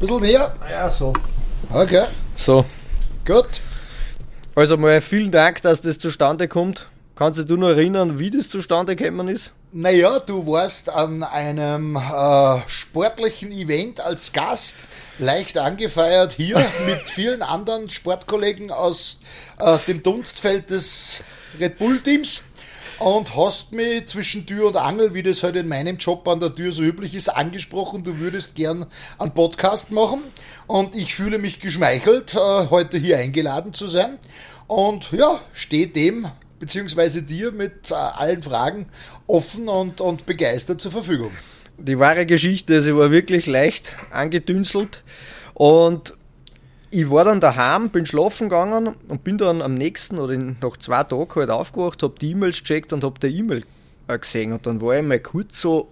bisschen 0.00 0.20
näher? 0.20 0.54
Ja, 0.68 0.90
so. 0.90 1.12
Okay, 1.72 2.04
So. 2.36 2.64
gut. 3.26 3.60
Also 4.54 4.76
mal 4.76 5.00
vielen 5.00 5.30
Dank, 5.30 5.62
dass 5.62 5.80
das 5.80 5.98
zustande 5.98 6.48
kommt. 6.48 6.88
Kannst 7.14 7.38
du 7.38 7.44
dich 7.44 7.56
noch 7.58 7.68
erinnern, 7.68 8.18
wie 8.18 8.30
das 8.30 8.48
zustande 8.48 8.96
gekommen 8.96 9.28
ist? 9.28 9.52
Naja, 9.72 10.18
du 10.18 10.46
warst 10.46 10.88
an 10.88 11.22
einem 11.22 11.94
äh, 11.94 12.58
sportlichen 12.66 13.52
Event 13.52 14.00
als 14.00 14.32
Gast, 14.32 14.78
leicht 15.18 15.58
angefeiert 15.58 16.32
hier 16.32 16.56
mit 16.86 17.08
vielen 17.08 17.42
anderen 17.42 17.88
Sportkollegen 17.90 18.72
aus 18.72 19.18
äh, 19.58 19.78
dem 19.86 20.02
Dunstfeld 20.02 20.70
des 20.70 21.22
Red 21.60 21.78
Bull-Teams 21.78 22.42
und 23.00 23.34
hast 23.34 23.72
mich 23.72 24.06
zwischen 24.06 24.46
Tür 24.46 24.68
und 24.68 24.76
Angel, 24.76 25.14
wie 25.14 25.22
das 25.22 25.42
halt 25.42 25.56
in 25.56 25.68
meinem 25.68 25.96
Job 25.96 26.28
an 26.28 26.38
der 26.38 26.54
Tür 26.54 26.70
so 26.70 26.82
üblich 26.82 27.14
ist, 27.14 27.30
angesprochen, 27.30 28.04
du 28.04 28.18
würdest 28.18 28.54
gern 28.54 28.84
einen 29.18 29.32
Podcast 29.32 29.90
machen. 29.90 30.20
Und 30.66 30.94
ich 30.94 31.14
fühle 31.14 31.38
mich 31.38 31.60
geschmeichelt, 31.60 32.34
äh, 32.34 32.68
heute 32.68 32.98
hier 32.98 33.16
eingeladen 33.16 33.72
zu 33.72 33.86
sein. 33.86 34.18
Und 34.66 35.12
ja, 35.12 35.40
stehe 35.54 35.88
dem 35.88 36.28
beziehungsweise 36.58 37.22
dir 37.22 37.52
mit 37.52 37.90
äh, 37.90 37.94
allen 37.94 38.42
Fragen 38.42 38.86
offen 39.26 39.68
und, 39.68 40.02
und 40.02 40.26
begeistert 40.26 40.82
zur 40.82 40.92
Verfügung. 40.92 41.32
Die 41.78 41.98
wahre 41.98 42.26
Geschichte, 42.26 42.82
sie 42.82 42.94
war 42.94 43.10
wirklich 43.10 43.46
leicht 43.46 43.96
angedünselt. 44.10 45.02
Und 45.54 46.14
ich 46.90 47.10
war 47.10 47.24
dann 47.24 47.40
daheim, 47.40 47.90
bin 47.90 48.04
schlafen 48.04 48.48
gegangen 48.48 48.94
und 49.08 49.24
bin 49.24 49.38
dann 49.38 49.62
am 49.62 49.74
nächsten 49.74 50.18
oder 50.18 50.36
nach 50.36 50.76
zwei 50.78 51.04
Tagen 51.04 51.34
halt 51.36 51.50
aufgewacht, 51.50 52.02
habe 52.02 52.14
die 52.20 52.32
E-Mails 52.32 52.58
gecheckt 52.58 52.92
und 52.92 53.04
habe 53.04 53.20
die 53.20 53.38
E-Mail 53.38 53.64
äh, 54.08 54.18
gesehen. 54.18 54.52
Und 54.52 54.66
dann 54.66 54.80
war 54.80 54.96
ich 54.96 55.02
mal 55.02 55.20
kurz 55.20 55.60
so, 55.60 55.82
"Mei, 55.82 55.88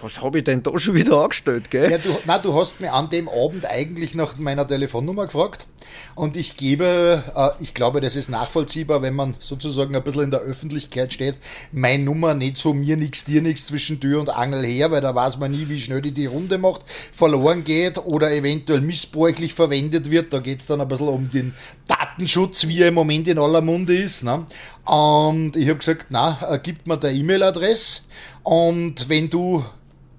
was 0.00 0.22
habe 0.22 0.38
ich 0.38 0.44
denn 0.44 0.62
da 0.62 0.78
schon 0.78 0.94
wieder 0.94 1.22
angestellt, 1.22 1.70
gell? 1.70 1.90
Ja, 1.90 1.98
du, 1.98 2.16
na, 2.24 2.38
du 2.38 2.54
hast 2.54 2.80
mir 2.80 2.92
an 2.92 3.10
dem 3.10 3.28
Abend 3.28 3.66
eigentlich 3.66 4.14
nach 4.14 4.36
meiner 4.38 4.66
Telefonnummer 4.66 5.26
gefragt 5.26 5.66
und 6.14 6.36
ich 6.36 6.56
gebe, 6.56 7.22
äh, 7.34 7.62
ich 7.62 7.74
glaube, 7.74 8.00
das 8.00 8.16
ist 8.16 8.30
nachvollziehbar, 8.30 9.02
wenn 9.02 9.14
man 9.14 9.36
sozusagen 9.38 9.94
ein 9.94 10.02
bisschen 10.02 10.24
in 10.24 10.30
der 10.30 10.40
Öffentlichkeit 10.40 11.12
steht, 11.12 11.36
meine 11.72 12.04
Nummer 12.04 12.34
nicht 12.34 12.56
so 12.56 12.72
mir 12.72 12.96
nix, 12.96 13.24
dir 13.24 13.42
nix 13.42 13.66
zwischen 13.66 14.00
Tür 14.00 14.20
und 14.20 14.30
Angel 14.30 14.64
her, 14.64 14.90
weil 14.90 15.00
da 15.00 15.14
weiß 15.14 15.38
man 15.38 15.50
nie, 15.50 15.68
wie 15.68 15.80
schnell 15.80 16.00
die 16.00 16.12
die 16.12 16.26
Runde 16.26 16.58
macht, 16.58 16.84
verloren 17.12 17.64
geht 17.64 17.98
oder 17.98 18.32
eventuell 18.32 18.80
missbräuchlich 18.80 19.54
verwendet 19.54 20.10
wird. 20.10 20.32
Da 20.32 20.38
geht's 20.38 20.66
dann 20.66 20.80
ein 20.80 20.88
bisschen 20.88 21.08
um 21.08 21.30
den 21.30 21.54
Datenschutz, 21.86 22.66
wie 22.66 22.80
er 22.80 22.88
im 22.88 22.94
Moment 22.94 23.28
in 23.28 23.38
aller 23.38 23.60
Munde 23.60 23.96
ist. 23.96 24.24
Ne? 24.24 24.46
Und 24.84 25.56
ich 25.56 25.68
habe 25.68 25.78
gesagt, 25.78 26.06
na, 26.10 26.38
äh, 26.48 26.58
gib 26.62 26.86
mir 26.86 26.96
der 26.96 27.12
E-Mail-Adresse 27.12 28.02
und 28.42 29.08
wenn 29.08 29.30
du 29.30 29.64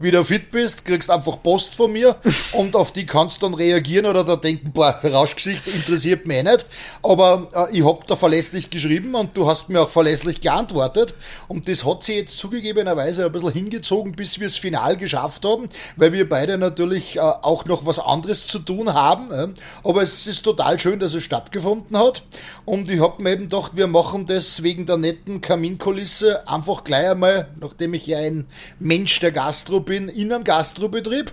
wieder 0.01 0.23
fit 0.23 0.51
bist, 0.51 0.85
kriegst 0.85 1.09
einfach 1.09 1.41
Post 1.43 1.75
von 1.75 1.91
mir 1.91 2.15
und 2.53 2.75
auf 2.75 2.91
die 2.91 3.05
kannst 3.05 3.41
du 3.41 3.47
dann 3.47 3.53
reagieren 3.53 4.05
oder 4.05 4.23
da 4.23 4.35
denken, 4.35 4.71
boah, 4.71 4.99
Rauschgesicht 5.03 5.67
interessiert 5.67 6.25
mich 6.25 6.37
eh 6.37 6.43
nicht. 6.43 6.65
Aber 7.03 7.47
äh, 7.53 7.77
ich 7.77 7.85
hab 7.85 8.07
da 8.07 8.15
verlässlich 8.15 8.69
geschrieben 8.69 9.15
und 9.15 9.35
du 9.35 9.47
hast 9.47 9.69
mir 9.69 9.81
auch 9.81 9.89
verlässlich 9.89 10.41
geantwortet 10.41 11.13
und 11.47 11.67
das 11.67 11.85
hat 11.85 12.03
sie 12.03 12.15
jetzt 12.15 12.37
zugegebenerweise 12.37 13.25
ein 13.25 13.31
bisschen 13.31 13.53
hingezogen, 13.53 14.13
bis 14.13 14.39
wir 14.39 14.47
es 14.47 14.57
final 14.57 14.97
geschafft 14.97 15.45
haben, 15.45 15.69
weil 15.95 16.13
wir 16.13 16.27
beide 16.27 16.57
natürlich 16.57 17.17
äh, 17.17 17.19
auch 17.19 17.65
noch 17.65 17.85
was 17.85 17.99
anderes 17.99 18.47
zu 18.47 18.59
tun 18.59 18.93
haben. 18.93 19.31
Äh. 19.31 19.47
Aber 19.83 20.01
es 20.01 20.27
ist 20.27 20.43
total 20.43 20.79
schön, 20.79 20.99
dass 20.99 21.13
es 21.13 21.23
stattgefunden 21.23 21.97
hat 21.97 22.23
und 22.65 22.89
ich 22.89 23.01
hab 23.01 23.19
mir 23.19 23.31
eben 23.31 23.49
gedacht, 23.49 23.73
wir 23.75 23.87
machen 23.87 24.25
das 24.25 24.63
wegen 24.63 24.85
der 24.85 24.97
netten 24.97 25.41
Kaminkulisse 25.41 26.47
einfach 26.47 26.83
gleich 26.83 27.11
einmal, 27.11 27.47
nachdem 27.59 27.93
ich 27.93 28.07
ja 28.07 28.19
ein 28.19 28.45
Mensch 28.79 29.19
der 29.19 29.31
Gastro 29.31 29.79
bin, 29.79 29.90
in 29.91 30.31
einem 30.31 30.43
Gastrobetrieb. 30.43 31.31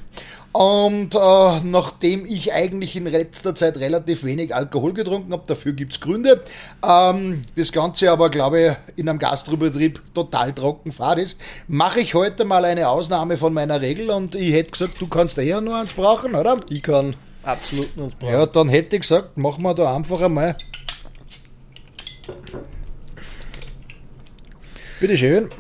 Und 0.53 1.15
äh, 1.15 1.61
nachdem 1.63 2.25
ich 2.25 2.53
eigentlich 2.53 2.97
in 2.97 3.07
letzter 3.07 3.55
Zeit 3.55 3.77
relativ 3.77 4.25
wenig 4.25 4.55
Alkohol 4.55 4.95
getrunken 4.95 5.33
habe, 5.33 5.45
dafür 5.47 5.73
gibt's 5.73 6.01
Gründe, 6.01 6.43
ähm, 6.83 7.43
das 7.55 7.71
Ganze 7.71 8.11
aber, 8.11 8.31
glaube 8.31 8.61
ich, 8.61 8.99
in 8.99 9.09
einem 9.09 9.19
Gastrobetrieb 9.19 10.01
total 10.15 10.55
trocken 10.55 10.91
fad 10.91 11.19
ist, 11.19 11.39
mache 11.69 12.01
ich 12.01 12.15
heute 12.15 12.45
mal 12.45 12.65
eine 12.65 12.89
Ausnahme 12.89 13.37
von 13.37 13.53
meiner 13.53 13.81
Regel 13.81 14.11
und 14.11 14.35
ich 14.35 14.53
hätte 14.55 14.71
gesagt, 14.71 15.01
du 15.01 15.07
kannst 15.07 15.37
eher 15.39 15.61
nur 15.61 15.77
eins 15.77 15.93
brauchen, 15.93 16.35
oder? 16.35 16.59
Ich 16.71 16.83
kann 16.83 17.15
absolut 17.43 17.97
nicht 17.97 18.19
brauchen. 18.19 18.33
Ja, 18.33 18.47
dann 18.47 18.69
hätte 18.71 18.97
ich 18.97 19.03
gesagt, 19.03 19.37
machen 19.37 19.63
wir 19.63 19.75
da 19.75 19.95
einfach 19.95 20.21
einmal. 20.23 20.57
Bitteschön. 24.99 25.51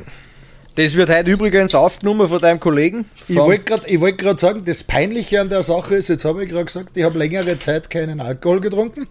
Das 0.79 0.95
wird 0.95 1.11
heute 1.11 1.33
übrigens 1.33 1.75
aufgenommen 1.75 2.29
von 2.29 2.39
deinem 2.39 2.61
Kollegen. 2.61 3.11
Ich 3.27 3.35
wollte 3.35 3.65
gerade 3.65 4.01
wollt 4.01 4.39
sagen, 4.39 4.65
das 4.65 4.85
Peinliche 4.85 5.41
an 5.41 5.49
der 5.49 5.65
Sache 5.65 5.97
ist, 5.97 6.07
jetzt 6.07 6.25
habe 6.25 6.45
ich 6.45 6.51
gerade 6.51 6.67
gesagt, 6.67 6.97
ich 6.97 7.03
habe 7.03 7.19
längere 7.19 7.59
Zeit 7.59 7.91
keinen 7.91 8.21
Alkohol 8.21 8.61
getrunken. 8.61 9.09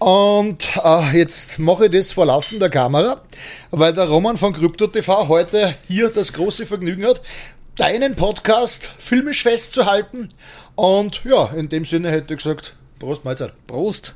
Und 0.00 0.68
äh, 0.84 1.16
jetzt 1.16 1.58
mache 1.58 1.86
ich 1.86 1.92
das 1.92 2.12
vor 2.12 2.26
laufender 2.26 2.68
Kamera, 2.68 3.22
weil 3.70 3.94
der 3.94 4.06
Roman 4.06 4.36
von 4.36 4.52
Krypto 4.52 4.86
TV 4.86 5.28
heute 5.28 5.76
hier 5.88 6.10
das 6.10 6.34
große 6.34 6.66
Vergnügen 6.66 7.06
hat, 7.06 7.22
deinen 7.76 8.14
Podcast 8.14 8.90
filmisch 8.98 9.42
festzuhalten. 9.44 10.28
Und 10.74 11.22
ja, 11.24 11.46
in 11.56 11.70
dem 11.70 11.86
Sinne 11.86 12.10
hätte 12.10 12.34
ich 12.34 12.42
gesagt, 12.42 12.76
Prost 12.98 13.24
Mahlzeit. 13.24 13.54
Prost. 13.66 14.14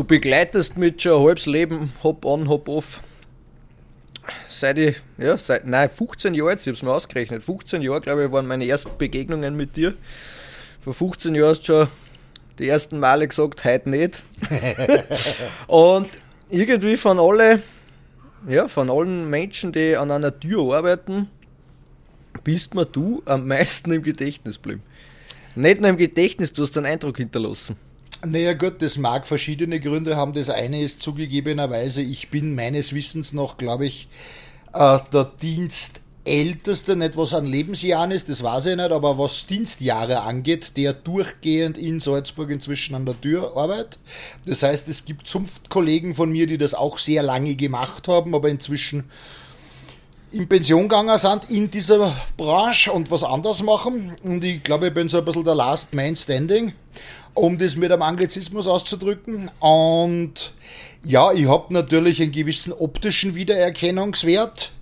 Du 0.00 0.04
begleitest 0.04 0.78
mit 0.78 1.02
schon 1.02 1.20
ein 1.20 1.26
halbes 1.26 1.44
Leben, 1.44 1.92
hop 2.02 2.24
on, 2.24 2.48
hop 2.48 2.70
off. 2.70 3.02
Seit 4.48 4.78
ich, 4.78 4.96
ja, 5.18 5.36
seit, 5.36 5.66
nein, 5.66 5.90
15 5.90 6.32
Jahre 6.32 6.52
jetzt, 6.52 6.66
ich 6.66 6.72
hab's 6.72 6.82
mir 6.82 6.90
ausgerechnet. 6.90 7.42
15 7.42 7.82
Jahre, 7.82 8.00
glaube 8.00 8.24
ich, 8.24 8.32
waren 8.32 8.46
meine 8.46 8.66
ersten 8.66 8.96
Begegnungen 8.96 9.58
mit 9.58 9.76
dir. 9.76 9.92
Vor 10.80 10.94
15 10.94 11.34
Jahren 11.34 11.50
hast 11.50 11.60
du 11.60 11.64
schon 11.66 11.88
die 12.58 12.66
ersten 12.66 12.98
Male 12.98 13.28
gesagt, 13.28 13.62
heute 13.66 13.90
nicht. 13.90 14.22
Und 15.66 16.08
irgendwie 16.48 16.96
von 16.96 17.20
alle, 17.20 17.60
ja, 18.48 18.68
von 18.68 18.88
allen 18.88 19.28
Menschen, 19.28 19.70
die 19.70 19.96
an 19.96 20.10
einer 20.10 20.40
Tür 20.40 20.76
arbeiten, 20.76 21.28
bist 22.42 22.74
mir 22.74 22.86
du 22.86 23.22
am 23.26 23.46
meisten 23.46 23.92
im 23.92 24.02
Gedächtnis 24.02 24.62
geblieben. 24.62 24.80
Nicht 25.56 25.82
nur 25.82 25.90
im 25.90 25.98
Gedächtnis, 25.98 26.54
du 26.54 26.62
hast 26.62 26.74
einen 26.78 26.86
Eindruck 26.86 27.18
hinterlassen. 27.18 27.76
Naja 28.24 28.52
gut, 28.52 28.82
das 28.82 28.98
mag 28.98 29.26
verschiedene 29.26 29.80
Gründe 29.80 30.14
haben. 30.16 30.34
Das 30.34 30.50
eine 30.50 30.82
ist 30.82 31.00
zugegebenerweise, 31.00 32.02
ich 32.02 32.28
bin 32.28 32.54
meines 32.54 32.94
Wissens 32.94 33.32
noch, 33.32 33.56
glaube 33.56 33.86
ich, 33.86 34.08
äh, 34.74 34.98
der 35.10 35.24
Dienstälteste, 35.40 36.96
nicht 36.96 37.16
was 37.16 37.32
an 37.32 37.46
Lebensjahren 37.46 38.10
ist, 38.10 38.28
das 38.28 38.42
weiß 38.42 38.66
ich 38.66 38.76
nicht, 38.76 38.90
aber 38.90 39.16
was 39.16 39.46
Dienstjahre 39.46 40.20
angeht, 40.20 40.76
der 40.76 40.92
durchgehend 40.92 41.78
in 41.78 41.98
Salzburg 41.98 42.50
inzwischen 42.50 42.94
an 42.94 43.06
der 43.06 43.18
Tür 43.18 43.56
arbeitet. 43.56 43.98
Das 44.44 44.62
heißt, 44.62 44.86
es 44.88 45.06
gibt 45.06 45.26
Zunftkollegen 45.26 46.14
von 46.14 46.30
mir, 46.30 46.46
die 46.46 46.58
das 46.58 46.74
auch 46.74 46.98
sehr 46.98 47.22
lange 47.22 47.54
gemacht 47.54 48.06
haben, 48.06 48.34
aber 48.34 48.50
inzwischen 48.50 49.04
in 50.32 50.46
Pension 50.48 50.82
gegangen 50.82 51.18
sind 51.18 51.50
in 51.50 51.70
dieser 51.70 52.14
Branche 52.36 52.92
und 52.92 53.10
was 53.10 53.24
anderes 53.24 53.62
machen. 53.62 54.14
Und 54.22 54.44
ich 54.44 54.62
glaube, 54.62 54.88
ich 54.88 54.94
bin 54.94 55.08
so 55.08 55.18
ein 55.18 55.24
bisschen 55.24 55.44
der 55.44 55.54
Last 55.54 55.92
Man 55.94 56.14
Standing, 56.14 56.72
um 57.34 57.58
das 57.58 57.76
mit 57.76 57.92
einem 57.92 58.02
Anglizismus 58.02 58.66
auszudrücken. 58.66 59.50
Und 59.60 60.52
ja, 61.04 61.32
ich 61.32 61.48
habe 61.48 61.72
natürlich 61.72 62.20
einen 62.20 62.32
gewissen 62.32 62.72
optischen 62.72 63.34
Wiedererkennungswert 63.34 64.72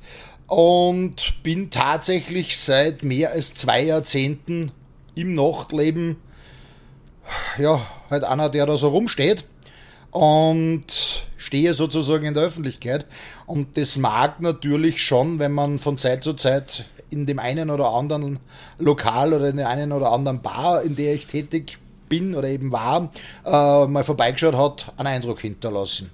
und 0.46 1.42
bin 1.42 1.70
tatsächlich 1.70 2.58
seit 2.58 3.02
mehr 3.02 3.32
als 3.32 3.54
zwei 3.54 3.84
Jahrzehnten 3.84 4.72
im 5.14 5.34
Nachtleben 5.34 6.16
ja, 7.58 7.80
halt 8.10 8.24
einer, 8.24 8.48
der 8.48 8.66
da 8.66 8.76
so 8.76 8.88
rumsteht 8.88 9.44
und 10.10 11.26
stehe 11.36 11.74
sozusagen 11.74 12.24
in 12.24 12.34
der 12.34 12.44
Öffentlichkeit. 12.44 13.06
Und 13.46 13.76
das 13.76 13.96
mag 13.96 14.40
natürlich 14.40 15.02
schon, 15.02 15.38
wenn 15.38 15.52
man 15.52 15.78
von 15.78 15.98
Zeit 15.98 16.24
zu 16.24 16.34
Zeit 16.34 16.86
in 17.10 17.26
dem 17.26 17.38
einen 17.38 17.70
oder 17.70 17.90
anderen 17.90 18.38
Lokal 18.78 19.32
oder 19.32 19.48
in 19.48 19.56
der 19.56 19.68
einen 19.68 19.92
oder 19.92 20.12
anderen 20.12 20.42
Bar, 20.42 20.82
in 20.82 20.96
der 20.96 21.14
ich 21.14 21.26
tätig 21.26 21.78
bin 22.08 22.34
oder 22.34 22.48
eben 22.48 22.72
war, 22.72 23.10
äh, 23.44 23.86
mal 23.86 24.04
vorbeigeschaut 24.04 24.56
hat, 24.56 24.92
einen 24.96 25.08
Eindruck 25.08 25.40
hinterlassen. 25.40 26.10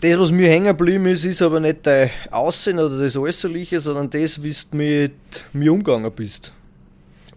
Das, 0.00 0.18
was 0.18 0.32
mir 0.32 0.48
hängen 0.48 0.66
geblieben 0.66 1.06
ist, 1.06 1.24
ist 1.24 1.42
aber 1.42 1.60
nicht 1.60 1.86
dein 1.86 2.10
Aussehen 2.30 2.78
oder 2.78 2.98
das 2.98 3.16
Äußerliche, 3.16 3.78
sondern 3.78 4.10
das, 4.10 4.42
wie 4.42 4.52
du 4.52 4.76
mit 4.76 5.14
mir 5.52 5.72
umgegangen 5.72 6.10
bist. 6.12 6.52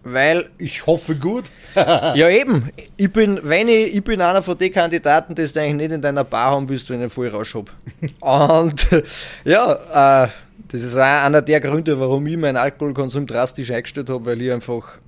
Weil, 0.02 0.48
Ich 0.58 0.86
hoffe 0.86 1.14
gut. 1.16 1.50
ja 1.76 2.28
eben, 2.30 2.70
ich 2.96 3.12
bin, 3.12 3.38
wenn 3.42 3.68
ich, 3.68 3.94
ich 3.94 4.02
bin 4.02 4.20
einer 4.20 4.42
von 4.42 4.56
den 4.56 4.72
Kandidaten, 4.72 5.34
die 5.34 5.44
du 5.44 5.60
eigentlich 5.60 5.88
nicht 5.88 5.92
in 5.92 6.00
deiner 6.00 6.24
Bar 6.24 6.52
haben 6.52 6.68
willst, 6.68 6.88
wenn 6.88 6.96
ich 6.96 7.02
einen 7.02 7.10
Vollrausch 7.10 7.54
hab. 7.54 7.70
Und 8.64 8.88
ja, 9.44 10.24
äh, 10.24 10.28
das 10.68 10.82
ist 10.82 10.96
auch 10.96 11.00
einer 11.00 11.42
der 11.42 11.60
Gründe, 11.60 12.00
warum 12.00 12.26
ich 12.26 12.36
meinen 12.36 12.56
Alkoholkonsum 12.56 13.26
drastisch 13.26 13.70
eingestellt 13.70 14.08
habe, 14.08 14.24
weil 14.24 14.40
ich 14.40 14.52
einfach, 14.52 14.98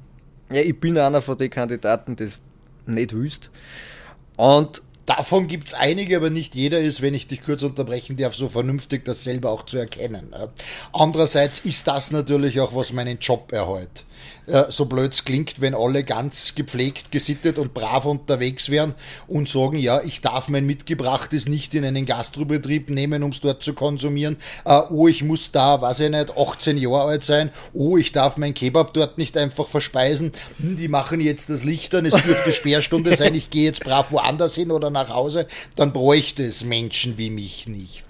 ja, 0.52 0.62
ich 0.62 0.78
bin 0.78 0.98
einer 0.98 1.22
von 1.22 1.36
den 1.38 1.50
Kandidaten, 1.50 2.16
das 2.16 2.42
nicht 2.86 3.14
willst. 3.14 3.50
Und 4.36 4.82
Davon 5.06 5.48
gibt 5.48 5.66
es 5.66 5.74
einige, 5.74 6.16
aber 6.16 6.30
nicht 6.30 6.54
jeder 6.54 6.78
ist, 6.78 7.02
wenn 7.02 7.14
ich 7.14 7.26
dich 7.26 7.42
kurz 7.42 7.64
unterbrechen 7.64 8.16
darf, 8.16 8.34
so 8.34 8.48
vernünftig, 8.48 9.04
das 9.04 9.24
selber 9.24 9.50
auch 9.50 9.64
zu 9.64 9.76
erkennen. 9.76 10.32
Andererseits 10.92 11.60
ist 11.60 11.88
das 11.88 12.12
natürlich 12.12 12.60
auch, 12.60 12.74
was 12.74 12.92
meinen 12.92 13.18
Job 13.18 13.50
erhält. 13.50 14.04
So 14.68 14.86
blöd 14.86 15.14
es 15.14 15.24
klingt, 15.24 15.60
wenn 15.60 15.74
alle 15.74 16.02
ganz 16.02 16.54
gepflegt, 16.54 17.12
gesittet 17.12 17.58
und 17.58 17.74
brav 17.74 18.06
unterwegs 18.06 18.70
wären 18.70 18.94
und 19.28 19.48
sagen, 19.48 19.78
ja, 19.78 20.02
ich 20.02 20.20
darf 20.20 20.48
mein 20.48 20.66
Mitgebrachtes 20.66 21.48
nicht 21.48 21.74
in 21.74 21.84
einen 21.84 22.06
Gastrobetrieb 22.06 22.90
nehmen, 22.90 23.22
um 23.22 23.30
es 23.30 23.40
dort 23.40 23.62
zu 23.62 23.72
konsumieren. 23.72 24.36
Äh, 24.64 24.80
oh, 24.90 25.06
ich 25.06 25.22
muss 25.22 25.52
da, 25.52 25.80
weiß 25.80 26.00
ich 26.00 26.10
nicht, 26.10 26.36
18 26.36 26.76
Jahre 26.76 27.10
alt 27.10 27.24
sein. 27.24 27.50
Oh, 27.72 27.96
ich 27.96 28.12
darf 28.12 28.36
mein 28.36 28.54
Kebab 28.54 28.92
dort 28.94 29.16
nicht 29.16 29.36
einfach 29.36 29.68
verspeisen. 29.68 30.32
Hm, 30.60 30.76
die 30.76 30.88
machen 30.88 31.20
jetzt 31.20 31.48
das 31.50 31.64
Licht 31.64 31.94
an, 31.94 32.06
es 32.06 32.14
dürfte 32.14 32.52
Sperrstunde 32.52 33.16
sein, 33.16 33.34
ich 33.34 33.50
gehe 33.50 33.64
jetzt 33.64 33.84
brav 33.84 34.12
woanders 34.12 34.54
hin 34.54 34.70
oder 34.70 34.90
nach 34.90 35.10
Hause. 35.10 35.46
Dann 35.76 35.92
bräuchte 35.92 36.44
es 36.44 36.64
Menschen 36.64 37.16
wie 37.16 37.30
mich 37.30 37.68
nicht. 37.68 38.06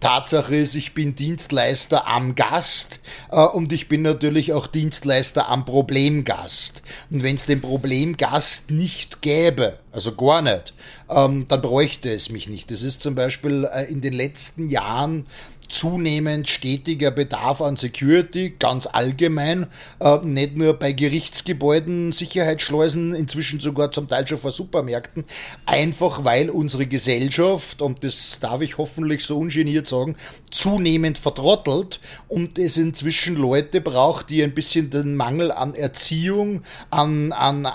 Tatsache 0.00 0.56
ist, 0.56 0.74
ich 0.74 0.94
bin 0.94 1.14
Dienstleister 1.14 2.06
am 2.06 2.34
Gast 2.34 3.00
äh, 3.30 3.40
und 3.40 3.72
ich 3.72 3.88
bin 3.88 4.02
natürlich 4.02 4.52
auch 4.52 4.66
Dienstleister 4.66 5.45
am 5.48 5.64
Problemgast. 5.64 6.82
Und 7.10 7.22
wenn 7.22 7.36
es 7.36 7.46
den 7.46 7.60
Problemgast 7.60 8.70
nicht 8.70 9.22
gäbe, 9.22 9.78
also 9.92 10.14
gar 10.14 10.42
nicht, 10.42 10.74
ähm, 11.08 11.46
dann 11.48 11.62
bräuchte 11.62 12.12
es 12.12 12.30
mich 12.30 12.48
nicht. 12.48 12.70
Das 12.70 12.82
ist 12.82 13.02
zum 13.02 13.14
Beispiel 13.14 13.68
äh, 13.72 13.84
in 13.84 14.00
den 14.00 14.12
letzten 14.12 14.68
Jahren 14.68 15.26
zunehmend 15.68 16.48
stetiger 16.48 17.10
Bedarf 17.10 17.60
an 17.60 17.76
Security, 17.76 18.54
ganz 18.58 18.86
allgemein, 18.86 19.66
äh, 20.00 20.18
nicht 20.18 20.56
nur 20.56 20.74
bei 20.74 20.92
Gerichtsgebäuden, 20.92 22.12
Sicherheitsschleusen, 22.12 23.14
inzwischen 23.14 23.60
sogar 23.60 23.92
zum 23.92 24.08
Teil 24.08 24.26
schon 24.26 24.38
vor 24.38 24.52
Supermärkten, 24.52 25.24
einfach 25.66 26.24
weil 26.24 26.50
unsere 26.50 26.86
Gesellschaft, 26.86 27.82
und 27.82 28.04
das 28.04 28.38
darf 28.40 28.60
ich 28.60 28.78
hoffentlich 28.78 29.24
so 29.24 29.38
ungeniert 29.38 29.86
sagen, 29.86 30.16
zunehmend 30.50 31.18
vertrottelt 31.18 32.00
und 32.28 32.58
es 32.58 32.76
inzwischen 32.76 33.36
Leute 33.36 33.80
braucht, 33.80 34.30
die 34.30 34.42
ein 34.42 34.54
bisschen 34.54 34.90
den 34.90 35.16
Mangel 35.16 35.52
an 35.52 35.74
Erziehung, 35.74 36.62
an, 36.90 37.32
an 37.32 37.68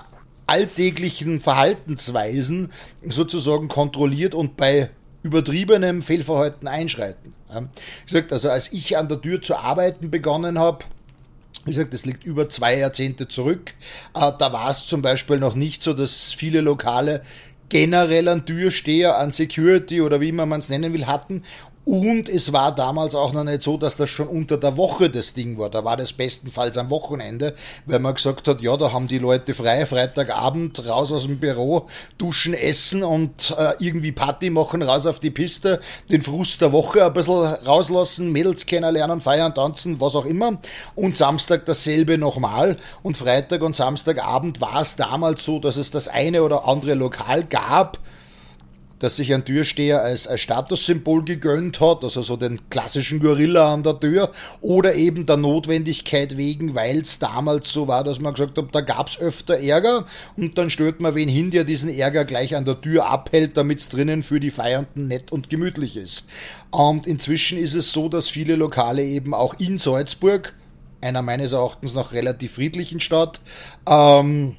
alltäglichen 0.48 1.40
Verhaltensweisen 1.40 2.72
sozusagen 3.08 3.70
kontrolliert 3.70 4.36
und 4.36 4.58
bei 4.58 4.90
übertriebenem 5.24 6.02
Fehlverhalten 6.02 6.68
einschreiten. 6.68 7.34
Ich 8.00 8.06
gesagt, 8.14 8.34
also 8.34 8.50
als 8.50 8.72
ich 8.72 8.98
an 8.98 9.08
der 9.08 9.22
Tür 9.22 9.42
zu 9.42 9.56
arbeiten 9.58 10.10
begonnen 10.10 10.58
habe, 10.58 10.86
wie 11.66 11.72
gesagt, 11.72 11.94
das 11.94 12.06
liegt 12.06 12.24
über 12.24 12.50
zwei 12.50 12.78
Jahrzehnte 12.78 13.28
zurück. 13.28 13.74
Äh, 14.16 14.32
da 14.40 14.52
war 14.52 14.72
es 14.72 14.86
zum 14.88 15.02
Beispiel 15.02 15.38
noch 15.38 15.54
nicht 15.54 15.84
so, 15.84 15.94
dass 15.94 16.34
viele 16.34 16.62
Lokale 16.62 17.22
generell 17.70 18.28
an 18.28 18.46
Türsteher, 18.46 19.18
an 19.18 19.32
Security 19.32 20.02
oder 20.02 20.22
wie 20.22 20.32
man 20.32 20.52
es 20.54 20.70
nennen 20.70 20.92
will, 20.92 21.06
hatten. 21.06 21.44
Und 21.84 22.30
es 22.30 22.54
war 22.54 22.76
damals 22.76 23.16
auch 23.16 23.34
noch 23.34 23.44
nicht 23.44 23.64
so, 23.64 23.76
dass 23.76 23.98
das 23.98 24.08
schon 24.10 24.28
unter 24.28 24.58
der 24.58 24.78
Woche 24.78 25.10
das 25.10 25.34
Ding 25.34 25.58
war. 25.58 25.72
Da 25.72 25.84
war 25.84 25.98
das 25.98 26.14
bestenfalls 26.14 26.78
am 26.78 26.92
Wochenende, 26.92 27.56
weil 27.88 27.98
man 27.98 28.14
gesagt 28.14 28.48
hat, 28.48 28.62
ja, 28.62 28.78
da 28.78 28.94
haben 28.94 29.08
die 29.08 29.18
Leute 29.18 29.56
frei, 29.56 29.88
Freitagabend 29.88 30.88
raus 30.88 31.12
aus 31.12 31.26
dem 31.26 31.40
Büro, 31.40 31.88
duschen, 32.20 32.54
essen 32.54 33.04
und 33.04 33.56
äh, 33.58 33.74
irgendwie 33.80 34.12
Party 34.12 34.52
machen, 34.52 34.84
raus 34.84 35.08
auf 35.08 35.20
die 35.20 35.32
Piste, 35.32 35.80
den 36.08 36.22
Frust 36.22 36.62
der 36.62 36.72
Woche 36.72 37.04
ein 37.04 37.14
bisschen 37.14 37.46
rauslassen, 37.66 38.32
Mädels 38.32 38.68
kennenlernen, 38.68 39.20
feiern, 39.20 39.56
tanzen, 39.56 40.00
was 40.00 40.16
auch 40.16 40.26
immer. 40.26 40.60
Und 40.94 41.18
Samstag 41.18 41.66
dasselbe 41.66 42.20
nochmal. 42.20 42.78
Und 43.02 43.18
Freitag 43.18 43.64
und 43.64 43.76
Samstagabend 43.76 44.62
war 44.62 44.84
es 44.84 44.98
damals 44.98 45.44
so, 45.44 45.58
dass 45.58 45.78
es 45.78 45.90
das 45.90 46.08
eine 46.08 46.44
oder 46.44 46.68
andere 46.68 46.94
Lokal 46.94 47.44
gab, 47.44 47.98
dass 49.02 49.16
sich 49.16 49.34
ein 49.34 49.44
Türsteher 49.44 50.04
als, 50.04 50.28
als 50.28 50.42
Statussymbol 50.42 51.26
gegönnt 51.26 51.80
hat, 51.82 52.04
also 52.04 52.22
so 52.22 52.38
den 52.38 52.70
klassischen 52.70 53.20
Gorilla 53.20 53.74
an 53.74 53.82
der 53.82 54.00
Tür, 54.00 54.32
oder 54.62 54.94
eben 54.94 55.26
der 55.26 55.38
Notwendigkeit 55.38 56.38
wegen, 56.38 56.76
weil 56.76 57.00
es 57.00 57.18
damals 57.18 57.74
so 57.74 57.88
war, 57.88 58.04
dass 58.04 58.20
man 58.20 58.36
gesagt 58.36 58.60
hat, 58.60 58.68
da 58.72 58.82
gab 58.82 59.10
es 59.10 59.20
öfter 59.20 59.58
Ärger 59.58 60.06
und 60.38 60.60
dann 60.60 60.70
stellt 60.70 61.00
man 61.00 61.16
wen 61.16 61.30
hin, 61.30 61.50
der 61.50 61.64
diesen 61.64 61.90
Ärger 61.90 62.26
gleich 62.26 62.56
an 62.56 62.66
der 62.66 62.80
Tür 62.80 63.08
abhält, 63.08 63.58
damit 63.58 63.80
es 63.80 63.90
drinnen 63.90 64.22
für 64.22 64.40
die 64.40 64.52
Feiernden 64.52 65.08
nett 65.08 65.32
und 65.32 65.50
gemütlich 65.50 65.98
ist. 65.98 66.28
Und 66.70 67.08
inzwischen 67.08 67.58
ist 67.58 67.74
es 67.74 67.92
so, 67.92 68.08
dass 68.08 68.30
viele 68.30 68.56
Lokale 68.56 69.04
eben 69.04 69.34
auch 69.34 69.56
in 69.60 69.80
Salzburg, 69.80 70.54
einer 71.02 71.24
meines 71.24 71.54
Erachtens 71.54 71.96
noch 71.96 72.14
relativ 72.14 72.54
friedlichen 72.54 73.00
Stadt, 73.00 73.42
ähm, 73.90 74.58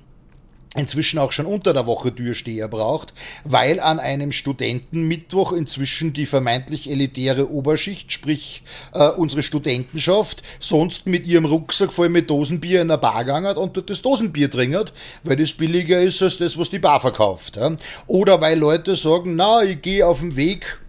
inzwischen 0.74 1.18
auch 1.18 1.32
schon 1.32 1.46
unter 1.46 1.74
der 1.74 1.86
Woche 1.86 2.14
Türsteher 2.14 2.68
braucht, 2.68 3.12
weil 3.44 3.78
an 3.78 4.00
einem 4.00 4.32
Studentenmittwoch 4.32 5.52
inzwischen 5.52 6.14
die 6.14 6.24
vermeintlich 6.24 6.88
elitäre 6.88 7.50
Oberschicht, 7.50 8.10
sprich 8.12 8.62
äh, 8.94 9.08
unsere 9.08 9.42
Studentenschaft, 9.42 10.42
sonst 10.60 11.06
mit 11.06 11.26
ihrem 11.26 11.44
Rucksack 11.44 11.92
voll 11.92 12.08
mit 12.08 12.30
Dosenbier 12.30 12.80
in 12.80 12.88
der 12.88 12.96
Bar 12.96 13.24
gangert 13.24 13.58
und 13.58 13.76
dort 13.76 13.90
das 13.90 14.02
Dosenbier 14.02 14.50
trinkt, 14.50 14.92
weil 15.24 15.36
das 15.36 15.52
billiger 15.52 16.00
ist 16.00 16.22
als 16.22 16.38
das, 16.38 16.56
was 16.56 16.70
die 16.70 16.78
Bar 16.78 17.00
verkauft. 17.00 17.56
Ja. 17.56 17.76
Oder 18.06 18.40
weil 18.40 18.58
Leute 18.58 18.96
sagen, 18.96 19.36
na, 19.36 19.62
ich 19.62 19.82
gehe 19.82 20.06
auf 20.06 20.20
dem 20.20 20.36
Weg 20.36 20.81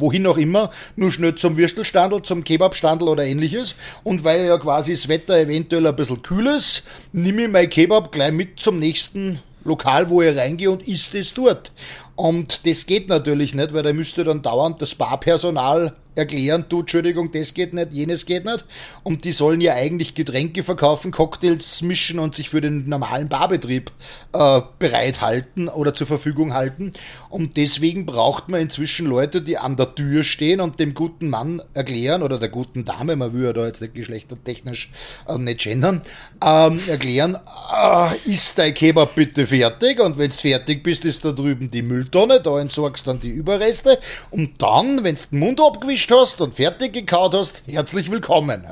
wohin 0.00 0.26
auch 0.26 0.38
immer, 0.38 0.70
nur 0.96 1.12
schnell 1.12 1.34
zum 1.34 1.56
Würstelstandel, 1.56 2.22
zum 2.22 2.44
Kebabstandel 2.44 3.08
oder 3.08 3.24
ähnliches. 3.24 3.74
Und 4.02 4.24
weil 4.24 4.46
ja 4.46 4.58
quasi 4.58 4.92
das 4.92 5.08
Wetter 5.08 5.38
eventuell 5.38 5.86
ein 5.86 5.96
bisschen 5.96 6.22
kühl 6.22 6.46
ist, 6.46 6.84
nehme 7.12 7.42
ich 7.42 7.48
mein 7.48 7.70
Kebab 7.70 8.12
gleich 8.12 8.32
mit 8.32 8.60
zum 8.60 8.78
nächsten 8.78 9.40
Lokal, 9.64 10.08
wo 10.08 10.22
ich 10.22 10.36
reingehe 10.36 10.70
und 10.70 10.86
isst 10.88 11.14
es 11.14 11.34
dort. 11.34 11.72
Und 12.16 12.66
das 12.66 12.86
geht 12.86 13.08
natürlich 13.08 13.54
nicht, 13.54 13.72
weil 13.72 13.82
da 13.82 13.92
müsste 13.92 14.24
dann 14.24 14.42
dauernd 14.42 14.82
das 14.82 14.94
Barpersonal 14.94 15.94
erklären, 16.14 16.66
du, 16.68 16.80
Entschuldigung, 16.80 17.32
das 17.32 17.54
geht 17.54 17.72
nicht, 17.72 17.92
jenes 17.92 18.26
geht 18.26 18.44
nicht. 18.44 18.64
Und 19.02 19.24
die 19.24 19.32
sollen 19.32 19.60
ja 19.60 19.74
eigentlich 19.74 20.14
Getränke 20.14 20.62
verkaufen, 20.62 21.12
Cocktails 21.12 21.82
mischen 21.82 22.18
und 22.18 22.34
sich 22.34 22.50
für 22.50 22.60
den 22.60 22.88
normalen 22.88 23.28
Barbetrieb 23.28 23.90
äh, 24.32 24.60
bereithalten 24.78 25.68
oder 25.68 25.94
zur 25.94 26.06
Verfügung 26.06 26.52
halten. 26.52 26.92
Und 27.30 27.56
deswegen 27.56 28.06
braucht 28.06 28.48
man 28.48 28.60
inzwischen 28.60 29.06
Leute, 29.06 29.40
die 29.40 29.56
an 29.56 29.76
der 29.76 29.94
Tür 29.94 30.24
stehen 30.24 30.60
und 30.60 30.80
dem 30.80 30.94
guten 30.94 31.28
Mann 31.28 31.62
erklären, 31.74 32.24
oder 32.24 32.38
der 32.38 32.48
guten 32.48 32.84
Dame, 32.84 33.14
man 33.14 33.32
will 33.32 33.44
ja 33.44 33.52
da 33.52 33.66
jetzt 33.66 33.80
nicht 33.80 33.94
geschlechtertechnisch 33.94 34.90
äh, 35.28 35.38
nicht 35.38 35.60
gendern, 35.60 36.02
ähm, 36.44 36.80
erklären, 36.88 37.38
äh, 37.72 38.28
ist 38.28 38.58
dein 38.58 38.74
Kebab 38.74 39.14
bitte 39.14 39.46
fertig? 39.46 40.00
Und 40.00 40.18
wenn 40.18 40.30
du 40.30 40.36
fertig 40.36 40.82
bist, 40.82 41.04
ist 41.04 41.24
da 41.24 41.30
drüben 41.30 41.70
die 41.70 41.82
Mülltonne, 41.82 42.40
da 42.40 42.58
entsorgst 42.58 43.06
dann 43.06 43.20
die 43.20 43.30
Überreste. 43.30 44.00
Und 44.32 44.60
dann, 44.60 45.04
wenn 45.04 45.14
du 45.14 45.22
den 45.30 45.38
Mund 45.38 45.60
abgewischt 45.60 46.10
hast 46.10 46.40
und 46.40 46.56
fertig 46.56 46.92
gekaut 46.92 47.34
hast, 47.34 47.62
herzlich 47.68 48.10
willkommen. 48.10 48.64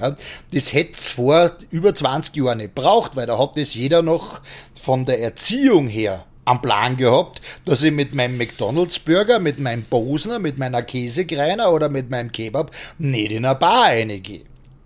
Das 0.52 0.72
hätte 0.72 0.94
es 0.94 1.08
vor 1.10 1.52
über 1.70 1.94
20 1.94 2.34
Jahren 2.34 2.58
nicht 2.58 2.74
braucht, 2.74 3.14
weil 3.14 3.26
da 3.26 3.38
hat 3.38 3.56
das 3.56 3.74
jeder 3.74 4.02
noch 4.02 4.40
von 4.74 5.06
der 5.06 5.20
Erziehung 5.20 5.86
her 5.86 6.24
am 6.48 6.62
Plan 6.62 6.96
gehabt, 6.96 7.42
dass 7.64 7.82
ich 7.82 7.92
mit 7.92 8.14
meinem 8.14 8.38
McDonalds 8.38 8.98
Burger, 8.98 9.38
mit 9.38 9.58
meinem 9.58 9.82
Bosner, 9.82 10.38
mit 10.38 10.56
meiner 10.56 10.82
Käsekreiner 10.82 11.70
oder 11.72 11.88
mit 11.88 12.10
meinem 12.10 12.32
Kebab 12.32 12.74
nicht 12.98 13.32
in 13.32 13.44
eine 13.44 13.54
Bar 13.54 13.88
reingehe. 13.88 14.42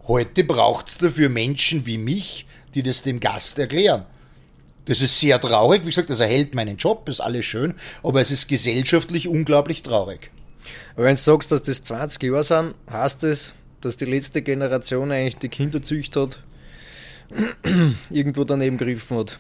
Heute 0.09 0.43
braucht 0.43 0.89
es 0.89 0.99
dafür 0.99 1.29
Menschen 1.29 1.87
wie 1.87 1.99
mich, 1.99 2.47
die 2.75 2.83
das 2.83 3.03
dem 3.03 3.21
Gast 3.21 3.59
erklären. 3.59 4.05
Das 4.87 5.01
ist 5.01 5.21
sehr 5.21 5.41
traurig. 5.41 5.83
Wie 5.83 5.91
gesagt, 5.91 6.11
das 6.11 6.19
erhält 6.19 6.57
meinen 6.57 6.77
Job, 6.77 7.09
ist 7.09 7.21
alles 7.21 7.45
schön, 7.45 7.75
aber 8.03 8.21
es 8.21 8.33
ist 8.33 8.49
gesellschaftlich 8.49 9.29
unglaublich 9.29 9.85
traurig. 9.85 10.31
Aber 10.97 11.05
wenn 11.05 11.15
du 11.15 11.23
sagst, 11.23 11.53
dass 11.53 11.63
das 11.63 11.85
20 11.85 12.21
Jahre 12.25 12.43
sind, 12.43 12.75
heißt 12.91 13.23
das, 13.23 13.55
dass 13.81 13.97
die 13.97 14.07
letzte 14.07 14.43
Generation 14.43 15.13
eigentlich 15.13 15.37
die 15.37 15.49
Kinder 15.49 15.81
zücht 15.81 16.17
hat, 16.17 16.41
irgendwo 18.11 18.43
daneben 18.43 18.79
gegriffen 18.79 19.19
hat. 19.19 19.39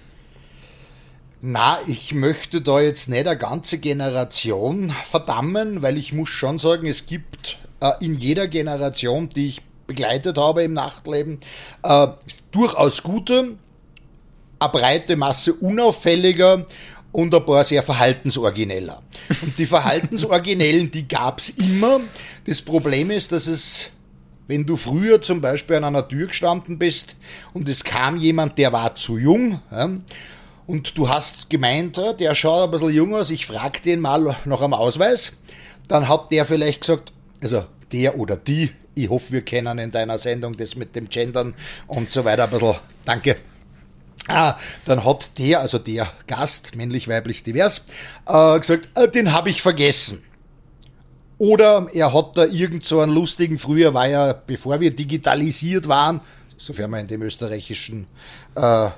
Na, 1.44 1.80
ich 1.88 2.14
möchte 2.14 2.60
da 2.60 2.80
jetzt 2.80 3.08
nicht 3.08 3.26
eine 3.26 3.36
ganze 3.36 3.78
Generation 3.78 4.94
verdammen, 5.02 5.82
weil 5.82 5.98
ich 5.98 6.12
muss 6.12 6.28
schon 6.28 6.60
sagen, 6.60 6.86
es 6.86 7.06
gibt 7.06 7.58
äh, 7.80 7.90
in 7.98 8.16
jeder 8.16 8.46
Generation, 8.46 9.28
die 9.28 9.48
ich 9.48 9.62
begleitet 9.88 10.38
habe 10.38 10.62
im 10.62 10.72
Nachtleben, 10.72 11.40
äh, 11.82 12.06
durchaus 12.52 13.02
gute, 13.02 13.56
eine 14.60 14.70
breite 14.70 15.16
Masse 15.16 15.54
unauffälliger 15.54 16.64
und 17.10 17.34
ein 17.34 17.44
paar 17.44 17.64
sehr 17.64 17.82
verhaltensorigineller. 17.82 19.02
Und 19.42 19.58
die 19.58 19.66
Verhaltensoriginellen, 19.66 20.92
die 20.92 21.08
gab's 21.08 21.48
immer. 21.48 21.98
Das 22.46 22.62
Problem 22.62 23.10
ist, 23.10 23.32
dass 23.32 23.48
es, 23.48 23.90
wenn 24.46 24.64
du 24.64 24.76
früher 24.76 25.20
zum 25.20 25.40
Beispiel 25.40 25.74
an 25.74 25.84
einer 25.86 26.06
Tür 26.06 26.28
gestanden 26.28 26.78
bist 26.78 27.16
und 27.52 27.68
es 27.68 27.82
kam 27.82 28.16
jemand, 28.16 28.58
der 28.58 28.72
war 28.72 28.94
zu 28.94 29.18
jung, 29.18 29.60
ja, 29.72 29.90
und 30.72 30.96
du 30.96 31.10
hast 31.10 31.50
gemeint, 31.50 32.00
der 32.18 32.34
schaut 32.34 32.64
ein 32.64 32.70
bisschen 32.70 32.94
jung 32.94 33.14
aus, 33.14 33.30
ich 33.30 33.44
frag 33.44 33.82
den 33.82 34.00
mal 34.00 34.38
nach 34.46 34.62
einem 34.62 34.72
Ausweis, 34.72 35.32
dann 35.86 36.08
hat 36.08 36.30
der 36.30 36.46
vielleicht 36.46 36.80
gesagt, 36.80 37.12
also 37.42 37.66
der 37.92 38.18
oder 38.18 38.36
die, 38.36 38.70
ich 38.94 39.10
hoffe, 39.10 39.32
wir 39.32 39.42
kennen 39.42 39.78
in 39.78 39.90
deiner 39.90 40.16
Sendung 40.16 40.56
das 40.56 40.74
mit 40.74 40.96
dem 40.96 41.10
Gendern 41.10 41.52
und 41.88 42.10
so 42.10 42.24
weiter 42.24 42.44
ein 42.44 42.50
bisschen, 42.50 42.76
danke, 43.04 43.36
Ah, 44.28 44.56
dann 44.84 45.04
hat 45.04 45.36
der, 45.38 45.60
also 45.60 45.78
der 45.78 46.10
Gast, 46.28 46.76
männlich, 46.76 47.08
weiblich, 47.08 47.42
divers, 47.42 47.86
äh, 48.26 48.58
gesagt, 48.58 48.88
äh, 48.94 49.08
den 49.08 49.32
habe 49.32 49.50
ich 49.50 49.60
vergessen. 49.60 50.22
Oder 51.38 51.88
er 51.92 52.14
hat 52.14 52.38
da 52.38 52.44
irgend 52.44 52.84
so 52.84 53.00
einen 53.00 53.12
lustigen, 53.12 53.58
früher 53.58 53.94
war 53.94 54.06
ja, 54.06 54.32
bevor 54.32 54.78
wir 54.78 54.94
digitalisiert 54.94 55.88
waren, 55.88 56.20
sofern 56.56 56.92
wir 56.92 57.00
in 57.00 57.08
dem 57.08 57.22
österreichischen 57.22 58.06
äh, 58.54 58.90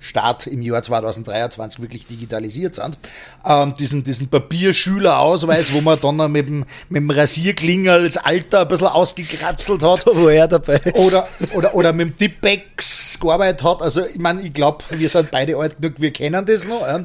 Staat 0.00 0.46
im 0.46 0.62
Jahr 0.62 0.82
2023 0.82 1.80
wirklich 1.80 2.06
digitalisiert 2.06 2.76
sind, 2.76 2.96
ähm, 3.44 3.74
diesen, 3.74 4.04
diesen 4.04 4.28
Papierschülerausweis, 4.28 5.72
wo 5.72 5.80
man 5.80 5.98
dann 6.00 6.30
mit 6.30 6.46
dem, 6.46 6.64
mit 6.88 7.02
dem 7.02 7.10
Rasierklingel 7.10 8.04
das 8.06 8.16
Alter 8.16 8.60
ein 8.60 8.68
bisschen 8.68 8.86
ausgekratzelt 8.86 9.82
hat. 9.82 10.06
Da 10.06 10.14
war 10.14 10.32
er 10.32 10.48
dabei. 10.48 10.80
Oder, 10.94 11.28
oder, 11.54 11.74
oder 11.74 11.92
mit 11.92 12.10
dem 12.10 12.16
Tippex 12.16 13.18
gearbeitet 13.20 13.64
hat. 13.64 13.82
Also, 13.82 14.06
ich 14.06 14.18
meine, 14.18 14.42
ich 14.42 14.52
glaube, 14.52 14.84
wir 14.90 15.08
sind 15.08 15.30
beide 15.30 15.56
alt 15.56 15.80
genug, 15.80 15.94
wir 15.98 16.12
kennen 16.12 16.46
das 16.46 16.68
noch. 16.68 16.82
Ja. 16.82 17.04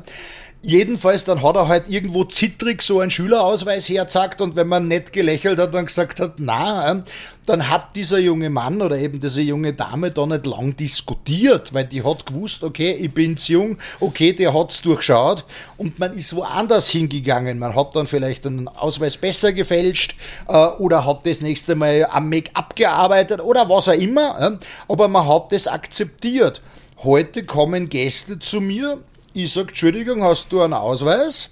Jedenfalls, 0.66 1.26
dann 1.26 1.44
hat 1.44 1.58
er 1.58 1.68
halt 1.68 1.90
irgendwo 1.90 2.24
zittrig 2.24 2.84
so 2.84 3.02
einen 3.02 3.12
Schülerausweis 3.12 3.90
herzackt 3.90 4.40
und 4.40 4.56
wenn 4.56 4.70
man 4.70 4.88
nett 4.88 5.12
gelächelt 5.12 5.60
hat 5.60 5.76
und 5.76 5.88
gesagt 5.88 6.22
hat, 6.22 6.36
na, 6.38 7.04
dann 7.46 7.70
hat 7.70 7.98
dieser 7.98 8.20
junge 8.20 8.50
Mann 8.50 8.82
oder 8.82 8.98
eben 8.98 9.20
diese 9.20 9.42
junge 9.42 9.74
Dame 9.74 10.12
da 10.12 10.26
nicht 10.26 10.46
lang 10.46 10.78
diskutiert, 10.78 11.74
weil 11.74 11.84
die 11.84 12.02
hat 12.02 12.26
gewusst, 12.26 12.64
okay, 12.64 12.94
ich 12.94 13.14
bin's 13.14 13.50
jung, 13.50 13.78
okay, 14.00 14.32
der 14.32 14.54
hat's 14.54 14.82
durchschaut 14.82 15.44
und 15.76 16.00
man 16.00 16.16
ist 16.16 16.34
woanders 16.34 16.88
hingegangen. 16.88 17.60
Man 17.60 17.76
hat 17.76 17.94
dann 17.98 18.08
vielleicht 18.08 18.48
einen 18.48 18.70
Ausweis 18.70 19.18
besser 19.18 19.52
gefälscht 19.52 20.16
äh, 20.48 20.54
oder 20.54 21.06
hat 21.06 21.26
das 21.26 21.42
nächste 21.42 21.76
Mal 21.76 22.08
am 22.10 22.30
Make-up 22.30 22.78
gearbeitet 22.78 23.42
oder 23.42 23.68
was 23.68 23.90
auch 23.90 23.92
immer, 23.92 24.40
äh, 24.40 24.66
aber 24.88 25.10
man 25.10 25.28
hat 25.28 25.52
das 25.52 25.68
akzeptiert. 25.68 26.62
Heute 27.04 27.44
kommen 27.44 27.90
Gäste 27.90 28.40
zu 28.40 28.62
mir 28.62 29.00
ich 29.34 29.52
sage, 29.52 29.70
Entschuldigung, 29.70 30.24
hast 30.24 30.52
du 30.52 30.62
einen 30.62 30.74
Ausweis? 30.74 31.50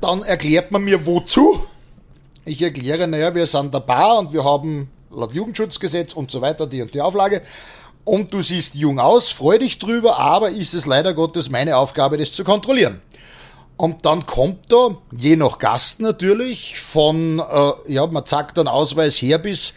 Dann 0.00 0.22
erklärt 0.22 0.70
man 0.70 0.84
mir, 0.84 1.04
wozu. 1.06 1.66
Ich 2.44 2.62
erkläre, 2.62 3.06
naja, 3.06 3.34
wir 3.34 3.46
sind 3.46 3.74
der 3.74 3.80
Bar 3.80 4.18
und 4.18 4.32
wir 4.32 4.44
haben 4.44 4.90
laut 5.10 5.32
Jugendschutzgesetz 5.32 6.14
und 6.14 6.30
so 6.30 6.40
weiter 6.40 6.66
die 6.66 6.80
und 6.80 6.94
die 6.94 7.00
Auflage. 7.00 7.42
Und 8.04 8.32
du 8.32 8.40
siehst 8.40 8.74
jung 8.74 8.98
aus, 8.98 9.30
freu 9.30 9.58
dich 9.58 9.78
drüber, 9.78 10.18
aber 10.18 10.50
ist 10.50 10.74
es 10.74 10.86
leider 10.86 11.12
Gottes 11.12 11.50
meine 11.50 11.76
Aufgabe, 11.76 12.16
das 12.16 12.32
zu 12.32 12.44
kontrollieren. 12.44 13.02
Und 13.76 14.04
dann 14.04 14.26
kommt 14.26 14.72
da, 14.72 14.96
je 15.16 15.36
nach 15.36 15.58
Gast 15.58 16.00
natürlich, 16.00 16.78
von, 16.78 17.38
äh, 17.38 17.92
ja, 17.92 18.06
man 18.06 18.26
zeigt 18.26 18.58
einen 18.58 18.68
Ausweis 18.68 19.16
her 19.16 19.38
bis, 19.38 19.74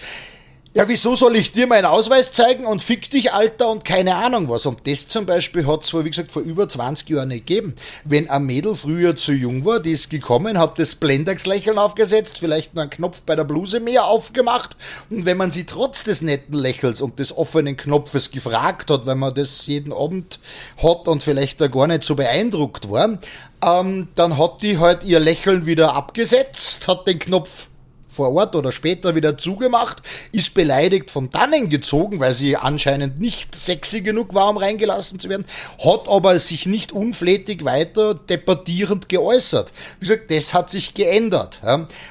ja, 0.75 0.87
wieso 0.87 1.15
soll 1.15 1.35
ich 1.35 1.51
dir 1.51 1.67
meinen 1.67 1.85
Ausweis 1.85 2.31
zeigen 2.31 2.65
und 2.65 2.81
fick 2.81 3.07
dich, 3.11 3.31
Alter, 3.31 3.69
und 3.69 3.85
keine 3.85 4.15
Ahnung 4.15 4.49
was. 4.49 4.65
Und 4.65 4.87
das 4.87 5.07
zum 5.07 5.27
Beispiel 5.27 5.67
hat 5.67 5.83
es 5.83 5.91
vor, 5.91 6.03
wie 6.03 6.09
gesagt, 6.09 6.31
vor 6.31 6.41
über 6.41 6.67
20 6.67 7.09
Jahren 7.09 7.27
nicht 7.27 7.45
gegeben. 7.45 7.75
Wenn 8.05 8.27
ein 8.27 8.43
Mädel 8.43 8.73
früher 8.73 9.15
zu 9.15 9.33
jung 9.33 9.65
war, 9.65 9.79
die 9.79 9.91
ist 9.91 10.09
gekommen, 10.09 10.57
hat 10.57 10.79
das 10.79 10.95
Blendax-Lächeln 10.95 11.77
aufgesetzt, 11.77 12.39
vielleicht 12.39 12.73
noch 12.73 12.81
einen 12.81 12.89
Knopf 12.89 13.21
bei 13.21 13.35
der 13.35 13.43
Bluse 13.43 13.79
mehr 13.81 14.05
aufgemacht. 14.05 14.75
Und 15.11 15.25
wenn 15.25 15.37
man 15.37 15.51
sie 15.51 15.65
trotz 15.65 16.05
des 16.05 16.23
netten 16.23 16.55
Lächels 16.55 17.01
und 17.01 17.19
des 17.19 17.37
offenen 17.37 17.77
Knopfes 17.77 18.31
gefragt 18.31 18.89
hat, 18.89 19.05
weil 19.05 19.15
man 19.15 19.35
das 19.35 19.67
jeden 19.67 19.93
Abend 19.93 20.39
hat 20.81 21.07
und 21.07 21.21
vielleicht 21.21 21.61
da 21.61 21.67
gar 21.67 21.85
nicht 21.85 22.03
so 22.03 22.15
beeindruckt 22.15 22.89
war, 22.89 23.19
ähm, 23.63 24.07
dann 24.15 24.39
hat 24.39 24.63
die 24.63 24.79
halt 24.79 25.03
ihr 25.03 25.19
Lächeln 25.19 25.67
wieder 25.67 25.93
abgesetzt, 25.93 26.87
hat 26.87 27.07
den 27.07 27.19
Knopf 27.19 27.67
vor 28.13 28.33
Ort 28.33 28.55
oder 28.55 28.71
später 28.71 29.15
wieder 29.15 29.37
zugemacht, 29.37 30.01
ist 30.31 30.53
beleidigt 30.53 31.11
von 31.11 31.31
dannen 31.31 31.69
gezogen, 31.69 32.19
weil 32.19 32.33
sie 32.33 32.55
anscheinend 32.55 33.19
nicht 33.19 33.55
sexy 33.55 34.01
genug 34.01 34.33
war, 34.33 34.49
um 34.49 34.57
reingelassen 34.57 35.19
zu 35.19 35.29
werden, 35.29 35.45
hat 35.83 36.07
aber 36.07 36.39
sich 36.39 36.65
nicht 36.65 36.91
unflätig 36.91 37.65
weiter 37.65 38.13
debattierend 38.13 39.09
geäußert. 39.09 39.71
Wie 39.99 40.07
gesagt, 40.07 40.31
das 40.31 40.53
hat 40.53 40.69
sich 40.69 40.93
geändert. 40.93 41.59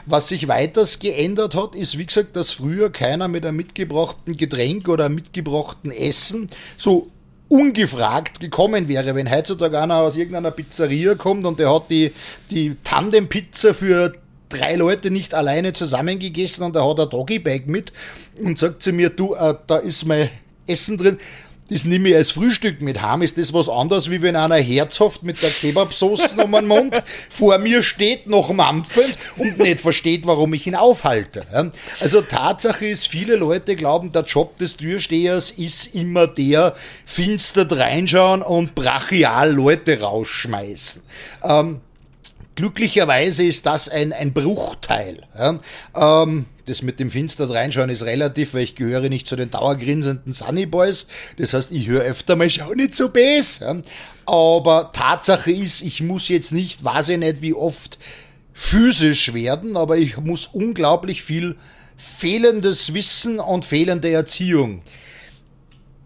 Was 0.07 0.29
sich 0.29 0.49
weiters 0.49 0.99
geändert 0.99 1.55
hat, 1.55 1.75
ist, 1.75 1.99
wie 1.99 2.07
gesagt, 2.07 2.37
dass 2.37 2.51
früher 2.51 2.91
keiner 2.91 3.29
mit 3.29 3.47
einem 3.47 3.57
mitgebrachten 3.57 4.37
Getränk 4.37 4.89
oder 4.89 5.07
einem 5.07 5.17
mitgebrachten 5.17 5.91
Essen 5.91 6.49
so 6.77 7.09
ungefragt 7.53 8.41
gekommen 8.41 8.89
wäre, 8.89 9.15
wenn 9.15 9.31
heutzutage 9.31 9.79
einer 9.79 9.97
aus 9.97 10.17
irgendeiner 10.17 10.53
Pizzeria 10.53 11.15
kommt 11.17 11.45
und 11.45 11.61
der 11.61 11.73
hat 11.73 11.91
die, 11.91 12.11
die 12.51 12.77
Tandem-Pizza 12.83 13.75
für 13.75 14.15
drei 14.53 14.77
Leute 14.77 15.11
nicht 15.11 15.35
alleine 15.35 15.73
zusammengegessen 15.73 16.65
und 16.65 16.77
er 16.77 16.89
hat 16.89 17.01
ein 17.01 17.11
Doggybag 17.11 17.63
mit 17.67 17.93
und 18.43 18.59
sagt 18.59 18.83
zu 18.83 18.93
mir, 18.93 19.11
du, 19.11 19.35
äh, 19.35 19.55
da 19.67 19.79
ist 19.79 20.05
mein 20.05 20.31
Essen 20.67 20.99
drin. 20.99 21.19
Das 21.73 21.87
nehme 21.87 22.11
ich 22.11 22.17
als 22.17 22.33
Frühstück 22.33 22.83
mit 22.83 23.01
heim. 23.01 23.23
Ist 23.23 23.39
das 23.39 23.55
was 23.55 23.71
anderes, 23.71 24.11
wie 24.11 24.21
wenn 24.21 24.37
einer 24.37 24.57
herzhaft 24.57 25.23
mit 25.23 25.43
der 25.43 25.49
Kebabsoße 25.49 26.35
um 26.43 26.53
den 26.53 26.67
Mund 26.67 27.03
vor 27.31 27.57
mir 27.57 27.83
steht, 27.83 28.27
noch 28.27 28.53
mampfend 28.53 29.17
und 29.39 29.59
nicht 29.59 29.81
versteht, 29.81 30.27
warum 30.27 30.53
ich 30.53 30.67
ihn 30.67 30.75
aufhalte. 30.75 31.73
Also 32.01 32.21
Tatsache 32.21 32.85
ist, 32.87 33.09
viele 33.09 33.37
Leute 33.37 33.75
glauben, 33.75 34.13
der 34.13 34.25
Job 34.25 34.59
des 34.59 34.77
Türstehers 34.77 35.51
ist 35.53 35.95
immer 35.95 36.27
der, 36.27 36.75
finster 37.07 37.67
reinschauen 37.71 38.43
und 38.43 38.75
brachial 38.75 39.53
Leute 39.53 40.01
rausschmeißen. 40.01 41.03
Ähm, 41.43 41.81
Glücklicherweise 42.55 43.45
ist 43.45 43.67
das 43.67 43.89
ein, 43.89 44.13
ein 44.13 44.33
Bruchteil. 44.33 45.23
Ja. 45.39 45.61
Ähm, 45.95 46.45
das 46.67 46.83
mit 46.83 47.01
dem 47.01 47.11
Finster 47.11 47.49
reinschauen 47.49 47.91
ist 47.91 48.05
relativ, 48.05 48.55
weil 48.55 48.63
ich 48.63 48.75
gehöre 48.75 49.09
nicht 49.09 49.27
zu 49.27 49.37
den 49.37 49.51
dauergrinsenden 49.51 50.33
Sunny 50.33 50.67
Boys. 50.67 51.09
Das 51.39 51.55
heißt, 51.55 51.73
ich 51.73 51.89
höre 51.89 52.03
öfter 52.03 52.37
mal, 52.37 52.51
schau 52.51 52.73
nicht 52.75 52.95
so 52.95 53.09
bes. 53.09 53.61
Ja. 53.61 53.81
Aber 54.27 54.91
Tatsache 54.93 55.51
ist, 55.51 55.83
ich 55.83 56.03
muss 56.03 56.29
jetzt 56.29 56.53
nicht, 56.53 56.85
weiß 56.85 57.09
ich 57.11 57.19
nicht 57.19 57.43
wie 57.43 57.55
oft, 57.55 57.99
physisch 58.53 59.33
werden, 59.33 59.77
aber 59.77 59.97
ich 59.97 60.19
muss 60.19 60.47
unglaublich 60.47 61.23
viel 61.23 61.57
fehlendes 61.97 62.93
Wissen 62.95 63.41
und 63.41 63.65
fehlende 63.65 64.11
Erziehung 64.11 64.83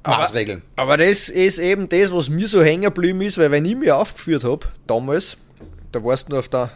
Maßregeln. 0.07 0.63
Aber, 0.77 0.95
aber 0.95 1.05
das 1.05 1.29
ist 1.29 1.59
eben 1.59 1.89
das, 1.89 2.13
was 2.13 2.29
mir 2.29 2.47
so 2.47 2.63
hängen 2.63 2.83
geblieben 2.83 3.21
ist, 3.23 3.39
weil 3.39 3.51
wenn 3.51 3.65
ich 3.65 3.77
mich 3.77 3.91
aufgeführt 3.91 4.45
habe, 4.45 4.67
damals, 4.87 5.37
da 5.93 6.03
warst 6.03 6.31
du 6.31 6.39
auf 6.39 6.49
der 6.49 6.71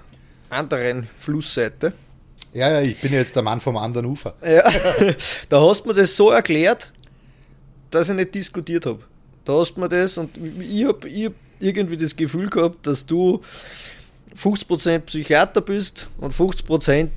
anderen 0.49 1.09
Flussseite. 1.19 1.93
Ja, 2.53 2.71
ja, 2.71 2.81
ich 2.81 3.01
bin 3.01 3.13
jetzt 3.13 3.37
der 3.37 3.43
Mann 3.43 3.61
vom 3.61 3.77
anderen 3.77 4.07
Ufer. 4.07 4.35
Ja, 4.45 4.69
da 5.49 5.61
hast 5.61 5.85
du 5.85 5.89
mir 5.89 5.95
das 5.95 6.17
so 6.17 6.31
erklärt, 6.31 6.93
dass 7.91 8.09
ich 8.09 8.15
nicht 8.15 8.35
diskutiert 8.35 8.87
habe. 8.87 9.01
Da 9.45 9.55
hast 9.55 9.75
du 9.75 9.81
mir 9.81 9.89
das 9.89 10.19
und 10.19 10.37
ich 10.37 10.85
habe 10.85 11.09
hab 11.09 11.33
irgendwie 11.61 11.97
das 11.97 12.17
Gefühl 12.17 12.49
gehabt, 12.49 12.87
dass 12.87 13.07
du 13.07 13.41
50% 14.41 15.01
Psychiater 15.01 15.61
bist 15.61 16.09
und 16.19 16.35
50% 16.35 17.09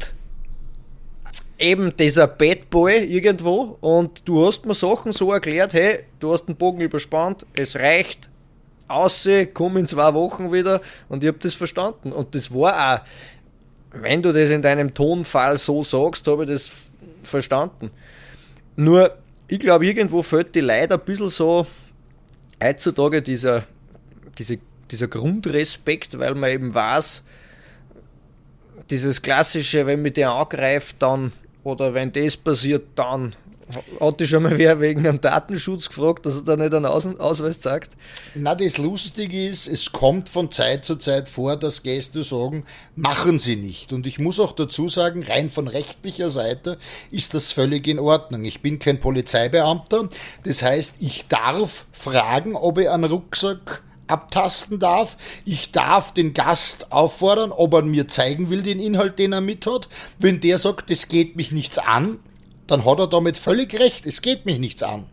eben 1.59 1.95
dieser 1.95 2.27
Bad 2.27 2.69
Boy 2.69 2.97
irgendwo 3.03 3.77
und 3.79 4.27
du 4.27 4.45
hast 4.45 4.65
mir 4.65 4.75
Sachen 4.75 5.11
so 5.11 5.31
erklärt, 5.31 5.73
hey, 5.73 6.03
du 6.19 6.33
hast 6.33 6.45
den 6.45 6.55
Bogen 6.55 6.81
überspannt, 6.81 7.45
es 7.53 7.75
reicht, 7.75 8.29
ausseh, 8.93 9.45
komm 9.47 9.77
in 9.77 9.87
zwei 9.87 10.13
Wochen 10.13 10.51
wieder 10.51 10.81
und 11.09 11.23
ich 11.23 11.27
habe 11.27 11.39
das 11.39 11.53
verstanden. 11.53 12.11
Und 12.11 12.35
das 12.35 12.53
war 12.53 12.95
auch, 12.95 13.05
wenn 13.91 14.21
du 14.21 14.31
das 14.31 14.49
in 14.49 14.61
deinem 14.61 14.93
Tonfall 14.93 15.57
so 15.57 15.83
sagst, 15.83 16.27
habe 16.27 16.43
ich 16.43 16.49
das 16.49 16.91
verstanden. 17.23 17.91
Nur, 18.75 19.15
ich 19.47 19.59
glaube, 19.59 19.85
irgendwo 19.85 20.23
fällt 20.23 20.55
die 20.55 20.61
leider 20.61 20.95
ein 20.95 21.05
bisschen 21.05 21.29
so 21.29 21.67
heutzutage 22.61 23.21
dieser, 23.21 23.65
diese, 24.37 24.57
dieser 24.89 25.07
Grundrespekt, 25.07 26.17
weil 26.17 26.35
man 26.35 26.49
eben 26.49 26.73
weiß, 26.73 27.23
dieses 28.89 29.21
klassische, 29.21 29.85
wenn 29.85 30.01
mich 30.01 30.13
der 30.13 30.31
angreift, 30.31 30.97
dann 30.99 31.31
oder 31.63 31.93
wenn 31.93 32.11
das 32.11 32.35
passiert, 32.35 32.87
dann 32.95 33.35
hat 33.99 34.19
dich 34.19 34.29
schon 34.29 34.43
mal 34.43 34.57
wer 34.57 34.79
wegen 34.79 35.05
einem 35.07 35.21
Datenschutz 35.21 35.89
gefragt, 35.89 36.25
dass 36.25 36.37
er 36.37 36.43
da 36.43 36.55
nicht 36.55 36.73
einen 36.73 36.85
Aus 36.85 37.05
Ausweis 37.05 37.59
zeigt? 37.59 37.97
Na, 38.35 38.55
das 38.55 38.77
Lustige 38.77 39.47
ist, 39.47 39.67
es 39.67 39.91
kommt 39.91 40.29
von 40.29 40.51
Zeit 40.51 40.85
zu 40.85 40.95
Zeit 40.95 41.29
vor, 41.29 41.57
dass 41.57 41.83
Gäste 41.83 42.23
sagen, 42.23 42.65
machen 42.95 43.39
sie 43.39 43.55
nicht. 43.55 43.93
Und 43.93 44.07
ich 44.07 44.19
muss 44.19 44.39
auch 44.39 44.53
dazu 44.53 44.89
sagen, 44.89 45.23
rein 45.23 45.49
von 45.49 45.67
rechtlicher 45.67 46.29
Seite 46.29 46.77
ist 47.11 47.33
das 47.33 47.51
völlig 47.51 47.87
in 47.87 47.99
Ordnung. 47.99 48.43
Ich 48.45 48.61
bin 48.61 48.79
kein 48.79 48.99
Polizeibeamter. 48.99 50.09
Das 50.43 50.63
heißt, 50.63 50.97
ich 50.99 51.27
darf 51.27 51.85
fragen, 51.91 52.55
ob 52.55 52.77
ich 52.77 52.89
einen 52.89 53.05
Rucksack 53.05 53.83
abtasten 54.07 54.79
darf. 54.79 55.17
Ich 55.45 55.71
darf 55.71 56.13
den 56.13 56.33
Gast 56.33 56.91
auffordern, 56.91 57.51
ob 57.51 57.73
er 57.73 57.81
mir 57.81 58.07
zeigen 58.07 58.49
will, 58.49 58.61
den 58.61 58.79
Inhalt, 58.79 59.19
den 59.19 59.33
er 59.33 59.41
mit 59.41 59.65
hat. 59.65 59.89
Wenn 60.19 60.41
der 60.41 60.59
sagt, 60.59 60.89
das 60.89 61.07
geht 61.07 61.35
mich 61.35 61.51
nichts 61.51 61.77
an, 61.77 62.19
dann 62.67 62.85
hat 62.85 62.99
er 62.99 63.07
damit 63.07 63.37
völlig 63.37 63.79
recht. 63.79 64.05
Es 64.05 64.21
geht 64.21 64.45
mich 64.45 64.59
nichts 64.59 64.83
an. 64.83 65.05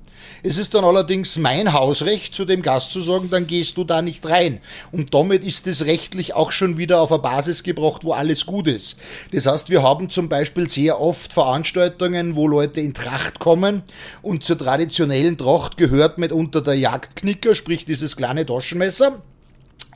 Es 0.42 0.57
ist 0.57 0.75
dann 0.75 0.85
allerdings 0.85 1.37
mein 1.37 1.73
Hausrecht, 1.73 2.35
zu 2.35 2.45
dem 2.45 2.62
Gast 2.62 2.92
zu 2.92 3.02
sagen, 3.02 3.28
dann 3.30 3.47
gehst 3.47 3.76
du 3.76 3.85
da 3.85 4.00
nicht 4.00 4.26
rein. 4.28 4.61
Und 4.90 5.12
damit 5.12 5.45
ist 5.45 5.66
es 5.66 5.85
rechtlich 5.85 6.35
auch 6.35 6.52
schon 6.52 6.78
wieder 6.78 7.00
auf 7.00 7.12
eine 7.12 7.21
Basis 7.21 7.62
gebracht, 7.62 8.04
wo 8.04 8.12
alles 8.12 8.47
gut 8.47 8.66
ist. 8.66 8.99
Das 9.33 9.47
heißt, 9.47 9.71
wir 9.71 9.83
haben 9.83 10.09
zum 10.09 10.28
Beispiel 10.28 10.71
sehr 10.71 11.00
oft 11.00 11.33
Veranstaltungen, 11.33 12.37
wo 12.37 12.49
Leute 12.49 12.80
in 12.80 12.95
Tracht 12.95 13.38
kommen 13.38 13.83
und 14.23 14.45
zur 14.45 14.57
traditionellen 14.57 15.37
Tracht 15.37 15.76
gehört 15.76 16.19
mit 16.19 16.33
unter 16.33 16.62
der 16.62 16.75
Jagdknicker, 16.75 17.54
sprich 17.54 17.85
dieses 17.85 18.16
kleine 18.16 18.47
Taschenmesser. 18.47 19.21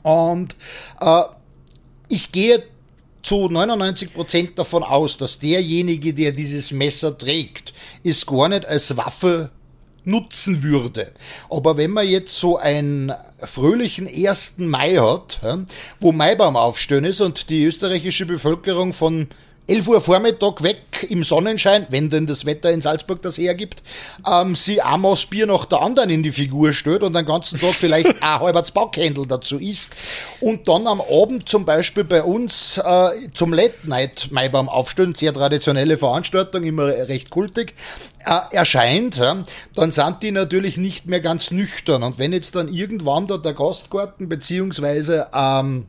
Und 0.03 0.55
äh, 1.01 1.23
ich 2.07 2.31
gehe 2.31 2.63
zu 3.25 3.49
99 3.49 4.13
Prozent 4.13 4.59
davon 4.59 4.83
aus, 4.83 5.17
dass 5.17 5.39
derjenige, 5.39 6.13
der 6.13 6.31
dieses 6.31 6.71
Messer 6.71 7.17
trägt, 7.17 7.73
es 8.03 8.25
gar 8.25 8.49
nicht 8.49 8.67
als 8.67 8.97
Waffe 8.97 9.49
nutzen 10.03 10.61
würde. 10.61 11.11
Aber 11.49 11.75
wenn 11.75 11.89
man 11.89 12.07
jetzt 12.07 12.37
so 12.37 12.57
einen 12.57 13.11
fröhlichen 13.39 14.07
1. 14.07 14.59
Mai 14.59 14.97
hat, 14.97 15.41
wo 15.99 16.11
Maibaum 16.11 16.55
aufstehen 16.55 17.03
ist 17.03 17.19
und 17.19 17.49
die 17.49 17.63
österreichische 17.63 18.27
Bevölkerung 18.27 18.93
von 18.93 19.29
11 19.67 19.87
Uhr 19.87 19.99
Vormittag 20.01 20.61
weg 20.61 21.07
im 21.09 21.23
Sonnenschein, 21.23 21.87
wenn 21.89 22.11
denn 22.11 22.27
das 22.27 22.45
Wetter 22.45 22.71
in 22.71 22.81
Salzburg 22.81 23.23
das 23.23 23.39
hergibt, 23.39 23.81
ähm, 24.29 24.53
sie 24.53 24.81
einmal 24.81 25.15
Bier 25.27 25.47
nach 25.47 25.65
der 25.65 25.81
anderen 25.81 26.11
in 26.11 26.21
die 26.21 26.31
Figur 26.31 26.71
stellt 26.71 27.01
und 27.01 27.13
den 27.13 27.25
ganzen 27.25 27.59
Tag 27.59 27.73
vielleicht 27.73 28.07
ein 28.21 28.39
halbes 28.39 28.69
Backhändel 28.69 29.25
dazu 29.25 29.57
isst 29.57 29.95
und 30.39 30.67
dann 30.67 30.85
am 30.85 31.01
Abend 31.01 31.49
zum 31.49 31.65
Beispiel 31.65 32.03
bei 32.03 32.21
uns 32.21 32.77
äh, 32.77 33.31
zum 33.33 33.53
Late 33.53 33.73
Night 33.83 34.27
Maibaum 34.29 34.69
aufstehen, 34.69 35.15
sehr 35.15 35.33
traditionelle 35.33 35.97
Veranstaltung, 35.97 36.63
immer 36.63 36.85
recht 36.85 37.31
kultig, 37.31 37.73
äh, 38.23 38.55
erscheint, 38.55 39.15
ja, 39.15 39.43
dann 39.73 39.91
sind 39.91 40.21
die 40.21 40.31
natürlich 40.31 40.77
nicht 40.77 41.07
mehr 41.07 41.21
ganz 41.21 41.49
nüchtern. 41.49 42.03
Und 42.03 42.19
wenn 42.19 42.33
jetzt 42.33 42.53
dann 42.53 42.71
irgendwann 42.71 43.25
da 43.25 43.37
der 43.37 43.53
Gastgarten 43.53 44.29
beziehungsweise 44.29 45.27
ähm, 45.33 45.87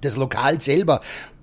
das 0.00 0.16
Lokal 0.16 0.60
selber 0.60 1.00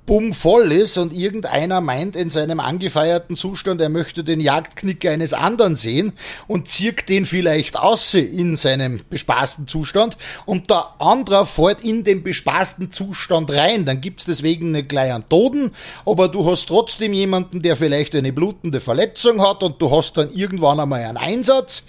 bummvoll 0.10 0.72
ist 0.72 0.98
und 0.98 1.14
irgendeiner 1.14 1.82
meint 1.82 2.16
in 2.16 2.32
seinem 2.32 2.60
angefeierten 2.60 3.36
Zustand, 3.36 3.80
er 3.80 3.90
möchte 3.90 4.24
den 4.24 4.42
Jagdknicker 4.42 5.12
eines 5.12 5.34
anderen 5.36 5.76
sehen 5.76 6.14
und 6.48 6.68
zirkt 6.68 7.10
den 7.10 7.28
vielleicht 7.28 7.78
aus 7.78 8.16
in 8.16 8.56
seinem 8.56 9.02
bespaßten 9.08 9.68
Zustand 9.68 10.18
und 10.48 10.72
der 10.72 10.96
andere 10.98 11.46
fährt 11.46 11.84
in 11.84 12.04
den 12.04 12.24
bespaßten 12.24 12.90
Zustand 12.90 13.52
rein, 13.52 13.86
dann 13.86 14.02
gibt's 14.02 14.26
deswegen 14.26 14.72
nicht 14.72 14.90
gleich 14.90 15.14
einen 15.14 15.30
Toten, 15.30 15.74
aber 16.08 16.28
du 16.28 16.44
hast 16.50 16.70
trotzdem 16.70 17.14
jemanden, 17.14 17.62
der 17.62 17.76
vielleicht 17.76 18.16
eine 18.16 18.34
blutende 18.34 18.80
Verletzung 18.80 19.48
hat 19.48 19.62
und 19.62 19.80
du 19.80 19.92
hast 19.96 20.18
dann 20.18 20.34
irgendwann 20.34 20.80
einmal 20.80 21.04
einen 21.04 21.18
Einsatz 21.18 21.84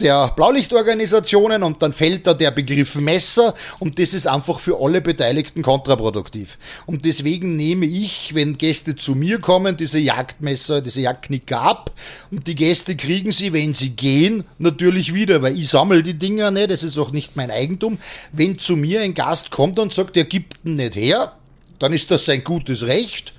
der 0.00 0.28
Blaulichtorganisationen 0.28 1.62
und 1.62 1.82
dann 1.82 1.92
fällt 1.92 2.26
da 2.26 2.32
der 2.32 2.52
Begriff 2.52 2.94
Messer 2.94 3.54
und 3.80 3.98
das 3.98 4.14
ist 4.14 4.26
einfach 4.26 4.60
für 4.60 4.80
alle 4.80 5.02
Beteiligten 5.02 5.60
kontraproduktiv. 5.60 6.56
Und 6.86 7.04
deswegen 7.04 7.65
nehme 7.66 7.86
ich, 7.86 8.32
wenn 8.34 8.58
Gäste 8.58 8.94
zu 8.94 9.16
mir 9.16 9.40
kommen, 9.40 9.76
diese 9.76 9.98
Jagdmesser, 9.98 10.80
diese 10.80 11.00
Jagdknicker 11.00 11.60
ab 11.60 11.90
und 12.30 12.46
die 12.46 12.54
Gäste 12.54 12.94
kriegen 12.94 13.32
sie, 13.32 13.52
wenn 13.52 13.74
sie 13.74 13.90
gehen, 13.90 14.44
natürlich 14.58 15.14
wieder, 15.14 15.42
weil 15.42 15.58
ich 15.58 15.68
sammle 15.68 16.04
die 16.04 16.14
Dinger 16.14 16.52
nicht, 16.52 16.70
das 16.70 16.84
ist 16.84 16.96
auch 16.96 17.10
nicht 17.10 17.34
mein 17.34 17.50
Eigentum. 17.50 17.98
Wenn 18.30 18.60
zu 18.60 18.76
mir 18.76 19.00
ein 19.00 19.14
Gast 19.14 19.50
kommt 19.50 19.80
und 19.80 19.92
sagt, 19.92 20.16
er 20.16 20.24
gibt 20.24 20.64
ihn 20.64 20.76
nicht 20.76 20.94
her, 20.94 21.32
dann 21.80 21.92
ist 21.92 22.10
das 22.12 22.24
sein 22.24 22.44
gutes 22.44 22.86
Recht. 22.86 23.32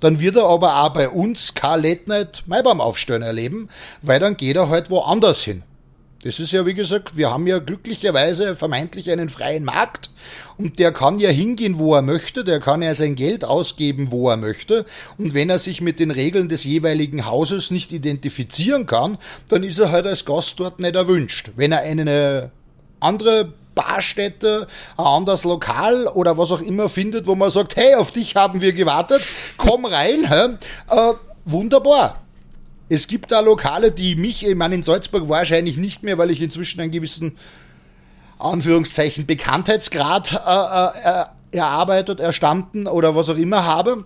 Dann 0.00 0.20
wird 0.20 0.36
er 0.36 0.44
aber 0.44 0.82
auch 0.82 0.90
bei 0.90 1.08
uns 1.08 1.54
kein 1.54 1.82
Late 1.82 2.02
Night 2.06 2.44
Maibaum 2.46 2.80
aufstellen 2.80 3.22
erleben, 3.22 3.68
weil 4.02 4.20
dann 4.20 4.36
geht 4.36 4.54
er 4.54 4.68
halt 4.68 4.88
woanders 4.88 5.42
hin. 5.42 5.64
Das 6.24 6.40
ist 6.40 6.52
ja, 6.52 6.64
wie 6.64 6.72
gesagt, 6.72 7.18
wir 7.18 7.30
haben 7.30 7.46
ja 7.46 7.58
glücklicherweise 7.58 8.56
vermeintlich 8.56 9.10
einen 9.10 9.28
freien 9.28 9.62
Markt 9.62 10.08
und 10.56 10.78
der 10.78 10.90
kann 10.90 11.18
ja 11.18 11.28
hingehen, 11.28 11.78
wo 11.78 11.94
er 11.94 12.00
möchte, 12.00 12.44
der 12.44 12.60
kann 12.60 12.80
ja 12.80 12.94
sein 12.94 13.14
Geld 13.14 13.44
ausgeben, 13.44 14.10
wo 14.10 14.30
er 14.30 14.38
möchte 14.38 14.86
und 15.18 15.34
wenn 15.34 15.50
er 15.50 15.58
sich 15.58 15.82
mit 15.82 16.00
den 16.00 16.10
Regeln 16.10 16.48
des 16.48 16.64
jeweiligen 16.64 17.26
Hauses 17.26 17.70
nicht 17.70 17.92
identifizieren 17.92 18.86
kann, 18.86 19.18
dann 19.50 19.62
ist 19.62 19.78
er 19.78 19.92
halt 19.92 20.06
als 20.06 20.24
Gast 20.24 20.58
dort 20.58 20.80
nicht 20.80 20.94
erwünscht. 20.94 21.50
Wenn 21.56 21.72
er 21.72 21.80
eine 21.80 22.50
andere 23.00 23.52
Barstätte, 23.74 24.66
ein 24.96 25.04
anderes 25.04 25.44
Lokal 25.44 26.06
oder 26.06 26.38
was 26.38 26.52
auch 26.52 26.62
immer 26.62 26.88
findet, 26.88 27.26
wo 27.26 27.34
man 27.34 27.50
sagt, 27.50 27.76
hey, 27.76 27.96
auf 27.96 28.12
dich 28.12 28.34
haben 28.34 28.62
wir 28.62 28.72
gewartet, 28.72 29.20
komm 29.58 29.84
rein? 29.84 30.24
Äh, 30.24 31.12
wunderbar. 31.44 32.23
Es 32.88 33.08
gibt 33.08 33.32
da 33.32 33.40
Lokale, 33.40 33.92
die 33.92 34.14
mich, 34.14 34.46
ich 34.46 34.54
meine, 34.54 34.74
in 34.74 34.82
Salzburg 34.82 35.28
wahrscheinlich 35.28 35.76
nicht 35.76 36.02
mehr, 36.02 36.18
weil 36.18 36.30
ich 36.30 36.42
inzwischen 36.42 36.80
einen 36.80 36.92
gewissen 36.92 37.36
Anführungszeichen 38.38 39.26
Bekanntheitsgrad 39.26 40.32
äh, 40.32 41.08
äh, 41.08 41.24
erarbeitet, 41.56 42.20
erstanden 42.20 42.86
oder 42.86 43.14
was 43.14 43.28
auch 43.28 43.36
immer 43.36 43.64
habe. 43.64 44.04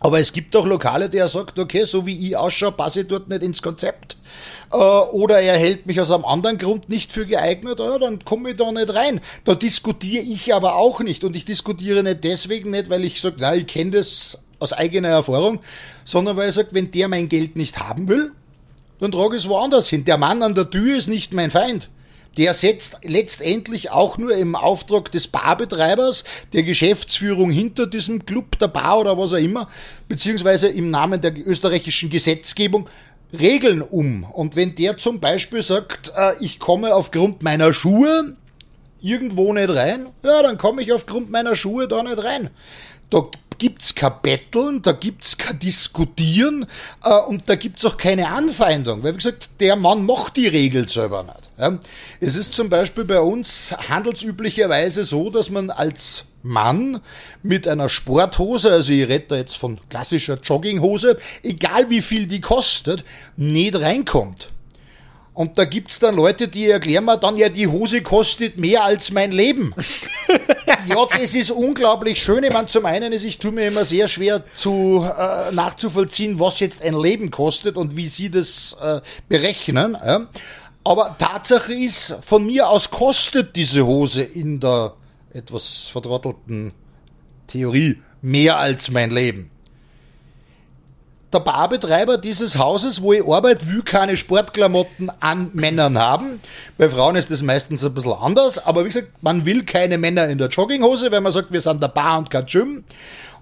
Aber 0.00 0.20
es 0.20 0.32
gibt 0.34 0.54
auch 0.54 0.66
Lokale, 0.66 1.08
der 1.08 1.28
sagt, 1.28 1.58
okay, 1.58 1.84
so 1.84 2.04
wie 2.04 2.28
ich 2.28 2.36
ausschaue, 2.36 2.72
passe 2.72 3.02
ich 3.02 3.08
dort 3.08 3.28
nicht 3.28 3.42
ins 3.42 3.62
Konzept. 3.62 4.18
Äh, 4.70 4.76
oder 4.76 5.40
er 5.40 5.56
hält 5.56 5.86
mich 5.86 5.98
aus 5.98 6.10
einem 6.10 6.26
anderen 6.26 6.58
Grund 6.58 6.90
nicht 6.90 7.10
für 7.10 7.24
geeignet, 7.24 7.78
ja, 7.78 7.98
dann 7.98 8.22
komme 8.22 8.50
ich 8.50 8.56
da 8.58 8.70
nicht 8.70 8.94
rein. 8.94 9.20
Da 9.44 9.54
diskutiere 9.54 10.22
ich 10.22 10.52
aber 10.52 10.76
auch 10.76 11.00
nicht. 11.00 11.24
Und 11.24 11.36
ich 11.36 11.46
diskutiere 11.46 12.02
nicht 12.02 12.22
deswegen 12.24 12.70
nicht, 12.70 12.90
weil 12.90 13.04
ich 13.04 13.20
sage, 13.20 13.36
na, 13.38 13.54
ich 13.54 13.66
kenne 13.66 13.92
das 13.92 14.43
aus 14.58 14.72
eigener 14.72 15.08
Erfahrung, 15.08 15.60
sondern 16.04 16.36
weil 16.36 16.46
er 16.46 16.52
sagt, 16.52 16.74
wenn 16.74 16.90
der 16.90 17.08
mein 17.08 17.28
Geld 17.28 17.56
nicht 17.56 17.78
haben 17.78 18.08
will, 18.08 18.32
dann 19.00 19.12
trage 19.12 19.36
ich 19.36 19.44
es 19.44 19.48
woanders 19.48 19.88
hin. 19.88 20.04
Der 20.04 20.18
Mann 20.18 20.42
an 20.42 20.54
der 20.54 20.70
Tür 20.70 20.96
ist 20.96 21.08
nicht 21.08 21.32
mein 21.32 21.50
Feind. 21.50 21.88
Der 22.36 22.52
setzt 22.54 22.98
letztendlich 23.02 23.90
auch 23.90 24.18
nur 24.18 24.34
im 24.36 24.56
Auftrag 24.56 25.12
des 25.12 25.28
Barbetreibers, 25.28 26.24
der 26.52 26.64
Geschäftsführung 26.64 27.50
hinter 27.50 27.86
diesem 27.86 28.26
Club, 28.26 28.58
der 28.58 28.68
Bar 28.68 28.98
oder 29.00 29.16
was 29.16 29.34
auch 29.34 29.38
immer, 29.38 29.68
beziehungsweise 30.08 30.68
im 30.68 30.90
Namen 30.90 31.20
der 31.20 31.34
österreichischen 31.46 32.10
Gesetzgebung 32.10 32.88
Regeln 33.38 33.82
um. 33.82 34.24
Und 34.24 34.56
wenn 34.56 34.74
der 34.74 34.96
zum 34.96 35.20
Beispiel 35.20 35.62
sagt, 35.62 36.12
äh, 36.16 36.32
ich 36.40 36.58
komme 36.58 36.94
aufgrund 36.94 37.42
meiner 37.42 37.72
Schuhe 37.72 38.36
irgendwo 39.00 39.52
nicht 39.52 39.70
rein, 39.70 40.06
ja, 40.22 40.42
dann 40.42 40.58
komme 40.58 40.82
ich 40.82 40.92
aufgrund 40.92 41.30
meiner 41.30 41.56
Schuhe 41.56 41.88
da 41.88 42.02
nicht 42.02 42.22
rein. 42.22 42.50
Da 43.10 43.28
gibt's 43.58 43.94
kein 43.94 44.12
Betteln, 44.22 44.82
da 44.82 44.92
gibt's 44.92 45.38
kein 45.38 45.58
Diskutieren 45.58 46.66
äh, 47.02 47.18
und 47.20 47.48
da 47.48 47.54
gibt's 47.56 47.84
auch 47.84 47.96
keine 47.96 48.28
Anfeindung. 48.28 49.02
Weil, 49.02 49.12
wie 49.14 49.18
gesagt, 49.18 49.50
der 49.60 49.76
Mann 49.76 50.04
macht 50.06 50.36
die 50.36 50.48
Regel 50.48 50.88
selber 50.88 51.22
nicht. 51.22 51.50
Ja. 51.58 51.78
Es 52.20 52.36
ist 52.36 52.54
zum 52.54 52.68
Beispiel 52.68 53.04
bei 53.04 53.20
uns 53.20 53.74
handelsüblicherweise 53.88 55.04
so, 55.04 55.30
dass 55.30 55.50
man 55.50 55.70
als 55.70 56.26
Mann 56.42 57.00
mit 57.42 57.66
einer 57.66 57.88
Sporthose, 57.88 58.70
also 58.70 58.92
ich 58.92 59.08
rede 59.08 59.24
da 59.28 59.36
jetzt 59.36 59.56
von 59.56 59.80
klassischer 59.88 60.38
Jogginghose, 60.40 61.18
egal 61.42 61.88
wie 61.90 62.02
viel 62.02 62.26
die 62.26 62.40
kostet, 62.40 63.04
nicht 63.36 63.80
reinkommt. 63.80 64.50
Und 65.34 65.58
da 65.58 65.64
gibt's 65.64 65.98
dann 65.98 66.14
Leute, 66.14 66.46
die 66.46 66.70
erklären 66.70 67.04
mir 67.04 67.18
dann, 67.18 67.36
ja, 67.36 67.48
die 67.48 67.66
Hose 67.66 68.02
kostet 68.02 68.56
mehr 68.56 68.84
als 68.84 69.10
mein 69.10 69.32
Leben. 69.32 69.74
ja, 70.86 71.06
das 71.10 71.34
ist 71.34 71.50
unglaublich 71.50 72.22
schön. 72.22 72.44
Ich 72.44 72.52
meine, 72.52 72.68
zum 72.68 72.86
einen 72.86 73.12
ist, 73.12 73.24
ich 73.24 73.38
tue 73.38 73.50
mir 73.50 73.66
immer 73.66 73.84
sehr 73.84 74.06
schwer 74.06 74.44
zu 74.54 75.04
äh, 75.04 75.50
nachzuvollziehen, 75.50 76.38
was 76.38 76.60
jetzt 76.60 76.82
ein 76.82 76.94
Leben 76.94 77.32
kostet 77.32 77.76
und 77.76 77.96
wie 77.96 78.06
sie 78.06 78.30
das 78.30 78.76
äh, 78.80 79.00
berechnen. 79.28 79.98
Ja. 80.04 80.28
Aber 80.84 81.16
Tatsache 81.18 81.74
ist, 81.74 82.14
von 82.22 82.46
mir 82.46 82.68
aus 82.68 82.92
kostet 82.92 83.56
diese 83.56 83.84
Hose 83.84 84.22
in 84.22 84.60
der 84.60 84.94
etwas 85.32 85.88
vertrottelten 85.88 86.72
Theorie 87.48 88.00
mehr 88.22 88.58
als 88.58 88.88
mein 88.88 89.10
Leben 89.10 89.50
der 91.34 91.40
Barbetreiber 91.40 92.16
dieses 92.16 92.56
Hauses, 92.56 93.02
wo 93.02 93.12
ich 93.12 93.26
arbeite, 93.26 93.66
will 93.68 93.82
keine 93.82 94.16
Sportklamotten 94.16 95.10
an 95.20 95.50
Männern 95.52 95.98
haben. 95.98 96.40
Bei 96.78 96.88
Frauen 96.88 97.16
ist 97.16 97.30
das 97.30 97.42
meistens 97.42 97.84
ein 97.84 97.92
bisschen 97.92 98.12
anders, 98.12 98.64
aber 98.64 98.84
wie 98.84 98.88
gesagt, 98.88 99.08
man 99.20 99.44
will 99.44 99.64
keine 99.64 99.98
Männer 99.98 100.28
in 100.28 100.38
der 100.38 100.48
Jogginghose, 100.48 101.10
weil 101.10 101.20
man 101.20 101.32
sagt, 101.32 101.52
wir 101.52 101.60
sind 101.60 101.82
der 101.82 101.88
Bar 101.88 102.18
und 102.18 102.30
kein 102.30 102.46
Gym. 102.46 102.84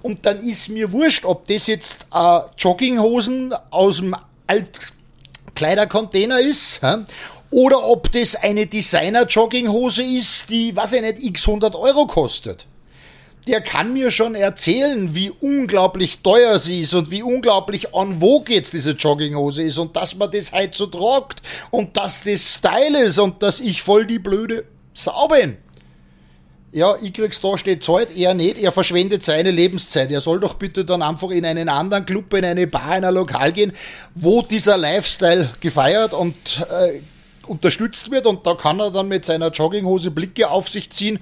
Und 0.02 0.26
dann 0.26 0.40
ist 0.44 0.68
mir 0.70 0.90
wurscht, 0.90 1.24
ob 1.24 1.46
das 1.46 1.68
jetzt 1.68 2.07
äh, 2.12 2.40
Jogginghosen 2.59 3.55
aus 3.70 3.98
dem 3.98 4.16
Altkleidercontainer 4.46 6.40
ist 6.40 6.83
hä? 6.83 7.05
oder 7.50 7.85
ob 7.85 8.11
das 8.11 8.35
eine 8.35 8.66
Designer-Jogginghose 8.66 10.02
ist, 10.02 10.50
die, 10.50 10.74
weiß 10.74 10.94
ich 10.94 11.02
nicht, 11.02 11.22
x 11.22 11.46
100 11.46 11.76
Euro 11.76 12.07
kostet 12.07 12.66
der 13.46 13.61
kann 13.61 13.92
mir 13.92 14.11
schon 14.11 14.35
erzählen, 14.35 15.14
wie 15.14 15.31
unglaublich 15.31 16.20
teuer 16.20 16.59
sie 16.59 16.83
ist 16.83 16.94
und 16.94 17.11
wie 17.11 17.22
unglaublich 17.22 17.88
en 17.92 18.20
vogue 18.20 18.55
jetzt 18.55 18.72
diese 18.72 18.92
Jogginghose 18.92 19.64
ist 19.64 19.78
und 19.78 19.96
dass 19.96 20.14
man 20.14 20.31
das 20.31 20.52
halt 20.52 20.76
so 20.76 20.87
tragt 20.87 21.42
und 21.70 21.96
dass 21.96 22.22
das 22.22 22.55
Style 22.55 23.02
ist 23.02 23.18
und 23.18 23.42
dass 23.42 23.61
ich 23.61 23.83
voll 23.83 24.07
die 24.07 24.20
blöde 24.20 24.64
Sau 24.94 25.26
bin. 25.28 25.57
Ja, 26.70 26.94
ich 27.02 27.12
krieg's 27.12 27.40
da 27.40 27.59
steht 27.59 27.85
Zeit, 27.85 28.16
er 28.16 28.33
nicht, 28.33 28.57
er 28.57 28.72
verschwendet 28.72 29.22
seine 29.22 29.50
Lebenszeit. 29.50 30.11
Er 30.11 30.22
soll 30.22 30.40
doch 30.40 30.55
bitte 30.55 30.87
dann 30.87 31.02
einfach 31.02 31.31
in 31.31 31.44
einen 31.44 31.68
anderen 31.68 32.07
Club, 32.07 32.33
in 32.33 32.46
eine 32.46 32.66
Bar, 32.66 32.96
in 32.96 33.05
ein 33.05 33.12
Lokal 33.12 33.52
gehen, 33.52 33.72
wo 34.14 34.40
dieser 34.40 34.78
Lifestyle 34.78 35.50
gefeiert 35.61 36.14
und 36.14 36.35
äh, 36.70 37.00
unterstützt 37.46 38.11
wird 38.11 38.26
und 38.26 38.46
da 38.46 38.55
kann 38.55 38.81
er 38.81 38.90
dann 38.90 39.09
mit 39.09 39.24
seiner 39.24 39.50
Jogginghose 39.50 40.11
Blicke 40.11 40.48
auf 40.48 40.68
sich 40.68 40.90
ziehen, 40.90 41.18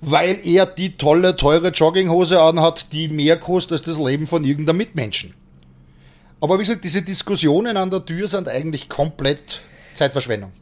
weil 0.00 0.38
er 0.44 0.66
die 0.66 0.96
tolle, 0.96 1.36
teure 1.36 1.68
Jogginghose 1.68 2.40
anhat, 2.40 2.92
die 2.92 3.08
mehr 3.08 3.36
kostet 3.36 3.72
als 3.72 3.82
das 3.82 3.98
Leben 3.98 4.26
von 4.26 4.44
irgendeinem 4.44 4.78
Mitmenschen. 4.78 5.34
Aber 6.40 6.56
wie 6.56 6.62
gesagt, 6.62 6.84
diese 6.84 7.02
Diskussionen 7.02 7.76
an 7.76 7.90
der 7.90 8.04
Tür 8.04 8.28
sind 8.28 8.48
eigentlich 8.48 8.88
komplett 8.88 9.60
Zeitverschwendung. 9.94 10.52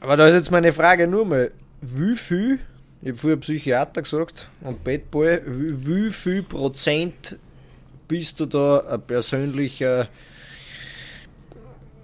Aber 0.00 0.16
da 0.16 0.26
ist 0.26 0.34
jetzt 0.34 0.50
meine 0.50 0.72
Frage 0.72 1.06
nur 1.06 1.26
mal, 1.26 1.50
wie 1.82 2.14
viel, 2.14 2.60
ich 3.02 3.08
habe 3.08 3.18
früher 3.18 3.36
Psychiater 3.36 4.02
gesagt 4.02 4.48
und 4.62 4.82
Bettboy, 4.84 5.40
wie, 5.44 5.86
wie 5.86 6.10
viel 6.10 6.42
Prozent 6.42 7.36
bist 8.06 8.40
du 8.40 8.46
da 8.46 8.78
ein 8.78 9.02
persönlicher 9.02 10.08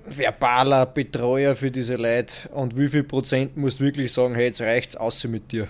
verbaler 0.06 0.84
Betreuer 0.84 1.56
für 1.56 1.70
diese 1.70 1.96
Leute 1.96 2.36
und 2.50 2.76
wie 2.76 2.88
viel 2.88 3.04
Prozent 3.04 3.56
musst 3.56 3.80
du 3.80 3.84
wirklich 3.84 4.12
sagen, 4.12 4.34
hey, 4.34 4.46
jetzt 4.46 4.60
reicht's 4.60 4.96
außer 4.96 5.28
mit 5.28 5.50
dir? 5.50 5.66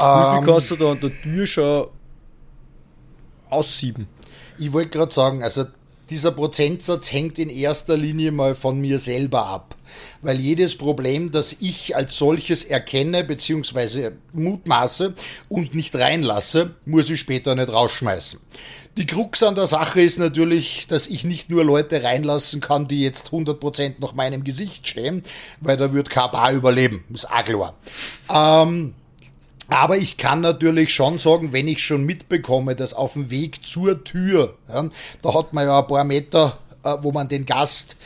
Um, 0.00 0.06
wie 0.06 0.30
viel 0.30 0.38
ähm. 0.38 0.46
kannst 0.46 0.70
du 0.70 0.76
da 0.76 0.92
an 0.92 1.00
der 1.00 1.22
Tür 1.22 1.46
schon 1.46 1.88
aussieben? 3.50 4.06
Ich 4.58 4.72
wollte 4.72 4.90
gerade 4.90 5.12
sagen, 5.12 5.42
also 5.42 5.64
dieser 6.10 6.32
Prozentsatz 6.32 7.12
hängt 7.12 7.38
in 7.38 7.50
erster 7.50 7.96
Linie 7.96 8.32
mal 8.32 8.54
von 8.54 8.80
mir 8.80 8.98
selber 8.98 9.46
ab. 9.46 9.74
Weil 10.22 10.38
jedes 10.38 10.76
Problem, 10.76 11.30
das 11.30 11.56
ich 11.60 11.96
als 11.96 12.16
solches 12.16 12.64
erkenne 12.64 13.24
bzw. 13.24 14.12
mutmaße 14.32 15.14
und 15.48 15.74
nicht 15.74 15.94
reinlasse, 15.96 16.74
muss 16.86 17.10
ich 17.10 17.20
später 17.20 17.54
nicht 17.54 17.72
rausschmeißen. 17.72 18.40
Die 18.96 19.06
Krux 19.06 19.42
an 19.44 19.54
der 19.54 19.68
Sache 19.68 20.00
ist 20.00 20.18
natürlich, 20.18 20.86
dass 20.88 21.06
ich 21.06 21.24
nicht 21.24 21.50
nur 21.50 21.64
Leute 21.64 22.02
reinlassen 22.02 22.60
kann, 22.60 22.88
die 22.88 23.02
jetzt 23.02 23.28
100% 23.28 23.94
nach 24.00 24.14
meinem 24.14 24.42
Gesicht 24.42 24.88
stehen, 24.88 25.22
weil 25.60 25.76
da 25.76 25.92
wird 25.92 26.10
kein 26.10 26.30
Bar 26.32 26.52
überleben. 26.52 27.04
Ist 27.12 27.30
auch 27.30 27.44
klar. 27.44 27.74
Ähm, 28.28 28.94
aber 29.68 29.98
ich 29.98 30.16
kann 30.16 30.40
natürlich 30.40 30.94
schon 30.94 31.18
sagen, 31.18 31.52
wenn 31.52 31.68
ich 31.68 31.84
schon 31.84 32.04
mitbekomme, 32.04 32.74
dass 32.74 32.94
auf 32.94 33.12
dem 33.12 33.30
Weg 33.30 33.64
zur 33.64 34.02
Tür, 34.02 34.54
ja, 34.68 34.88
da 35.22 35.34
hat 35.34 35.52
man 35.52 35.66
ja 35.66 35.80
ein 35.80 35.86
paar 35.86 36.04
Meter, 36.04 36.58
äh, 36.84 36.96
wo 37.02 37.12
man 37.12 37.28
den 37.28 37.44
Gast 37.44 37.96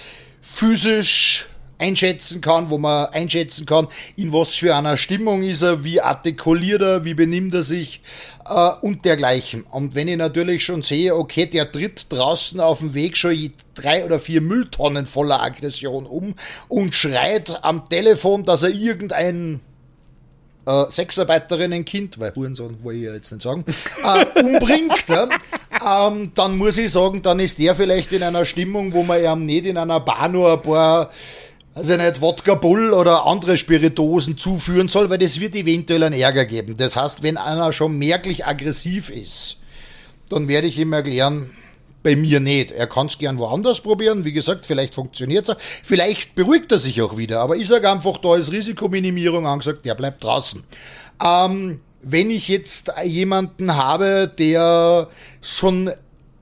physisch 0.40 1.46
einschätzen 1.78 2.40
kann, 2.40 2.70
wo 2.70 2.78
man 2.78 3.06
einschätzen 3.06 3.66
kann, 3.66 3.88
in 4.16 4.32
was 4.32 4.54
für 4.54 4.74
einer 4.74 4.96
Stimmung 4.96 5.42
ist 5.42 5.62
er, 5.62 5.84
wie 5.84 6.00
artikuliert 6.00 6.80
er, 6.80 7.04
wie 7.04 7.14
benimmt 7.14 7.54
er 7.54 7.62
sich 7.62 8.00
äh, 8.48 8.70
und 8.80 9.04
dergleichen. 9.04 9.64
Und 9.64 9.94
wenn 9.94 10.08
ich 10.08 10.16
natürlich 10.16 10.64
schon 10.64 10.82
sehe, 10.82 11.14
okay, 11.16 11.46
der 11.46 11.70
tritt 11.70 12.12
draußen 12.12 12.60
auf 12.60 12.78
dem 12.78 12.94
Weg 12.94 13.16
schon 13.16 13.52
drei 13.74 14.04
oder 14.04 14.18
vier 14.18 14.40
Mülltonnen 14.40 15.06
voller 15.06 15.42
Aggression 15.42 16.06
um 16.06 16.34
und 16.68 16.94
schreit 16.94 17.64
am 17.64 17.88
Telefon, 17.88 18.44
dass 18.44 18.62
er 18.62 18.70
irgendein 18.70 19.60
äh, 20.66 20.84
Sexarbeiterinnen-Kind, 20.90 22.18
weil 22.18 22.34
Hurensohn 22.34 22.82
wollte 22.82 22.98
ich 22.98 23.04
ja 23.06 23.14
jetzt 23.14 23.32
nicht 23.32 23.42
sagen, 23.42 23.64
äh, 24.04 24.40
umbringt, 24.40 25.08
ja, 25.08 25.28
ähm, 26.08 26.32
dann 26.34 26.56
muss 26.56 26.78
ich 26.78 26.92
sagen, 26.92 27.22
dann 27.22 27.40
ist 27.40 27.58
der 27.58 27.74
vielleicht 27.74 28.12
in 28.12 28.22
einer 28.22 28.44
Stimmung, 28.44 28.92
wo 28.92 29.02
man 29.02 29.22
ihm 29.22 29.44
nicht 29.44 29.66
in 29.66 29.76
einer 29.76 30.00
Bar 30.00 30.28
nur 30.28 30.52
ein 30.52 30.62
paar 30.62 31.10
also 31.74 31.96
nicht 31.96 32.20
Wodka 32.20 32.54
Bull 32.54 32.92
oder 32.92 33.26
andere 33.26 33.56
Spiritosen 33.56 34.36
zuführen 34.36 34.88
soll, 34.88 35.08
weil 35.08 35.18
das 35.18 35.40
wird 35.40 35.54
eventuell 35.54 36.02
einen 36.02 36.20
Ärger 36.20 36.44
geben. 36.44 36.76
Das 36.76 36.96
heißt, 36.96 37.22
wenn 37.22 37.38
einer 37.38 37.72
schon 37.72 37.98
merklich 37.98 38.44
aggressiv 38.44 39.08
ist, 39.08 39.56
dann 40.28 40.48
werde 40.48 40.66
ich 40.66 40.78
ihm 40.78 40.92
erklären, 40.92 41.50
bei 42.02 42.16
mir 42.16 42.40
nicht. 42.40 42.70
Er 42.70 42.86
kann 42.86 43.06
es 43.06 43.18
gern 43.18 43.38
woanders 43.38 43.80
probieren. 43.80 44.24
Wie 44.24 44.32
gesagt, 44.32 44.66
vielleicht 44.66 44.94
funktioniert 44.94 45.48
es. 45.48 45.56
Vielleicht 45.82 46.34
beruhigt 46.34 46.72
er 46.72 46.78
sich 46.78 47.00
auch 47.02 47.16
wieder. 47.16 47.40
Aber 47.40 47.56
ich 47.56 47.68
sage 47.68 47.90
einfach, 47.90 48.18
da 48.18 48.36
ist 48.36 48.52
Risikominimierung 48.52 49.46
angesagt, 49.46 49.84
der 49.84 49.94
bleibt 49.94 50.24
draußen. 50.24 50.64
Ähm, 51.24 51.80
wenn 52.02 52.30
ich 52.30 52.48
jetzt 52.48 52.92
jemanden 53.04 53.76
habe, 53.76 54.32
der 54.38 55.08
schon 55.40 55.90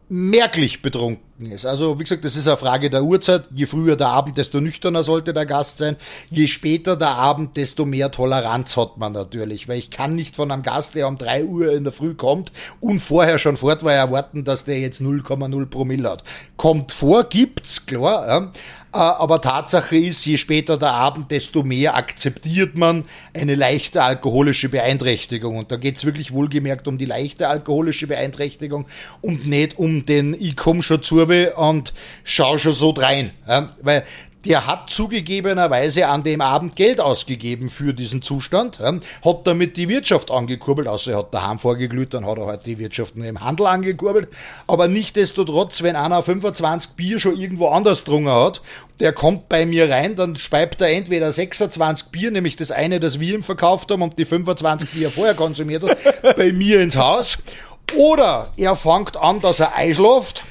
merklich 0.09 0.83
betrunken 0.83 1.30
ist. 1.47 1.67
Also 1.67 1.99
wie 1.99 2.05
gesagt, 2.05 2.25
das 2.25 2.37
ist 2.37 2.47
eine 2.47 2.57
Frage 2.57 2.91
der 2.91 3.03
Uhrzeit. 3.03 3.49
Je 3.55 3.67
früher 3.67 3.97
der 3.97 4.09
Abend, 4.09 4.37
desto 4.37 4.61
nüchterner 4.61 5.03
sollte 5.03 5.33
der 5.33 5.47
Gast 5.47 5.79
sein. 5.79 5.97
Je 6.29 6.47
später 6.47 6.97
der 6.97 7.11
Abend, 7.11 7.57
desto 7.57 7.85
mehr 7.85 8.11
Toleranz 8.11 8.77
hat 8.77 8.99
man 8.99 9.13
natürlich. 9.13 9.69
Weil 9.69 9.79
ich 9.79 9.91
kann 9.91 10.15
nicht 10.15 10.37
von 10.37 10.51
einem 10.51 10.63
Gast, 10.63 10.95
der 10.95 11.09
um 11.09 11.19
drei 11.19 11.45
Uhr 11.45 11.73
in 11.73 11.85
der 11.85 11.93
Früh 11.93 12.15
kommt 12.15 12.53
und 12.81 13.01
vorher 13.01 13.39
schon 13.39 13.57
fort 13.57 13.83
war, 13.85 13.93
erwarten, 13.93 14.45
dass 14.45 14.65
der 14.65 14.79
jetzt 14.79 15.01
0,0 15.01 15.67
Promille 15.67 16.11
hat. 16.11 16.23
Kommt 16.57 16.93
vor, 16.93 17.25
gibt's, 17.25 17.87
klar. 17.87 18.27
Ja. 18.27 18.53
Äh, 18.93 18.99
aber 18.99 19.41
Tatsache 19.41 19.97
ist, 19.97 20.25
je 20.25 20.37
später 20.37 20.77
der 20.77 20.93
Abend, 20.93 21.31
desto 21.31 21.63
mehr 21.63 21.97
akzeptiert 21.97 22.77
man 22.77 23.05
eine 23.35 23.55
leichte 23.55 24.03
alkoholische 24.03 24.69
Beeinträchtigung. 24.69 25.57
Und 25.59 25.71
da 25.71 25.77
geht's 25.77 26.05
wirklich 26.05 26.33
wohlgemerkt 26.33 26.89
um 26.89 26.99
die 26.99 27.05
leichte 27.05 27.49
alkoholische 27.49 28.09
Beeinträchtigung 28.09 28.87
und 29.21 29.47
nicht 29.47 29.79
um 29.79 30.07
den 30.07 30.35
ich 30.35 30.57
komm 30.57 30.83
schon 30.83 31.03
zu 31.31 31.55
und 31.57 31.93
schau 32.25 32.59
schon 32.59 32.73
so 32.73 32.93
drein. 32.93 33.31
Ja? 33.47 33.75
Weil 33.81 34.05
der 34.45 34.67
hat 34.67 34.89
zugegebenerweise 34.89 36.09
an 36.09 36.23
dem 36.23 36.41
Abend 36.41 36.75
Geld 36.77 37.01
ausgegeben 37.01 37.69
für 37.69 37.93
diesen 37.93 38.23
Zustand, 38.23 38.79
ja, 38.79 38.95
hat 39.25 39.47
damit 39.47 39.77
die 39.77 39.89
Wirtschaft 39.89 40.31
angekurbelt, 40.31 40.89
außer 40.89 41.13
er 41.13 41.19
hat 41.19 41.35
daheim 41.35 41.59
vorgeglüht, 41.59 42.15
dann 42.15 42.27
hat 42.27 42.39
er 42.39 42.47
halt 42.47 42.67
die 42.67 42.79
Wirtschaft 42.79 43.17
nur 43.17 43.27
im 43.27 43.43
Handel 43.43 43.67
angekurbelt. 43.67 44.29
Aber 44.67 44.89
nichtdestotrotz, 44.89 45.83
wenn 45.83 45.97
einer 45.97 46.23
25 46.23 46.93
Bier 46.93 47.21
schon 47.21 47.37
irgendwo 47.37 47.69
anders 47.69 48.05
drungen 48.05 48.33
hat, 48.33 48.63
der 48.99 49.13
kommt 49.13 49.49
bei 49.49 49.67
mir 49.67 49.91
rein, 49.91 50.17
dann 50.17 50.37
speibt 50.37 50.81
er 50.81 50.91
entweder 50.91 51.31
26 51.31 52.09
Bier, 52.09 52.31
nämlich 52.31 52.57
das 52.57 52.73
eine, 52.73 52.99
das 52.99 53.21
wir 53.21 53.35
ihm 53.35 53.43
verkauft 53.43 53.91
haben 53.91 54.03
und 54.03 54.19
die 54.19 54.25
25, 54.25 54.91
die 54.93 55.05
er 55.05 55.11
vorher 55.11 55.35
konsumiert 55.35 55.83
hat, 55.83 55.99
bei 56.37 56.53
mir 56.53 56.81
ins 56.81 56.97
Haus. 56.97 57.39
Oder 57.97 58.53
er 58.57 58.77
fängt 58.77 59.17
an, 59.17 59.41
dass 59.41 59.61
er 59.61 59.75
einschläft 59.75 60.45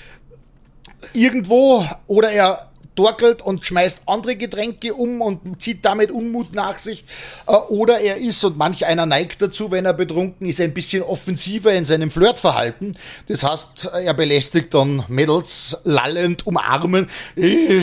irgendwo 1.14 1.86
oder 2.08 2.32
er 2.32 2.70
torkelt 3.00 3.42
und 3.42 3.66
schmeißt 3.66 4.02
andere 4.08 4.36
Getränke 4.36 4.94
um 4.94 5.22
und 5.22 5.62
zieht 5.62 5.86
damit 5.86 6.12
Unmut 6.12 6.54
nach 6.54 6.78
sich. 6.78 7.06
Äh, 7.48 7.54
oder 7.54 8.02
er 8.02 8.18
ist, 8.18 8.44
und 8.44 8.58
manch 8.58 8.86
einer 8.86 9.06
neigt 9.06 9.42
dazu, 9.42 9.72
wenn 9.72 9.86
er 9.86 9.94
betrunken 9.94 10.46
ist, 10.46 10.60
ein 10.60 10.74
bisschen 10.74 11.02
offensiver 11.04 11.72
in 11.72 11.86
seinem 11.86 12.12
Flirtverhalten. 12.12 12.98
Das 13.28 13.44
heißt, 13.44 13.92
er 14.04 14.14
belästigt 14.14 14.74
dann 14.74 15.06
Mädels 15.08 15.78
lallend 15.86 16.46
umarmen. 16.46 17.10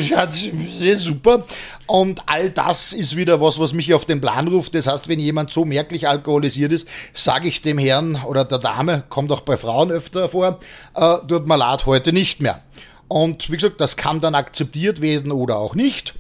Schatz, 0.07 0.49
sehr 0.79 0.97
super. 0.97 1.47
Und 1.87 2.21
all 2.27 2.51
das 2.51 2.93
ist 2.93 3.17
wieder 3.17 3.41
was, 3.41 3.59
was 3.59 3.73
mich 3.73 3.95
auf 3.95 4.05
den 4.05 4.21
Plan 4.21 4.49
ruft. 4.49 4.75
Das 4.75 4.87
heißt, 4.87 5.09
wenn 5.09 5.21
jemand 5.21 5.51
so 5.51 5.65
merklich 5.65 6.09
alkoholisiert 6.09 6.73
ist, 6.73 6.87
sage 7.15 7.49
ich 7.49 7.63
dem 7.63 7.79
Herrn 7.79 8.21
oder 8.27 8.45
der 8.45 8.59
Dame, 8.59 9.05
kommt 9.09 9.33
auch 9.33 9.41
bei 9.41 9.57
Frauen 9.57 9.91
öfter 9.91 10.29
vor, 10.29 10.59
äh, 10.95 11.17
tut 11.27 11.47
mir 11.47 11.57
leid, 11.57 11.87
heute 11.87 12.13
nicht 12.13 12.43
mehr. 12.43 12.61
Und 13.09 13.51
wie 13.51 13.57
gesagt, 13.57 13.81
das 13.81 13.97
kann 13.97 14.21
dann 14.21 14.35
akzeptiert 14.35 15.01
werden 15.01 15.33
oder 15.33 15.59
auch 15.59 15.75
nicht. 15.75 16.15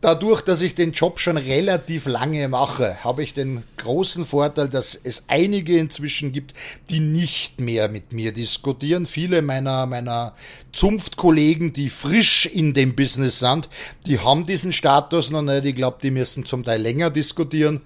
Dadurch, 0.00 0.40
dass 0.40 0.62
ich 0.62 0.74
den 0.74 0.92
Job 0.92 1.20
schon 1.20 1.36
relativ 1.36 2.06
lange 2.06 2.48
mache, 2.48 3.04
habe 3.04 3.22
ich 3.22 3.34
den 3.34 3.64
großen 3.76 4.24
Vorteil, 4.24 4.70
dass 4.70 4.94
es 4.94 5.24
einige 5.28 5.76
inzwischen 5.76 6.32
gibt, 6.32 6.54
die 6.88 7.00
nicht 7.00 7.60
mehr 7.60 7.90
mit 7.90 8.10
mir 8.10 8.32
diskutieren. 8.32 9.04
Viele 9.04 9.42
meiner, 9.42 9.84
meiner 9.84 10.32
Zunftkollegen, 10.72 11.74
die 11.74 11.90
frisch 11.90 12.46
in 12.46 12.72
dem 12.72 12.96
Business 12.96 13.40
sind, 13.40 13.68
die 14.06 14.18
haben 14.18 14.46
diesen 14.46 14.72
Status 14.72 15.30
noch 15.30 15.42
nicht. 15.42 15.66
Ich 15.66 15.74
glaube, 15.74 15.98
die 16.02 16.10
müssen 16.10 16.46
zum 16.46 16.64
Teil 16.64 16.80
länger 16.80 17.10
diskutieren. 17.10 17.82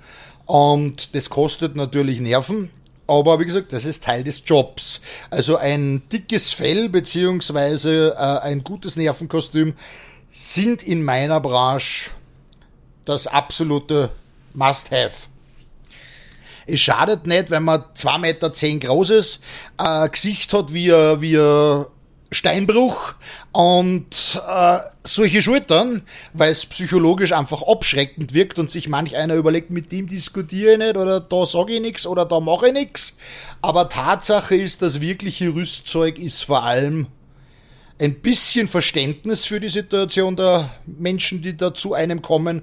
Und 0.47 1.17
das 1.17 1.31
kostet 1.31 1.75
natürlich 1.75 2.21
Nerven. 2.21 2.71
Aber 3.07 3.39
wie 3.39 3.45
gesagt, 3.45 3.73
das 3.73 3.85
ist 3.85 4.05
Teil 4.05 4.25
des 4.25 4.43
Jobs. 4.47 5.01
Also 5.31 5.57
ein 5.57 6.03
dickes 6.11 6.53
Fell 6.53 6.89
beziehungsweise 6.89 8.15
äh, 8.17 8.41
ein 8.41 8.65
gutes 8.65 8.97
Nervenkostüm 8.97 9.75
sind 10.31 10.83
in 10.83 11.03
meiner 11.03 11.41
Branche 11.41 12.11
das 13.05 13.27
absolute 13.27 14.11
Must-Have. 14.55 15.29
Es 16.67 16.81
schadet 16.81 17.27
nicht, 17.27 17.51
wenn 17.51 17.63
man 17.63 17.85
zwei 17.95 18.17
Meter 18.17 18.55
zehn 18.55 18.81
groß 18.81 19.11
ist, 19.11 19.41
äh, 19.79 20.09
Gesicht 20.09 20.53
hat 20.55 20.73
wie, 20.73 20.89
wie 20.91 21.37
Steinbruch 22.35 23.15
und 23.53 24.41
äh, 24.47 24.79
solche 25.05 25.43
Schultern, 25.43 26.03
weil 26.33 26.51
es 26.51 26.67
psychologisch 26.67 27.33
einfach 27.33 27.63
abschreckend 27.63 28.35
wirkt 28.35 28.59
und 28.59 28.71
sich 28.71 28.89
manch 28.89 29.17
einer 29.17 29.35
überlegt, 29.35 29.71
mit 29.71 29.93
dem 29.93 30.07
diskutiere 30.07 30.73
ich 30.73 30.79
nicht 30.79 30.97
oder 30.97 31.21
da 31.21 31.47
sage 31.47 31.75
ich 31.75 31.81
nichts 31.81 32.07
oder 32.07 32.25
da 32.25 32.41
mache 32.41 32.69
ich 32.69 32.73
nichts. 32.73 33.17
Aber 33.63 33.89
Tatsache 33.89 34.57
ist, 34.57 34.83
das 34.83 35.01
wirkliche 35.01 35.55
Rüstzeug 35.55 36.19
ist 36.19 36.45
vor 36.45 36.65
allem 36.65 37.07
ein 37.99 38.21
bisschen 38.21 38.67
Verständnis 38.67 39.45
für 39.45 39.61
die 39.61 39.69
Situation 39.69 40.37
der 40.37 40.71
Menschen, 40.85 41.43
die 41.43 41.57
da 41.57 41.73
zu 41.73 41.95
einem 41.95 42.23
kommen, 42.23 42.63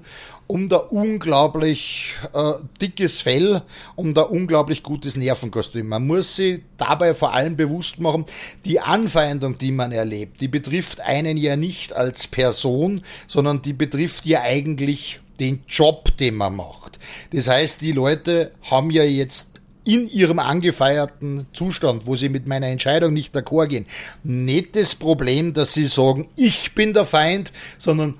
um 0.52 0.68
da 0.68 0.76
unglaublich 0.76 2.12
äh, 2.34 2.52
dickes 2.78 3.22
Fell, 3.22 3.62
um 3.96 4.12
da 4.12 4.20
unglaublich 4.20 4.82
gutes 4.82 5.16
Nervenkostüm. 5.16 5.88
Man 5.88 6.06
muss 6.06 6.36
sich 6.36 6.60
dabei 6.76 7.14
vor 7.14 7.32
allem 7.32 7.56
bewusst 7.56 8.00
machen, 8.00 8.26
die 8.66 8.78
Anfeindung, 8.78 9.56
die 9.56 9.72
man 9.72 9.92
erlebt, 9.92 10.42
die 10.42 10.48
betrifft 10.48 11.00
einen 11.00 11.38
ja 11.38 11.56
nicht 11.56 11.94
als 11.94 12.26
Person, 12.26 13.00
sondern 13.26 13.62
die 13.62 13.72
betrifft 13.72 14.26
ja 14.26 14.42
eigentlich 14.42 15.20
den 15.40 15.62
Job, 15.66 16.18
den 16.18 16.34
man 16.34 16.54
macht. 16.54 16.98
Das 17.32 17.48
heißt, 17.48 17.80
die 17.80 17.92
Leute 17.92 18.52
haben 18.70 18.90
ja 18.90 19.04
jetzt 19.04 19.52
in 19.84 20.06
ihrem 20.06 20.38
angefeierten 20.38 21.46
Zustand, 21.54 22.06
wo 22.06 22.14
sie 22.14 22.28
mit 22.28 22.46
meiner 22.46 22.66
Entscheidung 22.66 23.14
nicht 23.14 23.34
d'accord 23.34 23.68
gehen, 23.68 23.86
nicht 24.22 24.76
das 24.76 24.96
Problem, 24.96 25.54
dass 25.54 25.72
sie 25.72 25.86
sagen, 25.86 26.28
ich 26.36 26.74
bin 26.74 26.92
der 26.92 27.06
Feind, 27.06 27.52
sondern 27.78 28.18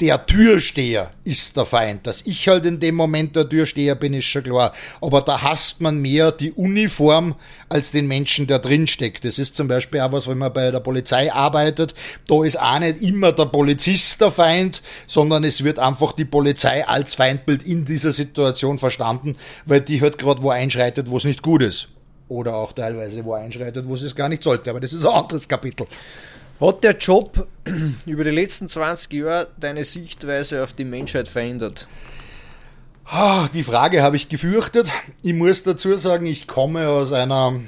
der 0.00 0.26
Türsteher 0.26 1.10
ist 1.24 1.56
der 1.56 1.64
Feind. 1.64 2.06
Dass 2.06 2.22
ich 2.22 2.46
halt 2.48 2.64
in 2.66 2.78
dem 2.80 2.94
Moment 2.94 3.34
der 3.34 3.48
Türsteher 3.48 3.94
bin, 3.94 4.14
ist 4.14 4.26
schon 4.26 4.44
klar. 4.44 4.72
Aber 5.00 5.22
da 5.22 5.42
hasst 5.42 5.80
man 5.80 6.00
mehr 6.00 6.32
die 6.32 6.52
Uniform 6.52 7.34
als 7.68 7.90
den 7.90 8.06
Menschen, 8.06 8.46
der 8.46 8.60
drin 8.60 8.86
steckt. 8.86 9.24
Das 9.24 9.38
ist 9.38 9.56
zum 9.56 9.68
Beispiel 9.68 10.00
auch 10.00 10.12
was, 10.12 10.28
wenn 10.28 10.38
man 10.38 10.52
bei 10.52 10.70
der 10.70 10.80
Polizei 10.80 11.32
arbeitet. 11.32 11.94
Da 12.26 12.44
ist 12.44 12.60
auch 12.60 12.78
nicht 12.78 13.02
immer 13.02 13.32
der 13.32 13.46
Polizist 13.46 14.20
der 14.20 14.30
Feind, 14.30 14.82
sondern 15.06 15.44
es 15.44 15.64
wird 15.64 15.78
einfach 15.78 16.12
die 16.12 16.24
Polizei 16.24 16.86
als 16.86 17.14
Feindbild 17.14 17.62
in 17.64 17.84
dieser 17.84 18.12
Situation 18.12 18.78
verstanden, 18.78 19.36
weil 19.66 19.80
die 19.80 20.00
halt 20.00 20.18
gerade 20.18 20.42
wo 20.42 20.50
einschreitet, 20.50 21.10
wo 21.10 21.16
es 21.16 21.24
nicht 21.24 21.42
gut 21.42 21.62
ist. 21.62 21.88
Oder 22.28 22.54
auch 22.54 22.72
teilweise 22.72 23.24
wo 23.24 23.32
einschreitet, 23.32 23.88
wo 23.88 23.94
es 23.94 24.14
gar 24.14 24.28
nicht 24.28 24.42
sollte. 24.42 24.70
Aber 24.70 24.80
das 24.80 24.92
ist 24.92 25.06
ein 25.06 25.14
anderes 25.14 25.48
Kapitel. 25.48 25.86
Hat 26.60 26.82
der 26.82 26.96
Job 26.96 27.48
über 28.06 28.24
die 28.24 28.30
letzten 28.30 28.68
20 28.68 29.12
Jahre 29.12 29.48
deine 29.60 29.84
Sichtweise 29.84 30.64
auf 30.64 30.72
die 30.72 30.84
Menschheit 30.84 31.28
verändert? 31.28 31.86
Die 33.54 33.62
Frage 33.62 34.02
habe 34.02 34.16
ich 34.16 34.28
gefürchtet. 34.28 34.92
Ich 35.22 35.32
muss 35.32 35.62
dazu 35.62 35.94
sagen, 35.94 36.26
ich 36.26 36.46
komme 36.46 36.88
aus 36.88 37.12
einer, 37.12 37.58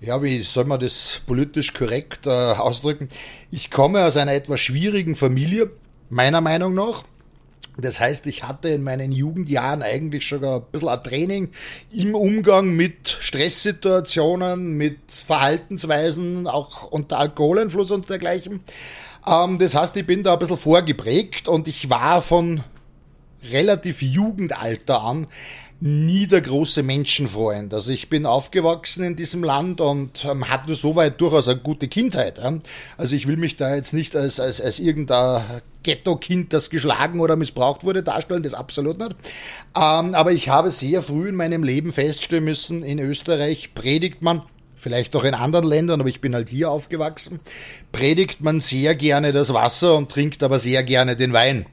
ja, 0.00 0.22
wie 0.22 0.42
soll 0.42 0.64
man 0.64 0.78
das 0.78 1.22
politisch 1.26 1.72
korrekt 1.72 2.26
äh, 2.26 2.30
ausdrücken? 2.30 3.08
Ich 3.50 3.70
komme 3.70 4.04
aus 4.04 4.16
einer 4.16 4.34
etwas 4.34 4.60
schwierigen 4.60 5.16
Familie, 5.16 5.70
meiner 6.08 6.40
Meinung 6.40 6.74
nach. 6.74 7.02
Das 7.78 8.00
heißt, 8.00 8.26
ich 8.26 8.44
hatte 8.44 8.68
in 8.68 8.82
meinen 8.82 9.12
Jugendjahren 9.12 9.82
eigentlich 9.82 10.26
schon 10.26 10.44
ein 10.44 10.62
bisschen 10.70 10.90
ein 10.90 11.02
Training 11.02 11.50
im 11.90 12.14
Umgang 12.14 12.76
mit 12.76 13.08
Stresssituationen, 13.20 14.76
mit 14.76 15.10
Verhaltensweisen, 15.10 16.46
auch 16.46 16.84
unter 16.84 17.18
Alkoholeinfluss 17.18 17.90
und 17.90 18.10
dergleichen. 18.10 18.62
Ähm, 19.26 19.58
das 19.58 19.74
heißt, 19.74 19.96
ich 19.96 20.06
bin 20.06 20.22
da 20.22 20.34
ein 20.34 20.38
bisschen 20.38 20.58
vorgeprägt 20.58 21.48
und 21.48 21.66
ich 21.66 21.88
war 21.88 22.20
von 22.20 22.62
relativ 23.42 24.02
Jugendalter 24.02 25.00
an 25.02 25.26
nie 25.84 26.28
der 26.28 26.42
große 26.42 26.84
Menschenfreund. 26.84 27.74
Also 27.74 27.90
ich 27.90 28.08
bin 28.08 28.24
aufgewachsen 28.24 29.02
in 29.02 29.16
diesem 29.16 29.42
Land 29.42 29.80
und 29.80 30.24
ähm, 30.24 30.48
hatte 30.48 30.74
soweit 30.74 31.20
durchaus 31.20 31.48
eine 31.48 31.58
gute 31.58 31.88
Kindheit. 31.88 32.38
Ja. 32.38 32.60
Also 32.96 33.16
ich 33.16 33.26
will 33.26 33.36
mich 33.36 33.56
da 33.56 33.74
jetzt 33.74 33.92
nicht 33.92 34.14
als, 34.14 34.38
als, 34.38 34.60
als 34.60 34.78
irgendein 34.78 35.42
Ghetto-Kind, 35.82 36.52
das 36.52 36.70
geschlagen 36.70 37.18
oder 37.18 37.34
missbraucht 37.34 37.82
wurde, 37.82 38.04
darstellen, 38.04 38.44
das 38.44 38.54
absolut 38.54 38.98
nicht. 38.98 39.16
Ähm, 39.76 40.14
aber 40.14 40.30
ich 40.30 40.48
habe 40.48 40.70
sehr 40.70 41.02
früh 41.02 41.30
in 41.30 41.34
meinem 41.34 41.64
Leben 41.64 41.92
feststellen 41.92 42.44
müssen, 42.44 42.84
in 42.84 43.00
Österreich 43.00 43.74
predigt 43.74 44.22
man, 44.22 44.42
vielleicht 44.76 45.16
auch 45.16 45.24
in 45.24 45.34
anderen 45.34 45.66
Ländern, 45.66 45.98
aber 46.00 46.08
ich 46.08 46.20
bin 46.20 46.36
halt 46.36 46.48
hier 46.48 46.70
aufgewachsen, 46.70 47.40
predigt 47.90 48.40
man 48.40 48.60
sehr 48.60 48.94
gerne 48.94 49.32
das 49.32 49.52
Wasser 49.52 49.96
und 49.96 50.12
trinkt 50.12 50.44
aber 50.44 50.60
sehr 50.60 50.84
gerne 50.84 51.16
den 51.16 51.32
Wein. 51.32 51.66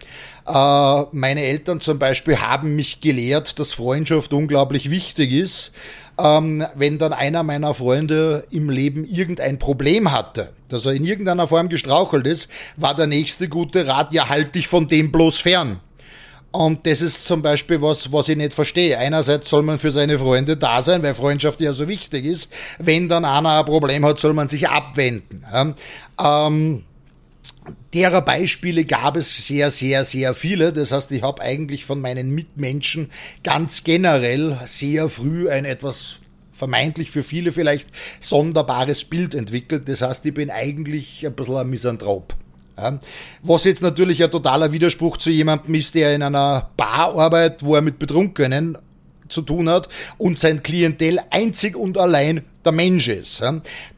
Äh, 0.50 1.06
meine 1.12 1.44
Eltern 1.44 1.80
zum 1.80 2.00
Beispiel 2.00 2.42
haben 2.42 2.76
mich 2.76 3.02
gelehrt, 3.02 3.60
dass 3.60 3.74
Freundschaft 3.74 4.34
unglaublich 4.34 4.90
wichtig 4.90 5.32
ist. 5.32 5.74
Ähm, 6.18 6.66
wenn 6.76 6.98
dann 6.98 7.14
einer 7.14 7.44
meiner 7.44 7.74
Freunde 7.74 8.46
im 8.50 8.70
Leben 8.70 9.06
irgendein 9.06 9.60
Problem 9.60 10.12
hatte, 10.12 10.52
dass 10.68 10.86
er 10.86 10.94
in 10.94 11.06
irgendeiner 11.06 11.48
Form 11.48 11.70
gestrauchelt 11.70 12.26
ist, 12.26 12.50
war 12.78 12.96
der 12.96 13.08
nächste 13.08 13.48
gute 13.48 13.88
Rat, 13.88 14.12
ja, 14.12 14.28
halt 14.28 14.56
dich 14.56 14.68
von 14.68 14.88
dem 14.88 15.12
bloß 15.12 15.40
fern. 15.40 15.80
Und 16.52 16.88
das 16.88 17.02
ist 17.02 17.28
zum 17.28 17.44
Beispiel 17.44 17.80
was, 17.84 18.12
was 18.12 18.28
ich 18.28 18.36
nicht 18.36 18.54
verstehe. 18.54 18.98
Einerseits 18.98 19.52
soll 19.52 19.62
man 19.62 19.78
für 19.78 19.92
seine 19.92 20.18
Freunde 20.18 20.58
da 20.58 20.82
sein, 20.82 21.04
weil 21.04 21.14
Freundschaft 21.14 21.62
ja 21.62 21.74
so 21.74 21.88
wichtig 21.88 22.26
ist. 22.26 22.52
Wenn 22.80 23.08
dann 23.08 23.24
einer 23.24 23.60
ein 23.60 23.66
Problem 23.66 24.04
hat, 24.04 24.20
soll 24.20 24.34
man 24.34 24.50
sich 24.50 24.68
abwenden. 24.68 25.46
Ähm, 26.20 26.84
derer 27.94 28.22
Beispiele 28.22 28.86
gab 28.86 29.16
es 29.16 29.48
sehr, 29.48 29.72
sehr, 29.72 30.06
sehr 30.06 30.34
viele. 30.34 30.74
Das 30.74 30.92
heißt, 30.92 31.12
ich 31.12 31.22
habe 31.22 31.42
eigentlich 31.42 31.86
von 31.86 32.02
meinen 32.02 32.32
Mitmenschen 32.34 33.10
ganz 33.44 33.84
generell 33.84 34.58
sehr 34.66 35.10
früh 35.10 35.50
ein 35.50 35.66
etwas 35.66 36.20
vermeintlich 36.52 37.10
für 37.10 37.24
viele 37.24 37.52
vielleicht 37.52 37.90
sonderbares 38.20 39.06
Bild 39.06 39.34
entwickelt. 39.34 39.88
Das 39.88 40.02
heißt, 40.02 40.26
ich 40.26 40.34
bin 40.34 40.50
eigentlich 40.50 41.26
ein 41.26 41.34
bisschen 41.34 41.58
ein 41.58 41.70
Misanthrop. 41.70 42.36
Was 43.42 43.66
jetzt 43.66 43.82
natürlich 43.82 44.24
ein 44.24 44.32
totaler 44.32 44.72
Widerspruch 44.72 45.18
zu 45.18 45.32
jemandem 45.32 45.76
ist, 45.76 45.96
der 45.96 46.16
in 46.16 46.24
einer 46.24 46.70
Bar 46.78 47.18
arbeitet, 47.18 47.64
wo 47.64 47.76
er 47.76 47.82
mit 47.82 48.00
Betrunkenen 48.00 48.78
zu 49.28 49.42
tun 49.42 49.70
hat 49.70 49.90
und 50.18 50.40
sein 50.40 50.64
Klientel 50.64 51.20
einzig 51.30 51.76
und 51.76 51.98
allein 51.98 52.44
der 52.70 52.76
Mensch 52.76 53.08
ist. 53.08 53.44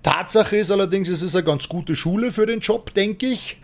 Tatsache 0.04 0.58
ist 0.58 0.72
allerdings, 0.72 1.10
es 1.10 1.22
ist 1.22 1.36
eine 1.36 1.46
ganz 1.46 1.68
gute 1.68 1.96
Schule 1.96 2.32
für 2.32 2.46
den 2.46 2.60
Job, 2.60 2.94
denke 2.94 3.28
ich. 3.28 3.58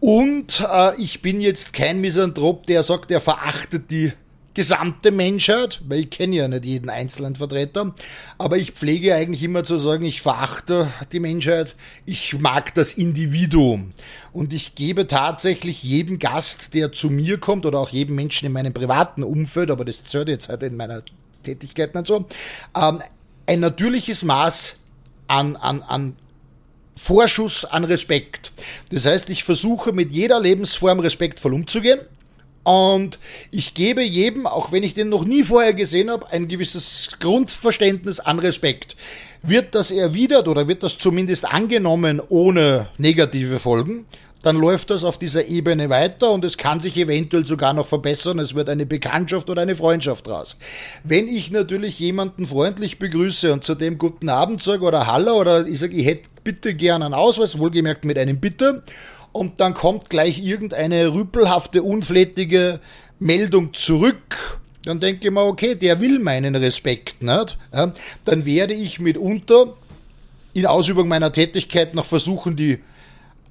Und 0.00 0.60
äh, 0.70 1.00
ich 1.00 1.22
bin 1.22 1.40
jetzt 1.40 1.72
kein 1.72 2.00
Misanthrop, 2.00 2.66
der 2.66 2.82
sagt, 2.82 3.10
er 3.10 3.22
verachtet 3.22 3.90
die 3.90 4.12
gesamte 4.52 5.10
Menschheit, 5.10 5.80
weil 5.88 6.00
ich 6.00 6.10
kenne 6.10 6.36
ja 6.36 6.46
nicht 6.46 6.64
jeden 6.64 6.88
einzelnen 6.88 7.36
Vertreter, 7.36 7.94
aber 8.38 8.56
ich 8.56 8.72
pflege 8.72 9.14
eigentlich 9.14 9.42
immer 9.42 9.64
zu 9.64 9.76
sagen, 9.78 10.04
ich 10.04 10.22
verachte 10.22 10.88
die 11.10 11.20
Menschheit, 11.20 11.74
ich 12.06 12.38
mag 12.38 12.72
das 12.74 12.92
Individuum 12.92 13.90
und 14.32 14.52
ich 14.52 14.74
gebe 14.76 15.08
tatsächlich 15.08 15.82
jedem 15.82 16.20
Gast, 16.20 16.74
der 16.74 16.92
zu 16.92 17.10
mir 17.10 17.38
kommt 17.38 17.66
oder 17.66 17.80
auch 17.80 17.88
jedem 17.88 18.14
Menschen 18.14 18.46
in 18.46 18.52
meinem 18.52 18.72
privaten 18.72 19.24
Umfeld, 19.24 19.70
aber 19.70 19.84
das 19.84 20.04
zählt 20.04 20.28
jetzt 20.28 20.48
halt 20.48 20.62
in 20.62 20.76
meiner 20.76 21.02
Tätigkeit 21.42 21.94
nicht 21.94 22.06
so, 22.06 22.26
ähm, 22.80 23.02
ein 23.46 23.60
natürliches 23.60 24.24
Maß 24.24 24.76
an, 25.28 25.56
an, 25.56 25.82
an 25.82 26.16
Vorschuss 26.96 27.64
an 27.64 27.84
Respekt. 27.84 28.52
Das 28.90 29.06
heißt, 29.06 29.28
ich 29.30 29.44
versuche 29.44 29.92
mit 29.92 30.12
jeder 30.12 30.40
Lebensform 30.40 31.00
respektvoll 31.00 31.54
umzugehen 31.54 32.00
und 32.62 33.18
ich 33.50 33.74
gebe 33.74 34.02
jedem, 34.02 34.46
auch 34.46 34.72
wenn 34.72 34.82
ich 34.82 34.94
den 34.94 35.10
noch 35.10 35.24
nie 35.24 35.42
vorher 35.42 35.74
gesehen 35.74 36.10
habe, 36.10 36.30
ein 36.30 36.48
gewisses 36.48 37.10
Grundverständnis 37.20 38.20
an 38.20 38.38
Respekt. 38.38 38.96
Wird 39.42 39.74
das 39.74 39.90
erwidert 39.90 40.48
oder 40.48 40.66
wird 40.66 40.82
das 40.82 40.96
zumindest 40.96 41.44
angenommen 41.52 42.22
ohne 42.28 42.88
negative 42.96 43.58
Folgen, 43.58 44.06
dann 44.44 44.56
läuft 44.56 44.90
das 44.90 45.04
auf 45.04 45.18
dieser 45.18 45.46
Ebene 45.46 45.88
weiter 45.88 46.30
und 46.30 46.44
es 46.44 46.58
kann 46.58 46.78
sich 46.78 46.98
eventuell 46.98 47.46
sogar 47.46 47.72
noch 47.72 47.86
verbessern. 47.86 48.38
Es 48.38 48.54
wird 48.54 48.68
eine 48.68 48.84
Bekanntschaft 48.84 49.48
oder 49.48 49.62
eine 49.62 49.74
Freundschaft 49.74 50.28
raus. 50.28 50.58
Wenn 51.02 51.28
ich 51.28 51.50
natürlich 51.50 51.98
jemanden 51.98 52.46
freundlich 52.46 52.98
begrüße 52.98 53.52
und 53.54 53.64
zu 53.64 53.74
dem 53.74 53.96
guten 53.96 54.28
Abend 54.28 54.62
sage 54.62 54.84
oder 54.84 55.06
Hallo 55.06 55.40
oder 55.40 55.66
ich 55.66 55.78
sage, 55.78 55.96
ich 55.96 56.04
hätte 56.04 56.28
bitte 56.44 56.74
gern 56.74 57.02
einen 57.02 57.14
Ausweis, 57.14 57.58
wohlgemerkt 57.58 58.04
mit 58.04 58.18
einem 58.18 58.38
Bitte 58.38 58.82
und 59.32 59.60
dann 59.60 59.72
kommt 59.72 60.10
gleich 60.10 60.38
irgendeine 60.44 61.14
rüpelhafte, 61.14 61.82
unflätige 61.82 62.80
Meldung 63.18 63.72
zurück, 63.72 64.60
dann 64.84 65.00
denke 65.00 65.28
ich 65.28 65.32
mir, 65.32 65.40
okay, 65.40 65.74
der 65.74 66.00
will 66.02 66.18
meinen 66.18 66.54
Respekt, 66.54 67.22
nicht? 67.22 67.56
Dann 67.70 68.44
werde 68.44 68.74
ich 68.74 69.00
mitunter 69.00 69.74
in 70.52 70.66
Ausübung 70.66 71.08
meiner 71.08 71.32
Tätigkeit 71.32 71.94
noch 71.94 72.04
versuchen, 72.04 72.56
die 72.56 72.78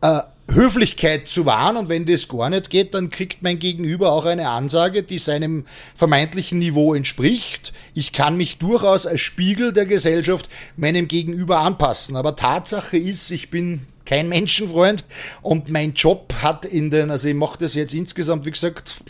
äh, 0.02 0.20
Höflichkeit 0.52 1.30
zu 1.30 1.46
wahren 1.46 1.78
und 1.78 1.90
wenn 1.90 2.06
das 2.06 2.28
gar 2.28 2.50
nicht 2.50 2.70
geht, 2.70 2.94
dann 2.94 3.10
kriegt 3.10 3.42
mein 3.42 3.60
Gegenüber 3.60 4.12
auch 4.12 4.26
eine 4.26 4.50
Ansage, 4.50 5.04
die 5.04 5.18
seinem 5.18 5.66
vermeintlichen 5.96 6.60
Niveau 6.60 6.94
entspricht. 6.94 7.74
Ich 7.94 8.12
kann 8.12 8.38
mich 8.38 8.58
durchaus 8.58 9.08
als 9.08 9.22
Spiegel 9.22 9.74
der 9.74 9.86
Gesellschaft 9.86 10.50
meinem 10.76 11.08
Gegenüber 11.08 11.60
anpassen. 11.60 12.16
Aber 12.16 12.36
Tatsache 12.36 12.98
ist, 12.98 13.32
ich 13.32 13.50
bin 13.50 13.88
kein 14.06 14.30
Menschenfreund 14.30 15.06
und 15.42 15.70
mein 15.70 15.94
Job 15.94 16.34
hat 16.42 16.66
in 16.66 16.92
den, 16.92 17.10
also 17.10 17.30
ich 17.30 17.36
mache 17.36 17.58
das 17.60 17.74
jetzt 17.74 17.94
insgesamt, 17.94 18.46
wie 18.46 18.52
gesagt, 18.52 19.04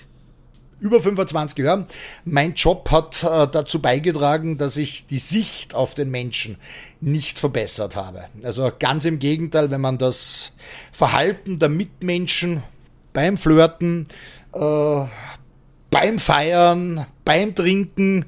über 0.84 1.00
25 1.00 1.64
Jahren. 1.64 1.86
Mein 2.26 2.54
Job 2.56 2.92
hat 2.92 3.24
äh, 3.24 3.48
dazu 3.50 3.82
beigetragen, 3.82 4.58
dass 4.58 4.76
ich 4.76 5.08
die 5.08 5.18
Sicht 5.18 5.76
auf 5.76 5.96
den 5.96 6.12
Menschen 6.12 6.58
nicht 7.00 7.40
verbessert 7.40 7.96
habe. 7.96 8.26
Also 8.44 8.70
ganz 8.80 9.06
im 9.06 9.18
Gegenteil, 9.18 9.72
wenn 9.72 9.80
man 9.80 9.98
das 9.98 10.56
Verhalten 10.92 11.58
der 11.58 11.70
Mitmenschen 11.70 12.64
beim 13.14 13.38
Flirten, 13.38 14.08
äh, 14.54 15.06
beim 15.90 16.20
Feiern, 16.20 17.06
beim 17.24 17.56
Trinken, 17.56 18.26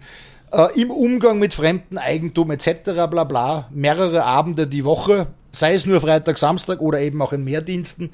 äh, 0.54 0.80
im 0.80 0.92
Umgang 0.92 1.40
mit 1.40 1.54
fremdem 1.54 1.98
Eigentum 1.98 2.52
etc. 2.52 2.92
bla 3.10 3.26
bla, 3.26 3.68
mehrere 3.70 4.24
Abende 4.24 4.66
die 4.66 4.86
Woche 4.86 5.28
sei 5.56 5.74
es 5.74 5.86
nur 5.86 6.02
Freitag, 6.02 6.38
Samstag 6.38 6.82
oder 6.82 7.00
eben 7.00 7.22
auch 7.22 7.34
in 7.34 7.44
Mehrdiensten, 7.44 8.12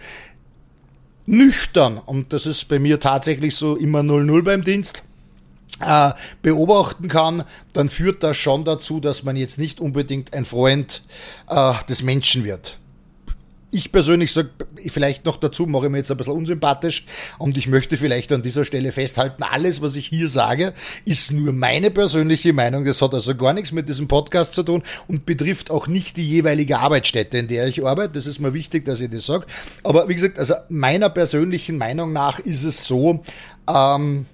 nüchtern, 1.26 1.98
und 1.98 2.34
das 2.34 2.46
ist 2.46 2.68
bei 2.68 2.80
mir 2.80 3.00
tatsächlich 3.00 3.56
so 3.56 3.76
immer 3.76 4.02
0-0 4.02 4.44
beim 4.44 4.64
Dienst, 4.64 5.04
äh, 5.80 6.12
beobachten 6.42 7.08
kann, 7.08 7.44
dann 7.74 7.90
führt 7.90 8.24
das 8.24 8.38
schon 8.38 8.66
dazu, 8.66 9.00
dass 9.00 9.24
man 9.24 9.36
jetzt 9.36 9.58
nicht 9.58 9.80
unbedingt 9.80 10.34
ein 10.34 10.46
Freund 10.46 11.04
äh, 11.50 11.74
des 11.90 12.04
Menschen 12.04 12.44
wird. 12.44 12.78
Ich 13.74 13.94
persönlich 13.94 14.34
sage 14.34 14.50
vielleicht 14.88 15.26
noch 15.26 15.38
dazu, 15.38 15.66
mache 15.66 15.86
ich 15.86 15.92
mir 15.92 16.00
jetzt 16.00 16.12
ein 16.12 16.18
bisschen 16.18 16.34
unsympathisch 16.34 17.06
und 17.38 17.58
ich 17.58 17.68
möchte 17.68 17.96
vielleicht 17.96 18.32
an 18.34 18.42
dieser 18.42 18.66
Stelle 18.66 18.92
festhalten, 18.92 19.44
alles, 19.44 19.82
was 19.82 19.96
ich 19.96 20.08
hier 20.08 20.28
sage, 20.28 20.74
ist 21.06 21.32
nur 21.32 21.54
meine 21.54 21.90
persönliche 21.90 22.52
Meinung. 22.52 22.84
Das 22.84 23.02
hat 23.02 23.14
also 23.14 23.34
gar 23.34 23.54
nichts 23.54 23.72
mit 23.72 23.88
diesem 23.88 24.10
Podcast 24.10 24.54
zu 24.54 24.64
tun 24.64 24.84
und 25.08 25.26
betrifft 25.26 25.72
auch 25.72 25.88
nicht 25.88 26.18
die 26.18 26.28
jeweilige 26.28 26.80
Arbeitsstätte, 26.80 27.38
in 27.38 27.48
der 27.48 27.68
ich 27.68 27.86
arbeite. 27.86 28.14
Das 28.14 28.28
ist 28.28 28.40
mir 28.40 28.54
wichtig, 28.54 28.84
dass 28.84 29.00
ich 29.00 29.10
das 29.10 29.26
sage. 29.26 29.46
Aber 29.84 30.10
wie 30.10 30.16
gesagt, 30.16 30.38
also 30.38 30.56
meiner 30.68 31.10
persönlichen 31.10 31.78
Meinung 31.78 32.12
nach 32.12 32.40
ist 32.40 32.64
es 32.64 32.86
so, 32.86 33.24
ähm, 33.74 34.26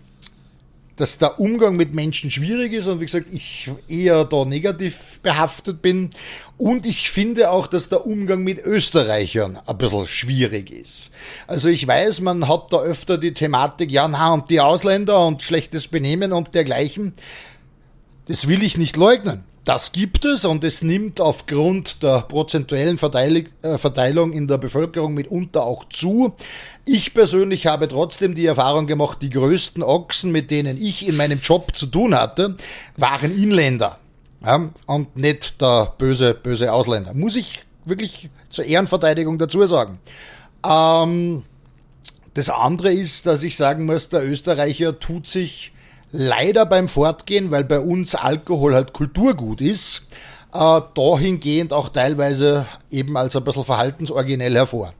dass 0.97 1.19
der 1.19 1.39
Umgang 1.39 1.75
mit 1.75 1.93
Menschen 1.93 2.31
schwierig 2.31 2.73
ist 2.73 2.87
und 2.87 2.99
wie 2.99 3.05
gesagt, 3.05 3.27
ich 3.31 3.69
eher 3.87 4.25
da 4.25 4.45
negativ 4.45 5.19
behaftet 5.21 5.81
bin. 5.81 6.09
Und 6.57 6.87
ich 6.87 7.11
finde 7.11 7.51
auch, 7.51 7.67
dass 7.67 7.87
der 7.87 8.07
Umgang 8.07 8.43
mit 8.43 8.57
Österreichern 8.59 9.59
ein 9.65 9.77
bisschen 9.77 10.07
schwierig 10.07 10.71
ist. 10.71 11.11
Also 11.45 11.69
ich 11.69 11.87
weiß, 11.87 12.21
man 12.21 12.47
hat 12.47 12.73
da 12.73 12.79
öfter 12.79 13.19
die 13.19 13.33
Thematik, 13.33 13.91
ja, 13.91 14.07
na, 14.07 14.33
und 14.33 14.49
die 14.49 14.59
Ausländer 14.59 15.25
und 15.25 15.43
schlechtes 15.43 15.87
Benehmen 15.87 16.33
und 16.33 16.55
dergleichen. 16.55 17.13
Das 18.27 18.47
will 18.47 18.63
ich 18.63 18.77
nicht 18.77 18.97
leugnen. 18.97 19.43
Das 19.67 19.91
gibt 19.91 20.23
es 20.23 20.45
und 20.45 20.63
es 20.63 20.81
nimmt 20.81 21.19
aufgrund 21.19 22.01
der 22.01 22.21
prozentuellen 22.21 22.95
äh, 22.95 23.77
Verteilung 23.77 24.31
in 24.31 24.47
der 24.47 24.57
Bevölkerung 24.57 25.13
mitunter 25.13 25.63
auch 25.63 25.83
zu. 25.89 26.33
Ich 26.85 27.13
persönlich 27.13 27.67
habe 27.67 27.89
trotzdem 27.89 28.33
die 28.33 28.45
Erfahrung 28.45 28.87
gemacht, 28.87 29.17
die 29.21 29.29
größten 29.29 29.83
Ochsen, 29.83 30.31
mit 30.31 30.51
denen 30.51 30.81
ich 30.81 31.05
in 31.05 31.17
meinem 31.17 31.41
Job 31.41 31.75
zu 31.75 31.87
tun 31.87 32.15
hatte, 32.15 32.55
waren 32.95 33.37
Inländer. 33.37 33.99
Ja, 34.41 34.69
und 34.85 35.17
nicht 35.17 35.59
der 35.59 35.93
böse, 35.97 36.33
böse 36.33 36.71
Ausländer. 36.71 37.13
Muss 37.13 37.35
ich 37.35 37.65
wirklich 37.83 38.29
zur 38.49 38.63
Ehrenverteidigung 38.63 39.37
dazu 39.37 39.67
sagen. 39.67 39.99
Ähm, 40.65 41.43
das 42.35 42.49
andere 42.49 42.93
ist, 42.93 43.25
dass 43.25 43.43
ich 43.43 43.57
sagen 43.57 43.85
muss, 43.85 44.07
der 44.07 44.25
Österreicher 44.25 44.97
tut 44.97 45.27
sich 45.27 45.73
leider 46.11 46.65
beim 46.65 46.87
Fortgehen, 46.87 47.51
weil 47.51 47.63
bei 47.63 47.79
uns 47.79 48.15
Alkohol 48.15 48.75
halt 48.75 48.93
Kulturgut 48.93 49.61
ist, 49.61 50.07
äh, 50.53 50.81
dahingehend 50.93 51.73
auch 51.73 51.89
teilweise 51.89 52.65
eben 52.91 53.17
als 53.17 53.35
ein 53.35 53.43
bisschen 53.43 53.63
verhaltensoriginell 53.63 54.53
hervor. 54.53 54.93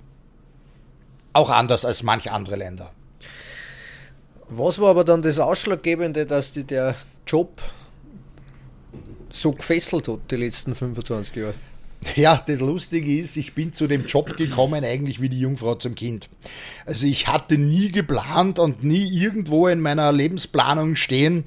Auch 1.34 1.50
anders 1.50 1.86
als 1.86 2.04
manche 2.04 2.32
andere 2.32 2.56
Länder. 2.56 2.92
Was 4.50 4.80
war 4.80 4.90
aber 4.90 5.04
dann 5.04 5.22
das 5.22 5.40
Ausschlaggebende, 5.40 6.26
dass 6.26 6.54
die 6.54 6.64
der 6.64 6.96
Job 7.26 7.62
so 9.30 9.52
gefesselt 9.52 10.08
hat, 10.08 10.20
die 10.32 10.38
letzten 10.38 10.74
25 10.74 11.36
Jahre? 11.36 11.54
Ja, 12.16 12.42
das 12.46 12.60
Lustige 12.60 13.20
ist, 13.20 13.38
ich 13.38 13.54
bin 13.54 13.74
zu 13.74 13.88
dem 13.88 14.06
Job 14.06 14.38
gekommen 14.38 14.84
eigentlich 14.84 15.22
wie 15.22 15.30
die 15.30 15.40
Jungfrau 15.40 15.76
zum 15.76 15.96
Kind. 15.96 16.30
Also 16.86 17.06
ich 17.06 17.28
hatte 17.28 17.58
nie 17.58 17.92
geplant 17.92 18.60
und 18.60 18.84
nie 18.84 19.08
irgendwo 19.08 19.68
in 19.68 19.82
meiner 19.82 20.12
Lebensplanung 20.12 20.96
stehen 20.96 21.44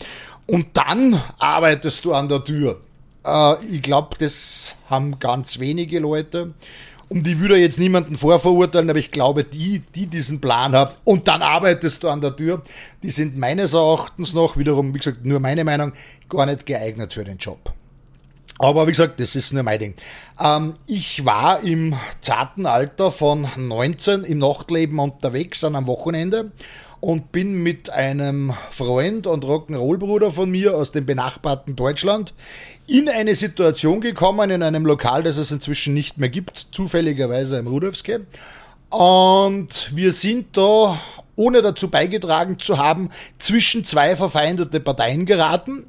und 0.47 0.67
dann 0.75 1.21
arbeitest 1.39 2.05
du 2.05 2.13
an 2.13 2.29
der 2.29 2.45
Tür. 2.45 2.81
Äh, 3.25 3.55
ich 3.67 3.83
glaube, 3.83 4.17
das 4.19 4.77
haben 4.89 5.19
ganz 5.19 5.61
wenige 5.61 6.01
Leute. 6.01 6.55
Um 7.09 7.25
die 7.25 7.41
würde 7.41 7.57
jetzt 7.57 7.81
niemanden 7.81 8.15
vorverurteilen, 8.15 8.89
aber 8.89 9.01
ich 9.01 9.11
glaube, 9.11 9.43
die, 9.43 9.83
die 9.97 10.07
diesen 10.07 10.41
Plan 10.41 10.77
haben 10.77 10.93
und 11.03 11.27
dann 11.27 11.43
arbeitest 11.43 12.05
du 12.05 12.09
an 12.09 12.21
der 12.21 12.37
Tür, 12.37 12.63
die 13.03 13.11
sind 13.11 13.37
meines 13.37 13.75
Erachtens 13.75 14.33
noch, 14.33 14.57
wiederum, 14.57 14.95
wie 14.95 14.99
gesagt, 14.99 15.25
nur 15.25 15.41
meine 15.41 15.65
Meinung, 15.65 15.93
gar 16.29 16.47
nicht 16.47 16.67
geeignet 16.67 17.13
für 17.13 17.25
den 17.25 17.39
Job. 17.39 17.73
Aber 18.63 18.87
wie 18.87 18.91
gesagt, 18.91 19.19
das 19.21 19.37
ist 19.37 19.55
nur 19.55 19.63
mein 19.63 19.79
Ding. 19.79 19.95
Ähm, 20.39 20.75
ich 20.87 21.25
war 21.25 21.63
im 21.63 21.97
zarten 22.21 22.67
Alter 22.67 23.11
von 23.11 23.49
19 23.57 24.23
im 24.25 24.37
Nachtleben 24.37 24.99
unterwegs 24.99 25.65
an 25.65 25.77
einem 25.77 25.87
Wochenende 25.87 26.53
und 27.01 27.33
bin 27.33 27.63
mit 27.63 27.89
einem 27.89 28.53
Freund 28.71 29.27
und 29.27 29.47
Rock'n'Roll-Bruder 29.47 30.31
von 30.31 30.51
mir 30.51 30.77
aus 30.77 30.93
dem 30.93 31.07
benachbarten 31.07 31.75
Deutschland 31.75 32.35
in 32.87 33.09
eine 33.09 33.35
Situation 33.35 34.03
gekommen, 34.03 34.51
in 34.51 34.63
einem 34.63 34.85
Lokal, 34.85 35.23
das 35.23 35.39
es 35.39 35.51
inzwischen 35.51 35.95
nicht 35.95 36.19
mehr 36.19 36.29
gibt, 36.29 36.69
zufälligerweise 36.71 37.59
im 37.59 37.67
Rudolfske. 37.67 38.27
Und 38.91 39.97
wir 39.97 40.13
sind 40.13 40.55
da, 40.59 41.01
ohne 41.35 41.63
dazu 41.63 41.89
beigetragen 41.89 42.59
zu 42.59 42.77
haben, 42.77 43.09
zwischen 43.39 43.87
zwei 43.87 44.17
verfeindete 44.17 44.81
Parteien 44.81 45.25
geraten. 45.25 45.87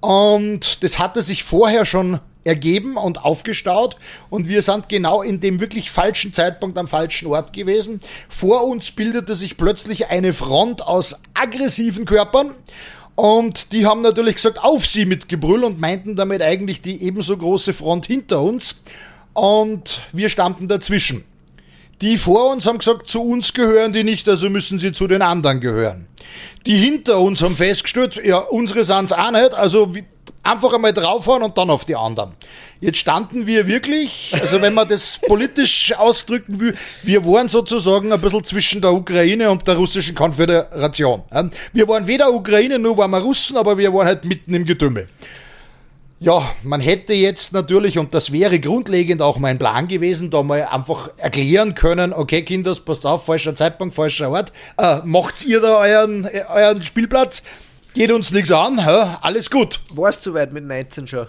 Und 0.00 0.82
das 0.82 0.98
hatte 0.98 1.22
sich 1.22 1.44
vorher 1.44 1.84
schon 1.84 2.20
ergeben 2.44 2.96
und 2.96 3.24
aufgestaut 3.24 3.96
und 4.30 4.48
wir 4.48 4.62
sind 4.62 4.88
genau 4.88 5.22
in 5.22 5.40
dem 5.40 5.60
wirklich 5.60 5.90
falschen 5.90 6.32
Zeitpunkt 6.32 6.78
am 6.78 6.88
falschen 6.88 7.28
Ort 7.28 7.52
gewesen. 7.52 8.00
Vor 8.28 8.64
uns 8.64 8.90
bildete 8.92 9.34
sich 9.34 9.56
plötzlich 9.56 10.08
eine 10.08 10.32
Front 10.32 10.82
aus 10.82 11.20
aggressiven 11.34 12.06
Körpern 12.06 12.54
und 13.14 13.72
die 13.72 13.84
haben 13.84 14.00
natürlich 14.00 14.36
gesagt, 14.36 14.64
auf 14.64 14.86
sie 14.86 15.04
mit 15.04 15.28
Gebrüll 15.28 15.64
und 15.64 15.80
meinten 15.80 16.16
damit 16.16 16.40
eigentlich 16.40 16.80
die 16.80 17.02
ebenso 17.02 17.36
große 17.36 17.74
Front 17.74 18.06
hinter 18.06 18.40
uns 18.40 18.82
und 19.34 20.00
wir 20.12 20.30
standen 20.30 20.66
dazwischen. 20.66 21.24
Die 22.00 22.16
vor 22.16 22.50
uns 22.50 22.66
haben 22.66 22.78
gesagt, 22.78 23.08
zu 23.08 23.22
uns 23.22 23.52
gehören 23.52 23.92
die 23.92 24.04
nicht, 24.04 24.28
also 24.28 24.48
müssen 24.48 24.78
sie 24.78 24.92
zu 24.92 25.06
den 25.06 25.22
anderen 25.22 25.60
gehören. 25.60 26.06
Die 26.66 26.76
hinter 26.76 27.18
uns 27.18 27.42
haben 27.42 27.56
festgestellt, 27.56 28.20
ja, 28.24 28.38
unsere 28.38 28.84
sind's 28.84 29.12
auch 29.12 29.30
nicht, 29.30 29.54
also 29.54 29.92
einfach 30.42 30.72
einmal 30.72 30.92
draufhauen 30.92 31.42
und 31.42 31.58
dann 31.58 31.68
auf 31.70 31.84
die 31.84 31.96
anderen. 31.96 32.32
Jetzt 32.80 32.98
standen 32.98 33.46
wir 33.46 33.66
wirklich, 33.66 34.32
also 34.40 34.62
wenn 34.62 34.72
man 34.72 34.88
das 34.88 35.18
politisch 35.26 35.92
ausdrücken 35.96 36.58
will, 36.60 36.74
wir 37.02 37.24
waren 37.26 37.48
sozusagen 37.48 38.10
ein 38.12 38.20
bisschen 38.20 38.44
zwischen 38.44 38.80
der 38.80 38.92
Ukraine 38.92 39.50
und 39.50 39.66
der 39.66 39.76
russischen 39.76 40.14
Konföderation. 40.14 41.22
Wir 41.74 41.86
waren 41.88 42.06
weder 42.06 42.32
Ukraine, 42.32 42.78
nur 42.78 42.96
waren 42.96 43.10
wir 43.10 43.18
Russen, 43.18 43.58
aber 43.58 43.76
wir 43.76 43.92
waren 43.92 44.06
halt 44.06 44.24
mitten 44.24 44.54
im 44.54 44.64
Getümmel. 44.64 45.08
Ja, 46.22 46.54
man 46.62 46.82
hätte 46.82 47.14
jetzt 47.14 47.54
natürlich, 47.54 47.96
und 47.96 48.12
das 48.12 48.30
wäre 48.30 48.60
grundlegend 48.60 49.22
auch 49.22 49.38
mein 49.38 49.56
Plan 49.56 49.88
gewesen, 49.88 50.30
da 50.30 50.42
mal 50.42 50.64
einfach 50.70 51.08
erklären 51.16 51.74
können, 51.74 52.12
okay, 52.12 52.42
Kinders, 52.42 52.82
passt 52.82 53.06
auf, 53.06 53.24
falscher 53.24 53.56
Zeitpunkt, 53.56 53.94
falscher 53.94 54.30
Ort, 54.30 54.52
äh, 54.76 54.98
macht 55.02 55.46
ihr 55.46 55.62
da 55.62 55.78
euren, 55.78 56.26
äh, 56.26 56.44
euren 56.46 56.82
Spielplatz, 56.82 57.42
geht 57.94 58.12
uns 58.12 58.32
nichts 58.32 58.52
an, 58.52 58.84
hä? 58.84 59.16
alles 59.22 59.50
gut. 59.50 59.80
Warst 59.94 60.26
du 60.26 60.34
weit 60.34 60.52
mit 60.52 60.64
19 60.64 61.06
schon? 61.06 61.26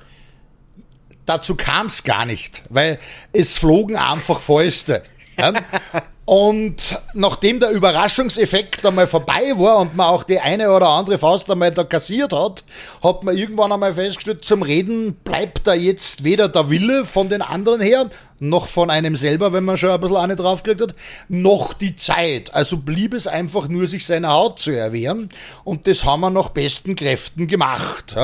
Dazu 1.25 1.55
kam 1.55 1.87
es 1.87 2.03
gar 2.03 2.25
nicht, 2.25 2.63
weil 2.67 2.99
es 3.31 3.57
flogen 3.57 3.95
einfach 3.95 4.41
Fäuste. 4.41 5.03
Und 6.25 6.99
nachdem 7.13 7.59
der 7.59 7.71
Überraschungseffekt 7.71 8.85
einmal 8.85 9.07
vorbei 9.07 9.53
war 9.55 9.79
und 9.79 9.95
man 9.95 10.07
auch 10.07 10.23
die 10.23 10.39
eine 10.39 10.71
oder 10.71 10.89
andere 10.89 11.17
Faust 11.17 11.49
einmal 11.49 11.71
da 11.71 11.83
kassiert 11.83 12.31
hat, 12.31 12.63
hat 13.03 13.23
man 13.23 13.35
irgendwann 13.35 13.71
einmal 13.71 13.93
festgestellt, 13.93 14.45
zum 14.45 14.61
Reden 14.61 15.15
bleibt 15.23 15.65
da 15.65 15.73
jetzt 15.73 16.23
weder 16.23 16.47
der 16.47 16.69
Wille 16.69 17.05
von 17.05 17.27
den 17.27 17.41
anderen 17.41 17.81
her, 17.81 18.09
noch 18.41 18.67
von 18.67 18.89
einem 18.89 19.15
selber, 19.15 19.53
wenn 19.53 19.63
man 19.63 19.77
schon 19.77 19.91
ein 19.91 20.01
bisschen 20.01 20.17
eine 20.17 20.35
draufgekriegt 20.35 20.81
hat, 20.81 20.95
noch 21.29 21.73
die 21.73 21.95
Zeit. 21.95 22.53
Also 22.53 22.77
blieb 22.77 23.13
es 23.13 23.27
einfach 23.27 23.67
nur, 23.67 23.85
sich 23.85 24.05
seiner 24.05 24.31
Haut 24.31 24.59
zu 24.59 24.71
erwehren. 24.71 25.29
Und 25.63 25.85
das 25.85 26.05
haben 26.05 26.21
wir 26.21 26.31
nach 26.31 26.49
besten 26.49 26.95
Kräften 26.95 27.45
gemacht. 27.47 28.15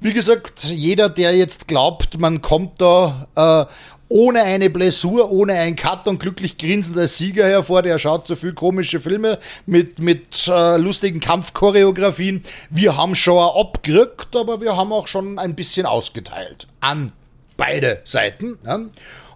Wie 0.00 0.12
gesagt, 0.12 0.64
jeder, 0.64 1.08
der 1.08 1.36
jetzt 1.36 1.68
glaubt, 1.68 2.18
man 2.18 2.42
kommt 2.42 2.80
da 2.80 3.28
äh, 3.36 3.72
ohne 4.12 4.42
eine 4.42 4.68
Blessur, 4.68 5.30
ohne 5.32 5.54
einen 5.54 5.74
Cut 5.74 6.06
und 6.06 6.20
glücklich 6.20 6.58
grinsend 6.58 6.98
als 6.98 7.16
Sieger 7.16 7.46
hervor. 7.46 7.80
Der 7.80 7.98
schaut 7.98 8.26
so 8.26 8.34
viel 8.34 8.52
komische 8.52 9.00
Filme 9.00 9.38
mit, 9.64 10.00
mit 10.00 10.46
äh, 10.48 10.76
lustigen 10.76 11.18
Kampfchoreografien. 11.18 12.42
Wir 12.68 12.96
haben 12.98 13.14
schon 13.14 13.38
abgerückt, 13.38 14.36
aber 14.36 14.60
wir 14.60 14.76
haben 14.76 14.92
auch 14.92 15.08
schon 15.08 15.38
ein 15.38 15.54
bisschen 15.54 15.86
ausgeteilt. 15.86 16.68
An 16.80 17.12
beide 17.56 18.02
Seiten. 18.04 18.58
Ja. 18.66 18.80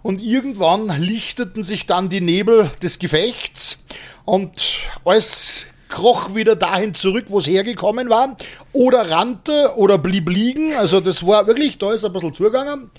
Und 0.02 0.22
irgendwann 0.22 0.88
lichteten 1.00 1.62
sich 1.62 1.86
dann 1.86 2.10
die 2.10 2.20
Nebel 2.20 2.70
des 2.82 2.98
Gefechts 2.98 3.82
und 4.26 4.62
alles 5.06 5.66
kroch 5.88 6.34
wieder 6.34 6.54
dahin 6.54 6.94
zurück, 6.94 7.26
wo 7.28 7.38
es 7.38 7.46
hergekommen 7.46 8.10
war, 8.10 8.36
oder 8.72 9.10
rannte 9.10 9.72
oder 9.76 9.96
blieb 9.96 10.28
liegen. 10.28 10.74
Also 10.74 11.00
das 11.00 11.26
war 11.26 11.46
wirklich, 11.46 11.78
da 11.78 11.92
ist 11.92 12.04
ein 12.04 12.12
bisschen 12.12 12.34
zugegangen. 12.34 12.90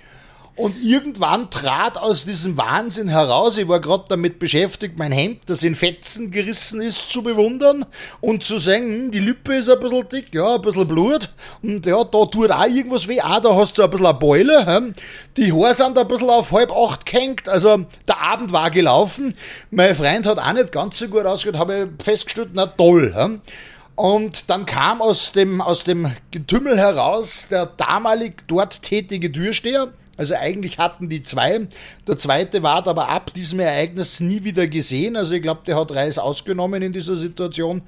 Und 0.57 0.75
irgendwann 0.83 1.51
trat 1.51 1.99
aus 1.99 2.25
diesem 2.25 2.57
Wahnsinn 2.57 3.07
heraus, 3.07 3.59
ich 3.59 3.67
war 3.67 3.79
gerade 3.79 4.05
damit 4.09 4.39
beschäftigt, 4.39 4.97
mein 4.97 5.11
Hemd, 5.11 5.41
das 5.45 5.61
in 5.61 5.75
Fetzen 5.75 6.31
gerissen 6.31 6.81
ist, 6.81 7.11
zu 7.11 7.21
bewundern 7.21 7.85
und 8.21 8.43
zu 8.43 8.57
sagen, 8.57 8.87
hm, 8.87 9.11
die 9.11 9.19
Lippe 9.19 9.53
ist 9.53 9.69
ein 9.69 9.79
bisschen 9.79 10.09
dick, 10.09 10.33
ja, 10.33 10.55
ein 10.55 10.61
bisschen 10.63 10.87
Blut. 10.87 11.29
Und 11.61 11.85
ja, 11.85 12.03
da 12.03 12.25
tut 12.25 12.49
auch 12.49 12.65
irgendwas 12.65 13.07
weh. 13.07 13.19
Ah, 13.21 13.39
da 13.39 13.55
hast 13.55 13.77
du 13.77 13.83
ein 13.83 13.89
bisschen 13.91 14.07
eine 14.07 14.17
Beule. 14.17 14.93
Die 15.37 15.53
Haare 15.53 15.75
sind 15.75 15.95
ein 15.95 16.07
bisschen 16.07 16.31
auf 16.31 16.51
halb 16.51 16.71
acht 16.71 17.05
gehängt. 17.05 17.47
Also 17.47 17.85
der 18.07 18.19
Abend 18.19 18.51
war 18.51 18.71
gelaufen. 18.71 19.35
Mein 19.69 19.95
Freund 19.95 20.25
hat 20.25 20.39
auch 20.39 20.53
nicht 20.53 20.71
ganz 20.71 20.97
so 20.97 21.07
gut 21.07 21.27
ausgehört, 21.27 21.59
habe 21.59 21.89
ich 21.99 22.03
festgestellt, 22.03 22.49
na 22.53 22.65
toll. 22.65 23.41
Und 23.95 24.49
dann 24.49 24.65
kam 24.65 25.03
aus 25.03 25.33
dem, 25.33 25.61
aus 25.61 25.83
dem 25.83 26.11
Getümmel 26.31 26.79
heraus 26.79 27.47
der 27.47 27.67
damalig 27.67 28.47
dort 28.47 28.81
tätige 28.81 29.31
Türsteher. 29.31 29.89
Also 30.17 30.33
eigentlich 30.35 30.79
hatten 30.79 31.09
die 31.09 31.21
zwei. 31.21 31.67
Der 32.07 32.17
zweite 32.17 32.63
war 32.63 32.87
aber 32.87 33.09
ab 33.09 33.33
diesem 33.35 33.59
Ereignis 33.59 34.19
nie 34.19 34.43
wieder 34.43 34.67
gesehen. 34.67 35.15
Also 35.15 35.35
ich 35.35 35.43
glaube, 35.43 35.61
der 35.65 35.79
hat 35.79 35.91
Reis 35.91 36.17
ausgenommen 36.17 36.81
in 36.81 36.91
dieser 36.91 37.15
Situation. 37.15 37.83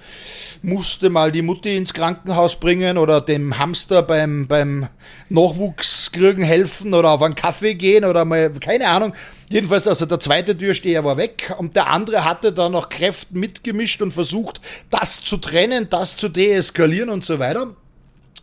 Musste 0.62 1.10
mal 1.10 1.32
die 1.32 1.42
Mutti 1.42 1.76
ins 1.76 1.94
Krankenhaus 1.94 2.60
bringen 2.60 3.00
oder 3.00 3.20
dem 3.20 3.58
Hamster 3.58 4.04
beim, 4.04 4.48
beim 4.48 4.88
Nachwuchskriegen 5.30 6.44
helfen 6.44 6.94
oder 6.94 7.12
auf 7.12 7.24
einen 7.24 7.36
Kaffee 7.36 7.74
gehen 7.74 8.06
oder 8.06 8.26
mal, 8.26 8.52
keine 8.52 8.88
Ahnung. 8.88 9.14
Jedenfalls, 9.50 9.88
also 9.88 10.06
der 10.06 10.20
zweite 10.20 10.56
Türsteher 10.56 11.04
war 11.04 11.18
weg 11.18 11.56
und 11.58 11.76
der 11.76 11.88
andere 11.88 12.24
hatte 12.24 12.54
da 12.54 12.70
noch 12.70 12.90
Kräften 12.90 13.40
mitgemischt 13.40 14.02
und 14.04 14.12
versucht, 14.12 14.62
das 14.92 15.24
zu 15.24 15.38
trennen, 15.38 15.88
das 15.90 16.16
zu 16.16 16.30
deeskalieren 16.30 17.10
und 17.10 17.26
so 17.26 17.40
weiter. 17.40 17.76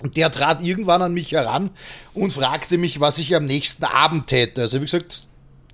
Und 0.02 0.16
der 0.16 0.30
trat 0.30 0.62
irgendwann 0.62 1.02
an 1.02 1.14
mich 1.14 1.32
heran 1.32 1.70
und 2.12 2.32
fragte 2.32 2.76
mich, 2.76 3.00
was 3.00 3.18
ich 3.18 3.34
am 3.34 3.46
nächsten 3.46 3.84
Abend 3.84 4.26
täte. 4.26 4.62
Also 4.62 4.80
wie 4.80 4.84
gesagt, 4.84 5.26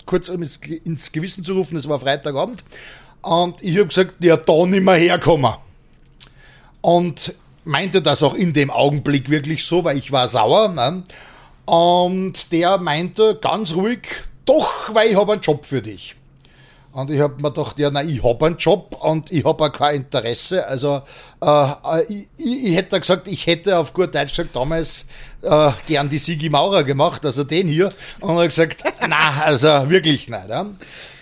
kurz 0.07 0.29
um 0.29 0.43
ins 0.43 1.13
Gewissen 1.13 1.45
zu 1.45 1.55
rufen, 1.55 1.77
es 1.77 1.89
war 1.89 1.99
Freitagabend. 1.99 2.63
Und 3.21 3.63
ich 3.63 3.77
habe 3.77 3.89
gesagt, 3.89 4.17
ja, 4.23 4.37
da 4.37 4.67
nicht 4.67 4.83
mehr 4.83 4.95
herkommen. 4.95 5.55
Und 6.81 7.35
meinte 7.65 8.03
das 8.03 8.23
auch 8.23 8.35
in 8.35 8.53
dem 8.53 8.71
Augenblick 8.71 9.31
wirklich 9.31 9.65
so, 9.65 9.85
weil 9.85 9.99
ich 9.99 10.13
war 10.13 10.29
sauer. 10.29 10.69
Ne? 10.69 11.05
Und 11.65 12.53
der 12.53 12.79
meinte 12.79 13.39
ganz 13.41 13.75
ruhig, 13.75 14.01
doch, 14.45 14.93
weil 14.95 15.11
ich 15.11 15.17
habe 15.17 15.33
einen 15.33 15.41
Job 15.41 15.65
für 15.65 15.83
dich. 15.83 16.17
Und 16.93 17.11
ich 17.11 17.21
habe 17.21 17.41
mir 17.41 17.51
gedacht, 17.51 17.79
ja, 17.79 17.91
nein, 17.91 18.07
ich 18.07 18.23
habe 18.23 18.45
einen 18.45 18.59
Job 18.59 19.03
und 19.03 19.33
ich 19.33 19.45
habe 19.45 19.65
auch 19.65 19.73
kein 19.73 19.97
Interesse. 19.97 20.67
Also 20.67 21.01
äh, 21.41 22.03
ich, 22.09 22.29
ich, 22.37 22.77
hätte 22.77 23.01
gesagt, 23.01 23.29
ich 23.29 23.47
hätte 23.47 23.79
auf 23.79 23.95
gut 23.95 24.15
Deutsch 24.15 24.37
gesagt 24.37 24.55
damals 24.55 25.07
äh, 25.41 25.71
gern 25.87 26.11
die 26.11 26.19
Sigi 26.19 26.51
Maurer 26.51 26.85
gemacht, 26.85 27.25
also 27.25 27.45
den 27.45 27.67
hier. 27.67 27.91
Und 28.21 28.37
er 28.37 28.43
hat 28.43 28.49
gesagt, 28.51 28.85
na, 29.09 29.43
also 29.43 29.69
wirklich 29.89 30.29
nicht. 30.29 30.49
Ja. 30.51 30.67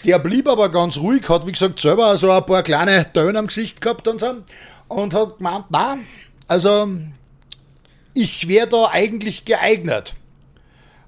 Der 0.04 0.18
blieb 0.18 0.48
aber 0.48 0.70
ganz 0.70 0.98
ruhig, 0.98 1.28
hat 1.28 1.46
wie 1.46 1.52
gesagt 1.52 1.78
selber 1.78 2.16
so 2.16 2.32
ein 2.32 2.44
paar 2.44 2.64
kleine 2.64 3.12
Töne 3.12 3.38
am 3.38 3.46
Gesicht 3.46 3.80
gehabt 3.80 4.08
und 4.08 4.20
so. 4.20 4.42
Und 4.88 5.14
hat 5.14 5.38
gemeint, 5.38 5.66
na, 5.68 5.98
also 6.48 6.88
ich 8.12 8.48
wäre 8.48 8.66
da 8.66 8.88
eigentlich 8.90 9.44
geeignet 9.44 10.14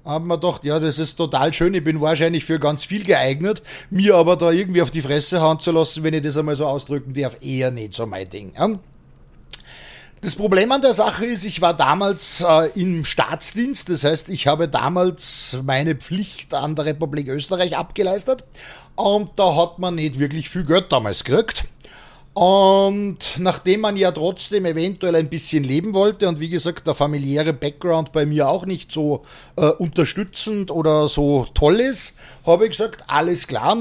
haben 0.05 0.27
wir 0.27 0.37
gedacht, 0.37 0.65
ja, 0.65 0.79
das 0.79 0.99
ist 0.99 1.15
total 1.15 1.53
schön, 1.53 1.73
ich 1.73 1.83
bin 1.83 2.01
wahrscheinlich 2.01 2.43
für 2.43 2.59
ganz 2.59 2.83
viel 2.83 3.03
geeignet, 3.03 3.61
mir 3.89 4.15
aber 4.15 4.35
da 4.35 4.51
irgendwie 4.51 4.81
auf 4.81 4.91
die 4.91 5.01
Fresse 5.01 5.41
hauen 5.41 5.59
zu 5.59 5.71
lassen, 5.71 6.03
wenn 6.03 6.13
ich 6.13 6.21
das 6.21 6.37
einmal 6.37 6.55
so 6.55 6.65
ausdrücken 6.65 7.13
darf, 7.13 7.37
eher 7.41 7.71
nicht 7.71 7.93
so 7.93 8.05
mein 8.05 8.29
Ding. 8.29 8.53
Das 10.21 10.35
Problem 10.35 10.71
an 10.71 10.81
der 10.81 10.93
Sache 10.93 11.25
ist, 11.25 11.43
ich 11.43 11.59
war 11.59 11.73
damals 11.73 12.45
äh, 12.47 12.69
im 12.79 13.03
Staatsdienst, 13.03 13.89
das 13.89 14.05
heißt, 14.05 14.29
ich 14.29 14.47
habe 14.47 14.69
damals 14.69 15.57
meine 15.65 15.95
Pflicht 15.95 16.53
an 16.53 16.77
der 16.77 16.85
Republik 16.85 17.27
Österreich 17.27 17.75
abgeleistet 17.75 18.45
und 18.95 19.31
da 19.35 19.55
hat 19.55 19.79
man 19.79 19.95
nicht 19.95 20.19
wirklich 20.19 20.49
viel 20.49 20.63
Geld 20.63 20.91
damals 20.93 21.25
gekriegt. 21.25 21.65
Und 22.33 23.35
nachdem 23.37 23.81
man 23.81 23.95
ja 23.95 24.11
trotzdem 24.11 24.65
eventuell 24.65 25.15
ein 25.15 25.29
bisschen 25.29 25.63
leben 25.63 25.93
wollte 25.93 26.27
und 26.27 26.39
wie 26.39 26.49
gesagt 26.49 26.87
der 26.87 26.95
familiäre 26.95 27.53
Background 27.53 28.11
bei 28.11 28.25
mir 28.25 28.49
auch 28.49 28.65
nicht 28.65 28.91
so 28.91 29.23
äh, 29.55 29.67
unterstützend 29.67 30.71
oder 30.71 31.07
so 31.07 31.45
toll 31.53 31.79
ist, 31.79 32.17
habe 32.43 32.65
ich 32.65 32.71
gesagt, 32.71 33.03
alles 33.07 33.45
klar, 33.45 33.77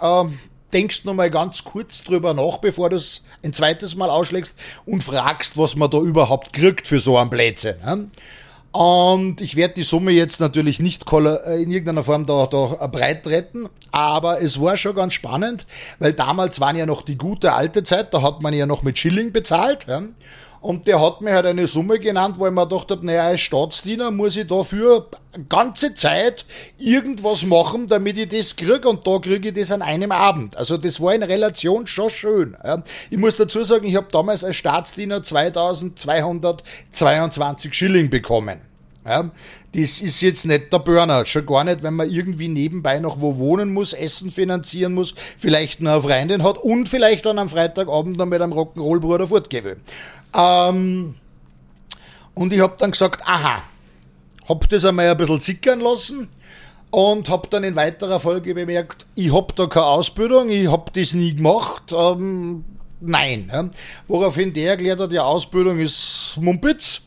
äh, 0.00 0.24
denkst 0.72 1.04
noch 1.04 1.14
mal 1.14 1.30
ganz 1.30 1.64
kurz 1.64 2.04
drüber 2.04 2.32
nach, 2.32 2.58
bevor 2.58 2.90
du 2.90 2.96
es 2.96 3.24
ein 3.42 3.52
zweites 3.52 3.96
Mal 3.96 4.10
ausschlägst 4.10 4.54
und 4.84 5.02
fragst, 5.02 5.58
was 5.58 5.74
man 5.74 5.90
da 5.90 5.98
überhaupt 5.98 6.52
kriegt 6.52 6.86
für 6.86 7.00
so 7.00 7.16
einen 7.18 7.30
Blödsinn. 7.30 7.76
Ne? 7.84 8.10
Und 8.76 9.40
ich 9.40 9.56
werde 9.56 9.72
die 9.72 9.84
Summe 9.84 10.10
jetzt 10.10 10.38
natürlich 10.38 10.80
nicht 10.80 11.10
äh, 11.10 11.62
in 11.62 11.70
irgendeiner 11.70 12.04
Form 12.04 12.26
da, 12.26 12.46
da 12.46 12.86
breit 12.88 13.24
treten, 13.24 13.70
aber 13.90 14.42
es 14.42 14.60
war 14.60 14.76
schon 14.76 14.94
ganz 14.94 15.14
spannend, 15.14 15.64
weil 15.98 16.12
damals 16.12 16.60
waren 16.60 16.76
ja 16.76 16.84
noch 16.84 17.00
die 17.00 17.16
gute 17.16 17.54
alte 17.54 17.84
Zeit, 17.84 18.12
da 18.12 18.20
hat 18.20 18.42
man 18.42 18.52
ja 18.52 18.66
noch 18.66 18.82
mit 18.82 18.98
Schilling 18.98 19.32
bezahlt. 19.32 19.86
Ja? 19.88 20.02
Und 20.66 20.86
der 20.88 21.00
hat 21.00 21.20
mir 21.20 21.32
halt 21.32 21.46
eine 21.46 21.68
Summe 21.68 22.00
genannt, 22.00 22.40
wo 22.40 22.46
ich 22.48 22.52
mir 22.52 22.66
gedacht 22.66 22.90
habe, 22.90 23.06
naja, 23.06 23.28
als 23.28 23.40
Staatsdiener 23.42 24.10
muss 24.10 24.36
ich 24.36 24.48
dafür 24.48 25.06
ganze 25.48 25.94
Zeit 25.94 26.44
irgendwas 26.76 27.44
machen, 27.44 27.86
damit 27.86 28.18
ich 28.18 28.30
das 28.30 28.56
kriege 28.56 28.88
und 28.88 29.06
da 29.06 29.20
kriege 29.20 29.50
ich 29.50 29.54
das 29.54 29.70
an 29.70 29.80
einem 29.80 30.10
Abend. 30.10 30.56
Also 30.56 30.76
das 30.76 31.00
war 31.00 31.14
in 31.14 31.22
Relation 31.22 31.86
schon 31.86 32.10
schön. 32.10 32.56
Ich 33.10 33.18
muss 33.18 33.36
dazu 33.36 33.62
sagen, 33.62 33.86
ich 33.86 33.94
habe 33.94 34.08
damals 34.10 34.42
als 34.42 34.56
Staatsdiener 34.56 35.22
2222 35.22 37.72
Schilling 37.72 38.10
bekommen. 38.10 38.58
Das 39.76 40.00
ist 40.00 40.22
jetzt 40.22 40.46
nicht 40.46 40.72
der 40.72 40.78
Burner, 40.78 41.26
schon 41.26 41.44
gar 41.44 41.62
nicht, 41.62 41.82
wenn 41.82 41.94
man 41.94 42.10
irgendwie 42.10 42.48
nebenbei 42.48 42.98
noch 42.98 43.20
wo 43.20 43.36
wohnen 43.36 43.74
muss, 43.74 43.92
Essen 43.92 44.30
finanzieren 44.30 44.94
muss, 44.94 45.14
vielleicht 45.36 45.82
noch 45.82 45.92
eine 45.92 46.00
Freundin 46.00 46.42
hat 46.42 46.56
und 46.56 46.88
vielleicht 46.88 47.26
dann 47.26 47.38
am 47.38 47.50
Freitagabend 47.50 48.16
noch 48.16 48.24
mit 48.24 48.40
einem 48.40 48.54
Rock'n'Roll-Bruder 48.54 49.26
fortgehen 49.26 49.64
will. 49.64 49.76
Ähm, 50.34 51.14
und 52.32 52.54
ich 52.54 52.60
habe 52.60 52.76
dann 52.78 52.92
gesagt, 52.92 53.20
aha, 53.26 53.62
hab 54.48 54.66
das 54.70 54.86
einmal 54.86 55.10
ein 55.10 55.16
bisschen 55.18 55.40
sickern 55.40 55.80
lassen 55.80 56.28
und 56.90 57.28
habe 57.28 57.48
dann 57.50 57.62
in 57.62 57.76
weiterer 57.76 58.18
Folge 58.18 58.54
bemerkt, 58.54 59.04
ich 59.14 59.30
hab 59.30 59.54
da 59.56 59.66
keine 59.66 59.86
Ausbildung, 59.86 60.48
ich 60.48 60.70
hab 60.70 60.94
das 60.94 61.12
nie 61.12 61.34
gemacht. 61.34 61.92
Ähm, 61.92 62.64
nein. 63.00 63.50
Ja. 63.52 63.68
Woraufhin 64.08 64.54
der 64.54 64.70
erklärt 64.70 65.00
hat, 65.00 65.12
die 65.12 65.18
Ausbildung 65.18 65.78
ist 65.78 66.38
Mumpitz 66.40 67.02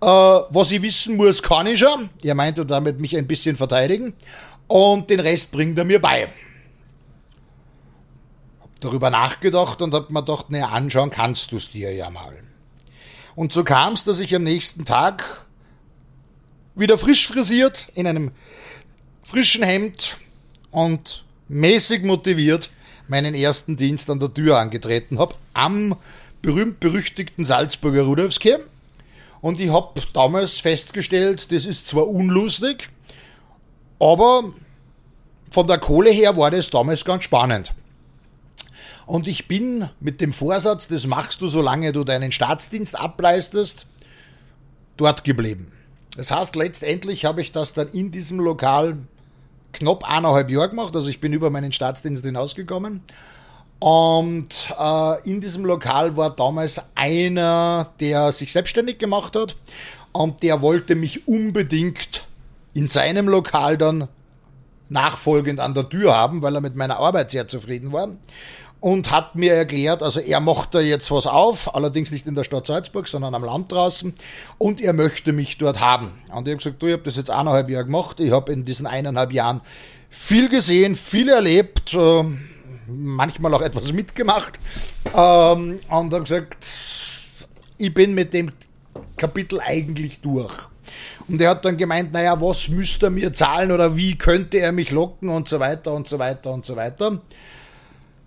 äh, 0.00 0.06
was 0.06 0.70
ich 0.70 0.82
wissen 0.82 1.16
muss, 1.16 1.42
kann 1.42 1.66
ich 1.66 1.78
schon. 1.78 2.10
Er 2.22 2.34
meinte 2.34 2.66
damit 2.66 3.00
mich 3.00 3.16
ein 3.16 3.26
bisschen 3.26 3.56
verteidigen. 3.56 4.14
Und 4.66 5.10
den 5.10 5.20
Rest 5.20 5.52
bringt 5.52 5.78
er 5.78 5.84
mir 5.84 6.00
bei. 6.00 6.28
Hab 8.60 8.80
darüber 8.80 9.10
nachgedacht 9.10 9.82
und 9.82 9.94
hab 9.94 10.10
mir 10.10 10.20
gedacht, 10.20 10.50
naja, 10.50 10.68
anschauen 10.68 11.10
kannst 11.10 11.52
du 11.52 11.56
es 11.56 11.70
dir 11.70 11.92
ja 11.92 12.10
mal. 12.10 12.42
Und 13.34 13.52
so 13.52 13.64
kam 13.64 13.94
es, 13.94 14.04
dass 14.04 14.20
ich 14.20 14.34
am 14.34 14.44
nächsten 14.44 14.84
Tag 14.84 15.44
wieder 16.74 16.98
frisch 16.98 17.26
frisiert, 17.26 17.86
in 17.94 18.06
einem 18.06 18.32
frischen 19.22 19.62
Hemd 19.62 20.16
und 20.70 21.24
mäßig 21.48 22.02
motiviert 22.02 22.70
meinen 23.08 23.34
ersten 23.34 23.76
Dienst 23.76 24.08
an 24.10 24.20
der 24.20 24.32
Tür 24.32 24.58
angetreten 24.58 25.18
habe, 25.18 25.34
am 25.52 25.96
berühmt-berüchtigten 26.42 27.44
Salzburger 27.44 28.02
Rudolfskirchen. 28.02 28.62
Und 29.44 29.60
ich 29.60 29.70
habe 29.70 30.00
damals 30.14 30.56
festgestellt, 30.56 31.52
das 31.52 31.66
ist 31.66 31.86
zwar 31.86 32.08
unlustig, 32.08 32.88
aber 34.00 34.54
von 35.50 35.66
der 35.66 35.76
Kohle 35.76 36.10
her 36.10 36.34
war 36.38 36.50
das 36.50 36.70
damals 36.70 37.04
ganz 37.04 37.24
spannend. 37.24 37.74
Und 39.04 39.28
ich 39.28 39.46
bin 39.46 39.90
mit 40.00 40.22
dem 40.22 40.32
Vorsatz, 40.32 40.88
das 40.88 41.06
machst 41.06 41.42
du, 41.42 41.48
solange 41.48 41.92
du 41.92 42.04
deinen 42.04 42.32
Staatsdienst 42.32 42.98
ableistest, 42.98 43.86
dort 44.96 45.24
geblieben. 45.24 45.70
Das 46.16 46.30
heißt, 46.30 46.56
letztendlich 46.56 47.26
habe 47.26 47.42
ich 47.42 47.52
das 47.52 47.74
dann 47.74 47.88
in 47.88 48.10
diesem 48.10 48.40
Lokal 48.40 48.96
knapp 49.74 50.08
eineinhalb 50.10 50.48
Jahre 50.48 50.70
gemacht, 50.70 50.96
also 50.96 51.10
ich 51.10 51.20
bin 51.20 51.34
über 51.34 51.50
meinen 51.50 51.72
Staatsdienst 51.72 52.24
hinausgekommen 52.24 53.02
und 53.84 54.74
äh, 54.80 55.28
in 55.28 55.42
diesem 55.42 55.66
Lokal 55.66 56.16
war 56.16 56.34
damals 56.34 56.80
einer, 56.94 57.92
der 58.00 58.32
sich 58.32 58.50
selbstständig 58.50 58.96
gemacht 58.96 59.36
hat 59.36 59.56
und 60.12 60.42
der 60.42 60.62
wollte 60.62 60.94
mich 60.94 61.28
unbedingt 61.28 62.24
in 62.72 62.88
seinem 62.88 63.28
Lokal 63.28 63.76
dann 63.76 64.08
nachfolgend 64.88 65.60
an 65.60 65.74
der 65.74 65.86
Tür 65.90 66.16
haben, 66.16 66.40
weil 66.40 66.54
er 66.54 66.62
mit 66.62 66.76
meiner 66.76 66.96
Arbeit 66.96 67.30
sehr 67.30 67.46
zufrieden 67.46 67.92
war 67.92 68.08
und 68.80 69.10
hat 69.10 69.34
mir 69.34 69.52
erklärt, 69.52 70.02
also 70.02 70.18
er 70.18 70.40
macht 70.40 70.74
da 70.74 70.80
jetzt 70.80 71.10
was 71.10 71.26
auf, 71.26 71.74
allerdings 71.74 72.10
nicht 72.10 72.26
in 72.26 72.34
der 72.34 72.44
Stadt 72.44 72.66
Salzburg, 72.66 73.06
sondern 73.06 73.34
am 73.34 73.44
Land 73.44 73.70
draußen 73.70 74.14
und 74.56 74.80
er 74.80 74.94
möchte 74.94 75.34
mich 75.34 75.58
dort 75.58 75.80
haben. 75.80 76.12
Und 76.34 76.48
ich 76.48 76.54
habe 76.54 76.56
gesagt, 76.56 76.80
du, 76.80 76.86
ich 76.86 76.94
habe 76.94 77.02
das 77.02 77.16
jetzt 77.16 77.30
eineinhalb 77.30 77.68
Jahre 77.68 77.84
gemacht, 77.84 78.18
ich 78.18 78.32
habe 78.32 78.50
in 78.50 78.64
diesen 78.64 78.86
eineinhalb 78.86 79.30
Jahren 79.30 79.60
viel 80.08 80.48
gesehen, 80.48 80.94
viel 80.94 81.28
erlebt, 81.28 81.92
äh, 81.92 82.24
manchmal 82.86 83.54
auch 83.54 83.62
etwas 83.62 83.92
mitgemacht 83.92 84.58
ähm, 85.14 85.80
und 85.88 86.14
habe 86.14 86.22
gesagt, 86.22 86.66
ich 87.78 87.94
bin 87.94 88.14
mit 88.14 88.32
dem 88.32 88.50
Kapitel 89.16 89.60
eigentlich 89.60 90.20
durch. 90.20 90.54
Und 91.28 91.40
er 91.40 91.50
hat 91.50 91.64
dann 91.64 91.76
gemeint, 91.76 92.12
naja, 92.12 92.40
was 92.40 92.68
müsste 92.68 93.06
er 93.06 93.10
mir 93.10 93.32
zahlen 93.32 93.72
oder 93.72 93.96
wie 93.96 94.16
könnte 94.16 94.58
er 94.58 94.72
mich 94.72 94.90
locken 94.90 95.28
und 95.28 95.48
so 95.48 95.58
weiter 95.58 95.92
und 95.92 96.08
so 96.08 96.18
weiter 96.18 96.52
und 96.52 96.66
so 96.66 96.76
weiter. 96.76 97.20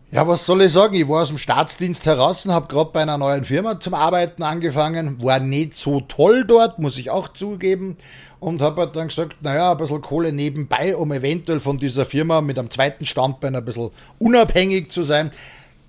Ja, 0.10 0.26
was 0.26 0.46
soll 0.46 0.62
ich 0.62 0.72
sagen? 0.72 0.96
Ich 0.96 1.10
war 1.10 1.22
aus 1.22 1.28
dem 1.28 1.38
Staatsdienst 1.38 2.06
heraus 2.06 2.46
und 2.46 2.54
habe 2.54 2.70
gerade 2.70 2.92
bei 2.94 3.02
einer 3.02 3.18
neuen 3.18 3.44
Firma 3.44 3.78
zum 3.78 3.94
Arbeiten 3.94 4.42
angefangen. 4.42 5.22
War 5.22 5.42
nicht 5.42 5.76
so 5.76 6.00
toll 6.00 6.46
dort, 6.46 6.80
muss 6.80 6.98
ich 6.98 7.10
auch 7.10 7.28
zugeben. 7.28 7.98
Und 8.40 8.62
habe 8.62 8.84
halt 8.84 8.96
dann 8.96 9.10
gesagt, 9.10 9.36
naja, 9.42 9.74
ein 9.74 9.78
bisschen 9.78 10.00
Kohle 10.00 10.32
nebenbei, 10.32 10.96
um 10.96 11.12
eventuell 11.12 11.60
von 11.60 11.78
dieser 11.78 12.06
Firma 12.06 12.40
mit 12.40 12.58
einem 12.58 12.72
zweiten 12.72 13.06
Standbein 13.06 13.58
ein 13.58 13.66
bisschen 13.66 13.90
unabhängig 14.18 14.92
zu 14.92 15.04
sein. 15.04 15.32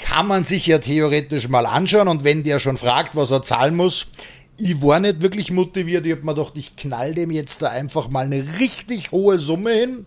Kann 0.01 0.27
man 0.27 0.43
sich 0.43 0.67
ja 0.67 0.79
theoretisch 0.79 1.49
mal 1.49 1.65
anschauen. 1.65 2.09
Und 2.09 2.25
wenn 2.25 2.43
der 2.43 2.59
schon 2.59 2.77
fragt, 2.77 3.15
was 3.15 3.31
er 3.31 3.43
zahlen 3.43 3.77
muss, 3.77 4.09
ich 4.57 4.83
war 4.83 4.99
nicht 4.99 5.23
wirklich 5.23 5.53
motiviert. 5.53 6.05
Ich 6.07 6.13
habe 6.13 6.25
mir 6.25 6.35
gedacht, 6.35 6.55
ich 6.57 6.75
knall 6.75 7.15
dem 7.15 7.31
jetzt 7.31 7.63
da 7.63 7.69
einfach 7.69 8.09
mal 8.09 8.25
eine 8.25 8.59
richtig 8.59 9.13
hohe 9.13 9.39
Summe 9.39 9.71
hin 9.71 10.07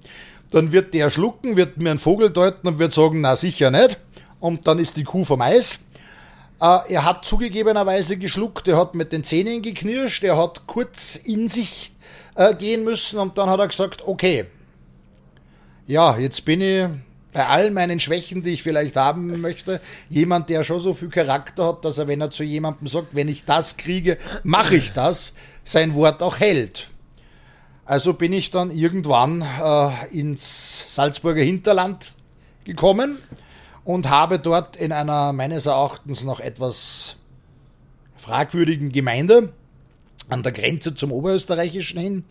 dann 0.52 0.72
wird 0.72 0.93
der 0.93 1.10
schlucken, 1.10 1.56
wird 1.56 1.78
mir 1.78 1.91
einen 1.91 1.99
Vogel 1.99 2.30
deuten 2.30 2.68
und 2.68 2.80
wird 2.80 2.93
sagen, 2.93 3.22
na 3.22 3.36
sicher 3.36 3.72
nicht. 3.72 3.97
Und 4.39 4.68
dann 4.68 4.80
ist 4.80 4.97
die 4.97 5.04
Kuh 5.04 5.24
vom 5.24 5.41
Eis. 5.41 5.86
Äh, 6.62 6.93
er 6.93 7.06
hat 7.06 7.26
zugegebenerweise 7.26 8.18
geschluckt, 8.18 8.68
er 8.68 8.78
hat 8.78 8.93
mit 8.93 9.12
den 9.12 9.24
Zähnen 9.24 9.64
geknirscht, 9.64 10.24
er 10.24 10.38
hat 10.38 10.68
kurz 10.68 11.16
in 11.16 11.49
sich 11.49 11.91
äh, 12.36 12.54
gehen 12.54 12.84
müssen 12.84 13.18
und 13.18 13.38
dann 13.38 13.49
hat 13.49 13.60
er 13.60 13.68
gesagt, 13.68 14.08
okay, 14.08 14.45
ja, 15.88 16.18
jetzt 16.18 16.45
bin 16.45 16.62
ich 16.62 16.86
bei 17.34 17.47
all 17.47 17.72
meinen 17.72 17.99
Schwächen, 17.99 18.43
die 18.43 18.52
ich 18.52 18.64
vielleicht 18.64 18.95
haben 18.95 19.41
möchte, 19.41 19.82
jemand, 20.10 20.49
der 20.49 20.64
schon 20.64 20.80
so 20.80 20.93
viel 20.93 21.10
Charakter 21.10 21.66
hat, 21.66 21.84
dass 21.84 21.97
er, 21.97 22.08
wenn 22.08 22.22
er 22.22 22.30
zu 22.30 22.43
jemandem 22.43 22.88
sagt, 22.88 23.16
wenn 23.16 23.28
ich 23.28 23.45
das 23.45 23.78
kriege, 23.78 24.18
mache 24.43 24.76
ich 24.76 24.93
das, 24.93 25.34
sein 25.64 25.95
Wort 25.95 26.22
auch 26.22 26.39
hält. 26.39 26.91
Also 27.92 28.14
bin 28.14 28.32
ich 28.32 28.52
dann 28.52 28.72
irgendwann 28.72 29.42
äh, 29.42 30.18
ins 30.18 30.96
Salzburger 30.96 31.42
Hinterland 31.42 32.14
gekommen 32.64 33.18
und 33.84 34.10
habe 34.10 34.39
dort 34.39 34.78
in 34.78 34.94
einer 34.94 35.34
meines 35.34 35.66
Erachtens 35.66 36.24
noch 36.24 36.39
etwas 36.39 37.18
fragwürdigen 38.16 38.94
Gemeinde 38.94 39.52
an 40.30 40.42
der 40.42 40.54
Grenze 40.54 40.96
zum 40.96 41.12
Oberösterreichischen 41.12 42.00
hin 42.00 42.24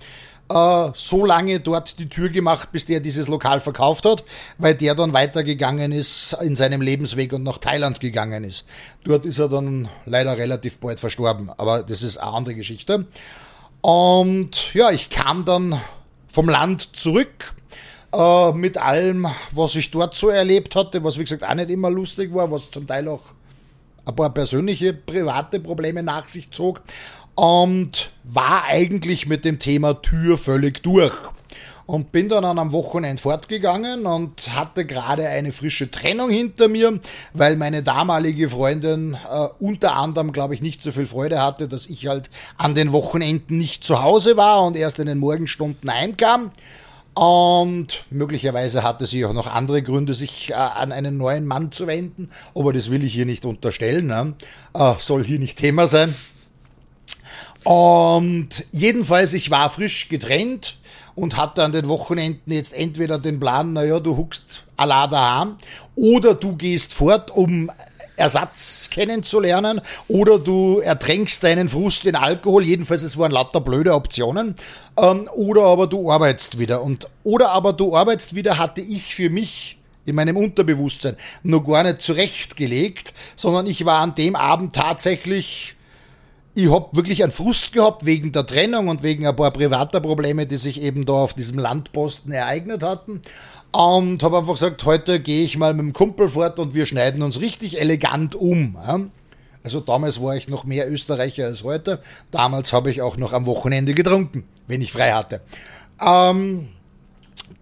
äh, 0.50 0.90
so 0.94 1.26
lange 1.26 1.60
dort 1.60 1.98
die 1.98 2.08
Tür 2.08 2.30
gemacht, 2.30 2.72
bis 2.72 2.86
der 2.86 3.00
dieses 3.00 3.28
Lokal 3.28 3.60
verkauft 3.60 4.06
hat, 4.06 4.24
weil 4.56 4.74
der 4.74 4.94
dann 4.94 5.12
weitergegangen 5.12 5.92
ist 5.92 6.38
in 6.40 6.56
seinem 6.56 6.80
Lebensweg 6.80 7.34
und 7.34 7.42
nach 7.42 7.58
Thailand 7.58 8.00
gegangen 8.00 8.44
ist. 8.44 8.64
Dort 9.04 9.26
ist 9.26 9.38
er 9.38 9.50
dann 9.50 9.90
leider 10.06 10.38
relativ 10.38 10.78
bald 10.78 11.00
verstorben, 11.00 11.50
aber 11.58 11.82
das 11.82 12.02
ist 12.02 12.16
eine 12.16 12.32
andere 12.32 12.54
Geschichte. 12.54 13.06
Und 13.80 14.74
ja, 14.74 14.90
ich 14.90 15.10
kam 15.10 15.44
dann 15.44 15.80
vom 16.32 16.48
Land 16.48 16.96
zurück 16.96 17.54
äh, 18.12 18.52
mit 18.52 18.78
allem, 18.78 19.26
was 19.52 19.76
ich 19.76 19.90
dort 19.90 20.14
so 20.14 20.28
erlebt 20.28 20.76
hatte, 20.76 21.02
was 21.02 21.18
wie 21.18 21.24
gesagt 21.24 21.44
auch 21.44 21.54
nicht 21.54 21.70
immer 21.70 21.90
lustig 21.90 22.34
war, 22.34 22.50
was 22.50 22.70
zum 22.70 22.86
Teil 22.86 23.08
auch 23.08 23.22
ein 24.04 24.14
paar 24.14 24.30
persönliche, 24.30 24.92
private 24.92 25.60
Probleme 25.60 26.02
nach 26.02 26.24
sich 26.24 26.50
zog 26.50 26.82
und 27.34 28.12
war 28.24 28.64
eigentlich 28.68 29.26
mit 29.26 29.44
dem 29.44 29.58
Thema 29.58 29.94
Tür 30.02 30.36
völlig 30.36 30.82
durch 30.82 31.14
und 31.90 32.12
bin 32.12 32.28
dann 32.28 32.44
an 32.44 32.56
einem 32.56 32.70
Wochenende 32.70 33.20
fortgegangen 33.20 34.06
und 34.06 34.54
hatte 34.54 34.84
gerade 34.84 35.26
eine 35.26 35.50
frische 35.50 35.90
Trennung 35.90 36.30
hinter 36.30 36.68
mir, 36.68 37.00
weil 37.32 37.56
meine 37.56 37.82
damalige 37.82 38.48
Freundin 38.48 39.14
äh, 39.14 39.48
unter 39.58 39.96
anderem, 39.96 40.30
glaube 40.30 40.54
ich, 40.54 40.62
nicht 40.62 40.84
so 40.84 40.92
viel 40.92 41.06
Freude 41.06 41.42
hatte, 41.42 41.66
dass 41.66 41.86
ich 41.86 42.06
halt 42.06 42.30
an 42.56 42.76
den 42.76 42.92
Wochenenden 42.92 43.58
nicht 43.58 43.82
zu 43.82 44.02
Hause 44.02 44.36
war 44.36 44.62
und 44.62 44.76
erst 44.76 45.00
in 45.00 45.06
den 45.06 45.18
Morgenstunden 45.18 45.92
heimkam. 45.92 46.52
Und 47.14 48.04
möglicherweise 48.10 48.84
hatte 48.84 49.04
sie 49.04 49.24
auch 49.24 49.32
noch 49.32 49.48
andere 49.48 49.82
Gründe, 49.82 50.14
sich 50.14 50.50
äh, 50.50 50.54
an 50.54 50.92
einen 50.92 51.16
neuen 51.16 51.44
Mann 51.44 51.72
zu 51.72 51.88
wenden. 51.88 52.30
Aber 52.54 52.72
das 52.72 52.92
will 52.92 53.02
ich 53.02 53.14
hier 53.14 53.26
nicht 53.26 53.44
unterstellen. 53.44 54.06
Ne? 54.06 54.34
Äh, 54.74 54.94
soll 55.00 55.24
hier 55.24 55.40
nicht 55.40 55.58
Thema 55.58 55.88
sein. 55.88 56.14
Und 57.64 58.64
jedenfalls, 58.70 59.32
ich 59.32 59.50
war 59.50 59.68
frisch 59.70 60.08
getrennt 60.08 60.76
und 61.20 61.36
hatte 61.36 61.62
an 61.62 61.72
den 61.72 61.86
Wochenenden 61.88 62.52
jetzt 62.52 62.72
entweder 62.72 63.18
den 63.18 63.38
Plan, 63.38 63.74
naja, 63.74 64.00
du 64.00 64.16
huckst 64.16 64.64
Allah 64.76 65.06
daheim 65.06 65.56
oder 65.94 66.34
du 66.34 66.56
gehst 66.56 66.94
fort, 66.94 67.30
um 67.30 67.70
Ersatz 68.16 68.88
kennenzulernen 68.90 69.82
oder 70.08 70.38
du 70.38 70.80
ertränkst 70.80 71.44
deinen 71.44 71.68
Frust 71.68 72.06
in 72.06 72.16
Alkohol. 72.16 72.64
Jedenfalls, 72.64 73.02
es 73.02 73.18
waren 73.18 73.32
lauter 73.32 73.60
blöde 73.60 73.94
Optionen. 73.94 74.54
Ähm, 74.98 75.24
oder 75.34 75.64
aber 75.64 75.86
du 75.86 76.10
arbeitest 76.10 76.58
wieder. 76.58 76.82
Und, 76.82 77.06
oder 77.22 77.50
aber 77.50 77.74
du 77.74 77.96
arbeitest 77.96 78.34
wieder 78.34 78.58
hatte 78.58 78.80
ich 78.80 79.14
für 79.14 79.28
mich 79.28 79.78
in 80.06 80.16
meinem 80.16 80.38
Unterbewusstsein 80.38 81.16
noch 81.42 81.66
gar 81.66 81.82
nicht 81.82 82.00
zurechtgelegt, 82.00 83.12
sondern 83.36 83.66
ich 83.66 83.84
war 83.84 84.00
an 84.00 84.14
dem 84.14 84.36
Abend 84.36 84.74
tatsächlich 84.74 85.76
ich 86.54 86.70
habe 86.70 86.96
wirklich 86.96 87.22
einen 87.22 87.32
Frust 87.32 87.72
gehabt 87.72 88.04
wegen 88.06 88.32
der 88.32 88.46
Trennung 88.46 88.88
und 88.88 89.02
wegen 89.02 89.26
ein 89.26 89.36
paar 89.36 89.50
privater 89.50 90.00
Probleme, 90.00 90.46
die 90.46 90.56
sich 90.56 90.80
eben 90.80 91.06
da 91.06 91.12
auf 91.12 91.34
diesem 91.34 91.58
Landposten 91.58 92.32
ereignet 92.32 92.82
hatten. 92.82 93.22
Und 93.72 94.22
habe 94.24 94.38
einfach 94.38 94.54
gesagt, 94.54 94.84
heute 94.84 95.20
gehe 95.20 95.44
ich 95.44 95.56
mal 95.56 95.74
mit 95.74 95.86
dem 95.86 95.92
Kumpel 95.92 96.28
fort 96.28 96.58
und 96.58 96.74
wir 96.74 96.86
schneiden 96.86 97.22
uns 97.22 97.40
richtig 97.40 97.80
elegant 97.80 98.34
um. 98.34 98.76
Also 99.62 99.80
damals 99.80 100.20
war 100.20 100.34
ich 100.34 100.48
noch 100.48 100.64
mehr 100.64 100.90
Österreicher 100.90 101.44
als 101.44 101.62
heute. 101.62 102.00
Damals 102.32 102.72
habe 102.72 102.90
ich 102.90 103.00
auch 103.00 103.16
noch 103.16 103.32
am 103.32 103.46
Wochenende 103.46 103.94
getrunken, 103.94 104.44
wenn 104.66 104.82
ich 104.82 104.90
frei 104.90 105.12
hatte. 105.12 105.40
Ähm, 106.04 106.68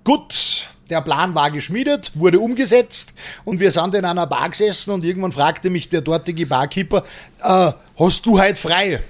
gut, 0.05 0.68
der 0.91 1.01
Plan 1.03 1.34
war 1.34 1.51
geschmiedet, 1.51 2.12
wurde 2.14 2.41
umgesetzt 2.41 3.14
und 3.45 3.61
wir 3.61 3.70
sind 3.70 3.95
in 3.95 4.05
einer 4.05 4.26
Bar 4.26 4.51
gesessen 4.51 4.93
und 4.93 5.05
irgendwann 5.05 5.32
fragte 5.32 5.70
mich 5.70 5.89
der 5.89 6.01
dortige 6.01 6.47
Barkeeper, 6.47 7.05
äh, 7.43 7.72
hast 7.99 8.26
du 8.26 8.41
heute 8.41 8.57
frei? 8.57 9.03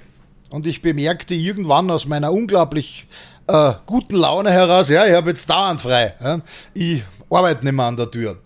Und 0.49 0.65
ich 0.65 0.81
bemerkte 0.81 1.35
irgendwann 1.35 1.89
aus 1.91 2.07
meiner 2.07 2.31
unglaublich 2.31 3.07
äh, 3.47 3.73
guten 3.85 4.15
Laune 4.15 4.51
heraus, 4.51 4.89
ja, 4.89 5.05
ich 5.05 5.13
habe 5.13 5.29
jetzt 5.29 5.49
dauernd 5.49 5.81
frei. 5.81 6.15
Ja. 6.21 6.41
Ich 6.73 7.03
arbeite 7.29 7.63
nicht 7.63 7.73
mehr 7.73 7.85
an 7.85 7.97
der 7.97 8.09
Tür. 8.09 8.37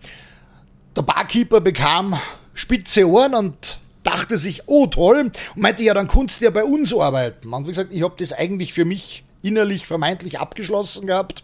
Der 0.95 1.01
Barkeeper 1.01 1.61
bekam 1.61 2.19
spitze 2.53 3.07
Ohren 3.07 3.33
und 3.33 3.79
dachte 4.03 4.37
sich, 4.37 4.63
oh 4.67 4.85
toll, 4.87 5.31
und 5.55 5.61
meinte, 5.61 5.81
ja, 5.83 5.93
dann 5.93 6.07
kannst 6.07 6.41
du 6.41 6.45
ja 6.45 6.51
bei 6.51 6.63
uns 6.63 6.93
arbeiten. 6.93 7.51
Und 7.51 7.65
wie 7.65 7.69
gesagt, 7.69 7.93
ich 7.93 8.03
habe 8.03 8.15
das 8.17 8.33
eigentlich 8.33 8.73
für 8.73 8.85
mich 8.85 9.23
innerlich 9.41 9.87
vermeintlich 9.87 10.39
abgeschlossen 10.39 11.07
gehabt 11.07 11.43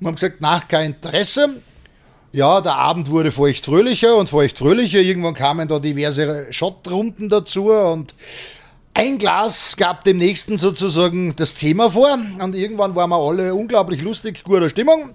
und 0.00 0.06
haben 0.06 0.14
gesagt, 0.14 0.40
nach 0.40 0.66
kein 0.68 0.92
Interesse. 0.92 1.60
Ja, 2.32 2.60
der 2.60 2.76
Abend 2.76 3.10
wurde 3.10 3.32
feucht 3.32 3.64
fröhlicher 3.64 4.16
und 4.16 4.28
feucht 4.28 4.58
fröhlicher. 4.58 5.00
Irgendwann 5.00 5.34
kamen 5.34 5.68
da 5.68 5.78
diverse 5.78 6.46
Schottrunden 6.50 7.28
dazu 7.28 7.70
und 7.70 8.14
ein 8.94 9.18
Glas 9.18 9.76
gab 9.76 10.04
dem 10.04 10.18
nächsten 10.18 10.58
sozusagen 10.58 11.34
das 11.36 11.54
Thema 11.54 11.90
vor 11.90 12.18
und 12.40 12.54
irgendwann 12.54 12.94
waren 12.96 13.10
wir 13.10 13.16
alle 13.16 13.54
unglaublich 13.54 14.02
lustig, 14.02 14.42
guter 14.44 14.68
Stimmung 14.68 15.10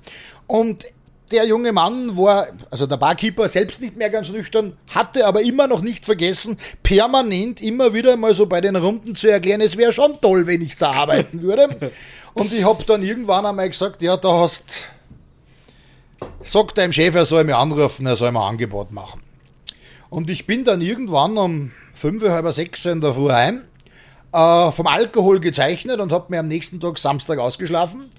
und 0.48 0.86
der 1.32 1.46
junge 1.46 1.72
Mann 1.72 2.16
war, 2.16 2.48
also 2.70 2.86
der 2.86 2.98
Barkeeper, 2.98 3.50
selbst 3.50 3.82
nicht 3.82 3.98
mehr 3.98 4.10
ganz 4.10 4.32
nüchtern, 4.32 4.78
hatte 4.88 5.26
aber 5.26 5.42
immer 5.42 5.68
noch 5.68 5.82
nicht 5.82 6.06
vergessen, 6.06 6.58
permanent 6.84 7.62
immer 7.62 7.94
wieder 7.94 8.16
mal 8.16 8.34
so 8.34 8.46
bei 8.46 8.62
den 8.62 8.76
Runden 8.76 9.16
zu 9.16 9.30
erklären, 9.30 9.62
es 9.62 9.76
wäre 9.76 9.92
schon 9.92 10.20
toll, 10.22 10.46
wenn 10.48 10.62
ich 10.62 10.78
da 10.78 10.92
arbeiten 10.92 11.42
würde. 11.42 11.92
Und 12.36 12.52
ich 12.52 12.66
habe 12.66 12.84
dann 12.84 13.02
irgendwann 13.02 13.46
einmal 13.46 13.70
gesagt, 13.70 14.02
ja, 14.02 14.18
da 14.18 14.42
hast, 14.42 14.84
sag 16.44 16.76
deinem 16.76 16.92
Chef, 16.92 17.16
er 17.16 17.24
soll 17.24 17.46
mich 17.46 17.56
anrufen, 17.56 18.06
er 18.06 18.18
soll 18.18 18.34
mir 18.34 18.42
ein 18.42 18.50
Angebot 18.50 18.92
machen. 18.92 19.24
Und 20.10 20.30
ich 20.30 20.46
bin 20.46 20.66
dann 20.66 20.82
irgendwann 20.82 21.38
um 21.38 21.72
fünf, 21.94 22.22
halb 22.24 22.52
sechs 22.52 22.86
in 22.86 23.00
der 23.00 23.14
Früh 23.14 23.32
heim, 23.32 23.62
äh, 24.34 24.70
vom 24.74 24.86
Alkohol 24.86 25.40
gezeichnet 25.40 26.02
und 26.02 26.12
habe 26.12 26.26
mir 26.28 26.42
am 26.42 26.50
nächsten 26.50 26.82
Tag 26.82 26.98
Samstag 26.98 27.40
ausgeschlafen 27.40 28.10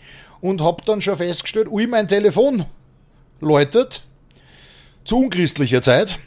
und 0.41 0.63
habe 0.63 0.83
dann 0.87 1.03
schon 1.03 1.17
festgestellt, 1.17 1.69
ui, 1.69 1.87
mein 1.87 2.09
Telefon 2.09 2.65
läutet 3.43 4.03
zu 5.05 5.19
unchristlicher 5.19 5.83
Zeit. 5.83 6.19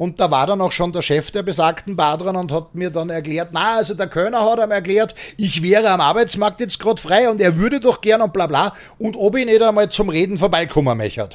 Und 0.00 0.18
da 0.18 0.30
war 0.30 0.46
dann 0.46 0.62
auch 0.62 0.72
schon 0.72 0.94
der 0.94 1.02
Chef 1.02 1.30
der 1.30 1.42
besagten 1.42 1.94
Bar 1.94 2.16
dran 2.16 2.34
und 2.34 2.50
hat 2.52 2.74
mir 2.74 2.88
dann 2.88 3.10
erklärt, 3.10 3.50
na, 3.52 3.76
also 3.76 3.92
der 3.92 4.06
Kölner 4.06 4.50
hat 4.50 4.58
ihm 4.58 4.70
erklärt, 4.70 5.14
ich 5.36 5.62
wäre 5.62 5.90
am 5.90 6.00
Arbeitsmarkt 6.00 6.58
jetzt 6.60 6.80
gerade 6.80 6.98
frei 6.98 7.28
und 7.28 7.38
er 7.38 7.58
würde 7.58 7.80
doch 7.80 8.00
gern 8.00 8.22
und 8.22 8.32
bla 8.32 8.46
bla 8.46 8.74
und 8.96 9.14
ob 9.14 9.36
ich 9.36 9.44
nicht 9.44 9.60
einmal 9.60 9.90
zum 9.90 10.08
Reden 10.08 10.38
vorbeikommen 10.38 10.96
möchte. 10.96 11.28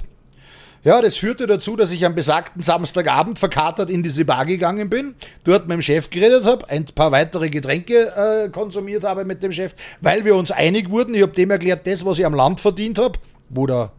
Ja, 0.83 0.99
das 0.99 1.15
führte 1.15 1.45
dazu, 1.45 1.75
dass 1.75 1.91
ich 1.91 2.07
am 2.07 2.15
besagten 2.15 2.63
Samstagabend 2.63 3.37
verkatert 3.37 3.91
in 3.91 4.01
diese 4.01 4.25
Bar 4.25 4.47
gegangen 4.47 4.89
bin, 4.89 5.13
dort 5.43 5.67
mit 5.67 5.75
dem 5.75 5.83
Chef 5.83 6.09
geredet 6.09 6.45
habe, 6.45 6.67
ein 6.67 6.85
paar 6.85 7.11
weitere 7.11 7.51
Getränke 7.51 8.45
äh, 8.45 8.49
konsumiert 8.49 9.03
habe 9.03 9.25
mit 9.25 9.43
dem 9.43 9.51
Chef, 9.51 9.75
weil 10.01 10.25
wir 10.25 10.35
uns 10.35 10.49
einig 10.49 10.89
wurden. 10.89 11.13
Ich 11.13 11.21
habe 11.21 11.33
dem 11.33 11.51
erklärt, 11.51 11.85
das, 11.85 12.03
was 12.03 12.17
ich 12.17 12.25
am 12.25 12.33
Land 12.33 12.61
verdient 12.61 12.97
habe, 12.97 13.19
wo 13.47 13.67
der 13.67 13.91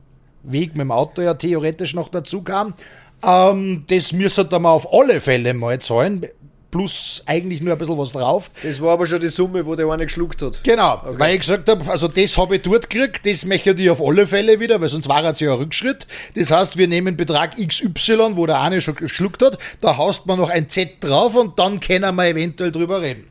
Weg 0.43 0.77
mit 0.77 0.83
dem 0.83 0.93
Auto 0.93 1.23
ja 1.23 1.35
theoretisch 1.35 1.95
noch 1.95 2.09
dazu 2.09 2.43
kam, 2.43 2.75
ähm, 3.23 3.85
das 3.89 4.13
müsste 4.13 4.45
man 4.45 4.67
auf 4.67 4.93
alle 4.93 5.21
Fälle 5.21 5.55
mal 5.55 5.79
zahlen. 5.81 6.27
plus 6.71 7.23
eigentlich 7.27 7.63
nur 7.63 7.73
ein 7.73 7.79
bisschen 7.79 7.97
was 7.97 8.13
drauf. 8.13 8.51
Das 8.63 8.81
war 8.81 8.93
aber 8.93 9.07
schon 9.07 9.21
die 9.21 9.29
Summe, 9.29 9.65
wo 9.65 9.75
der 9.75 9.89
eine 9.89 10.05
geschluckt 10.05 10.43
hat. 10.43 10.63
Genau, 10.63 11.01
okay. 11.05 11.15
weil 11.19 11.35
ich 11.35 11.41
gesagt 11.41 11.69
habe, 11.69 11.91
also 11.91 12.09
das 12.09 12.37
habe 12.37 12.57
ich 12.57 12.63
dort 12.63 12.91
gekriegt, 12.91 13.25
das 13.25 13.45
möchte 13.47 13.71
ich 13.71 13.89
auf 13.89 14.03
alle 14.03 14.27
Fälle 14.27 14.61
wieder, 14.61 14.81
weil 14.81 14.89
sonst 14.89 15.09
war 15.09 15.25
es 15.25 15.41
ja 15.41 15.53
ein 15.53 15.59
Rückschritt. 15.59 16.07
Das 16.35 16.51
heißt, 16.51 16.77
wir 16.77 16.87
nehmen 16.87 17.17
Betrag 17.17 17.57
XY, 17.57 18.37
wo 18.37 18.47
der 18.47 18.61
eine 18.61 18.81
schon 18.83 18.95
geschluckt 18.95 19.43
hat, 19.43 19.59
da 19.81 19.97
haust 19.97 20.27
man 20.27 20.39
noch 20.39 20.51
ein 20.51 20.69
Z 20.69 21.03
drauf 21.03 21.35
und 21.37 21.59
dann 21.59 21.81
können 21.81 22.15
wir 22.15 22.27
eventuell 22.27 22.73
drüber 22.73 23.01
reden. 23.01 23.27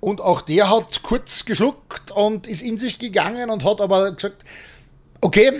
Und 0.00 0.20
auch 0.20 0.40
der 0.40 0.68
hat 0.68 1.04
kurz 1.04 1.44
geschluckt 1.44 2.10
und 2.10 2.48
ist 2.48 2.62
in 2.62 2.78
sich 2.78 2.98
gegangen 2.98 3.50
und 3.50 3.64
hat 3.64 3.80
aber 3.80 4.10
gesagt, 4.10 4.44
okay, 5.20 5.52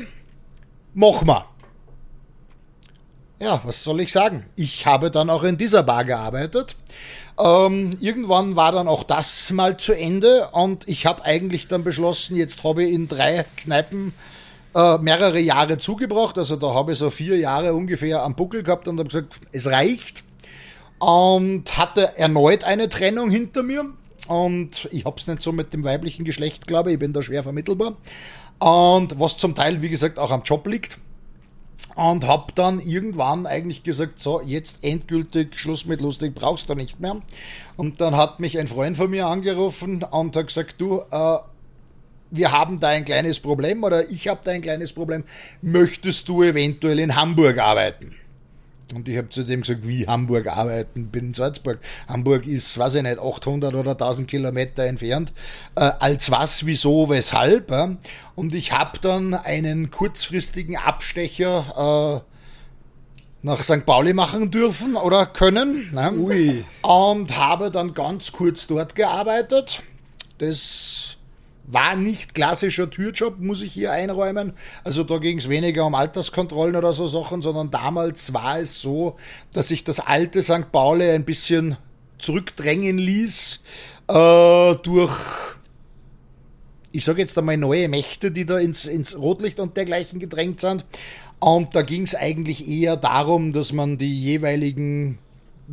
mach 0.95 1.23
mal. 1.23 1.45
Ja, 3.43 3.61
was 3.65 3.83
soll 3.83 4.01
ich 4.01 4.13
sagen? 4.13 4.47
Ich 4.55 4.87
habe 4.87 5.11
dann 5.11 5.29
auch 5.29 5.43
in 5.43 5.59
dieser 5.59 5.83
Bar 5.83 6.05
gearbeitet. 6.05 6.77
Ähm, 7.37 7.91
irgendwann 7.99 8.55
war 8.55 8.71
dann 8.71 8.87
auch 8.87 9.03
das 9.03 9.51
mal 9.51 9.77
zu 9.79 9.95
Ende 9.95 10.51
und 10.53 10.89
ich 10.89 11.07
habe 11.07 11.25
eigentlich 11.25 11.67
dann 11.67 11.83
beschlossen, 11.83 12.37
jetzt 12.37 12.63
habe 12.63 12.85
ich 12.85 12.93
in 12.93 13.09
drei 13.09 13.45
Kneipen 13.57 14.15
äh, 14.77 14.97
mehrere 14.99 15.41
Jahre 15.41 15.79
zugebracht. 15.79 16.39
Also 16.39 16.55
da 16.55 16.73
habe 16.73 16.93
ich 16.93 17.01
so 17.01 17.11
vier 17.11 17.37
Jahre 17.37 17.75
ungefähr 17.75 18.23
am 18.23 18.37
Buckel 18.37 18.63
gehabt 18.63 18.87
und 18.87 19.01
habe 19.01 19.09
gesagt, 19.09 19.41
es 19.51 19.67
reicht. 19.67 20.23
Und 21.01 21.77
hatte 21.77 22.17
erneut 22.17 22.63
eine 22.63 22.89
Trennung 22.89 23.29
hinter 23.29 23.65
mir 23.65 23.87
und 24.29 24.89
ich 24.93 25.05
hab's 25.05 25.27
nicht 25.27 25.43
so 25.43 25.51
mit 25.51 25.73
dem 25.73 25.83
weiblichen 25.83 26.25
Geschlecht, 26.25 26.69
glaube 26.69 26.91
ich. 26.91 26.95
Ich 26.95 27.01
bin 27.01 27.13
da 27.13 27.23
schwer 27.23 27.43
vermittelbar. 27.43 27.97
Und 28.61 29.19
was 29.19 29.37
zum 29.37 29.57
Teil, 29.57 29.83
wie 29.83 29.89
gesagt, 29.89 30.21
auch 30.21 30.31
am 30.31 30.45
Job 30.45 30.65
liegt. 30.69 30.99
Und 31.95 32.27
hab 32.27 32.55
dann 32.55 32.81
irgendwann 32.81 33.47
eigentlich 33.47 33.83
gesagt, 33.83 34.19
so, 34.19 34.41
jetzt 34.41 34.79
endgültig 34.83 35.59
Schluss 35.59 35.85
mit 35.85 36.01
lustig, 36.01 36.35
brauchst 36.35 36.69
du 36.69 36.75
nicht 36.75 37.01
mehr. 37.01 37.21
Und 37.77 38.01
dann 38.01 38.17
hat 38.17 38.41
mich 38.41 38.59
ein 38.59 38.67
Freund 38.67 38.97
von 38.97 39.11
mir 39.11 39.27
angerufen 39.27 40.03
und 40.03 40.37
hat 40.37 40.47
gesagt, 40.47 40.77
du, 40.79 41.03
äh, 41.11 41.39
wir 42.31 42.51
haben 42.51 42.81
da 42.81 42.89
ein 42.89 43.05
kleines 43.05 43.41
Problem 43.41 43.85
oder 43.85 44.11
ich 44.11 44.27
habe 44.27 44.41
da 44.43 44.53
ein 44.53 44.63
kleines 44.63 44.93
Problem. 44.93 45.25
Möchtest 45.61 46.29
du 46.29 46.43
eventuell 46.43 46.99
in 46.99 47.15
Hamburg 47.15 47.59
arbeiten? 47.59 48.15
Und 48.93 49.09
ich 49.09 49.17
habe 49.17 49.29
zu 49.31 49.45
dem 49.45 49.63
gesagt, 49.63 49.87
wie 49.87 50.07
Hamburg 50.07 50.47
arbeiten, 50.47 51.09
bin 51.09 51.29
in 51.29 51.35
Salzburg. 51.35 51.79
Hamburg 52.09 52.47
ist, 52.47 52.79
weiß 52.79 52.97
ich 52.97 53.03
nicht, 53.03 53.19
800 53.19 53.75
oder 53.75 53.93
1000 53.93 54.29
Kilometer 54.29 54.85
entfernt. 54.85 55.33
Äh, 55.75 55.91
als 55.99 56.31
was, 56.31 56.67
wieso, 56.67 57.09
weshalb. 57.09 57.71
Äh? 57.71 57.97
Und 58.35 58.55
ich 58.55 58.73
habe 58.73 58.99
dann 59.01 59.35
einen 59.35 59.91
kurzfristigen 59.91 60.77
Abstecher 60.77 62.23
äh, 62.23 62.33
nach 63.43 63.63
St. 63.63 63.85
Pauli 63.85 64.13
machen 64.13 64.51
dürfen 64.51 64.95
oder 64.97 65.27
können. 65.27 65.91
Ne? 65.93 66.13
Ui. 66.13 66.65
Und 66.83 67.37
habe 67.37 67.71
dann 67.71 67.95
ganz 67.95 68.33
kurz 68.33 68.67
dort 68.67 68.95
gearbeitet. 68.95 69.83
Das 70.39 71.17
war 71.73 71.97
nicht 71.97 72.35
klassischer 72.35 72.91
Türjob, 72.91 73.39
muss 73.41 73.63
ich 73.63 73.73
hier 73.73 73.93
einräumen. 73.93 74.53
Also 74.85 75.05
da 75.05 75.19
ging 75.19 75.39
es 75.39 75.49
weniger 75.49 75.87
um 75.87 75.95
Alterskontrollen 75.95 76.77
oder 76.77 76.93
so 76.93 77.07
Sachen, 77.07 77.43
sondern 77.43 77.71
damals 77.71 78.35
war 78.35 78.59
es 78.59 78.81
so, 78.81 79.17
dass 79.53 79.69
sich 79.69 79.85
das 79.85 80.01
alte 80.01 80.43
St. 80.43 80.71
Pauli 80.71 81.11
ein 81.11 81.25
bisschen 81.25 81.77
zurückdrängen 82.19 82.99
ließ 82.99 83.61
äh, 84.09 84.75
durch, 84.77 85.17
ich 86.93 87.05
sage 87.05 87.23
jetzt 87.23 87.39
einmal, 87.39 87.57
neue 87.57 87.89
Mächte, 87.89 88.31
die 88.31 88.47
da 88.47 88.59
ins, 88.59 88.87
ins 88.87 89.17
Rotlicht 89.17 89.61
und 89.61 89.77
dergleichen 89.77 90.21
gedrängt 90.21 90.61
sind. 90.61 90.85
Und 91.41 91.75
da 91.75 91.83
ging 91.83 92.03
es 92.03 92.15
eigentlich 92.15 92.69
eher 92.69 92.97
darum, 92.97 93.53
dass 93.53 93.73
man 93.73 93.99
die 93.99 94.21
jeweiligen 94.21 95.19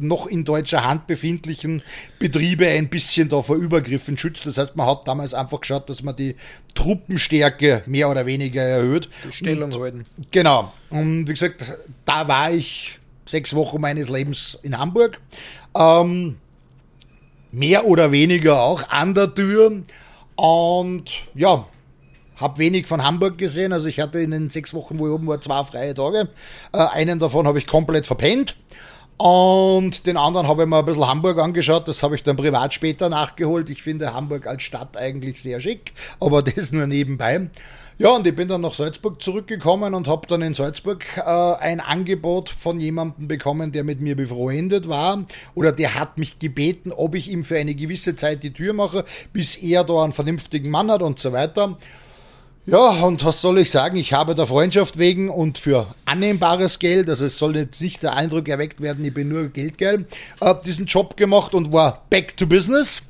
noch 0.02 0.28
in 0.28 0.46
deutscher 0.46 0.84
Hand 0.84 1.08
befindlichen 1.08 1.82
Betriebe 2.20 2.68
ein 2.68 2.90
bisschen 2.90 3.30
da 3.30 3.42
vor 3.42 3.56
Übergriffen 3.56 4.18
schützt. 4.18 4.46
Das 4.46 4.58
heißt, 4.58 4.76
man 4.76 4.88
hat 4.88 5.08
damals 5.08 5.34
einfach 5.34 5.62
geschaut, 5.62 5.90
dass 5.90 6.04
man 6.04 6.16
die 6.16 6.36
Truppenstärke 6.74 7.84
mehr 7.86 8.10
oder 8.10 8.26
weniger 8.26 8.62
erhöht. 8.62 9.10
Die 9.28 9.32
Stellung 9.32 9.72
und, 9.72 9.80
halten. 9.80 10.04
Genau. 10.32 10.74
Und 10.90 11.28
wie 11.28 11.34
gesagt, 11.34 11.78
da 12.06 12.28
war 12.28 12.52
ich 12.52 13.00
sechs 13.26 13.54
Wochen 13.54 13.82
meines 13.82 14.10
Lebens 14.10 14.58
in 14.64 14.78
Hamburg. 14.78 15.20
Ähm, 15.76 16.38
mehr 17.52 17.86
oder 17.86 18.12
weniger 18.12 18.62
auch 18.62 18.90
an 18.90 19.14
der 19.14 19.34
Tür. 19.34 19.84
Und 20.36 21.12
ja, 21.36 21.68
habe 22.40 22.58
wenig 22.58 22.88
von 22.88 23.04
Hamburg 23.04 23.38
gesehen. 23.38 23.74
Also 23.74 23.88
ich 23.88 24.00
hatte 24.00 24.20
in 24.20 24.32
den 24.32 24.50
sechs 24.50 24.74
Wochen, 24.74 24.98
wo 25.00 25.08
ich 25.08 25.14
oben 25.14 25.28
war, 25.28 25.42
zwei 25.42 25.64
freie 25.64 25.94
Tage. 25.94 26.30
Äh, 26.72 26.78
einen 26.78 27.20
davon 27.20 27.48
habe 27.48 27.60
ich 27.60 27.68
komplett 27.68 28.06
verpennt. 28.06 28.56
Und 29.22 30.06
den 30.06 30.16
anderen 30.16 30.48
habe 30.48 30.64
ich 30.64 30.70
mir 30.70 30.78
ein 30.78 30.86
bisschen 30.86 31.06
Hamburg 31.06 31.40
angeschaut. 31.40 31.90
Das 31.90 32.04
habe 32.04 32.16
ich 32.16 32.24
dann 32.24 32.38
privat 32.38 32.74
später 32.74 33.10
nachgeholt. 33.10 33.70
Ich 33.70 33.84
finde 33.84 34.14
Hamburg 34.14 34.48
als 34.48 34.64
Stadt 34.64 34.96
eigentlich 34.96 35.42
sehr 35.42 35.60
schick, 35.60 35.92
aber 36.22 36.42
das 36.42 36.72
nur 36.72 36.88
nebenbei. 36.88 37.50
Ja, 37.98 38.16
und 38.16 38.26
ich 38.26 38.34
bin 38.34 38.48
dann 38.48 38.62
nach 38.62 38.74
Salzburg 38.74 39.22
zurückgekommen 39.22 39.94
und 39.94 40.08
habe 40.08 40.26
dann 40.26 40.42
in 40.42 40.54
Salzburg 40.54 41.04
äh, 41.18 41.22
ein 41.22 41.82
Angebot 41.82 42.48
von 42.48 42.80
jemandem 42.80 43.28
bekommen, 43.28 43.74
der 43.74 43.84
mit 43.84 44.00
mir 44.00 44.16
befreundet 44.16 44.88
war. 44.88 45.26
Oder 45.54 45.74
der 45.74 45.96
hat 45.96 46.18
mich 46.18 46.40
gebeten, 46.40 46.94
ob 46.94 47.14
ich 47.14 47.30
ihm 47.30 47.44
für 47.44 47.58
eine 47.58 47.76
gewisse 47.76 48.16
Zeit 48.16 48.44
die 48.44 48.54
Tür 48.54 48.72
mache, 48.72 49.04
bis 49.34 49.58
er 49.58 49.84
da 49.84 50.02
einen 50.02 50.14
vernünftigen 50.14 50.70
Mann 50.70 50.90
hat 50.90 51.02
und 51.02 51.20
so 51.20 51.34
weiter. 51.34 51.76
Ja, 52.72 53.04
und 53.04 53.26
was 53.26 53.42
soll 53.42 53.58
ich 53.58 53.72
sagen? 53.72 53.98
Ich 53.98 54.14
habe 54.14 54.36
der 54.36 54.46
Freundschaft 54.46 55.00
wegen 55.00 55.30
und 55.30 55.58
für 55.58 55.88
annehmbares 56.06 56.78
Geld, 56.78 57.10
also 57.10 57.26
es 57.26 57.40
soll 57.40 57.56
jetzt 57.56 57.82
nicht 57.82 58.04
der 58.04 58.14
Eindruck 58.14 58.48
erweckt 58.48 58.80
werden, 58.80 59.04
ich 59.04 59.14
bin 59.14 59.28
nur 59.28 59.48
geldgeil, 59.48 60.06
äh, 60.40 60.56
diesen 60.64 60.86
Job 60.86 61.18
gemacht 61.18 61.56
und 61.56 61.74
war 61.74 62.04
back 62.12 62.38
to 62.38 62.46
business. 62.46 63.02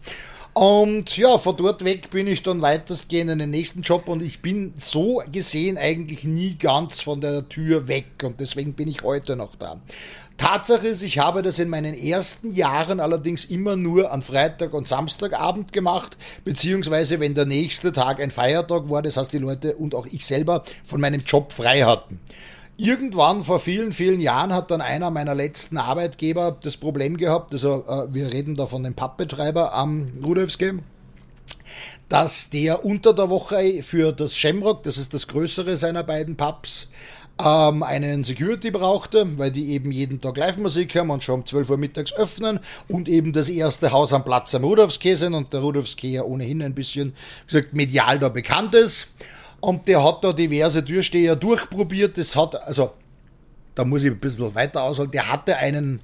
Und 0.53 1.18
ja, 1.18 1.38
von 1.38 1.57
dort 1.57 1.84
weg 1.84 2.10
bin 2.10 2.28
ich 2.28 2.41
dann 2.41 2.62
weitestgehend 2.62 3.32
in 3.32 3.39
den 3.39 3.49
nächsten 3.49 3.82
Job 3.82 4.07
und 4.07 4.24
ich 4.24 4.41
bin 4.41 4.74
so 4.78 5.22
gesehen 5.30 5.78
eigentlich 5.78 6.24
nie 6.24 6.55
ganz 6.55 7.01
von 7.01 7.20
der 7.20 7.49
Tür 7.49 7.89
weg 7.89 8.05
und 8.24 8.39
deswegen 8.39 8.74
bin 8.74 8.88
ich 8.88 9.03
heute 9.03 9.36
noch 9.36 9.55
da. 9.55 9.78
Tatsache 10.40 10.88
ist, 10.88 11.04
ich 11.04 11.20
habe 11.20 11.42
das 11.42 11.60
in 11.60 11.68
meinen 11.68 11.94
ersten 11.94 12.56
Jahren 12.56 13.02
allerdings 13.02 13.44
immer 13.44 13.76
nur 13.76 14.12
an 14.12 14.22
Freitag 14.22 14.74
und 14.74 14.88
Samstagabend 14.88 15.74
gemacht, 15.74 16.18
beziehungsweise 16.46 17.20
wenn 17.20 17.36
der 17.36 17.46
nächste 17.46 17.92
Tag 17.92 18.22
ein 18.22 18.32
Feiertag 18.32 18.90
war, 18.90 19.02
das 19.02 19.18
heißt 19.18 19.34
die 19.34 19.38
Leute 19.38 19.76
und 19.76 19.94
auch 19.94 20.08
ich 20.08 20.26
selber 20.26 20.64
von 20.86 21.02
meinem 21.02 21.22
Job 21.26 21.52
frei 21.52 21.82
hatten. 21.82 22.22
Irgendwann 22.78 23.44
vor 23.44 23.60
vielen, 23.60 23.92
vielen 23.92 24.22
Jahren 24.22 24.54
hat 24.54 24.72
dann 24.72 24.80
einer 24.80 25.12
meiner 25.12 25.36
letzten 25.36 25.78
Arbeitgeber 25.78 26.56
das 26.64 26.78
Problem 26.78 27.18
gehabt, 27.18 27.52
also 27.52 27.84
äh, 27.86 28.14
wir 28.14 28.32
reden 28.32 28.56
da 28.56 28.66
von 28.66 28.82
dem 28.82 28.94
Pappbetreiber 28.94 29.74
am 29.74 30.08
Rudolfsgame, 30.24 30.80
dass 32.08 32.50
der 32.50 32.86
unter 32.86 33.14
der 33.14 33.30
Woche 33.30 33.84
für 33.84 34.14
das 34.14 34.38
Shamrock, 34.38 34.84
das 34.84 34.98
ist 34.98 35.14
das 35.14 35.28
größere 35.28 35.76
seiner 35.76 36.04
beiden 36.04 36.38
Pubs, 36.38 36.88
ähm, 37.40 37.84
einen 37.84 38.24
Security 38.24 38.70
brauchte, 38.70 39.38
weil 39.38 39.52
die 39.52 39.72
eben 39.72 39.92
jeden 39.92 40.20
Tag 40.20 40.38
Live-Musik 40.38 40.96
haben 40.96 41.10
und 41.10 41.24
schon 41.24 41.42
um 41.42 41.46
12 41.46 41.70
Uhr 41.70 41.78
mittags 41.78 42.14
öffnen 42.14 42.60
und 42.88 43.08
eben 43.08 43.32
das 43.32 43.50
erste 43.50 43.92
Haus 43.92 44.14
am 44.14 44.26
Platz 44.26 44.54
am 44.56 44.64
Rudolfskee 44.64 45.16
sind 45.16 45.34
und 45.34 45.54
der 45.54 45.62
Rudolfskee 45.62 46.12
ja 46.12 46.24
ohnehin 46.24 46.62
ein 46.62 46.76
bisschen, 46.76 47.14
wie 47.48 47.54
gesagt, 47.54 47.74
medial 47.74 48.20
da 48.20 48.30
bekannt 48.30 48.76
ist. 48.76 49.14
Und 49.62 49.88
der 49.88 50.04
hat 50.04 50.24
da 50.24 50.34
diverse 50.34 50.84
Türsteher 50.84 51.36
durchprobiert. 51.36 52.18
Das 52.18 52.36
hat, 52.36 52.56
also, 52.68 52.92
da 53.76 53.86
muss 53.86 54.04
ich 54.04 54.12
ein 54.12 54.20
bisschen 54.20 54.54
weiter 54.56 54.84
ausholen. 54.84 55.12
Der 55.12 55.32
hatte 55.32 55.58
einen 55.58 56.02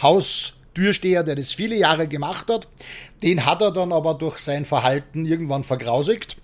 Haustürsteher, 0.00 1.22
der 1.22 1.36
das 1.36 1.52
viele 1.52 1.76
Jahre 1.76 2.06
gemacht 2.06 2.48
hat. 2.50 2.68
Den 3.22 3.44
hat 3.46 3.60
er 3.60 3.72
dann 3.72 3.92
aber 3.92 4.14
durch 4.14 4.38
sein 4.38 4.64
Verhalten 4.64 5.26
irgendwann 5.26 5.64
vergrausigt. 5.64 6.36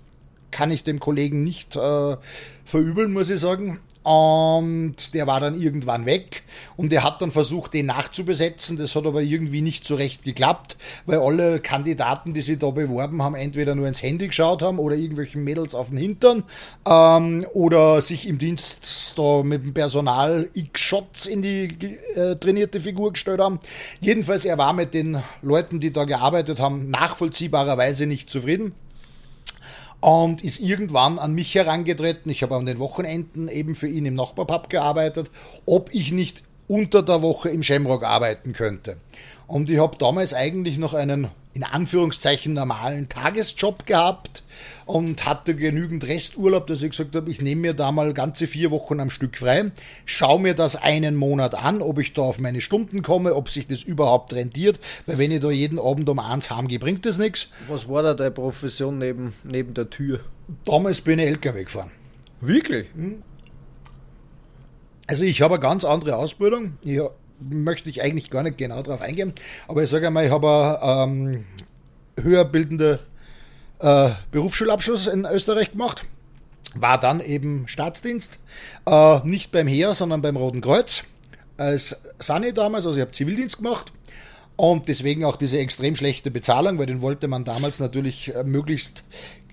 Kann 0.51 0.71
ich 0.71 0.83
dem 0.83 0.99
Kollegen 0.99 1.43
nicht 1.43 1.75
äh, 1.75 2.17
verübeln, 2.65 3.13
muss 3.13 3.29
ich 3.29 3.39
sagen. 3.39 3.79
Und 4.09 5.13
der 5.13 5.27
war 5.27 5.39
dann 5.39 5.61
irgendwann 5.61 6.07
weg 6.07 6.41
und 6.77 6.91
er 6.91 7.03
hat 7.03 7.21
dann 7.21 7.29
versucht, 7.29 7.75
den 7.75 7.85
nachzubesetzen. 7.85 8.75
Das 8.75 8.95
hat 8.95 9.05
aber 9.05 9.21
irgendwie 9.21 9.61
nicht 9.61 9.85
so 9.85 9.93
recht 9.93 10.23
geklappt, 10.23 10.77
weil 11.05 11.19
alle 11.19 11.59
Kandidaten, 11.59 12.33
die 12.33 12.41
sich 12.41 12.57
da 12.57 12.71
beworben 12.71 13.21
haben, 13.21 13.35
entweder 13.35 13.75
nur 13.75 13.87
ins 13.87 14.01
Handy 14.01 14.29
geschaut 14.29 14.63
haben 14.63 14.79
oder 14.79 14.95
irgendwelchen 14.95 15.43
Mädels 15.43 15.75
auf 15.75 15.89
den 15.89 15.99
Hintern 15.99 16.41
ähm, 16.87 17.45
oder 17.53 18.01
sich 18.01 18.27
im 18.27 18.39
Dienst 18.39 19.13
da 19.15 19.43
mit 19.43 19.63
dem 19.63 19.75
Personal 19.75 20.49
X-Shots 20.55 21.27
in 21.27 21.43
die 21.43 21.65
äh, 22.15 22.35
trainierte 22.35 22.79
Figur 22.79 23.13
gestellt 23.13 23.41
haben. 23.41 23.59
Jedenfalls, 23.99 24.43
er 24.43 24.57
war 24.57 24.73
mit 24.73 24.95
den 24.95 25.21
Leuten, 25.43 25.79
die 25.79 25.93
da 25.93 26.05
gearbeitet 26.05 26.59
haben, 26.59 26.89
nachvollziehbarerweise 26.89 28.07
nicht 28.07 28.31
zufrieden 28.31 28.73
und 30.01 30.43
ist 30.43 30.59
irgendwann 30.59 31.19
an 31.19 31.33
mich 31.33 31.53
herangetreten. 31.55 32.31
Ich 32.31 32.43
habe 32.43 32.55
an 32.55 32.65
den 32.65 32.79
Wochenenden 32.79 33.49
eben 33.49 33.75
für 33.75 33.87
ihn 33.87 34.05
im 34.05 34.15
Nachbarpub 34.15 34.69
gearbeitet, 34.69 35.29
ob 35.65 35.93
ich 35.93 36.11
nicht 36.11 36.43
unter 36.67 37.01
der 37.01 37.21
Woche 37.21 37.49
im 37.49 37.63
Shamrock 37.63 38.03
arbeiten 38.03 38.53
könnte. 38.53 38.97
Und 39.47 39.69
ich 39.69 39.79
habe 39.79 39.97
damals 39.97 40.33
eigentlich 40.33 40.77
noch 40.77 40.93
einen 40.93 41.29
in 41.53 41.63
Anführungszeichen 41.63 42.53
normalen 42.53 43.09
Tagesjob 43.09 43.85
gehabt 43.85 44.43
und 44.85 45.25
hatte 45.25 45.55
genügend 45.55 46.07
Resturlaub, 46.07 46.67
dass 46.67 46.81
ich 46.81 46.91
gesagt 46.91 47.15
habe, 47.15 47.29
ich 47.29 47.41
nehme 47.41 47.61
mir 47.61 47.73
da 47.73 47.91
mal 47.91 48.13
ganze 48.13 48.47
vier 48.47 48.71
Wochen 48.71 48.99
am 48.99 49.09
Stück 49.09 49.37
frei, 49.37 49.71
schaue 50.05 50.39
mir 50.39 50.53
das 50.53 50.75
einen 50.75 51.15
Monat 51.15 51.55
an, 51.55 51.81
ob 51.81 51.99
ich 51.99 52.13
da 52.13 52.23
auf 52.23 52.39
meine 52.39 52.61
Stunden 52.61 53.01
komme, 53.01 53.35
ob 53.35 53.49
sich 53.49 53.67
das 53.67 53.83
überhaupt 53.83 54.33
rentiert, 54.33 54.79
weil 55.05 55.17
wenn 55.17 55.31
ich 55.31 55.41
da 55.41 55.51
jeden 55.51 55.79
Abend 55.79 56.09
um 56.09 56.19
eins 56.19 56.49
heimgehe, 56.49 56.79
bringt 56.79 57.05
das 57.05 57.17
nichts. 57.17 57.49
Was 57.67 57.87
war 57.87 58.03
da 58.03 58.13
deine 58.13 58.31
Profession 58.31 58.97
neben, 58.97 59.33
neben 59.43 59.73
der 59.73 59.89
Tür? 59.89 60.21
Damals 60.65 61.01
bin 61.01 61.19
ich 61.19 61.27
LKW 61.27 61.63
gefahren. 61.63 61.91
Wirklich? 62.41 62.87
Hm? 62.95 63.23
Also 65.07 65.23
ich 65.23 65.41
habe 65.41 65.55
eine 65.55 65.61
ganz 65.61 65.85
andere 65.85 66.17
Ausbildung. 66.17 66.77
Ich 66.83 66.99
möchte 67.39 67.89
ich 67.89 68.01
eigentlich 68.01 68.29
gar 68.29 68.43
nicht 68.43 68.57
genau 68.57 68.81
darauf 68.81 69.01
eingehen, 69.01 69.33
aber 69.67 69.83
ich 69.83 69.89
sage 69.89 70.07
einmal, 70.07 70.25
ich 70.25 70.31
habe 70.31 70.79
ähm, 70.83 71.45
höher 72.21 72.45
bildende 72.45 72.99
äh, 73.79 74.09
Berufsschulabschluss 74.31 75.07
in 75.07 75.25
Österreich 75.25 75.71
gemacht. 75.71 76.05
War 76.75 76.99
dann 76.99 77.19
eben 77.19 77.67
Staatsdienst, 77.67 78.39
äh, 78.85 79.19
nicht 79.23 79.51
beim 79.51 79.67
Heer, 79.67 79.95
sondern 79.95 80.21
beim 80.21 80.35
Roten 80.35 80.61
Kreuz. 80.61 81.03
Als 81.57 81.97
Sani 82.19 82.53
damals, 82.53 82.85
also 82.85 82.97
ich 82.97 83.01
habe 83.01 83.11
Zivildienst 83.11 83.57
gemacht 83.57 83.91
und 84.55 84.87
deswegen 84.87 85.25
auch 85.25 85.35
diese 85.35 85.57
extrem 85.57 85.95
schlechte 85.95 86.31
Bezahlung, 86.31 86.77
weil 86.77 86.85
den 86.85 87.01
wollte 87.01 87.27
man 87.27 87.43
damals 87.43 87.79
natürlich 87.79 88.33
äh, 88.33 88.43
möglichst 88.43 89.03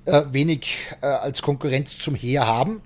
äh, 0.05 0.25
wenig 0.31 0.77
äh, 1.01 1.07
als 1.07 1.43
Konkurrenz 1.43 1.99
zum 1.99 2.15
Heer 2.15 2.47
haben 2.47 2.83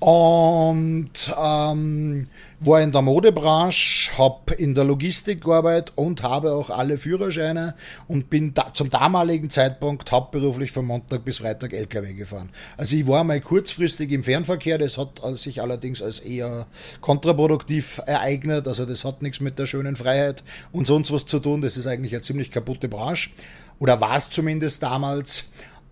und 0.00 1.10
ähm, 1.38 2.26
war 2.60 2.80
in 2.80 2.90
der 2.90 3.02
Modebranche, 3.02 4.10
habe 4.16 4.54
in 4.54 4.74
der 4.74 4.84
Logistik 4.84 5.44
gearbeitet 5.44 5.92
und 5.94 6.22
habe 6.22 6.52
auch 6.52 6.70
alle 6.70 6.96
Führerscheine 6.96 7.74
und 8.08 8.30
bin 8.30 8.54
da, 8.54 8.72
zum 8.72 8.88
damaligen 8.88 9.50
Zeitpunkt 9.50 10.10
hauptberuflich 10.10 10.72
von 10.72 10.86
Montag 10.86 11.22
bis 11.24 11.38
Freitag 11.38 11.74
LKW 11.74 12.14
gefahren. 12.14 12.48
Also 12.78 12.96
ich 12.96 13.06
war 13.06 13.24
mal 13.24 13.42
kurzfristig 13.42 14.10
im 14.10 14.22
Fernverkehr, 14.22 14.78
das 14.78 14.96
hat 14.96 15.20
sich 15.34 15.60
allerdings 15.60 16.00
als 16.00 16.20
eher 16.20 16.66
kontraproduktiv 17.02 18.00
ereignet, 18.06 18.66
also 18.68 18.86
das 18.86 19.04
hat 19.04 19.20
nichts 19.20 19.40
mit 19.40 19.58
der 19.58 19.66
schönen 19.66 19.96
Freiheit 19.96 20.42
und 20.72 20.86
sonst 20.86 21.12
was 21.12 21.26
zu 21.26 21.40
tun, 21.40 21.60
das 21.60 21.76
ist 21.76 21.86
eigentlich 21.86 22.14
eine 22.14 22.22
ziemlich 22.22 22.50
kaputte 22.50 22.88
Branche. 22.88 23.30
Oder 23.78 24.00
war 24.00 24.16
es 24.16 24.30
zumindest 24.30 24.82
damals. 24.82 25.44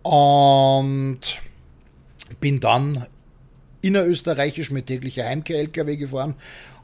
Und 0.02 1.20
bin 2.40 2.60
dann 2.60 3.06
innerösterreichisch 3.82 4.70
mit 4.70 4.86
täglicher 4.86 5.24
Heimkehr-LKW 5.24 5.96
gefahren 5.96 6.34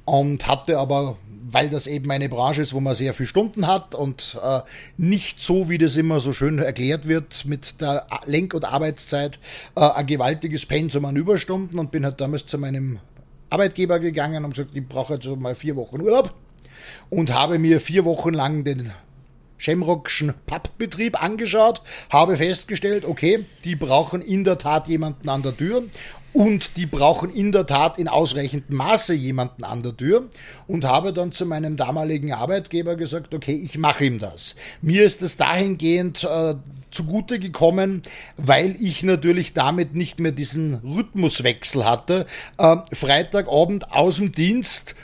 und 0.05 0.47
hatte 0.47 0.79
aber, 0.79 1.17
weil 1.51 1.71
das 1.71 1.87
eben 1.87 2.11
eine 2.11 2.29
Branche 2.29 2.63
ist, 2.63 2.75
wo 2.75 2.81
man 2.81 2.95
sehr 2.95 3.15
viele 3.15 3.27
Stunden 3.27 3.67
hat 3.67 3.95
und 3.95 4.39
äh, 4.43 4.61
nicht 4.97 5.41
so, 5.41 5.69
wie 5.69 5.79
das 5.79 5.97
immer 5.97 6.21
so 6.21 6.33
schön 6.33 6.59
erklärt 6.59 7.09
wird, 7.09 7.45
mit 7.47 7.81
der 7.81 8.07
Lenk- 8.27 8.55
und 8.55 8.65
Arbeitszeit 8.65 9.39
äh, 9.77 9.81
ein 9.81 10.07
gewaltiges 10.07 10.67
Pensum 10.67 11.05
an 11.05 11.17
Überstunden 11.17 11.79
und 11.79 11.91
bin 11.91 12.05
halt 12.05 12.21
damals 12.21 12.47
zu 12.47 12.59
meinem 12.59 12.99
Arbeitgeber 13.51 13.99
gegangen 13.99 14.45
und 14.45 14.51
gesagt, 14.51 14.71
ich 14.75 14.87
brauche 14.87 15.15
jetzt 15.15 15.27
mal 15.27 15.55
vier 15.55 15.77
Wochen 15.77 16.01
Urlaub 16.01 16.35
und 17.09 17.33
habe 17.33 17.59
mir 17.59 17.81
vier 17.81 18.05
Wochen 18.05 18.35
lang 18.35 18.65
den 18.65 18.93
Schemrockschen 19.57 20.35
Pappbetrieb 20.47 21.23
angeschaut, 21.23 21.81
habe 22.11 22.37
festgestellt, 22.37 23.05
okay, 23.05 23.47
die 23.65 23.77
brauchen 23.77 24.21
in 24.21 24.45
der 24.45 24.59
Tat 24.59 24.89
jemanden 24.89 25.29
an 25.29 25.43
der 25.43 25.57
Tür 25.57 25.85
und 26.35 26.77
die 26.77 26.87
brauchen 26.87 27.31
in 27.31 27.53
der 27.53 27.65
Tat 27.65 27.97
in 27.97 28.09
ausreichendem 28.09 28.77
Maße 28.77 29.15
jemanden 29.15 29.63
an 29.63 29.85
der 29.85 29.97
Tür 29.97 30.29
und 30.67 30.85
habe 30.85 31.13
dann 31.13 31.31
zu 31.31 31.47
meinem 31.47 31.77
damaligen 31.77 32.33
Arbeitgeber 32.33 32.97
gesagt, 32.97 33.33
okay, 33.33 33.55
ich 33.55 33.79
mache 33.79 34.05
ihm 34.05 34.19
das. 34.19 34.57
Mir 34.83 35.05
ist 35.05 35.23
es 35.23 35.37
dahingehend 35.37 36.25
äh, 36.25 36.57
zugute 36.91 37.39
gekommen, 37.39 38.03
weil 38.37 38.75
ich 38.81 39.05
natürlich 39.05 39.55
damit 39.55 39.95
nicht 39.95 40.19
mehr 40.19 40.33
diesen 40.33 40.75
Rhythmuswechsel 40.75 41.85
hatte. 41.85 42.27
Äh, 42.59 42.79
Freitagabend 42.93 43.93
aus 43.93 44.17
dem 44.17 44.33
Dienst, 44.33 44.97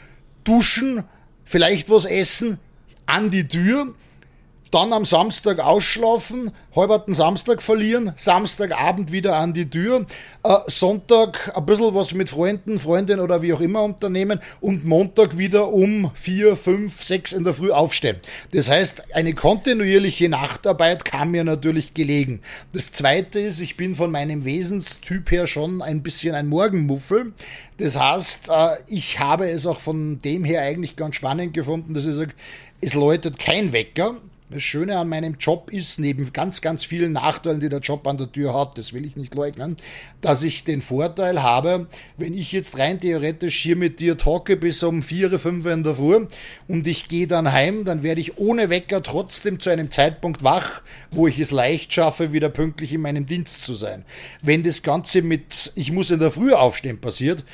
duschen, 0.42 1.04
vielleicht 1.44 1.90
was 1.90 2.06
essen, 2.06 2.58
an 3.06 3.30
die 3.30 3.46
Tür 3.46 3.94
dann 4.70 4.92
am 4.92 5.04
Samstag 5.04 5.58
ausschlafen, 5.58 6.52
halberten 6.74 7.14
Samstag 7.14 7.62
verlieren, 7.62 8.12
Samstagabend 8.16 9.12
wieder 9.12 9.36
an 9.36 9.52
die 9.52 9.68
Tür, 9.68 10.06
äh, 10.44 10.56
Sonntag 10.66 11.52
ein 11.56 11.66
bisschen 11.66 11.94
was 11.94 12.14
mit 12.14 12.28
Freunden, 12.28 12.78
Freundinnen 12.78 13.20
oder 13.20 13.42
wie 13.42 13.52
auch 13.52 13.60
immer 13.60 13.82
unternehmen 13.82 14.40
und 14.60 14.84
Montag 14.84 15.36
wieder 15.36 15.72
um 15.72 16.10
vier, 16.14 16.56
fünf, 16.56 17.02
sechs 17.02 17.32
in 17.32 17.44
der 17.44 17.54
Früh 17.54 17.70
aufstehen. 17.70 18.16
Das 18.52 18.70
heißt, 18.70 19.14
eine 19.14 19.34
kontinuierliche 19.34 20.28
Nachtarbeit 20.28 21.04
kam 21.04 21.32
mir 21.32 21.44
natürlich 21.44 21.94
gelegen. 21.94 22.40
Das 22.72 22.92
zweite 22.92 23.40
ist, 23.40 23.60
ich 23.60 23.76
bin 23.76 23.94
von 23.94 24.10
meinem 24.10 24.44
Wesenstyp 24.44 25.30
her 25.30 25.46
schon 25.46 25.82
ein 25.82 26.02
bisschen 26.02 26.34
ein 26.34 26.48
Morgenmuffel. 26.48 27.32
Das 27.78 27.98
heißt, 27.98 28.50
äh, 28.50 28.76
ich 28.86 29.18
habe 29.18 29.50
es 29.50 29.66
auch 29.66 29.80
von 29.80 30.18
dem 30.18 30.44
her 30.44 30.62
eigentlich 30.62 30.96
ganz 30.96 31.16
spannend 31.16 31.54
gefunden, 31.54 31.94
dass 31.94 32.04
ich 32.04 32.14
sage, 32.14 32.34
es 32.80 32.94
läutet 32.94 33.38
kein 33.38 33.72
Wecker. 33.72 34.16
Das 34.52 34.64
Schöne 34.64 34.98
an 34.98 35.08
meinem 35.08 35.36
Job 35.38 35.70
ist, 35.70 36.00
neben 36.00 36.32
ganz, 36.32 36.60
ganz 36.60 36.82
vielen 36.84 37.12
Nachteilen, 37.12 37.60
die 37.60 37.68
der 37.68 37.78
Job 37.78 38.04
an 38.08 38.18
der 38.18 38.32
Tür 38.32 38.52
hat, 38.52 38.76
das 38.78 38.92
will 38.92 39.04
ich 39.04 39.14
nicht 39.14 39.36
leugnen, 39.36 39.76
dass 40.22 40.42
ich 40.42 40.64
den 40.64 40.82
Vorteil 40.82 41.40
habe, 41.40 41.86
wenn 42.16 42.34
ich 42.34 42.50
jetzt 42.50 42.76
rein 42.76 42.98
theoretisch 42.98 43.56
hier 43.60 43.76
mit 43.76 44.00
dir 44.00 44.18
talke 44.18 44.56
bis 44.56 44.82
um 44.82 45.04
4, 45.04 45.38
5 45.38 45.66
in 45.66 45.84
der 45.84 45.94
Früh 45.94 46.26
und 46.66 46.86
ich 46.88 47.06
gehe 47.06 47.28
dann 47.28 47.52
heim, 47.52 47.84
dann 47.84 48.02
werde 48.02 48.20
ich 48.20 48.38
ohne 48.38 48.70
Wecker 48.70 49.04
trotzdem 49.04 49.60
zu 49.60 49.70
einem 49.70 49.92
Zeitpunkt 49.92 50.42
wach, 50.42 50.82
wo 51.12 51.28
ich 51.28 51.38
es 51.38 51.52
leicht 51.52 51.94
schaffe, 51.94 52.32
wieder 52.32 52.48
pünktlich 52.48 52.92
in 52.92 53.02
meinem 53.02 53.26
Dienst 53.26 53.64
zu 53.64 53.74
sein. 53.74 54.04
Wenn 54.42 54.64
das 54.64 54.82
Ganze 54.82 55.22
mit 55.22 55.70
ich 55.76 55.92
muss 55.92 56.10
in 56.10 56.18
der 56.18 56.32
Früh 56.32 56.54
aufstehen 56.54 57.00
passiert, 57.00 57.44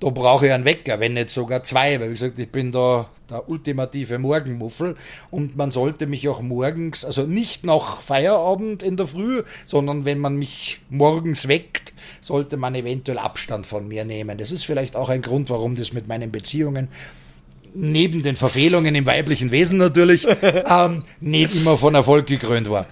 da 0.00 0.10
brauche 0.10 0.46
ich 0.46 0.52
einen 0.52 0.64
Wecker, 0.64 1.00
wenn 1.00 1.14
nicht 1.14 1.30
sogar 1.30 1.64
zwei, 1.64 1.98
weil 2.00 2.08
wie 2.08 2.14
gesagt, 2.14 2.38
ich 2.38 2.50
bin 2.50 2.70
da 2.70 3.08
der 3.28 3.48
ultimative 3.48 4.18
Morgenmuffel 4.18 4.96
und 5.30 5.56
man 5.56 5.70
sollte 5.70 6.06
mich 6.06 6.28
auch 6.28 6.40
morgens, 6.40 7.04
also 7.04 7.22
nicht 7.22 7.64
nach 7.64 8.00
Feierabend 8.00 8.82
in 8.82 8.96
der 8.96 9.06
Früh, 9.06 9.42
sondern 9.66 10.04
wenn 10.04 10.18
man 10.18 10.36
mich 10.36 10.80
morgens 10.88 11.48
weckt, 11.48 11.92
sollte 12.20 12.56
man 12.56 12.74
eventuell 12.74 13.18
Abstand 13.18 13.66
von 13.66 13.88
mir 13.88 14.04
nehmen. 14.04 14.38
Das 14.38 14.52
ist 14.52 14.64
vielleicht 14.64 14.94
auch 14.94 15.08
ein 15.08 15.22
Grund, 15.22 15.50
warum 15.50 15.74
das 15.74 15.92
mit 15.92 16.06
meinen 16.06 16.30
Beziehungen 16.30 16.88
neben 17.74 18.22
den 18.22 18.36
Verfehlungen 18.36 18.94
im 18.94 19.06
weiblichen 19.06 19.50
Wesen 19.50 19.78
natürlich 19.78 20.26
ähm, 20.42 21.04
nicht 21.20 21.54
immer 21.54 21.76
von 21.76 21.94
Erfolg 21.94 22.26
gekrönt 22.26 22.70
war. 22.70 22.86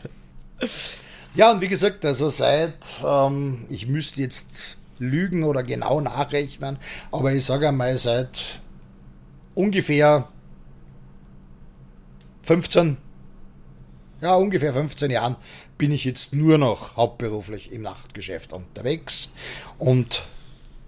Ja, 1.34 1.52
und 1.52 1.61
wie 1.61 1.68
gesagt, 1.68 2.04
also 2.04 2.28
seit, 2.28 2.74
ähm, 3.04 3.66
ich 3.68 3.86
müsste 3.86 4.20
jetzt 4.20 4.76
lügen 4.99 5.44
oder 5.44 5.62
genau 5.62 6.01
nachrechnen, 6.01 6.78
aber 7.11 7.32
ich 7.32 7.44
sage 7.44 7.68
einmal, 7.68 7.97
seit 7.99 8.61
ungefähr 9.55 10.28
15, 12.44 12.97
ja, 14.20 14.34
ungefähr 14.34 14.72
15 14.72 15.11
Jahren 15.11 15.36
bin 15.78 15.92
ich 15.92 16.05
jetzt 16.05 16.34
nur 16.34 16.59
noch 16.59 16.97
hauptberuflich 16.97 17.72
im 17.72 17.82
Nachtgeschäft 17.82 18.53
unterwegs 18.53 19.30
und 19.78 20.22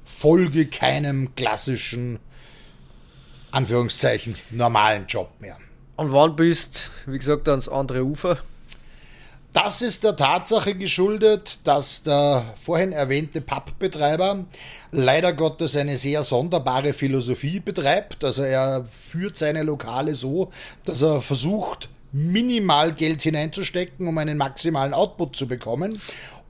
folge 0.04 0.66
keinem 0.66 1.34
klassischen, 1.34 2.18
Anführungszeichen, 3.50 4.36
normalen 4.50 5.06
Job 5.06 5.30
mehr. 5.40 5.58
Und 5.96 6.12
wann 6.12 6.36
bist, 6.36 6.90
wie 7.06 7.18
gesagt, 7.18 7.48
ans 7.48 7.68
andere 7.68 8.04
Ufer? 8.04 8.38
Das 9.52 9.80
ist 9.80 10.04
der 10.04 10.14
Tatsache 10.14 10.74
geschuldet, 10.74 11.60
dass 11.64 12.02
der 12.02 12.44
vorhin 12.60 12.92
erwähnte 12.92 13.40
Pappbetreiber 13.40 14.44
leider 14.92 15.32
Gottes 15.32 15.74
eine 15.74 15.96
sehr 15.96 16.22
sonderbare 16.22 16.92
Philosophie 16.92 17.58
betreibt. 17.58 18.24
Also 18.24 18.42
er 18.42 18.84
führt 18.84 19.38
seine 19.38 19.62
Lokale 19.62 20.14
so, 20.14 20.50
dass 20.84 21.02
er 21.02 21.22
versucht, 21.22 21.88
minimal 22.12 22.92
Geld 22.92 23.22
hineinzustecken, 23.22 24.06
um 24.06 24.18
einen 24.18 24.38
maximalen 24.38 24.94
Output 24.94 25.36
zu 25.36 25.48
bekommen. 25.48 26.00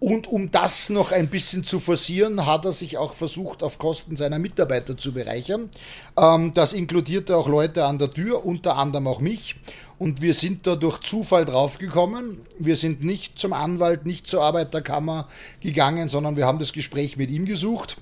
Und 0.01 0.28
um 0.28 0.53
das 0.53 0.90
noch 0.90 1.11
ein 1.11 1.26
bisschen 1.26 1.64
zu 1.64 1.80
forcieren, 1.80 2.46
hat 2.46 2.64
er 2.64 2.70
sich 2.70 2.99
auch 2.99 3.14
versucht, 3.14 3.64
auf 3.64 3.78
Kosten 3.78 4.14
seiner 4.14 4.38
Mitarbeiter 4.38 4.96
zu 4.96 5.12
bereichern. 5.12 5.70
Ähm, 6.16 6.55
das 6.55 6.72
inkludierte 6.72 7.36
auch 7.36 7.49
Leute 7.49 7.84
an 7.84 7.99
der 7.99 8.12
Tür, 8.12 8.44
unter 8.44 8.76
anderem 8.76 9.09
auch 9.09 9.20
mich. 9.20 9.57
Und 9.99 10.22
wir 10.22 10.34
sind 10.34 10.66
da 10.66 10.76
durch 10.76 11.01
Zufall 11.01 11.44
draufgekommen. 11.44 12.40
Wir 12.59 12.76
sind 12.76 13.03
nicht 13.03 13.38
zum 13.38 13.53
Anwalt, 13.53 14.07
nicht 14.07 14.26
zur 14.28 14.42
Arbeiterkammer 14.42 15.26
gegangen, 15.61 16.09
sondern 16.09 16.36
wir 16.36 16.46
haben 16.46 16.61
das 16.61 16.72
Gespräch 16.72 17.16
mit 17.16 17.30
ihm 17.30 17.46
gesucht. 17.46 17.96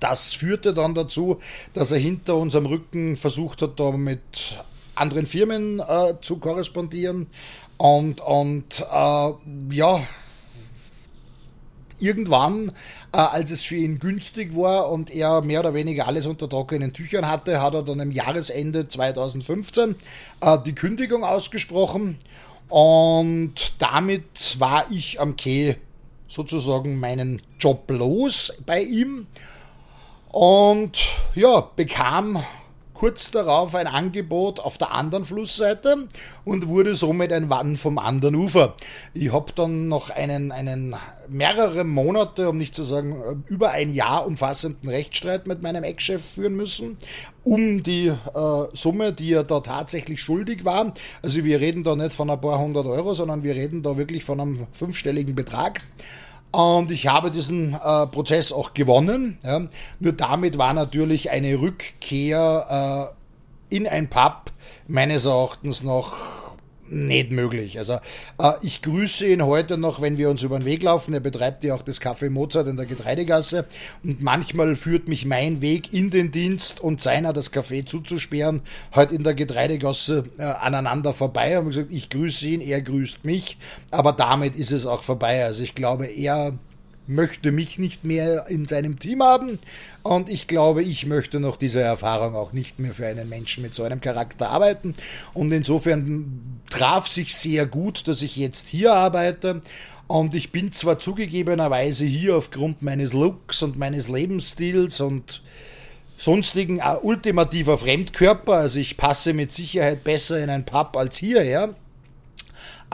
Das 0.00 0.32
führte 0.32 0.72
dann 0.72 0.94
dazu, 0.94 1.38
dass 1.74 1.90
er 1.90 1.98
hinter 1.98 2.36
unserem 2.36 2.64
Rücken 2.64 3.16
versucht 3.16 3.60
hat, 3.60 3.78
da 3.78 3.90
mit 3.90 4.62
anderen 4.94 5.26
Firmen 5.26 5.80
äh, 5.80 6.14
zu 6.22 6.38
korrespondieren. 6.38 7.26
Und, 7.76 8.20
und 8.22 8.80
äh, 8.80 9.30
ja, 9.70 10.02
irgendwann, 12.02 12.72
äh, 13.12 13.18
als 13.18 13.50
es 13.50 13.62
für 13.62 13.76
ihn 13.76 13.98
günstig 13.98 14.56
war 14.56 14.90
und 14.90 15.10
er 15.10 15.42
mehr 15.42 15.60
oder 15.60 15.74
weniger 15.74 16.06
alles 16.08 16.26
unter 16.26 16.48
trockenen 16.48 16.92
Tüchern 16.92 17.28
hatte, 17.28 17.62
hat 17.62 17.74
er 17.74 17.82
dann 17.82 18.00
am 18.00 18.10
Jahresende 18.10 18.88
2015 18.88 19.96
äh, 20.40 20.58
die 20.66 20.74
Kündigung 20.74 21.24
ausgesprochen. 21.24 22.18
Und 22.68 23.74
damit 23.78 24.58
war 24.58 24.86
ich 24.90 25.20
am 25.20 25.36
Keh 25.36 25.76
sozusagen 26.26 26.98
meinen 26.98 27.42
Job 27.58 27.84
los 27.90 28.52
bei 28.64 28.82
ihm. 28.82 29.26
Und 30.30 30.98
ja, 31.34 31.68
bekam 31.76 32.42
kurz 33.02 33.32
darauf 33.32 33.74
ein 33.74 33.88
Angebot 33.88 34.60
auf 34.60 34.78
der 34.78 34.92
anderen 34.92 35.24
Flussseite 35.24 36.06
und 36.44 36.68
wurde 36.68 36.94
somit 36.94 37.32
ein 37.32 37.50
Wann 37.50 37.76
vom 37.76 37.98
anderen 37.98 38.36
Ufer. 38.36 38.76
Ich 39.12 39.32
habe 39.32 39.50
dann 39.56 39.88
noch 39.88 40.10
einen, 40.10 40.52
einen 40.52 40.94
mehrere 41.28 41.82
Monate, 41.82 42.48
um 42.48 42.58
nicht 42.58 42.76
zu 42.76 42.84
sagen 42.84 43.42
über 43.48 43.72
ein 43.72 43.92
Jahr 43.92 44.24
umfassenden 44.24 44.88
Rechtsstreit 44.88 45.48
mit 45.48 45.62
meinem 45.62 45.82
Ex-Chef 45.82 46.24
führen 46.24 46.54
müssen, 46.54 46.96
um 47.42 47.82
die 47.82 48.06
äh, 48.06 48.14
Summe, 48.72 49.12
die 49.12 49.32
er 49.32 49.42
da 49.42 49.58
tatsächlich 49.58 50.22
schuldig 50.22 50.64
war. 50.64 50.92
Also 51.22 51.42
wir 51.42 51.58
reden 51.58 51.82
da 51.82 51.96
nicht 51.96 52.12
von 52.12 52.30
ein 52.30 52.40
paar 52.40 52.60
hundert 52.60 52.86
Euro, 52.86 53.14
sondern 53.14 53.42
wir 53.42 53.56
reden 53.56 53.82
da 53.82 53.96
wirklich 53.96 54.22
von 54.22 54.38
einem 54.38 54.68
fünfstelligen 54.70 55.34
Betrag. 55.34 55.80
Und 56.52 56.90
ich 56.90 57.06
habe 57.06 57.30
diesen 57.30 57.74
äh, 57.74 58.06
Prozess 58.06 58.52
auch 58.52 58.74
gewonnen. 58.74 59.38
Ja. 59.42 59.62
Nur 60.00 60.12
damit 60.12 60.58
war 60.58 60.74
natürlich 60.74 61.30
eine 61.30 61.58
Rückkehr 61.58 63.12
äh, 63.70 63.74
in 63.74 63.86
ein 63.86 64.10
Pub 64.10 64.52
meines 64.86 65.24
Erachtens 65.24 65.82
noch 65.82 66.14
nicht 66.92 67.30
möglich. 67.30 67.78
Also 67.78 67.94
äh, 68.38 68.52
ich 68.62 68.82
grüße 68.82 69.26
ihn 69.26 69.44
heute 69.44 69.78
noch, 69.78 70.00
wenn 70.00 70.18
wir 70.18 70.30
uns 70.30 70.42
über 70.42 70.58
den 70.58 70.64
Weg 70.64 70.82
laufen. 70.82 71.14
Er 71.14 71.20
betreibt 71.20 71.64
ja 71.64 71.74
auch 71.74 71.82
das 71.82 72.00
Café 72.00 72.30
Mozart 72.30 72.68
in 72.68 72.76
der 72.76 72.86
Getreidegasse 72.86 73.64
und 74.04 74.22
manchmal 74.22 74.76
führt 74.76 75.08
mich 75.08 75.24
mein 75.24 75.60
Weg 75.60 75.92
in 75.92 76.10
den 76.10 76.30
Dienst 76.30 76.80
und 76.80 77.00
seiner 77.00 77.32
das 77.32 77.52
Café 77.52 77.86
zuzusperren, 77.86 78.62
halt 78.92 79.12
in 79.12 79.24
der 79.24 79.34
Getreidegasse 79.34 80.24
äh, 80.38 80.42
aneinander 80.42 81.14
vorbei. 81.14 81.58
Und 81.58 81.68
gesagt, 81.68 81.88
ich 81.90 82.10
grüße 82.10 82.48
ihn, 82.48 82.60
er 82.60 82.82
grüßt 82.82 83.24
mich, 83.24 83.56
aber 83.90 84.12
damit 84.12 84.56
ist 84.56 84.72
es 84.72 84.86
auch 84.86 85.02
vorbei. 85.02 85.44
Also 85.44 85.62
ich 85.62 85.74
glaube, 85.74 86.06
er 86.06 86.58
möchte 87.06 87.52
mich 87.52 87.78
nicht 87.78 88.04
mehr 88.04 88.46
in 88.48 88.66
seinem 88.66 88.98
Team 88.98 89.22
haben. 89.22 89.58
Und 90.02 90.28
ich 90.28 90.46
glaube, 90.46 90.82
ich 90.82 91.06
möchte 91.06 91.40
noch 91.40 91.56
diese 91.56 91.80
Erfahrung 91.80 92.34
auch 92.34 92.52
nicht 92.52 92.78
mehr 92.78 92.92
für 92.92 93.06
einen 93.06 93.28
Menschen 93.28 93.62
mit 93.62 93.74
so 93.74 93.82
einem 93.82 94.00
Charakter 94.00 94.50
arbeiten. 94.50 94.94
Und 95.34 95.52
insofern 95.52 96.60
traf 96.70 97.08
sich 97.08 97.34
sehr 97.34 97.66
gut, 97.66 98.06
dass 98.08 98.22
ich 98.22 98.36
jetzt 98.36 98.68
hier 98.68 98.94
arbeite. 98.94 99.62
Und 100.06 100.34
ich 100.34 100.52
bin 100.52 100.72
zwar 100.72 100.98
zugegebenerweise 100.98 102.04
hier 102.04 102.36
aufgrund 102.36 102.82
meines 102.82 103.12
Looks 103.12 103.62
und 103.62 103.78
meines 103.78 104.08
Lebensstils 104.08 105.00
und 105.00 105.42
sonstigen 106.16 106.78
äh, 106.78 106.96
ultimativer 107.02 107.78
Fremdkörper, 107.78 108.54
also 108.54 108.78
ich 108.78 108.96
passe 108.96 109.32
mit 109.32 109.52
Sicherheit 109.52 110.04
besser 110.04 110.42
in 110.42 110.50
ein 110.50 110.64
Pub 110.64 110.96
als 110.96 111.16
hierher, 111.16 111.74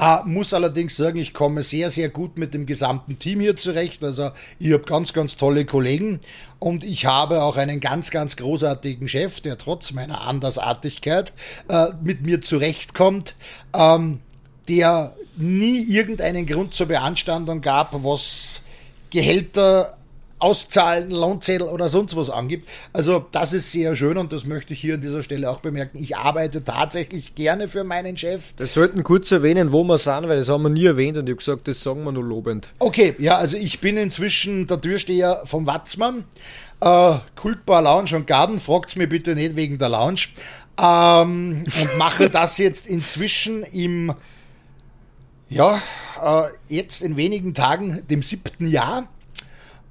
Ah, 0.00 0.22
muss 0.24 0.54
allerdings 0.54 0.94
sagen, 0.94 1.18
ich 1.18 1.34
komme 1.34 1.64
sehr, 1.64 1.90
sehr 1.90 2.08
gut 2.08 2.38
mit 2.38 2.54
dem 2.54 2.66
gesamten 2.66 3.18
Team 3.18 3.40
hier 3.40 3.56
zurecht. 3.56 4.04
Also 4.04 4.30
ich 4.60 4.72
habe 4.72 4.84
ganz, 4.84 5.12
ganz 5.12 5.36
tolle 5.36 5.64
Kollegen 5.66 6.20
und 6.60 6.84
ich 6.84 7.06
habe 7.06 7.42
auch 7.42 7.56
einen 7.56 7.80
ganz, 7.80 8.12
ganz 8.12 8.36
großartigen 8.36 9.08
Chef, 9.08 9.40
der 9.40 9.58
trotz 9.58 9.90
meiner 9.90 10.20
Andersartigkeit 10.20 11.32
äh, 11.68 11.86
mit 12.00 12.24
mir 12.24 12.40
zurechtkommt, 12.40 13.34
ähm, 13.74 14.20
der 14.68 15.16
nie 15.36 15.82
irgendeinen 15.82 16.46
Grund 16.46 16.74
zur 16.74 16.86
Beanstandung 16.86 17.60
gab, 17.60 17.92
was 18.04 18.62
Gehälter 19.10 19.97
Auszahlen, 20.38 21.10
Lohnzettel 21.10 21.66
oder 21.66 21.88
sonst 21.88 22.16
was 22.16 22.30
angibt. 22.30 22.68
Also 22.92 23.24
das 23.32 23.52
ist 23.52 23.72
sehr 23.72 23.96
schön 23.96 24.18
und 24.18 24.32
das 24.32 24.46
möchte 24.46 24.72
ich 24.72 24.80
hier 24.80 24.94
an 24.94 25.00
dieser 25.00 25.22
Stelle 25.22 25.50
auch 25.50 25.60
bemerken. 25.60 25.98
Ich 26.00 26.16
arbeite 26.16 26.62
tatsächlich 26.64 27.34
gerne 27.34 27.68
für 27.68 27.84
meinen 27.84 28.16
Chef. 28.16 28.52
Das 28.56 28.74
sollten 28.74 29.02
kurz 29.02 29.32
erwähnen, 29.32 29.72
wo 29.72 29.84
wir 29.84 29.98
sind, 29.98 30.28
weil 30.28 30.38
das 30.38 30.48
haben 30.48 30.62
wir 30.62 30.70
nie 30.70 30.86
erwähnt 30.86 31.16
und 31.18 31.26
ich 31.26 31.32
habe 31.32 31.38
gesagt, 31.38 31.68
das 31.68 31.82
sagen 31.82 32.04
wir 32.04 32.12
nur 32.12 32.24
lobend. 32.24 32.70
Okay, 32.78 33.14
ja, 33.18 33.36
also 33.36 33.56
ich 33.56 33.80
bin 33.80 33.96
inzwischen 33.96 34.66
der 34.66 34.80
Türsteher 34.80 35.42
vom 35.44 35.66
Watzmann. 35.66 36.24
Äh, 36.80 37.16
Kultbar 37.34 37.82
Lounge 37.82 38.14
und 38.14 38.26
Garten, 38.26 38.60
fragt 38.60 38.96
mir 38.96 39.08
bitte 39.08 39.34
nicht 39.34 39.56
wegen 39.56 39.78
der 39.78 39.88
Lounge. 39.88 40.28
Ähm, 40.80 41.64
und 41.80 41.98
mache 41.98 42.30
das 42.30 42.58
jetzt 42.58 42.86
inzwischen 42.86 43.64
im, 43.64 44.14
ja, 45.48 45.82
äh, 46.22 46.42
jetzt 46.68 47.02
in 47.02 47.16
wenigen 47.16 47.54
Tagen, 47.54 48.06
dem 48.08 48.22
siebten 48.22 48.68
Jahr. 48.68 49.08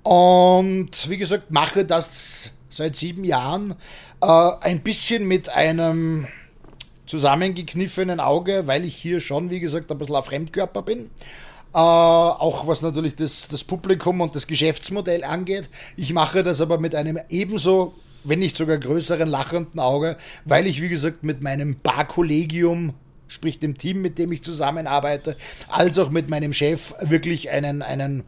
Und 0.07 1.09
wie 1.09 1.17
gesagt, 1.17 1.51
mache 1.51 1.83
das 1.83 2.51
seit 2.69 2.95
sieben 2.95 3.25
Jahren 3.25 3.75
äh, 4.21 4.51
ein 4.61 4.79
bisschen 4.79 5.27
mit 5.27 5.49
einem 5.49 6.27
zusammengekniffenen 7.07 8.21
Auge, 8.21 8.67
weil 8.67 8.85
ich 8.85 8.95
hier 8.95 9.19
schon, 9.19 9.49
wie 9.49 9.59
gesagt, 9.59 9.91
ein 9.91 9.97
bisschen 9.97 10.15
ein 10.15 10.23
Fremdkörper 10.23 10.81
bin. 10.81 11.09
Äh, 11.73 11.77
auch 11.77 12.67
was 12.67 12.83
natürlich 12.83 13.17
das, 13.17 13.49
das 13.49 13.65
Publikum 13.65 14.21
und 14.21 14.33
das 14.33 14.47
Geschäftsmodell 14.47 15.25
angeht. 15.25 15.69
Ich 15.97 16.13
mache 16.13 16.41
das 16.41 16.61
aber 16.61 16.77
mit 16.77 16.95
einem 16.95 17.19
ebenso, 17.27 17.93
wenn 18.23 18.39
nicht 18.39 18.55
sogar 18.55 18.77
größeren 18.77 19.27
lachenden 19.27 19.81
Auge, 19.81 20.15
weil 20.45 20.67
ich, 20.67 20.81
wie 20.81 20.87
gesagt, 20.87 21.25
mit 21.25 21.41
meinem 21.41 21.81
Barkollegium 21.83 22.93
sprich 23.27 23.59
dem 23.59 23.77
Team, 23.77 24.01
mit 24.01 24.17
dem 24.19 24.31
ich 24.31 24.41
zusammenarbeite, 24.41 25.35
als 25.67 25.99
auch 25.99 26.11
mit 26.11 26.29
meinem 26.29 26.53
Chef 26.53 26.93
wirklich 27.01 27.49
einen, 27.49 27.81
einen 27.81 28.23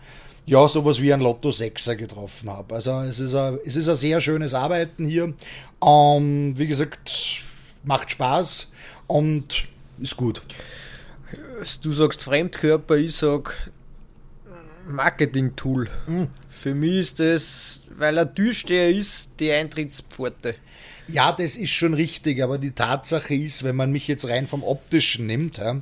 ja, 0.49 0.67
sowas 0.67 0.99
wie 0.99 1.13
ein 1.13 1.21
Lotto 1.21 1.49
6er 1.49 1.95
getroffen 1.95 2.49
habe. 2.49 2.73
Also 2.73 3.01
es 3.01 3.19
ist, 3.19 3.35
ein, 3.35 3.59
es 3.65 3.75
ist 3.75 3.87
ein 3.87 3.95
sehr 3.95 4.19
schönes 4.19 4.55
Arbeiten 4.55 5.05
hier. 5.05 5.31
Und 5.77 6.55
wie 6.57 6.65
gesagt, 6.65 7.43
macht 7.83 8.09
Spaß 8.09 8.71
und 9.05 9.67
ist 9.99 10.17
gut. 10.17 10.41
Du 11.83 11.91
sagst 11.91 12.23
Fremdkörper, 12.23 12.97
ich 12.97 13.15
sag 13.15 13.55
Marketing-Tool. 14.87 15.87
Mhm. 16.07 16.29
Für 16.49 16.73
mich 16.73 16.95
ist 16.95 17.19
das, 17.19 17.81
weil 17.95 18.17
er 18.17 18.33
Türsteher 18.33 18.89
ist, 18.89 19.33
die 19.39 19.51
Eintrittspforte. 19.51 20.55
Ja, 21.07 21.31
das 21.31 21.57
ist 21.57 21.71
schon 21.71 21.93
richtig, 21.93 22.41
aber 22.41 22.57
die 22.57 22.71
Tatsache 22.71 23.35
ist, 23.35 23.63
wenn 23.63 23.75
man 23.75 23.91
mich 23.91 24.07
jetzt 24.07 24.27
rein 24.27 24.47
vom 24.47 24.63
Optischen 24.63 25.27
nimmt, 25.27 25.57
ja, 25.57 25.79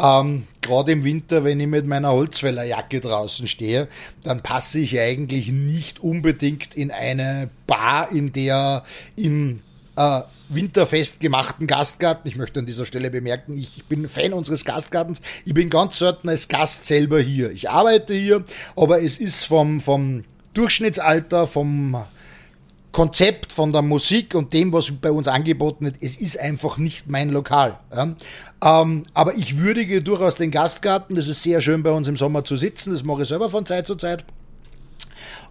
ähm, 0.00 0.44
Gerade 0.62 0.92
im 0.92 1.04
Winter, 1.04 1.42
wenn 1.42 1.58
ich 1.58 1.66
mit 1.66 1.86
meiner 1.86 2.12
Holzfällerjacke 2.12 3.00
draußen 3.00 3.48
stehe, 3.48 3.88
dann 4.22 4.42
passe 4.42 4.78
ich 4.78 5.00
eigentlich 5.00 5.48
nicht 5.48 6.00
unbedingt 6.00 6.74
in 6.74 6.90
eine 6.90 7.48
Bar, 7.66 8.12
in 8.12 8.30
der 8.32 8.84
im 9.16 9.62
äh, 9.96 10.20
winterfest 10.50 11.20
gemachten 11.20 11.66
Gastgarten. 11.66 12.28
Ich 12.28 12.36
möchte 12.36 12.60
an 12.60 12.66
dieser 12.66 12.84
Stelle 12.84 13.10
bemerken, 13.10 13.58
ich 13.58 13.84
bin 13.86 14.08
Fan 14.08 14.34
unseres 14.34 14.64
Gastgartens. 14.64 15.22
Ich 15.46 15.54
bin 15.54 15.70
ganz 15.70 15.98
selten 15.98 16.28
als 16.28 16.48
Gast 16.48 16.84
selber 16.84 17.20
hier. 17.20 17.50
Ich 17.50 17.70
arbeite 17.70 18.14
hier, 18.14 18.44
aber 18.76 19.02
es 19.02 19.18
ist 19.18 19.44
vom, 19.44 19.80
vom 19.80 20.24
Durchschnittsalter, 20.52 21.46
vom 21.46 21.96
Konzept, 22.92 23.52
von 23.52 23.72
der 23.72 23.82
Musik 23.82 24.34
und 24.34 24.52
dem, 24.52 24.72
was 24.72 24.90
bei 24.90 25.12
uns 25.12 25.28
angeboten 25.28 25.84
wird, 25.84 25.96
es 26.00 26.16
ist 26.16 26.38
einfach 26.38 26.76
nicht 26.76 27.08
mein 27.08 27.30
Lokal. 27.30 27.78
Ja. 27.94 28.82
Ähm, 28.82 29.04
aber 29.14 29.34
ich 29.34 29.58
würdige 29.58 30.02
durchaus 30.02 30.36
den 30.36 30.50
Gastgarten. 30.50 31.16
Das 31.16 31.28
ist 31.28 31.42
sehr 31.42 31.60
schön 31.60 31.82
bei 31.82 31.90
uns 31.90 32.08
im 32.08 32.16
Sommer 32.16 32.44
zu 32.44 32.56
sitzen. 32.56 32.92
Das 32.92 33.04
mache 33.04 33.22
ich 33.22 33.28
selber 33.28 33.48
von 33.48 33.64
Zeit 33.64 33.86
zu 33.86 33.94
Zeit. 33.94 34.24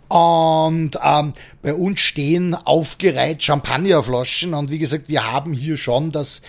Und 0.09 0.91
ähm, 1.03 1.33
bei 1.61 1.73
uns 1.73 1.99
stehen 1.99 2.55
aufgereiht 2.55 3.43
Champagnerflaschen. 3.43 4.53
Und 4.53 4.71
wie 4.71 4.79
gesagt, 4.79 5.07
wir 5.07 5.31
haben 5.31 5.53
hier 5.53 5.77
schon 5.77 6.11
das 6.11 6.41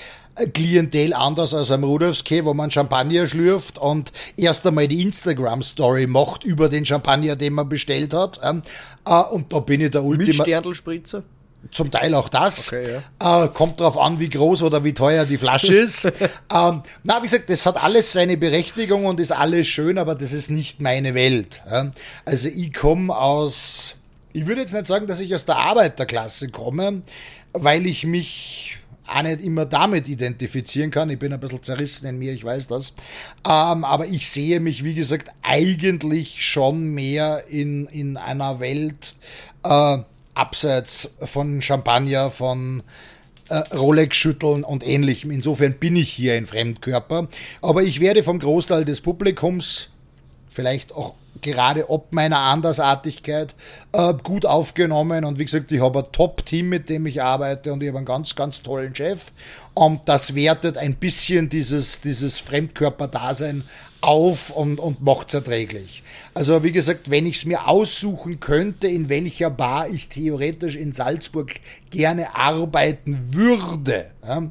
Klientel 0.46 1.14
anders 1.14 1.54
als 1.54 1.70
am 1.70 1.84
Rudolfske, 1.84 2.44
wo 2.44 2.54
man 2.54 2.70
Champagner 2.70 3.26
schlürft 3.26 3.78
und 3.78 4.12
erst 4.36 4.66
einmal 4.66 4.88
die 4.88 5.02
Instagram-Story 5.02 6.06
macht 6.06 6.44
über 6.44 6.68
den 6.68 6.86
Champagner, 6.86 7.36
den 7.36 7.54
man 7.54 7.68
bestellt 7.68 8.14
hat. 8.14 8.40
Ähm, 8.42 8.62
äh, 9.06 9.22
und 9.22 9.52
da 9.52 9.60
bin 9.60 9.80
ich 9.80 9.90
der 9.90 10.04
Ultima... 10.04 10.26
Mit 10.26 10.34
Sterndlspritzer? 10.34 11.22
Zum 11.70 11.90
Teil 11.90 12.14
auch 12.14 12.30
das. 12.30 12.68
Okay, 12.68 13.00
ja. 13.20 13.44
äh, 13.44 13.48
kommt 13.48 13.80
darauf 13.80 13.98
an, 13.98 14.18
wie 14.18 14.30
groß 14.30 14.62
oder 14.62 14.82
wie 14.82 14.94
teuer 14.94 15.26
die 15.26 15.36
Flasche 15.36 15.74
ist. 15.74 16.04
ähm, 16.50 16.82
na, 17.02 17.18
wie 17.18 17.24
gesagt, 17.24 17.50
das 17.50 17.66
hat 17.66 17.82
alles 17.82 18.12
seine 18.12 18.38
Berechtigung 18.38 19.04
und 19.04 19.20
ist 19.20 19.32
alles 19.32 19.68
schön, 19.68 19.98
aber 19.98 20.14
das 20.14 20.32
ist 20.32 20.50
nicht 20.50 20.80
meine 20.80 21.14
Welt. 21.14 21.60
Ja? 21.70 21.90
Also 22.24 22.48
ich 22.48 22.72
komme 22.72 23.14
aus, 23.14 23.94
ich 24.32 24.46
würde 24.46 24.62
jetzt 24.62 24.72
nicht 24.72 24.86
sagen, 24.86 25.06
dass 25.06 25.20
ich 25.20 25.34
aus 25.34 25.44
der 25.44 25.58
Arbeiterklasse 25.58 26.48
komme, 26.48 27.02
weil 27.52 27.86
ich 27.86 28.06
mich 28.06 28.79
auch 29.10 29.22
nicht 29.22 29.42
immer 29.42 29.66
damit 29.66 30.08
identifizieren 30.08 30.90
kann. 30.90 31.10
Ich 31.10 31.18
bin 31.18 31.32
ein 31.32 31.40
bisschen 31.40 31.62
zerrissen 31.62 32.06
in 32.06 32.18
mir, 32.18 32.32
ich 32.32 32.44
weiß 32.44 32.68
das. 32.68 32.92
Ähm, 33.44 33.84
aber 33.84 34.06
ich 34.06 34.28
sehe 34.28 34.60
mich, 34.60 34.84
wie 34.84 34.94
gesagt, 34.94 35.30
eigentlich 35.42 36.46
schon 36.46 36.94
mehr 36.94 37.44
in, 37.48 37.86
in 37.86 38.16
einer 38.16 38.60
Welt 38.60 39.14
äh, 39.64 39.98
abseits 40.34 41.10
von 41.20 41.60
Champagner, 41.60 42.30
von 42.30 42.82
äh, 43.48 43.56
Rolex 43.76 44.16
schütteln 44.16 44.64
und 44.64 44.86
ähnlichem. 44.86 45.30
Insofern 45.30 45.74
bin 45.74 45.96
ich 45.96 46.10
hier 46.10 46.34
ein 46.34 46.46
Fremdkörper. 46.46 47.28
Aber 47.60 47.82
ich 47.82 48.00
werde 48.00 48.22
vom 48.22 48.38
Großteil 48.38 48.84
des 48.84 49.00
Publikums 49.00 49.90
vielleicht 50.48 50.92
auch 50.92 51.14
gerade 51.42 51.90
ob 51.90 52.12
meiner 52.12 52.38
Andersartigkeit 52.38 53.54
äh, 53.92 54.14
gut 54.22 54.46
aufgenommen. 54.46 55.24
Und 55.24 55.38
wie 55.38 55.44
gesagt, 55.44 55.72
ich 55.72 55.80
habe 55.80 56.00
ein 56.00 56.12
Top-Team, 56.12 56.68
mit 56.68 56.88
dem 56.88 57.06
ich 57.06 57.22
arbeite 57.22 57.72
und 57.72 57.82
ich 57.82 57.88
habe 57.88 57.98
einen 57.98 58.06
ganz, 58.06 58.34
ganz 58.34 58.62
tollen 58.62 58.94
Chef. 58.94 59.26
Und 59.74 60.08
das 60.08 60.34
wertet 60.34 60.78
ein 60.78 60.96
bisschen 60.96 61.48
dieses, 61.48 62.00
dieses 62.00 62.38
Fremdkörperdasein 62.38 63.64
auf 64.00 64.50
und, 64.50 64.80
und 64.80 65.02
macht 65.02 65.28
es 65.28 65.34
erträglich. 65.34 66.02
Also 66.32 66.62
wie 66.62 66.72
gesagt, 66.72 67.10
wenn 67.10 67.26
ich 67.26 67.36
es 67.36 67.44
mir 67.44 67.68
aussuchen 67.68 68.40
könnte, 68.40 68.88
in 68.88 69.08
welcher 69.08 69.50
Bar 69.50 69.88
ich 69.88 70.08
theoretisch 70.08 70.76
in 70.76 70.92
Salzburg 70.92 71.54
gerne 71.90 72.34
arbeiten 72.34 73.34
würde, 73.34 74.10
ja, 74.26 74.50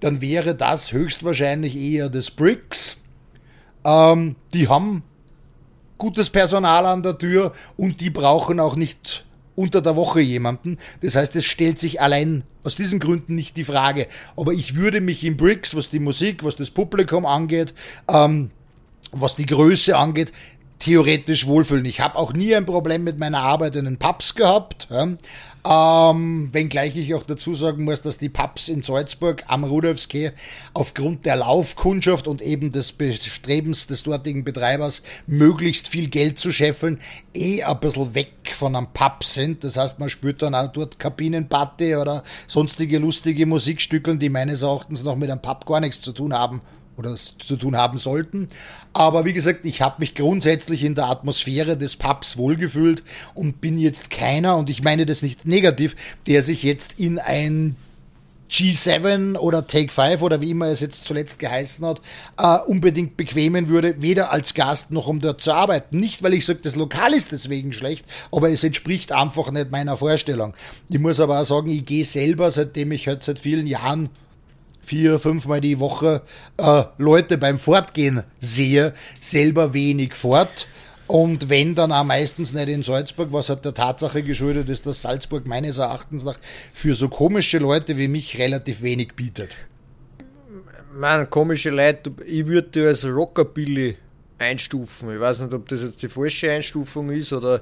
dann 0.00 0.20
wäre 0.20 0.54
das 0.54 0.92
höchstwahrscheinlich 0.92 1.76
eher 1.76 2.08
das 2.08 2.30
Bricks. 2.30 2.98
Ähm, 3.84 4.36
die 4.52 4.68
haben 4.68 5.02
gutes 5.98 6.30
Personal 6.30 6.86
an 6.86 7.02
der 7.02 7.18
Tür 7.18 7.52
und 7.76 8.00
die 8.00 8.10
brauchen 8.10 8.60
auch 8.60 8.76
nicht 8.76 9.24
unter 9.56 9.82
der 9.82 9.96
Woche 9.96 10.20
jemanden. 10.20 10.78
Das 11.00 11.16
heißt, 11.16 11.34
es 11.34 11.44
stellt 11.44 11.80
sich 11.80 12.00
allein 12.00 12.44
aus 12.62 12.76
diesen 12.76 13.00
Gründen 13.00 13.34
nicht 13.34 13.56
die 13.56 13.64
Frage. 13.64 14.06
Aber 14.36 14.52
ich 14.52 14.76
würde 14.76 15.00
mich 15.00 15.24
im 15.24 15.36
Bricks, 15.36 15.74
was 15.74 15.90
die 15.90 15.98
Musik, 15.98 16.44
was 16.44 16.54
das 16.54 16.70
Publikum 16.70 17.26
angeht, 17.26 17.74
ähm, 18.08 18.50
was 19.10 19.34
die 19.34 19.46
Größe 19.46 19.96
angeht, 19.96 20.32
theoretisch 20.78 21.46
wohlfühlen. 21.46 21.84
Ich 21.84 22.00
habe 22.00 22.16
auch 22.16 22.32
nie 22.32 22.54
ein 22.54 22.66
Problem 22.66 23.04
mit 23.04 23.18
meiner 23.18 23.40
Arbeit 23.40 23.76
in 23.76 23.84
den 23.84 23.98
Pubs 23.98 24.34
gehabt. 24.34 24.88
Ja. 24.90 25.08
Ähm, 25.70 26.48
wenngleich 26.52 26.96
ich 26.96 27.14
auch 27.14 27.24
dazu 27.24 27.54
sagen 27.54 27.84
muss, 27.84 28.00
dass 28.00 28.16
die 28.16 28.28
Pubs 28.28 28.68
in 28.68 28.82
Salzburg 28.82 29.44
am 29.48 29.64
Rudolfskeh 29.64 30.30
aufgrund 30.72 31.26
der 31.26 31.36
Laufkundschaft 31.36 32.28
und 32.28 32.40
eben 32.40 32.70
des 32.70 32.92
Bestrebens 32.92 33.86
des 33.86 34.04
dortigen 34.04 34.44
Betreibers, 34.44 35.02
möglichst 35.26 35.88
viel 35.88 36.08
Geld 36.08 36.38
zu 36.38 36.52
scheffeln, 36.52 37.00
eh 37.34 37.64
ein 37.64 37.80
bisschen 37.80 38.14
weg 38.14 38.52
von 38.54 38.76
einem 38.76 38.86
Pub 38.94 39.24
sind. 39.24 39.64
Das 39.64 39.76
heißt, 39.76 39.98
man 39.98 40.08
spürt 40.08 40.42
dann 40.42 40.54
auch 40.54 40.68
dort 40.68 40.98
Kabinenparty 40.98 41.96
oder 41.96 42.22
sonstige 42.46 42.98
lustige 42.98 43.44
Musikstückeln, 43.44 44.18
die 44.18 44.30
meines 44.30 44.62
Erachtens 44.62 45.02
noch 45.02 45.16
mit 45.16 45.30
einem 45.30 45.42
Pub 45.42 45.66
gar 45.66 45.80
nichts 45.80 46.00
zu 46.00 46.12
tun 46.12 46.32
haben 46.32 46.62
oder 46.98 47.14
zu 47.14 47.56
tun 47.56 47.76
haben 47.76 47.98
sollten. 47.98 48.48
Aber 48.92 49.24
wie 49.24 49.32
gesagt, 49.32 49.64
ich 49.64 49.80
habe 49.80 49.96
mich 50.00 50.14
grundsätzlich 50.14 50.82
in 50.82 50.94
der 50.94 51.06
Atmosphäre 51.06 51.76
des 51.76 51.96
Pubs 51.96 52.36
wohlgefühlt 52.36 53.04
und 53.34 53.60
bin 53.60 53.78
jetzt 53.78 54.10
keiner, 54.10 54.56
und 54.56 54.68
ich 54.68 54.82
meine 54.82 55.06
das 55.06 55.22
nicht 55.22 55.46
negativ, 55.46 55.94
der 56.26 56.42
sich 56.42 56.62
jetzt 56.62 56.98
in 56.98 57.18
ein 57.18 57.76
G7 58.50 59.36
oder 59.36 59.66
Take 59.66 59.92
5 59.92 60.22
oder 60.22 60.40
wie 60.40 60.50
immer 60.50 60.66
es 60.66 60.80
jetzt 60.80 61.04
zuletzt 61.04 61.38
geheißen 61.38 61.84
hat, 61.86 62.00
äh, 62.38 62.58
unbedingt 62.66 63.16
bequemen 63.16 63.68
würde, 63.68 64.00
weder 64.00 64.32
als 64.32 64.54
Gast 64.54 64.90
noch 64.90 65.06
um 65.06 65.20
dort 65.20 65.42
zu 65.42 65.52
arbeiten. 65.52 66.00
Nicht, 66.00 66.22
weil 66.22 66.34
ich 66.34 66.46
sage, 66.46 66.60
das 66.62 66.74
Lokal 66.74 67.12
ist 67.12 67.32
deswegen 67.32 67.72
schlecht, 67.72 68.06
aber 68.32 68.50
es 68.50 68.64
entspricht 68.64 69.12
einfach 69.12 69.50
nicht 69.50 69.70
meiner 69.70 69.96
Vorstellung. 69.96 70.54
Ich 70.90 70.98
muss 70.98 71.20
aber 71.20 71.40
auch 71.40 71.44
sagen, 71.44 71.68
ich 71.68 71.84
gehe 71.84 72.04
selber, 72.04 72.50
seitdem 72.50 72.92
ich 72.92 73.06
halt 73.06 73.22
seit 73.22 73.38
vielen 73.38 73.66
Jahren 73.66 74.08
vier, 74.88 75.18
fünfmal 75.18 75.60
die 75.60 75.78
Woche 75.78 76.22
äh, 76.56 76.84
Leute 76.96 77.36
beim 77.36 77.58
Fortgehen 77.58 78.22
sehe, 78.40 78.94
selber 79.20 79.74
wenig 79.74 80.14
fort. 80.14 80.66
Und 81.06 81.48
wenn 81.48 81.74
dann 81.74 81.92
auch 81.92 82.04
meistens 82.04 82.52
nicht 82.52 82.68
in 82.68 82.82
Salzburg, 82.82 83.28
was 83.30 83.48
hat 83.48 83.64
der 83.64 83.74
Tatsache 83.74 84.22
geschuldet 84.22 84.68
ist, 84.68 84.86
dass 84.86 85.02
Salzburg 85.02 85.46
meines 85.46 85.78
Erachtens 85.78 86.24
nach 86.24 86.38
für 86.72 86.94
so 86.94 87.08
komische 87.08 87.58
Leute 87.58 87.96
wie 87.96 88.08
mich 88.08 88.38
relativ 88.38 88.82
wenig 88.82 89.14
bietet. 89.14 89.56
Man, 90.94 91.30
komische 91.30 91.70
Leute, 91.70 92.12
ich 92.26 92.46
würde 92.46 92.68
die 92.68 92.80
als 92.80 93.04
Rockabilly 93.04 93.96
einstufen. 94.38 95.12
Ich 95.14 95.20
weiß 95.20 95.40
nicht, 95.40 95.52
ob 95.52 95.68
das 95.68 95.82
jetzt 95.82 96.02
die 96.02 96.08
falsche 96.08 96.50
Einstufung 96.50 97.10
ist 97.10 97.32
oder, 97.32 97.60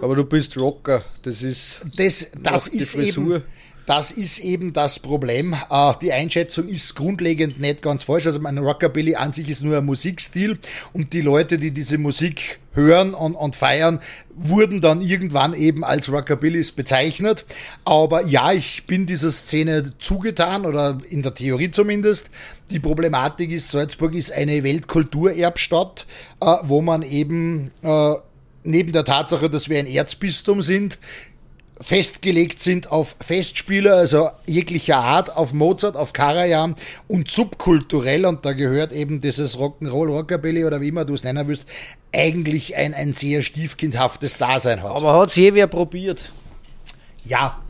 aber 0.00 0.16
du 0.16 0.24
bist 0.24 0.56
Rocker. 0.56 1.04
Das 1.22 1.42
ist. 1.42 1.80
Das, 1.96 2.30
das 2.42 2.68
ist 2.68 2.94
eben 2.94 3.42
das 3.88 4.10
ist 4.10 4.40
eben 4.40 4.74
das 4.74 4.98
Problem. 4.98 5.56
Äh, 5.70 5.94
die 6.02 6.12
Einschätzung 6.12 6.68
ist 6.68 6.94
grundlegend 6.94 7.58
nicht 7.58 7.80
ganz 7.80 8.04
falsch. 8.04 8.26
Also 8.26 8.38
mein 8.38 8.58
Rockabilly 8.58 9.14
an 9.14 9.32
sich 9.32 9.48
ist 9.48 9.64
nur 9.64 9.78
ein 9.78 9.86
Musikstil 9.86 10.58
und 10.92 11.14
die 11.14 11.22
Leute, 11.22 11.56
die 11.56 11.70
diese 11.70 11.96
Musik 11.96 12.58
hören 12.74 13.14
und, 13.14 13.34
und 13.34 13.56
feiern, 13.56 14.00
wurden 14.34 14.82
dann 14.82 15.00
irgendwann 15.00 15.54
eben 15.54 15.84
als 15.84 16.12
Rockabillys 16.12 16.72
bezeichnet. 16.72 17.46
Aber 17.86 18.26
ja, 18.26 18.52
ich 18.52 18.86
bin 18.86 19.06
dieser 19.06 19.30
Szene 19.30 19.94
zugetan 19.98 20.66
oder 20.66 20.98
in 21.08 21.22
der 21.22 21.34
Theorie 21.34 21.70
zumindest. 21.70 22.28
Die 22.70 22.80
Problematik 22.80 23.50
ist, 23.50 23.70
Salzburg 23.70 24.14
ist 24.14 24.32
eine 24.32 24.64
Weltkulturerbstadt, 24.64 26.06
äh, 26.42 26.56
wo 26.64 26.82
man 26.82 27.00
eben 27.02 27.70
äh, 27.80 28.16
neben 28.64 28.92
der 28.92 29.04
Tatsache, 29.04 29.48
dass 29.48 29.68
wir 29.68 29.78
ein 29.78 29.86
Erzbistum 29.86 30.62
sind, 30.62 30.98
festgelegt 31.80 32.60
sind 32.60 32.90
auf 32.90 33.16
Festspieler, 33.20 33.96
also 33.96 34.30
jeglicher 34.46 34.98
Art, 34.98 35.36
auf 35.36 35.52
Mozart, 35.52 35.96
auf 35.96 36.12
Karajan 36.12 36.74
und 37.06 37.30
subkulturell, 37.30 38.26
und 38.26 38.44
da 38.44 38.52
gehört 38.52 38.92
eben 38.92 39.20
dieses 39.20 39.56
Rock'n'Roll, 39.56 40.08
Rockabilly 40.08 40.64
oder 40.64 40.80
wie 40.80 40.88
immer 40.88 41.04
du 41.04 41.14
es 41.14 41.24
nennen 41.24 41.46
willst, 41.46 41.64
eigentlich 42.12 42.76
ein, 42.76 42.94
ein 42.94 43.12
sehr 43.12 43.42
stiefkindhaftes 43.42 44.38
Dasein 44.38 44.82
hat. 44.82 44.90
Aber 44.90 45.14
hat 45.14 45.30
es 45.30 45.36
je 45.36 45.54
wer 45.54 45.66
probiert? 45.66 46.32
Ja, 47.24 47.62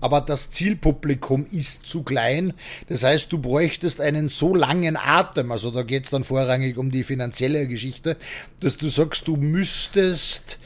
aber 0.00 0.20
das 0.20 0.50
Zielpublikum 0.50 1.46
ist 1.50 1.86
zu 1.86 2.02
klein. 2.02 2.52
Das 2.88 3.02
heißt, 3.02 3.32
du 3.32 3.38
bräuchtest 3.38 4.00
einen 4.00 4.28
so 4.28 4.54
langen 4.54 4.96
Atem, 4.96 5.50
also 5.50 5.70
da 5.70 5.82
geht 5.82 6.04
es 6.04 6.10
dann 6.10 6.22
vorrangig 6.22 6.76
um 6.76 6.90
die 6.90 7.02
finanzielle 7.02 7.66
Geschichte, 7.66 8.16
dass 8.60 8.76
du 8.76 8.88
sagst, 8.88 9.26
du 9.26 9.36
müsstest 9.36 10.58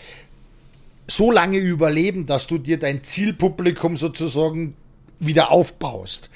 so 1.11 1.31
lange 1.31 1.59
überleben, 1.59 2.27
dass 2.27 2.47
du 2.47 2.59
dir 2.59 2.79
dein 2.79 3.03
Zielpublikum 3.03 3.97
sozusagen 3.97 4.75
wieder 5.19 5.51
aufbaust. 5.51 6.31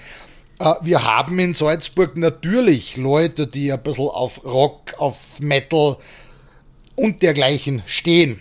Äh, 0.59 0.75
wir 0.83 1.05
haben 1.05 1.39
in 1.39 1.55
Salzburg 1.55 2.17
natürlich 2.17 2.97
Leute, 2.97 3.47
die 3.47 3.73
ein 3.73 3.83
bisschen 3.83 4.09
auf 4.09 4.45
Rock, 4.45 4.95
auf 4.99 5.41
Metal 5.41 5.97
und 6.97 7.23
dergleichen 7.23 7.83
stehen. 7.87 8.41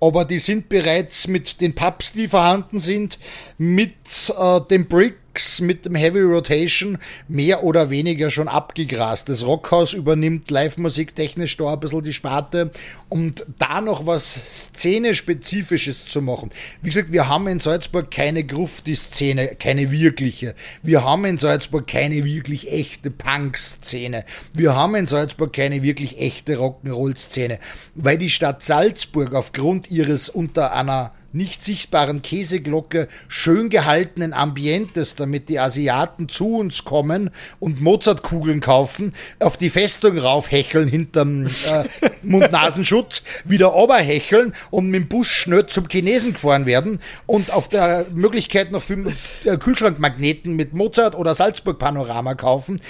Aber 0.00 0.24
die 0.24 0.38
sind 0.38 0.68
bereits 0.68 1.26
mit 1.26 1.60
den 1.60 1.74
Pubs, 1.74 2.12
die 2.12 2.28
vorhanden 2.28 2.78
sind, 2.78 3.18
mit 3.56 4.32
äh, 4.38 4.60
dem 4.70 4.86
Brick 4.86 5.16
Tracks 5.38 5.60
mit 5.60 5.84
dem 5.84 5.94
Heavy 5.94 6.20
Rotation 6.20 6.98
mehr 7.28 7.62
oder 7.62 7.90
weniger 7.90 8.30
schon 8.30 8.48
abgegrast. 8.48 9.28
Das 9.28 9.46
Rockhaus 9.46 9.92
übernimmt 9.92 10.50
Live-Musik 10.50 11.14
technisch 11.14 11.56
da 11.56 11.74
ein 11.74 11.80
bisschen 11.80 12.02
die 12.02 12.12
Sparte 12.12 12.72
und 13.08 13.46
da 13.58 13.80
noch 13.80 14.04
was 14.06 14.70
Szene-spezifisches 14.74 16.06
zu 16.06 16.22
machen. 16.22 16.50
Wie 16.82 16.88
gesagt, 16.88 17.12
wir 17.12 17.28
haben 17.28 17.46
in 17.46 17.60
Salzburg 17.60 18.10
keine 18.10 18.42
Grufti-Szene, 18.42 19.54
keine 19.56 19.92
wirkliche. 19.92 20.54
Wir 20.82 21.04
haben 21.04 21.24
in 21.24 21.38
Salzburg 21.38 21.86
keine 21.86 22.24
wirklich 22.24 22.72
echte 22.72 23.10
Punk-Szene. 23.10 24.24
Wir 24.52 24.74
haben 24.74 24.96
in 24.96 25.06
Salzburg 25.06 25.52
keine 25.52 25.82
wirklich 25.82 26.18
echte 26.18 26.56
Rock'n'Roll-Szene, 26.56 27.60
weil 27.94 28.18
die 28.18 28.30
Stadt 28.30 28.64
Salzburg 28.64 29.34
aufgrund 29.34 29.88
ihres 29.90 30.28
unter 30.28 30.72
einer 30.72 31.12
nicht 31.32 31.62
sichtbaren 31.62 32.22
Käseglocke 32.22 33.08
schön 33.28 33.68
gehaltenen 33.68 34.32
Ambientes, 34.32 35.14
damit 35.14 35.48
die 35.48 35.58
Asiaten 35.58 36.28
zu 36.28 36.56
uns 36.56 36.84
kommen 36.84 37.30
und 37.60 37.80
Mozartkugeln 37.82 38.60
kaufen, 38.60 39.12
auf 39.38 39.56
die 39.56 39.68
Festung 39.68 40.16
raufhecheln 40.18 40.88
hinterm 40.88 41.46
äh, 41.46 41.84
Mund-Nasenschutz, 42.22 43.24
wieder 43.44 43.74
oberhecheln 43.74 44.54
und 44.70 44.86
mit 44.86 45.02
dem 45.02 45.08
Bus 45.08 45.28
schnell 45.28 45.66
zum 45.66 45.88
Chinesen 45.88 46.32
gefahren 46.32 46.66
werden 46.66 47.00
und 47.26 47.52
auf 47.52 47.68
der 47.68 48.06
Möglichkeit 48.12 48.72
noch 48.72 48.82
für 48.82 49.12
äh, 49.44 49.58
Kühlschrankmagneten 49.58 50.56
mit 50.56 50.72
Mozart 50.72 51.14
oder 51.14 51.34
Salzburg 51.34 51.78
Panorama 51.78 52.34
kaufen 52.34 52.80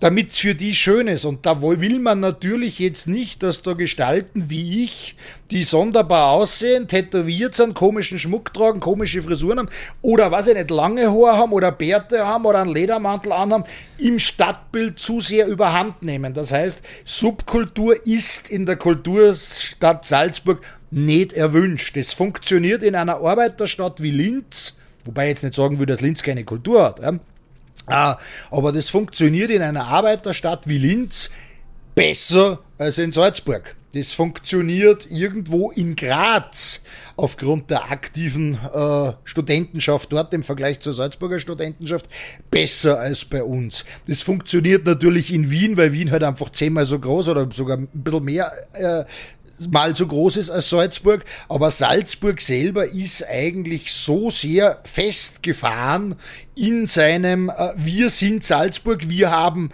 damit 0.00 0.30
es 0.30 0.38
für 0.38 0.54
die 0.54 0.74
schön 0.74 1.06
ist. 1.06 1.24
Und 1.24 1.46
da 1.46 1.60
will 1.62 1.98
man 1.98 2.20
natürlich 2.20 2.78
jetzt 2.78 3.06
nicht, 3.06 3.42
dass 3.42 3.62
da 3.62 3.74
Gestalten 3.74 4.48
wie 4.48 4.84
ich, 4.84 5.14
die 5.50 5.64
sonderbar 5.64 6.30
aussehen, 6.30 6.88
tätowiert 6.88 7.54
sind, 7.54 7.74
komischen 7.74 8.18
Schmuck 8.18 8.52
tragen, 8.54 8.80
komische 8.80 9.22
Frisuren 9.22 9.58
haben 9.58 9.68
oder 10.00 10.32
was 10.32 10.46
ich 10.46 10.54
nicht, 10.54 10.70
lange 10.70 11.10
Haare 11.10 11.36
haben 11.36 11.52
oder 11.52 11.70
Bärte 11.70 12.26
haben 12.26 12.46
oder 12.46 12.60
einen 12.60 12.74
Ledermantel 12.74 13.32
anhaben, 13.32 13.64
im 13.98 14.18
Stadtbild 14.18 14.98
zu 14.98 15.20
sehr 15.20 15.46
überhand 15.46 16.02
nehmen. 16.02 16.32
Das 16.32 16.50
heißt, 16.52 16.82
Subkultur 17.04 18.06
ist 18.06 18.50
in 18.50 18.64
der 18.64 18.76
Kulturstadt 18.76 20.06
Salzburg 20.06 20.60
nicht 20.90 21.34
erwünscht. 21.34 21.96
Es 21.96 22.14
funktioniert 22.14 22.82
in 22.82 22.96
einer 22.96 23.16
Arbeiterstadt 23.16 24.02
wie 24.02 24.10
Linz, 24.10 24.76
wobei 25.04 25.24
ich 25.24 25.30
jetzt 25.30 25.42
nicht 25.44 25.54
sagen 25.54 25.78
will, 25.78 25.86
dass 25.86 26.00
Linz 26.00 26.22
keine 26.22 26.44
Kultur 26.44 26.84
hat. 26.84 27.00
Ja? 27.00 27.18
Ah, 27.86 28.18
aber 28.50 28.72
das 28.72 28.88
funktioniert 28.88 29.50
in 29.50 29.62
einer 29.62 29.86
Arbeiterstadt 29.86 30.68
wie 30.68 30.78
Linz 30.78 31.30
besser 31.94 32.60
als 32.78 32.98
in 32.98 33.12
Salzburg. 33.12 33.76
Das 33.92 34.12
funktioniert 34.12 35.10
irgendwo 35.10 35.72
in 35.72 35.96
Graz 35.96 36.82
aufgrund 37.16 37.70
der 37.70 37.90
aktiven 37.90 38.54
äh, 38.54 39.12
Studentenschaft 39.24 40.12
dort 40.12 40.32
im 40.32 40.44
Vergleich 40.44 40.78
zur 40.78 40.92
Salzburger 40.92 41.40
Studentenschaft 41.40 42.08
besser 42.52 43.00
als 43.00 43.24
bei 43.24 43.42
uns. 43.42 43.84
Das 44.06 44.22
funktioniert 44.22 44.86
natürlich 44.86 45.34
in 45.34 45.50
Wien, 45.50 45.76
weil 45.76 45.92
Wien 45.92 46.12
halt 46.12 46.22
einfach 46.22 46.50
zehnmal 46.50 46.86
so 46.86 47.00
groß 47.00 47.28
oder 47.28 47.48
sogar 47.52 47.78
ein 47.78 47.88
bisschen 47.92 48.24
mehr 48.24 48.52
äh, 48.74 49.04
mal 49.68 49.94
so 49.96 50.06
groß 50.06 50.36
ist 50.36 50.50
als 50.50 50.70
Salzburg, 50.70 51.24
aber 51.48 51.70
Salzburg 51.70 52.40
selber 52.40 52.86
ist 52.86 53.26
eigentlich 53.28 53.92
so 53.92 54.30
sehr 54.30 54.80
festgefahren 54.84 56.16
in 56.54 56.86
seinem 56.86 57.50
äh, 57.50 57.72
Wir 57.76 58.10
sind 58.10 58.44
Salzburg, 58.44 59.08
wir 59.08 59.30
haben 59.30 59.70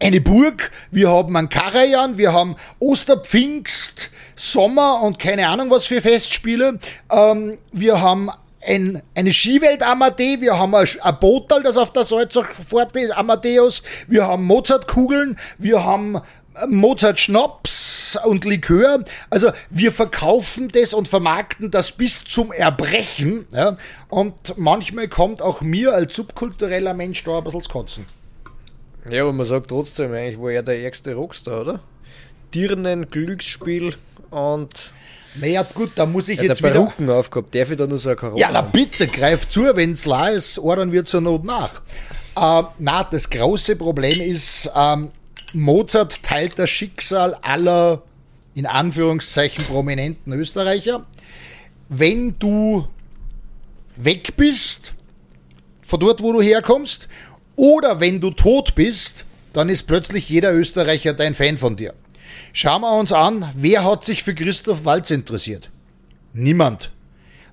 eine 0.00 0.20
Burg, 0.20 0.70
wir 0.90 1.10
haben 1.10 1.36
einen 1.36 1.48
Karajan, 1.48 2.18
wir 2.18 2.32
haben 2.32 2.56
Osterpfingst, 2.78 4.10
Sommer 4.36 5.00
und 5.02 5.18
keine 5.18 5.48
Ahnung 5.48 5.70
was 5.70 5.86
für 5.86 6.02
Festspiele. 6.02 6.78
Ähm, 7.10 7.58
wir 7.72 8.00
haben 8.00 8.30
ein, 8.66 9.02
eine 9.14 9.32
Skiwelt 9.32 9.82
Amadee, 9.82 10.40
wir 10.40 10.58
haben 10.58 10.74
ein, 10.74 10.86
ein 11.00 11.18
Botal, 11.20 11.62
das 11.62 11.76
auf 11.76 11.92
der 11.92 12.04
Salzach 12.04 12.50
fort 12.50 12.96
ist, 12.96 13.12
Amadeus, 13.12 13.82
wir 14.08 14.26
haben 14.26 14.44
Mozartkugeln, 14.44 15.38
wir 15.58 15.84
haben 15.84 16.20
Mozart 16.68 17.20
Schnaps 17.20 18.18
und 18.24 18.44
Likör. 18.44 19.04
Also 19.30 19.50
wir 19.70 19.92
verkaufen 19.92 20.68
das 20.68 20.94
und 20.94 21.08
vermarkten 21.08 21.70
das 21.70 21.92
bis 21.92 22.24
zum 22.24 22.52
Erbrechen. 22.52 23.46
Ja? 23.52 23.76
Und 24.08 24.56
manchmal 24.56 25.08
kommt 25.08 25.42
auch 25.42 25.60
mir 25.60 25.94
als 25.94 26.16
subkultureller 26.16 26.94
Mensch 26.94 27.24
da 27.24 27.38
ein 27.38 27.44
bisschen 27.44 27.62
zu 27.62 27.70
kotzen. 27.70 28.06
Ja, 29.10 29.22
aber 29.22 29.32
man 29.32 29.44
sagt 29.44 29.68
trotzdem, 29.68 30.12
eigentlich 30.12 30.40
war 30.40 30.50
er 30.50 30.62
der 30.62 30.80
ärgste 30.80 31.14
Rockstar, 31.14 31.60
oder? 31.60 31.80
Dirnen, 32.54 33.10
Glücksspiel 33.10 33.94
und. 34.30 34.92
Naja, 35.36 35.66
gut, 35.74 35.92
da 35.96 36.06
muss 36.06 36.28
ich 36.28 36.40
jetzt 36.40 36.62
wieder. 36.62 36.72
Perücken 36.72 37.10
aufgehabt. 37.10 37.54
Darf 37.54 37.70
ich 37.70 37.76
da 37.76 37.86
nur 37.86 37.98
so 37.98 38.08
eine 38.08 38.16
Karotte 38.16 38.40
Ja, 38.40 38.50
na 38.52 38.62
bitte, 38.62 39.08
greif 39.08 39.48
zu, 39.48 39.64
wenn's 39.74 40.06
la 40.06 40.28
ist, 40.28 40.58
ordern 40.60 40.92
wir 40.92 41.04
zur 41.04 41.20
Not 41.20 41.44
nach. 41.44 41.82
Äh, 42.36 42.62
na, 42.78 43.04
das 43.04 43.28
große 43.28 43.76
Problem 43.76 44.20
ist, 44.20 44.70
ähm, 44.74 45.10
Mozart 45.54 46.22
teilt 46.22 46.58
das 46.58 46.70
Schicksal 46.70 47.34
aller, 47.42 48.02
in 48.54 48.66
Anführungszeichen, 48.66 49.64
prominenten 49.64 50.32
Österreicher. 50.32 51.06
Wenn 51.88 52.36
du 52.38 52.88
weg 53.96 54.36
bist, 54.36 54.92
von 55.82 56.00
dort, 56.00 56.22
wo 56.22 56.32
du 56.32 56.42
herkommst, 56.42 57.08
oder 57.56 58.00
wenn 58.00 58.20
du 58.20 58.30
tot 58.30 58.74
bist, 58.74 59.24
dann 59.52 59.68
ist 59.68 59.84
plötzlich 59.84 60.28
jeder 60.28 60.52
Österreicher 60.52 61.14
dein 61.14 61.34
Fan 61.34 61.56
von 61.56 61.76
dir. 61.76 61.94
Schauen 62.52 62.82
wir 62.82 62.96
uns 62.96 63.12
an, 63.12 63.50
wer 63.54 63.84
hat 63.84 64.04
sich 64.04 64.22
für 64.24 64.34
Christoph 64.34 64.84
Walz 64.84 65.10
interessiert? 65.10 65.70
Niemand. 66.32 66.90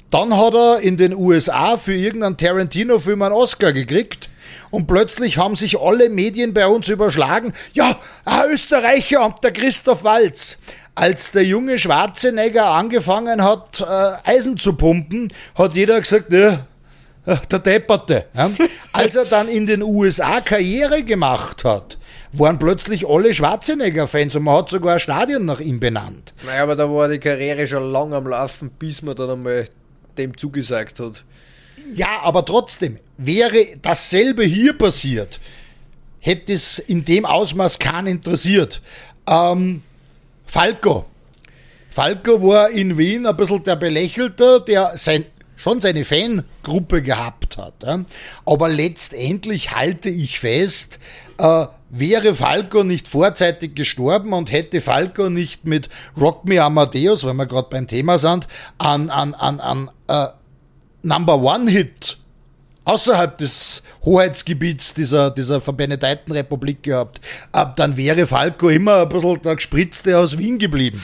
Dann 0.09 0.35
hat 0.35 0.55
er 0.55 0.79
in 0.79 0.97
den 0.97 1.13
USA 1.13 1.77
für 1.77 1.93
irgendeinen 1.93 2.37
Tarantino-Film 2.37 3.21
einen 3.21 3.35
Oscar 3.35 3.71
gekriegt 3.73 4.30
und 4.71 4.87
plötzlich 4.87 5.37
haben 5.37 5.55
sich 5.55 5.79
alle 5.79 6.09
Medien 6.09 6.53
bei 6.53 6.65
uns 6.65 6.87
überschlagen. 6.87 7.53
Ja, 7.73 7.95
ein 8.25 8.49
Österreicher 8.51 9.23
und 9.23 9.43
der 9.43 9.51
Christoph 9.51 10.03
Walz. 10.03 10.57
Als 10.95 11.31
der 11.31 11.43
junge 11.43 11.79
Schwarzenegger 11.79 12.65
angefangen 12.65 13.43
hat, 13.43 13.81
äh, 13.81 14.29
Eisen 14.29 14.57
zu 14.57 14.73
pumpen, 14.73 15.31
hat 15.55 15.75
jeder 15.75 15.99
gesagt, 16.01 16.33
ja, 16.33 16.65
der 17.25 17.59
Depperte. 17.59 18.25
Ja? 18.35 18.49
Als 18.93 19.15
er 19.15 19.25
dann 19.25 19.47
in 19.47 19.67
den 19.67 19.83
USA 19.83 20.41
Karriere 20.41 21.03
gemacht 21.03 21.63
hat, 21.63 21.97
waren 22.33 22.59
plötzlich 22.59 23.07
alle 23.07 23.33
Schwarzenegger-Fans 23.33 24.35
und 24.35 24.43
man 24.43 24.57
hat 24.57 24.69
sogar 24.69 24.95
ein 24.95 24.99
Stadion 24.99 25.45
nach 25.45 25.59
ihm 25.59 25.79
benannt. 25.79 26.33
Naja, 26.45 26.63
aber 26.63 26.75
da 26.75 26.89
war 26.89 27.07
die 27.07 27.19
Karriere 27.19 27.67
schon 27.67 27.91
lang 27.91 28.13
am 28.13 28.27
Laufen, 28.27 28.69
bis 28.71 29.01
man 29.01 29.15
dann 29.15 29.29
einmal 29.29 29.67
dem 30.17 30.37
zugesagt 30.37 30.99
hat. 30.99 31.23
Ja, 31.93 32.07
aber 32.23 32.45
trotzdem, 32.45 32.99
wäre 33.25 33.67
dasselbe 33.81 34.43
hier 34.43 34.77
passiert, 34.77 35.39
hätte 36.19 36.53
es 36.53 36.79
in 36.79 37.05
dem 37.05 37.25
Ausmaß 37.25 37.79
keinen 37.79 38.07
interessiert. 38.07 38.81
Ähm, 39.27 39.83
Falco. 40.45 41.05
Falco 41.89 42.41
war 42.41 42.69
in 42.69 42.97
Wien 42.97 43.25
ein 43.25 43.35
bisschen 43.35 43.63
der 43.63 43.75
Belächelte, 43.75 44.63
der 44.65 44.95
sein, 44.95 45.25
schon 45.55 45.81
seine 45.81 46.05
Fangruppe 46.05 47.01
gehabt 47.01 47.57
hat. 47.57 47.85
Aber 48.45 48.69
letztendlich 48.69 49.71
halte 49.71 50.09
ich 50.09 50.39
fest, 50.39 50.99
äh, 51.37 51.65
wäre 51.89 52.33
Falco 52.33 52.83
nicht 52.83 53.07
vorzeitig 53.07 53.75
gestorben 53.75 54.31
und 54.31 54.51
hätte 54.51 54.79
Falco 54.79 55.29
nicht 55.29 55.65
mit 55.65 55.89
Rock 56.19 56.45
Me 56.45 56.61
Amadeus, 56.61 57.25
weil 57.25 57.33
wir 57.33 57.45
gerade 57.45 57.67
beim 57.69 57.87
Thema 57.87 58.17
sind, 58.17 58.47
an, 58.77 59.09
an, 59.09 59.33
an, 59.33 59.59
an 59.59 59.91
äh, 60.07 60.27
Number 61.03 61.41
One 61.41 61.69
Hit 61.69 62.20
außerhalb 62.83 63.37
des 63.37 63.83
Hoheitsgebiets 64.03 64.93
dieser, 64.93 65.31
dieser 65.31 65.61
Verbenedeiten 65.61 66.33
Republik 66.33 66.83
gehabt, 66.83 67.21
dann 67.75 67.97
wäre 67.97 68.25
Falco 68.25 68.69
immer 68.69 69.01
ein 69.01 69.09
bisschen 69.09 69.41
der 69.41 69.55
Gespritzte 69.55 70.17
aus 70.17 70.37
Wien 70.37 70.57
geblieben. 70.57 71.03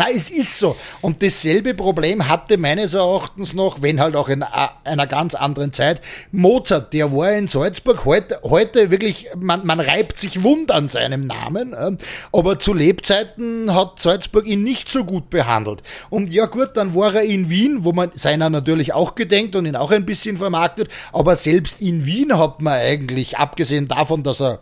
Na, 0.00 0.06
es 0.14 0.30
ist 0.30 0.60
so. 0.60 0.76
Und 1.00 1.24
dasselbe 1.24 1.74
Problem 1.74 2.28
hatte 2.28 2.56
meines 2.56 2.94
Erachtens 2.94 3.52
noch, 3.52 3.82
wenn 3.82 4.00
halt 4.00 4.14
auch 4.14 4.28
in 4.28 4.44
einer 4.44 5.08
ganz 5.08 5.34
anderen 5.34 5.72
Zeit, 5.72 6.00
Mozart, 6.30 6.92
der 6.92 7.10
war 7.10 7.32
in 7.32 7.48
Salzburg 7.48 8.04
heute, 8.04 8.38
heute 8.44 8.92
wirklich, 8.92 9.26
man, 9.36 9.66
man 9.66 9.80
reibt 9.80 10.20
sich 10.20 10.44
wund 10.44 10.70
an 10.70 10.88
seinem 10.88 11.26
Namen, 11.26 11.98
aber 12.32 12.60
zu 12.60 12.74
Lebzeiten 12.74 13.74
hat 13.74 13.98
Salzburg 13.98 14.46
ihn 14.46 14.62
nicht 14.62 14.88
so 14.88 15.04
gut 15.04 15.30
behandelt. 15.30 15.82
Und 16.10 16.30
ja 16.30 16.46
gut, 16.46 16.76
dann 16.76 16.94
war 16.94 17.16
er 17.16 17.22
in 17.22 17.50
Wien, 17.50 17.80
wo 17.82 17.90
man 17.90 18.12
seiner 18.14 18.50
natürlich 18.50 18.92
auch 18.92 19.16
gedenkt 19.16 19.56
und 19.56 19.66
ihn 19.66 19.74
auch 19.74 19.90
ein 19.90 20.06
bisschen 20.06 20.36
vermarktet, 20.36 20.90
aber 21.12 21.34
selbst 21.34 21.80
in 21.80 22.06
Wien 22.06 22.38
hat 22.38 22.62
man 22.62 22.74
eigentlich, 22.74 23.36
abgesehen 23.36 23.88
davon, 23.88 24.22
dass 24.22 24.40
er 24.40 24.60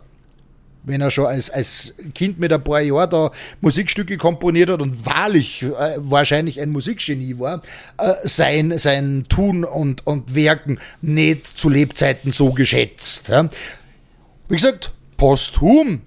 wenn 0.87 1.01
er 1.01 1.11
schon 1.11 1.25
als, 1.25 1.49
als 1.49 1.93
Kind 2.15 2.39
mit 2.39 2.51
ein 2.51 2.63
paar 2.63 2.81
Jahren 2.81 3.09
da 3.09 3.31
Musikstücke 3.61 4.17
komponiert 4.17 4.69
hat 4.69 4.81
und 4.81 5.05
wahrlich 5.05 5.63
äh, 5.63 5.95
wahrscheinlich 5.97 6.61
ein 6.61 6.69
Musikgenie 6.71 7.37
war, 7.39 7.61
äh, 7.97 8.13
sein, 8.23 8.77
sein 8.77 9.25
Tun 9.29 9.63
und, 9.63 10.07
und 10.07 10.33
Werken 10.33 10.79
nicht 11.01 11.45
zu 11.45 11.69
Lebzeiten 11.69 12.31
so 12.31 12.51
geschätzt. 12.51 13.29
Ja. 13.29 13.47
Wie 14.47 14.55
gesagt, 14.55 14.91
posthum 15.17 16.01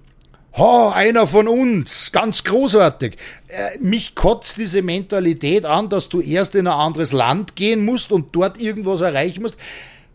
Oh, 0.53 0.91
einer 0.93 1.29
von 1.29 1.47
uns, 1.47 2.11
ganz 2.11 2.43
großartig. 2.43 3.17
Äh, 3.47 3.79
mich 3.79 4.17
kotzt 4.17 4.59
diese 4.59 4.83
Mentalität 4.83 5.65
an, 5.65 5.89
dass 5.89 6.09
du 6.09 6.21
erst 6.21 6.57
in 6.57 6.67
ein 6.67 6.73
anderes 6.73 7.13
Land 7.13 7.55
gehen 7.55 7.85
musst 7.85 8.11
und 8.11 8.35
dort 8.35 8.61
irgendwas 8.61 9.01
erreichen 9.01 9.43
musst. 9.43 9.57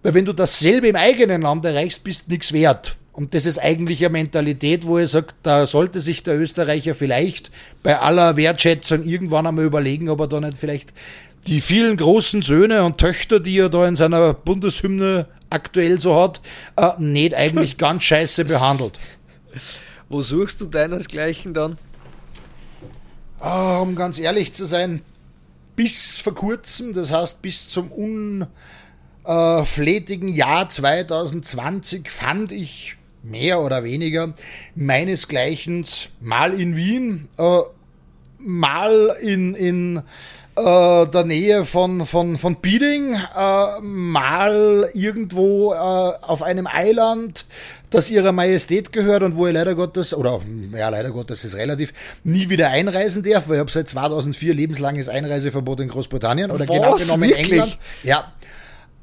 Weil 0.03 0.13
wenn 0.13 0.25
du 0.25 0.33
dasselbe 0.33 0.89
im 0.89 0.97
eigenen 0.97 1.41
Land 1.41 1.63
erreichst, 1.63 2.03
bist 2.03 2.27
nichts 2.27 2.51
wert. 2.51 2.97
Und 3.15 3.33
das 3.33 3.45
ist 3.45 3.59
eigentlich 3.59 4.03
eine 4.03 4.11
Mentalität, 4.11 4.85
wo 4.85 4.97
er 4.97 5.07
sagt, 5.07 5.35
da 5.41 5.65
sollte 5.65 6.01
sich 6.01 6.23
der 6.23 6.37
Österreicher 6.37 6.93
vielleicht 6.93 7.49
bei 7.81 7.97
aller 7.97 8.35
Wertschätzung 8.35 9.05
irgendwann 9.05 9.47
einmal 9.47 9.63
überlegen, 9.63 10.09
ob 10.09 10.19
er 10.19 10.27
da 10.27 10.41
nicht 10.41 10.57
vielleicht 10.57 10.91
die 11.47 11.61
vielen 11.61 11.95
großen 11.95 12.41
Söhne 12.41 12.83
und 12.83 12.97
Töchter, 12.97 13.39
die 13.39 13.57
er 13.57 13.69
da 13.69 13.87
in 13.87 13.95
seiner 13.95 14.33
Bundeshymne 14.33 15.27
aktuell 15.49 16.01
so 16.01 16.21
hat, 16.21 16.41
äh, 16.75 16.91
nicht 16.97 17.35
eigentlich 17.35 17.77
ganz 17.77 18.03
scheiße 18.03 18.43
behandelt. 18.43 18.99
Wo 20.09 20.21
suchst 20.21 20.59
du 20.59 20.65
deinesgleichen 20.65 21.53
dann? 21.53 21.77
Ah, 23.39 23.77
um 23.79 23.95
ganz 23.95 24.19
ehrlich 24.19 24.51
zu 24.51 24.65
sein, 24.65 25.01
bis 25.77 26.17
vor 26.17 26.35
kurzem, 26.35 26.93
das 26.93 27.13
heißt 27.13 27.41
bis 27.41 27.69
zum 27.69 27.93
unflätigen 29.23 30.27
Jahr 30.27 30.67
2020, 30.67 32.11
fand 32.11 32.51
ich 32.51 32.97
mehr 33.25 33.61
oder 33.61 33.83
weniger 33.83 34.33
meinesgleichen 34.75 35.85
mal 36.21 36.59
in 36.59 36.75
Wien, 36.75 37.27
äh, 37.37 37.59
mal 38.37 39.15
in, 39.21 39.55
in 39.55 39.97
äh, 40.55 41.07
der 41.07 41.23
Nähe 41.25 41.65
von, 41.65 42.05
von, 42.05 42.37
von 42.37 42.55
Bieding, 42.57 43.13
äh, 43.13 43.81
mal 43.81 44.89
irgendwo 44.93 45.73
äh, 45.73 45.77
auf 45.77 46.43
einem 46.43 46.67
Eiland, 46.67 47.45
das 47.89 48.09
ihrer 48.09 48.31
Majestät 48.31 48.91
gehört 48.91 49.23
und 49.23 49.35
wo 49.35 49.47
ich 49.47 49.53
leider 49.53 49.75
Gottes, 49.75 50.13
oder 50.13 50.41
ja, 50.73 50.89
leider 50.89 51.11
Gottes 51.11 51.43
ist 51.43 51.55
relativ, 51.55 51.93
nie 52.23 52.49
wieder 52.49 52.69
einreisen 52.69 53.23
darf, 53.23 53.47
weil 53.47 53.55
ich 53.55 53.59
habe 53.61 53.71
seit 53.71 53.89
2004 53.89 54.53
lebenslanges 54.53 55.09
Einreiseverbot 55.09 55.79
in 55.81 55.87
Großbritannien 55.87 56.51
oder 56.51 56.67
Was, 56.67 56.75
genau 56.75 56.95
genommen 56.95 57.31
in 57.31 57.35
England. 57.35 57.77
Ja. 58.03 58.31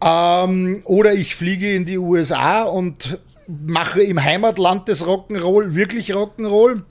Ähm, 0.05 0.81
oder 0.85 1.13
ich 1.13 1.35
fliege 1.35 1.75
in 1.75 1.85
die 1.85 1.99
USA 1.99 2.63
und 2.63 3.19
mache 3.49 4.03
im 4.03 4.23
Heimatland 4.23 4.89
des 4.89 5.07
Rock'n'Roll 5.07 5.75
wirklich 5.75 6.15
Rock'n'Roll. 6.15 6.85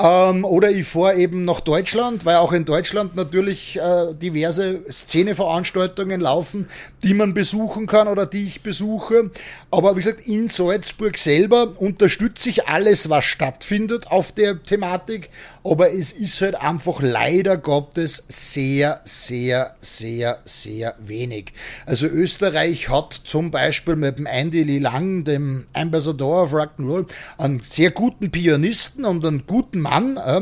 Ähm, 0.00 0.44
oder 0.44 0.70
ich 0.70 0.86
fahre 0.86 1.16
eben 1.16 1.44
nach 1.44 1.60
Deutschland, 1.60 2.24
weil 2.24 2.36
auch 2.36 2.52
in 2.52 2.64
Deutschland 2.64 3.14
natürlich 3.14 3.78
äh, 3.78 4.14
diverse 4.14 4.80
Szeneveranstaltungen 4.90 6.20
laufen, 6.20 6.68
die 7.02 7.14
man 7.14 7.34
besuchen 7.34 7.86
kann 7.86 8.08
oder 8.08 8.26
die 8.26 8.44
ich 8.44 8.62
besuche. 8.62 9.30
Aber 9.70 9.92
wie 9.92 10.00
gesagt, 10.00 10.26
in 10.26 10.48
Salzburg 10.48 11.18
selber 11.18 11.74
unterstütze 11.76 12.48
ich 12.48 12.68
alles, 12.68 13.10
was 13.10 13.26
stattfindet 13.26 14.06
auf 14.08 14.32
der 14.32 14.62
Thematik. 14.62 15.28
Aber 15.62 15.92
es 15.92 16.10
ist 16.12 16.40
halt 16.40 16.54
einfach 16.54 17.00
leider 17.02 17.56
Gottes 17.56 18.24
sehr, 18.28 19.00
sehr, 19.04 19.76
sehr, 19.80 20.38
sehr 20.44 20.94
wenig. 20.98 21.52
Also 21.86 22.06
Österreich 22.06 22.88
hat 22.88 23.20
zum 23.24 23.50
Beispiel 23.50 23.96
mit 23.96 24.18
dem 24.18 24.26
Andy 24.26 24.78
Lang, 24.78 25.24
dem 25.24 25.66
Ambassador 25.74 26.44
of 26.44 26.54
Rock'n'Roll, 26.54 27.06
einen 27.38 27.62
sehr 27.64 27.90
guten 27.90 28.30
Pianisten 28.30 29.04
und 29.04 29.24
einen 29.24 29.46
guten 29.46 29.81
Mann, 29.82 30.16
äh, 30.16 30.40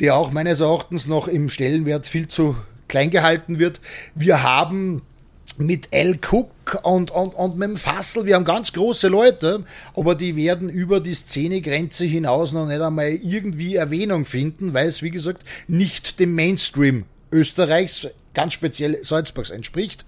der 0.00 0.16
auch 0.16 0.30
meines 0.30 0.60
Erachtens 0.60 1.06
noch 1.06 1.28
im 1.28 1.50
Stellenwert 1.50 2.06
viel 2.06 2.28
zu 2.28 2.56
klein 2.88 3.10
gehalten 3.10 3.58
wird. 3.58 3.80
Wir 4.14 4.42
haben 4.42 5.02
mit 5.58 5.88
L. 5.92 6.18
Cook 6.30 6.80
und, 6.82 7.10
und, 7.10 7.34
und 7.34 7.58
mit 7.58 7.68
dem 7.68 7.76
Fassel, 7.76 8.24
wir 8.26 8.36
haben 8.36 8.44
ganz 8.44 8.72
große 8.72 9.08
Leute, 9.08 9.64
aber 9.96 10.14
die 10.14 10.36
werden 10.36 10.68
über 10.68 11.00
die 11.00 11.14
Szenegrenze 11.14 12.04
hinaus 12.04 12.52
noch 12.52 12.66
nicht 12.66 12.80
einmal 12.80 13.10
irgendwie 13.10 13.76
Erwähnung 13.76 14.24
finden, 14.24 14.72
weil 14.72 14.88
es, 14.88 15.02
wie 15.02 15.10
gesagt, 15.10 15.44
nicht 15.66 16.20
dem 16.20 16.34
Mainstream 16.34 17.04
Österreichs, 17.32 18.08
ganz 18.34 18.52
speziell 18.52 19.02
Salzburgs 19.02 19.50
entspricht. 19.50 20.04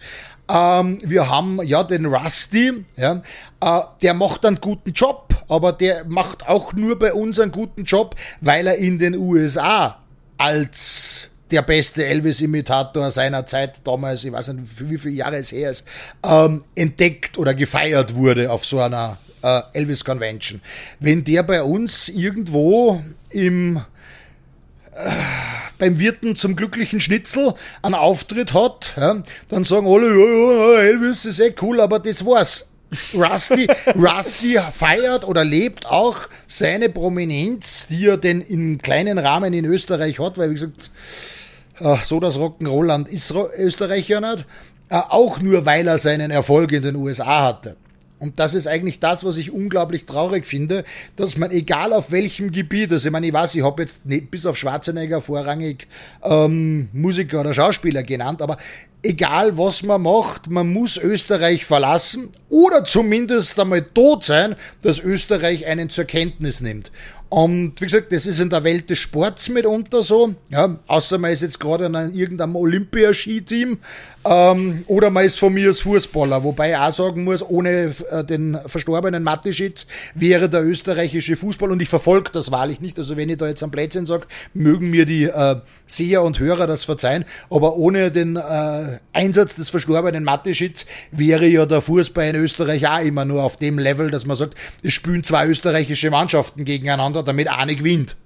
Ähm, 0.51 0.98
wir 1.02 1.31
haben 1.31 1.60
ja 1.62 1.85
den 1.85 2.06
Rusty, 2.06 2.85
ja, 2.97 3.22
äh, 3.60 3.81
der 4.02 4.14
macht 4.14 4.44
einen 4.44 4.60
guten 4.60 4.93
Job, 4.93 5.28
aber 5.48 5.72
der 5.72 6.05
macht 6.06 6.48
auch 6.48 6.72
nur 6.72 6.98
bei 6.98 7.12
uns 7.12 7.39
einen 7.39 7.52
guten 7.52 7.85
Job, 7.85 8.16
weil 8.40 8.66
er 8.66 8.77
in 8.77 8.98
den 8.98 9.14
USA 9.14 9.98
als 10.39 11.28
der 11.51 11.62
beste 11.62 12.05
Elvis-Imitator 12.05 13.10
seiner 13.10 13.47
Zeit 13.47 13.81
damals, 13.85 14.24
ich 14.24 14.32
weiß 14.32 14.48
nicht, 14.48 14.89
wie 14.89 14.98
viele 14.98 15.14
Jahre 15.14 15.36
es 15.36 15.52
her 15.52 15.70
ist, 15.70 15.85
ähm, 16.24 16.64
entdeckt 16.74 17.39
oder 17.39 17.55
gefeiert 17.55 18.14
wurde 18.14 18.51
auf 18.51 18.64
so 18.64 18.81
einer 18.81 19.18
äh, 19.43 19.60
Elvis 19.72 20.05
Convention. 20.05 20.60
Wenn 20.98 21.24
der 21.24 21.43
bei 21.43 21.62
uns 21.62 22.09
irgendwo 22.09 23.02
im 23.31 23.77
äh, 23.77 25.10
beim 25.81 25.98
Wirten 25.98 26.36
zum 26.36 26.55
glücklichen 26.55 27.01
Schnitzel 27.01 27.55
einen 27.82 27.97
Auftritt 27.97 28.55
hat, 28.55 28.93
ja, 28.97 29.20
dann 29.48 29.65
sagen 29.65 29.89
alle, 29.89 30.09
ja, 30.09 30.77
ja, 30.77 30.82
Elvis 30.82 31.24
ist 31.24 31.40
eh 31.40 31.52
cool, 31.61 31.81
aber 31.81 31.98
das 31.98 32.24
war's. 32.24 32.66
Rusty, 33.15 33.69
Rusty 33.94 34.59
feiert 34.70 35.27
oder 35.27 35.44
lebt 35.44 35.86
auch 35.86 36.19
seine 36.48 36.89
Prominenz, 36.89 37.86
die 37.89 38.07
er 38.07 38.16
denn 38.16 38.40
im 38.40 38.78
kleinen 38.78 39.19
Rahmen 39.19 39.52
in 39.52 39.65
Österreich 39.65 40.19
hat, 40.19 40.39
weil 40.39 40.51
wie 40.51 40.55
gesagt, 40.55 40.90
äh, 41.78 41.97
so 42.02 42.20
das 42.20 42.36
Rock'n'Roll-Land 42.36 43.09
ist 43.09 43.32
Österreich 43.57 44.09
ja 44.09 44.20
nicht, 44.20 44.44
äh, 44.89 44.97
auch 44.97 45.40
nur 45.40 45.65
weil 45.66 45.86
er 45.86 45.98
seinen 45.98 46.31
Erfolg 46.31 46.73
in 46.73 46.82
den 46.82 46.97
USA 46.97 47.43
hatte. 47.43 47.77
Und 48.21 48.39
das 48.39 48.55
ist 48.55 48.69
eigentlich 48.69 49.01
das, 49.01 49.25
was 49.25 49.39
ich 49.39 49.51
unglaublich 49.51 50.05
traurig 50.05 50.47
finde, 50.47 50.85
dass 51.17 51.39
man 51.39 51.51
egal 51.51 51.95
auf 51.95 52.13
welchem 52.13 52.53
Gebiet, 52.53 52.93
also 52.93 53.09
ich 53.09 53.13
meine, 53.13 53.27
ich 53.27 53.33
weiß, 53.33 53.55
ich 53.55 53.65
habe 53.65 53.83
jetzt 53.83 54.05
nicht, 54.05 54.31
bis 54.31 54.45
auf 54.45 54.59
Schwarzenegger 54.59 55.23
vorrangig 55.23 55.89
ähm, 56.23 56.91
Musiker 56.93 57.41
oder 57.41 57.55
Schauspieler 57.55 58.03
genannt, 58.03 58.43
aber 58.43 58.59
egal 59.03 59.57
was 59.57 59.83
man 59.83 60.03
macht, 60.03 60.51
man 60.51 60.71
muss 60.71 60.99
Österreich 60.99 61.65
verlassen 61.65 62.29
oder 62.51 62.85
zumindest 62.85 63.59
einmal 63.59 63.83
tot 63.83 64.27
sein, 64.27 64.55
dass 64.83 65.01
Österreich 65.01 65.67
einen 65.67 65.89
zur 65.89 66.05
Kenntnis 66.05 66.61
nimmt. 66.61 66.93
Und 67.31 67.81
wie 67.81 67.85
gesagt, 67.85 68.11
das 68.11 68.27
ist 68.27 68.40
in 68.40 68.51
der 68.51 68.65
Welt 68.65 68.90
des 68.90 68.98
Sports 68.98 69.48
mitunter 69.51 70.02
so. 70.02 70.35
Ja, 70.48 70.77
außer 70.89 71.16
man 71.16 71.31
ist 71.31 71.43
jetzt 71.43 71.61
gerade 71.61 71.86
in 71.86 71.94
irgendeinem 72.12 72.57
Olympiaskiteam 72.57 73.78
ähm, 74.24 74.82
oder 74.89 75.11
man 75.11 75.24
ist 75.24 75.39
von 75.39 75.55
mir 75.55 75.69
als 75.69 75.81
Fußballer. 75.82 76.43
Wobei 76.43 76.70
ich 76.70 76.77
auch 76.77 76.93
sagen 76.93 77.23
muss, 77.23 77.48
ohne 77.48 77.94
äh, 78.11 78.24
den 78.24 78.59
verstorbenen 78.66 79.23
Mateschitz 79.23 79.86
wäre 80.16 80.48
der 80.48 80.65
österreichische 80.65 81.36
Fußball, 81.36 81.70
und 81.70 81.81
ich 81.81 81.89
verfolge 81.89 82.32
das 82.32 82.51
wahrlich 82.51 82.81
nicht, 82.81 82.98
also 82.98 83.16
wenn 83.16 83.31
ich 83.31 83.39
da 83.39 83.47
jetzt 83.47 83.62
am 83.62 83.70
Plätzchen 83.70 84.07
sage, 84.07 84.27
mögen 84.52 84.90
mir 84.90 85.07
die 85.07 85.24
äh, 85.24 85.57
Seher 85.86 86.24
und 86.24 86.40
Hörer 86.40 86.66
das 86.66 86.82
verzeihen, 86.82 87.24
aber 87.48 87.77
ohne 87.77 88.11
den 88.11 88.35
äh, 88.35 88.98
Einsatz 89.12 89.55
des 89.55 89.70
verstorbenen 89.70 90.24
Mateschitz 90.24 90.85
wäre 91.12 91.47
ja 91.47 91.65
der 91.65 91.81
Fußball 91.81 92.31
in 92.31 92.36
Österreich 92.36 92.89
auch 92.89 93.05
immer 93.05 93.24
nur 93.24 93.44
auf 93.44 93.57
dem 93.57 93.78
Level, 93.78 94.11
dass 94.11 94.27
man 94.27 94.36
sagt, 94.36 94.57
es 94.82 94.94
spielen 94.94 95.23
zwei 95.23 95.47
österreichische 95.47 96.11
Mannschaften 96.11 96.65
gegeneinander 96.65 97.20
hat, 97.21 97.29
damit 97.29 97.49
eine 97.49 97.77
gewinnt. 97.77 98.17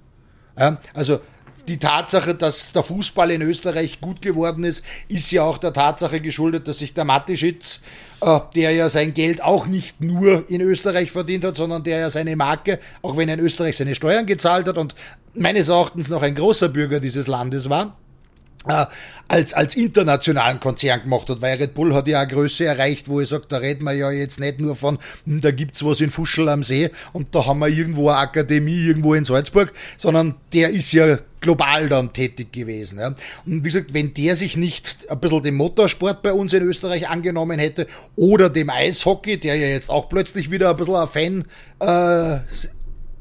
Also 0.93 1.19
die 1.67 1.79
Tatsache, 1.79 2.35
dass 2.35 2.71
der 2.71 2.83
Fußball 2.83 3.31
in 3.31 3.41
Österreich 3.41 3.99
gut 4.01 4.21
geworden 4.21 4.63
ist, 4.63 4.83
ist 5.07 5.31
ja 5.31 5.43
auch 5.43 5.57
der 5.57 5.73
Tatsache 5.73 6.21
geschuldet, 6.21 6.67
dass 6.67 6.79
sich 6.79 6.93
der 6.93 7.05
Matischitz, 7.05 7.81
äh, 8.21 8.39
der 8.55 8.71
ja 8.71 8.89
sein 8.89 9.13
Geld 9.13 9.43
auch 9.43 9.65
nicht 9.65 10.01
nur 10.01 10.49
in 10.49 10.61
Österreich 10.61 11.11
verdient 11.11 11.43
hat, 11.43 11.57
sondern 11.57 11.83
der 11.83 11.99
ja 11.99 12.09
seine 12.09 12.35
Marke, 12.35 12.79
auch 13.01 13.17
wenn 13.17 13.29
er 13.29 13.35
in 13.35 13.41
Österreich 13.41 13.77
seine 13.77 13.95
Steuern 13.95 14.25
gezahlt 14.25 14.67
hat 14.67 14.77
und 14.77 14.95
meines 15.33 15.69
Erachtens 15.69 16.09
noch 16.09 16.21
ein 16.21 16.35
großer 16.35 16.69
Bürger 16.69 16.99
dieses 16.99 17.27
Landes 17.27 17.69
war, 17.69 17.97
als, 19.27 19.53
als 19.53 19.75
internationalen 19.75 20.59
Konzern 20.59 21.03
gemacht 21.03 21.29
hat, 21.29 21.41
weil 21.41 21.57
Red 21.57 21.73
Bull 21.73 21.93
hat 21.93 22.07
ja 22.07 22.19
eine 22.19 22.31
Größe 22.31 22.65
erreicht, 22.65 23.07
wo 23.09 23.21
ich 23.21 23.29
sage, 23.29 23.45
da 23.49 23.57
reden 23.57 23.83
wir 23.83 23.93
ja 23.93 24.11
jetzt 24.11 24.39
nicht 24.39 24.59
nur 24.59 24.75
von, 24.75 24.97
hm, 25.25 25.41
da 25.41 25.51
gibt's 25.51 25.83
was 25.83 26.01
in 26.01 26.09
Fuschel 26.09 26.49
am 26.49 26.63
See 26.63 26.89
und 27.13 27.33
da 27.33 27.45
haben 27.45 27.59
wir 27.59 27.67
irgendwo 27.67 28.09
eine 28.09 28.19
Akademie 28.19 28.85
irgendwo 28.85 29.13
in 29.13 29.25
Salzburg, 29.25 29.71
sondern 29.97 30.35
der 30.53 30.69
ist 30.69 30.91
ja 30.93 31.17
global 31.41 31.89
dann 31.89 32.11
tätig 32.11 32.51
gewesen. 32.51 32.97
Ja. 32.97 33.07
Und 33.45 33.63
wie 33.63 33.69
gesagt, 33.69 33.93
wenn 33.93 34.13
der 34.15 34.35
sich 34.35 34.57
nicht 34.57 34.97
ein 35.09 35.19
bisschen 35.19 35.43
dem 35.43 35.55
Motorsport 35.55 36.23
bei 36.23 36.33
uns 36.33 36.53
in 36.53 36.63
Österreich 36.63 37.07
angenommen 37.07 37.59
hätte 37.59 37.85
oder 38.15 38.49
dem 38.49 38.69
Eishockey, 38.71 39.37
der 39.37 39.55
ja 39.55 39.67
jetzt 39.67 39.91
auch 39.91 40.09
plötzlich 40.09 40.49
wieder 40.49 40.71
ein 40.71 40.75
bisschen 40.75 40.95
ein 40.95 41.07
Fan 41.07 41.45
äh, 41.79 42.39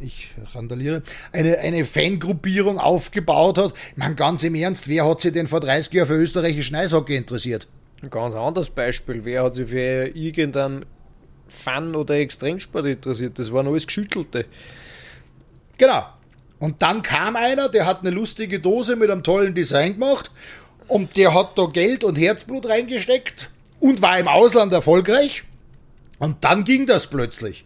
ich 0.00 0.28
randaliere, 0.54 1.02
eine, 1.32 1.58
eine 1.58 1.84
Fangruppierung 1.84 2.78
aufgebaut 2.78 3.58
hat. 3.58 3.74
Ich 3.92 3.96
meine, 3.96 4.14
ganz 4.14 4.42
im 4.42 4.54
Ernst, 4.54 4.88
wer 4.88 5.08
hat 5.08 5.20
sich 5.20 5.32
denn 5.32 5.46
vor 5.46 5.60
30 5.60 5.92
Jahren 5.92 6.08
für 6.08 6.14
österreichischen 6.14 6.74
Eishockey 6.76 7.16
interessiert? 7.16 7.66
Ein 8.02 8.10
ganz 8.10 8.34
anderes 8.34 8.70
Beispiel. 8.70 9.24
Wer 9.24 9.44
hat 9.44 9.54
sich 9.54 9.68
für 9.68 10.08
irgendeinen 10.14 10.84
Fun- 11.48 11.94
oder 11.94 12.16
Extremsport 12.16 12.86
interessiert? 12.86 13.38
Das 13.38 13.52
waren 13.52 13.66
alles 13.66 13.86
Geschüttelte. 13.86 14.46
Genau. 15.78 16.04
Und 16.58 16.82
dann 16.82 17.02
kam 17.02 17.36
einer, 17.36 17.68
der 17.68 17.86
hat 17.86 18.00
eine 18.00 18.10
lustige 18.10 18.60
Dose 18.60 18.96
mit 18.96 19.10
einem 19.10 19.22
tollen 19.22 19.54
Design 19.54 19.94
gemacht 19.94 20.30
und 20.88 21.16
der 21.16 21.34
hat 21.34 21.58
da 21.58 21.66
Geld 21.66 22.04
und 22.04 22.16
Herzblut 22.16 22.66
reingesteckt 22.68 23.50
und 23.80 24.02
war 24.02 24.18
im 24.18 24.28
Ausland 24.28 24.72
erfolgreich. 24.72 25.44
Und 26.18 26.44
dann 26.44 26.64
ging 26.64 26.86
das 26.86 27.08
plötzlich. 27.08 27.64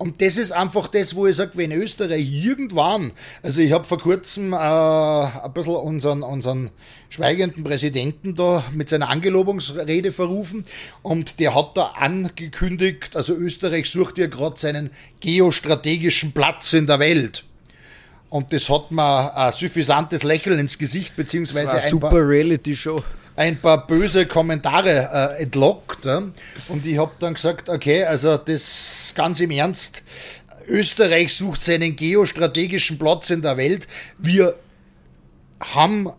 Und 0.00 0.22
das 0.22 0.38
ist 0.38 0.52
einfach 0.52 0.86
das, 0.86 1.14
wo 1.14 1.26
ich 1.26 1.36
sage, 1.36 1.58
wenn 1.58 1.72
Österreich 1.72 2.26
irgendwann, 2.26 3.12
also 3.42 3.60
ich 3.60 3.70
habe 3.70 3.84
vor 3.84 3.98
kurzem 3.98 4.54
äh, 4.54 4.56
ein 4.56 5.52
bisschen 5.52 5.74
unseren, 5.74 6.22
unseren 6.22 6.70
schweigenden 7.10 7.64
Präsidenten 7.64 8.34
da 8.34 8.64
mit 8.72 8.88
seiner 8.88 9.10
Angelobungsrede 9.10 10.10
verrufen 10.10 10.64
und 11.02 11.38
der 11.38 11.54
hat 11.54 11.76
da 11.76 11.88
angekündigt, 11.98 13.14
also 13.14 13.34
Österreich 13.34 13.90
sucht 13.90 14.16
ja 14.16 14.26
gerade 14.28 14.58
seinen 14.58 14.88
geostrategischen 15.20 16.32
Platz 16.32 16.72
in 16.72 16.86
der 16.86 16.98
Welt. 16.98 17.44
Und 18.30 18.54
das 18.54 18.70
hat 18.70 18.90
mir 18.92 19.36
ein 19.36 19.52
suffisantes 19.52 20.22
Lächeln 20.22 20.58
ins 20.60 20.78
Gesicht, 20.78 21.14
beziehungsweise 21.14 21.74
ein 21.74 21.90
super 21.90 22.26
Reality-Show 22.26 23.02
ein 23.40 23.58
paar 23.58 23.86
böse 23.86 24.26
Kommentare 24.26 25.36
äh, 25.38 25.42
entlockt. 25.42 26.04
Ja? 26.04 26.22
Und 26.68 26.84
ich 26.84 26.98
habe 26.98 27.12
dann 27.20 27.32
gesagt, 27.32 27.70
okay, 27.70 28.04
also 28.04 28.36
das 28.36 29.14
ganz 29.16 29.40
im 29.40 29.50
Ernst. 29.50 30.02
Österreich 30.66 31.34
sucht 31.34 31.64
seinen 31.64 31.96
geostrategischen 31.96 32.98
Platz 32.98 33.30
in 33.30 33.40
der 33.40 33.56
Welt. 33.56 33.88
Wir 34.18 34.56
haben 35.58 36.10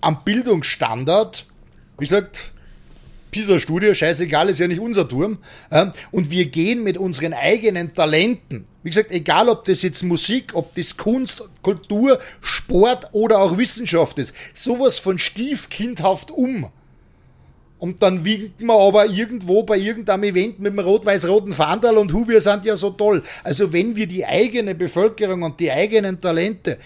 am 0.00 0.22
Bildungsstandard, 0.22 1.46
wie 1.98 2.04
gesagt, 2.04 2.52
PISA-Studie, 3.30 3.94
scheißegal, 3.94 4.48
ist 4.48 4.60
ja 4.60 4.68
nicht 4.68 4.80
unser 4.80 5.08
Turm. 5.08 5.38
Und 6.10 6.30
wir 6.30 6.46
gehen 6.46 6.82
mit 6.82 6.96
unseren 6.96 7.34
eigenen 7.34 7.94
Talenten, 7.94 8.66
wie 8.82 8.90
gesagt, 8.90 9.10
egal 9.10 9.48
ob 9.48 9.64
das 9.64 9.82
jetzt 9.82 10.02
Musik, 10.02 10.54
ob 10.54 10.74
das 10.74 10.96
Kunst, 10.96 11.42
Kultur, 11.62 12.18
Sport 12.40 13.08
oder 13.12 13.40
auch 13.40 13.58
Wissenschaft 13.58 14.18
ist, 14.18 14.34
sowas 14.54 14.98
von 14.98 15.18
stiefkindhaft 15.18 16.30
um. 16.30 16.68
Und 17.78 18.02
dann 18.02 18.24
winken 18.24 18.66
wir 18.66 18.74
aber 18.74 19.06
irgendwo 19.06 19.62
bei 19.62 19.78
irgendeinem 19.78 20.24
Event 20.24 20.58
mit 20.58 20.72
dem 20.72 20.80
rot-weiß-roten 20.80 21.52
Fahndal 21.52 21.96
und 21.96 22.12
hu, 22.12 22.26
wir 22.26 22.40
sind 22.40 22.64
ja 22.64 22.74
so 22.74 22.90
toll. 22.90 23.22
Also 23.44 23.72
wenn 23.72 23.94
wir 23.94 24.08
die 24.08 24.26
eigene 24.26 24.74
Bevölkerung 24.74 25.42
und 25.42 25.60
die 25.60 25.70
eigenen 25.70 26.20
Talente 26.20 26.78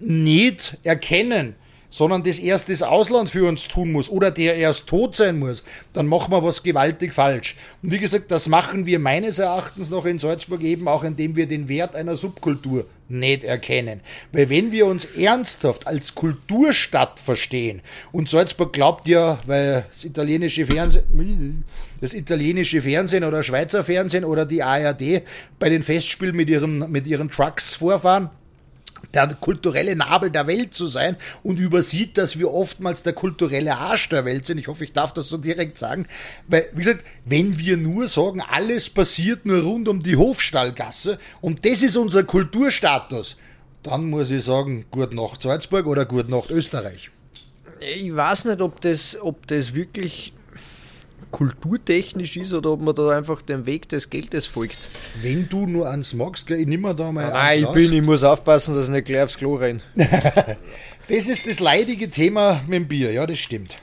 nicht 0.00 0.76
erkennen, 0.82 1.54
sondern 1.90 2.22
das 2.22 2.38
erst 2.38 2.68
das 2.68 2.82
Ausland 2.82 3.28
für 3.28 3.46
uns 3.46 3.68
tun 3.68 3.92
muss 3.92 4.08
oder 4.08 4.30
der 4.30 4.54
erst 4.54 4.86
tot 4.86 5.16
sein 5.16 5.38
muss, 5.38 5.64
dann 5.92 6.06
machen 6.06 6.32
wir 6.32 6.42
was 6.42 6.62
gewaltig 6.62 7.12
falsch. 7.12 7.56
Und 7.82 7.92
wie 7.92 7.98
gesagt, 7.98 8.30
das 8.30 8.48
machen 8.48 8.86
wir 8.86 8.98
meines 8.98 9.38
Erachtens 9.38 9.90
noch 9.90 10.06
in 10.06 10.18
Salzburg 10.18 10.62
eben 10.62 10.88
auch, 10.88 11.02
indem 11.02 11.36
wir 11.36 11.46
den 11.46 11.68
Wert 11.68 11.96
einer 11.96 12.16
Subkultur 12.16 12.86
nicht 13.08 13.42
erkennen. 13.42 14.00
Weil 14.32 14.48
wenn 14.48 14.70
wir 14.70 14.86
uns 14.86 15.04
ernsthaft 15.04 15.86
als 15.86 16.14
Kulturstadt 16.14 17.18
verstehen, 17.18 17.82
und 18.12 18.28
Salzburg 18.28 18.72
glaubt 18.72 19.08
ja, 19.08 19.40
weil 19.46 19.84
das 19.90 20.04
italienische 20.04 20.64
Fernsehen, 20.64 21.64
das 22.00 22.14
italienische 22.14 22.80
Fernsehen 22.80 23.24
oder 23.24 23.42
Schweizer 23.42 23.82
Fernsehen 23.82 24.24
oder 24.24 24.46
die 24.46 24.62
ARD 24.62 25.22
bei 25.58 25.68
den 25.68 25.82
Festspielen 25.82 26.36
mit 26.36 26.48
ihren, 26.48 26.90
mit 26.90 27.06
ihren 27.08 27.30
Trucks 27.30 27.74
vorfahren, 27.74 28.30
der 29.14 29.34
kulturelle 29.34 29.96
Nabel 29.96 30.30
der 30.30 30.46
Welt 30.46 30.74
zu 30.74 30.86
sein 30.86 31.16
und 31.42 31.58
übersieht, 31.58 32.16
dass 32.18 32.38
wir 32.38 32.52
oftmals 32.52 33.02
der 33.02 33.12
kulturelle 33.12 33.76
Arsch 33.76 34.08
der 34.08 34.24
Welt 34.24 34.46
sind. 34.46 34.58
Ich 34.58 34.68
hoffe, 34.68 34.84
ich 34.84 34.92
darf 34.92 35.12
das 35.14 35.28
so 35.28 35.36
direkt 35.36 35.78
sagen. 35.78 36.06
Weil, 36.48 36.68
wie 36.72 36.82
gesagt, 36.82 37.04
wenn 37.24 37.58
wir 37.58 37.76
nur 37.76 38.06
sagen, 38.06 38.40
alles 38.40 38.90
passiert 38.90 39.46
nur 39.46 39.62
rund 39.62 39.88
um 39.88 40.02
die 40.02 40.16
Hofstallgasse 40.16 41.18
und 41.40 41.64
das 41.64 41.82
ist 41.82 41.96
unser 41.96 42.24
Kulturstatus, 42.24 43.36
Dann 43.82 44.10
muss 44.10 44.30
ich 44.30 44.44
sagen, 44.44 44.84
gut 44.90 45.14
Nacht 45.14 45.42
Salzburg 45.42 45.86
oder 45.86 46.04
gut 46.04 46.28
Nacht 46.28 46.50
Österreich. 46.50 47.10
Ich 47.80 48.14
weiß 48.14 48.44
nicht, 48.44 48.60
ob 48.60 48.80
das, 48.82 49.16
ob 49.18 49.46
das 49.46 49.74
wirklich 49.74 50.34
kulturtechnisch 51.30 52.36
ist 52.36 52.52
oder 52.52 52.70
ob 52.70 52.80
man 52.80 52.94
da 52.94 53.10
einfach 53.10 53.42
dem 53.42 53.66
Weg 53.66 53.88
des 53.88 54.10
Geldes 54.10 54.46
folgt. 54.46 54.88
Wenn 55.22 55.48
du 55.48 55.66
nur 55.66 55.88
ans 55.88 56.14
magst, 56.14 56.46
gell, 56.46 56.60
ich 56.60 56.66
nehme 56.66 56.94
da 56.94 57.12
mal 57.12 57.30
Nein, 57.30 57.60
ich 57.60 57.66
raus. 57.66 57.74
bin, 57.74 57.92
ich 57.92 58.02
muss 58.02 58.24
aufpassen, 58.24 58.74
dass 58.74 58.86
ich 58.86 58.90
nicht 58.90 59.06
gleich 59.06 59.22
aufs 59.22 59.36
Klo 59.36 59.56
rein. 59.56 59.82
das 59.94 61.28
ist 61.28 61.48
das 61.48 61.60
leidige 61.60 62.10
Thema 62.10 62.60
mit 62.66 62.74
dem 62.76 62.88
Bier, 62.88 63.12
ja, 63.12 63.26
das 63.26 63.38
stimmt. 63.38 63.76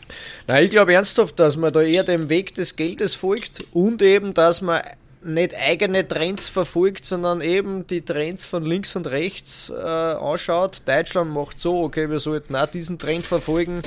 Nein, 0.47 0.65
ich 0.65 0.69
glaube 0.69 0.93
ernsthaft, 0.93 1.39
dass 1.39 1.57
man 1.57 1.73
da 1.73 1.81
eher 1.81 2.03
dem 2.03 2.29
Weg 2.29 2.53
des 2.55 2.75
Geldes 2.75 3.15
folgt 3.15 3.65
und 3.71 4.01
eben, 4.01 4.33
dass 4.33 4.61
man 4.61 4.81
nicht 5.23 5.55
eigene 5.55 6.07
Trends 6.07 6.47
verfolgt, 6.47 7.05
sondern 7.05 7.41
eben 7.41 7.85
die 7.87 8.01
Trends 8.01 8.45
von 8.45 8.65
links 8.65 8.95
und 8.95 9.07
rechts 9.07 9.71
äh, 9.75 9.81
anschaut. 9.81 10.83
Deutschland 10.85 11.33
macht 11.33 11.59
so, 11.59 11.83
okay, 11.83 12.09
wir 12.09 12.19
sollten 12.19 12.55
auch 12.55 12.67
diesen 12.67 12.97
Trend 12.97 13.25
verfolgen. 13.25 13.81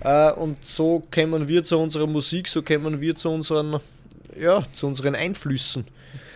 Äh, 0.00 0.32
und 0.32 0.64
so 0.64 1.02
kommen 1.12 1.48
wir 1.48 1.64
zu 1.64 1.78
unserer 1.78 2.06
Musik, 2.06 2.48
so 2.48 2.62
kommen 2.62 3.00
wir 3.00 3.16
zu 3.16 3.30
unseren, 3.30 3.80
ja, 4.38 4.62
zu 4.74 4.86
unseren 4.86 5.14
Einflüssen. 5.14 5.86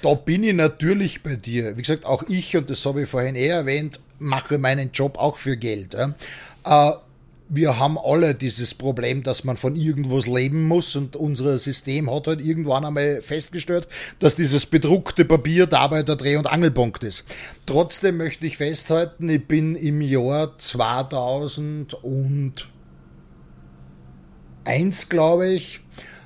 Da 0.02 0.14
bin 0.14 0.44
ich 0.44 0.54
natürlich 0.54 1.22
bei 1.22 1.36
dir. 1.36 1.76
Wie 1.76 1.82
gesagt, 1.82 2.06
auch 2.06 2.22
ich, 2.28 2.56
und 2.56 2.70
das 2.70 2.84
habe 2.86 3.02
ich 3.02 3.08
vorhin 3.08 3.34
eh 3.36 3.48
erwähnt, 3.48 4.00
mache 4.18 4.58
meinen 4.58 4.92
Job 4.92 5.18
auch 5.18 5.36
für 5.36 5.56
Geld. 5.56 5.94
Äh, 5.94 6.06
wir 7.52 7.80
haben 7.80 7.98
alle 7.98 8.34
dieses 8.34 8.74
Problem, 8.74 9.24
dass 9.24 9.42
man 9.42 9.56
von 9.56 9.74
irgendwas 9.74 10.28
leben 10.28 10.68
muss 10.68 10.94
und 10.94 11.16
unser 11.16 11.58
System 11.58 12.08
hat 12.08 12.28
halt 12.28 12.40
irgendwann 12.40 12.84
einmal 12.84 13.20
festgestellt, 13.20 13.88
dass 14.20 14.36
dieses 14.36 14.66
bedruckte 14.66 15.24
Papier 15.24 15.66
dabei 15.66 16.04
der 16.04 16.14
Dreh- 16.14 16.36
und 16.36 16.46
Angelpunkt 16.46 17.02
ist. 17.02 17.24
Trotzdem 17.66 18.18
möchte 18.18 18.46
ich 18.46 18.56
festhalten, 18.56 19.28
ich 19.28 19.44
bin 19.46 19.74
im 19.74 20.00
Jahr 20.00 20.56
2000 20.56 21.94
und 22.04 22.68
eins, 24.64 25.08
glaube 25.08 25.48
ich, 25.48 25.80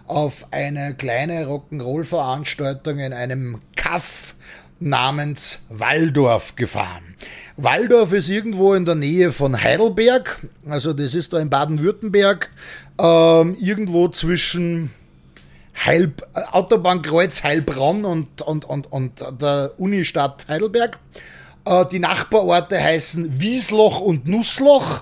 auf 0.07 0.49
eine 0.51 0.95
kleine 0.95 1.47
Rock'n'Roll-Veranstaltung 1.47 2.99
in 2.99 3.13
einem 3.13 3.61
Kaff 3.77 4.35
namens 4.81 5.61
Waldorf 5.69 6.57
gefahren. 6.57 7.15
Waldorf 7.57 8.13
ist 8.13 8.29
irgendwo 8.29 8.75
in 8.75 8.85
der 8.85 8.97
Nähe 8.97 9.33
von 9.33 9.63
Heidelberg, 9.63 10.47
also 10.69 10.93
das 10.93 11.15
ist 11.15 11.33
da 11.33 11.39
in 11.39 11.49
Baden-Württemberg, 11.49 12.51
ähm, 12.99 13.57
irgendwo 13.61 14.09
zwischen 14.09 14.91
Heil, 15.85 16.13
Autobahnkreuz 16.53 17.43
Heilbronn 17.43 18.05
und, 18.05 18.43
und, 18.43 18.65
und, 18.65 18.93
und 18.93 19.25
der 19.41 19.73
Unistadt 19.79 20.47
Heidelberg. 20.49 20.99
Äh, 21.65 21.87
die 21.91 21.99
Nachbarorte 21.99 22.83
heißen 22.83 23.41
Wiesloch 23.41 24.01
und 24.01 24.27
Nussloch. 24.27 25.01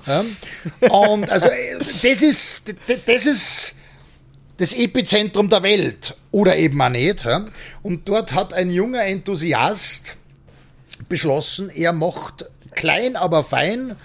Und 0.90 1.30
also 1.30 1.48
äh, 1.48 1.78
das 1.78 2.22
ist, 2.22 2.74
das 3.06 3.26
ist 3.26 3.74
das 4.58 4.72
Epizentrum 4.72 5.48
der 5.48 5.62
Welt 5.62 6.16
oder 6.30 6.56
eben 6.56 6.80
auch 6.80 6.88
nicht. 6.88 7.26
Und 7.82 8.08
dort 8.08 8.32
hat 8.32 8.54
ein 8.54 8.70
junger 8.70 9.04
Enthusiast 9.04 10.16
beschlossen, 11.08 11.70
er 11.70 11.92
macht 11.92 12.46
klein, 12.74 13.16
aber 13.16 13.42
fein 13.42 13.96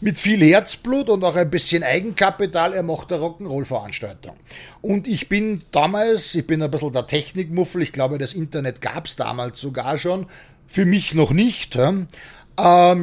mit 0.00 0.18
viel 0.18 0.40
Herzblut 0.42 1.08
und 1.08 1.24
auch 1.24 1.34
ein 1.34 1.50
bisschen 1.50 1.82
Eigenkapital, 1.82 2.74
er 2.74 2.82
macht 2.82 3.12
eine 3.12 3.22
Rock'n'Roll-Veranstaltung. 3.22 4.36
Und 4.82 5.08
ich 5.08 5.28
bin 5.30 5.62
damals, 5.72 6.34
ich 6.34 6.46
bin 6.46 6.62
ein 6.62 6.70
bisschen 6.70 6.92
der 6.92 7.06
Technikmuffel, 7.06 7.82
ich 7.82 7.92
glaube, 7.92 8.18
das 8.18 8.34
Internet 8.34 8.82
gab 8.82 9.06
es 9.06 9.16
damals 9.16 9.60
sogar 9.60 9.96
schon, 9.96 10.26
für 10.74 10.84
mich 10.86 11.14
noch 11.14 11.30
nicht. 11.30 11.76
Ähm, 11.76 12.08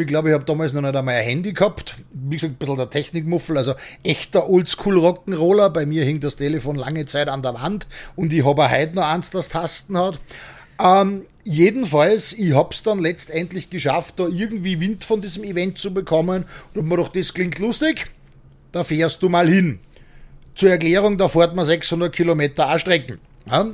ich 0.02 0.08
glaube, 0.08 0.28
ich 0.28 0.34
habe 0.34 0.44
damals 0.44 0.74
noch 0.74 0.82
nicht 0.82 0.94
einmal 0.94 1.16
ein 1.16 1.24
Handy 1.24 1.54
gehabt. 1.54 1.96
Wie 2.12 2.36
gesagt, 2.36 2.56
ein 2.56 2.58
bisschen 2.58 2.76
der 2.76 2.90
Technikmuffel, 2.90 3.58
also 3.58 3.76
echter 4.04 4.50
Oldschool 4.50 5.00
Rock'n'Roller. 5.00 5.70
Bei 5.70 5.86
mir 5.86 6.04
hing 6.04 6.20
das 6.20 6.36
Telefon 6.36 6.76
lange 6.76 7.06
Zeit 7.06 7.30
an 7.30 7.42
der 7.42 7.54
Wand 7.54 7.88
und 8.18 8.34
ich 8.34 8.44
habe 8.44 8.70
heute 8.70 8.96
noch 8.96 9.08
eins, 9.08 9.30
das 9.30 9.48
Tasten 9.48 9.98
hat. 9.98 10.20
Ähm, 10.84 11.24
jedenfalls, 11.46 12.34
ich 12.34 12.54
habe 12.54 12.74
es 12.74 12.84
dann 12.84 13.00
letztendlich 13.00 13.70
geschafft, 13.70 14.16
da 14.20 14.28
irgendwie 14.28 14.82
Wind 14.82 15.06
von 15.06 15.22
diesem 15.22 15.46
Event 15.46 15.78
zu 15.78 15.94
bekommen. 15.94 16.44
Und 16.76 16.90
mir 16.90 16.98
doch, 16.98 17.08
das 17.08 17.34
klingt 17.34 17.58
lustig, 17.60 18.08
da 18.74 18.84
fährst 18.84 19.24
du 19.24 19.30
mal 19.30 19.48
hin. 19.48 19.80
Zur 20.56 20.72
Erklärung, 20.72 21.18
da 21.18 21.30
fährt 21.30 21.56
man 21.56 21.64
600 21.64 22.14
Kilometer 22.14 22.68
A-Strecken. 22.68 23.20
Ja? 23.50 23.66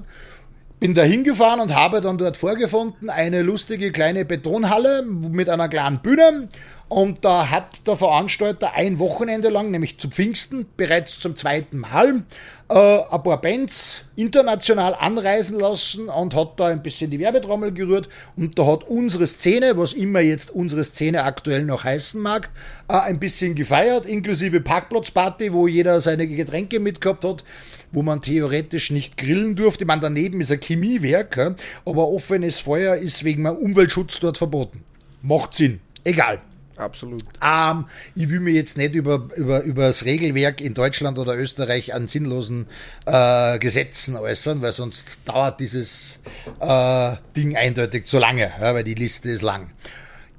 Bin 0.79 0.93
da 0.93 1.01
hingefahren 1.01 1.59
und 1.59 1.73
habe 1.73 2.01
dann 2.01 2.19
dort 2.19 2.37
vorgefunden 2.37 3.09
eine 3.09 3.41
lustige 3.41 3.91
kleine 3.91 4.25
Betonhalle 4.25 5.01
mit 5.01 5.49
einer 5.49 5.69
kleinen 5.69 5.99
Bühne. 6.03 6.49
Und 6.87 7.25
da 7.25 7.49
hat 7.49 7.87
der 7.87 7.97
Veranstalter 7.97 8.73
ein 8.75 8.99
Wochenende 8.99 9.49
lang, 9.49 9.71
nämlich 9.71 9.97
zu 9.97 10.07
Pfingsten, 10.07 10.67
bereits 10.77 11.19
zum 11.19 11.35
zweiten 11.35 11.79
Mal, 11.79 12.23
äh, 12.69 12.99
ein 13.09 13.23
paar 13.23 13.41
Bands 13.41 14.03
international 14.15 14.93
anreisen 14.93 15.59
lassen 15.59 16.09
und 16.09 16.35
hat 16.35 16.59
da 16.59 16.67
ein 16.67 16.83
bisschen 16.83 17.09
die 17.09 17.19
Werbetrommel 17.19 17.73
gerührt. 17.73 18.07
Und 18.35 18.59
da 18.59 18.67
hat 18.67 18.83
unsere 18.83 19.25
Szene, 19.25 19.77
was 19.77 19.93
immer 19.93 20.19
jetzt 20.19 20.51
unsere 20.51 20.83
Szene 20.83 21.23
aktuell 21.23 21.65
noch 21.65 21.85
heißen 21.85 22.21
mag, 22.21 22.49
äh, 22.87 22.93
ein 22.93 23.19
bisschen 23.19 23.55
gefeiert, 23.55 24.05
inklusive 24.05 24.61
Parkplatzparty, 24.61 25.51
wo 25.51 25.67
jeder 25.67 26.01
seine 26.01 26.27
Getränke 26.27 26.79
mitgehabt 26.79 27.23
hat 27.23 27.43
wo 27.91 28.03
man 28.03 28.21
theoretisch 28.21 28.91
nicht 28.91 29.17
grillen 29.17 29.55
durfte. 29.55 29.83
Ich 29.83 29.87
meine, 29.87 30.01
daneben 30.01 30.41
ist 30.41 30.51
ein 30.51 30.59
Chemiewerk, 30.61 31.55
aber 31.85 32.07
offenes 32.09 32.59
Feuer 32.59 32.95
ist 32.95 33.23
wegen 33.23 33.43
dem 33.43 33.55
Umweltschutz 33.55 34.19
dort 34.19 34.37
verboten. 34.37 34.83
Macht 35.21 35.53
Sinn. 35.53 35.79
Egal. 36.03 36.41
Absolut. 36.77 37.23
Ähm, 37.43 37.85
ich 38.15 38.29
will 38.29 38.39
mir 38.39 38.53
jetzt 38.53 38.77
nicht 38.77 38.93
über, 38.93 39.27
über, 39.35 39.63
über 39.63 39.87
das 39.87 40.05
Regelwerk 40.05 40.61
in 40.61 40.73
Deutschland 40.75 41.17
oder 41.17 41.35
Österreich 41.35 41.93
an 41.93 42.07
sinnlosen 42.07 42.67
äh, 43.05 43.57
Gesetzen 43.57 44.15
äußern, 44.15 44.61
weil 44.61 44.71
sonst 44.73 45.19
dauert 45.25 45.59
dieses 45.59 46.19
äh, 46.59 47.15
Ding 47.35 47.57
eindeutig 47.57 48.05
zu 48.05 48.19
lange, 48.19 48.51
ja, 48.61 48.75
weil 48.75 48.83
die 48.83 48.93
Liste 48.93 49.31
ist 49.31 49.41
lang. 49.41 49.71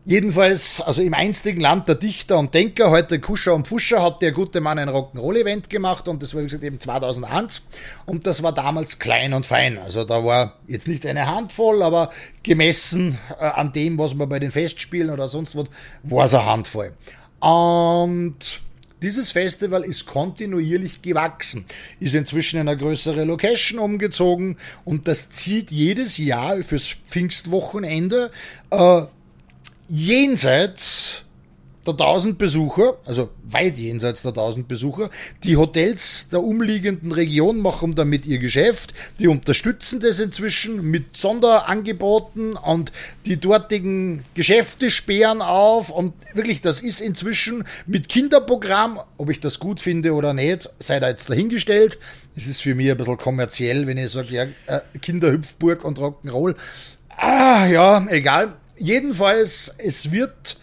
Jedenfalls, 0.08 0.80
also 0.80 1.02
im 1.02 1.12
einstigen 1.12 1.60
Land 1.60 1.86
der 1.86 1.94
Dichter 1.94 2.38
und 2.38 2.54
Denker, 2.54 2.88
heute 2.88 3.20
Kuscher 3.20 3.54
und 3.54 3.68
Fuscher, 3.68 4.02
hat 4.02 4.22
der 4.22 4.32
gute 4.32 4.62
Mann 4.62 4.78
ein 4.78 4.88
Rock'n'Roll-Event 4.88 5.68
gemacht 5.68 6.08
und 6.08 6.22
das 6.22 6.32
war, 6.32 6.40
wie 6.40 6.46
gesagt, 6.46 6.64
eben 6.64 6.80
2001 6.80 7.60
und 8.06 8.26
das 8.26 8.42
war 8.42 8.54
damals 8.54 8.98
klein 8.98 9.34
und 9.34 9.44
fein. 9.44 9.76
Also 9.76 10.04
da 10.04 10.24
war 10.24 10.54
jetzt 10.66 10.88
nicht 10.88 11.04
eine 11.04 11.26
Handvoll, 11.26 11.82
aber 11.82 12.10
gemessen 12.42 13.18
äh, 13.38 13.44
an 13.44 13.74
dem, 13.74 13.98
was 13.98 14.14
man 14.14 14.30
bei 14.30 14.38
den 14.38 14.50
Festspielen 14.50 15.10
oder 15.10 15.28
sonst 15.28 15.54
was, 15.54 15.66
war 16.04 16.24
es 16.24 16.32
eine 16.32 16.46
Handvoll. 16.46 16.94
Und 17.40 18.62
dieses 19.02 19.32
Festival 19.32 19.84
ist 19.84 20.06
kontinuierlich 20.06 21.02
gewachsen, 21.02 21.66
ist 22.00 22.14
inzwischen 22.14 22.58
in 22.58 22.66
eine 22.66 22.78
größere 22.78 23.24
Location 23.24 23.78
umgezogen 23.78 24.56
und 24.86 25.06
das 25.06 25.28
zieht 25.28 25.70
jedes 25.70 26.16
Jahr 26.16 26.62
fürs 26.62 26.96
Pfingstwochenende 27.10 28.30
äh, 28.70 29.02
jenseits 29.88 31.24
der 31.88 31.94
1000 31.94 32.36
Besucher, 32.36 32.98
also 33.06 33.30
weit 33.44 33.78
jenseits 33.78 34.20
der 34.22 34.32
1000 34.32 34.68
Besucher. 34.68 35.10
Die 35.42 35.56
Hotels 35.56 36.28
der 36.28 36.42
umliegenden 36.42 37.12
Region 37.12 37.60
machen 37.60 37.94
damit 37.94 38.26
ihr 38.26 38.38
Geschäft. 38.38 38.92
Die 39.18 39.26
unterstützen 39.26 40.00
das 40.00 40.20
inzwischen 40.20 40.90
mit 40.90 41.16
Sonderangeboten 41.16 42.56
und 42.56 42.92
die 43.24 43.38
dortigen 43.38 44.22
Geschäfte 44.34 44.90
sperren 44.90 45.40
auf. 45.40 45.90
Und 45.90 46.12
wirklich, 46.34 46.60
das 46.60 46.82
ist 46.82 47.00
inzwischen 47.00 47.64
mit 47.86 48.08
Kinderprogramm, 48.08 49.00
ob 49.16 49.30
ich 49.30 49.40
das 49.40 49.58
gut 49.58 49.80
finde 49.80 50.12
oder 50.12 50.34
nicht, 50.34 50.68
sei 50.78 51.00
da 51.00 51.08
jetzt 51.08 51.30
dahingestellt. 51.30 51.98
Es 52.36 52.46
ist 52.46 52.60
für 52.60 52.74
mich 52.74 52.90
ein 52.90 52.98
bisschen 52.98 53.16
kommerziell, 53.16 53.86
wenn 53.86 53.96
ich 53.96 54.10
sage, 54.10 54.34
ja, 54.34 54.42
äh, 54.66 54.80
Kinderhüpfburg 55.00 55.84
und 55.84 55.98
Rock'n'Roll. 55.98 56.54
Ah, 57.16 57.66
ja, 57.66 58.06
egal. 58.10 58.54
Jedenfalls, 58.78 59.74
es 59.78 60.10
wird 60.10 60.56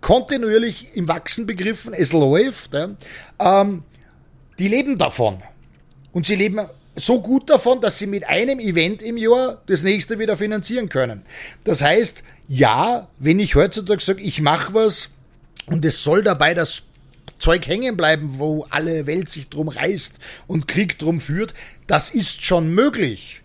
kontinuierlich 0.00 0.96
im 0.96 1.08
Wachsen 1.08 1.46
begriffen, 1.46 1.92
es 1.92 2.12
läuft. 2.12 2.74
Ja. 2.74 2.90
Ähm, 3.38 3.82
die 4.58 4.68
leben 4.68 4.98
davon. 4.98 5.42
Und 6.12 6.26
sie 6.26 6.36
leben 6.36 6.60
so 6.96 7.20
gut 7.20 7.48
davon, 7.48 7.80
dass 7.80 7.98
sie 7.98 8.06
mit 8.06 8.28
einem 8.28 8.58
Event 8.58 9.02
im 9.02 9.16
Jahr 9.16 9.62
das 9.66 9.82
nächste 9.82 10.18
wieder 10.18 10.36
finanzieren 10.36 10.88
können. 10.88 11.22
Das 11.64 11.82
heißt, 11.82 12.22
ja, 12.48 13.08
wenn 13.18 13.38
ich 13.38 13.54
heutzutage 13.54 14.02
sage, 14.02 14.22
ich 14.22 14.40
mache 14.40 14.74
was 14.74 15.10
und 15.66 15.84
es 15.84 16.02
soll 16.02 16.22
dabei 16.22 16.54
das 16.54 16.82
Zeug 17.38 17.66
hängen 17.66 17.96
bleiben, 17.96 18.38
wo 18.38 18.66
alle 18.70 19.06
Welt 19.06 19.30
sich 19.30 19.48
drum 19.48 19.68
reißt 19.68 20.18
und 20.46 20.68
Krieg 20.68 20.98
drum 20.98 21.20
führt, 21.20 21.54
das 21.86 22.10
ist 22.10 22.44
schon 22.44 22.74
möglich. 22.74 23.39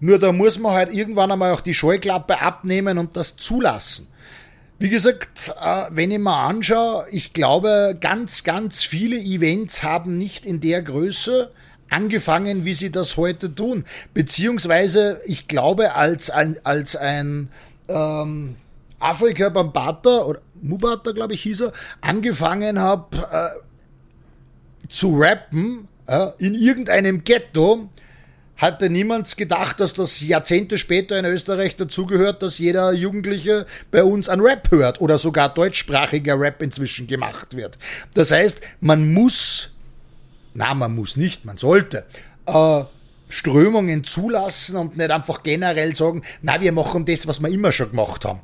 Nur 0.00 0.18
da 0.18 0.32
muss 0.32 0.58
man 0.58 0.72
halt 0.72 0.92
irgendwann 0.92 1.30
einmal 1.30 1.52
auch 1.52 1.60
die 1.60 1.74
Scheuklappe 1.74 2.40
abnehmen 2.40 2.98
und 2.98 3.16
das 3.16 3.36
zulassen. 3.36 4.06
Wie 4.78 4.88
gesagt, 4.88 5.52
äh, 5.62 5.84
wenn 5.90 6.10
ich 6.10 6.18
mal 6.18 6.46
anschaue, 6.46 7.04
ich 7.10 7.34
glaube, 7.34 7.98
ganz, 8.00 8.44
ganz 8.44 8.82
viele 8.82 9.18
Events 9.18 9.82
haben 9.82 10.16
nicht 10.16 10.46
in 10.46 10.60
der 10.62 10.80
Größe 10.80 11.52
angefangen, 11.90 12.64
wie 12.64 12.72
sie 12.72 12.90
das 12.90 13.18
heute 13.18 13.54
tun. 13.54 13.84
Beziehungsweise, 14.14 15.20
ich 15.26 15.48
glaube, 15.48 15.96
als 15.96 16.30
ein, 16.30 16.56
als 16.64 16.96
ein 16.96 17.50
ähm, 17.88 18.56
Afrika 19.00 19.50
Bambata 19.50 20.22
oder 20.22 20.40
Mubata, 20.62 21.12
glaube 21.12 21.34
ich, 21.34 21.42
hieß 21.42 21.62
er, 21.62 21.72
angefangen 22.00 22.78
habe 22.78 23.16
äh, 23.30 24.88
zu 24.88 25.16
rappen 25.18 25.88
äh, 26.06 26.28
in 26.38 26.54
irgendeinem 26.54 27.24
Ghetto, 27.24 27.90
hatte 28.60 28.90
niemand 28.90 29.36
gedacht, 29.38 29.80
dass 29.80 29.94
das 29.94 30.20
Jahrzehnte 30.20 30.76
später 30.76 31.18
in 31.18 31.24
Österreich 31.24 31.76
dazugehört, 31.76 32.42
dass 32.42 32.58
jeder 32.58 32.92
Jugendliche 32.92 33.66
bei 33.90 34.04
uns 34.04 34.28
an 34.28 34.40
Rap 34.40 34.70
hört 34.70 35.00
oder 35.00 35.18
sogar 35.18 35.48
deutschsprachiger 35.48 36.38
Rap 36.38 36.60
inzwischen 36.60 37.06
gemacht 37.06 37.56
wird. 37.56 37.78
Das 38.12 38.30
heißt, 38.30 38.60
man 38.80 39.14
muss, 39.14 39.70
na, 40.52 40.74
man 40.74 40.94
muss 40.94 41.16
nicht, 41.16 41.46
man 41.46 41.56
sollte, 41.56 42.04
äh, 42.46 42.84
Strömungen 43.30 44.04
zulassen 44.04 44.76
und 44.76 44.96
nicht 44.96 45.10
einfach 45.10 45.42
generell 45.42 45.96
sagen, 45.96 46.22
na, 46.42 46.60
wir 46.60 46.72
machen 46.72 47.06
das, 47.06 47.26
was 47.26 47.40
wir 47.40 47.48
immer 47.48 47.72
schon 47.72 47.90
gemacht 47.90 48.26
haben. 48.26 48.40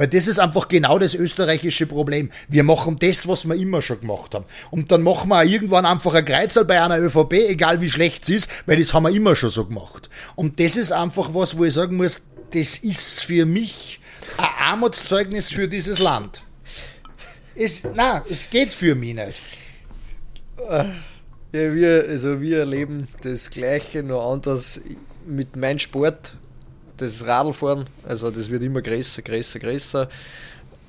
Weil 0.00 0.08
das 0.08 0.28
ist 0.28 0.38
einfach 0.38 0.66
genau 0.68 0.98
das 0.98 1.14
österreichische 1.14 1.84
Problem. 1.86 2.30
Wir 2.48 2.64
machen 2.64 2.96
das, 2.98 3.28
was 3.28 3.46
wir 3.46 3.54
immer 3.54 3.82
schon 3.82 4.00
gemacht 4.00 4.34
haben. 4.34 4.46
Und 4.70 4.90
dann 4.90 5.02
machen 5.02 5.28
wir 5.28 5.44
irgendwann 5.44 5.84
einfach 5.84 6.14
ein 6.14 6.24
Kreuzel 6.24 6.64
bei 6.64 6.82
einer 6.82 6.98
ÖVP, 6.98 7.34
egal 7.34 7.82
wie 7.82 7.90
schlecht 7.90 8.22
es 8.22 8.30
ist, 8.30 8.50
weil 8.64 8.78
das 8.78 8.94
haben 8.94 9.02
wir 9.02 9.10
immer 9.10 9.36
schon 9.36 9.50
so 9.50 9.66
gemacht. 9.66 10.08
Und 10.36 10.58
das 10.58 10.78
ist 10.78 10.90
einfach 10.90 11.34
was, 11.34 11.58
wo 11.58 11.66
ich 11.66 11.74
sagen 11.74 11.98
muss, 11.98 12.22
das 12.50 12.78
ist 12.78 13.24
für 13.24 13.44
mich 13.44 14.00
ein 14.38 14.48
Armutszeugnis 14.70 15.50
für 15.50 15.68
dieses 15.68 15.98
Land. 15.98 16.44
Es, 17.54 17.86
na, 17.94 18.24
es 18.26 18.48
geht 18.48 18.72
für 18.72 18.94
mich 18.94 19.14
nicht. 19.14 19.42
Ja, 20.66 20.94
wir, 21.52 22.06
also 22.08 22.40
wir 22.40 22.60
erleben 22.60 23.06
das 23.20 23.50
Gleiche, 23.50 24.02
nur 24.02 24.24
anders 24.24 24.80
mit 25.26 25.56
meinem 25.56 25.78
Sport 25.78 26.36
das 27.00 27.24
Radlfahren, 27.26 27.86
also 28.06 28.30
das 28.30 28.50
wird 28.50 28.62
immer 28.62 28.82
größer, 28.82 29.22
größer, 29.22 29.58
größer. 29.58 30.08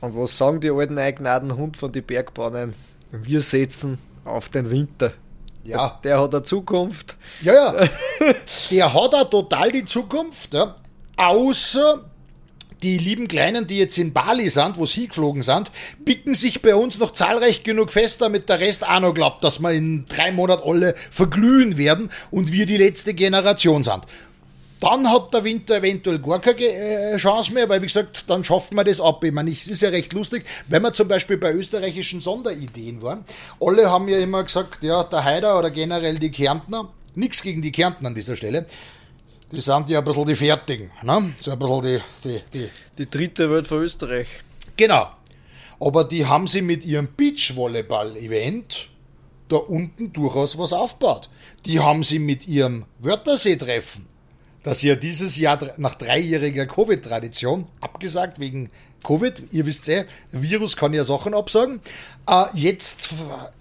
Und 0.02 0.18
was 0.18 0.38
sagen 0.38 0.60
die 0.60 0.72
alten 0.72 0.98
Eignaden 0.98 1.56
Hund 1.56 1.78
von 1.78 1.92
den 1.92 2.04
Bergbahnen? 2.04 2.74
Wir 3.12 3.42
setzen 3.42 3.98
auf 4.26 4.50
den 4.50 4.70
Winter. 4.70 5.14
Ja. 5.64 6.00
Der 6.04 6.20
hat 6.20 6.34
eine 6.34 6.44
Zukunft. 6.44 7.18
Ja, 7.42 7.54
ja. 7.54 7.90
Der 8.72 8.94
hat 8.94 9.14
auch 9.14 9.30
total 9.30 9.72
die 9.72 9.86
Zukunft, 9.86 10.54
ja. 10.54 10.76
Außer 11.18 12.04
die 12.82 12.98
lieben 12.98 13.28
Kleinen, 13.28 13.68
die 13.68 13.78
jetzt 13.78 13.98
in 14.00 14.12
Bali 14.12 14.50
sind, 14.50 14.78
wo 14.78 14.88
sie 14.88 15.08
geflogen 15.08 15.44
sind, 15.44 15.70
bicken 16.00 16.34
sich 16.34 16.64
bei 16.64 16.74
uns 16.74 16.98
noch 16.98 17.14
zahlreich 17.14 17.64
genug 17.64 17.92
fest, 17.92 18.22
damit 18.22 18.50
der 18.50 18.60
Rest 18.60 18.88
auch 18.88 19.00
noch 19.00 19.14
glaubt, 19.14 19.44
dass 19.44 19.60
wir 19.60 19.72
in 19.72 20.06
drei 20.08 20.32
Monaten 20.32 20.68
alle 20.68 20.96
verglühen 21.12 21.78
werden 21.78 22.10
und 22.32 22.52
wir 22.52 22.66
die 22.66 22.78
letzte 22.78 23.14
Generation 23.14 23.84
sind. 23.84 24.02
Dann 24.82 25.08
hat 25.12 25.32
der 25.32 25.44
Winter 25.44 25.76
eventuell 25.78 26.18
gar 26.18 26.42
keine 26.42 26.66
äh, 26.66 27.18
Chance 27.18 27.54
mehr, 27.54 27.70
weil 27.70 27.84
wie 27.84 27.86
gesagt, 27.86 28.24
dann 28.28 28.44
schaffen 28.44 28.76
wir 28.76 28.84
das 28.84 29.00
ab. 29.00 29.24
Ich 29.24 29.32
meine, 29.32 29.52
es 29.52 29.68
ist 29.68 29.84
ja 29.84 29.90
recht 29.90 30.12
lustig, 30.12 30.44
wenn 30.70 30.82
wir 30.82 30.92
zum 30.92 31.08
Beispiel 31.08 31.38
bei 31.38 31.54
österreichischen 31.54 32.20
Sonderideen 32.20 33.00
waren. 33.04 33.24
Alle 33.60 33.92
haben 33.92 34.08
ja 34.08 34.18
immer 34.18 34.44
gesagt, 34.44 34.84
ja, 34.84 35.04
der 35.04 35.24
Haider 35.24 35.60
oder 35.60 35.70
generell 35.70 36.18
die 36.18 36.32
Kärntner, 36.32 36.90
nichts 37.14 37.44
gegen 37.44 37.62
die 37.62 37.72
Kärntner 37.72 38.08
an 38.08 38.16
dieser 38.16 38.36
Stelle, 38.36 38.66
die 39.52 39.62
sind 39.62 39.88
ja 39.88 40.00
ein 40.00 40.06
bisschen 40.06 40.26
die 40.26 40.36
Fertigen, 40.36 40.90
ne? 41.04 41.32
so 41.42 41.52
ein 41.52 41.60
bisschen 41.60 41.82
die, 41.84 42.02
die, 42.24 42.42
die. 42.52 42.70
Die 42.98 43.10
dritte 43.10 43.52
Welt 43.52 43.68
von 43.68 43.84
Österreich. 43.84 44.28
Genau. 44.78 45.12
Aber 45.80 46.06
die 46.06 46.26
haben 46.26 46.48
sie 46.48 46.64
mit 46.64 46.86
ihrem 46.86 47.08
Beachvolleyball-Event 47.16 48.88
da 49.48 49.58
unten 49.58 50.12
durchaus 50.12 50.58
was 50.58 50.74
aufgebaut. 50.74 51.30
Die 51.68 51.80
haben 51.80 52.04
sie 52.04 52.18
mit 52.18 52.48
ihrem 52.48 52.86
Wörthersee-Treffen 53.00 54.11
das 54.64 54.82
ja 54.84 54.96
dieses 54.96 55.38
Jahr 55.38 55.60
nach 55.78 55.96
dreijähriger 55.96 56.66
Covid-Tradition 56.66 57.66
abgesagt 57.80 58.40
wegen 58.40 58.70
Covid, 59.04 59.44
ihr 59.52 59.66
wisst 59.66 59.88
ja, 59.88 60.04
Virus 60.32 60.78
kann 60.78 60.94
ja 60.94 61.04
Sachen 61.04 61.34
absagen, 61.34 61.82
äh, 62.28 62.46
jetzt 62.54 63.10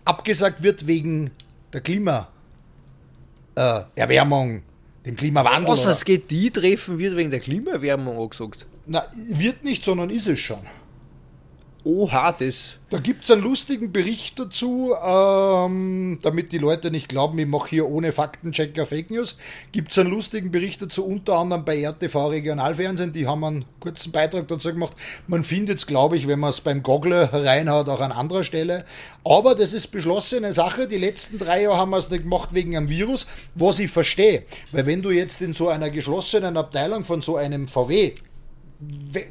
abgesagt 0.04 0.62
wird 0.62 0.86
wegen 0.86 1.30
der 1.72 1.80
Klimaerwärmung, 1.80 4.56
äh, 4.56 4.60
dem 5.06 5.16
Klimawandel. 5.16 5.72
Was 5.72 5.86
es 5.86 6.04
geht, 6.04 6.30
die 6.30 6.50
treffen 6.50 6.98
wird 6.98 7.16
wegen 7.16 7.30
der 7.30 7.40
Klimaerwärmung 7.40 8.18
angesagt. 8.18 8.66
Na, 8.86 9.06
wird 9.14 9.64
nicht, 9.64 9.82
sondern 9.84 10.10
ist 10.10 10.28
es 10.28 10.40
schon. 10.40 10.60
Oha, 11.82 12.32
das. 12.32 12.76
Da 12.90 12.98
gibt 12.98 13.24
es 13.24 13.30
einen 13.30 13.42
lustigen 13.42 13.90
Bericht 13.90 14.38
dazu, 14.38 14.94
ähm, 15.02 16.18
damit 16.22 16.52
die 16.52 16.58
Leute 16.58 16.90
nicht 16.90 17.08
glauben, 17.08 17.38
ich 17.38 17.46
mache 17.46 17.70
hier 17.70 17.88
ohne 17.88 18.12
Faktenchecker 18.12 18.84
Fake 18.84 19.10
News. 19.10 19.36
Gibt 19.72 19.92
es 19.92 19.98
einen 19.98 20.10
lustigen 20.10 20.50
Bericht 20.50 20.82
dazu, 20.82 21.06
unter 21.06 21.38
anderem 21.38 21.64
bei 21.64 21.82
RTV 21.82 22.28
Regionalfernsehen, 22.28 23.12
die 23.12 23.26
haben 23.26 23.44
einen 23.44 23.64
kurzen 23.78 24.12
Beitrag 24.12 24.48
dazu 24.48 24.72
gemacht. 24.72 24.92
Man 25.26 25.42
findet 25.42 25.78
es, 25.78 25.86
glaube 25.86 26.16
ich, 26.16 26.28
wenn 26.28 26.40
man 26.40 26.50
es 26.50 26.60
beim 26.60 26.82
Goggle 26.82 27.30
reinhaut, 27.32 27.88
auch 27.88 28.00
an 28.00 28.12
anderer 28.12 28.44
Stelle. 28.44 28.84
Aber 29.24 29.54
das 29.54 29.72
ist 29.72 29.86
beschlossene 29.86 30.52
Sache. 30.52 30.86
Die 30.86 30.98
letzten 30.98 31.38
drei 31.38 31.62
Jahre 31.62 31.78
haben 31.78 31.90
wir 31.90 31.98
es 31.98 32.10
nicht 32.10 32.24
gemacht 32.24 32.52
wegen 32.52 32.76
einem 32.76 32.90
Virus, 32.90 33.26
was 33.54 33.78
ich 33.78 33.90
verstehe. 33.90 34.44
Weil 34.72 34.84
wenn 34.84 35.00
du 35.00 35.10
jetzt 35.12 35.40
in 35.40 35.54
so 35.54 35.68
einer 35.68 35.88
geschlossenen 35.88 36.56
Abteilung 36.56 37.04
von 37.04 37.22
so 37.22 37.36
einem 37.36 37.68
VW 37.68 38.14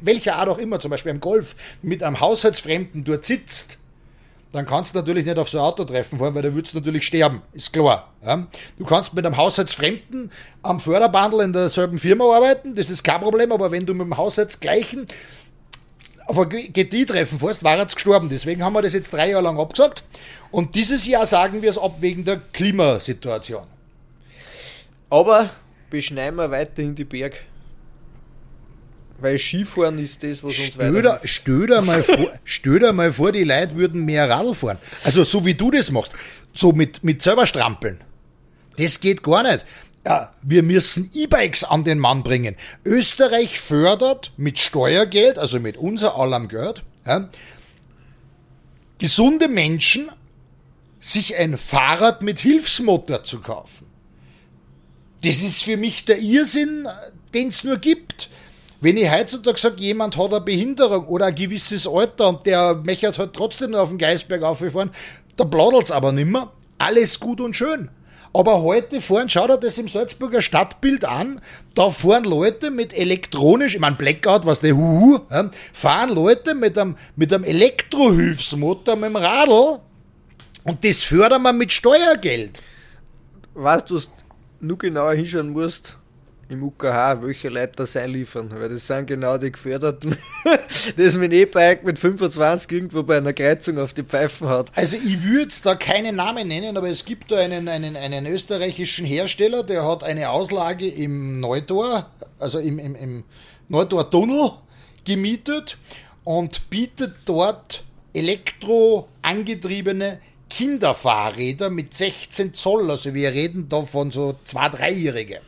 welcher 0.02 0.36
Art 0.36 0.48
auch 0.48 0.58
immer, 0.58 0.80
zum 0.80 0.90
Beispiel 0.90 1.10
im 1.10 1.20
Golf, 1.20 1.56
mit 1.82 2.02
einem 2.02 2.20
Haushaltsfremden 2.20 3.04
dort 3.04 3.24
sitzt, 3.24 3.78
dann 4.52 4.66
kannst 4.66 4.94
du 4.94 4.98
natürlich 4.98 5.26
nicht 5.26 5.38
auf 5.38 5.48
so 5.48 5.58
ein 5.58 5.64
Auto 5.64 5.84
treffen 5.84 6.18
fahren, 6.18 6.34
weil 6.34 6.42
da 6.42 6.52
würdest 6.52 6.74
du 6.74 6.78
natürlich 6.78 7.06
sterben, 7.06 7.42
ist 7.52 7.72
klar. 7.72 8.12
Ja? 8.24 8.46
Du 8.78 8.84
kannst 8.84 9.14
mit 9.14 9.24
einem 9.24 9.36
Haushaltsfremden 9.36 10.30
am 10.62 10.80
Förderbandel 10.80 11.40
in 11.40 11.52
derselben 11.52 11.98
Firma 11.98 12.24
arbeiten, 12.34 12.74
das 12.74 12.90
ist 12.90 13.04
kein 13.04 13.20
Problem, 13.20 13.52
aber 13.52 13.70
wenn 13.70 13.86
du 13.86 13.94
mit 13.94 14.06
dem 14.06 14.16
Haushaltsgleichen 14.16 15.06
auf 16.26 16.38
ein 16.38 16.48
GT 16.48 17.08
treffen 17.08 17.38
fährst, 17.40 17.64
war 17.64 17.76
jetzt 17.76 17.96
gestorben. 17.96 18.28
Deswegen 18.28 18.62
haben 18.62 18.72
wir 18.72 18.82
das 18.82 18.92
jetzt 18.92 19.12
drei 19.12 19.30
Jahre 19.30 19.42
lang 19.42 19.58
abgesagt. 19.58 20.04
Und 20.52 20.76
dieses 20.76 21.06
Jahr 21.06 21.26
sagen 21.26 21.60
wir 21.60 21.70
es 21.70 21.78
ab 21.78 21.96
wegen 22.00 22.24
der 22.24 22.40
Klimasituation. 22.52 23.64
Aber 25.10 25.50
beschneiden 25.90 26.36
wir 26.36 26.50
weiter 26.50 26.82
in 26.82 26.94
die 26.94 27.04
Berg. 27.04 27.40
Weil 29.20 29.38
Skifahren 29.38 29.98
ist 29.98 30.22
das, 30.22 30.42
was 30.42 30.58
uns 30.58 30.78
weiter. 30.78 31.20
Stell 31.24 31.66
dir 31.66 31.82
mal 31.82 32.02
vor, 32.02 32.32
stell 32.44 32.78
dir 32.78 32.92
mal 32.92 33.12
vor, 33.12 33.32
die 33.32 33.44
Leute 33.44 33.76
würden 33.76 34.04
mehr 34.04 34.28
Radl 34.28 34.54
fahren. 34.54 34.78
Also 35.04 35.24
so 35.24 35.44
wie 35.44 35.54
du 35.54 35.70
das 35.70 35.90
machst. 35.90 36.12
So 36.56 36.72
mit, 36.72 37.04
mit 37.04 37.22
selber 37.22 37.46
strampeln. 37.46 38.00
Das 38.76 39.00
geht 39.00 39.22
gar 39.22 39.42
nicht. 39.42 39.64
Ja, 40.06 40.32
wir 40.40 40.62
müssen 40.62 41.10
E-Bikes 41.12 41.64
an 41.64 41.84
den 41.84 41.98
Mann 41.98 42.22
bringen. 42.22 42.56
Österreich 42.84 43.60
fördert 43.60 44.32
mit 44.38 44.58
Steuergeld, 44.58 45.38
also 45.38 45.60
mit 45.60 45.76
unser 45.76 46.16
allem 46.16 46.48
Geld, 46.48 46.82
ja, 47.06 47.28
gesunde 48.98 49.48
Menschen, 49.48 50.10
sich 51.00 51.36
ein 51.36 51.58
Fahrrad 51.58 52.22
mit 52.22 52.38
Hilfsmotor 52.38 53.24
zu 53.24 53.40
kaufen. 53.40 53.86
Das 55.22 55.42
ist 55.42 55.62
für 55.62 55.76
mich 55.76 56.04
der 56.06 56.18
Irrsinn, 56.18 56.88
den 57.34 57.48
es 57.48 57.64
nur 57.64 57.76
gibt. 57.76 58.30
Wenn 58.82 58.96
ich 58.96 59.10
heutzutage 59.10 59.58
sage, 59.58 59.76
jemand 59.78 60.16
hat 60.16 60.32
eine 60.32 60.40
Behinderung 60.40 61.06
oder 61.06 61.26
ein 61.26 61.34
gewisses 61.34 61.86
Alter 61.86 62.28
und 62.28 62.46
der 62.46 62.76
möchte 62.76 63.12
halt 63.16 63.34
trotzdem 63.34 63.72
noch 63.72 63.80
auf 63.80 63.90
den 63.90 63.98
Geisberg 63.98 64.42
auffahren, 64.42 64.90
da 65.36 65.44
plaudert 65.44 65.92
aber 65.92 66.12
nimmer. 66.12 66.52
Alles 66.78 67.20
gut 67.20 67.42
und 67.42 67.54
schön. 67.54 67.90
Aber 68.32 68.62
heute 68.62 69.00
fahren, 69.00 69.28
schau 69.28 69.46
dir 69.46 69.58
das 69.58 69.76
im 69.76 69.88
Salzburger 69.88 70.40
Stadtbild 70.40 71.04
an, 71.04 71.40
da 71.74 71.90
fahren 71.90 72.24
Leute 72.24 72.70
mit 72.70 72.94
elektronisch, 72.94 73.74
ich 73.74 73.80
meine 73.80 73.96
Blackout, 73.96 74.46
was 74.46 74.60
der 74.60 74.76
Huhu, 74.76 75.18
fahren 75.72 76.14
Leute 76.14 76.54
mit 76.54 76.78
einem, 76.78 76.96
mit 77.16 77.34
einem 77.34 77.44
Elektrohilfsmotor 77.44 78.94
mit 78.96 79.10
dem 79.10 79.16
Radl 79.16 79.80
und 80.64 80.84
das 80.84 81.02
fördern 81.02 81.42
wir 81.42 81.52
mit 81.52 81.72
Steuergeld. 81.72 82.62
Weißt 83.54 83.90
du, 83.90 83.96
was 83.96 84.08
nur 84.60 84.78
genauer 84.78 85.14
hinschauen 85.14 85.50
musst, 85.50 85.98
im 86.50 86.64
UKH, 86.64 87.22
welche 87.22 87.48
Leute 87.48 87.74
das 87.76 87.96
einliefern, 87.96 88.50
weil 88.50 88.68
das 88.68 88.86
sind 88.86 89.06
genau 89.06 89.38
die 89.38 89.52
Geförderten, 89.52 90.16
das 90.96 91.16
mit 91.16 91.32
E-Bike 91.32 91.84
mit 91.84 91.98
25 91.98 92.70
irgendwo 92.72 93.04
bei 93.04 93.18
einer 93.18 93.32
Kreuzung 93.32 93.78
auf 93.78 93.94
die 93.94 94.02
Pfeifen 94.02 94.48
hat. 94.48 94.72
Also 94.74 94.96
ich 94.96 95.22
würde 95.22 95.52
da 95.62 95.76
keinen 95.76 96.16
Namen 96.16 96.48
nennen, 96.48 96.76
aber 96.76 96.90
es 96.90 97.04
gibt 97.04 97.30
da 97.30 97.38
einen, 97.38 97.68
einen, 97.68 97.96
einen 97.96 98.26
österreichischen 98.26 99.06
Hersteller, 99.06 99.62
der 99.62 99.86
hat 99.86 100.02
eine 100.02 100.30
Auslage 100.30 100.88
im 100.88 101.38
Neutor, 101.38 102.10
also 102.40 102.58
im, 102.58 102.80
im, 102.80 102.96
im 102.96 103.24
Neutor-Tunnel 103.68 104.50
gemietet 105.04 105.78
und 106.24 106.68
bietet 106.68 107.14
dort 107.26 107.84
elektro 108.12 109.08
angetriebene 109.22 110.18
Kinderfahrräder 110.50 111.70
mit 111.70 111.94
16 111.94 112.54
Zoll. 112.54 112.90
Also 112.90 113.14
wir 113.14 113.32
reden 113.32 113.68
da 113.68 113.82
von 113.82 114.10
so 114.10 114.36
zwei, 114.44 114.68
dreijährige. 114.68 115.40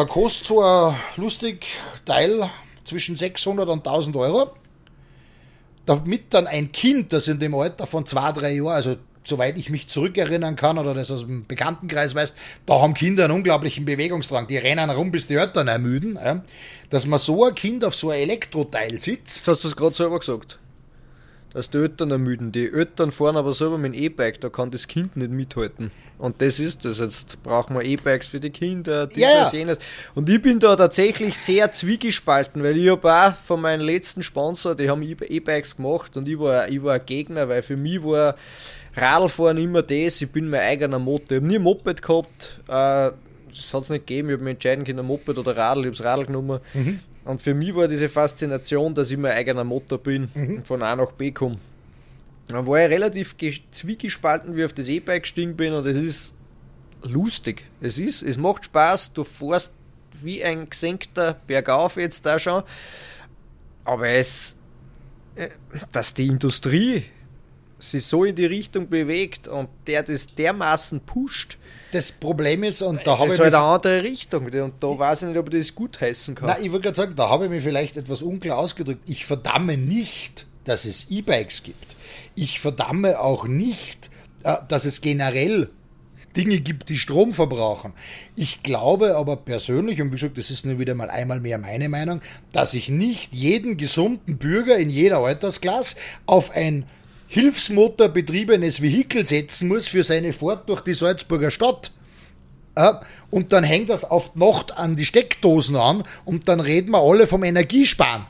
Da 0.00 0.06
kostet 0.06 0.46
so 0.46 0.62
ein 0.62 0.96
lustig 1.16 1.66
Teil 2.06 2.48
zwischen 2.84 3.18
600 3.18 3.68
und 3.68 3.86
1000 3.86 4.16
Euro. 4.16 4.50
Damit 5.84 6.32
dann 6.32 6.46
ein 6.46 6.72
Kind, 6.72 7.12
das 7.12 7.28
in 7.28 7.38
dem 7.38 7.54
Alter 7.54 7.86
von 7.86 8.06
zwei, 8.06 8.32
drei 8.32 8.54
Jahren, 8.54 8.68
also 8.68 8.96
soweit 9.24 9.58
ich 9.58 9.68
mich 9.68 9.88
zurückerinnern 9.88 10.56
kann 10.56 10.78
oder 10.78 10.94
das 10.94 11.10
aus 11.10 11.20
dem 11.20 11.46
Bekanntenkreis 11.46 12.14
weiß, 12.14 12.32
da 12.64 12.80
haben 12.80 12.94
Kinder 12.94 13.24
einen 13.24 13.34
unglaublichen 13.34 13.84
Bewegungsdrang. 13.84 14.46
Die 14.46 14.56
rennen 14.56 14.88
rum, 14.88 15.10
bis 15.10 15.26
die 15.26 15.34
Eltern 15.34 15.68
ermüden. 15.68 16.18
Dass 16.88 17.04
man 17.04 17.18
so 17.18 17.44
ein 17.44 17.54
Kind 17.54 17.84
auf 17.84 17.94
so 17.94 18.08
ein 18.08 18.20
Elektroteil 18.20 18.92
sitzt. 18.92 19.36
Jetzt 19.36 19.48
hast 19.48 19.64
du 19.64 19.68
es 19.68 19.76
gerade 19.76 19.94
selber 19.94 20.18
gesagt. 20.18 20.58
Dass 21.52 21.68
die 21.68 21.78
Eltern 21.78 22.12
ermüden. 22.12 22.52
Die 22.52 22.70
Eltern 22.72 23.10
fahren 23.10 23.36
aber 23.36 23.52
selber 23.52 23.76
mit 23.76 23.92
dem 23.94 24.00
E-Bike, 24.00 24.40
da 24.40 24.48
kann 24.50 24.70
das 24.70 24.86
Kind 24.86 25.16
nicht 25.16 25.32
mithalten. 25.32 25.90
Und 26.16 26.40
das 26.42 26.60
ist 26.60 26.84
das. 26.84 26.98
Jetzt 27.00 27.42
brauchen 27.42 27.74
wir 27.74 27.82
E-Bikes 27.82 28.28
für 28.28 28.38
die 28.38 28.50
Kinder, 28.50 29.06
dieses, 29.06 29.22
Ja. 29.22 29.50
jenes. 29.50 29.78
Und 30.14 30.28
ich 30.28 30.40
bin 30.40 30.60
da 30.60 30.76
tatsächlich 30.76 31.36
sehr 31.36 31.72
zwiegespalten, 31.72 32.62
weil 32.62 32.76
ich 32.76 32.88
habe 32.90 33.12
auch 33.12 33.34
von 33.34 33.60
meinem 33.62 33.80
letzten 33.84 34.22
Sponsor, 34.22 34.74
die 34.76 34.88
haben 34.88 35.02
E-Bikes 35.02 35.76
gemacht 35.76 36.16
und 36.16 36.28
ich 36.28 36.38
war, 36.38 36.68
ich 36.68 36.82
war 36.82 36.94
ein 36.94 37.06
Gegner, 37.06 37.48
weil 37.48 37.62
für 37.62 37.76
mich 37.76 38.02
war 38.04 38.36
Radlfahren 38.94 39.56
immer 39.58 39.82
das, 39.82 40.20
ich 40.20 40.30
bin 40.30 40.48
mein 40.50 40.60
eigener 40.60 40.98
Motor. 40.98 41.30
Ich 41.30 41.36
habe 41.36 41.46
nie 41.46 41.56
ein 41.56 41.62
Moped 41.62 42.02
gehabt, 42.02 42.60
äh, 42.68 43.10
das 43.52 43.74
hat 43.74 43.82
es 43.82 43.90
nicht 43.90 44.06
gegeben, 44.06 44.28
ich 44.28 44.34
habe 44.34 44.44
mich 44.44 44.52
entscheiden 44.52 44.84
können, 44.84 45.04
Moped 45.06 45.36
oder 45.38 45.56
Radl, 45.56 45.80
ich 45.80 45.86
habe 45.86 45.96
das 45.96 46.04
Radl 46.04 46.26
genommen. 46.26 46.60
Und 47.24 47.42
für 47.42 47.54
mich 47.54 47.74
war 47.74 47.86
diese 47.86 48.08
Faszination, 48.08 48.94
dass 48.94 49.10
ich 49.10 49.18
mein 49.18 49.32
eigener 49.32 49.64
Motor 49.64 49.98
bin 49.98 50.28
und 50.34 50.66
von 50.66 50.82
A 50.82 50.96
nach 50.96 51.12
B 51.12 51.30
komme. 51.32 51.58
Dann 52.48 52.66
war 52.66 52.82
ich 52.82 52.90
relativ 52.90 53.36
ge- 53.36 53.60
zwiegespalten, 53.70 54.56
wie 54.56 54.60
ich 54.60 54.64
auf 54.66 54.72
das 54.72 54.88
E-Bike 54.88 55.22
gestiegen 55.22 55.54
bin 55.56 55.72
und 55.72 55.86
es 55.86 55.96
ist 55.96 56.34
lustig. 57.04 57.64
Es 57.80 57.98
ist, 57.98 58.22
es 58.22 58.36
macht 58.38 58.64
Spaß, 58.64 59.12
du 59.12 59.24
fährst 59.24 59.72
wie 60.22 60.42
ein 60.42 60.68
gesenkter 60.68 61.36
Bergauf 61.46 61.96
jetzt 61.96 62.26
da 62.26 62.38
schon. 62.38 62.62
Aber 63.84 64.08
es, 64.08 64.56
äh, 65.36 65.48
dass 65.92 66.14
die 66.14 66.26
Industrie 66.26 67.04
sich 67.78 68.04
so 68.04 68.24
in 68.24 68.34
die 68.34 68.46
Richtung 68.46 68.88
bewegt 68.88 69.46
und 69.48 69.68
der 69.86 70.02
das 70.02 70.34
dermaßen 70.34 71.00
pusht, 71.00 71.58
Das 71.92 72.12
Problem 72.12 72.62
ist, 72.62 72.82
und 72.82 72.98
da 72.98 73.02
das 73.04 73.18
habe 73.18 73.28
ist 73.28 73.34
ich 73.34 73.40
halt 73.40 73.52
mich 73.52 73.60
eine 73.60 73.68
andere 73.68 74.02
Richtung. 74.02 74.44
Und 74.46 74.74
da 74.80 74.98
weiß 74.98 75.22
ich 75.22 75.28
nicht, 75.28 75.38
ob 75.38 75.52
ich 75.52 75.60
das 75.60 75.74
gut 75.74 76.00
heißen 76.00 76.34
kann. 76.34 76.48
Na, 76.48 76.58
ich 76.58 76.70
würde 76.70 76.82
gerade 76.84 76.96
sagen, 76.96 77.14
da 77.16 77.28
habe 77.28 77.46
ich 77.46 77.50
mich 77.50 77.64
vielleicht 77.64 77.96
etwas 77.96 78.22
unklar 78.22 78.58
ausgedrückt. 78.58 79.02
Ich 79.06 79.26
verdamme 79.26 79.76
nicht, 79.76 80.46
dass 80.64 80.84
es 80.84 81.10
E-Bikes 81.10 81.62
gibt. 81.62 81.96
Ich 82.36 82.60
verdamme 82.60 83.20
auch 83.20 83.46
nicht, 83.46 84.10
äh, 84.44 84.56
dass 84.68 84.84
es 84.84 85.00
generell 85.00 85.68
Dinge 86.36 86.60
gibt, 86.60 86.88
die 86.88 86.98
Strom 86.98 87.32
verbrauchen. 87.32 87.92
Ich 88.36 88.62
glaube 88.62 89.16
aber 89.16 89.36
persönlich, 89.36 90.00
und 90.00 90.08
wie 90.08 90.16
gesagt, 90.16 90.38
das 90.38 90.50
ist 90.50 90.64
nur 90.64 90.78
wieder 90.78 90.94
mal 90.94 91.10
einmal 91.10 91.40
mehr 91.40 91.58
meine 91.58 91.88
Meinung, 91.88 92.20
dass 92.52 92.74
ich 92.74 92.88
nicht 92.88 93.34
jeden 93.34 93.76
gesunden 93.76 94.38
Bürger 94.38 94.76
in 94.76 94.90
jeder 94.90 95.18
Altersklasse 95.18 95.96
auf 96.26 96.52
ein 96.52 96.84
hilfsmotorbetriebenes 97.30 98.82
Vehikel 98.82 99.24
setzen 99.24 99.68
muss 99.68 99.86
für 99.86 100.02
seine 100.02 100.32
Fahrt 100.32 100.68
durch 100.68 100.80
die 100.80 100.94
Salzburger 100.94 101.52
Stadt. 101.52 101.92
Ja, 102.76 103.02
und 103.30 103.52
dann 103.52 103.62
hängt 103.62 103.88
das 103.88 104.04
auf 104.04 104.32
die 104.32 104.40
Nacht 104.40 104.76
an 104.76 104.96
die 104.96 105.04
Steckdosen 105.04 105.76
an 105.76 106.02
und 106.24 106.48
dann 106.48 106.58
reden 106.58 106.90
wir 106.90 107.00
alle 107.00 107.28
vom 107.28 107.44
Energiesparen. 107.44 108.26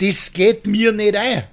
Das 0.00 0.32
geht 0.32 0.66
mir 0.66 0.92
nicht 0.92 1.16
ein. 1.16 1.44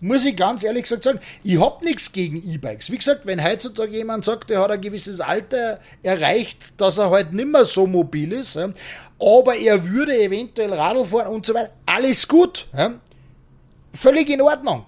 Muss 0.00 0.24
ich 0.24 0.36
ganz 0.36 0.62
ehrlich 0.62 0.84
gesagt 0.84 1.02
sagen, 1.02 1.18
ich 1.42 1.60
hab 1.60 1.82
nichts 1.82 2.12
gegen 2.12 2.36
E-Bikes. 2.48 2.92
Wie 2.92 2.98
gesagt, 2.98 3.26
wenn 3.26 3.42
heutzutage 3.42 3.96
jemand 3.96 4.24
sagt, 4.24 4.52
er 4.52 4.60
hat 4.60 4.70
ein 4.70 4.80
gewisses 4.80 5.20
Alter 5.20 5.80
erreicht, 6.04 6.72
dass 6.76 6.98
er 6.98 7.10
halt 7.10 7.32
nicht 7.32 7.48
mehr 7.48 7.64
so 7.64 7.88
mobil 7.88 8.32
ist, 8.32 8.56
aber 8.56 9.56
er 9.56 9.84
würde 9.88 10.16
eventuell 10.16 10.72
Radl 10.72 11.04
fahren 11.04 11.34
und 11.34 11.46
so 11.46 11.52
weiter, 11.52 11.72
alles 11.84 12.28
gut. 12.28 12.68
Völlig 13.92 14.30
in 14.30 14.40
Ordnung. 14.40 14.86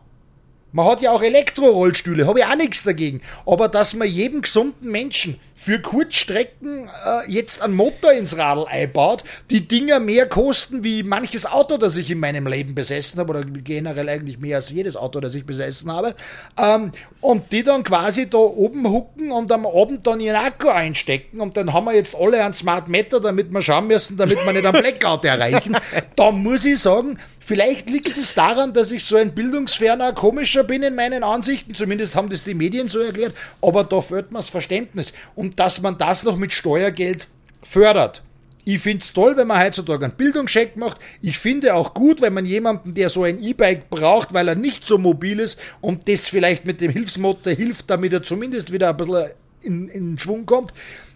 Man 0.72 0.86
hat 0.86 1.02
ja 1.02 1.12
auch 1.12 1.22
Elektrorollstühle, 1.22 2.26
habe 2.26 2.40
ich 2.40 2.44
auch 2.44 2.56
nichts 2.56 2.84
dagegen. 2.84 3.20
Aber 3.47 3.68
dass 3.68 3.94
man 3.94 4.09
jedem 4.09 4.42
gesunden 4.42 4.90
Menschen 4.90 5.40
für 5.62 5.78
Kurzstrecken 5.78 6.88
äh, 6.88 7.30
jetzt 7.30 7.60
einen 7.60 7.74
Motor 7.74 8.12
ins 8.12 8.38
Radl 8.38 8.64
einbaut, 8.66 9.24
die 9.50 9.68
Dinger 9.68 10.00
mehr 10.00 10.26
kosten 10.26 10.82
wie 10.84 11.02
manches 11.02 11.44
Auto, 11.44 11.76
das 11.76 11.98
ich 11.98 12.10
in 12.10 12.18
meinem 12.18 12.46
Leben 12.46 12.74
besessen 12.74 13.20
habe, 13.20 13.28
oder 13.28 13.44
generell 13.44 14.08
eigentlich 14.08 14.38
mehr 14.38 14.56
als 14.56 14.70
jedes 14.70 14.96
Auto, 14.96 15.20
das 15.20 15.34
ich 15.34 15.44
besessen 15.44 15.92
habe, 15.92 16.14
ähm, 16.56 16.92
und 17.20 17.52
die 17.52 17.62
dann 17.62 17.84
quasi 17.84 18.30
da 18.30 18.38
oben 18.38 18.88
hucken 18.88 19.32
und 19.32 19.52
am 19.52 19.66
Abend 19.66 20.06
dann 20.06 20.20
ihren 20.20 20.36
Akku 20.36 20.70
einstecken 20.70 21.42
und 21.42 21.58
dann 21.58 21.74
haben 21.74 21.84
wir 21.84 21.94
jetzt 21.94 22.14
alle 22.14 22.42
einen 22.42 22.54
Smart 22.54 22.88
Meter, 22.88 23.20
damit 23.20 23.52
wir 23.52 23.60
schauen 23.60 23.86
müssen, 23.86 24.16
damit 24.16 24.38
wir 24.42 24.54
nicht 24.54 24.64
einen 24.64 24.82
Blackout 24.82 25.26
erreichen. 25.26 25.76
Da 26.16 26.32
muss 26.32 26.64
ich 26.64 26.78
sagen, 26.78 27.18
vielleicht 27.38 27.88
liegt 27.88 28.16
es 28.16 28.34
daran, 28.34 28.72
dass 28.72 28.90
ich 28.90 29.04
so 29.04 29.16
ein 29.16 29.34
bildungsferner, 29.34 30.12
komischer 30.12 30.64
bin 30.64 30.82
in 30.82 30.94
meinen 30.94 31.22
Ansichten, 31.22 31.74
zumindest 31.74 32.14
haben 32.14 32.28
das 32.28 32.44
die 32.44 32.54
Medien 32.54 32.88
so 32.88 33.00
erklärt, 33.00 33.34
aber 33.60 33.84
da 33.84 34.00
fehlt 34.00 34.30
mir 34.30 34.38
das 34.38 34.50
Verständnis. 34.50 35.12
Und 35.34 35.49
dass 35.56 35.81
man 35.81 35.98
das 35.98 36.22
noch 36.22 36.36
mit 36.36 36.52
Steuergeld 36.52 37.28
fördert. 37.62 38.22
Ich 38.64 38.81
finde 38.81 39.02
es 39.02 39.12
toll, 39.12 39.36
wenn 39.36 39.47
man 39.47 39.62
heutzutage 39.62 40.05
einen 40.05 40.14
Bildungscheck 40.14 40.77
macht. 40.77 40.98
Ich 41.22 41.39
finde 41.39 41.74
auch 41.74 41.94
gut, 41.94 42.20
wenn 42.20 42.35
man 42.35 42.44
jemanden, 42.44 42.94
der 42.94 43.09
so 43.09 43.24
ein 43.24 43.43
E-Bike 43.43 43.90
braucht, 43.90 44.35
weil 44.35 44.48
er 44.48 44.55
nicht 44.55 44.86
so 44.86 44.98
mobil 44.98 45.40
ist 45.40 45.59
und 45.81 46.09
das 46.09 46.28
vielleicht 46.28 46.64
mit 46.66 46.81
dem 46.81 46.93
Hilfsmotor 46.93 47.52
hilft, 47.52 47.90
damit 47.90 48.12
er 48.12 48.22
zumindest 48.22 48.72
wieder 48.72 48.90
ein 48.90 48.97
bisschen 48.97 49.31
in, 49.62 49.89
in 49.89 50.18
Schwung 50.18 50.47
kommt, 50.47 50.72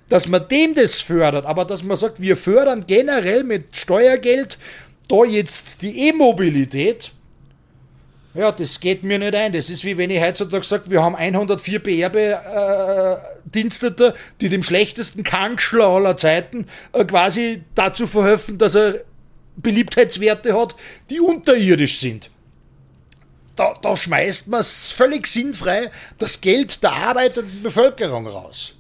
dass 0.09 0.27
man 0.27 0.49
dem 0.49 0.75
das 0.75 1.01
fördert. 1.01 1.47
Aber 1.47 1.65
dass 1.65 1.85
man 1.85 1.97
sagt, 1.97 2.21
wir 2.21 2.37
fördern 2.37 2.87
generell 2.87 3.45
mit 3.45 3.77
Steuergeld 3.77 4.59
da 5.09 5.25
jetzt 5.25 5.83
die 5.83 6.09
E-Mobilität, 6.09 7.13
ja, 8.35 8.53
das 8.53 8.81
geht 8.81 9.05
mir 9.05 9.19
nicht 9.19 9.35
ein. 9.35 9.53
Das 9.53 9.69
ist 9.71 9.85
wie 9.85 9.97
wenn 9.97 10.11
ich 10.11 10.21
heutzutage 10.21 10.65
sage, 10.65 10.91
wir 10.91 11.03
haben 11.03 11.15
104 11.15 11.79
BRB-Dienstete, 11.79 14.15
die 14.41 14.49
dem 14.49 14.65
schlechtesten 14.65 15.23
Kanzler 15.23 15.87
aller 15.87 16.17
Zeiten 16.17 16.67
äh, 16.93 17.05
quasi 17.05 17.63
dazu 17.75 18.09
verhelfen, 18.09 18.59
dass 18.59 18.75
er 18.75 19.05
Beliebtheitswerte 19.57 20.59
hat, 20.59 20.75
die 21.11 21.21
unterirdisch 21.21 22.01
sind. 22.01 22.31
Da, 23.55 23.75
da 23.81 23.97
schmeißt 23.97 24.49
man 24.49 24.65
völlig 24.65 25.29
sinnfrei 25.29 25.93
das 26.19 26.41
Geld 26.41 26.83
der 26.83 26.93
arbeitenden 26.93 27.63
Bevölkerung 27.63 28.27
raus. 28.27 28.75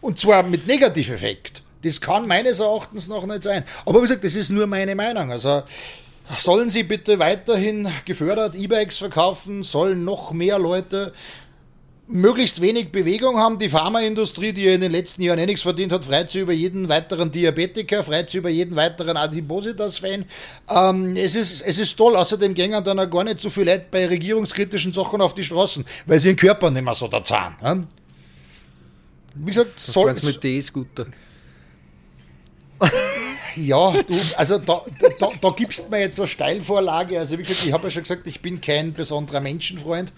Und 0.00 0.18
zwar 0.18 0.42
mit 0.42 0.66
Negativeffekt. 0.66 1.62
Das 1.82 2.00
kann 2.00 2.26
meines 2.26 2.60
Erachtens 2.60 3.08
noch 3.08 3.26
nicht 3.26 3.42
sein. 3.42 3.62
Aber 3.84 3.98
wie 3.98 4.02
gesagt, 4.02 4.24
das 4.24 4.34
ist 4.34 4.48
nur 4.48 4.66
meine 4.66 4.94
Meinung. 4.94 5.30
Also 5.30 5.64
sollen 6.38 6.70
sie 6.70 6.82
bitte 6.82 7.18
weiterhin 7.18 7.88
gefördert 8.04 8.54
E-Bikes 8.54 8.98
verkaufen, 8.98 9.62
sollen 9.62 10.04
noch 10.04 10.32
mehr 10.32 10.58
Leute 10.58 11.12
möglichst 12.10 12.60
wenig 12.60 12.90
Bewegung 12.90 13.38
haben. 13.38 13.58
Die 13.58 13.68
Pharmaindustrie, 13.68 14.52
die 14.52 14.64
ja 14.64 14.74
in 14.74 14.80
den 14.80 14.92
letzten 14.92 15.22
Jahren 15.22 15.38
eh 15.38 15.46
nichts 15.46 15.62
verdient 15.62 15.92
hat, 15.92 16.04
freut 16.04 16.30
sich 16.30 16.42
über 16.42 16.52
jeden 16.52 16.88
weiteren 16.88 17.30
Diabetiker, 17.30 18.02
freut 18.02 18.30
sich 18.30 18.38
über 18.40 18.50
jeden 18.50 18.76
weiteren 18.76 19.16
Adipositas-Fan. 19.16 20.24
Ähm, 20.68 21.16
es, 21.16 21.36
ist, 21.36 21.62
es 21.62 21.78
ist 21.78 21.96
toll. 21.96 22.16
Außerdem 22.16 22.54
gängen 22.54 22.82
dann 22.84 22.98
auch 22.98 23.08
gar 23.08 23.24
nicht 23.24 23.40
so 23.40 23.50
viel 23.50 23.64
Leute 23.64 23.86
bei 23.90 24.06
regierungskritischen 24.06 24.92
Sachen 24.92 25.20
auf 25.20 25.34
die 25.34 25.44
Straßen, 25.44 25.84
weil 26.06 26.20
sie 26.20 26.28
den 26.28 26.36
Körper 26.36 26.70
nicht 26.70 26.82
mehr 26.82 26.94
so 26.94 27.08
da 27.08 27.22
zahlen. 27.22 27.54
Ja? 27.62 27.80
Wie 29.34 29.46
gesagt, 29.46 29.78
soll, 29.78 30.14
mit 30.22 30.42
D-Scooter. 30.42 31.06
ja, 33.56 34.02
du, 34.02 34.14
also 34.36 34.58
da, 34.58 34.82
da, 35.18 35.28
da 35.40 35.50
gibst 35.50 35.90
mir 35.90 36.00
jetzt 36.00 36.18
eine 36.18 36.28
Steilvorlage. 36.28 37.18
Also 37.18 37.38
wie 37.38 37.42
gesagt, 37.42 37.66
ich 37.66 37.72
habe 37.72 37.84
ja 37.84 37.90
schon 37.90 38.02
gesagt, 38.02 38.26
ich 38.26 38.40
bin 38.40 38.60
kein 38.60 38.92
besonderer 38.92 39.40
Menschenfreund 39.40 40.12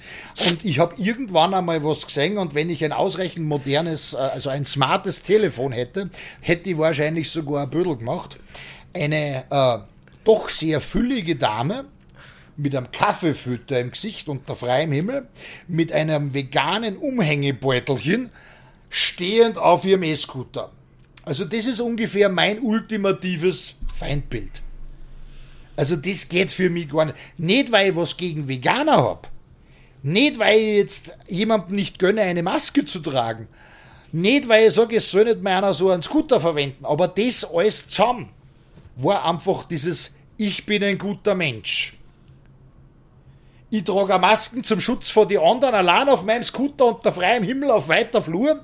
und 0.46 0.64
ich 0.64 0.78
habe 0.78 0.94
irgendwann 0.98 1.54
einmal 1.54 1.82
was 1.84 2.06
gesehen 2.06 2.38
und 2.38 2.54
wenn 2.54 2.70
ich 2.70 2.84
ein 2.84 2.92
ausreichend 2.92 3.46
modernes, 3.46 4.14
äh, 4.14 4.18
also 4.18 4.50
ein 4.50 4.64
smartes 4.64 5.22
Telefon 5.22 5.72
hätte, 5.72 6.10
hätte 6.40 6.70
ich 6.70 6.78
wahrscheinlich 6.78 7.30
sogar 7.30 7.64
ein 7.64 7.70
Bödel 7.70 7.96
gemacht. 7.96 8.36
Eine 8.94 9.44
äh, 9.50 9.78
doch 10.24 10.48
sehr 10.48 10.80
füllige 10.80 11.36
Dame 11.36 11.84
mit 12.56 12.76
einem 12.76 12.90
Kaffeefütter 12.92 13.80
im 13.80 13.90
Gesicht 13.90 14.28
unter 14.28 14.54
freiem 14.54 14.92
Himmel, 14.92 15.26
mit 15.68 15.92
einem 15.92 16.34
veganen 16.34 16.96
Umhängebeutelchen, 16.96 18.30
stehend 18.90 19.58
auf 19.58 19.84
ihrem 19.84 20.02
E-Scooter. 20.02 20.70
Also 21.24 21.44
das 21.44 21.66
ist 21.66 21.80
ungefähr 21.80 22.28
mein 22.28 22.60
ultimatives 22.60 23.76
Feindbild. 23.94 24.62
Also 25.76 25.96
das 25.96 26.28
geht 26.28 26.50
für 26.50 26.68
mich 26.68 26.90
gar 26.90 27.06
nicht. 27.06 27.16
Nicht, 27.38 27.72
weil 27.72 27.90
ich 27.90 27.96
was 27.96 28.16
gegen 28.16 28.48
Veganer 28.48 28.96
habe. 28.96 29.28
Nicht, 30.02 30.38
weil 30.38 30.58
ich 30.58 30.76
jetzt 30.76 31.16
jemandem 31.28 31.76
nicht 31.76 31.98
gönne, 31.98 32.22
eine 32.22 32.42
Maske 32.42 32.84
zu 32.84 33.00
tragen. 33.00 33.48
Nicht, 34.10 34.48
weil 34.48 34.68
ich 34.68 34.74
sage, 34.74 34.96
es 34.96 35.10
soll 35.10 35.24
nicht 35.24 35.42
mehr 35.42 35.58
einer 35.58 35.72
so 35.72 35.90
einen 35.90 36.02
Scooter 36.02 36.40
verwenden. 36.40 36.84
Aber 36.84 37.08
das 37.08 37.44
alles 37.44 37.88
zusammen 37.88 38.28
war 38.96 39.24
einfach 39.24 39.64
dieses 39.64 40.14
Ich 40.36 40.66
bin 40.66 40.84
ein 40.84 40.98
guter 40.98 41.34
Mensch. 41.34 41.94
Ich 43.70 43.84
trage 43.84 44.18
Masken 44.18 44.64
zum 44.64 44.80
Schutz 44.80 45.08
vor 45.08 45.26
die 45.26 45.38
anderen 45.38 45.74
allein 45.74 46.08
auf 46.10 46.24
meinem 46.24 46.44
Scooter 46.44 46.86
unter 46.86 47.10
freiem 47.10 47.42
Himmel 47.42 47.70
auf 47.70 47.88
weiter 47.88 48.20
Flur. 48.20 48.62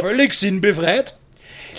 Völlig 0.00 0.32
sinnbefreit. 0.32 1.14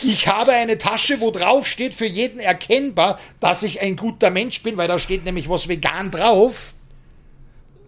Ich 0.04 0.28
habe 0.28 0.52
eine 0.54 0.78
Tasche, 0.78 1.20
wo 1.20 1.32
drauf 1.32 1.68
steht 1.68 1.94
für 1.94 2.06
jeden 2.06 2.40
erkennbar, 2.40 3.20
dass 3.40 3.64
ich 3.64 3.82
ein 3.82 3.96
guter 3.96 4.30
Mensch 4.30 4.62
bin, 4.64 4.78
weil 4.78 4.88
da 4.88 5.00
steht 5.00 5.26
nämlich 5.26 5.50
was 5.50 5.68
vegan 5.68 6.12
drauf. 6.12 6.74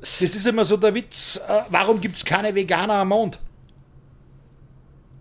das 0.02 0.36
ist 0.36 0.48
immer 0.48 0.66
so 0.66 0.78
der 0.78 0.94
Witz, 0.96 1.40
äh, 1.48 1.62
warum 1.70 2.02
gibt 2.02 2.16
es 2.16 2.26
keine 2.26 2.56
Veganer 2.56 2.96
am 2.96 3.10
Mond? 3.10 3.40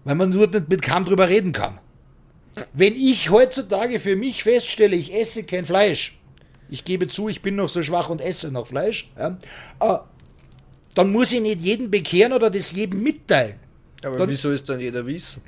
Weil 0.05 0.15
man 0.15 0.31
nur 0.31 0.47
nicht 0.47 0.69
mit 0.69 0.83
kaum 0.83 1.05
drüber 1.05 1.29
reden 1.29 1.53
kann. 1.53 1.79
Wenn 2.73 2.97
ich 2.97 3.31
heutzutage 3.31 4.01
für 4.01 4.17
mich 4.17 4.43
feststelle, 4.43 4.97
ich 4.97 5.15
esse 5.15 5.45
kein 5.45 5.67
Fleisch, 5.67 6.19
ich 6.69 6.85
gebe 6.85 7.09
zu, 7.09 7.29
ich 7.29 7.43
bin 7.43 7.57
noch 7.57 7.69
so 7.69 7.83
schwach 7.83 8.09
und 8.09 8.21
esse 8.21 8.51
noch 8.51 8.67
Fleisch, 8.67 9.11
ja, 9.19 9.39
äh, 9.81 9.99
dann 10.95 11.13
muss 11.13 11.31
ich 11.33 11.41
nicht 11.41 11.61
jeden 11.61 11.91
bekehren 11.91 12.33
oder 12.33 12.51
das 12.51 12.73
jedem 12.73 13.03
mitteilen. 13.03 13.57
Aber 14.03 14.17
Dann- 14.17 14.29
wieso 14.31 14.51
ist 14.51 14.69
dann 14.69 14.81
jeder 14.81 15.05
wissen? 15.07 15.43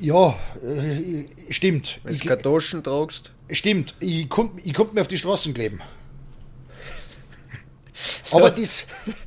Ja, 0.00 0.36
äh, 0.62 1.24
stimmt. 1.50 2.00
Wenn 2.04 2.14
Ich, 2.14 2.20
du 2.20 2.28
Kartoschen 2.28 2.82
tragst. 2.84 3.32
stimmt. 3.50 3.94
Ich 4.00 4.28
konnte 4.28 4.60
ich 4.62 4.74
konnt 4.74 4.94
mir 4.94 5.00
auf 5.00 5.08
die 5.08 5.18
Straßen 5.18 5.54
kleben. 5.54 5.80
Aber 8.32 8.50
das, 8.50 8.84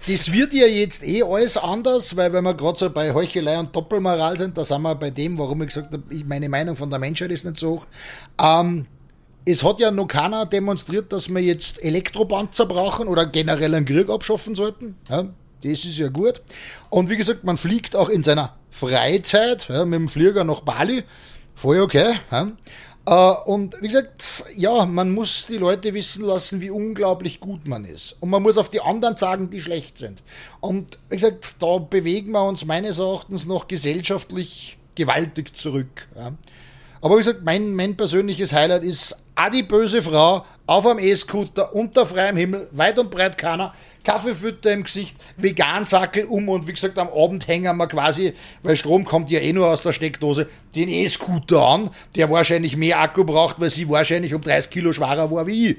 das 0.08 0.32
wird 0.32 0.54
ja 0.54 0.66
jetzt 0.66 1.04
eh 1.04 1.24
alles 1.24 1.58
anders, 1.58 2.16
weil 2.16 2.32
wenn 2.32 2.44
wir 2.44 2.54
gerade 2.54 2.80
so 2.80 2.90
bei 2.90 3.14
Heuchelei 3.14 3.60
und 3.60 3.76
Doppelmoral 3.76 4.38
sind, 4.38 4.58
da 4.58 4.64
sind 4.64 4.82
wir 4.84 4.96
bei 4.96 5.10
dem, 5.10 5.38
warum 5.38 5.62
ich 5.62 5.70
gesagt 5.70 5.92
habe, 5.92 6.04
meine 6.26 6.48
Meinung 6.48 6.76
von 6.76 6.90
der 6.90 7.00
Menschheit 7.00 7.32
ist 7.32 7.44
nicht 7.44 7.60
so 7.60 7.72
hoch. 7.72 7.88
Ähm, 8.42 8.86
es 9.44 9.64
hat 9.64 9.80
ja 9.80 9.92
noch 9.92 10.08
keiner 10.08 10.46
demonstriert, 10.46 11.12
dass 11.12 11.28
wir 11.28 11.42
jetzt 11.42 11.84
Elektropanzer 11.84 12.66
brauchen 12.66 13.08
oder 13.08 13.26
generell 13.26 13.76
einen 13.76 13.86
Krieg 13.86 14.08
abschaffen 14.10 14.56
sollten. 14.56 14.96
Ja, 15.10 15.26
das 15.64 15.86
ist 15.86 15.98
ja 15.98 16.10
gut. 16.10 16.42
Und 16.90 17.10
wie 17.10 17.18
gesagt, 17.18 17.44
man 17.44 17.58
fliegt 17.58 17.96
auch 17.96 18.10
in 18.10 18.24
seiner 18.24 18.54
Freizeit 18.70 19.68
ja, 19.70 19.86
mit 19.86 20.00
dem 20.00 20.08
Flieger 20.10 20.44
nach 20.44 20.62
Bali. 20.62 21.04
Voll 21.56 21.82
okay. 21.82 22.14
Ja. 22.32 22.52
Äh, 23.06 23.34
Und 23.46 23.82
wie 23.82 23.88
gesagt, 23.88 24.46
ja, 24.56 24.86
man 24.86 25.12
muss 25.12 25.48
die 25.48 25.58
Leute 25.58 25.94
wissen 25.94 26.24
lassen, 26.26 26.62
wie 26.62 26.70
unglaublich 26.70 27.40
gut 27.40 27.68
man 27.68 27.86
ist. 27.86 28.18
Und 28.20 28.30
man 28.30 28.44
muss 28.44 28.58
auf 28.58 28.70
die 28.70 28.82
anderen 28.82 29.18
sagen, 29.18 29.50
die 29.50 29.62
schlecht 29.62 29.98
sind. 29.98 30.24
Und 30.60 31.00
wie 31.10 31.16
gesagt, 31.16 31.56
da 31.60 31.78
bewegen 31.78 32.32
wir 32.32 32.44
uns 32.44 32.66
meines 32.66 33.00
Erachtens 33.00 33.46
noch 33.46 33.68
gesellschaftlich 33.68 34.78
gewaltig 34.96 35.56
zurück. 35.56 36.08
Ja. 36.16 36.34
Aber 37.02 37.16
wie 37.16 37.20
gesagt, 37.20 37.44
mein, 37.44 37.74
mein 37.74 37.98
persönliches 37.98 38.54
Highlight 38.54 38.84
ist 38.84 39.16
auch 39.36 39.50
die 39.50 39.64
böse 39.64 40.04
Frau 40.04 40.46
auf 40.68 40.86
einem 40.86 41.00
E-Scooter 41.00 41.74
unter 41.74 42.06
freiem 42.06 42.38
Himmel, 42.38 42.68
weit 42.72 43.00
und 43.00 43.10
breit 43.10 43.38
keiner, 43.38 43.74
Kaffeefütter 44.04 44.74
im 44.74 44.84
Gesicht, 44.84 45.16
Vegansackel 45.38 46.26
um 46.26 46.50
und 46.50 46.68
wie 46.68 46.74
gesagt, 46.74 46.98
am 46.98 47.10
Abend 47.10 47.48
hängen 47.48 47.78
wir 47.78 47.88
quasi, 47.88 48.34
weil 48.64 48.76
Strom 48.76 49.06
kommt 49.06 49.30
ja 49.30 49.40
eh 49.40 49.54
nur 49.54 49.68
aus 49.68 49.82
der 49.82 49.94
Steckdose, 49.94 50.48
den 50.76 50.90
E-Scooter 50.90 51.66
an, 51.66 51.90
der 52.16 52.30
wahrscheinlich 52.30 52.76
mehr 52.78 53.00
Akku 53.00 53.24
braucht, 53.24 53.60
weil 53.60 53.70
sie 53.70 53.88
wahrscheinlich 53.90 54.34
um 54.34 54.42
30 54.42 54.72
Kilo 54.72 54.94
schwerer 54.94 55.30
war 55.32 55.48
wie 55.48 55.72
ich. 55.72 55.78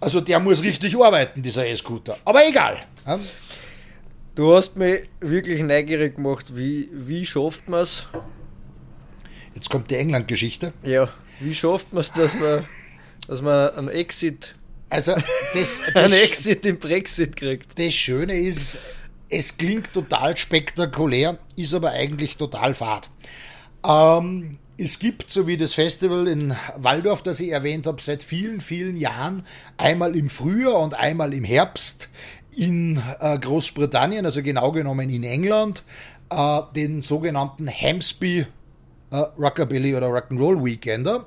Also 0.00 0.20
der 0.20 0.38
muss 0.40 0.62
richtig 0.62 0.96
arbeiten, 0.96 1.42
dieser 1.42 1.66
E-Scooter. 1.66 2.16
Aber 2.24 2.46
egal. 2.46 2.78
Du 4.34 4.54
hast 4.54 4.76
mich 4.76 5.02
wirklich 5.20 5.60
neugierig 5.62 6.14
gemacht, 6.14 6.56
wie, 6.56 6.88
wie 6.92 7.26
schafft 7.26 7.68
man 7.68 7.80
es? 7.80 8.06
Jetzt 9.54 9.70
kommt 9.70 9.90
die 9.90 9.96
England-Geschichte. 9.96 10.72
Ja, 10.84 11.08
wie 11.40 11.52
schafft 11.52 11.92
man 11.92 12.02
es, 12.02 12.12
dass 12.12 12.36
man, 12.36 12.64
dass 13.26 13.42
man 13.42 13.70
einen 13.70 13.88
Exit, 13.88 14.54
Also 14.90 15.14
das, 15.54 15.82
das, 15.94 16.12
Exit 16.12 16.64
im 16.66 16.78
Brexit 16.78 17.36
kriegt? 17.36 17.78
Das 17.78 17.94
Schöne 17.94 18.34
ist, 18.34 18.78
es 19.28 19.56
klingt 19.56 19.92
total 19.92 20.36
spektakulär, 20.36 21.38
ist 21.56 21.74
aber 21.74 21.90
eigentlich 21.90 22.36
total 22.36 22.74
fad. 22.74 23.08
Ähm, 23.86 24.52
es 24.76 24.98
gibt, 24.98 25.30
so 25.30 25.46
wie 25.46 25.56
das 25.56 25.74
Festival 25.74 26.28
in 26.28 26.56
Waldorf, 26.76 27.22
das 27.22 27.40
ich 27.40 27.50
erwähnt 27.50 27.86
habe, 27.86 28.00
seit 28.00 28.22
vielen, 28.22 28.60
vielen 28.60 28.96
Jahren 28.96 29.44
einmal 29.76 30.16
im 30.16 30.30
Frühjahr 30.30 30.78
und 30.78 30.94
einmal 30.94 31.34
im 31.34 31.44
Herbst 31.44 32.08
in 32.56 33.02
äh, 33.20 33.38
Großbritannien, 33.38 34.24
also 34.24 34.42
genau 34.42 34.72
genommen 34.72 35.10
in 35.10 35.24
England, 35.24 35.82
äh, 36.30 36.60
den 36.74 37.02
sogenannten 37.02 37.68
Hampsby 37.68 38.46
äh, 39.10 39.16
Rockabilly 39.16 39.94
oder 39.96 40.08
Rock'n'Roll 40.08 40.64
Weekender. 40.64 41.26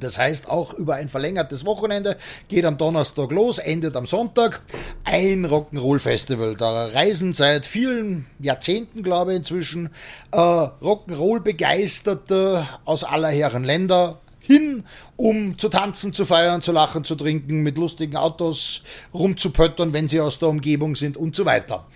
Das 0.00 0.18
heißt 0.18 0.48
auch 0.48 0.74
über 0.74 0.94
ein 0.94 1.08
verlängertes 1.08 1.64
Wochenende, 1.64 2.16
geht 2.48 2.64
am 2.64 2.78
Donnerstag 2.78 3.30
los, 3.30 3.58
endet 3.58 3.96
am 3.96 4.06
Sonntag. 4.06 4.62
Ein 5.04 5.46
Rock'n'Roll-Festival. 5.46 6.56
Da 6.56 6.86
reisen 6.86 7.34
seit 7.34 7.66
vielen 7.66 8.26
Jahrzehnten, 8.40 9.02
glaube 9.02 9.32
ich, 9.32 9.38
inzwischen 9.38 9.90
äh, 10.32 10.36
Rock'n'Roll-Begeisterte 10.36 12.66
aus 12.84 13.04
aller 13.04 13.28
Herren 13.28 13.64
Länder 13.64 14.18
hin, 14.40 14.84
um 15.16 15.58
zu 15.58 15.68
tanzen, 15.68 16.12
zu 16.12 16.24
feiern, 16.24 16.62
zu 16.62 16.72
lachen, 16.72 17.04
zu 17.04 17.14
trinken, 17.14 17.62
mit 17.62 17.78
lustigen 17.78 18.16
Autos 18.16 18.82
rumzupöttern, 19.14 19.92
wenn 19.92 20.08
sie 20.08 20.20
aus 20.20 20.40
der 20.40 20.48
Umgebung 20.48 20.96
sind 20.96 21.16
und 21.16 21.36
so 21.36 21.44
weiter. 21.44 21.86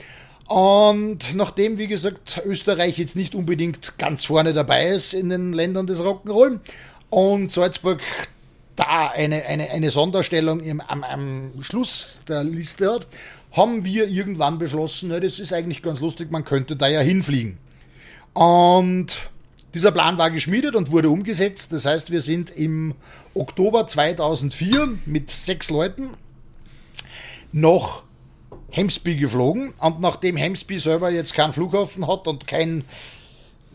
Und 0.47 1.35
nachdem, 1.35 1.78
wie 1.78 1.86
gesagt, 1.86 2.43
Österreich 2.44 2.98
jetzt 2.98 3.16
nicht 3.16 3.35
unbedingt 3.35 3.98
ganz 3.98 4.26
vorne 4.26 4.52
dabei 4.52 4.89
ist 4.89 5.14
in 5.14 5.31
den 5.31 5.52
Ländern 5.52 5.86
des 5.86 6.02
Rock'n'Roll 6.02 6.60
und 7.15 7.53
Salzburg 7.53 8.03
da 8.74 9.12
eine, 9.15 9.45
eine, 9.45 9.70
eine 9.70 9.93
Sonderstellung 9.93 10.59
im, 10.59 10.81
am, 10.81 11.05
am 11.05 11.53
Schluss 11.61 12.23
der 12.28 12.43
Liste 12.43 12.93
hat, 12.93 13.07
haben 13.53 13.85
wir 13.85 14.09
irgendwann 14.09 14.59
beschlossen, 14.59 15.11
na, 15.11 15.20
das 15.20 15.39
ist 15.39 15.53
eigentlich 15.53 15.81
ganz 15.81 16.01
lustig, 16.01 16.32
man 16.32 16.45
könnte 16.45 16.74
da 16.74 16.89
ja 16.89 17.01
hinfliegen. 17.01 17.59
Und 18.32 19.31
dieser 19.74 19.93
Plan 19.93 20.19
war 20.19 20.32
geschmiedet 20.32 20.74
und 20.74 20.91
wurde 20.91 21.09
umgesetzt. 21.09 21.73
Das 21.73 21.85
heißt, 21.85 22.11
wir 22.11 22.20
sind 22.20 22.51
im 22.51 22.97
Oktober 23.32 23.86
2004 23.86 24.99
mit 25.07 25.31
sechs 25.31 25.70
Leuten 25.70 26.11
nach 27.53 28.03
Hemsby 28.70 29.15
geflogen. 29.15 29.73
Und 29.78 30.01
nachdem 30.01 30.36
Hemsby 30.36 30.81
selber 30.81 31.11
jetzt 31.11 31.35
keinen 31.35 31.53
Flughafen 31.53 32.09
hat 32.09 32.27
und 32.27 32.49
kein 32.49 32.85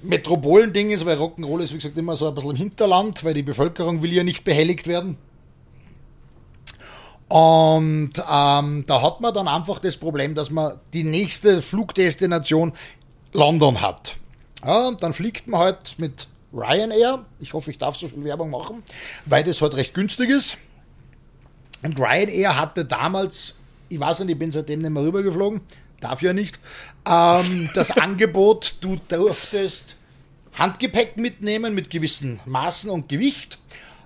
Metropolending 0.01 0.91
ist, 0.91 1.05
weil 1.05 1.17
Rock'n'Roll 1.17 1.61
ist, 1.61 1.73
wie 1.73 1.77
gesagt, 1.77 1.97
immer 1.97 2.15
so 2.15 2.27
ein 2.27 2.35
bisschen 2.35 2.51
im 2.51 2.55
Hinterland, 2.55 3.23
weil 3.23 3.33
die 3.33 3.43
Bevölkerung 3.43 4.01
will 4.01 4.13
ja 4.13 4.23
nicht 4.23 4.43
behelligt 4.43 4.87
werden. 4.87 5.17
Und 7.27 8.13
ähm, 8.17 8.83
da 8.87 9.01
hat 9.03 9.21
man 9.21 9.33
dann 9.33 9.47
einfach 9.47 9.79
das 9.79 9.97
Problem, 9.97 10.33
dass 10.33 10.49
man 10.49 10.79
die 10.93 11.03
nächste 11.03 11.61
Flugdestination 11.61 12.73
London 13.33 13.81
hat. 13.81 14.15
Ja, 14.65 14.87
und 14.87 15.03
dann 15.03 15.13
fliegt 15.13 15.47
man 15.47 15.59
halt 15.59 15.95
mit 15.97 16.27
Ryanair. 16.51 17.23
Ich 17.39 17.53
hoffe, 17.53 17.69
ich 17.71 17.77
darf 17.77 17.95
so 17.97 18.07
viel 18.07 18.23
Werbung 18.23 18.49
machen, 18.49 18.83
weil 19.25 19.43
das 19.43 19.61
halt 19.61 19.75
recht 19.75 19.93
günstig 19.93 20.29
ist. 20.29 20.57
Und 21.83 21.99
Ryanair 21.99 22.57
hatte 22.57 22.83
damals, 22.83 23.55
ich 23.89 23.99
weiß 23.99 24.19
nicht, 24.19 24.31
ich 24.31 24.39
bin 24.39 24.51
seitdem 24.51 24.81
nicht 24.81 24.89
mehr 24.89 25.03
rübergeflogen, 25.03 25.61
darf 26.01 26.21
ja 26.21 26.33
nicht, 26.33 26.59
ähm, 27.07 27.69
das 27.73 27.91
Angebot, 27.97 28.75
du 28.81 28.97
durftest 29.07 29.95
Handgepäck 30.53 31.17
mitnehmen 31.17 31.73
mit 31.73 31.89
gewissen 31.89 32.39
Maßen 32.45 32.89
und 32.89 33.09
Gewicht. 33.09 33.59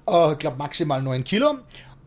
Äh, 0.08 0.34
ich 0.34 0.40
glaube 0.40 0.58
maximal 0.58 1.02
9 1.02 1.24
Kilo. 1.24 1.56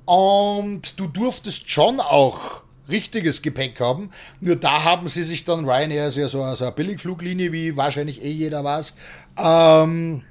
Und 0.04 1.00
du 1.00 1.08
durftest 1.08 1.68
schon 1.68 1.98
auch 2.00 2.62
richtiges 2.88 3.42
Gepäck 3.42 3.80
haben. 3.80 4.10
Nur 4.40 4.56
da 4.56 4.84
haben 4.84 5.08
sie 5.08 5.22
sich 5.22 5.44
dann, 5.44 5.68
Ryanair 5.68 6.08
ist 6.08 6.16
ja 6.16 6.28
so, 6.28 6.54
so 6.54 6.64
eine 6.64 6.72
Billigfluglinie, 6.72 7.52
wie 7.52 7.76
wahrscheinlich 7.76 8.22
eh 8.22 8.30
jeder 8.30 8.62
weiß, 8.62 8.94
ähm, 9.36 10.22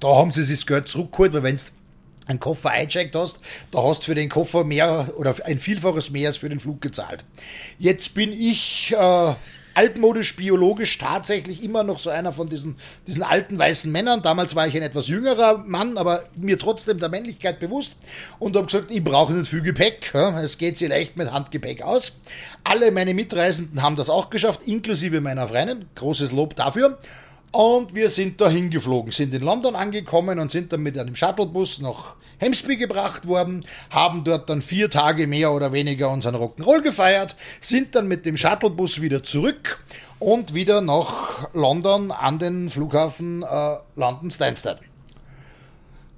da 0.00 0.08
haben 0.08 0.32
sie 0.32 0.42
sich 0.42 0.58
das 0.60 0.66
Geld 0.66 0.88
zurückgeholt, 0.88 1.32
weil 1.32 1.42
wenn 1.44 1.56
du 1.56 1.62
einen 2.26 2.40
Koffer 2.40 2.70
eingecheckt 2.70 3.14
hast, 3.14 3.40
da 3.70 3.82
hast 3.82 4.02
du 4.02 4.06
für 4.06 4.14
den 4.14 4.28
Koffer 4.28 4.64
mehr 4.64 5.12
oder 5.16 5.34
ein 5.44 5.58
Vielfaches 5.58 6.10
mehr 6.10 6.28
als 6.28 6.36
für 6.36 6.48
den 6.48 6.60
Flug 6.60 6.80
gezahlt. 6.80 7.24
Jetzt 7.78 8.14
bin 8.14 8.32
ich 8.32 8.94
äh, 8.96 9.34
altmodisch, 9.74 10.36
biologisch 10.36 10.98
tatsächlich 10.98 11.62
immer 11.62 11.82
noch 11.82 11.98
so 11.98 12.10
einer 12.10 12.32
von 12.32 12.48
diesen, 12.48 12.76
diesen 13.06 13.22
alten 13.22 13.58
weißen 13.58 13.90
Männern. 13.90 14.22
Damals 14.22 14.54
war 14.54 14.66
ich 14.66 14.76
ein 14.76 14.82
etwas 14.82 15.08
jüngerer 15.08 15.58
Mann, 15.58 15.96
aber 15.98 16.24
mir 16.38 16.58
trotzdem 16.58 16.98
der 16.98 17.08
Männlichkeit 17.08 17.60
bewusst 17.60 17.94
und 18.38 18.56
habe 18.56 18.66
gesagt, 18.66 18.90
ich 18.90 19.02
brauche 19.02 19.32
nicht 19.32 19.48
viel 19.48 19.62
Gepäck. 19.62 20.14
Es 20.14 20.58
geht 20.58 20.78
sehr 20.78 20.90
leicht 20.90 21.16
mit 21.16 21.32
Handgepäck 21.32 21.82
aus. 21.82 22.18
Alle 22.64 22.90
meine 22.90 23.14
Mitreisenden 23.14 23.82
haben 23.82 23.96
das 23.96 24.10
auch 24.10 24.30
geschafft, 24.30 24.60
inklusive 24.66 25.20
meiner 25.20 25.48
Freundin. 25.48 25.86
Großes 25.94 26.32
Lob 26.32 26.56
dafür. 26.56 26.98
Und 27.52 27.94
wir 27.94 28.08
sind 28.08 28.40
dahin 28.40 28.70
geflogen, 28.70 29.12
sind 29.12 29.34
in 29.34 29.42
London 29.42 29.76
angekommen 29.76 30.38
und 30.38 30.50
sind 30.50 30.72
dann 30.72 30.80
mit 30.80 30.98
einem 30.98 31.14
Shuttlebus 31.14 31.80
nach 31.80 32.16
Hemsby 32.38 32.78
gebracht 32.78 33.28
worden, 33.28 33.66
haben 33.90 34.24
dort 34.24 34.48
dann 34.48 34.62
vier 34.62 34.88
Tage 34.88 35.26
mehr 35.26 35.52
oder 35.52 35.70
weniger 35.70 36.10
unseren 36.10 36.34
Rock'n'Roll 36.34 36.80
gefeiert, 36.80 37.36
sind 37.60 37.94
dann 37.94 38.08
mit 38.08 38.24
dem 38.24 38.38
Shuttlebus 38.38 39.02
wieder 39.02 39.22
zurück 39.22 39.84
und 40.18 40.54
wieder 40.54 40.80
nach 40.80 41.52
London 41.52 42.10
an 42.10 42.38
den 42.38 42.70
Flughafen 42.70 43.42
äh, 43.42 43.76
London 43.96 44.30
Stansted. 44.30 44.78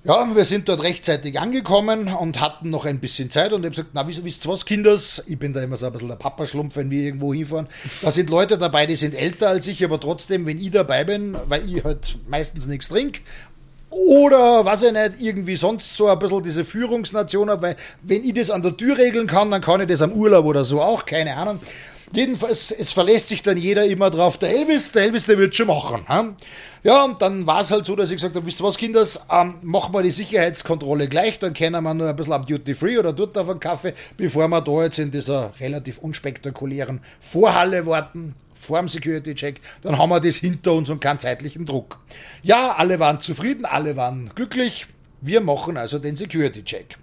Ja, 0.06 0.36
wir 0.36 0.44
sind 0.44 0.68
dort 0.68 0.82
rechtzeitig 0.82 1.40
angekommen 1.40 2.08
und 2.08 2.38
hatten 2.38 2.68
noch 2.68 2.84
ein 2.84 3.00
bisschen 3.00 3.30
Zeit 3.30 3.54
und 3.54 3.62
ich 3.62 3.68
habe 3.68 3.70
gesagt, 3.70 3.88
na, 3.94 4.06
wisst 4.06 4.22
wisst 4.22 4.44
ihr 4.44 4.50
was, 4.50 4.66
Kinders? 4.66 5.22
Ich 5.26 5.38
bin 5.38 5.54
da 5.54 5.62
immer 5.62 5.78
so 5.78 5.86
ein 5.86 5.92
bisschen 5.92 6.08
der 6.08 6.16
Papaschlumpf, 6.16 6.76
wenn 6.76 6.90
wir 6.90 7.04
irgendwo 7.04 7.32
hinfahren. 7.32 7.68
Da 8.02 8.10
sind 8.10 8.28
Leute 8.28 8.58
dabei, 8.58 8.84
die 8.84 8.96
sind 8.96 9.14
älter 9.14 9.48
als 9.48 9.66
ich, 9.66 9.82
aber 9.82 9.98
trotzdem, 9.98 10.44
wenn 10.44 10.60
ich 10.60 10.72
dabei 10.72 11.04
bin, 11.04 11.34
weil 11.46 11.66
ich 11.66 11.82
halt 11.84 12.18
meistens 12.28 12.66
nichts 12.66 12.88
trinke 12.88 13.20
oder 13.88 14.66
was 14.66 14.82
ich 14.82 14.92
nicht, 14.92 15.20
irgendwie 15.20 15.56
sonst 15.56 15.96
so 15.96 16.08
ein 16.08 16.18
bisschen 16.18 16.42
diese 16.42 16.64
Führungsnation 16.64 17.48
habe, 17.48 17.62
weil 17.62 17.76
wenn 18.02 18.24
ich 18.24 18.34
das 18.34 18.50
an 18.50 18.60
der 18.60 18.76
Tür 18.76 18.98
regeln 18.98 19.26
kann, 19.26 19.50
dann 19.50 19.62
kann 19.62 19.80
ich 19.80 19.88
das 19.88 20.02
am 20.02 20.12
Urlaub 20.12 20.44
oder 20.44 20.66
so 20.66 20.82
auch, 20.82 21.06
keine 21.06 21.34
Ahnung. 21.34 21.60
Jedenfalls, 22.14 22.70
es 22.70 22.92
verlässt 22.92 23.28
sich 23.28 23.42
dann 23.42 23.56
jeder 23.56 23.84
immer 23.86 24.08
drauf, 24.08 24.38
der 24.38 24.50
Elvis, 24.50 24.92
der 24.92 25.02
Elvis, 25.02 25.26
der 25.26 25.36
wird 25.36 25.54
schon 25.54 25.66
machen. 25.66 26.04
Hm? 26.06 26.36
Ja, 26.84 27.04
und 27.04 27.20
dann 27.20 27.46
war 27.46 27.62
es 27.62 27.70
halt 27.70 27.86
so, 27.86 27.96
dass 27.96 28.10
ich 28.10 28.16
gesagt 28.16 28.36
habe, 28.36 28.46
wisst 28.46 28.60
ihr 28.60 28.64
was, 28.64 28.76
Kinders, 28.76 29.26
ähm, 29.30 29.54
machen 29.62 29.92
wir 29.92 30.02
die 30.02 30.10
Sicherheitskontrolle 30.10 31.08
gleich, 31.08 31.38
dann 31.38 31.54
können 31.54 31.82
wir 31.82 31.94
nur 31.94 32.08
ein 32.08 32.14
bisschen 32.14 32.34
am 32.34 32.46
Duty 32.46 32.74
Free 32.74 32.98
oder 32.98 33.12
dort 33.12 33.36
auf 33.36 33.48
einen 33.48 33.58
Kaffee, 33.58 33.94
bevor 34.16 34.46
wir 34.48 34.60
da 34.60 34.84
jetzt 34.84 34.98
in 34.98 35.10
dieser 35.10 35.52
relativ 35.58 35.98
unspektakulären 35.98 37.00
Vorhalle 37.20 37.86
warten, 37.86 38.34
vor 38.54 38.78
dem 38.78 38.88
Security-Check, 38.88 39.60
dann 39.82 39.98
haben 39.98 40.08
wir 40.08 40.20
das 40.20 40.36
hinter 40.36 40.72
uns 40.72 40.88
und 40.90 41.00
keinen 41.00 41.18
zeitlichen 41.18 41.66
Druck. 41.66 41.98
Ja, 42.42 42.72
alle 42.76 42.98
waren 42.98 43.20
zufrieden, 43.20 43.64
alle 43.64 43.96
waren 43.96 44.30
glücklich. 44.34 44.86
Wir 45.26 45.40
machen 45.40 45.78
also 45.78 45.98
den 45.98 46.16
Security-Check. 46.16 46.98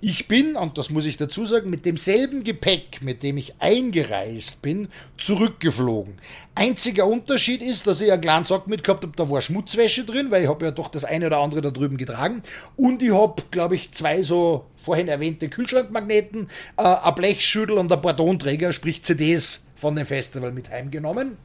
Ich 0.00 0.28
bin, 0.28 0.56
und 0.56 0.78
das 0.78 0.88
muss 0.88 1.04
ich 1.04 1.18
dazu 1.18 1.44
sagen, 1.44 1.68
mit 1.68 1.84
demselben 1.84 2.42
Gepäck, 2.42 3.02
mit 3.02 3.22
dem 3.22 3.36
ich 3.36 3.52
eingereist 3.58 4.62
bin, 4.62 4.88
zurückgeflogen. 5.18 6.14
Einziger 6.54 7.06
Unterschied 7.06 7.60
ist, 7.60 7.86
dass 7.86 8.00
ich 8.00 8.10
einen 8.10 8.22
kleinen 8.22 8.46
Sack 8.46 8.66
mitgehabt 8.66 9.02
habe, 9.02 9.12
da 9.14 9.28
war 9.28 9.42
Schmutzwäsche 9.42 10.04
drin, 10.04 10.30
weil 10.30 10.44
ich 10.44 10.48
habe 10.48 10.64
ja 10.64 10.70
doch 10.70 10.88
das 10.88 11.04
eine 11.04 11.26
oder 11.26 11.40
andere 11.40 11.60
da 11.60 11.70
drüben 11.70 11.98
getragen. 11.98 12.42
Und 12.76 13.02
ich 13.02 13.12
habe, 13.12 13.42
glaube 13.50 13.74
ich, 13.74 13.92
zwei 13.92 14.22
so 14.22 14.64
vorhin 14.78 15.08
erwähnte 15.08 15.50
Kühlschrankmagneten, 15.50 16.48
äh, 16.78 16.82
ein 16.82 17.14
Blechschüttel 17.14 17.76
und 17.76 17.92
ein 17.92 18.00
Partonträger, 18.00 18.72
sprich 18.72 19.02
CDs 19.02 19.66
von 19.74 19.94
dem 19.96 20.06
Festival 20.06 20.50
mit 20.50 20.70
heimgenommen. 20.70 21.36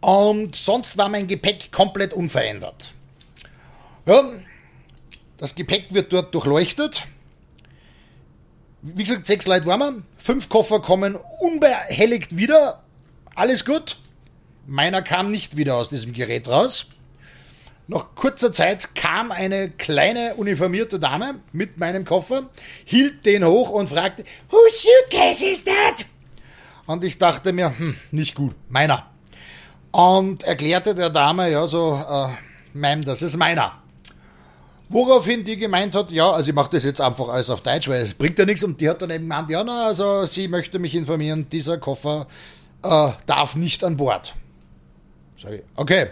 Und 0.00 0.54
sonst 0.54 0.96
war 0.96 1.08
mein 1.08 1.26
Gepäck 1.26 1.72
komplett 1.72 2.12
unverändert. 2.12 2.92
Ja, 4.06 4.22
das 5.40 5.54
Gepäck 5.54 5.86
wird 5.94 6.12
dort 6.12 6.34
durchleuchtet. 6.34 7.06
Wie 8.82 9.02
gesagt, 9.02 9.26
sechs 9.26 9.46
Leute 9.46 9.64
waren 9.64 9.80
wir. 9.80 10.02
Fünf 10.18 10.50
Koffer 10.50 10.80
kommen 10.80 11.16
unbehelligt 11.40 12.36
wieder. 12.36 12.82
Alles 13.34 13.64
gut. 13.64 13.96
Meiner 14.66 15.00
kam 15.00 15.30
nicht 15.30 15.56
wieder 15.56 15.76
aus 15.76 15.88
diesem 15.88 16.12
Gerät 16.12 16.46
raus. 16.46 16.88
Nach 17.86 18.14
kurzer 18.14 18.52
Zeit 18.52 18.94
kam 18.94 19.32
eine 19.32 19.70
kleine 19.70 20.34
uniformierte 20.34 21.00
Dame 21.00 21.36
mit 21.52 21.78
meinem 21.78 22.04
Koffer, 22.04 22.50
hielt 22.84 23.24
den 23.24 23.44
hoch 23.44 23.70
und 23.70 23.88
fragte, 23.88 24.24
Whose 24.50 24.86
suitcase 25.08 25.44
is 25.46 25.64
that? 25.64 26.06
Und 26.86 27.02
ich 27.02 27.16
dachte 27.16 27.54
mir, 27.54 27.76
hm, 27.76 27.96
nicht 28.10 28.34
gut, 28.34 28.54
meiner. 28.68 29.10
Und 29.90 30.42
erklärte 30.42 30.94
der 30.94 31.08
Dame, 31.08 31.50
ja, 31.50 31.66
so, 31.66 31.94
äh, 31.94 32.78
Ma'am, 32.78 33.04
das 33.04 33.22
ist 33.22 33.36
meiner. 33.38 33.79
Woraufhin 34.92 35.44
die 35.44 35.56
gemeint 35.56 35.94
hat, 35.94 36.10
ja, 36.10 36.28
also 36.32 36.50
ich 36.50 36.54
mache 36.54 36.70
das 36.72 36.82
jetzt 36.82 37.00
einfach 37.00 37.28
alles 37.28 37.48
auf 37.48 37.60
Deutsch, 37.60 37.88
weil 37.88 38.02
es 38.02 38.14
bringt 38.14 38.38
ja 38.40 38.44
nichts. 38.44 38.64
Und 38.64 38.80
die 38.80 38.88
hat 38.88 39.00
dann 39.00 39.10
eben 39.10 39.28
gemeint, 39.28 39.48
ja, 39.48 39.62
na, 39.62 39.86
also 39.86 40.24
sie 40.24 40.48
möchte 40.48 40.80
mich 40.80 40.96
informieren, 40.96 41.46
dieser 41.48 41.78
Koffer 41.78 42.26
äh, 42.82 43.10
darf 43.26 43.54
nicht 43.54 43.84
an 43.84 43.96
Bord. 43.96 44.34
Sag 45.36 45.52
ich, 45.52 45.62
okay, 45.76 46.08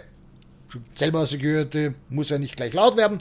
selber 0.95 1.27
Security 1.27 1.91
muss 2.09 2.31
ja 2.31 2.39
nicht 2.39 2.57
gleich 2.57 2.73
laut 2.73 2.97
werden, 2.97 3.19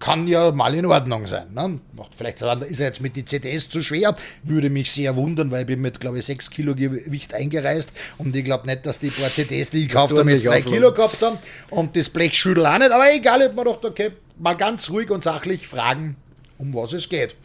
kann 0.00 0.26
ja 0.26 0.50
mal 0.50 0.74
in 0.74 0.86
Ordnung 0.86 1.26
sein. 1.26 1.52
Ne? 1.54 1.78
Vielleicht 2.16 2.40
ist 2.40 2.80
er 2.80 2.86
jetzt 2.86 3.02
mit 3.02 3.14
die 3.16 3.24
CDs 3.24 3.68
zu 3.68 3.82
schwer, 3.82 4.16
würde 4.42 4.70
mich 4.70 4.90
sehr 4.90 5.14
wundern, 5.14 5.50
weil 5.50 5.60
ich 5.60 5.66
bin 5.66 5.80
mit, 5.80 6.00
glaube 6.00 6.18
ich, 6.18 6.24
6 6.24 6.50
Kilo 6.50 6.74
Gewicht 6.74 7.34
eingereist 7.34 7.92
und 8.18 8.34
ich 8.34 8.44
glaube 8.44 8.66
nicht, 8.66 8.86
dass 8.86 8.98
die 8.98 9.10
paar 9.10 9.30
CDs, 9.30 9.70
die 9.70 9.82
ich 9.82 9.88
gekauft 9.88 10.16
habe, 10.16 10.32
jetzt 10.32 10.46
3 10.46 10.62
Kilo 10.62 10.92
gehabt 10.92 11.22
haben 11.22 11.38
und 11.68 11.94
das 11.96 12.08
Blechschüttel 12.08 12.66
auch 12.66 12.78
nicht, 12.78 12.90
aber 12.90 13.12
egal, 13.12 13.42
ich 13.42 13.48
hab 13.48 13.54
mir 13.54 13.64
gedacht, 13.64 13.84
okay, 13.84 14.10
mal 14.38 14.56
ganz 14.56 14.90
ruhig 14.90 15.10
und 15.10 15.22
sachlich 15.22 15.68
fragen, 15.68 16.16
um 16.56 16.74
was 16.74 16.94
es 16.94 17.08
geht. 17.08 17.36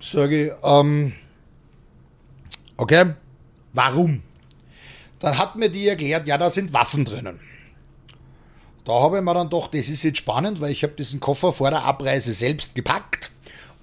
Sage 0.00 0.46
ich, 0.46 0.52
ähm, 0.64 1.12
okay, 2.76 3.14
warum? 3.72 4.22
Dann 5.20 5.38
hat 5.38 5.54
mir 5.54 5.68
die 5.68 5.86
erklärt, 5.86 6.26
ja, 6.26 6.38
da 6.38 6.50
sind 6.50 6.72
Waffen 6.72 7.04
drinnen. 7.04 7.38
Da 8.90 9.02
habe 9.02 9.18
ich 9.18 9.22
mir 9.22 9.34
dann 9.34 9.48
doch, 9.48 9.68
das 9.68 9.88
ist 9.88 10.02
jetzt 10.02 10.18
spannend, 10.18 10.60
weil 10.60 10.72
ich 10.72 10.82
habe 10.82 10.94
diesen 10.94 11.20
Koffer 11.20 11.52
vor 11.52 11.70
der 11.70 11.84
Abreise 11.84 12.32
selbst 12.32 12.74
gepackt 12.74 13.30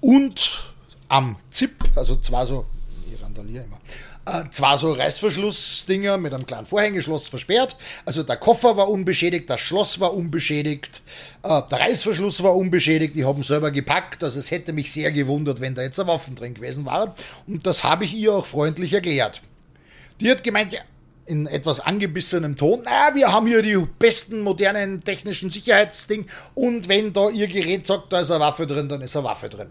und 0.02 0.74
am 1.08 1.36
Zip, 1.50 1.82
also 1.96 2.16
zwar 2.16 2.44
so, 2.44 2.66
ich 3.10 3.18
randaliere 3.22 3.64
immer, 3.64 3.78
äh, 4.26 4.50
zwar 4.50 4.76
so 4.76 4.92
Reißverschlussdinger 4.92 6.18
mit 6.18 6.34
einem 6.34 6.44
kleinen 6.44 6.66
Vorhängeschloss 6.66 7.30
versperrt. 7.30 7.78
Also 8.04 8.22
der 8.22 8.36
Koffer 8.36 8.76
war 8.76 8.90
unbeschädigt, 8.90 9.48
das 9.48 9.62
Schloss 9.62 9.98
war 9.98 10.12
unbeschädigt, 10.12 11.00
äh, 11.42 11.62
der 11.70 11.80
Reißverschluss 11.80 12.42
war 12.42 12.54
unbeschädigt. 12.54 13.16
Ich 13.16 13.24
habe 13.24 13.40
ihn 13.40 13.44
selber 13.44 13.70
gepackt. 13.70 14.22
Also 14.22 14.38
es 14.38 14.50
hätte 14.50 14.74
mich 14.74 14.92
sehr 14.92 15.10
gewundert, 15.10 15.62
wenn 15.62 15.74
da 15.74 15.80
jetzt 15.80 15.98
eine 15.98 16.10
Waffen 16.10 16.34
drin 16.34 16.52
gewesen 16.52 16.84
war. 16.84 17.14
Und 17.46 17.66
das 17.66 17.82
habe 17.82 18.04
ich 18.04 18.12
ihr 18.12 18.34
auch 18.34 18.44
freundlich 18.44 18.92
erklärt. 18.92 19.40
Die 20.20 20.30
hat 20.30 20.44
gemeint, 20.44 20.74
ja, 20.74 20.80
in 21.28 21.46
etwas 21.46 21.80
angebissenem 21.80 22.56
Ton, 22.56 22.80
na, 22.84 23.14
wir 23.14 23.32
haben 23.32 23.46
hier 23.46 23.62
die 23.62 23.76
besten 23.98 24.40
modernen 24.40 25.04
technischen 25.04 25.50
Sicherheitsding 25.50 26.26
und 26.54 26.88
wenn 26.88 27.12
da 27.12 27.28
ihr 27.30 27.46
Gerät 27.46 27.86
sagt, 27.86 28.12
da 28.12 28.20
ist 28.20 28.30
eine 28.30 28.40
Waffe 28.40 28.66
drin, 28.66 28.88
dann 28.88 29.02
ist 29.02 29.16
eine 29.16 29.24
Waffe 29.24 29.48
drin 29.48 29.68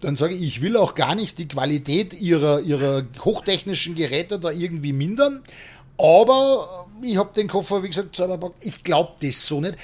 dann 0.00 0.16
sage 0.16 0.34
ich, 0.34 0.42
ich 0.42 0.60
will 0.60 0.76
auch 0.76 0.94
gar 0.94 1.14
nicht 1.14 1.38
die 1.38 1.48
Qualität 1.48 2.14
ihrer, 2.14 2.60
ihrer 2.60 3.04
hochtechnischen 3.20 3.94
Geräte 3.94 4.38
da 4.38 4.50
irgendwie 4.50 4.92
mindern. 4.92 5.42
Aber 5.96 6.86
ich 7.02 7.16
habe 7.16 7.32
den 7.34 7.48
Koffer, 7.48 7.82
wie 7.82 7.88
gesagt, 7.88 8.16
selber 8.16 8.34
gepackt. 8.34 8.56
Ich 8.60 8.84
glaube 8.84 9.12
das 9.22 9.46
so 9.46 9.60
nicht. 9.60 9.76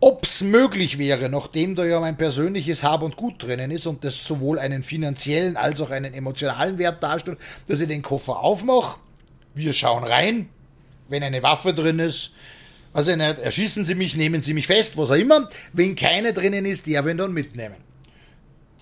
Ob 0.00 0.24
es 0.24 0.42
möglich 0.42 0.98
wäre, 0.98 1.28
nachdem 1.28 1.76
da 1.76 1.84
ja 1.84 2.00
mein 2.00 2.16
persönliches 2.16 2.82
Hab 2.82 3.02
und 3.02 3.16
Gut 3.16 3.42
drinnen 3.42 3.70
ist 3.70 3.86
und 3.86 4.02
das 4.02 4.24
sowohl 4.24 4.58
einen 4.58 4.82
finanziellen 4.82 5.56
als 5.56 5.80
auch 5.80 5.90
einen 5.90 6.12
emotionalen 6.12 6.76
Wert 6.76 7.02
darstellt, 7.02 7.38
dass 7.68 7.80
ich 7.80 7.86
den 7.86 8.02
Koffer 8.02 8.40
aufmache, 8.40 8.98
wir 9.54 9.72
schauen 9.72 10.04
rein, 10.04 10.48
wenn 11.08 11.22
eine 11.22 11.42
Waffe 11.42 11.74
drin 11.74 11.98
ist, 11.98 12.32
also 12.92 13.14
nicht, 13.16 13.38
erschießen 13.38 13.84
Sie 13.84 13.94
mich, 13.94 14.16
nehmen 14.16 14.42
Sie 14.42 14.52
mich 14.52 14.66
fest, 14.66 14.98
was 14.98 15.10
auch 15.10 15.16
immer. 15.16 15.48
Wenn 15.72 15.96
keine 15.96 16.34
drinnen 16.34 16.66
ist, 16.66 16.86
der 16.86 17.04
will 17.04 17.16
dann 17.16 17.32
mitnehmen 17.32 17.76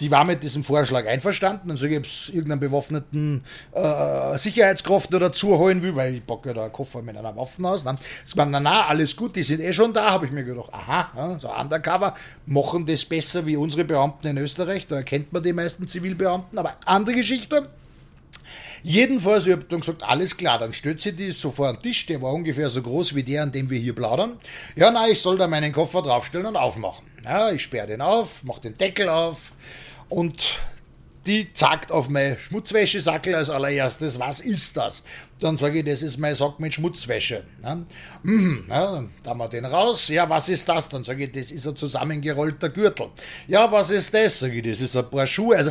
die 0.00 0.10
war 0.10 0.24
mit 0.24 0.42
diesem 0.42 0.64
Vorschlag 0.64 1.06
einverstanden 1.06 1.70
und 1.70 1.76
so 1.76 1.86
gibt 1.86 2.06
es 2.06 2.30
irgendeinen 2.30 2.60
bewaffneten 2.60 3.44
äh, 3.72 4.38
Sicherheitskraft 4.38 5.12
dazu 5.12 5.58
holen 5.58 5.82
will, 5.82 5.94
weil 5.94 6.14
ich 6.14 6.26
packe 6.26 6.48
ja 6.48 6.54
da 6.54 6.62
einen 6.64 6.72
Koffer 6.72 7.02
mit 7.02 7.16
einer 7.16 7.36
Waffe 7.36 7.62
aus. 7.64 7.84
Dann 7.84 7.98
ist 8.24 8.34
man, 8.34 8.50
na, 8.50 8.60
na, 8.60 8.86
alles 8.86 9.14
gut, 9.14 9.36
die 9.36 9.42
sind 9.42 9.60
eh 9.60 9.72
schon 9.72 9.92
da, 9.92 10.10
habe 10.10 10.26
ich 10.26 10.32
mir 10.32 10.44
gedacht, 10.44 10.70
aha, 10.72 11.38
so 11.38 11.54
undercover, 11.54 12.14
machen 12.46 12.86
das 12.86 13.04
besser 13.04 13.44
wie 13.44 13.56
unsere 13.56 13.84
Beamten 13.84 14.28
in 14.28 14.38
Österreich, 14.38 14.86
da 14.86 14.96
erkennt 14.96 15.32
man 15.32 15.42
die 15.42 15.52
meisten 15.52 15.86
Zivilbeamten, 15.86 16.58
aber 16.58 16.76
andere 16.86 17.16
Geschichte. 17.16 17.68
Jedenfalls, 18.82 19.46
ich 19.46 19.52
habe 19.52 19.64
dann 19.64 19.80
gesagt, 19.80 20.02
alles 20.02 20.36
klar, 20.36 20.58
dann 20.58 20.72
stellt 20.72 21.00
sie 21.00 21.12
die 21.12 21.30
so 21.30 21.50
vor 21.50 21.72
den 21.72 21.82
Tisch, 21.82 22.06
der 22.06 22.20
war 22.22 22.32
ungefähr 22.32 22.70
so 22.70 22.82
groß 22.82 23.14
wie 23.14 23.22
der, 23.22 23.42
an 23.42 23.52
dem 23.52 23.68
wir 23.70 23.78
hier 23.78 23.94
plaudern. 23.94 24.38
Ja, 24.76 24.90
na, 24.90 25.08
ich 25.08 25.20
soll 25.20 25.38
da 25.38 25.46
meinen 25.48 25.72
Koffer 25.72 26.02
draufstellen 26.02 26.46
und 26.46 26.56
aufmachen. 26.56 27.06
Ja, 27.24 27.50
ich 27.50 27.62
sperre 27.62 27.86
den 27.86 28.00
auf, 28.00 28.42
mache 28.44 28.62
den 28.62 28.76
Deckel 28.78 29.08
auf, 29.08 29.52
und 30.10 30.58
die 31.26 31.52
zackt 31.54 31.92
auf 31.92 32.08
mein 32.08 32.38
Schmutzwäschesackel 32.38 33.34
als 33.34 33.48
allererstes, 33.48 34.18
was 34.18 34.40
ist 34.40 34.76
das? 34.76 35.04
Dann 35.38 35.56
sage 35.56 35.78
ich, 35.78 35.84
das 35.84 36.02
ist 36.02 36.18
mein 36.18 36.34
Sack 36.34 36.58
mit 36.58 36.74
Schmutzwäsche. 36.74 37.44
Ja, 37.62 37.82
mhm, 38.22 38.66
ja, 38.68 39.04
haben 39.26 39.38
wir 39.38 39.48
den 39.48 39.64
raus. 39.64 40.08
Ja, 40.08 40.28
was 40.28 40.48
ist 40.48 40.68
das? 40.68 40.88
Dann 40.88 41.04
sage 41.04 41.24
ich, 41.24 41.32
das 41.32 41.52
ist 41.52 41.66
ein 41.66 41.76
zusammengerollter 41.76 42.70
Gürtel. 42.70 43.08
Ja, 43.46 43.70
was 43.70 43.90
ist 43.90 44.12
das? 44.12 44.40
Sage 44.40 44.54
ich, 44.54 44.64
das 44.64 44.80
ist 44.80 44.96
ein 44.96 45.08
paar 45.08 45.26
Schuhe. 45.26 45.56
Also 45.56 45.70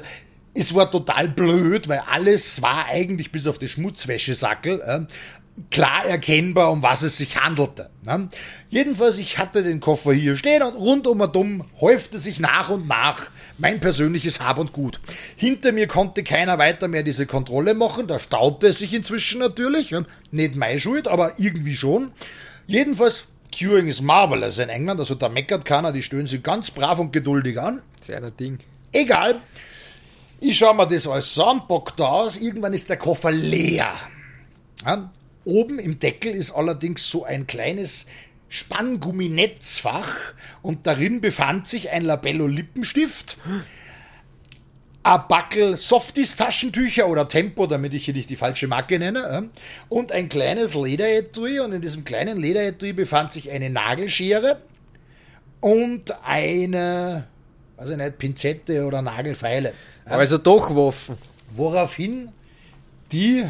es 0.54 0.74
war 0.74 0.92
total 0.92 1.28
blöd, 1.28 1.88
weil 1.88 2.02
alles 2.12 2.62
war 2.62 2.86
eigentlich 2.88 3.32
bis 3.32 3.48
auf 3.48 3.60
die 3.60 3.68
Schmutzwäschesackel 3.68 4.82
äh, 4.82 5.02
klar 5.70 6.06
erkennbar, 6.06 6.72
um 6.72 6.82
was 6.82 7.02
es 7.02 7.18
sich 7.18 7.38
handelte. 7.38 7.90
Ne? 8.04 8.30
Jedenfalls, 8.70 9.18
ich 9.18 9.38
hatte 9.38 9.64
den 9.64 9.80
Koffer 9.80 10.14
hier 10.14 10.36
stehen 10.36 10.64
und 10.64 10.76
rundum 10.76 11.22
und 11.22 11.36
um 11.36 11.66
häufte 11.82 12.20
sich 12.20 12.40
nach 12.40 12.70
und 12.70 12.88
nach 12.88 13.30
mein 13.58 13.80
persönliches 13.80 14.40
Hab 14.40 14.58
und 14.58 14.74
Gut. 14.74 15.00
Hinter 15.36 15.72
mir 15.72 15.88
konnte 15.88 16.24
keiner 16.24 16.58
weiter 16.58 16.88
mehr 16.88 17.04
diese 17.04 17.26
Kontrolle 17.26 17.74
machen, 17.74 18.08
da 18.08 18.20
staute 18.20 18.68
es 18.68 18.80
sich 18.80 18.94
inzwischen 18.94 19.40
natürlich, 19.40 19.94
nicht 20.32 20.56
meine 20.56 20.80
Schuld, 20.80 21.08
aber 21.08 21.34
irgendwie 21.38 21.76
schon. 21.76 22.12
Jedenfalls, 22.68 23.26
Queuing 23.58 23.88
is 23.88 24.02
marvelous 24.02 24.60
in 24.60 24.70
England, 24.70 25.00
also 25.00 25.16
da 25.16 25.28
meckert 25.28 25.66
keiner, 25.66 25.92
die 25.92 26.04
stöhnen 26.04 26.28
sich 26.28 26.44
ganz 26.44 26.72
brav 26.72 27.00
und 27.00 27.12
geduldig 27.12 27.60
an. 27.60 27.82
Sehr 28.06 28.24
ein 28.24 28.38
Ding. 28.38 28.60
Egal. 28.92 29.42
Ich 30.42 30.58
schaue 30.58 30.76
mir 30.76 30.88
das 30.88 31.08
alles 31.08 31.38
an, 31.38 31.64
bock 31.68 31.96
da 31.98 32.06
aus, 32.06 32.38
irgendwann 32.38 32.74
ist 32.74 32.90
der 32.90 32.98
Koffer 32.98 33.32
leer. 33.32 33.94
Ja, 34.86 35.12
Oben 35.46 35.80
im 35.80 36.00
Deckel 36.00 36.34
ist 36.34 36.52
allerdings 36.52 37.10
so 37.10 37.24
ein 37.24 37.48
kleines 37.48 38.06
Spanngumminetzfach 38.50 40.16
und 40.62 40.86
darin 40.86 41.22
befand 41.22 41.68
sich 41.68 41.90
ein 41.90 42.04
Labello 42.04 42.48
Lippenstift, 42.48 43.38
ein 45.04 45.22
Backel 45.28 45.76
Softies 45.76 46.36
Taschentücher 46.36 47.08
oder 47.08 47.28
Tempo, 47.28 47.68
damit 47.68 47.94
ich 47.94 48.06
hier 48.06 48.14
nicht 48.14 48.30
die 48.30 48.36
falsche 48.36 48.68
Marke 48.68 49.00
nenne, 49.00 49.50
und 49.88 50.12
ein 50.12 50.30
kleines 50.30 50.76
Lederetui 50.76 51.60
und 51.60 51.74
in 51.74 51.82
diesem 51.82 52.06
kleinen 52.06 52.38
Lederetui 52.38 52.94
befand 52.94 53.34
sich 53.34 53.50
eine 53.50 53.70
Nagelschere 53.70 54.62
und 55.62 56.14
eine, 56.24 57.28
ich 57.82 57.98
nicht, 57.98 58.18
Pinzette 58.18 58.86
oder 58.86 59.02
Nagelfeile. 59.02 59.74
Also 60.10 60.38
doch 60.38 60.76
Waffen. 60.76 61.16
Woraufhin 61.56 62.32
die 63.12 63.46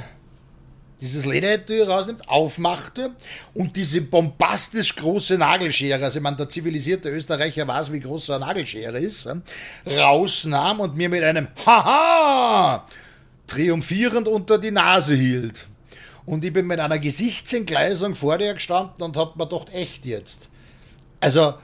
dieses 1.02 1.26
Lederetui 1.26 1.82
rausnimmt, 1.82 2.28
aufmachte 2.28 3.12
und 3.54 3.76
diese 3.76 4.02
bombastisch 4.02 4.96
große 4.96 5.38
Nagelschere, 5.38 6.04
also 6.04 6.20
man 6.20 6.36
der 6.36 6.50
zivilisierte 6.50 7.10
Österreicher 7.10 7.68
weiß, 7.68 7.92
wie 7.94 8.02
groß 8.02 8.26
so 8.26 8.34
eine 8.34 8.46
Nagelschere 8.46 9.00
ist, 9.00 9.30
rausnahm 9.88 10.82
und 10.82 10.98
mir 10.98 11.10
mit 11.10 11.24
einem 11.24 11.48
Haha 11.66 12.86
triumphierend 13.48 14.28
unter 14.28 14.58
die 14.58 14.72
Nase 14.72 15.16
hielt. 15.16 15.68
Und 16.26 16.46
ich 16.46 16.54
bin 16.54 16.68
mit 16.68 16.80
einer 16.80 17.00
Gesichtsentgleisung 17.00 18.14
vor 18.14 18.38
dir 18.38 18.54
gestanden 18.54 19.02
und 19.02 19.18
hab 19.18 19.36
mir 19.36 19.48
gedacht, 19.48 19.74
echt 19.74 20.06
jetzt. 20.06 20.50
Also, 21.20 21.56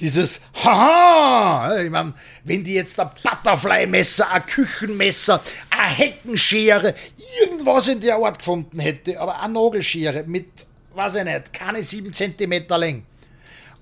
dieses 0.00 0.40
Haha, 0.64 1.80
ich 1.80 1.90
meine, 1.90 2.14
wenn 2.44 2.64
die 2.64 2.74
jetzt 2.74 2.98
ein 3.00 3.10
Butterfly-Messer, 3.22 4.30
ein 4.30 4.46
Küchenmesser, 4.46 5.40
eine 5.70 5.94
Heckenschere, 5.94 6.94
irgendwas 7.42 7.88
in 7.88 8.00
der 8.00 8.16
Art 8.16 8.38
gefunden 8.38 8.78
hätte, 8.78 9.20
aber 9.20 9.40
eine 9.40 9.54
Nagelschere 9.54 10.24
mit, 10.26 10.46
weiß 10.94 11.16
ich 11.16 11.24
nicht, 11.24 11.52
keine 11.52 11.82
sieben 11.82 12.12
Zentimeter 12.12 12.78
Länge. 12.78 13.02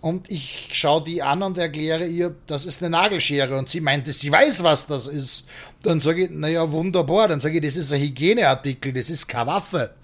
Und 0.00 0.30
ich 0.30 0.68
schaue 0.72 1.02
die 1.02 1.22
an 1.22 1.42
und 1.42 1.58
erkläre 1.58 2.06
ihr, 2.06 2.34
das 2.46 2.64
ist 2.64 2.82
eine 2.82 2.90
Nagelschere. 2.90 3.56
Und 3.56 3.68
sie 3.68 3.80
meinte, 3.80 4.12
sie 4.12 4.30
weiß, 4.30 4.62
was 4.62 4.86
das 4.86 5.08
ist. 5.08 5.46
Dann 5.82 6.00
sage 6.00 6.24
ich, 6.24 6.30
naja, 6.30 6.70
wunderbar. 6.70 7.28
Dann 7.28 7.40
sage 7.40 7.56
ich, 7.56 7.64
das 7.64 7.76
ist 7.76 7.92
ein 7.92 8.00
Hygieneartikel, 8.00 8.92
das 8.92 9.10
ist 9.10 9.26
keine 9.26 9.48
Waffe. 9.48 9.94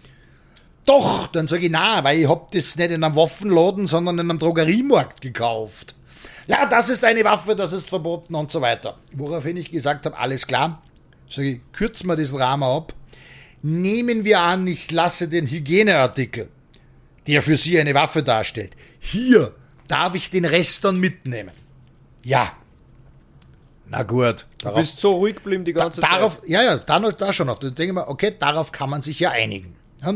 Doch, 0.86 1.28
dann 1.28 1.46
sage 1.46 1.66
ich, 1.66 1.70
na, 1.70 2.02
weil 2.02 2.18
ich 2.18 2.28
hab 2.28 2.50
das 2.50 2.74
nicht 2.74 2.90
in 2.90 3.04
einem 3.04 3.14
Waffenladen, 3.14 3.86
sondern 3.86 4.18
in 4.18 4.30
einem 4.30 4.38
Drogeriemarkt 4.40 5.20
gekauft 5.20 5.94
ja, 6.46 6.66
das 6.66 6.88
ist 6.88 7.04
eine 7.04 7.24
Waffe, 7.24 7.54
das 7.56 7.72
ist 7.72 7.88
verboten 7.88 8.34
und 8.34 8.50
so 8.50 8.60
weiter. 8.60 8.98
Woraufhin 9.12 9.56
ich 9.56 9.70
gesagt 9.70 10.06
habe, 10.06 10.16
alles 10.16 10.46
klar, 10.46 10.82
sage 11.28 11.50
ich, 11.50 11.60
kürzen 11.72 12.06
wir 12.08 12.16
diesen 12.16 12.38
Rahmen 12.38 12.64
ab. 12.64 12.94
Nehmen 13.62 14.24
wir 14.24 14.40
an, 14.40 14.66
ich 14.66 14.90
lasse 14.90 15.28
den 15.28 15.46
Hygieneartikel, 15.46 16.48
der 17.28 17.42
für 17.42 17.56
Sie 17.56 17.78
eine 17.78 17.94
Waffe 17.94 18.22
darstellt. 18.22 18.72
Hier 18.98 19.54
darf 19.86 20.14
ich 20.14 20.30
den 20.30 20.44
Rest 20.44 20.84
dann 20.84 20.98
mitnehmen. 20.98 21.52
Ja. 22.24 22.52
Na 23.88 24.02
gut. 24.02 24.46
Darauf, 24.58 24.76
du 24.76 24.80
bist 24.80 25.00
so 25.00 25.16
ruhig 25.16 25.36
geblieben 25.36 25.64
die 25.64 25.72
ganze 25.74 26.00
da, 26.00 26.08
darauf, 26.08 26.40
Zeit. 26.40 26.48
Ja, 26.48 26.62
ja, 26.62 26.76
da, 26.78 26.98
noch, 26.98 27.12
da 27.12 27.32
schon 27.32 27.46
noch. 27.46 27.58
Da 27.58 27.68
denke 27.68 27.84
ich 27.84 27.92
mir, 27.92 28.08
okay, 28.08 28.34
darauf 28.36 28.72
kann 28.72 28.90
man 28.90 29.02
sich 29.02 29.20
ja 29.20 29.30
einigen. 29.30 29.76
Ja? 30.02 30.14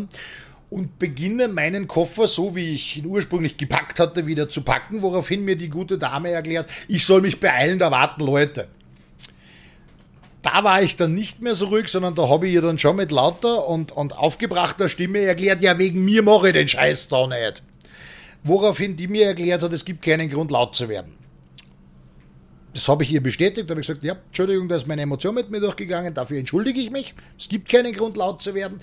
Und 0.68 0.98
beginne 0.98 1.48
meinen 1.48 1.86
Koffer, 1.86 2.26
so 2.28 2.56
wie 2.56 2.74
ich 2.74 2.97
ihn 2.97 3.06
ursprünglich 3.06 3.56
gepackt 3.56 4.01
hatte, 4.01 4.26
wieder 4.26 4.48
zu 4.48 4.62
packen, 4.62 5.02
woraufhin 5.02 5.44
mir 5.44 5.56
die 5.56 5.68
gute 5.68 5.98
Dame 5.98 6.30
erklärt, 6.30 6.68
ich 6.88 7.05
soll 7.05 7.20
mich 7.20 7.38
beeilen, 7.38 7.78
da 7.78 7.90
warten 7.90 8.24
Leute. 8.24 8.68
Da 10.43 10.62
war 10.62 10.82
ich 10.82 10.97
dann 10.97 11.14
nicht 11.14 11.40
mehr 11.40 11.55
so 11.55 11.66
ruhig, 11.66 11.88
sondern 11.88 12.14
da 12.14 12.28
habe 12.28 12.47
ich 12.47 12.55
ihr 12.55 12.62
dann 12.62 12.78
schon 12.78 12.97
mit 12.97 13.10
lauter 13.10 13.66
und, 13.68 13.93
und 13.93 14.16
aufgebrachter 14.16 14.88
Stimme 14.88 15.20
erklärt, 15.20 15.60
ja, 15.60 15.78
wegen 15.78 16.05
mir 16.05 16.22
mache 16.22 16.48
ich 16.48 16.55
den 16.55 16.68
Scheiß 16.68 17.09
da 17.09 17.26
nicht. 17.26 17.62
Woraufhin 18.44 18.97
die 18.97 19.09
mir 19.09 19.26
erklärt 19.26 19.62
hat, 19.62 19.72
es 19.72 19.84
gibt 19.84 20.02
keinen 20.02 20.30
Grund, 20.30 20.52
laut 20.52 20.74
zu 20.76 20.88
werden. 20.88 21.14
Das 22.74 22.88
habe 22.88 23.05
ich 23.05 23.10
ihr 23.10 23.22
bestätigt, 23.22 23.70
habe 23.70 23.80
ich 23.80 23.86
gesagt, 23.86 24.05
ja, 24.05 24.14
Entschuldigung, 24.26 24.68
da 24.68 24.76
ist 24.76 24.86
meine 24.86 25.02
Emotion 25.02 25.34
mit 25.34 25.51
mir 25.51 25.60
durchgegangen, 25.60 26.12
dafür 26.12 26.38
entschuldige 26.38 26.78
ich 26.78 26.90
mich. 26.90 27.14
Es 27.38 27.48
gibt 27.48 27.70
keinen 27.70 27.93
Grund, 27.94 28.16
laut 28.16 28.43
zu 28.43 28.55
werden. 28.55 28.78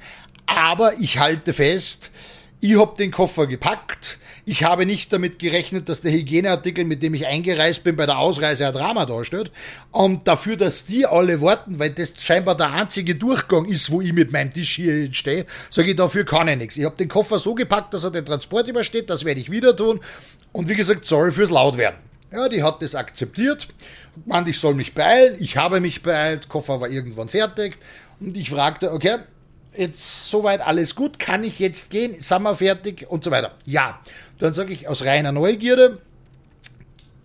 Aber 0.45 0.93
ich 0.99 1.19
halte 1.19 1.53
fest, 1.53 2.11
ich 2.59 2.79
habe 2.79 2.95
den 2.97 3.11
Koffer 3.11 3.45
gepackt. 3.45 4.19
Ich 4.45 4.63
habe 4.63 4.85
nicht 4.85 5.11
damit 5.11 5.39
gerechnet, 5.39 5.89
dass 5.89 5.99
der 5.99 6.11
Hygieneartikel, 6.11 6.85
mit 6.85 7.03
dem 7.03 7.13
ich 7.13 7.27
eingereist 7.27 7.83
bin, 7.83 7.95
bei 7.95 8.05
der 8.05 8.17
Ausreise 8.17 8.67
ein 8.67 8.73
Drama 8.73 9.05
darstellt. 9.05 9.51
Und 9.91 10.27
dafür, 10.27 10.57
dass 10.57 10.85
die 10.85 11.05
alle 11.05 11.41
warten, 11.41 11.79
weil 11.79 11.91
das 11.91 12.13
scheinbar 12.21 12.55
der 12.55 12.71
einzige 12.71 13.15
Durchgang 13.15 13.65
ist, 13.65 13.91
wo 13.91 13.99
ich 13.99 14.13
mit 14.13 14.31
meinem 14.31 14.53
Tisch 14.53 14.75
hier 14.75 15.13
stehe, 15.13 15.45
sage 15.69 15.91
ich, 15.91 15.95
dafür 15.97 16.25
kann 16.25 16.47
ich 16.47 16.57
nichts. 16.57 16.77
Ich 16.77 16.85
habe 16.85 16.95
den 16.95 17.09
Koffer 17.09 17.39
so 17.39 17.53
gepackt, 17.53 17.93
dass 17.93 18.05
er 18.05 18.11
den 18.11 18.25
Transport 18.25 18.67
übersteht. 18.67 19.09
Das 19.09 19.25
werde 19.25 19.41
ich 19.41 19.51
wieder 19.51 19.75
tun. 19.75 19.99
Und 20.51 20.69
wie 20.69 20.75
gesagt, 20.75 21.05
sorry 21.05 21.31
fürs 21.31 21.49
Lautwerden. 21.49 21.99
Ja, 22.31 22.49
die 22.49 22.63
hat 22.63 22.81
das 22.81 22.95
akzeptiert. 22.95 23.67
Meint, 24.25 24.47
ich 24.47 24.59
soll 24.59 24.73
mich 24.73 24.93
beeilen. 24.93 25.35
Ich 25.39 25.57
habe 25.57 25.81
mich 25.81 26.01
beeilt. 26.01 26.49
Koffer 26.49 26.81
war 26.81 26.89
irgendwann 26.89 27.27
fertig. 27.27 27.77
Und 28.19 28.35
ich 28.35 28.49
fragte, 28.49 28.91
okay, 28.91 29.17
jetzt 29.75 30.29
soweit 30.29 30.61
alles 30.61 30.95
gut, 30.95 31.19
kann 31.19 31.43
ich 31.43 31.59
jetzt 31.59 31.89
gehen, 31.89 32.19
sind 32.19 32.43
wir 32.43 32.55
fertig 32.55 33.07
und 33.09 33.23
so 33.23 33.31
weiter. 33.31 33.53
Ja, 33.65 33.99
dann 34.39 34.53
sage 34.53 34.73
ich 34.73 34.87
aus 34.87 35.05
reiner 35.05 35.31
Neugierde, 35.31 35.99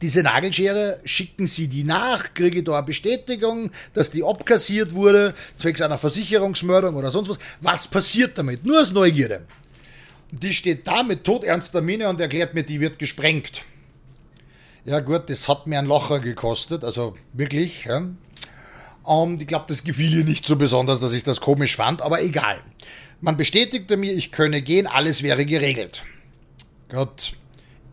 diese 0.01 0.23
Nagelschere, 0.23 1.01
schicken 1.05 1.47
Sie 1.47 1.67
die 1.67 1.83
nach, 1.83 2.33
kriege 2.35 2.59
ich 2.59 2.65
da 2.65 2.77
eine 2.79 2.87
Bestätigung, 2.87 3.73
dass 3.95 4.11
die 4.11 4.23
abkassiert 4.23 4.95
wurde, 4.95 5.35
zwecks 5.57 5.83
einer 5.83 5.99
Versicherungsmörderung 5.99 6.97
oder 6.97 7.11
sonst 7.11 7.31
was. 7.31 7.39
Was 7.61 7.89
passiert 7.89 8.39
damit? 8.39 8.65
Nur 8.65 8.81
aus 8.81 8.93
Neugierde. 8.93 9.43
Die 10.31 10.53
steht 10.53 10.87
da 10.87 11.03
mit 11.03 11.25
todernster 11.25 11.81
Miene 11.81 12.09
und 12.09 12.21
erklärt 12.21 12.55
mir, 12.55 12.63
die 12.63 12.81
wird 12.81 12.99
gesprengt. 12.99 13.63
Ja 14.85 15.01
gut, 15.01 15.29
das 15.29 15.49
hat 15.49 15.67
mir 15.67 15.79
ein 15.79 15.87
Locher 15.87 16.21
gekostet, 16.21 16.85
also 16.85 17.17
wirklich. 17.33 17.85
Ja. 17.85 18.03
Und 19.09 19.41
ich 19.41 19.49
glaube, 19.49 19.65
das 19.69 19.85
gefiel 19.85 20.19
ihr 20.19 20.25
nicht 20.27 20.47
so 20.47 20.57
besonders, 20.57 21.01
dass 21.01 21.13
ich 21.13 21.23
das 21.23 21.41
komisch 21.41 21.77
fand, 21.77 22.03
aber 22.03 22.21
egal. 22.21 22.59
Man 23.23 23.39
bestätigte 23.39 23.97
mir, 23.97 24.13
ich 24.13 24.33
könne 24.33 24.61
gehen, 24.61 24.87
alles 24.87 25.23
wäre 25.23 25.47
geregelt. 25.47 26.03
Gott, 26.91 27.33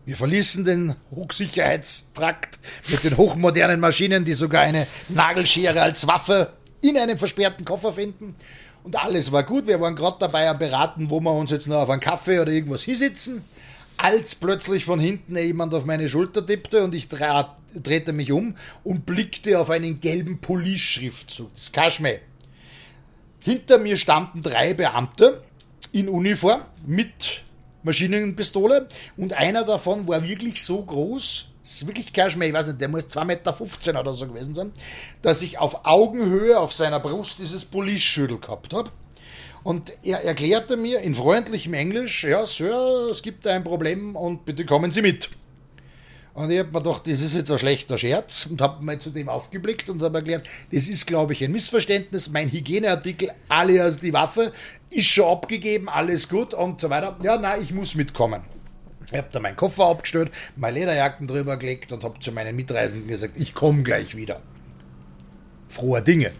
wir 0.04 0.14
verließen 0.14 0.66
den 0.66 0.94
Hochsicherheitstrakt 1.10 2.58
mit 2.88 3.02
den 3.02 3.16
hochmodernen 3.16 3.80
Maschinen, 3.80 4.26
die 4.26 4.34
sogar 4.34 4.60
eine 4.60 4.86
Nagelschere 5.08 5.80
als 5.80 6.06
Waffe 6.06 6.52
in 6.82 6.98
einem 6.98 7.16
versperrten 7.16 7.64
Koffer 7.64 7.94
finden. 7.94 8.34
Und 8.84 9.02
alles 9.02 9.32
war 9.32 9.42
gut. 9.42 9.66
Wir 9.66 9.80
waren 9.80 9.96
gerade 9.96 10.18
dabei 10.20 10.50
am 10.50 10.58
Beraten, 10.58 11.08
wo 11.08 11.20
wir 11.20 11.32
uns 11.32 11.50
jetzt 11.50 11.66
noch 11.66 11.78
auf 11.78 11.88
einen 11.88 12.02
Kaffee 12.02 12.40
oder 12.40 12.52
irgendwas 12.52 12.82
hinsitzen 12.82 13.42
als 13.96 14.34
plötzlich 14.34 14.84
von 14.84 15.00
hinten 15.00 15.36
jemand 15.36 15.74
auf 15.74 15.84
meine 15.84 16.08
Schulter 16.08 16.44
tippte 16.44 16.84
und 16.84 16.94
ich 16.94 17.08
drehte 17.80 18.12
mich 18.12 18.32
um 18.32 18.56
und 18.84 19.06
blickte 19.06 19.58
auf 19.58 19.70
einen 19.70 20.00
gelben 20.00 20.40
Police-Schriftzug. 20.40 21.52
Das 21.54 21.72
Kaschme. 21.72 22.20
Hinter 23.44 23.78
mir 23.78 23.96
standen 23.96 24.42
drei 24.42 24.74
Beamte 24.74 25.42
in 25.92 26.08
Uniform 26.08 26.62
mit 26.84 27.44
Maschinenpistole 27.82 28.88
und 29.16 29.32
einer 29.34 29.64
davon 29.64 30.08
war 30.08 30.22
wirklich 30.24 30.64
so 30.64 30.82
groß, 30.82 31.50
das 31.62 31.72
ist 31.72 31.86
wirklich 31.86 32.12
Kaschme, 32.12 32.46
ich 32.46 32.52
weiß 32.52 32.66
nicht, 32.68 32.80
der 32.80 32.88
muss 32.88 33.04
2,15 33.04 33.24
Meter 33.24 34.00
oder 34.00 34.14
so 34.14 34.26
gewesen 34.26 34.54
sein, 34.54 34.72
dass 35.22 35.42
ich 35.42 35.58
auf 35.58 35.84
Augenhöhe 35.84 36.58
auf 36.58 36.72
seiner 36.72 37.00
Brust 37.00 37.38
dieses 37.38 37.64
Police-Schüttel 37.64 38.38
gehabt 38.38 38.72
habe. 38.72 38.90
Und 39.62 39.92
er 40.04 40.22
erklärte 40.22 40.76
mir 40.76 41.00
in 41.00 41.14
freundlichem 41.14 41.74
Englisch, 41.74 42.22
ja, 42.22 42.46
Sir, 42.46 43.08
es 43.10 43.22
gibt 43.22 43.46
ein 43.48 43.64
Problem 43.64 44.14
und 44.14 44.44
bitte 44.44 44.64
kommen 44.64 44.92
Sie 44.92 45.02
mit. 45.02 45.28
Und 46.36 46.50
ich 46.50 46.58
habe 46.58 46.70
mir 46.70 46.82
gedacht, 46.82 47.06
das 47.06 47.20
ist 47.20 47.34
jetzt 47.34 47.50
ein 47.50 47.58
schlechter 47.58 47.96
Scherz 47.96 48.44
und 48.44 48.60
habe 48.60 48.84
mal 48.84 48.98
zu 48.98 49.08
dem 49.08 49.30
aufgeblickt 49.30 49.88
und 49.88 50.02
habe 50.02 50.18
erklärt, 50.18 50.46
das 50.70 50.86
ist, 50.86 51.06
glaube 51.06 51.32
ich, 51.32 51.42
ein 51.42 51.50
Missverständnis. 51.50 52.28
Mein 52.28 52.50
Hygieneartikel 52.50 53.32
alias 53.48 54.00
die 54.00 54.12
Waffe 54.12 54.52
ist 54.90 55.06
schon 55.06 55.24
abgegeben, 55.30 55.88
alles 55.88 56.28
gut 56.28 56.52
und 56.52 56.78
so 56.78 56.90
weiter. 56.90 57.16
Ja, 57.22 57.38
nein, 57.38 57.62
ich 57.62 57.72
muss 57.72 57.94
mitkommen. 57.94 58.42
Ich 59.06 59.16
habe 59.16 59.28
da 59.32 59.40
meinen 59.40 59.56
Koffer 59.56 59.86
abgestellt, 59.86 60.30
meine 60.56 60.78
Lederjacken 60.78 61.26
drüber 61.26 61.56
gelegt 61.56 61.90
und 61.92 62.04
habe 62.04 62.20
zu 62.20 62.32
meinen 62.32 62.54
Mitreisenden 62.54 63.08
gesagt, 63.08 63.40
ich 63.40 63.54
komme 63.54 63.82
gleich 63.82 64.14
wieder. 64.14 64.42
Froher 65.70 66.02
Dinge. 66.02 66.32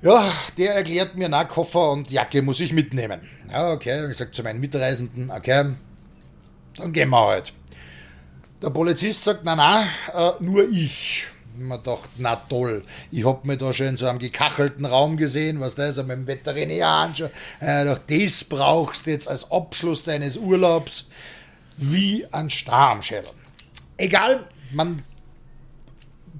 Ja, 0.00 0.32
der 0.58 0.76
erklärt 0.76 1.16
mir, 1.16 1.28
na, 1.28 1.42
Koffer 1.42 1.90
und 1.90 2.08
Jacke 2.08 2.40
muss 2.40 2.60
ich 2.60 2.72
mitnehmen. 2.72 3.20
Ja, 3.50 3.72
okay, 3.72 4.08
ich 4.08 4.16
sag 4.16 4.32
zu 4.32 4.44
meinen 4.44 4.60
Mitreisenden, 4.60 5.32
okay, 5.32 5.74
dann 6.76 6.92
gehen 6.92 7.10
wir 7.10 7.26
halt. 7.26 7.52
Der 8.62 8.70
Polizist 8.70 9.24
sagt, 9.24 9.44
na, 9.44 9.54
na, 9.56 9.82
äh, 9.82 10.32
nur 10.40 10.68
ich. 10.68 11.26
Man 11.56 11.82
dachte, 11.82 12.08
na 12.16 12.34
toll, 12.34 12.82
ich 13.12 13.24
hab 13.24 13.44
mich 13.44 13.58
da 13.58 13.72
schon 13.72 13.86
in 13.88 13.96
so 13.96 14.06
einem 14.06 14.18
gekachelten 14.18 14.84
Raum 14.84 15.16
gesehen, 15.16 15.60
was 15.60 15.76
da 15.76 15.86
ist, 15.86 15.98
mit 15.98 16.10
dem 16.10 16.26
Veterinär 16.26 16.88
anschauen. 16.88 17.30
Äh, 17.60 17.84
das 17.84 18.44
brauchst 18.44 19.06
du 19.06 19.10
jetzt 19.10 19.28
als 19.28 19.50
Abschluss 19.52 20.02
deines 20.02 20.36
Urlaubs 20.36 21.06
wie 21.76 22.26
ein 22.32 22.50
Starmschädel. 22.50 23.30
Egal, 23.96 24.46
man 24.72 25.02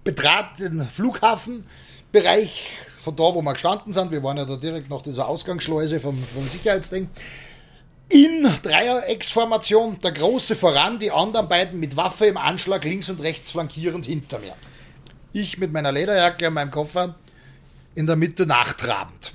betrat 0.02 0.58
den 0.58 0.86
Flughafenbereich 0.88 2.70
von 2.98 3.16
da, 3.16 3.22
wo 3.22 3.42
wir 3.42 3.52
gestanden 3.52 3.92
sind, 3.92 4.10
wir 4.10 4.22
waren 4.22 4.38
ja 4.38 4.44
da 4.44 4.56
direkt 4.56 4.88
nach 4.90 5.02
dieser 5.02 5.28
Ausgangsschleuse 5.28 6.00
vom, 6.00 6.20
vom 6.22 6.48
Sicherheitsding, 6.48 7.08
in 8.08 8.48
Dreiecksformation, 8.62 10.00
der 10.00 10.12
Große 10.12 10.56
voran, 10.56 10.98
die 10.98 11.10
anderen 11.10 11.48
beiden 11.48 11.80
mit 11.80 11.96
Waffe 11.96 12.26
im 12.26 12.36
Anschlag 12.36 12.84
links 12.84 13.08
und 13.08 13.20
rechts 13.20 13.52
flankierend 13.52 14.06
hinter 14.06 14.38
mir. 14.38 14.54
Ich 15.32 15.58
mit 15.58 15.72
meiner 15.72 15.90
Lederjacke 15.90 16.48
und 16.48 16.54
meinem 16.54 16.70
Koffer 16.70 17.14
in 17.94 18.06
der 18.06 18.16
Mitte 18.16 18.46
nachtrabend. 18.46 19.32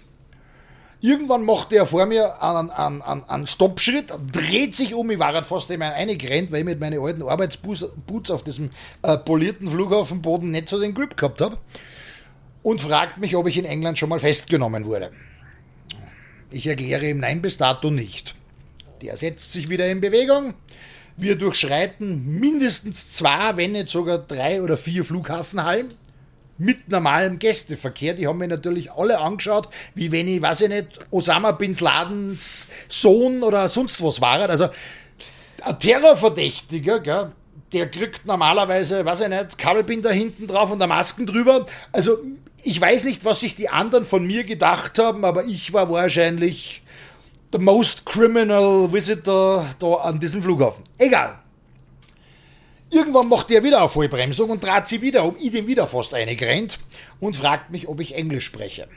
Irgendwann 1.01 1.45
macht 1.45 1.71
er 1.71 1.85
vor 1.85 2.05
mir 2.05 2.41
einen, 2.43 2.69
einen, 2.71 3.01
einen, 3.01 3.47
Stoppschritt, 3.47 4.13
dreht 4.33 4.75
sich 4.75 4.93
um, 4.93 5.09
ich 5.09 5.17
war 5.17 5.33
halt 5.33 5.45
fast 5.45 5.71
immer 5.71 5.93
eingerannt, 5.93 6.51
weil 6.51 6.59
ich 6.59 6.65
mit 6.65 6.79
meinen 6.79 7.01
alten 7.01 7.23
Arbeitsboots 7.23 8.31
auf 8.31 8.43
diesem 8.43 8.69
äh, 9.01 9.17
polierten 9.17 9.69
Flughafenboden 9.69 10.51
nicht 10.51 10.67
so 10.67 10.77
den 10.77 10.93
Grip 10.93 11.15
gehabt 11.15 11.39
habe 11.39 11.57
und 12.63 12.81
fragt 12.81 13.17
mich, 13.17 13.35
ob 13.37 13.47
ich 13.47 13.57
in 13.57 13.63
England 13.63 13.97
schon 13.97 14.09
mal 14.09 14.19
festgenommen 14.19 14.85
wurde. 14.85 15.11
Ich 16.51 16.67
erkläre 16.67 17.09
ihm 17.09 17.19
Nein 17.19 17.41
bis 17.41 17.57
dato 17.57 17.91
nicht. 17.91 18.35
Der 19.01 19.17
setzt 19.17 19.51
sich 19.51 19.69
wieder 19.69 19.89
in 19.89 20.01
Bewegung. 20.01 20.53
Wir 21.17 21.35
durchschreiten 21.35 22.39
mindestens 22.39 23.13
zwei, 23.13 23.57
wenn 23.57 23.73
nicht 23.73 23.89
sogar 23.89 24.19
drei 24.19 24.61
oder 24.61 24.77
vier 24.77 25.03
Flughafenhallen 25.03 25.89
mit 26.57 26.89
normalem 26.89 27.39
Gästeverkehr. 27.39 28.13
Die 28.13 28.27
haben 28.27 28.37
mir 28.37 28.47
natürlich 28.47 28.91
alle 28.91 29.19
angeschaut, 29.19 29.69
wie 29.95 30.11
wenn 30.11 30.27
ich, 30.27 30.41
weiß 30.41 30.61
ich 30.61 30.69
nicht, 30.69 30.99
Osama 31.09 31.51
Bin 31.51 31.73
Ladens 31.73 32.67
Sohn 32.87 33.43
oder 33.43 33.67
sonst 33.69 34.03
was 34.03 34.21
war. 34.21 34.49
Also 34.49 34.69
ein 35.61 35.79
Terrorverdächtiger, 35.79 36.99
gell, 36.99 37.31
der 37.73 37.89
kriegt 37.89 38.25
normalerweise, 38.25 39.05
weiß 39.05 39.21
ich 39.21 39.29
nicht, 39.29 39.57
Kabelbinder 39.57 40.11
hinten 40.11 40.47
drauf 40.47 40.71
und 40.71 40.81
eine 40.81 40.87
Masken 40.87 41.25
drüber. 41.25 41.65
Also 41.91 42.19
ich 42.63 42.79
weiß 42.79 43.05
nicht, 43.05 43.23
was 43.25 43.39
sich 43.39 43.55
die 43.55 43.69
anderen 43.69 44.05
von 44.05 44.25
mir 44.25 44.43
gedacht 44.43 44.99
haben, 44.99 45.23
aber 45.23 45.45
ich 45.45 45.71
war 45.71 45.89
wahrscheinlich 45.89 46.78
the 47.51 47.59
most 47.59 48.05
criminal 48.05 48.91
visitor 48.91 49.65
da 49.79 49.93
an 49.95 50.19
diesem 50.19 50.41
Flughafen. 50.41 50.83
Egal. 50.97 51.39
Irgendwann 52.91 53.29
macht 53.29 53.51
er 53.51 53.63
wieder 53.63 53.79
eine 53.79 53.89
Vollbremsung 53.89 54.49
und 54.49 54.61
trat 54.61 54.87
sie 54.87 55.01
wieder 55.01 55.23
um, 55.23 55.35
ich 55.39 55.51
dem 55.51 55.67
wieder 55.67 55.85
fast 55.85 56.13
eingerennt 56.13 56.79
und 57.19 57.35
fragt 57.35 57.69
mich, 57.69 57.87
ob 57.87 57.99
ich 57.99 58.15
Englisch 58.15 58.45
spreche. 58.45 58.87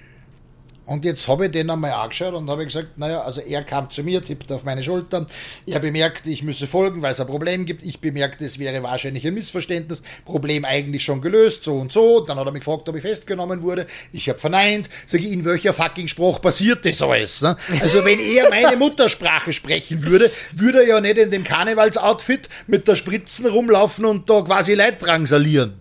Und 0.85 1.05
jetzt 1.05 1.29
habe 1.29 1.47
ich 1.47 1.53
den 1.53 1.71
einmal 1.71 1.93
angeschaut 1.93 2.35
und 2.35 2.51
habe 2.51 2.65
gesagt, 2.65 2.99
naja, 2.99 3.23
also 3.23 3.41
er 3.41 3.63
kam 3.63 3.89
zu 3.89 4.03
mir, 4.03 4.21
tippte 4.21 4.57
auf 4.57 4.65
meine 4.65 4.83
Schulter. 4.83 5.27
Er 5.65 5.79
bemerkte, 5.79 6.29
ich 6.29 6.43
müsse 6.43 6.67
folgen, 6.67 7.03
weil 7.03 7.13
es 7.13 7.21
ein 7.21 7.29
Problem 7.29 7.65
gibt. 7.67 7.85
Ich 7.85 8.01
bemerkte, 8.01 8.45
es 8.45 8.59
wäre 8.59 8.83
wahrscheinlich 8.83 9.25
ein 9.25 9.35
Missverständnis. 9.35 10.03
Problem 10.25 10.65
eigentlich 10.65 11.05
schon 11.05 11.21
gelöst, 11.21 11.63
so 11.65 11.77
und 11.77 11.93
so. 11.93 12.21
Dann 12.21 12.37
hat 12.37 12.47
er 12.47 12.53
mich 12.53 12.65
gefragt, 12.65 12.89
ob 12.89 12.97
ich 12.97 13.03
festgenommen 13.03 13.63
wurde. 13.63 13.87
Ich 14.11 14.29
habe 14.29 14.41
verneint. 14.41 14.91
Sage 15.07 15.25
ich, 15.25 15.33
in 15.33 15.45
welcher 15.45 15.73
fucking 15.73 16.09
Sprache 16.09 16.41
passiert 16.41 16.85
das 16.85 17.01
alles? 17.01 17.43
Ne? 17.43 17.57
Also 17.81 18.05
wenn 18.05 18.19
er 18.19 18.51
meine 18.51 18.77
Muttersprache 18.77 19.53
sprechen 19.53 20.05
würde, 20.05 20.33
würde 20.51 20.79
er 20.83 20.89
ja 20.89 21.01
nicht 21.01 21.17
in 21.17 21.31
dem 21.31 21.45
Karnevalsoutfit 21.45 22.49
mit 22.67 22.89
der 22.89 22.97
Spritzen 22.97 23.47
rumlaufen 23.47 24.05
und 24.05 24.29
da 24.29 24.41
quasi 24.43 24.75
Leid 24.75 25.01
drangsalieren. 25.01 25.75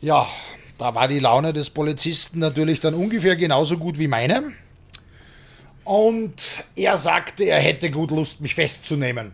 Ja, 0.00 0.26
da 0.78 0.94
war 0.94 1.08
die 1.08 1.18
Laune 1.18 1.52
des 1.52 1.70
Polizisten 1.70 2.38
natürlich 2.38 2.80
dann 2.80 2.94
ungefähr 2.94 3.36
genauso 3.36 3.78
gut 3.78 3.98
wie 3.98 4.08
meine. 4.08 4.52
Und 5.84 6.64
er 6.74 6.98
sagte, 6.98 7.44
er 7.44 7.60
hätte 7.60 7.90
gut 7.90 8.10
Lust, 8.10 8.40
mich 8.40 8.54
festzunehmen. 8.54 9.32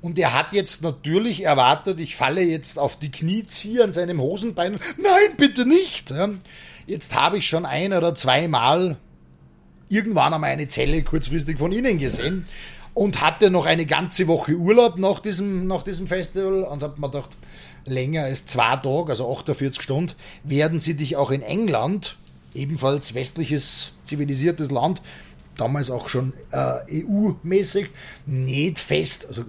Und 0.00 0.18
er 0.18 0.34
hat 0.34 0.52
jetzt 0.52 0.82
natürlich 0.82 1.44
erwartet, 1.44 1.98
ich 1.98 2.14
falle 2.14 2.42
jetzt 2.42 2.78
auf 2.78 2.98
die 2.98 3.10
Knie, 3.10 3.44
ziehe 3.44 3.82
an 3.82 3.92
seinem 3.92 4.20
Hosenbein. 4.20 4.78
Nein, 4.98 5.36
bitte 5.36 5.66
nicht. 5.66 6.12
Jetzt 6.86 7.14
habe 7.14 7.38
ich 7.38 7.48
schon 7.48 7.64
ein 7.64 7.92
oder 7.92 8.14
zweimal 8.14 8.98
irgendwann 9.88 10.34
einmal 10.34 10.50
eine 10.50 10.68
Zelle 10.68 11.02
kurzfristig 11.02 11.58
von 11.58 11.72
Ihnen 11.72 11.98
gesehen 11.98 12.46
und 12.92 13.20
hatte 13.20 13.50
noch 13.50 13.66
eine 13.66 13.86
ganze 13.86 14.26
Woche 14.28 14.52
Urlaub 14.52 14.98
nach 14.98 15.20
diesem, 15.20 15.66
nach 15.66 15.82
diesem 15.82 16.06
Festival 16.06 16.62
und 16.62 16.82
habe 16.82 17.00
mir 17.00 17.10
gedacht, 17.10 17.30
länger 17.84 18.24
als 18.24 18.46
zwei 18.46 18.76
Tage, 18.76 19.10
also 19.10 19.30
48 19.32 19.82
Stunden, 19.82 20.12
werden 20.42 20.80
sie 20.80 20.94
dich 20.94 21.16
auch 21.16 21.30
in 21.30 21.42
England, 21.42 22.16
ebenfalls 22.54 23.14
westliches 23.14 23.92
zivilisiertes 24.04 24.70
Land, 24.70 25.02
damals 25.56 25.90
auch 25.90 26.08
schon 26.08 26.34
äh, 26.50 27.04
EU-mäßig, 27.04 27.88
nicht 28.26 28.78
fest, 28.78 29.26
also 29.28 29.44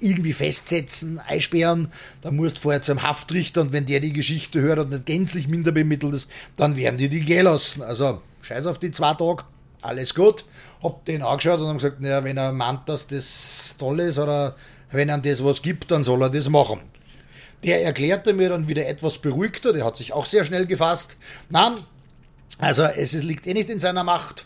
irgendwie 0.00 0.32
festsetzen, 0.32 1.18
einsperren, 1.18 1.88
da 2.20 2.30
musst 2.30 2.58
du 2.58 2.60
vorher 2.62 2.82
zum 2.82 3.02
Haftrichter 3.02 3.62
und 3.62 3.72
wenn 3.72 3.86
der 3.86 4.00
die 4.00 4.12
Geschichte 4.12 4.60
hört 4.60 4.78
und 4.78 4.90
nicht 4.90 5.06
gänzlich 5.06 5.48
minder 5.48 5.72
bemittelt 5.72 6.14
ist, 6.14 6.28
dann 6.56 6.76
werden 6.76 6.98
die 6.98 7.08
die 7.08 7.20
gehen 7.20 7.44
lassen. 7.44 7.82
Also 7.82 8.20
scheiß 8.42 8.66
auf 8.66 8.78
die 8.78 8.90
zwei 8.90 9.14
Tage, 9.14 9.44
alles 9.80 10.14
gut. 10.14 10.44
Hab 10.82 11.04
den 11.06 11.22
angeschaut 11.22 11.60
und 11.60 11.68
haben 11.68 11.78
gesagt, 11.78 12.00
naja, 12.00 12.22
wenn 12.22 12.36
er 12.36 12.52
meint, 12.52 12.88
dass 12.88 13.06
das 13.06 13.76
toll 13.78 14.00
ist 14.00 14.18
oder 14.18 14.54
wenn 14.90 15.08
er 15.08 15.18
das 15.18 15.42
was 15.42 15.62
gibt, 15.62 15.90
dann 15.90 16.04
soll 16.04 16.22
er 16.22 16.30
das 16.30 16.48
machen. 16.48 16.80
Der 17.64 17.82
erklärte 17.82 18.34
mir 18.34 18.50
dann 18.50 18.68
wieder 18.68 18.86
etwas 18.86 19.18
beruhigter, 19.18 19.72
der 19.72 19.84
hat 19.84 19.96
sich 19.96 20.12
auch 20.12 20.26
sehr 20.26 20.44
schnell 20.44 20.66
gefasst. 20.66 21.16
Nein, 21.48 21.74
also 22.58 22.84
es 22.84 23.14
liegt 23.14 23.46
eh 23.46 23.54
nicht 23.54 23.70
in 23.70 23.80
seiner 23.80 24.04
Macht. 24.04 24.44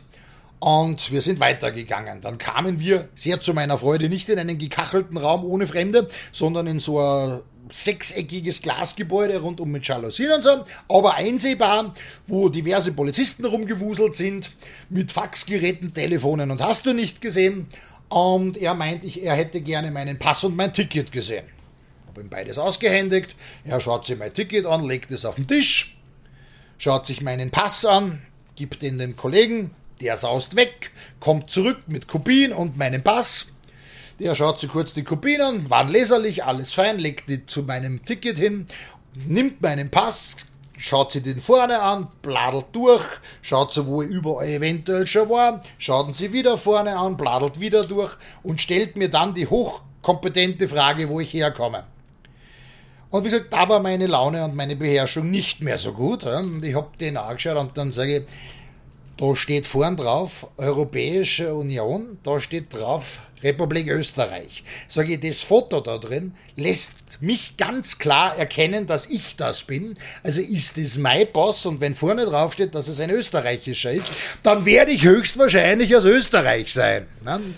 Und 0.60 1.12
wir 1.12 1.20
sind 1.20 1.40
weitergegangen. 1.40 2.20
Dann 2.20 2.38
kamen 2.38 2.80
wir, 2.80 3.08
sehr 3.14 3.40
zu 3.40 3.54
meiner 3.54 3.78
Freude, 3.78 4.08
nicht 4.08 4.28
in 4.28 4.38
einen 4.38 4.58
gekachelten 4.58 5.16
Raum 5.16 5.44
ohne 5.44 5.66
Fremde, 5.66 6.06
sondern 6.32 6.66
in 6.66 6.80
so 6.80 7.00
ein 7.00 7.40
sechseckiges 7.70 8.62
Glasgebäude 8.62 9.40
rundum 9.40 9.70
mit 9.70 9.86
Jalousien 9.86 10.32
und 10.32 10.42
so, 10.42 10.64
aber 10.88 11.16
einsehbar, 11.16 11.94
wo 12.26 12.48
diverse 12.48 12.92
Polizisten 12.92 13.44
rumgewuselt 13.44 14.14
sind, 14.14 14.52
mit 14.88 15.12
Faxgeräten, 15.12 15.92
Telefonen 15.92 16.50
und 16.50 16.62
hast 16.62 16.86
du 16.86 16.94
nicht 16.94 17.20
gesehen. 17.20 17.66
Und 18.08 18.56
er 18.56 18.72
meint, 18.72 19.04
ich, 19.04 19.22
er 19.22 19.34
hätte 19.34 19.60
gerne 19.60 19.90
meinen 19.90 20.18
Pass 20.18 20.44
und 20.44 20.56
mein 20.56 20.72
Ticket 20.72 21.12
gesehen 21.12 21.44
habe 22.18 22.26
ihm 22.26 22.30
beides 22.30 22.58
ausgehändigt. 22.58 23.36
Er 23.64 23.80
schaut 23.80 24.04
sich 24.04 24.18
mein 24.18 24.34
Ticket 24.34 24.66
an, 24.66 24.84
legt 24.84 25.12
es 25.12 25.24
auf 25.24 25.36
den 25.36 25.46
Tisch, 25.46 25.96
schaut 26.76 27.06
sich 27.06 27.22
meinen 27.22 27.50
Pass 27.50 27.84
an, 27.84 28.20
gibt 28.56 28.82
ihn 28.82 28.98
dem 28.98 29.14
Kollegen, 29.14 29.70
der 30.00 30.16
saust 30.16 30.56
weg, 30.56 30.90
kommt 31.20 31.50
zurück 31.50 31.78
mit 31.86 32.08
Kopien 32.08 32.52
und 32.52 32.76
meinem 32.76 33.02
Pass. 33.02 33.52
Der 34.18 34.34
schaut 34.34 34.58
sich 34.58 34.70
kurz 34.70 34.94
die 34.94 35.04
Kopien 35.04 35.40
an, 35.40 35.70
waren 35.70 35.88
leserlich, 35.88 36.42
alles 36.42 36.72
fein, 36.72 36.98
legt 36.98 37.28
die 37.28 37.46
zu 37.46 37.62
meinem 37.62 38.04
Ticket 38.04 38.36
hin, 38.36 38.66
nimmt 39.26 39.62
meinen 39.62 39.90
Pass, 39.90 40.38
schaut 40.76 41.12
sie 41.12 41.22
den 41.22 41.38
vorne 41.38 41.80
an, 41.80 42.08
bladelt 42.20 42.66
durch, 42.72 43.04
schaut 43.42 43.72
sie, 43.72 43.86
wo 43.86 44.02
ich 44.02 44.10
überall 44.10 44.48
eventuell 44.48 45.06
schon 45.06 45.28
war, 45.28 45.60
schaut 45.78 46.16
sie 46.16 46.32
wieder 46.32 46.58
vorne 46.58 46.98
an, 46.98 47.16
bladelt 47.16 47.60
wieder 47.60 47.84
durch 47.84 48.16
und 48.42 48.60
stellt 48.60 48.96
mir 48.96 49.08
dann 49.08 49.34
die 49.34 49.46
hochkompetente 49.46 50.66
Frage, 50.66 51.08
wo 51.08 51.20
ich 51.20 51.32
herkomme. 51.32 51.84
Und 53.10 53.24
wie 53.24 53.30
gesagt, 53.30 53.52
da 53.52 53.68
war 53.68 53.80
meine 53.80 54.06
Laune 54.06 54.44
und 54.44 54.54
meine 54.54 54.76
Beherrschung 54.76 55.30
nicht 55.30 55.62
mehr 55.62 55.78
so 55.78 55.92
gut. 55.92 56.24
Und 56.24 56.64
ich 56.64 56.74
habe 56.74 56.88
den 57.00 57.16
angeschaut 57.16 57.56
und 57.56 57.76
dann 57.76 57.90
sage 57.90 58.18
ich, 58.18 58.24
da 59.16 59.34
steht 59.34 59.66
vorn 59.66 59.96
drauf 59.96 60.46
Europäische 60.58 61.54
Union, 61.54 62.18
da 62.22 62.38
steht 62.38 62.72
drauf 62.72 63.22
Republik 63.42 63.88
Österreich. 63.88 64.62
Sage 64.88 65.14
ich, 65.14 65.20
das 65.20 65.40
Foto 65.40 65.80
da 65.80 65.98
drin 65.98 66.34
lässt 66.56 67.20
mich 67.20 67.56
ganz 67.56 67.98
klar 67.98 68.36
erkennen, 68.36 68.86
dass 68.86 69.06
ich 69.06 69.36
das 69.36 69.64
bin. 69.64 69.96
Also 70.22 70.40
ist 70.40 70.78
es 70.78 70.98
mein 70.98 71.26
Boss 71.32 71.66
und 71.66 71.80
wenn 71.80 71.94
vorne 71.94 72.26
drauf 72.26 72.52
steht, 72.52 72.74
dass 72.74 72.88
es 72.88 73.00
ein 73.00 73.10
österreichischer 73.10 73.92
ist, 73.92 74.12
dann 74.42 74.66
werde 74.66 74.92
ich 74.92 75.04
höchstwahrscheinlich 75.04 75.96
aus 75.96 76.04
Österreich 76.04 76.72
sein. 76.72 77.06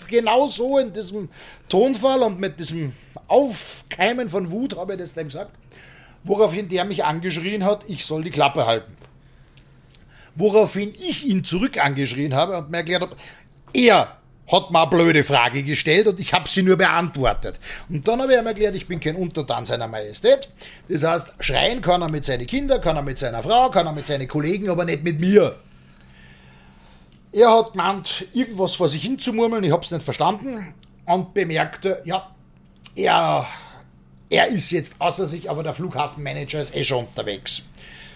Genau 0.07 0.47
so 0.47 0.77
in 0.79 0.93
diesem 0.93 1.29
Tonfall 1.67 2.21
und 2.23 2.39
mit 2.39 2.59
diesem 2.59 2.93
Aufkeimen 3.31 4.27
von 4.27 4.51
Wut 4.51 4.77
habe 4.77 4.93
ich 4.93 4.99
das 4.99 5.13
dem 5.13 5.27
gesagt. 5.27 5.53
Woraufhin 6.23 6.67
der 6.69 6.85
mich 6.85 7.05
angeschrien 7.05 7.63
hat, 7.63 7.85
ich 7.87 8.05
soll 8.05 8.23
die 8.23 8.29
Klappe 8.29 8.67
halten. 8.67 8.95
Woraufhin 10.35 10.93
ich 10.93 11.25
ihn 11.25 11.43
zurück 11.43 11.83
angeschrien 11.83 12.33
habe 12.35 12.57
und 12.57 12.69
mir 12.69 12.77
erklärt 12.77 13.01
habe, 13.01 13.15
er 13.73 14.17
hat 14.51 14.69
mal 14.71 14.85
blöde 14.85 15.23
Frage 15.23 15.63
gestellt 15.63 16.07
und 16.07 16.19
ich 16.19 16.33
habe 16.33 16.49
sie 16.49 16.61
nur 16.61 16.75
beantwortet. 16.75 17.59
Und 17.89 18.05
dann 18.05 18.21
habe 18.21 18.33
ich 18.33 18.39
ihm 18.39 18.47
erklärt, 18.47 18.75
ich 18.75 18.87
bin 18.87 18.99
kein 18.99 19.15
Untertan 19.15 19.65
seiner 19.65 19.87
Majestät. 19.87 20.49
Das 20.89 21.03
heißt, 21.03 21.35
schreien 21.39 21.81
kann 21.81 22.01
er 22.01 22.11
mit 22.11 22.25
seinen 22.25 22.45
Kindern, 22.45 22.81
kann 22.81 22.97
er 22.97 23.01
mit 23.01 23.17
seiner 23.17 23.41
Frau, 23.41 23.69
kann 23.69 23.87
er 23.87 23.93
mit 23.93 24.07
seinen 24.07 24.27
Kollegen, 24.27 24.69
aber 24.69 24.83
nicht 24.83 25.03
mit 25.03 25.19
mir. 25.21 25.55
Er 27.31 27.49
hat 27.49 27.71
gemeint, 27.71 28.27
irgendwas 28.33 28.75
vor 28.75 28.89
sich 28.89 29.03
hinzumurmeln, 29.03 29.63
ich 29.63 29.71
habe 29.71 29.83
es 29.83 29.91
nicht 29.91 30.03
verstanden 30.03 30.73
und 31.05 31.33
bemerkte, 31.33 32.01
ja, 32.03 32.29
er, 32.95 33.47
er 34.29 34.47
ist 34.47 34.71
jetzt 34.71 34.95
außer 34.99 35.25
sich, 35.25 35.49
aber 35.49 35.63
der 35.63 35.73
Flughafenmanager 35.73 36.61
ist 36.61 36.75
eh 36.75 36.83
schon 36.83 37.05
unterwegs. 37.05 37.63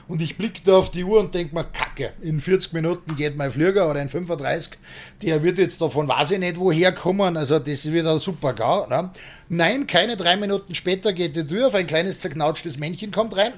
Und 0.08 0.22
ich 0.22 0.38
blicke 0.38 0.62
da 0.64 0.78
auf 0.78 0.92
die 0.92 1.04
Uhr 1.04 1.20
und 1.20 1.34
denke 1.34 1.56
mir, 1.56 1.64
kacke, 1.64 2.14
in 2.22 2.40
40 2.40 2.74
Minuten 2.74 3.16
geht 3.16 3.36
mein 3.38 3.52
Flieger 3.52 3.90
oder 3.90 4.02
in 4.02 4.10
35, 4.10 4.78
der 5.24 5.42
wird 5.42 5.58
jetzt 5.58 5.82
davon 5.82 6.08
weiß 6.08 6.32
ich 6.32 6.40
nicht 6.40 6.60
woher 6.60 6.92
kommen, 6.92 7.36
also 7.36 7.58
das 7.58 7.92
wird 7.92 8.06
ein 8.06 8.20
super 8.20 8.54
GAU. 8.54 8.86
Ne? 8.88 9.10
Nein, 9.50 9.88
keine 9.88 10.16
drei 10.16 10.36
Minuten 10.36 10.76
später 10.76 11.12
geht 11.12 11.36
die 11.36 11.48
Tür 11.48 11.68
auf, 11.68 11.76
ein 11.76 11.88
kleines 11.88 12.20
zerknautschtes 12.20 12.78
Männchen 12.78 13.10
kommt 13.10 13.36
rein, 13.36 13.54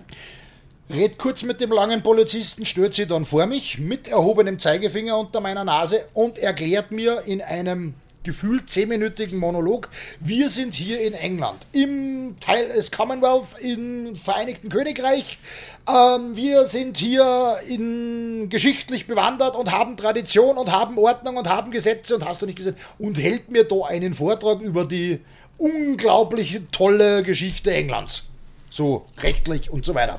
red 0.90 1.18
kurz 1.18 1.44
mit 1.44 1.60
dem 1.60 1.72
langen 1.72 2.02
Polizisten, 2.02 2.66
stört 2.66 2.96
sie 2.96 3.08
dann 3.08 3.26
vor 3.26 3.46
mich 3.46 3.78
mit 3.78 4.08
erhobenem 4.08 4.58
Zeigefinger 4.58 5.18
unter 5.18 5.42
meiner 5.42 5.66
Nase 5.66 6.06
und 6.14 6.38
erklärt 6.38 6.92
mir 6.92 7.24
in 7.26 7.42
einem 7.42 7.94
gefühlt 8.28 8.70
zehnminütigen 8.70 9.40
Monolog. 9.40 9.88
Wir 10.20 10.50
sind 10.50 10.74
hier 10.74 11.00
in 11.00 11.14
England, 11.14 11.66
im 11.72 12.36
Teil 12.42 12.68
des 12.68 12.92
Commonwealth 12.92 13.58
im 13.62 14.18
Vereinigten 14.18 14.68
Königreich. 14.68 15.40
Ähm, 15.88 16.36
wir 16.36 16.66
sind 16.66 16.98
hier 16.98 17.58
in 17.70 18.50
geschichtlich 18.50 19.08
bewandert 19.08 19.56
und 19.56 19.72
haben 19.72 19.96
Tradition 19.96 20.58
und 20.58 20.74
haben 20.74 20.98
Ordnung 20.98 21.38
und 21.38 21.48
haben 21.48 21.72
Gesetze 21.72 22.16
und 22.16 22.26
hast 22.26 22.42
du 22.42 22.46
nicht 22.46 22.58
gesehen 22.58 22.76
und 23.00 23.18
hält 23.18 23.50
mir 23.50 23.64
da 23.64 23.86
einen 23.86 24.14
Vortrag 24.14 24.60
über 24.60 24.84
die 24.84 25.22
unglaublich 25.58 26.60
tolle 26.74 27.24
Geschichte 27.24 27.74
Englands. 27.74 28.24
So 28.70 29.06
rechtlich 29.20 29.70
und 29.70 29.86
so 29.86 29.96
weiter. 29.96 30.18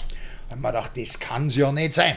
Und 0.49 0.63
man 0.63 0.73
dachte, 0.73 1.01
das 1.03 1.21
kann's 1.21 1.57
ja 1.57 1.71
nicht 1.73 1.93
sein. 1.93 2.17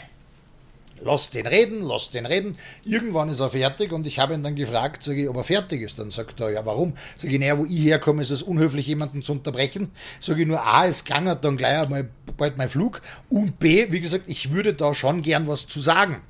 Lass 1.03 1.31
den 1.31 1.47
reden, 1.47 1.81
lass 1.83 2.11
den 2.11 2.25
reden. 2.25 2.57
Irgendwann 2.85 3.29
ist 3.29 3.39
er 3.39 3.49
fertig 3.49 3.91
und 3.91 4.05
ich 4.05 4.19
habe 4.19 4.35
ihn 4.35 4.43
dann 4.43 4.55
gefragt, 4.55 5.03
sage 5.03 5.23
ich, 5.23 5.29
ob 5.29 5.35
er 5.37 5.43
fertig 5.43 5.81
ist. 5.81 5.97
Dann 5.97 6.11
sagt 6.11 6.39
er, 6.39 6.51
ja, 6.51 6.65
warum? 6.65 6.93
Sage 7.17 7.33
ich, 7.33 7.39
naja, 7.39 7.57
wo 7.57 7.65
ich 7.65 7.83
herkomme, 7.85 8.21
ist 8.21 8.29
es 8.29 8.43
unhöflich, 8.43 8.85
jemanden 8.85 9.23
zu 9.23 9.31
unterbrechen. 9.31 9.91
Sage 10.19 10.41
ich 10.41 10.47
nur, 10.47 10.63
A, 10.63 10.85
es 10.85 11.03
klangert 11.03 11.43
dann 11.43 11.57
gleich 11.57 11.79
einmal 11.79 12.09
bald 12.37 12.57
mein 12.57 12.69
Flug. 12.69 13.01
Und 13.29 13.57
B, 13.57 13.91
wie 13.91 13.99
gesagt, 13.99 14.25
ich 14.27 14.51
würde 14.51 14.73
da 14.73 14.93
schon 14.93 15.21
gern 15.23 15.47
was 15.47 15.67
zu 15.67 15.79
sagen. 15.79 16.21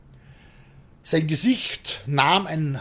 Sein 1.04 1.28
Gesicht 1.28 2.02
nahm 2.06 2.48
ein 2.48 2.80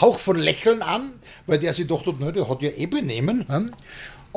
Hauch 0.00 0.18
von 0.18 0.38
Lächeln 0.38 0.82
an, 0.82 1.14
weil 1.46 1.58
der 1.58 1.72
sich 1.72 1.86
dachte, 1.86 2.14
ne, 2.14 2.32
der 2.32 2.48
hat 2.48 2.62
ja 2.62 2.70
eh 2.70 2.86
benehmen. 2.86 3.46
Hm? 3.48 3.74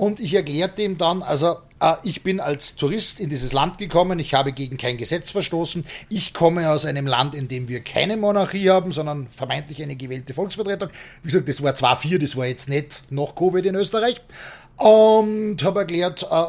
Und 0.01 0.19
ich 0.19 0.33
erklärte 0.33 0.81
ihm 0.81 0.97
dann, 0.97 1.21
also 1.21 1.57
äh, 1.79 1.93
ich 2.01 2.23
bin 2.23 2.39
als 2.39 2.75
Tourist 2.75 3.19
in 3.19 3.29
dieses 3.29 3.53
Land 3.53 3.77
gekommen, 3.77 4.17
ich 4.17 4.33
habe 4.33 4.51
gegen 4.51 4.77
kein 4.77 4.97
Gesetz 4.97 5.29
verstoßen, 5.29 5.85
ich 6.09 6.33
komme 6.33 6.71
aus 6.71 6.85
einem 6.85 7.05
Land, 7.05 7.35
in 7.35 7.47
dem 7.47 7.69
wir 7.69 7.81
keine 7.81 8.17
Monarchie 8.17 8.71
haben, 8.71 8.91
sondern 8.91 9.27
vermeintlich 9.27 9.83
eine 9.83 9.95
gewählte 9.95 10.33
Volksvertretung. 10.33 10.89
Wie 11.21 11.27
gesagt, 11.27 11.47
das 11.47 11.61
war 11.61 11.75
zwar 11.75 11.97
vier, 11.97 12.17
das 12.17 12.35
war 12.35 12.47
jetzt 12.47 12.67
nicht 12.67 13.11
noch 13.11 13.35
Covid 13.35 13.63
in 13.63 13.75
Österreich. 13.75 14.19
Und 14.77 15.63
habe 15.63 15.81
erklärt, 15.81 16.23
äh, 16.31 16.45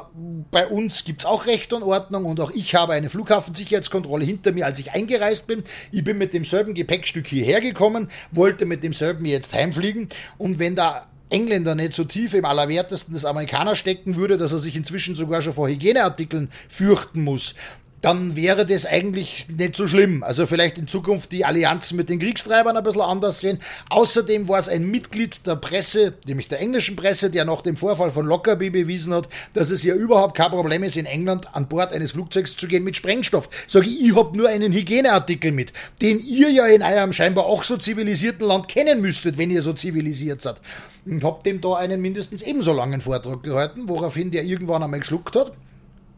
bei 0.51 0.67
uns 0.67 1.05
gibt 1.05 1.21
es 1.21 1.27
auch 1.27 1.45
Recht 1.45 1.75
und 1.75 1.83
Ordnung 1.83 2.25
und 2.25 2.41
auch 2.41 2.53
ich 2.53 2.75
habe 2.75 2.95
eine 2.95 3.11
Flughafensicherheitskontrolle 3.11 4.25
hinter 4.25 4.53
mir, 4.53 4.65
als 4.65 4.79
ich 4.79 4.93
eingereist 4.93 5.47
bin. 5.47 5.63
Ich 5.91 6.03
bin 6.03 6.17
mit 6.17 6.33
demselben 6.33 6.73
Gepäckstück 6.73 7.27
hierher 7.27 7.61
gekommen, 7.61 8.11
wollte 8.31 8.65
mit 8.65 8.83
demselben 8.83 9.27
jetzt 9.27 9.53
heimfliegen 9.53 10.09
und 10.39 10.59
wenn 10.59 10.75
da 10.75 11.07
Engländer 11.33 11.75
nicht 11.75 11.95
so 11.95 12.05
tief 12.05 12.35
im 12.35 12.45
Allerwertesten 12.45 13.15
des 13.15 13.25
Amerikaner 13.25 13.77
stecken 13.77 14.17
würde, 14.17 14.37
dass 14.37 14.53
er 14.53 14.59
sich 14.59 14.77
inzwischen 14.77 15.15
sogar 15.15 15.43
schon 15.43 15.55
vor 15.55 15.69
Hygieneartikeln 15.69 16.51
fürchten 16.69 17.25
muss, 17.25 17.55
dann 18.03 18.35
wäre 18.35 18.67
das 18.67 18.85
eigentlich 18.85 19.47
nicht 19.49 19.77
so 19.77 19.87
schlimm. 19.87 20.25
Also 20.25 20.45
vielleicht 20.45 20.77
in 20.77 20.89
Zukunft 20.89 21.31
die 21.31 21.45
Allianz 21.45 21.93
mit 21.93 22.09
den 22.09 22.19
Kriegstreibern 22.19 22.77
ein 22.77 22.83
bisschen 22.83 23.01
anders 23.01 23.41
sehen. 23.41 23.61
Außerdem 23.89 24.49
war 24.49 24.59
es 24.59 24.69
ein 24.69 24.91
Mitglied 24.91 25.47
der 25.47 25.55
Presse, 25.55 26.15
nämlich 26.27 26.49
der 26.49 26.61
englischen 26.61 26.97
Presse, 26.97 27.31
der 27.31 27.45
nach 27.45 27.61
dem 27.61 27.77
Vorfall 27.77 28.11
von 28.11 28.27
Lockerbie 28.27 28.71
bewiesen 28.71 29.15
hat, 29.15 29.29
dass 29.55 29.71
es 29.71 29.85
ja 29.85 29.95
überhaupt 29.95 30.37
kein 30.37 30.51
Problem 30.51 30.83
ist, 30.83 30.97
in 30.97 31.07
England 31.07 31.55
an 31.55 31.69
Bord 31.69 31.93
eines 31.93 32.11
Flugzeugs 32.11 32.57
zu 32.57 32.67
gehen 32.67 32.83
mit 32.83 32.97
Sprengstoff. 32.97 33.49
Sag 33.69 33.87
ich, 33.87 34.05
ich 34.05 34.17
hab 34.17 34.35
nur 34.35 34.49
einen 34.49 34.73
Hygieneartikel 34.73 35.53
mit, 35.53 35.73
den 36.03 36.19
ihr 36.19 36.51
ja 36.51 36.67
in 36.67 36.83
eurem 36.83 37.13
scheinbar 37.13 37.47
auch 37.47 37.63
so 37.63 37.77
zivilisierten 37.77 38.47
Land 38.47 38.67
kennen 38.67 39.01
müsstet, 39.01 39.39
wenn 39.39 39.51
ihr 39.51 39.63
so 39.63 39.73
zivilisiert 39.73 40.43
seid. 40.43 40.57
Und 41.05 41.25
hab 41.25 41.43
dem 41.43 41.61
da 41.61 41.75
einen 41.75 42.01
mindestens 42.01 42.43
ebenso 42.43 42.73
langen 42.73 43.01
Vortrag 43.01 43.43
gehalten, 43.43 43.89
woraufhin 43.89 44.31
der 44.31 44.45
irgendwann 44.45 44.83
einmal 44.83 45.01
geschluckt 45.01 45.35
hat 45.35 45.53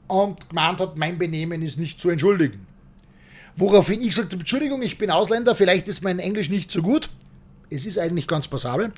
und 0.08 0.48
gemeint 0.50 0.80
hat, 0.80 0.98
mein 0.98 1.16
Benehmen 1.18 1.62
ist 1.62 1.78
nicht 1.78 2.00
zu 2.00 2.10
entschuldigen. 2.10 2.66
Woraufhin 3.56 4.02
ich 4.02 4.14
sagte, 4.14 4.36
Entschuldigung, 4.36 4.82
ich 4.82 4.98
bin 4.98 5.10
Ausländer, 5.10 5.54
vielleicht 5.54 5.88
ist 5.88 6.02
mein 6.02 6.18
Englisch 6.18 6.50
nicht 6.50 6.70
so 6.70 6.82
gut. 6.82 7.08
Es 7.70 7.86
ist 7.86 7.98
eigentlich 7.98 8.26
ganz 8.26 8.48
passabel. 8.48 8.92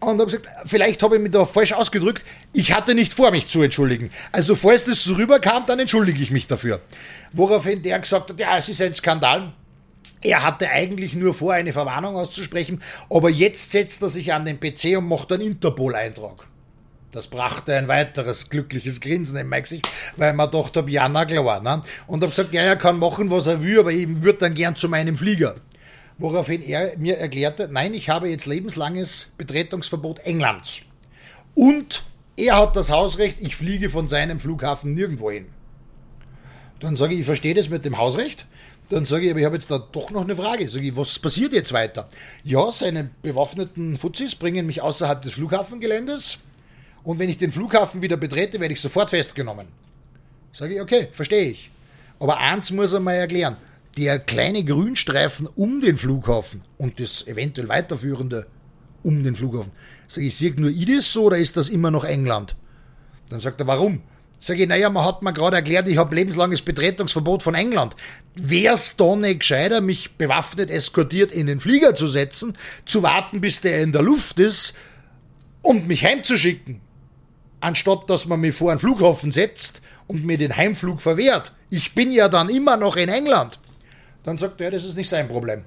Und 0.00 0.20
habe 0.20 0.26
gesagt, 0.26 0.48
vielleicht 0.64 1.02
habe 1.02 1.16
ich 1.16 1.22
mich 1.22 1.32
da 1.32 1.44
falsch 1.44 1.72
ausgedrückt. 1.72 2.24
Ich 2.52 2.72
hatte 2.72 2.94
nicht 2.94 3.14
vor, 3.14 3.30
mich 3.30 3.48
zu 3.48 3.62
entschuldigen. 3.62 4.10
Also 4.32 4.54
falls 4.54 4.84
das 4.84 5.04
so 5.04 5.14
rüberkam, 5.14 5.64
dann 5.66 5.78
entschuldige 5.78 6.22
ich 6.22 6.30
mich 6.30 6.46
dafür. 6.46 6.80
Woraufhin 7.32 7.82
der 7.82 7.98
gesagt 7.98 8.30
hat, 8.30 8.40
ja, 8.40 8.56
es 8.58 8.68
ist 8.68 8.80
ein 8.80 8.94
Skandal. 8.94 9.52
Er 10.22 10.44
hatte 10.44 10.68
eigentlich 10.68 11.14
nur 11.14 11.34
vor, 11.34 11.52
eine 11.52 11.72
Verwarnung 11.72 12.16
auszusprechen, 12.16 12.82
aber 13.08 13.30
jetzt 13.30 13.72
setzt 13.72 14.02
er 14.02 14.10
sich 14.10 14.32
an 14.32 14.44
den 14.44 14.58
PC 14.58 14.98
und 14.98 15.08
macht 15.08 15.32
einen 15.32 15.42
Interpol-Eintrag. 15.42 16.46
Das 17.10 17.28
brachte 17.28 17.74
ein 17.74 17.88
weiteres 17.88 18.50
glückliches 18.50 19.00
Grinsen 19.00 19.38
in 19.38 19.48
mein 19.48 19.62
Gesicht, 19.62 19.88
weil 20.16 20.34
man 20.34 20.52
hab, 20.52 20.88
ja, 20.90 21.08
na 21.08 21.24
klar. 21.24 21.62
Ne? 21.62 21.82
Und 22.06 22.22
hab 22.22 22.30
gesagt, 22.30 22.52
ja, 22.52 22.62
er 22.62 22.76
kann 22.76 22.98
machen, 22.98 23.30
was 23.30 23.46
er 23.46 23.62
will, 23.62 23.80
aber 23.80 23.92
ich 23.92 24.06
würde 24.22 24.40
dann 24.40 24.54
gern 24.54 24.76
zu 24.76 24.88
meinem 24.88 25.16
Flieger. 25.16 25.56
Woraufhin 26.18 26.62
er 26.62 26.98
mir 26.98 27.16
erklärte, 27.16 27.68
nein, 27.70 27.94
ich 27.94 28.10
habe 28.10 28.28
jetzt 28.28 28.46
lebenslanges 28.46 29.32
Betretungsverbot 29.38 30.18
Englands. 30.20 30.82
Und 31.54 32.04
er 32.36 32.56
hat 32.58 32.76
das 32.76 32.90
Hausrecht, 32.90 33.38
ich 33.40 33.56
fliege 33.56 33.88
von 33.88 34.06
seinem 34.06 34.38
Flughafen 34.38 34.94
nirgendwo 34.94 35.30
hin. 35.30 35.46
Dann 36.80 36.94
sage 36.94 37.14
ich, 37.14 37.20
ich 37.20 37.26
verstehe 37.26 37.54
das 37.54 37.70
mit 37.70 37.84
dem 37.84 37.98
Hausrecht. 37.98 38.46
Dann 38.90 39.04
sage 39.04 39.26
ich, 39.26 39.30
aber 39.30 39.40
ich 39.40 39.46
habe 39.46 39.56
jetzt 39.56 39.70
da 39.70 39.78
doch 39.78 40.10
noch 40.10 40.22
eine 40.22 40.34
Frage. 40.34 40.68
Sage 40.68 40.86
ich, 40.86 40.96
was 40.96 41.18
passiert 41.18 41.52
jetzt 41.52 41.72
weiter? 41.72 42.08
Ja, 42.42 42.70
seine 42.72 43.10
bewaffneten 43.22 43.98
Fuzis 43.98 44.34
bringen 44.34 44.66
mich 44.66 44.80
außerhalb 44.80 45.20
des 45.20 45.34
Flughafengeländes 45.34 46.38
und 47.04 47.18
wenn 47.18 47.28
ich 47.28 47.38
den 47.38 47.52
Flughafen 47.52 48.02
wieder 48.02 48.16
betrete, 48.16 48.60
werde 48.60 48.74
ich 48.74 48.80
sofort 48.80 49.10
festgenommen. 49.10 49.66
Sage 50.52 50.74
ich, 50.74 50.80
okay, 50.80 51.08
verstehe 51.12 51.50
ich. 51.50 51.70
Aber 52.20 52.38
eins 52.38 52.70
muss 52.70 52.92
er 52.92 53.00
mal 53.00 53.14
erklären. 53.14 53.56
Der 53.96 54.18
kleine 54.18 54.64
Grünstreifen 54.64 55.46
um 55.46 55.80
den 55.80 55.96
Flughafen 55.96 56.62
und 56.76 57.00
das 57.00 57.26
eventuell 57.26 57.68
weiterführende 57.68 58.46
um 59.02 59.22
den 59.22 59.36
Flughafen. 59.36 59.72
Sage 60.06 60.26
ich, 60.26 60.36
sehe 60.36 60.58
nur 60.58 60.70
ich 60.70 60.86
das 60.86 61.12
so 61.12 61.24
oder 61.24 61.38
ist 61.38 61.56
das 61.56 61.68
immer 61.68 61.90
noch 61.90 62.04
England? 62.04 62.56
Dann 63.28 63.40
sagt 63.40 63.60
er, 63.60 63.66
warum? 63.66 64.02
Sage 64.38 64.62
ich, 64.62 64.68
naja, 64.68 64.88
man 64.88 65.04
hat 65.04 65.22
mir 65.22 65.32
gerade 65.32 65.56
erklärt, 65.56 65.88
ich 65.88 65.96
habe 65.96 66.14
lebenslanges 66.14 66.62
Betretungsverbot 66.62 67.42
von 67.42 67.54
England. 67.54 67.96
Wär's 68.36 68.96
da 68.96 69.16
nicht 69.16 69.40
gescheiter, 69.40 69.80
mich 69.80 70.12
bewaffnet 70.16 70.70
eskortiert 70.70 71.32
in 71.32 71.48
den 71.48 71.58
Flieger 71.58 71.94
zu 71.94 72.06
setzen, 72.06 72.56
zu 72.84 73.02
warten, 73.02 73.40
bis 73.40 73.60
der 73.60 73.82
in 73.82 73.92
der 73.92 74.02
Luft 74.02 74.38
ist 74.38 74.74
und 75.62 75.88
mich 75.88 76.04
heimzuschicken? 76.04 76.80
anstatt 77.60 78.08
dass 78.08 78.26
man 78.26 78.40
mich 78.40 78.54
vor 78.54 78.70
einen 78.70 78.80
Flughafen 78.80 79.32
setzt 79.32 79.82
und 80.06 80.24
mir 80.24 80.38
den 80.38 80.56
Heimflug 80.56 81.00
verwehrt. 81.00 81.52
Ich 81.70 81.94
bin 81.94 82.10
ja 82.10 82.28
dann 82.28 82.48
immer 82.48 82.76
noch 82.76 82.96
in 82.96 83.08
England. 83.08 83.58
Dann 84.24 84.38
sagt 84.38 84.60
er, 84.60 84.70
das 84.70 84.84
ist 84.84 84.96
nicht 84.96 85.08
sein 85.08 85.28
Problem. 85.28 85.64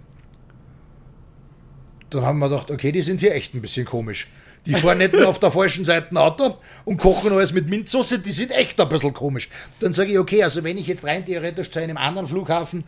Dann 2.10 2.26
haben 2.26 2.39
wir 2.39 2.49
gedacht, 2.49 2.72
okay, 2.72 2.91
die 2.91 3.02
sind 3.02 3.22
hier 3.22 3.34
echt 3.34 3.53
ein 3.53 3.61
bisschen 3.61 3.85
komisch. 3.85 4.27
Die 4.66 4.76
fahren 4.76 5.00
nicht 5.00 5.14
nur 5.14 5.28
auf 5.28 5.40
der 5.40 5.50
falschen 5.50 5.86
Seite 5.86 6.12
ein 6.12 6.18
Auto 6.18 6.58
und 6.86 6.98
kochen 6.98 7.34
alles 7.34 7.52
mit 7.52 7.68
Minzsoße, 7.68 8.20
die 8.20 8.32
sind 8.32 8.52
echt 8.52 8.80
ein 8.80 8.90
bisschen 8.90 9.14
komisch. 9.14 9.50
Dann 9.80 9.94
sage 9.94 10.12
ich, 10.12 10.20
okay, 10.20 10.44
also 10.44 10.64
wenn 10.64 10.78
ich 10.78 10.86
jetzt 10.86 11.04
rein 11.04 11.26
theoretisch 11.26 11.72
zu 11.72 11.80
einem 11.80 11.98
anderen 11.98 12.28
Flughafen 12.28 12.84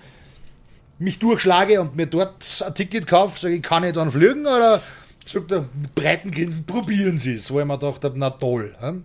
mich 0.99 1.17
durchschlage 1.17 1.81
und 1.81 1.95
mir 1.95 2.05
dort 2.05 2.63
ein 2.65 2.75
Ticket 2.75 3.07
kaufe, 3.07 3.39
sage 3.39 3.55
ich, 3.55 3.63
kann 3.63 3.83
ich 3.83 3.93
dann 3.93 4.11
fliegen 4.11 4.41
oder 4.41 4.81
sagt 5.25 5.51
er 5.51 5.61
mit 5.61 5.95
breiten 5.95 6.29
Grinsen, 6.29 6.65
probieren 6.65 7.17
Sie 7.17 7.33
es. 7.33 7.51
Wo 7.51 7.59
ich 7.59 7.65
mir 7.65 7.77
gedacht 7.79 8.03
habe, 8.03 8.19
na 8.19 8.29
toll. 8.29 8.73
Hm? 8.79 9.03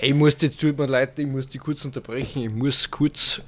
Ich 0.00 0.14
muss 0.14 0.36
jetzt, 0.40 0.60
tut 0.60 0.78
mir 0.78 0.86
leid, 0.86 1.18
ich 1.18 1.26
muss 1.26 1.46
die 1.46 1.58
kurz 1.58 1.84
unterbrechen. 1.84 2.42
Ich 2.42 2.50
muss 2.50 2.90
kurz 2.90 3.42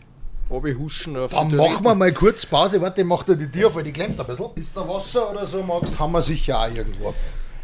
abhuschen 0.51 1.17
auf 1.17 1.31
Dann 1.31 1.57
machen 1.57 1.85
wir 1.85 1.95
mal 1.95 2.13
kurz 2.13 2.47
Pause. 2.47 2.81
Warte, 2.81 3.01
ich 3.01 3.07
mach 3.07 3.23
dir 3.25 3.37
die 3.37 3.51
Tür 3.51 3.69
auf, 3.69 3.75
weil 3.75 3.85
die 3.85 3.93
klemmt 3.93 4.21
ein 4.21 4.27
bisschen. 4.27 4.51
Ist 4.57 4.77
da 4.77 4.87
Wasser 4.87 5.31
oder 5.31 5.47
so 5.47 5.63
magst, 5.63 5.99
haben 5.99 6.13
wir 6.13 6.23
sicher 6.23 6.61
auch 6.61 6.75
irgendwo. 6.75 7.15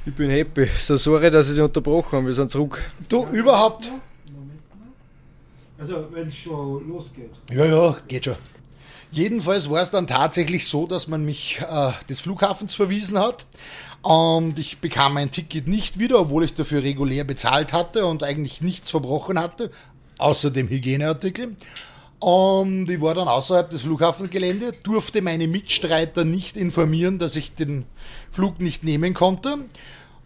Ich 0.06 0.14
bin 0.14 0.30
happy. 0.30 0.68
So 0.78 0.96
sorry, 0.96 1.30
dass 1.30 1.48
ich 1.48 1.54
dich 1.54 1.62
unterbrochen 1.62 2.12
habe. 2.12 2.26
Wir 2.26 2.34
sind 2.34 2.50
zurück. 2.50 2.82
Du, 3.08 3.26
überhaupt? 3.26 3.90
Also, 5.78 6.06
wenn 6.10 6.28
es 6.28 6.36
schon 6.36 6.88
losgeht. 6.88 7.30
Ja, 7.50 7.64
ja, 7.64 7.96
geht 8.08 8.24
schon. 8.24 8.36
Jedenfalls 9.12 9.68
war 9.68 9.82
es 9.82 9.90
dann 9.90 10.06
tatsächlich 10.06 10.66
so, 10.66 10.86
dass 10.86 11.08
man 11.08 11.24
mich 11.24 11.60
äh, 11.68 11.92
des 12.08 12.20
Flughafens 12.20 12.74
verwiesen 12.74 13.18
hat 13.18 13.44
und 14.02 14.58
ich 14.58 14.78
bekam 14.78 15.14
mein 15.14 15.32
Ticket 15.32 15.66
nicht 15.66 15.98
wieder, 15.98 16.20
obwohl 16.20 16.44
ich 16.44 16.54
dafür 16.54 16.82
regulär 16.82 17.24
bezahlt 17.24 17.72
hatte 17.72 18.06
und 18.06 18.22
eigentlich 18.22 18.60
nichts 18.60 18.90
verbrochen 18.90 19.38
hatte, 19.38 19.72
außer 20.18 20.50
dem 20.50 20.68
Hygieneartikel. 20.68 21.56
Und 22.20 22.88
ich 22.88 23.00
war 23.00 23.14
dann 23.14 23.28
außerhalb 23.28 23.70
des 23.70 23.80
Flughafengeländes, 23.80 24.80
durfte 24.84 25.22
meine 25.22 25.48
Mitstreiter 25.48 26.24
nicht 26.24 26.56
informieren, 26.56 27.18
dass 27.18 27.34
ich 27.34 27.54
den 27.54 27.86
Flug 28.30 28.60
nicht 28.60 28.84
nehmen 28.84 29.14
konnte. 29.14 29.58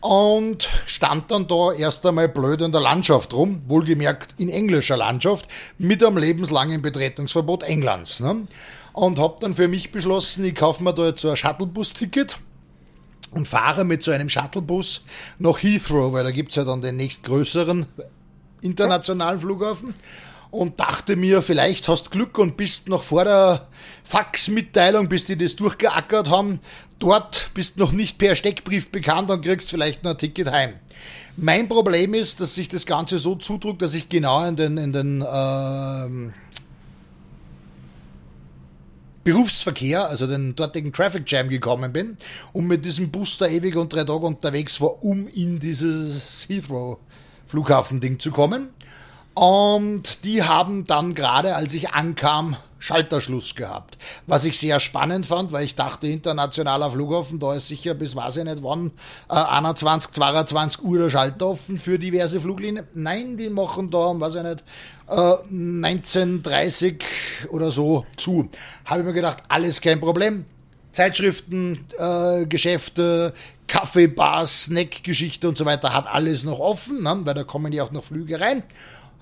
Und 0.00 0.68
stand 0.84 1.30
dann 1.30 1.48
da 1.48 1.72
erst 1.72 2.04
einmal 2.04 2.28
blöd 2.28 2.60
in 2.60 2.72
der 2.72 2.82
Landschaft 2.82 3.32
rum, 3.32 3.62
wohlgemerkt 3.68 4.34
in 4.38 4.50
englischer 4.50 4.98
Landschaft, 4.98 5.48
mit 5.78 6.04
einem 6.04 6.18
lebenslangen 6.18 6.82
Betretungsverbot 6.82 7.62
Englands. 7.62 8.20
Ne? 8.20 8.46
Und 8.92 9.18
habe 9.18 9.36
dann 9.40 9.54
für 9.54 9.66
mich 9.66 9.92
beschlossen, 9.92 10.44
ich 10.44 10.54
kaufe 10.54 10.84
mir 10.84 10.92
da 10.92 11.06
jetzt 11.06 11.22
so 11.22 11.30
ein 11.30 11.36
Shuttlebus-Ticket 11.38 12.36
und 13.30 13.48
fahre 13.48 13.84
mit 13.84 14.02
so 14.02 14.10
einem 14.10 14.28
Shuttlebus 14.28 15.04
nach 15.38 15.62
Heathrow, 15.62 16.12
weil 16.12 16.24
da 16.24 16.30
gibt's 16.32 16.56
ja 16.56 16.64
dann 16.64 16.82
den 16.82 16.96
nächstgrößeren 16.96 17.86
internationalen 18.60 19.38
Flughafen. 19.38 19.94
Und 20.50 20.78
dachte 20.78 21.16
mir, 21.16 21.42
vielleicht 21.42 21.88
hast 21.88 22.12
Glück 22.12 22.38
und 22.38 22.56
bist 22.56 22.88
noch 22.88 23.02
vor 23.02 23.24
der 23.24 23.66
Faxmitteilung, 24.04 25.08
bis 25.08 25.24
die 25.24 25.36
das 25.36 25.56
durchgeackert 25.56 26.30
haben, 26.30 26.60
dort 27.04 27.50
bist 27.52 27.76
noch 27.76 27.92
nicht 27.92 28.16
per 28.16 28.34
Steckbrief 28.34 28.90
bekannt 28.90 29.30
und 29.30 29.44
kriegst 29.44 29.68
vielleicht 29.68 30.04
noch 30.04 30.12
ein 30.12 30.18
Ticket 30.18 30.50
heim. 30.50 30.74
Mein 31.36 31.68
Problem 31.68 32.14
ist, 32.14 32.40
dass 32.40 32.54
sich 32.54 32.68
das 32.68 32.86
Ganze 32.86 33.18
so 33.18 33.34
zudrückt, 33.34 33.82
dass 33.82 33.94
ich 33.94 34.08
genau 34.08 34.44
in 34.46 34.56
den, 34.56 34.78
in 34.78 34.92
den 34.92 35.24
ähm, 35.28 36.32
Berufsverkehr, 39.24 40.08
also 40.08 40.26
den 40.26 40.56
dortigen 40.56 40.92
Traffic 40.92 41.30
Jam 41.30 41.48
gekommen 41.48 41.92
bin 41.92 42.16
und 42.52 42.66
mit 42.66 42.84
diesem 42.84 43.10
da 43.38 43.46
ewig 43.46 43.76
und 43.76 43.92
drei 43.92 44.04
Tage 44.04 44.24
unterwegs 44.24 44.80
war, 44.80 45.02
um 45.02 45.28
in 45.28 45.60
dieses 45.60 46.46
Heathrow 46.48 46.98
Flughafending 47.46 48.18
zu 48.18 48.30
kommen. 48.30 48.70
Und 49.34 50.24
die 50.24 50.42
haben 50.42 50.84
dann 50.84 51.14
gerade, 51.14 51.56
als 51.56 51.74
ich 51.74 51.90
ankam, 51.90 52.56
Schalterschluss 52.84 53.54
gehabt. 53.54 53.96
Was 54.26 54.44
ich 54.44 54.58
sehr 54.58 54.78
spannend 54.78 55.24
fand, 55.24 55.52
weil 55.52 55.64
ich 55.64 55.74
dachte, 55.74 56.06
internationaler 56.06 56.90
Flughafen, 56.90 57.40
da 57.40 57.54
ist 57.54 57.68
sicher 57.68 57.94
bis 57.94 58.14
weiß 58.14 58.36
ich 58.36 58.44
nicht 58.44 58.62
wann, 58.62 58.90
äh, 59.30 59.34
21, 59.34 60.12
22 60.12 60.82
Uhr 60.82 60.98
der 60.98 61.08
Schalter 61.08 61.46
offen 61.46 61.78
für 61.78 61.98
diverse 61.98 62.42
Fluglinien. 62.42 62.86
Nein, 62.92 63.38
die 63.38 63.48
machen 63.48 63.90
da, 63.90 64.12
weiß 64.20 64.34
ich 64.34 64.42
nicht, 64.42 64.64
äh, 65.08 65.14
19.30 65.14 67.00
oder 67.48 67.70
so 67.70 68.04
zu. 68.18 68.50
Habe 68.84 69.00
ich 69.00 69.06
mir 69.06 69.14
gedacht, 69.14 69.38
alles 69.48 69.80
kein 69.80 69.98
Problem. 69.98 70.44
Zeitschriften, 70.92 71.86
äh, 71.98 72.44
Geschäfte, 72.44 73.32
Kaffee, 73.66 74.08
Bars, 74.08 74.64
Snack-Geschichte 74.64 75.48
und 75.48 75.56
so 75.56 75.64
weiter 75.64 75.94
hat 75.94 76.06
alles 76.06 76.44
noch 76.44 76.60
offen, 76.60 77.02
ne? 77.02 77.18
weil 77.24 77.34
da 77.34 77.44
kommen 77.44 77.72
ja 77.72 77.82
auch 77.82 77.92
noch 77.92 78.04
Flüge 78.04 78.38
rein 78.38 78.62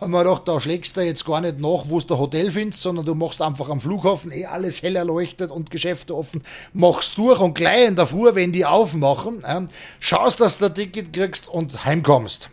haben 0.02 0.10
wir 0.10 0.24
gedacht, 0.24 0.48
da 0.48 0.60
schlägst 0.60 0.96
du 0.96 1.00
jetzt 1.00 1.24
gar 1.24 1.40
nicht 1.40 1.60
nach, 1.60 1.84
wo 1.84 2.00
du 2.00 2.18
Hotel 2.18 2.50
findest, 2.50 2.82
sondern 2.82 3.06
du 3.06 3.14
machst 3.14 3.40
einfach 3.40 3.68
am 3.68 3.80
Flughafen 3.80 4.32
eh 4.32 4.46
alles 4.46 4.82
hell 4.82 4.96
erleuchtet 4.96 5.52
und 5.52 5.70
Geschäfte 5.70 6.16
offen, 6.16 6.42
machst 6.72 7.16
durch 7.16 7.38
und 7.38 7.54
gleich 7.54 7.86
in 7.86 7.96
der 7.96 8.06
Früh, 8.06 8.34
wenn 8.34 8.52
die 8.52 8.66
aufmachen, 8.66 9.44
äh, 9.44 9.62
schaust, 10.00 10.40
dass 10.40 10.58
du 10.58 10.66
ein 10.66 10.74
Ticket 10.74 11.12
kriegst 11.12 11.48
und 11.48 11.84
heimkommst. 11.84 12.50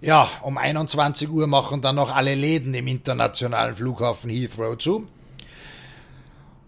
Ja, 0.00 0.30
um 0.42 0.58
21 0.58 1.28
Uhr 1.28 1.48
machen 1.48 1.80
dann 1.80 1.96
noch 1.96 2.14
alle 2.14 2.36
Läden 2.36 2.72
im 2.74 2.86
internationalen 2.86 3.74
Flughafen 3.74 4.30
Heathrow 4.30 4.78
zu. 4.78 5.08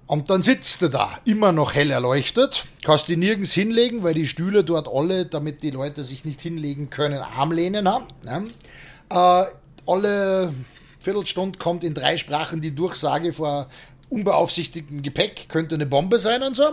Und 0.09 0.31
dann 0.31 0.43
sitzt 0.43 0.83
du 0.83 0.89
da, 0.89 1.11
immer 1.27 1.53
noch 1.53 1.75
hell 1.75 1.91
erleuchtet, 1.91 2.67
kannst 2.83 3.09
dich 3.09 3.19
nirgends 3.19 3.53
hinlegen, 3.53 4.03
weil 4.03 4.15
die 4.15 4.27
Stühle 4.27 4.65
dort 4.65 4.89
alle, 4.89 5.27
damit 5.27 5.63
die 5.63 5.71
Leute 5.71 6.03
sich 6.03 6.25
nicht 6.25 6.41
hinlegen 6.41 6.91
können, 6.91 7.21
Armlehnen 7.21 7.87
haben. 7.87 8.07
Ne? 8.25 8.45
Äh, 9.11 9.45
alle 9.87 10.53
Viertelstunde 11.01 11.59
kommt 11.59 11.85
in 11.85 11.95
drei 11.95 12.19
Sprachen 12.19 12.61
die 12.61 12.75
Durchsage 12.75 13.33
vor 13.33 13.69
unbeaufsichtigtem 14.11 15.03
Gepäck, 15.03 15.49
könnte 15.49 15.75
eine 15.75 15.87
Bombe 15.87 16.19
sein 16.19 16.43
und 16.43 16.57
so. 16.57 16.65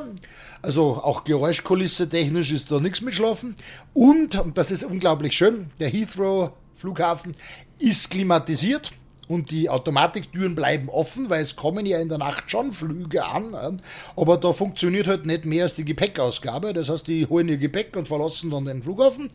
Also 0.61 1.01
auch 1.03 1.23
Geräuschkulisse 1.23 2.09
technisch 2.09 2.51
ist 2.51 2.71
da 2.71 2.79
nichts 2.79 3.01
mit 3.01 3.13
Schlafen. 3.13 3.55
Und, 3.93 4.35
und 4.35 4.57
das 4.57 4.71
ist 4.71 4.83
unglaublich 4.83 5.35
schön, 5.35 5.71
der 5.79 5.89
Heathrow 5.89 6.51
Flughafen 6.75 7.33
ist 7.79 8.11
klimatisiert 8.11 8.91
und 9.27 9.51
die 9.51 9.69
Automatiktüren 9.69 10.55
bleiben 10.55 10.89
offen, 10.89 11.29
weil 11.29 11.41
es 11.41 11.55
kommen 11.55 11.85
ja 11.85 11.99
in 11.99 12.09
der 12.09 12.17
Nacht 12.17 12.51
schon 12.51 12.71
Flüge 12.71 13.25
an, 13.25 13.81
aber 14.15 14.37
da 14.37 14.53
funktioniert 14.53 15.07
halt 15.07 15.25
nicht 15.25 15.45
mehr 15.45 15.63
als 15.63 15.75
die 15.75 15.85
Gepäckausgabe. 15.85 16.73
Das 16.73 16.89
heißt, 16.89 17.07
die 17.07 17.25
holen 17.27 17.49
ihr 17.49 17.57
Gepäck 17.57 17.95
und 17.95 18.07
verlassen 18.07 18.51
dann 18.51 18.65
den 18.65 18.83
Flughafen. 18.83 19.29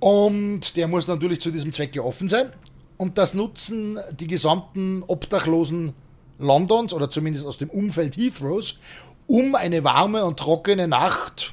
Und 0.00 0.76
der 0.76 0.88
muss 0.88 1.06
natürlich 1.06 1.40
zu 1.40 1.50
diesem 1.50 1.72
Zwecke 1.72 2.04
offen 2.04 2.28
sein. 2.28 2.52
Und 2.96 3.18
das 3.18 3.34
nutzen 3.34 3.98
die 4.18 4.26
gesamten 4.26 5.02
Obdachlosen 5.06 5.94
Londons 6.38 6.92
oder 6.92 7.10
zumindest 7.10 7.46
aus 7.46 7.58
dem 7.58 7.70
Umfeld 7.70 8.16
Heathrows, 8.16 8.78
um 9.26 9.54
eine 9.54 9.84
warme 9.84 10.24
und 10.24 10.38
trockene 10.38 10.88
Nacht 10.88 11.52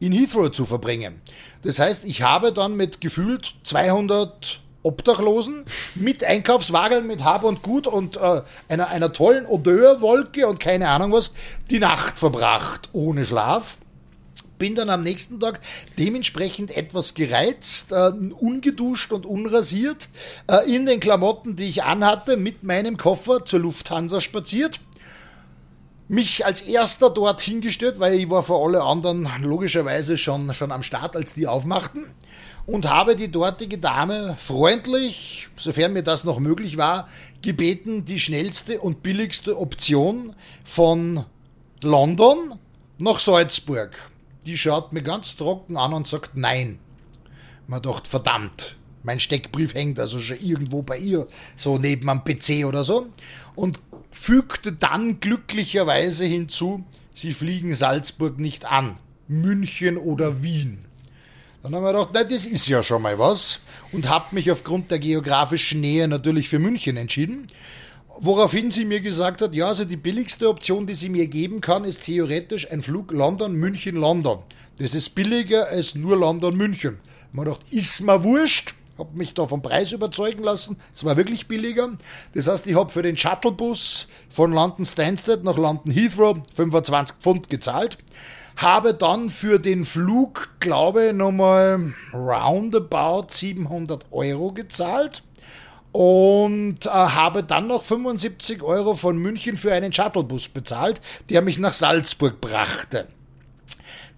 in 0.00 0.12
Heathrow 0.12 0.50
zu 0.50 0.66
verbringen. 0.66 1.20
Das 1.62 1.78
heißt, 1.78 2.04
ich 2.04 2.22
habe 2.22 2.52
dann 2.52 2.76
mit 2.76 3.00
gefühlt 3.00 3.54
200 3.64 4.60
Obdachlosen 4.82 5.64
mit 5.96 6.22
Einkaufswagen, 6.22 7.06
mit 7.06 7.24
Hab 7.24 7.42
und 7.42 7.62
Gut 7.62 7.86
und 7.86 8.16
äh, 8.16 8.42
einer, 8.68 8.88
einer 8.88 9.12
tollen 9.12 9.44
Odeurwolke 9.46 10.46
und 10.46 10.60
keine 10.60 10.88
Ahnung 10.88 11.12
was, 11.12 11.32
die 11.70 11.80
Nacht 11.80 12.18
verbracht 12.18 12.90
ohne 12.92 13.24
Schlaf 13.24 13.78
bin 14.58 14.74
dann 14.74 14.90
am 14.90 15.02
nächsten 15.02 15.40
Tag 15.40 15.60
dementsprechend 15.98 16.76
etwas 16.76 17.14
gereizt, 17.14 17.92
äh, 17.92 18.12
ungeduscht 18.38 19.12
und 19.12 19.26
unrasiert, 19.26 20.08
äh, 20.48 20.70
in 20.70 20.86
den 20.86 21.00
Klamotten, 21.00 21.56
die 21.56 21.68
ich 21.68 21.82
anhatte, 21.82 22.36
mit 22.36 22.62
meinem 22.62 22.96
Koffer 22.96 23.44
zur 23.44 23.60
Lufthansa 23.60 24.20
spaziert. 24.20 24.80
Mich 26.08 26.46
als 26.46 26.60
erster 26.60 27.10
dort 27.10 27.40
hingestellt, 27.40 27.98
weil 27.98 28.14
ich 28.14 28.30
war 28.30 28.44
vor 28.44 28.64
alle 28.64 28.82
anderen 28.82 29.28
logischerweise 29.42 30.16
schon, 30.16 30.54
schon 30.54 30.70
am 30.70 30.84
Start, 30.84 31.16
als 31.16 31.34
die 31.34 31.48
aufmachten. 31.48 32.06
Und 32.64 32.88
habe 32.88 33.14
die 33.14 33.30
dortige 33.30 33.78
Dame 33.78 34.36
freundlich, 34.38 35.48
sofern 35.56 35.92
mir 35.92 36.02
das 36.02 36.24
noch 36.24 36.40
möglich 36.40 36.76
war, 36.76 37.08
gebeten, 37.42 38.04
die 38.04 38.18
schnellste 38.18 38.80
und 38.80 39.02
billigste 39.02 39.58
Option 39.58 40.34
von 40.64 41.24
London 41.82 42.58
nach 42.98 43.18
Salzburg 43.18 43.92
die 44.46 44.56
schaut 44.56 44.92
mir 44.92 45.02
ganz 45.02 45.36
trocken 45.36 45.76
an 45.76 45.92
und 45.92 46.06
sagt 46.06 46.36
nein. 46.36 46.78
Man 47.66 47.82
dachte, 47.82 48.08
verdammt, 48.08 48.76
mein 49.02 49.20
Steckbrief 49.20 49.74
hängt 49.74 49.98
also 49.98 50.20
schon 50.20 50.38
irgendwo 50.40 50.82
bei 50.82 50.98
ihr, 50.98 51.26
so 51.56 51.78
neben 51.78 52.08
am 52.08 52.24
PC 52.24 52.64
oder 52.64 52.84
so. 52.84 53.08
Und 53.54 53.80
fügte 54.10 54.72
dann 54.72 55.20
glücklicherweise 55.20 56.24
hinzu, 56.24 56.84
sie 57.12 57.32
fliegen 57.32 57.74
Salzburg 57.74 58.38
nicht 58.38 58.64
an. 58.64 58.98
München 59.28 59.96
oder 59.96 60.42
Wien. 60.42 60.84
Dann 61.62 61.74
haben 61.74 61.82
wir 61.82 61.92
gedacht, 61.92 62.10
na, 62.14 62.22
das 62.22 62.46
ist 62.46 62.68
ja 62.68 62.82
schon 62.82 63.02
mal 63.02 63.18
was. 63.18 63.60
Und 63.90 64.08
habe 64.08 64.34
mich 64.34 64.50
aufgrund 64.52 64.92
der 64.92 65.00
geografischen 65.00 65.80
Nähe 65.80 66.06
natürlich 66.06 66.48
für 66.48 66.60
München 66.60 66.96
entschieden. 66.96 67.48
Woraufhin 68.18 68.70
sie 68.70 68.86
mir 68.86 69.00
gesagt 69.00 69.42
hat, 69.42 69.54
ja, 69.54 69.66
also 69.68 69.84
die 69.84 69.96
billigste 69.96 70.48
Option, 70.48 70.86
die 70.86 70.94
sie 70.94 71.10
mir 71.10 71.26
geben 71.26 71.60
kann, 71.60 71.84
ist 71.84 72.04
theoretisch 72.04 72.70
ein 72.70 72.82
Flug 72.82 73.12
London, 73.12 73.54
München, 73.54 73.96
London. 73.96 74.38
Das 74.78 74.94
ist 74.94 75.14
billiger 75.14 75.68
als 75.68 75.94
nur 75.94 76.16
London, 76.16 76.56
München. 76.56 76.98
Man 77.32 77.44
dachte, 77.44 77.64
ist 77.70 78.00
mir 78.02 78.24
wurscht, 78.24 78.74
habe 78.96 79.16
mich 79.16 79.34
da 79.34 79.46
vom 79.46 79.60
Preis 79.60 79.92
überzeugen 79.92 80.42
lassen. 80.42 80.78
Es 80.94 81.04
war 81.04 81.18
wirklich 81.18 81.46
billiger. 81.46 81.90
Das 82.32 82.48
heißt, 82.48 82.66
ich 82.66 82.74
habe 82.74 82.90
für 82.90 83.02
den 83.02 83.18
Shuttlebus 83.18 84.08
von 84.30 84.52
London 84.52 84.86
Stansted 84.86 85.44
nach 85.44 85.56
London 85.56 85.92
Heathrow 85.92 86.38
25 86.54 87.16
Pfund 87.20 87.50
gezahlt. 87.50 87.98
Habe 88.56 88.94
dann 88.94 89.28
für 89.28 89.58
den 89.58 89.84
Flug, 89.84 90.48
glaube 90.60 91.08
ich, 91.08 91.12
nochmal 91.12 91.92
roundabout 92.14 93.26
700 93.28 94.06
Euro 94.10 94.52
gezahlt 94.52 95.22
und 95.96 96.84
äh, 96.84 96.90
habe 96.90 97.42
dann 97.42 97.68
noch 97.68 97.82
75 97.82 98.62
Euro 98.62 98.92
von 98.92 99.16
München 99.16 99.56
für 99.56 99.72
einen 99.72 99.94
Shuttlebus 99.94 100.50
bezahlt, 100.50 101.00
der 101.30 101.40
mich 101.40 101.58
nach 101.58 101.72
Salzburg 101.72 102.38
brachte. 102.38 103.08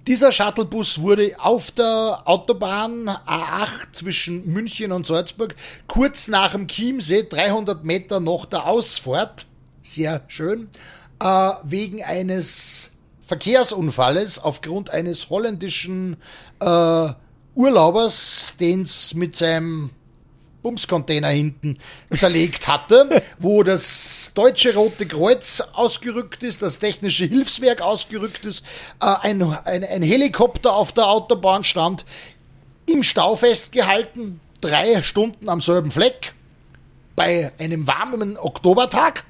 Dieser 0.09 0.33
Shuttlebus 0.33 1.03
wurde 1.03 1.37
auf 1.39 1.71
der 1.71 2.23
Autobahn 2.25 3.09
A8 3.09 3.93
zwischen 3.93 4.53
München 4.53 4.91
und 4.91 5.07
Salzburg 5.07 5.55
kurz 5.87 6.27
nach 6.27 6.51
dem 6.51 6.67
Chiemsee, 6.67 7.29
300 7.29 7.85
Meter 7.85 8.19
nach 8.19 8.47
der 8.47 8.67
Ausfahrt, 8.67 9.47
sehr 9.81 10.23
schön, 10.27 10.69
äh, 11.23 11.51
wegen 11.63 12.03
eines 12.03 12.91
Verkehrsunfalles 13.25 14.43
aufgrund 14.43 14.91
eines 14.91 15.31
holländischen 15.31 16.17
äh, 16.59 17.09
Urlaubers, 17.55 18.57
den 18.59 18.83
es 18.83 19.15
mit 19.15 19.37
seinem 19.37 19.91
Bumscontainer 20.63 21.29
hinten 21.29 21.79
zerlegt 22.13 22.69
hatte, 22.69 23.23
wo 23.39 23.63
das 23.63 24.33
Deutsche 24.35 24.75
Rote 24.75 25.07
Kreuz 25.07 25.63
ausgerückt 25.73 26.43
ist, 26.43 26.63
das 26.63 26.79
Technische 26.79 27.25
Hilfswerk 27.27 27.81
ausgerückt 27.81 28.45
ist, 28.45 28.65
äh, 29.01 29.15
ein, 29.23 29.43
ein, 29.43 29.85
ein 29.85 30.03
Helikopter 30.03 30.75
auf 30.75 30.93
der 30.93 31.09
Autobahn 31.09 31.65
stand, 31.65 32.05
im 32.87 33.03
Stau 33.03 33.37
festgehalten, 33.37 34.41
drei 34.61 35.03
Stunden 35.03 35.49
am 35.49 35.61
selben 35.61 35.91
Fleck, 35.91 36.35
bei 37.15 37.53
einem 37.59 37.87
warmen 37.87 38.37
Oktobertag, 38.37 39.25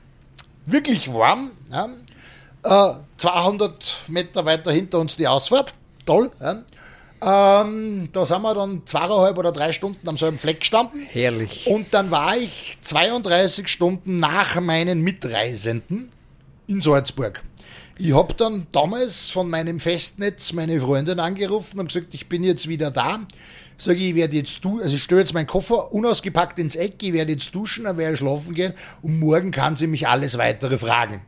wirklich 0.65 1.13
warm, 1.13 1.53
ja, 1.71 1.89
200 3.17 3.73
äh, 3.73 4.13
Meter 4.13 4.45
weiter 4.45 4.73
hinter 4.73 4.99
uns 4.99 5.17
die 5.17 5.29
Ausfahrt, 5.29 5.75
toll, 6.05 6.31
ja, 6.41 6.63
ähm, 7.21 8.09
da 8.13 8.27
sind 8.27 8.43
wir 8.43 8.55
dann 8.55 8.83
zweieinhalb 8.85 9.39
oder 9.39 9.53
drei 9.53 9.73
Stunden 9.73 10.09
am 10.09 10.17
selben 10.17 10.39
Fleck 10.39 10.61
gestanden. 10.61 11.07
Herrlich. 11.11 11.67
Und 11.67 11.93
dann 11.93 12.11
war 12.11 12.37
ich 12.37 12.79
32 12.83 13.69
Stunden 13.69 14.19
nach 14.19 14.61
meinen 14.61 15.01
Mitreisenden 15.03 16.13
in 16.69 16.81
Salzburg. 16.81 17.43
Ich 18.01 18.15
habe 18.15 18.33
dann 18.35 18.69
damals 18.71 19.31
von 19.31 19.51
meinem 19.51 19.81
Festnetz 19.81 20.53
meine 20.53 20.81
Freundin 20.81 21.19
angerufen 21.19 21.81
und 21.81 21.89
gesagt, 21.89 22.15
ich 22.15 22.29
bin 22.29 22.45
jetzt 22.45 22.69
wieder 22.69 22.93
da. 22.93 23.19
Sage 23.77 23.99
ich, 23.99 24.11
ich 24.11 24.15
werde 24.15 24.37
jetzt 24.37 24.65
du, 24.65 24.81
also 24.81 24.95
ich 24.95 25.03
stelle 25.03 25.21
jetzt 25.21 25.35
meinen 25.35 25.47
Koffer 25.47 25.93
unausgepackt 25.93 26.59
ins 26.61 26.77
Eck, 26.77 27.03
ich 27.03 27.13
werde 27.13 27.33
jetzt 27.33 27.55
duschen, 27.55 27.85
dann 27.85 27.97
werde 27.97 28.15
ich 28.15 28.19
schlafen 28.19 28.55
gehen 28.55 28.75
und 29.03 29.19
morgen 29.19 29.51
kann 29.51 29.77
sie 29.77 29.87
mich 29.89 30.07
alles 30.07 30.39
weitere 30.39 30.79
fragen. 30.79 31.23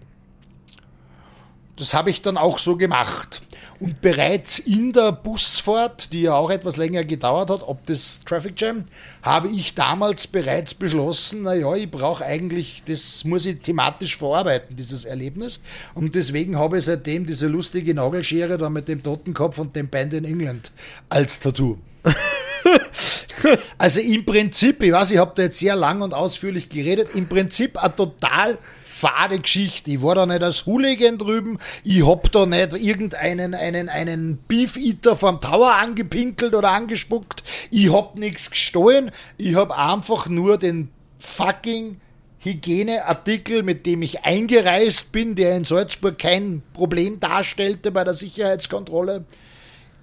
das 1.76 1.94
habe 1.94 2.10
ich 2.10 2.22
dann 2.22 2.36
auch 2.36 2.58
so 2.58 2.76
gemacht. 2.76 3.40
Und 3.80 4.02
bereits 4.02 4.58
in 4.58 4.92
der 4.92 5.10
Busfahrt, 5.10 6.12
die 6.12 6.22
ja 6.22 6.34
auch 6.34 6.50
etwas 6.50 6.76
länger 6.76 7.02
gedauert 7.02 7.48
hat, 7.48 7.62
ob 7.66 7.86
das 7.86 8.20
Traffic 8.26 8.60
Jam, 8.60 8.84
habe 9.22 9.48
ich 9.48 9.74
damals 9.74 10.26
bereits 10.26 10.74
beschlossen, 10.74 11.42
naja, 11.42 11.74
ich 11.74 11.90
brauche 11.90 12.22
eigentlich, 12.22 12.82
das 12.86 13.24
muss 13.24 13.46
ich 13.46 13.60
thematisch 13.60 14.18
verarbeiten, 14.18 14.76
dieses 14.76 15.06
Erlebnis. 15.06 15.60
Und 15.94 16.14
deswegen 16.14 16.58
habe 16.58 16.78
ich 16.78 16.84
seitdem 16.84 17.24
diese 17.24 17.46
lustige 17.46 17.94
Nagelschere 17.94 18.58
da 18.58 18.68
mit 18.68 18.86
dem 18.86 19.02
Totenkopf 19.02 19.56
und 19.56 19.74
dem 19.74 19.88
Band 19.88 20.12
in 20.12 20.26
England 20.26 20.72
als 21.08 21.40
Tattoo. 21.40 21.78
also 23.78 24.00
im 24.00 24.26
Prinzip, 24.26 24.82
ich 24.82 24.92
weiß, 24.92 25.12
ich 25.12 25.18
habe 25.18 25.32
da 25.34 25.44
jetzt 25.44 25.58
sehr 25.58 25.76
lang 25.76 26.02
und 26.02 26.12
ausführlich 26.12 26.68
geredet, 26.68 27.08
im 27.14 27.26
Prinzip 27.26 27.82
eine 27.82 27.96
total 27.96 28.58
fade 29.00 29.38
Geschichte. 29.38 29.90
Ich 29.90 30.02
war 30.02 30.14
da 30.14 30.26
nicht 30.26 30.42
als 30.42 30.66
Hooligan 30.66 31.18
drüben, 31.18 31.58
ich 31.84 32.06
hab 32.06 32.30
da 32.32 32.44
nicht 32.44 32.74
irgendeinen 32.74 33.54
einen, 33.54 33.88
einen 33.88 34.36
Beef-Eater 34.46 35.16
vom 35.16 35.40
Tower 35.40 35.74
angepinkelt 35.74 36.54
oder 36.54 36.70
angespuckt, 36.72 37.42
ich 37.70 37.92
hab 37.92 38.16
nichts 38.16 38.50
gestohlen, 38.50 39.10
ich 39.38 39.56
hab 39.56 39.76
einfach 39.76 40.28
nur 40.28 40.58
den 40.58 40.90
fucking 41.18 42.00
Hygieneartikel, 42.40 43.62
mit 43.62 43.86
dem 43.86 44.02
ich 44.02 44.24
eingereist 44.24 45.12
bin, 45.12 45.34
der 45.34 45.56
in 45.56 45.64
Salzburg 45.64 46.18
kein 46.18 46.62
Problem 46.72 47.18
darstellte 47.20 47.90
bei 47.90 48.04
der 48.04 48.14
Sicherheitskontrolle, 48.14 49.24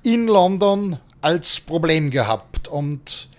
in 0.03 0.27
London 0.27 0.99
als 1.21 1.59
Problem 1.59 2.11
gehabt. 2.11 2.67
Und 2.67 3.29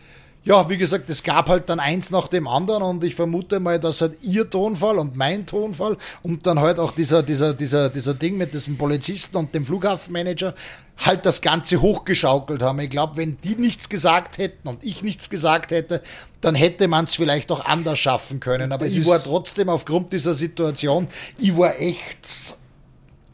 ja, 0.48 0.66
wie 0.70 0.78
gesagt, 0.78 1.10
es 1.10 1.22
gab 1.22 1.50
halt 1.50 1.68
dann 1.68 1.78
eins 1.78 2.10
nach 2.10 2.26
dem 2.26 2.48
anderen 2.48 2.82
und 2.82 3.04
ich 3.04 3.14
vermute 3.14 3.60
mal, 3.60 3.78
dass 3.78 4.00
halt 4.00 4.16
ihr 4.22 4.48
Tonfall 4.48 4.98
und 4.98 5.14
mein 5.14 5.44
Tonfall 5.44 5.98
und 6.22 6.46
dann 6.46 6.58
halt 6.58 6.78
auch 6.78 6.92
dieser, 6.92 7.22
dieser, 7.22 7.52
dieser, 7.52 7.90
dieser 7.90 8.14
Ding 8.14 8.38
mit 8.38 8.54
diesem 8.54 8.78
Polizisten 8.78 9.36
und 9.36 9.54
dem 9.54 9.66
Flughafenmanager 9.66 10.54
halt 10.96 11.26
das 11.26 11.42
Ganze 11.42 11.82
hochgeschaukelt 11.82 12.62
haben. 12.62 12.80
Ich 12.80 12.88
glaube, 12.88 13.18
wenn 13.18 13.36
die 13.44 13.56
nichts 13.56 13.90
gesagt 13.90 14.38
hätten 14.38 14.68
und 14.68 14.82
ich 14.82 15.02
nichts 15.02 15.28
gesagt 15.28 15.70
hätte, 15.70 16.02
dann 16.40 16.54
hätte 16.54 16.88
man 16.88 17.04
es 17.04 17.14
vielleicht 17.14 17.52
auch 17.52 17.66
anders 17.66 17.98
schaffen 17.98 18.40
können. 18.40 18.72
Aber 18.72 18.86
ich 18.86 19.04
war 19.04 19.22
trotzdem 19.22 19.68
aufgrund 19.68 20.14
dieser 20.14 20.32
Situation, 20.32 21.08
ich 21.36 21.54
war 21.58 21.78
echt, 21.78 22.56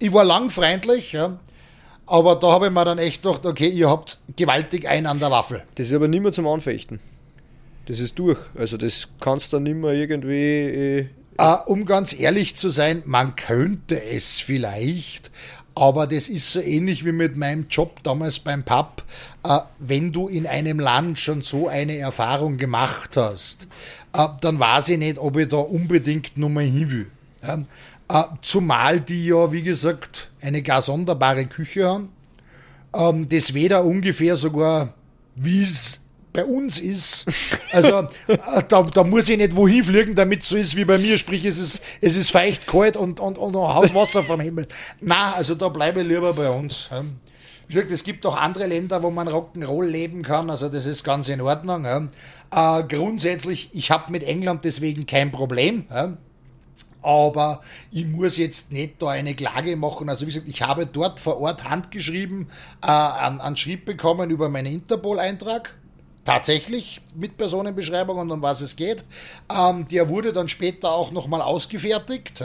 ich 0.01 0.12
war 0.12 0.24
langfreundlich, 0.24 1.12
ja. 1.12 1.39
Aber 2.06 2.36
da 2.36 2.52
habe 2.52 2.66
ich 2.66 2.72
mir 2.72 2.85
dann 2.85 2.98
echt 2.98 3.22
gedacht, 3.22 3.47
okay, 3.47 3.68
ihr 3.68 3.89
habt 3.89 4.18
gewaltig 4.36 4.89
einen 4.89 5.06
an 5.06 5.20
der 5.20 5.31
Waffel. 5.31 5.62
Das 5.76 5.86
ist 5.86 5.94
aber 5.94 6.09
nicht 6.09 6.22
mehr 6.22 6.32
zum 6.32 6.47
Anfechten. 6.47 7.01
Das 7.86 8.01
ist 8.01 8.18
durch. 8.18 8.39
Also 8.55 8.76
das 8.76 9.09
kannst 9.20 9.52
du 9.52 9.60
nicht 9.60 9.76
mehr 9.76 9.93
irgendwie. 9.93 10.35
Äh 10.35 11.06
uh, 11.40 11.56
um 11.66 11.85
ganz 11.85 12.18
ehrlich 12.18 12.56
zu 12.56 12.68
sein, 12.68 13.02
man 13.06 13.36
könnte 13.36 14.02
es 14.02 14.40
vielleicht, 14.40 15.31
aber 15.74 16.06
das 16.06 16.28
ist 16.28 16.52
so 16.52 16.60
ähnlich 16.60 17.05
wie 17.05 17.12
mit 17.12 17.36
meinem 17.36 17.66
Job 17.68 18.02
damals 18.02 18.39
beim 18.39 18.62
Pub. 18.64 19.02
Uh, 19.47 19.60
wenn 19.78 20.12
du 20.12 20.28
in 20.28 20.47
einem 20.47 20.78
Land 20.78 21.18
schon 21.18 21.43
so 21.43 21.68
eine 21.68 21.98
Erfahrung 21.98 22.56
gemacht 22.56 23.16
hast, 23.16 23.68
uh, 24.16 24.28
dann 24.40 24.59
weiß 24.59 24.90
ich 24.90 24.98
nicht, 24.98 25.18
ob 25.18 25.36
ich 25.36 25.48
da 25.48 25.59
unbedingt 25.59 26.39
nochmal 26.39 26.64
hin 26.64 26.90
will. 26.90 27.06
Äh, 27.43 27.59
zumal 28.43 29.01
die 29.01 29.26
ja, 29.26 29.51
wie 29.52 29.62
gesagt, 29.62 30.31
eine 30.40 30.62
gar 30.62 30.82
sonderbare 30.82 31.47
Küche 31.47 31.86
haben. 31.86 32.09
Ähm, 32.94 33.28
das 33.28 33.55
weder 33.55 33.85
ungefähr 33.85 34.36
sogar, 34.36 34.94
wie 35.35 35.62
es 35.62 36.01
bei 36.32 36.44
uns 36.44 36.78
ist. 36.78 37.26
Also 37.72 38.06
äh, 38.28 38.39
da, 38.68 38.82
da 38.85 39.02
muss 39.02 39.28
ich 39.28 39.36
nicht 39.36 39.56
wohin 39.56 39.82
fliegen, 39.82 40.14
damit 40.14 40.43
es 40.43 40.48
so 40.48 40.56
ist 40.56 40.76
wie 40.76 40.85
bei 40.85 40.97
mir. 40.97 41.18
Sprich, 41.18 41.44
es 41.44 41.59
ist, 41.59 41.82
es 42.01 42.14
ist 42.14 42.31
feucht, 42.31 42.68
kalt 42.68 42.97
und, 42.97 43.18
und, 43.18 43.36
und 43.36 43.56
haut 43.56 43.93
Wasser 43.97 44.22
vom 44.22 44.39
Himmel. 44.39 44.68
Na, 45.01 45.32
also 45.32 45.56
da 45.56 45.68
bleibe 45.70 46.02
ich 46.02 46.06
lieber 46.06 46.32
bei 46.35 46.48
uns. 46.48 46.89
Wie 47.66 47.74
gesagt, 47.74 47.90
es 47.90 48.05
gibt 48.05 48.24
auch 48.26 48.36
andere 48.36 48.68
Länder, 48.68 49.02
wo 49.02 49.10
man 49.10 49.28
Rock'n'Roll 49.28 49.86
leben 49.86 50.22
kann. 50.22 50.51
Also 50.51 50.68
das 50.68 50.86
ist 50.86 51.02
ganz 51.02 51.28
in 51.28 51.40
Ordnung. 51.40 51.85
Äh, 51.85 52.82
grundsätzlich, 52.85 53.70
ich 53.72 53.90
habe 53.90 54.12
mit 54.12 54.22
England 54.22 54.64
deswegen 54.64 55.06
kein 55.06 55.32
Problem 55.32 55.86
aber 57.05 57.60
ich 57.93 58.06
muss 58.06 58.36
jetzt 58.36 58.72
nicht 58.72 59.01
da 59.01 59.10
eine 59.10 59.35
Klage 59.35 59.76
machen. 59.76 60.09
Also 60.09 60.22
wie 60.22 60.31
gesagt, 60.31 60.48
ich 60.48 60.62
habe 60.62 60.86
dort 60.86 61.20
vor 61.20 61.39
Ort 61.40 61.68
handgeschrieben 61.68 62.48
äh, 62.82 62.86
an, 62.86 63.40
an 63.40 63.56
Schrieb 63.56 63.85
bekommen 63.85 64.31
über 64.31 64.48
meinen 64.48 64.72
Interpol-Eintrag. 64.72 65.74
Tatsächlich 66.24 67.02
mit 67.14 67.36
Personenbeschreibung 67.36 68.16
und 68.16 68.31
um 68.31 68.40
was 68.40 68.62
es 68.62 68.76
geht. 68.76 69.05
Ähm, 69.55 69.86
der 69.89 70.09
wurde 70.09 70.32
dann 70.32 70.48
später 70.48 70.90
auch 70.90 71.10
nochmal 71.10 71.43
ausgefertigt. 71.43 72.40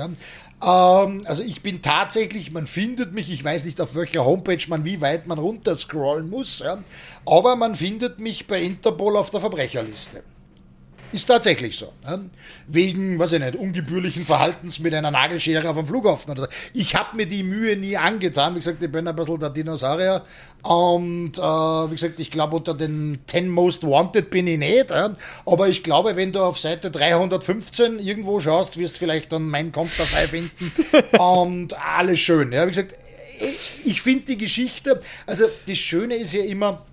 Ähm, 0.62 1.22
also 1.26 1.44
ich 1.44 1.62
bin 1.62 1.82
tatsächlich, 1.82 2.52
man 2.52 2.68
findet 2.68 3.14
mich, 3.14 3.32
ich 3.32 3.44
weiß 3.44 3.64
nicht 3.64 3.80
auf 3.80 3.96
welcher 3.96 4.26
Homepage 4.26 4.64
man, 4.68 4.84
wie 4.84 5.00
weit 5.00 5.28
man 5.28 5.40
runter 5.40 5.78
scrollen 5.78 6.30
muss, 6.30 6.60
ja, 6.60 6.80
aber 7.26 7.56
man 7.56 7.76
findet 7.76 8.20
mich 8.20 8.46
bei 8.46 8.62
Interpol 8.62 9.16
auf 9.16 9.30
der 9.30 9.40
Verbrecherliste. 9.40 10.22
Ist 11.12 11.26
tatsächlich 11.26 11.76
so. 11.78 11.92
Ne? 12.06 12.30
Wegen, 12.68 13.18
weiß 13.18 13.34
ich 13.34 13.40
nicht, 13.40 13.56
ungebührlichen 13.56 14.26
Verhaltens 14.26 14.80
mit 14.80 14.94
einer 14.94 15.10
Nagelschere 15.10 15.68
auf 15.68 15.76
dem 15.76 15.88
Flughafen 15.88 16.32
oder 16.32 16.44
so. 16.44 16.48
Ich 16.74 16.94
habe 16.96 17.16
mir 17.16 17.26
die 17.26 17.42
Mühe 17.42 17.76
nie 17.76 17.98
angetan. 17.98 18.54
Wie 18.54 18.60
gesagt, 18.60 18.84
ich 18.84 18.92
bin 18.92 19.08
ein 19.08 19.16
bisschen 19.16 19.40
der 19.40 19.50
Dinosaurier. 19.50 20.24
Und 20.62 21.38
äh, 21.38 21.42
wie 21.42 21.96
gesagt, 21.96 22.20
ich 22.20 22.30
glaube, 22.30 22.58
unter 22.58 22.76
den 22.76 23.20
10 23.26 23.50
Most 23.50 23.84
Wanted 23.84 24.30
bin 24.30 24.46
ich 24.46 24.60
nicht. 24.60 24.92
Äh? 24.92 25.10
Aber 25.46 25.68
ich 25.68 25.82
glaube, 25.82 26.16
wenn 26.16 26.32
du 26.32 26.42
auf 26.42 26.60
Seite 26.60 26.92
315 26.92 27.98
irgendwo 27.98 28.40
schaust, 28.40 28.78
wirst 28.78 28.96
du 28.96 29.00
vielleicht 29.00 29.32
dann 29.32 29.48
mein 29.48 29.72
Konterfei 29.72 30.28
finden. 30.28 30.72
und 31.18 31.74
alles 31.82 32.20
schön. 32.20 32.52
Ja, 32.52 32.66
wie 32.66 32.72
gesagt, 32.72 32.96
ich 33.86 34.02
finde 34.02 34.26
die 34.26 34.38
Geschichte, 34.38 35.00
also 35.26 35.46
das 35.66 35.78
Schöne 35.78 36.16
ist 36.16 36.34
ja 36.34 36.44
immer, 36.44 36.86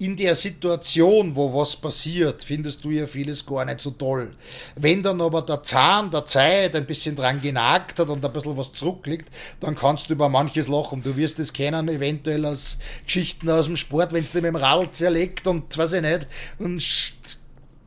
in 0.00 0.16
der 0.16 0.36
Situation, 0.36 1.34
wo 1.34 1.52
was 1.52 1.74
passiert, 1.74 2.44
findest 2.44 2.84
du 2.84 2.90
ja 2.90 3.06
vieles 3.06 3.44
gar 3.44 3.64
nicht 3.64 3.80
so 3.80 3.90
toll. 3.90 4.34
Wenn 4.76 5.02
dann 5.02 5.20
aber 5.20 5.42
der 5.42 5.62
Zahn 5.62 6.10
der 6.10 6.24
Zeit 6.24 6.76
ein 6.76 6.86
bisschen 6.86 7.16
dran 7.16 7.40
genagt 7.40 7.98
hat 7.98 8.08
und 8.08 8.24
ein 8.24 8.32
bisschen 8.32 8.56
was 8.56 8.72
zurückliegt, 8.72 9.28
dann 9.60 9.74
kannst 9.74 10.08
du 10.08 10.14
über 10.14 10.28
manches 10.28 10.68
lachen. 10.68 11.02
Du 11.02 11.16
wirst 11.16 11.40
es 11.40 11.52
kennen, 11.52 11.88
eventuell 11.88 12.46
aus 12.46 12.78
Geschichten 13.04 13.50
aus 13.50 13.66
dem 13.66 13.76
Sport, 13.76 14.12
wenn 14.12 14.22
es 14.22 14.30
dir 14.30 14.40
mit 14.40 14.50
dem 14.50 14.56
Radl 14.56 14.90
zerlegt 14.92 15.46
und 15.46 15.76
weiß 15.76 15.94
ich 15.94 16.02
nicht, 16.02 16.28
und 16.58 16.82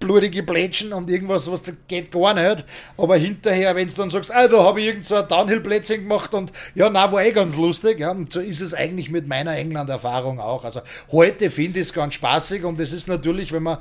blutige 0.02 0.44
Plätschen 0.44 0.92
und 0.92 1.10
irgendwas, 1.10 1.50
was 1.50 1.62
geht 1.88 2.12
gar 2.12 2.34
nicht. 2.34 2.66
Aber 2.98 3.16
hinterher, 3.16 3.74
wenn 3.78 3.88
du 3.88 3.96
dann 3.96 4.10
sagst, 4.10 4.30
ah, 4.32 4.50
da 4.50 4.64
habe 4.64 4.82
ich 4.82 4.88
irgend 4.88 5.06
so 5.06 5.16
ein 5.16 5.28
Downhill-Plätzchen 5.30 6.02
gemacht 6.02 6.34
und 6.34 6.52
ja, 6.76 6.90
na, 6.90 7.10
war 7.10 7.24
eh 7.24 7.32
ganz 7.32 7.56
lustig. 7.56 8.00
Ja, 8.00 8.12
und 8.12 8.34
so 8.34 8.42
ist 8.42 8.60
es 8.60 8.74
eigentlich 8.74 9.10
mit 9.10 9.28
meiner 9.28 9.56
England-Erfahrung 9.56 10.42
auch. 10.42 10.66
Also 10.66 10.82
heute 11.14 11.50
finde 11.50 11.80
ich 11.80 11.88
es 11.88 11.94
ganz 11.94 12.16
spaßig 12.16 12.66
und 12.66 12.78
es 12.82 12.92
ist 12.92 13.08
natürlich, 13.08 13.54
wenn 13.54 13.64
man 13.64 13.78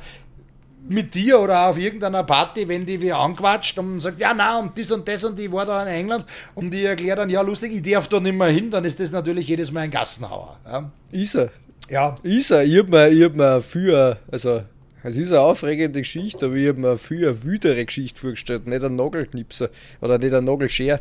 mit 0.89 1.15
dir 1.15 1.41
oder 1.41 1.69
auf 1.69 1.79
irgendeiner 1.79 2.25
Party, 2.25 2.67
wenn 2.67 2.87
die 2.87 3.01
wie 3.01 3.13
anquatscht 3.13 3.79
und 3.79 4.01
sagt, 4.01 4.21
ja, 4.21 4.33
na, 4.35 4.59
und 4.59 4.79
das 4.79 4.91
und 4.91 5.07
das 5.07 5.25
und 5.25 5.39
ich 5.39 5.51
war 5.51 5.67
da 5.67 5.83
in 5.83 5.89
England 5.89 6.25
und 6.55 6.71
die 6.73 6.85
erklärt 6.85 7.19
dann, 7.19 7.31
ja, 7.31 7.43
lustig, 7.43 7.73
ich 7.73 7.83
darf 7.93 8.09
da 8.09 8.21
nicht 8.21 8.37
mehr 8.37 8.49
hin, 8.49 8.71
dann 8.71 8.85
ist 8.85 8.99
das 9.01 9.11
natürlich 9.11 9.49
jedes 9.49 9.73
Mal 9.73 9.81
ein 9.81 9.91
Gassenhauer. 9.91 10.59
Ja. 10.67 10.91
Ist 11.13 11.35
er. 11.35 11.51
Ja. 11.89 12.15
Ist 12.23 12.51
er. 12.51 12.65
Ich 12.65 12.79
hab 12.79 12.89
mir, 12.89 13.25
hab 13.25 13.35
mir 13.35 13.63
für, 13.63 14.19
also 14.31 14.63
es 15.03 15.17
ist 15.17 15.33
eine 15.33 15.41
aufregende 15.41 16.01
Geschichte, 16.01 16.47
aber 16.47 16.55
ich 16.57 16.69
habe 16.69 16.81
mir 16.81 16.97
viel 16.97 17.27
eine 17.27 17.43
wütere 17.43 17.85
Geschichte 17.85 18.21
vorgestellt, 18.21 18.67
nicht 18.67 18.85
ein 18.85 18.97
Nagelknipser 18.97 19.71
oder 20.01 20.19
nicht 20.19 20.35
ein 20.35 20.45
Nagelscher. 20.45 21.01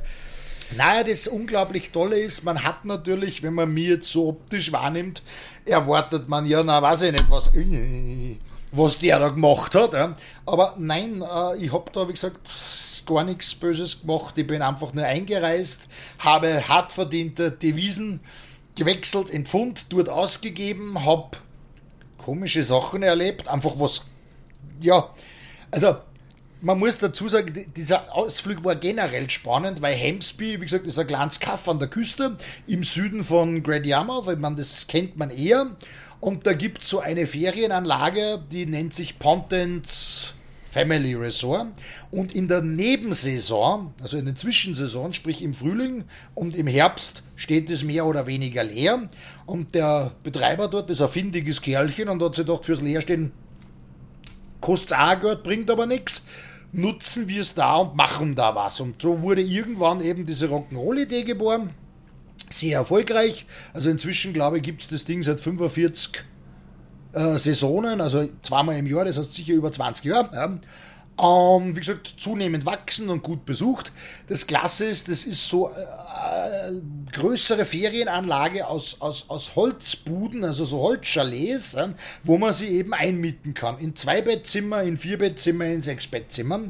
Naja, 0.78 1.04
das 1.04 1.28
unglaublich 1.28 1.90
Tolle 1.90 2.20
ist, 2.20 2.44
man 2.44 2.64
hat 2.64 2.86
natürlich, 2.86 3.42
wenn 3.42 3.56
man 3.56 3.74
mir 3.74 3.96
jetzt 3.96 4.12
so 4.12 4.30
optisch 4.30 4.72
wahrnimmt, 4.72 5.24
erwartet 5.66 6.30
man 6.30 6.46
ja, 6.46 6.64
na 6.64 6.82
weiß 6.82 7.04
ich 7.04 7.12
nicht, 7.12 7.26
was, 7.30 7.52
was 8.72 9.00
der 9.00 9.20
da 9.20 9.30
gemacht 9.30 9.74
hat. 9.74 9.96
Aber 10.46 10.76
nein, 10.78 11.24
äh, 11.24 11.58
ich 11.58 11.74
habe 11.74 11.92
da, 11.92 12.08
wie 12.08 12.14
gesagt, 12.14 12.48
gar 13.08 13.24
nichts 13.24 13.56
Böses 13.56 14.02
gemacht. 14.02 14.38
Ich 14.38 14.46
bin 14.46 14.62
einfach 14.62 14.94
nur 14.94 15.06
eingereist, 15.06 15.88
habe 16.20 16.68
hart 16.68 16.94
verdiente 16.94 17.52
Devisen 17.52 18.20
gewechselt 18.76 19.30
in 19.32 19.46
dort 19.90 20.10
ausgegeben, 20.10 21.04
habe 21.04 21.38
komische 22.30 22.62
Sachen 22.62 23.02
erlebt. 23.02 23.48
Einfach 23.48 23.74
was, 23.80 24.04
ja, 24.82 25.10
also 25.72 25.96
man 26.62 26.78
muss 26.78 27.00
dazu 27.00 27.28
sagen, 27.28 27.66
dieser 27.76 28.16
Ausflug 28.16 28.64
war 28.64 28.76
generell 28.76 29.28
spannend, 29.32 29.82
weil 29.82 29.96
Hemsby, 29.96 30.60
wie 30.60 30.66
gesagt, 30.66 30.86
ist 30.86 31.00
ein 31.00 31.08
kleines 31.08 31.40
Kaff 31.40 31.68
an 31.68 31.80
der 31.80 31.88
Küste 31.88 32.38
im 32.68 32.84
Süden 32.84 33.24
von 33.24 33.64
Great 33.64 33.88
Yarmouth, 33.88 34.28
weil 34.28 34.36
man 34.36 34.56
das 34.56 34.86
kennt 34.86 35.18
man 35.18 35.32
eher. 35.32 35.72
Und 36.20 36.46
da 36.46 36.54
gibt 36.54 36.84
es 36.84 36.90
so 36.90 37.00
eine 37.00 37.26
Ferienanlage, 37.26 38.44
die 38.52 38.68
nennt 38.68 38.94
sich 38.94 39.18
Pontens 39.18 40.36
Family 40.72 41.16
Resort. 41.16 41.68
Und 42.12 42.36
in 42.36 42.48
der 42.48 42.62
Nebensaison, 42.62 43.94
also 44.02 44.18
in 44.18 44.26
den 44.26 44.36
Zwischensaison, 44.36 45.14
sprich 45.14 45.42
im 45.42 45.54
Frühling 45.54 46.04
und 46.36 46.56
im 46.56 46.68
Herbst, 46.68 47.24
steht 47.36 47.70
es 47.70 47.84
mehr 47.84 48.06
oder 48.06 48.28
weniger 48.28 48.64
leer. 48.64 49.10
Und 49.46 49.74
der 49.76 50.12
Betreiber 50.24 50.68
dort 50.68 50.90
ist 50.92 51.02
ein 51.02 51.08
findiges 51.08 51.62
Kerlchen 51.62 52.10
und 52.10 52.22
hat 52.22 52.36
sich 52.36 52.46
gedacht, 52.46 52.66
fürs 52.66 52.82
Leerstehen 52.82 53.32
kostet 54.62 54.98
auch 54.98 55.20
Geld, 55.20 55.44
bringt 55.44 55.72
aber 55.72 55.86
nichts. 55.86 56.24
Nutzen 56.72 57.28
wir 57.28 57.42
es 57.42 57.56
da 57.56 57.78
und 57.78 57.96
machen 57.96 58.36
da 58.36 58.54
was. 58.54 58.80
Und 58.80 59.02
so 59.02 59.22
wurde 59.24 59.42
irgendwann 59.42 60.02
eben 60.02 60.26
diese 60.26 60.48
Rock'n'Roll-Idee 60.48 61.24
geboren. 61.24 61.72
sehr 62.50 62.80
erfolgreich. 62.80 63.46
Also 63.74 63.90
inzwischen, 63.90 64.34
glaube 64.34 64.58
ich, 64.58 64.64
gibt 64.64 64.82
es 64.82 64.88
das 64.88 65.06
Ding 65.06 65.24
seit 65.24 65.40
45 65.40 66.24
äh, 67.14 67.38
Saisonen, 67.38 68.02
also 68.02 68.28
zweimal 68.42 68.78
im 68.78 68.88
Jahr, 68.88 69.06
das 69.06 69.18
heißt 69.18 69.34
sicher 69.34 69.54
über 69.54 69.72
20 69.72 70.06
Jahre. 70.06 70.30
Ja. 70.34 70.60
Ähm, 71.22 71.76
wie 71.76 71.80
gesagt, 71.82 72.14
zunehmend 72.18 72.66
wachsen 72.66 73.10
und 73.10 73.24
gut 73.24 73.46
besucht. 73.46 73.92
Das 74.28 74.48
Klasse 74.48 74.86
ist, 74.86 75.10
das 75.10 75.26
ist 75.26 75.50
so 75.50 75.70
äh, 75.70 76.72
größere 77.12 77.66
Ferienanlage 77.66 78.66
aus, 78.66 79.02
aus, 79.02 79.26
aus 79.28 79.56
Holzbuden, 79.56 80.46
also 80.46 80.64
so 80.64 80.80
Holzchalets, 80.80 81.74
äh, 81.74 81.90
wo 82.24 82.38
man 82.38 82.54
sie 82.54 82.70
eben 82.70 82.94
einmieten 82.94 83.54
kann. 83.54 83.80
In 83.80 83.98
Zweibettzimmer, 83.98 84.84
in 84.84 84.96
Vierbettzimmer, 84.96 85.66
in 85.66 85.82
Sechsbettzimmer. 85.82 86.62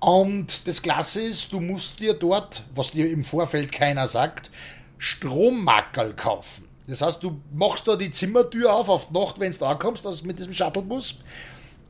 Und 0.00 0.68
das 0.68 0.82
Klasse 0.82 1.22
ist, 1.22 1.52
du 1.52 1.60
musst 1.60 1.98
dir 2.00 2.12
dort, 2.12 2.64
was 2.74 2.90
dir 2.90 3.10
im 3.10 3.24
Vorfeld 3.24 3.72
keiner 3.72 4.06
sagt, 4.06 4.50
Strommackerl 4.98 6.14
kaufen. 6.14 6.67
Das 6.88 7.02
heißt, 7.02 7.22
du 7.22 7.40
machst 7.52 7.86
da 7.86 7.96
die 7.96 8.10
Zimmertür 8.10 8.72
auf 8.72 8.88
auf 8.88 9.08
die 9.08 9.18
Nacht, 9.18 9.38
wenn 9.38 9.52
du 9.52 9.64
ankommst, 9.66 10.06
also 10.06 10.26
mit 10.26 10.38
diesem 10.38 10.54
Shuttlebus. 10.54 11.18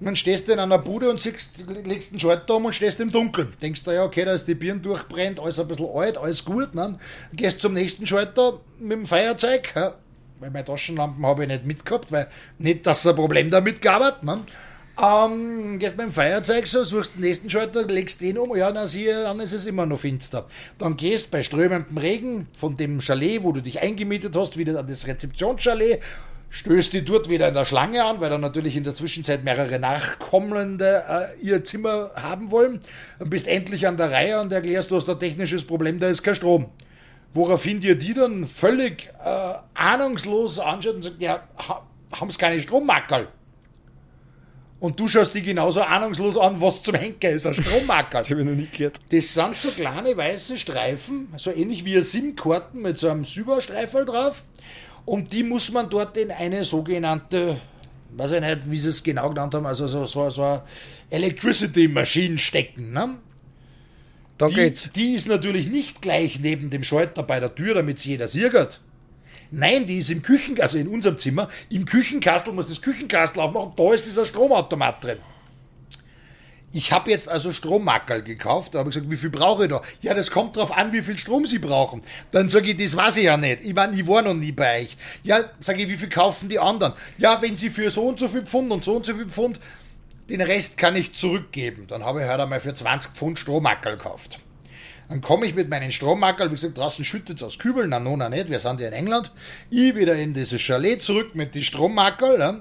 Und 0.01 0.07
dann 0.07 0.17
stehst 0.17 0.49
du 0.49 0.53
in 0.53 0.59
einer 0.59 0.79
Bude 0.79 1.09
und 1.09 1.21
siehst, 1.21 1.65
legst 1.85 2.13
einen 2.13 2.21
Schalter 2.21 2.57
um 2.57 2.67
und 2.67 2.75
stehst 2.75 3.01
im 3.01 3.11
Dunkeln. 3.11 3.53
Denkst 3.63 3.85
du, 3.85 3.93
ja, 3.93 4.05
okay, 4.05 4.25
da 4.25 4.33
ist 4.33 4.47
die 4.47 4.55
Birne 4.55 4.81
durchbrennt, 4.81 5.41
alles 5.41 5.59
ein 5.59 5.69
bisschen 5.69 5.89
alt, 5.93 6.19
alles 6.19 6.45
gut. 6.45 6.75
Ne? 6.75 6.99
Gehst 7.33 7.61
zum 7.61 7.75
nächsten 7.75 8.07
Schalter 8.07 8.61
mit 8.79 8.93
dem 8.93 9.07
Feuerzeug, 9.07 9.73
ja, 9.75 9.95
weil 10.41 10.51
meine 10.51 10.65
Taschenlampen 10.65 11.25
habe 11.25 11.43
ich 11.43 11.49
nicht 11.49 11.65
mitgehabt, 11.65 12.13
weil 12.13 12.29
nicht, 12.59 12.87
dass 12.87 13.01
es 13.01 13.07
ein 13.07 13.17
Problem 13.17 13.51
damit 13.51 13.83
gab. 13.83 14.23
Ne? 14.23 14.45
Ähm, 15.01 15.79
gehst 15.79 15.97
dem 15.97 16.11
Feuerzeug 16.11 16.67
so, 16.67 16.83
suchst 16.83 17.15
den 17.15 17.21
nächsten 17.21 17.49
Schalter, 17.49 17.87
legst 17.87 18.21
den 18.21 18.37
um, 18.37 18.57
ja, 18.57 18.73
dann, 18.73 18.89
siehe, 18.89 19.23
dann 19.23 19.39
ist 19.39 19.53
es 19.53 19.65
immer 19.67 19.87
noch 19.87 20.01
finster. 20.01 20.47
Dann 20.77 20.97
gehst 20.97 21.31
bei 21.31 21.45
strömendem 21.45 21.99
Regen 21.99 22.49
von 22.57 22.77
dem 22.77 23.01
Chalet, 23.01 23.45
wo 23.45 23.53
du 23.53 23.63
dich 23.63 23.81
eingemietet 23.81 24.35
hast, 24.35 24.57
wieder 24.57 24.77
an 24.77 24.89
das 24.89 25.07
Rezeptionschalet, 25.07 26.01
stößt 26.51 26.93
die 26.95 27.05
dort 27.05 27.29
wieder 27.29 27.47
in 27.47 27.55
der 27.55 27.65
Schlange 27.65 28.05
an, 28.05 28.21
weil 28.21 28.31
dann 28.31 28.41
natürlich 28.41 28.75
in 28.75 28.83
der 28.83 28.93
Zwischenzeit 28.93 29.45
mehrere 29.45 29.79
Nachkommende 29.79 31.05
äh, 31.09 31.47
ihr 31.47 31.63
Zimmer 31.63 32.11
haben 32.17 32.51
wollen. 32.51 32.81
Dann 33.21 33.31
bist 33.31 33.47
endlich 33.47 33.87
an 33.87 33.99
der 33.99 34.11
Reihe 34.11 34.41
und 34.41 34.53
erklärst, 34.53 34.91
du 34.91 34.97
hast 34.97 35.09
ein 35.09 35.21
technisches 35.21 35.65
Problem, 35.65 36.01
da 36.01 36.09
ist 36.09 36.25
kein 36.25 36.35
Strom. 36.35 36.71
Woraufhin 37.35 37.79
dir 37.79 37.95
die 37.95 38.15
dann 38.15 38.49
völlig 38.49 39.11
äh, 39.25 39.55
ahnungslos 39.75 40.59
anschaut 40.59 40.97
und 40.97 41.03
sagt, 41.03 41.23
ja, 41.23 41.41
ha, 41.69 41.87
haben 42.11 42.31
sie 42.33 42.39
keine 42.39 42.61
Strommackerl? 42.61 43.29
Und 44.81 44.99
du 45.01 45.09
schaust 45.09 45.35
die 45.35 45.43
genauso 45.43 45.81
ahnungslos 45.83 46.37
an, 46.37 46.61
was 46.61 46.83
zum 46.83 46.95
Henker 46.95 47.31
ist, 47.31 47.47
ein 47.47 47.55
Strommackerl. 47.55 48.23
das 48.23 48.31
habe 48.31 48.41
ich 48.41 48.47
noch 48.47 48.55
nie 48.55 48.69
gehört. 48.71 49.01
Das 49.11 49.35
sind 49.35 49.57
so 49.57 49.71
kleine 49.71 50.17
weiße 50.17 50.57
Streifen, 50.57 51.29
so 51.37 51.51
ähnlich 51.51 51.85
wie 51.85 51.97
ein 51.97 52.03
SIM-Karten 52.03 52.83
mit 52.83 52.99
so 52.99 53.09
einem 53.09 53.25
Silberstreifen 53.25 54.07
drauf. 54.07 54.45
Und 55.05 55.33
die 55.33 55.43
muss 55.43 55.73
man 55.73 55.91
dort 55.91 56.17
in 56.17 56.31
eine 56.31 56.65
sogenannte, 56.65 57.61
weiß 58.11 58.33
ich 58.33 58.41
nicht, 58.41 58.71
wie 58.71 58.79
sie 58.79 58.91
es 58.91 59.03
genau 59.03 59.31
genannt 59.31 59.55
haben, 59.55 59.67
also 59.67 59.87
so, 59.89 60.07
so, 60.07 60.31
so 60.31 60.43
eine 60.43 60.63
Electricity 61.11 61.89
Machine 61.89 62.39
stecken. 62.39 62.93
Ne? 62.93 63.19
Da 64.37 64.47
die, 64.47 64.55
geht's. 64.55 64.91
die 64.95 65.15
ist 65.15 65.27
natürlich 65.27 65.67
nicht 65.69 66.03
gleich 66.03 66.39
neben 66.39 66.71
dem 66.71 66.85
Schalter 66.85 67.25
bei 67.25 67.41
der 67.41 67.53
Tür, 67.55 67.75
damit 67.75 67.99
es 67.99 68.05
jeder 68.05 68.29
sieht. 68.29 68.81
Nein, 69.51 69.87
die 69.87 69.99
ist 69.99 70.11
im 70.11 70.23
Küchen, 70.23 70.61
also 70.61 70.79
in 70.79 70.89
unserem 70.89 71.19
Zimmer, 71.19 71.49
im 71.71 71.85
Küchenkastel, 71.85 72.53
muss 72.53 72.69
das 72.69 72.83
Küchenkastel 72.83 73.41
aufmachen, 73.41 73.73
da 73.77 73.95
ist 73.95 74.07
dieser 74.07 74.27
Stromautomat 74.27 75.03
drin. 75.03 75.19
Ich 76.71 76.93
habe 76.93 77.11
jetzt 77.11 77.31
also 77.31 77.51
Strommackerl 77.51 78.23
gekauft, 78.23 78.75
da 78.75 78.81
habe 78.81 78.91
ich 78.91 78.95
gesagt, 78.95 79.11
wie 79.11 79.17
viel 79.17 79.31
brauche 79.31 79.65
ich 79.65 79.71
da? 79.71 79.81
Ja, 80.03 80.13
das 80.13 80.31
kommt 80.31 80.55
drauf 80.55 80.77
an, 80.77 80.93
wie 80.93 81.01
viel 81.01 81.17
Strom 81.17 81.47
Sie 81.47 81.59
brauchen. 81.59 82.03
Dann 82.31 82.51
sage 82.51 82.71
ich, 82.71 82.77
das 82.77 82.95
weiß 82.95 83.17
ich 83.17 83.25
ja 83.25 83.39
nicht. 83.39 83.65
Ich 83.65 83.75
meine, 83.75 83.97
ich 83.97 84.07
war 84.07 84.21
noch 84.21 84.35
nie 84.35 84.53
bei 84.53 84.83
euch. 84.83 84.97
Ja, 85.23 85.41
sage 85.61 85.83
ich, 85.83 85.89
wie 85.89 85.97
viel 85.97 86.11
kaufen 86.11 86.51
die 86.51 86.59
anderen? 86.59 86.93
Ja, 87.17 87.41
wenn 87.41 87.57
Sie 87.57 87.71
für 87.71 87.91
so 87.91 88.03
und 88.03 88.19
so 88.19 88.29
viel 88.29 88.43
Pfund 88.43 88.71
und 88.71 88.85
so 88.85 88.97
und 88.97 89.07
so 89.07 89.15
viel 89.15 89.29
Pfund, 89.29 89.59
den 90.29 90.43
Rest 90.43 90.77
kann 90.77 90.95
ich 90.95 91.15
zurückgeben. 91.15 91.87
Dann 91.87 92.05
habe 92.05 92.21
ich 92.21 92.29
halt 92.29 92.41
einmal 92.41 92.61
für 92.61 92.75
20 92.75 93.13
Pfund 93.13 93.39
Strommackerl 93.39 93.97
gekauft. 93.97 94.39
Dann 95.09 95.21
komme 95.21 95.47
ich 95.47 95.55
mit 95.55 95.71
meinen 95.71 95.91
Strommackerl, 95.91 96.51
wie 96.51 96.55
gesagt, 96.55 96.77
draußen 96.77 97.05
schüttet 97.05 97.39
es 97.39 97.43
aus 97.43 97.59
Kübeln, 97.59 97.91
na, 97.91 97.99
no, 97.99 98.17
na 98.17 98.29
nicht, 98.29 98.51
wir 98.51 98.59
sind 98.59 98.81
ja 98.81 98.89
in 98.89 98.93
England. 98.93 99.33
Ich 99.71 99.95
wieder 99.95 100.15
in 100.15 100.35
dieses 100.35 100.61
Chalet 100.61 101.03
zurück 101.03 101.35
mit 101.35 101.55
den 101.55 101.63
Strommackerl, 101.63 102.39
ja. 102.39 102.61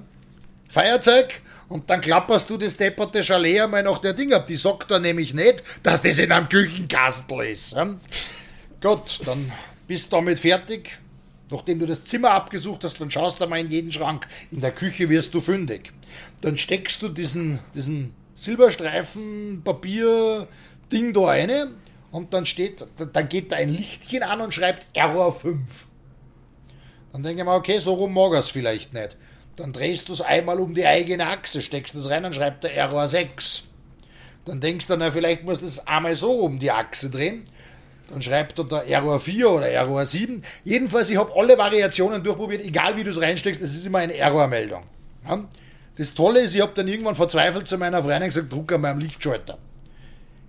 Feuerzeug, 0.70 1.42
und 1.70 1.90
dann 1.90 2.02
klapperst 2.02 2.50
du 2.50 2.58
das 2.58 2.78
depperte 2.78 3.24
Chalet 3.24 3.62
einmal 3.62 3.84
nach 3.84 4.00
der 4.00 4.14
Ding 4.14 4.34
ab. 4.34 4.48
Die 4.48 4.56
sagt 4.56 4.90
da 4.90 5.00
nämlich 5.00 5.34
nicht, 5.34 5.64
dass 5.84 6.02
das 6.02 6.20
in 6.20 6.32
einem 6.32 6.48
Küchenkastel 6.48 7.42
ist. 7.42 7.74
Ja? 7.74 7.96
Gut, 8.82 9.20
dann 9.26 9.52
bist 9.88 10.12
du 10.12 10.18
damit 10.18 10.40
fertig. 10.40 10.98
Nachdem 11.50 11.80
du 11.80 11.86
das 11.86 12.04
Zimmer 12.06 12.32
abgesucht 12.32 12.84
hast, 12.84 13.00
dann 13.00 13.12
schaust 13.12 13.40
du 13.40 13.48
mal 13.48 13.60
in 13.60 13.70
jeden 13.70 13.92
Schrank. 13.92 14.28
In 14.52 14.62
der 14.62 14.72
Küche 14.72 15.10
wirst 15.10 15.34
du 15.34 15.42
fündig. 15.42 15.92
Dann 16.42 16.58
steckst 16.58 17.02
du 17.02 17.10
diesen, 17.10 17.60
diesen 17.74 18.14
Silberstreifen 18.34 19.62
Papier 19.64 20.48
Ding 20.92 21.14
da 21.14 21.26
rein 21.26 21.50
und 22.18 22.34
dann 22.34 22.48
steht, 22.48 22.84
dann 23.14 23.30
geht 23.30 23.52
da 23.52 23.58
ein 23.58 23.70
Lichtchen 23.70 24.24
an 24.24 24.42
und 24.42 24.52
schreibt 24.52 24.88
Error 24.94 25.32
5. 25.32 25.86
Dann 27.14 27.22
denke 27.22 27.42
ich 27.42 27.46
mir, 27.46 27.54
okay, 27.54 27.78
so 27.78 27.94
rum 27.94 28.14
mag 28.16 28.34
es 28.34 28.50
vielleicht 28.50 28.92
nicht. 28.92 29.16
Dann 29.56 29.72
drehst 29.72 30.10
du 30.10 30.14
es 30.14 30.22
einmal 30.22 30.60
um 30.60 30.74
die 30.74 30.88
eigene 30.88 31.28
Achse, 31.28 31.62
steckst 31.62 31.94
es 31.94 32.10
rein 32.10 32.26
und 32.26 32.34
schreibt 32.34 32.64
der 32.64 32.76
Error 32.76 33.08
6. 33.08 33.66
Dann 34.46 34.60
denkst 34.60 34.88
du, 34.88 34.98
na, 34.98 35.12
vielleicht 35.12 35.44
musst 35.44 35.62
du 35.62 35.68
es 35.68 35.86
einmal 35.86 36.16
so 36.16 36.32
um 36.40 36.58
die 36.58 36.72
Achse 36.72 37.12
drehen. 37.12 37.44
Dann 38.10 38.24
schreibt 38.24 38.58
er 38.58 38.66
der 38.66 38.88
Error 38.88 39.20
4 39.20 39.52
oder 39.52 39.70
Error 39.70 40.04
7. 40.04 40.42
Jedenfalls, 40.64 41.12
ich 41.12 41.18
habe 41.18 41.32
alle 41.36 41.56
Variationen 41.56 42.24
durchprobiert, 42.24 42.66
egal 42.66 42.98
wie 42.98 43.04
du 43.04 43.12
es 43.12 43.22
reinsteckst, 43.22 43.62
es 43.62 43.76
ist 43.76 43.86
immer 43.86 44.00
eine 44.00 44.16
Errormeldung. 44.16 44.84
Ja? 45.28 45.48
Das 45.98 46.16
Tolle 46.16 46.40
ist, 46.42 46.56
ich 46.56 46.62
habe 46.62 46.74
dann 46.74 46.88
irgendwann 46.88 47.16
verzweifelt 47.16 47.68
zu 47.68 47.78
meiner 47.78 48.02
Freundin 48.02 48.30
gesagt, 48.30 48.52
druck 48.52 48.72
an 48.72 48.82
meinem 48.82 49.00
Lichtschalter. 49.00 49.60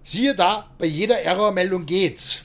Siehe 0.09 0.35
da, 0.35 0.67
bei 0.79 0.87
jeder 0.87 1.21
Errormeldung 1.21 1.85
geht's. 1.85 2.45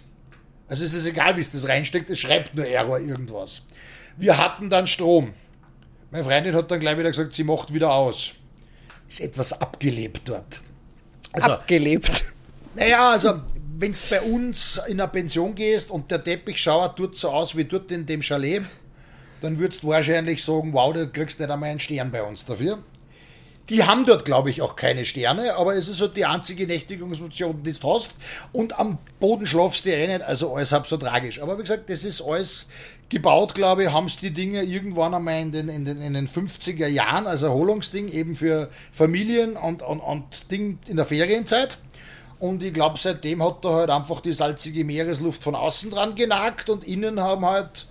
Also 0.67 0.83
es 0.83 0.93
ist 0.93 1.05
egal, 1.05 1.37
wie 1.37 1.39
es 1.39 1.49
das 1.49 1.65
reinsteckt, 1.65 2.09
es 2.09 2.19
schreibt 2.19 2.57
nur 2.57 2.67
Error 2.67 2.99
irgendwas. 2.99 3.61
Wir 4.17 4.37
hatten 4.37 4.69
dann 4.69 4.85
Strom. 4.85 5.31
Meine 6.11 6.25
Freundin 6.25 6.55
hat 6.55 6.69
dann 6.69 6.81
gleich 6.81 6.97
wieder 6.97 7.09
gesagt, 7.09 7.33
sie 7.33 7.45
macht 7.45 7.73
wieder 7.73 7.93
aus. 7.93 8.33
Ist 9.07 9.21
etwas 9.21 9.53
abgelebt 9.53 10.23
dort. 10.25 10.59
Also, 11.31 11.51
abgelebt. 11.51 12.25
Naja, 12.75 13.11
also 13.11 13.39
wenn 13.77 13.93
du 13.93 13.97
bei 14.09 14.21
uns 14.21 14.81
in 14.87 14.99
eine 14.99 15.09
Pension 15.09 15.55
gehst 15.55 15.89
und 15.89 16.11
der 16.11 16.21
Teppichschauer 16.21 16.93
tut 16.93 17.17
so 17.17 17.29
aus 17.29 17.55
wie 17.55 17.63
dort 17.63 17.89
in 17.93 18.05
dem 18.05 18.21
Chalet, 18.21 18.63
dann 19.39 19.57
würdest 19.57 19.83
du 19.83 19.87
wahrscheinlich 19.87 20.43
sagen, 20.43 20.73
wow, 20.73 20.91
du 20.91 21.07
kriegst 21.07 21.39
nicht 21.39 21.49
einmal 21.49 21.69
einen 21.69 21.79
Stern 21.79 22.11
bei 22.11 22.23
uns 22.23 22.45
dafür. 22.45 22.83
Die 23.69 23.85
haben 23.85 24.05
dort, 24.05 24.25
glaube 24.25 24.49
ich, 24.49 24.61
auch 24.61 24.75
keine 24.75 25.05
Sterne, 25.05 25.55
aber 25.55 25.75
es 25.75 25.87
ist 25.87 26.01
halt 26.01 26.17
die 26.17 26.25
einzige 26.25 26.67
Nächtigungsoption, 26.67 27.63
die 27.63 27.71
du 27.71 27.93
hast. 27.93 28.11
Und 28.51 28.77
am 28.77 28.97
Boden 29.21 29.45
schlafst 29.45 29.85
du 29.85 29.89
eh 29.89 30.07
nicht, 30.07 30.21
also 30.21 30.53
alles 30.53 30.73
halb 30.73 30.85
so 30.85 30.97
tragisch. 30.97 31.41
Aber 31.41 31.57
wie 31.57 31.61
gesagt, 31.61 31.89
das 31.89 32.03
ist 32.03 32.21
alles 32.21 32.67
gebaut, 33.07 33.55
glaube 33.55 33.83
ich, 33.83 33.91
haben 33.91 34.07
es 34.07 34.17
die 34.17 34.31
Dinge 34.31 34.63
irgendwann 34.63 35.13
einmal 35.13 35.39
in 35.39 35.51
den, 35.53 35.69
in 35.69 35.85
den, 35.85 36.01
in 36.01 36.13
den 36.13 36.27
50er 36.27 36.87
Jahren 36.87 37.25
als 37.25 37.43
Erholungsding 37.43 38.11
eben 38.11 38.35
für 38.35 38.69
Familien 38.91 39.55
und, 39.55 39.81
und, 39.81 39.99
und 40.01 40.51
Ding 40.51 40.79
in 40.87 40.97
der 40.97 41.05
Ferienzeit. 41.05 41.77
Und 42.39 42.61
ich 42.63 42.73
glaube, 42.73 42.97
seitdem 42.99 43.41
hat 43.41 43.63
da 43.63 43.69
halt 43.69 43.89
einfach 43.89 44.19
die 44.19 44.33
salzige 44.33 44.83
Meeresluft 44.83 45.41
von 45.41 45.55
außen 45.55 45.89
dran 45.91 46.15
genagt 46.15 46.69
und 46.69 46.83
innen 46.83 47.21
haben 47.21 47.45
halt 47.45 47.87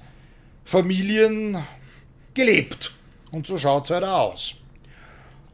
Familien 0.66 1.64
gelebt. 2.34 2.92
Und 3.30 3.46
so 3.46 3.56
schaut 3.56 3.84
es 3.84 3.90
halt 3.90 4.04
auch 4.04 4.32
aus. 4.32 4.56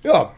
Ja, 0.03 0.35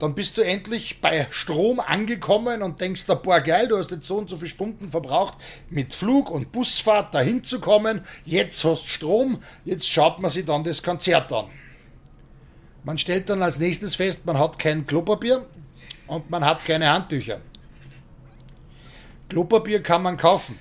dann 0.00 0.14
bist 0.14 0.38
du 0.38 0.40
endlich 0.40 1.02
bei 1.02 1.26
Strom 1.30 1.78
angekommen 1.78 2.62
und 2.62 2.80
denkst, 2.80 3.04
boah 3.22 3.40
geil, 3.40 3.68
du 3.68 3.76
hast 3.76 3.90
jetzt 3.90 4.06
so 4.06 4.16
und 4.16 4.30
so 4.30 4.36
viele 4.36 4.48
Stunden 4.48 4.88
verbraucht, 4.88 5.34
mit 5.68 5.94
Flug 5.94 6.30
und 6.30 6.52
Busfahrt 6.52 7.14
dahin 7.14 7.44
zu 7.44 7.60
kommen. 7.60 8.00
Jetzt 8.24 8.64
hast 8.64 8.88
Strom, 8.88 9.42
jetzt 9.66 9.86
schaut 9.86 10.18
man 10.18 10.30
sich 10.30 10.46
dann 10.46 10.64
das 10.64 10.82
Konzert 10.82 11.30
an. 11.32 11.48
Man 12.82 12.96
stellt 12.96 13.28
dann 13.28 13.42
als 13.42 13.58
nächstes 13.58 13.94
fest, 13.94 14.24
man 14.24 14.38
hat 14.38 14.58
kein 14.58 14.86
Klopapier 14.86 15.44
und 16.06 16.30
man 16.30 16.46
hat 16.46 16.64
keine 16.64 16.90
Handtücher. 16.90 17.42
Klopapier 19.28 19.82
kann 19.82 20.02
man 20.02 20.16
kaufen. 20.16 20.58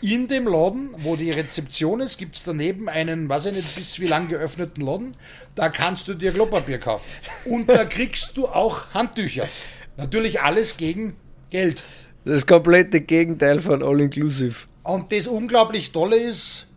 In 0.00 0.28
dem 0.28 0.46
Laden, 0.46 0.90
wo 0.98 1.16
die 1.16 1.32
Rezeption 1.32 2.00
ist, 2.00 2.18
gibt 2.18 2.36
es 2.36 2.44
daneben 2.44 2.88
einen, 2.88 3.28
weiß 3.28 3.46
ich 3.46 3.54
nicht, 3.54 3.74
bis 3.74 3.98
wie 3.98 4.06
lang 4.06 4.28
geöffneten 4.28 4.84
Laden. 4.84 5.12
Da 5.56 5.68
kannst 5.70 6.06
du 6.06 6.14
dir 6.14 6.32
Klopapier 6.32 6.78
kaufen. 6.78 7.08
Und 7.44 7.68
da 7.68 7.84
kriegst 7.84 8.36
du 8.36 8.46
auch 8.46 8.90
Handtücher. 8.94 9.48
Natürlich 9.96 10.40
alles 10.40 10.76
gegen 10.76 11.16
Geld. 11.50 11.82
Das 12.24 12.46
komplette 12.46 13.00
Gegenteil 13.00 13.60
von 13.60 13.82
All 13.82 14.00
Inclusive. 14.00 14.66
Und 14.84 15.10
das 15.12 15.26
unglaublich 15.26 15.90
Tolle 15.90 16.16
ist, 16.16 16.68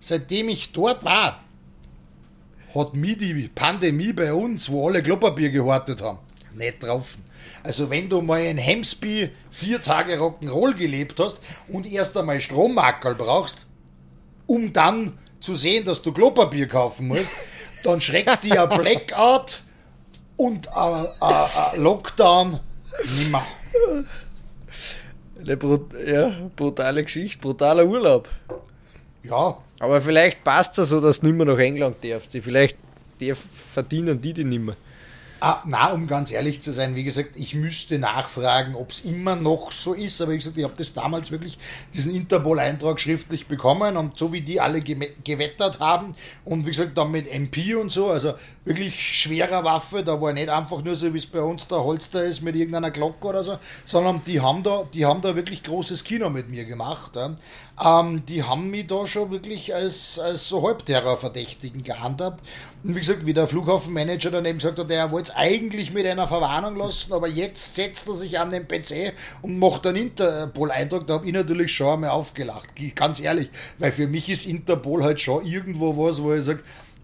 seitdem 0.00 0.48
ich 0.48 0.72
dort 0.72 1.04
war, 1.04 1.44
hat 2.74 2.94
mich 2.94 3.18
die 3.18 3.48
Pandemie 3.54 4.12
bei 4.12 4.32
uns, 4.32 4.70
wo 4.70 4.88
alle 4.88 5.02
Klopapier 5.02 5.50
gehortet 5.50 6.00
haben, 6.00 6.18
nicht 6.56 6.82
drauf. 6.82 7.18
Also 7.62 7.90
wenn 7.90 8.08
du 8.08 8.22
mal 8.22 8.44
in 8.44 8.58
Hemsby 8.58 9.30
vier 9.50 9.82
Tage 9.82 10.18
Rock'n'Roll 10.18 10.74
gelebt 10.74 11.18
hast 11.18 11.38
und 11.68 11.90
erst 11.90 12.16
einmal 12.16 12.40
Strommackerl 12.40 13.14
brauchst, 13.14 13.66
um 14.46 14.72
dann 14.72 15.18
zu 15.40 15.54
sehen, 15.54 15.84
dass 15.84 16.02
du 16.02 16.12
Klopapier 16.12 16.68
kaufen 16.68 17.08
musst, 17.08 17.30
dann 17.82 18.00
schreckt 18.00 18.44
dir 18.44 18.70
ein 18.70 18.78
Blackout 18.78 19.62
und 20.36 20.68
ein, 20.68 21.06
ein, 21.20 21.46
ein 21.72 21.80
Lockdown 21.80 22.60
nimmer. 23.18 23.46
Eine 25.38 25.56
brut 25.56 25.92
ja, 26.06 26.32
brutale 26.54 27.04
Geschichte, 27.04 27.38
brutaler 27.38 27.84
Urlaub. 27.84 28.28
Ja, 29.22 29.58
Aber 29.80 30.00
vielleicht 30.00 30.44
passt 30.44 30.78
es 30.78 30.88
so, 30.88 31.00
dass 31.00 31.20
du 31.20 31.26
nicht 31.26 31.36
mehr 31.36 31.46
nach 31.46 31.58
England 31.58 31.96
darfst. 32.02 32.32
Die 32.32 32.40
vielleicht 32.40 32.76
verdienen 33.74 34.20
die 34.20 34.32
die 34.32 34.44
nicht 34.44 34.62
mehr. 34.62 34.76
Ah, 35.38 35.62
na, 35.66 35.92
um 35.92 36.06
ganz 36.06 36.32
ehrlich 36.32 36.62
zu 36.62 36.72
sein, 36.72 36.96
wie 36.96 37.04
gesagt, 37.04 37.36
ich 37.36 37.54
müsste 37.54 37.98
nachfragen, 37.98 38.74
ob 38.74 38.90
es 38.90 39.00
immer 39.00 39.36
noch 39.36 39.70
so 39.70 39.92
ist, 39.92 40.22
aber 40.22 40.32
wie 40.32 40.38
gesagt, 40.38 40.56
ich 40.56 40.64
habe 40.64 40.72
das 40.78 40.94
damals 40.94 41.30
wirklich, 41.30 41.58
diesen 41.92 42.14
Interpol-Eintrag 42.14 42.98
schriftlich 42.98 43.46
bekommen 43.46 43.98
und 43.98 44.18
so 44.18 44.32
wie 44.32 44.40
die 44.40 44.62
alle 44.62 44.80
gewettert 44.80 45.78
haben 45.78 46.14
und 46.46 46.64
wie 46.64 46.70
gesagt, 46.70 46.96
dann 46.96 47.10
mit 47.10 47.28
MP 47.28 47.74
und 47.74 47.92
so, 47.92 48.08
also 48.08 48.32
wirklich 48.64 49.20
schwerer 49.20 49.62
Waffe, 49.62 50.02
da 50.02 50.18
war 50.20 50.32
nicht 50.32 50.48
einfach 50.48 50.82
nur 50.82 50.96
so, 50.96 51.12
wie 51.12 51.18
es 51.18 51.26
bei 51.26 51.40
uns 51.40 51.68
der 51.68 51.84
Holster 51.84 52.24
ist 52.24 52.40
mit 52.40 52.56
irgendeiner 52.56 52.90
Glocke 52.90 53.26
oder 53.26 53.44
so, 53.44 53.58
sondern 53.84 54.22
die 54.26 54.40
haben 54.40 54.62
da, 54.62 54.84
die 54.94 55.04
haben 55.04 55.20
da 55.20 55.36
wirklich 55.36 55.62
großes 55.62 56.02
Kino 56.02 56.30
mit 56.30 56.48
mir 56.48 56.64
gemacht. 56.64 57.14
Ja. 57.14 57.34
Ähm, 57.84 58.24
die 58.26 58.42
haben 58.42 58.70
mich 58.70 58.86
da 58.86 59.06
schon 59.06 59.30
wirklich 59.30 59.74
als, 59.74 60.18
als 60.18 60.48
so 60.48 60.66
Halbterror-Verdächtigen 60.66 61.82
gehandhabt. 61.82 62.42
Und 62.82 62.94
wie 62.94 63.00
gesagt, 63.00 63.26
wie 63.26 63.34
der 63.34 63.46
Flughafenmanager 63.46 64.30
daneben 64.30 64.58
gesagt 64.58 64.78
hat, 64.78 64.90
er 64.90 65.10
wollte 65.10 65.32
es 65.32 65.36
eigentlich 65.36 65.92
mit 65.92 66.06
einer 66.06 66.26
Verwarnung 66.26 66.76
lassen, 66.76 67.12
aber 67.12 67.28
jetzt 67.28 67.74
setzt 67.74 68.08
er 68.08 68.14
sich 68.14 68.38
an 68.38 68.50
den 68.50 68.66
PC 68.66 69.12
und 69.42 69.58
macht 69.58 69.86
einen 69.86 70.08
Interpol-Eindruck. 70.08 71.06
Da 71.06 71.14
habe 71.14 71.26
ich 71.26 71.32
natürlich 71.32 71.74
schon 71.74 71.94
einmal 71.94 72.10
aufgelacht, 72.10 72.68
ganz 72.94 73.20
ehrlich, 73.20 73.50
weil 73.78 73.92
für 73.92 74.06
mich 74.06 74.30
ist 74.30 74.46
Interpol 74.46 75.02
halt 75.02 75.20
schon 75.20 75.44
irgendwo 75.44 75.96
was, 75.96 76.22
wo 76.22 76.32
ich 76.32 76.44
sage, 76.44 76.62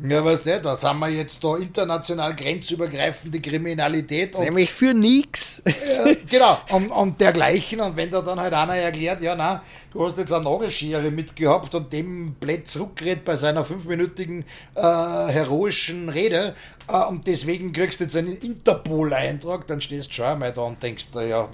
ja, 0.08 0.24
weißt 0.24 0.46
du, 0.46 0.60
da 0.60 0.74
sind 0.74 0.98
wir 0.98 1.08
jetzt 1.10 1.44
da 1.44 1.56
international 1.56 2.34
grenzübergreifende 2.34 3.40
Kriminalität 3.40 4.34
und 4.34 4.42
Nämlich 4.42 4.72
für 4.72 4.92
nix. 4.94 5.62
ja, 5.66 6.14
genau, 6.28 6.58
und, 6.70 6.90
und 6.90 7.20
dergleichen. 7.20 7.80
Und 7.80 7.96
wenn 7.96 8.10
da 8.10 8.20
dann 8.20 8.40
halt 8.40 8.52
einer 8.52 8.74
erklärt, 8.74 9.20
ja, 9.20 9.36
na, 9.36 9.62
du 9.92 10.04
hast 10.04 10.18
jetzt 10.18 10.32
eine 10.32 10.44
Nagelschere 10.44 11.10
mitgehabt 11.12 11.74
und 11.76 11.92
dem 11.92 12.34
blöd 12.34 12.66
zurückgeredet 12.66 13.24
bei 13.24 13.36
seiner 13.36 13.64
fünfminütigen 13.64 14.44
äh, 14.74 14.82
heroischen 14.82 16.08
Rede 16.08 16.56
äh, 16.88 17.04
und 17.04 17.28
deswegen 17.28 17.72
kriegst 17.72 18.00
du 18.00 18.04
jetzt 18.04 18.16
einen 18.16 18.36
Interpol-Eintrag, 18.36 19.68
dann 19.68 19.80
stehst 19.80 20.08
du 20.08 20.14
schon 20.14 20.26
einmal 20.26 20.52
da 20.52 20.62
und 20.62 20.82
denkst, 20.82 21.10
da, 21.12 21.22
ja. 21.22 21.48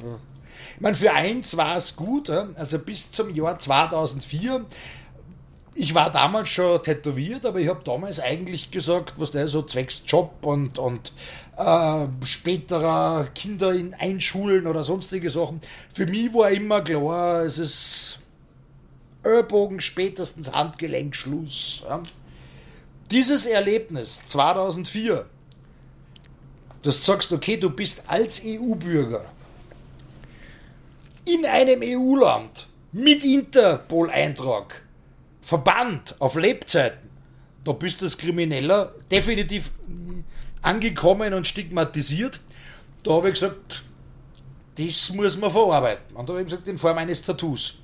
Ich 0.74 0.80
meine, 0.80 0.94
für 0.94 1.12
eins 1.12 1.56
war 1.56 1.76
es 1.76 1.96
gut, 1.96 2.30
also 2.30 2.78
bis 2.78 3.10
zum 3.10 3.34
Jahr 3.34 3.58
2004 3.58 4.64
ich 5.78 5.94
war 5.94 6.10
damals 6.10 6.48
schon 6.48 6.82
tätowiert, 6.82 7.46
aber 7.46 7.60
ich 7.60 7.68
habe 7.68 7.82
damals 7.84 8.18
eigentlich 8.18 8.70
gesagt, 8.70 9.14
was 9.16 9.30
der 9.30 9.46
so 9.46 9.62
zwecks 9.62 10.02
Job 10.06 10.32
und, 10.42 10.78
und 10.78 11.12
äh, 11.56 12.06
späterer 12.24 13.28
Kinder 13.32 13.72
in 13.72 13.94
Einschulen 13.94 14.66
oder 14.66 14.82
sonstige 14.82 15.30
Sachen. 15.30 15.60
Für 15.94 16.06
mich 16.06 16.34
war 16.34 16.50
immer 16.50 16.80
klar, 16.80 17.42
es 17.42 17.60
ist 17.60 18.18
Ellbogen, 19.22 19.80
spätestens 19.80 20.52
Handgelenk, 20.52 21.14
Schluss. 21.14 21.84
Ja. 21.88 22.02
Dieses 23.12 23.46
Erlebnis 23.46 24.22
2004, 24.26 25.26
dass 26.82 26.98
du 26.98 27.04
sagst, 27.04 27.30
okay, 27.30 27.56
du 27.56 27.70
bist 27.70 28.02
als 28.08 28.42
EU-Bürger 28.44 29.24
in 31.24 31.46
einem 31.46 31.82
EU-Land 31.84 32.66
mit 32.90 33.24
Interpol-Eintrag 33.24 34.82
verbannt 35.48 36.14
auf 36.18 36.34
Lebzeiten, 36.34 37.08
da 37.64 37.72
bist 37.72 38.02
du 38.02 38.04
als 38.04 38.18
Krimineller 38.18 38.92
definitiv 39.10 39.70
angekommen 40.60 41.32
und 41.32 41.46
stigmatisiert. 41.46 42.40
Da 43.02 43.12
habe 43.12 43.28
ich 43.28 43.34
gesagt, 43.40 43.82
das 44.76 45.10
muss 45.14 45.38
man 45.38 45.50
verarbeiten. 45.50 46.14
Und 46.14 46.28
da 46.28 46.34
habe 46.34 46.42
ich 46.42 46.48
gesagt, 46.48 46.68
in 46.68 46.76
Form 46.76 46.98
eines 46.98 47.22
Tattoos. 47.22 47.78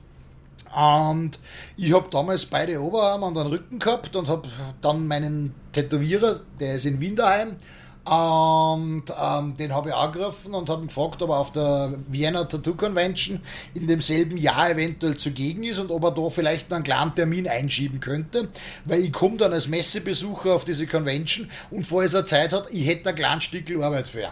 Und 0.77 1.39
ich 1.79 1.95
habe 1.95 2.07
damals 2.11 2.45
beide 2.45 2.79
Oberarme 2.83 3.25
und 3.25 3.35
den 3.35 3.47
Rücken 3.47 3.79
gehabt 3.79 4.15
und 4.15 4.29
habe 4.29 4.47
dann 4.83 5.07
meinen 5.07 5.55
Tätowierer, 5.73 6.41
der 6.61 6.75
ist 6.75 6.85
in 6.85 7.01
Wien 7.01 7.17
daheim, 7.17 7.57
und 8.05 9.05
ähm, 9.19 9.57
den 9.57 9.75
habe 9.75 9.89
ich 9.89 9.95
angegriffen 9.95 10.53
und 10.53 10.69
habe 10.69 10.83
ihn 10.83 10.89
gefragt, 10.89 11.23
ob 11.23 11.31
er 11.31 11.39
auf 11.39 11.53
der 11.53 11.95
Vienna 12.07 12.45
Tattoo 12.45 12.75
Convention 12.75 13.41
in 13.73 13.87
demselben 13.87 14.37
Jahr 14.37 14.71
eventuell 14.71 15.17
zugegen 15.17 15.65
ist 15.65 15.79
und 15.79 15.91
ob 15.91 16.05
er 16.05 16.11
da 16.11 16.29
vielleicht 16.29 16.69
noch 16.69 16.77
einen 16.77 16.85
kleinen 16.85 17.15
Termin 17.15 17.49
einschieben 17.49 18.01
könnte, 18.01 18.49
weil 18.85 19.01
ich 19.01 19.13
komme 19.13 19.39
dann 19.39 19.55
als 19.55 19.69
Messebesucher 19.69 20.55
auf 20.55 20.67
diese 20.67 20.87
Convention 20.87 21.51
und 21.71 21.87
falls 21.87 22.13
er 22.13 22.27
Zeit 22.27 22.53
hat, 22.53 22.67
ich 22.71 22.87
hätte 22.87 23.09
ein 23.09 23.15
kleines 23.15 23.45
Stück 23.45 23.71
Arbeit 23.81 24.09
für 24.09 24.21
ihn. 24.21 24.29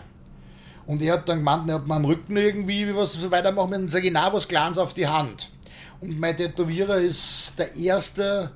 Und 0.87 1.01
er 1.01 1.15
hat 1.15 1.29
dann 1.29 1.39
gemeint, 1.39 1.69
er 1.69 1.77
hat 1.77 1.87
mir 1.87 1.95
am 1.95 2.05
Rücken 2.05 2.37
irgendwie 2.37 2.95
was 2.95 3.31
weitermachen 3.31 3.75
und 3.75 3.91
sage 3.91 4.09
ich, 4.09 4.13
na, 4.13 4.31
was 4.33 4.49
Kleines 4.49 4.77
auf 4.77 4.93
die 4.93 5.07
Hand. 5.07 5.51
Und 6.03 6.19
mein 6.19 6.37
Tätowierer 6.37 6.97
ist 6.97 7.55
der 7.59 7.75
erste, 7.77 8.51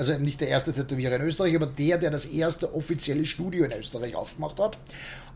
also 0.00 0.14
nicht 0.14 0.40
der 0.40 0.48
erste 0.48 0.72
Tätowierer 0.72 1.16
in 1.16 1.22
Österreich, 1.22 1.54
aber 1.54 1.66
der, 1.66 1.98
der 1.98 2.10
das 2.10 2.24
erste 2.24 2.74
offizielle 2.74 3.26
Studio 3.26 3.64
in 3.64 3.72
Österreich 3.72 4.14
aufgemacht 4.14 4.58
hat. 4.58 4.78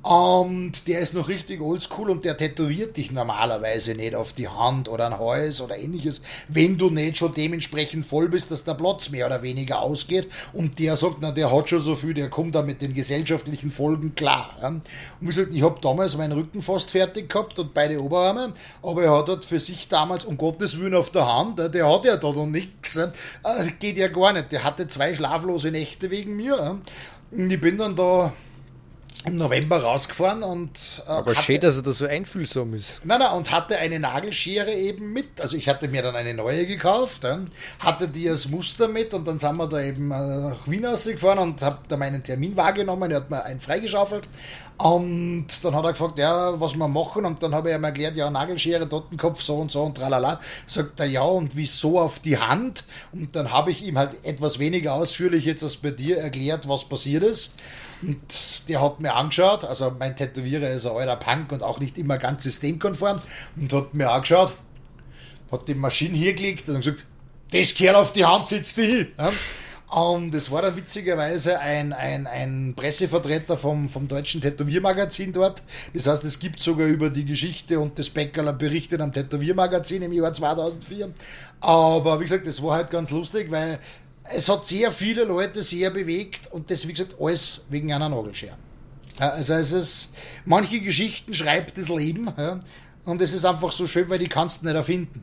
Und 0.05 0.86
der 0.86 1.01
ist 1.01 1.14
noch 1.14 1.28
richtig 1.28 1.62
oldschool 1.62 2.10
und 2.10 2.26
der 2.26 2.36
tätowiert 2.36 2.98
dich 2.98 3.10
normalerweise 3.10 3.94
nicht 3.94 4.14
auf 4.14 4.35
die 4.35 4.48
Hand 4.48 4.90
oder 4.90 5.06
ein 5.06 5.18
Hals 5.18 5.62
oder 5.62 5.78
ähnliches, 5.78 6.20
wenn 6.48 6.76
du 6.76 6.90
nicht 6.90 7.16
schon 7.16 7.32
dementsprechend 7.32 8.05
voll 8.05 8.28
bist, 8.28 8.51
dass 8.51 8.64
der 8.64 8.74
Platz 8.74 9.09
mehr 9.09 9.24
oder 9.24 9.40
weniger 9.40 9.81
ausgeht. 9.81 10.28
Und 10.52 10.78
der 10.78 10.98
sagt, 10.98 11.16
na, 11.20 11.32
der 11.32 11.51
hat 11.51 11.70
schon 11.70 11.81
so 11.81 11.97
viel, 11.97 12.12
der 12.12 12.28
kommt 12.28 12.55
da 12.55 12.60
mit 12.60 12.82
den 12.82 12.93
gesellschaftlichen 12.93 13.70
Folgen 13.70 14.14
klar. 14.14 14.55
Und 14.62 14.82
wie 15.20 15.26
gesagt, 15.26 15.55
ich 15.55 15.62
habe 15.62 15.78
damals 15.81 16.18
meinen 16.18 16.32
Rücken 16.32 16.60
fast 16.60 16.90
fertig 16.90 17.31
gehabt 17.31 17.59
und 17.59 17.72
beide 17.72 17.98
Oberarme, 17.98 18.52
aber 18.82 19.05
er 19.05 19.16
hat 19.16 19.31
halt 19.31 19.47
für 19.47 19.59
sich 19.59 19.89
damals, 19.89 20.26
um 20.26 20.36
Gottes 20.36 20.78
Willen 20.78 20.94
auf 20.94 21.12
der 21.12 21.26
Hand, 21.26 21.59
der 21.59 21.90
hat 21.90 22.05
ja 22.05 22.18
da 22.18 22.31
noch 22.31 22.44
nichts, 22.44 23.01
geht 23.78 23.97
ja 23.97 24.09
gar 24.09 24.35
nicht. 24.35 24.52
Der 24.52 24.64
hatte 24.64 24.86
zwei 24.86 25.14
schlaflose 25.14 25.70
Nächte 25.70 26.10
wegen 26.10 26.36
mir. 26.36 26.78
Und 27.31 27.51
ich 27.51 27.59
bin 27.59 27.78
dann 27.78 27.97
da 27.97 28.35
im 29.24 29.36
November 29.36 29.82
rausgefahren 29.82 30.43
und 30.43 31.03
äh, 31.07 31.11
Aber 31.11 31.35
schön, 31.35 31.61
dass 31.61 31.77
er 31.77 31.82
da 31.82 31.93
so 31.93 32.07
einfühlsam 32.07 32.74
ist. 32.74 33.01
Nein, 33.05 33.20
nein, 33.20 33.32
und 33.32 33.51
hatte 33.51 33.78
eine 33.78 33.99
Nagelschere 33.99 34.73
eben 34.73 35.12
mit. 35.12 35.41
Also 35.41 35.57
ich 35.57 35.69
hatte 35.69 35.89
mir 35.89 36.03
dann 36.03 36.15
eine 36.15 36.35
neue 36.35 36.66
gekauft, 36.66 37.24
ja, 37.24 37.39
hatte 37.78 38.09
die 38.09 38.28
als 38.28 38.49
Muster 38.49 38.89
mit 38.89 39.15
und 39.15 39.27
dann 39.27 39.39
sind 39.39 39.57
wir 39.57 39.66
da 39.66 39.81
eben 39.81 40.11
äh, 40.11 40.51
nach 40.51 40.66
Wien 40.66 40.85
rausgefahren 40.85 41.39
und 41.39 41.62
habe 41.62 41.78
da 41.89 41.97
meinen 41.97 42.23
Termin 42.23 42.55
wahrgenommen. 42.57 43.11
Er 43.11 43.19
hat 43.19 43.31
mir 43.31 43.43
einen 43.45 43.61
freigeschaufelt 43.61 44.28
und 44.77 45.47
dann 45.62 45.77
hat 45.77 45.85
er 45.85 45.93
gefragt, 45.93 46.19
ja, 46.19 46.61
was 46.61 46.74
wir 46.74 46.89
machen 46.89 47.24
und 47.24 47.43
dann 47.43 47.55
habe 47.55 47.70
ich 47.70 47.77
ihm 47.77 47.85
erklärt, 47.85 48.16
ja, 48.16 48.28
Nagelschere, 48.28 48.89
Totenkopf, 48.89 49.41
so 49.41 49.57
und 49.57 49.70
so 49.70 49.85
und 49.85 49.97
tralala. 49.97 50.41
Sagt 50.66 50.99
er, 51.01 51.07
ja, 51.07 51.23
und 51.23 51.57
wieso 51.57 52.01
auf 52.01 52.19
die 52.19 52.36
Hand? 52.36 52.85
Und 53.12 53.36
dann 53.36 53.53
habe 53.53 53.70
ich 53.70 53.86
ihm 53.86 53.97
halt 53.97 54.24
etwas 54.24 54.59
weniger 54.59 54.95
ausführlich 54.95 55.45
jetzt 55.45 55.62
als 55.62 55.77
bei 55.77 55.93
dir 55.93 56.19
erklärt, 56.19 56.69
was 56.69 56.85
passiert 56.85 57.23
ist. 57.23 57.55
Und 58.03 58.69
der 58.69 58.83
hat 58.83 59.01
mir 59.01 59.15
angeschaut, 59.15 59.65
also 59.65 59.95
mein 59.99 60.16
Tätowierer 60.16 60.71
ist 60.71 60.87
ein 60.87 60.97
alter 60.97 61.16
Punk 61.16 61.53
und 61.53 61.62
auch 61.62 61.81
nicht 61.81 61.99
immer 61.99 62.19
ganz 62.19 62.43
systemkonform, 62.45 63.19
und 63.57 63.73
hat 63.73 63.95
mir 63.95 64.11
angeschaut, 64.11 64.55
hat 65.51 65.69
die 65.69 65.75
Maschine 65.75 66.16
hier 66.16 66.35
gelegt 66.35 66.69
und 66.69 66.77
gesagt, 66.77 67.05
das 67.51 67.75
gehört 67.75 67.97
auf 67.97 68.12
die 68.12 68.25
Hand, 68.25 68.47
sitzt 68.47 68.77
die. 68.77 69.07
Ja? 69.19 69.33
Und 69.95 70.35
es 70.35 70.51
war 70.51 70.61
dann 70.61 70.75
witzigerweise 70.75 71.61
ein, 71.61 71.93
ein, 71.93 72.27
ein 72.27 72.75
Pressevertreter 72.75 73.57
vom, 73.57 73.89
vom 73.89 74.09
deutschen 74.09 74.41
Tätowiermagazin 74.41 75.33
dort. 75.33 75.62
Das 75.93 76.09
heißt, 76.09 76.25
es 76.25 76.41
gibt 76.41 76.59
sogar 76.59 76.89
über 76.89 77.11
die 77.11 77.25
Geschichte 77.25 77.79
und 77.79 77.97
das 77.97 78.11
Beckerler 78.11 78.55
berichtet 78.55 79.01
am 79.01 79.12
Tätowiermagazin 79.12 80.03
im 80.03 80.12
Jahr 80.12 80.35
2004. 80.35 81.11
Aber 81.61 82.19
wie 82.19 82.25
gesagt, 82.25 82.45
das 82.45 82.61
war 82.61 82.75
halt 82.75 82.91
ganz 82.91 83.12
lustig, 83.12 83.53
weil 83.53 83.79
es 84.30 84.48
hat 84.48 84.66
sehr 84.66 84.90
viele 84.90 85.24
Leute 85.24 85.62
sehr 85.62 85.90
bewegt 85.90 86.51
und 86.52 86.70
das, 86.70 86.86
wie 86.88 86.92
gesagt, 86.92 87.16
alles 87.20 87.64
wegen 87.68 87.92
einer 87.92 88.09
Nagelschere. 88.09 88.56
Also 89.18 89.55
es 89.55 89.72
ist, 89.72 90.14
manche 90.44 90.80
Geschichten 90.80 91.34
schreibt 91.34 91.78
das 91.78 91.88
Leben 91.88 92.28
ja, 92.36 92.59
und 93.05 93.20
es 93.20 93.32
ist 93.32 93.44
einfach 93.44 93.70
so 93.70 93.86
schön, 93.86 94.09
weil 94.09 94.18
die 94.18 94.28
kannst 94.28 94.62
du 94.62 94.66
nicht 94.66 94.74
erfinden. 94.74 95.22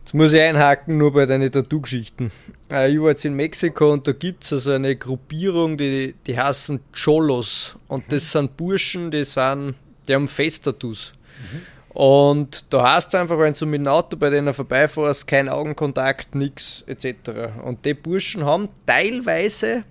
Jetzt 0.00 0.14
muss 0.14 0.32
ich 0.32 0.40
einhaken, 0.40 0.96
nur 0.96 1.12
bei 1.12 1.26
deinen 1.26 1.52
Tattoo-Geschichten. 1.52 2.32
Äh, 2.70 2.90
Ich 2.90 2.98
war 2.98 3.10
jetzt 3.10 3.26
in 3.26 3.34
Mexiko 3.34 3.92
und 3.92 4.06
da 4.06 4.12
gibt 4.12 4.42
es 4.42 4.52
also 4.54 4.72
eine 4.72 4.96
Gruppierung, 4.96 5.76
die, 5.76 6.14
die 6.26 6.38
heißen 6.38 6.80
Cholos. 6.92 7.76
Und 7.88 8.10
das 8.10 8.32
sind 8.32 8.56
Burschen, 8.56 9.10
die 9.10 9.24
sind, 9.24 9.74
die 10.08 10.14
haben 10.14 10.26
Face-Tattoos. 10.26 11.12
Und 11.98 12.72
da 12.72 12.94
hast 12.94 13.12
du 13.12 13.18
einfach, 13.18 13.40
wenn 13.40 13.54
du 13.54 13.66
mit 13.66 13.80
dem 13.80 13.88
Auto 13.88 14.16
bei 14.16 14.30
denen 14.30 14.54
vorbeifährst, 14.54 15.26
kein 15.26 15.48
Augenkontakt, 15.48 16.32
nix 16.32 16.84
etc. 16.86 17.50
Und 17.64 17.84
die 17.84 17.94
Burschen 17.94 18.44
haben 18.44 18.68
teilweise 18.86 19.82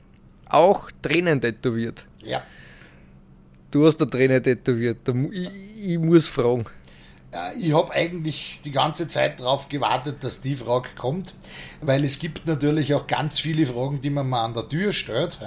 auch 0.48 0.90
Tränen 1.02 1.42
tätowiert. 1.42 2.06
Ja. 2.24 2.44
Du 3.72 3.86
hast 3.86 3.98
da 3.98 4.06
Tränen 4.06 4.42
tätowiert. 4.42 5.00
Ich, 5.34 5.52
ich 5.86 6.00
muss 6.00 6.30
fragen. 6.30 6.66
ich 7.60 7.74
habe 7.74 7.92
eigentlich 7.92 8.62
die 8.64 8.72
ganze 8.72 9.10
Zeit 9.10 9.42
darauf 9.42 9.68
gewartet, 9.68 10.24
dass 10.24 10.40
die 10.40 10.56
Frage 10.56 10.88
kommt, 10.98 11.34
weil 11.82 12.06
es 12.06 12.20
gibt 12.20 12.48
natürlich 12.48 12.94
auch 12.94 13.08
ganz 13.08 13.42
viele 13.42 13.66
Fragen, 13.66 14.02
die 14.02 14.12
man 14.12 14.30
mal 14.30 14.46
an 14.46 14.54
der 14.54 14.70
Tür 14.70 14.94
stellt. 14.94 15.40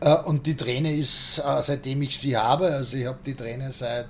Äh, 0.00 0.14
und 0.24 0.46
die 0.46 0.54
Träne 0.54 0.94
ist, 0.94 1.38
äh, 1.38 1.62
seitdem 1.62 2.02
ich 2.02 2.18
sie 2.18 2.36
habe, 2.36 2.66
also 2.66 2.98
ich 2.98 3.06
habe 3.06 3.20
die 3.24 3.34
Träne 3.34 3.72
seit 3.72 4.06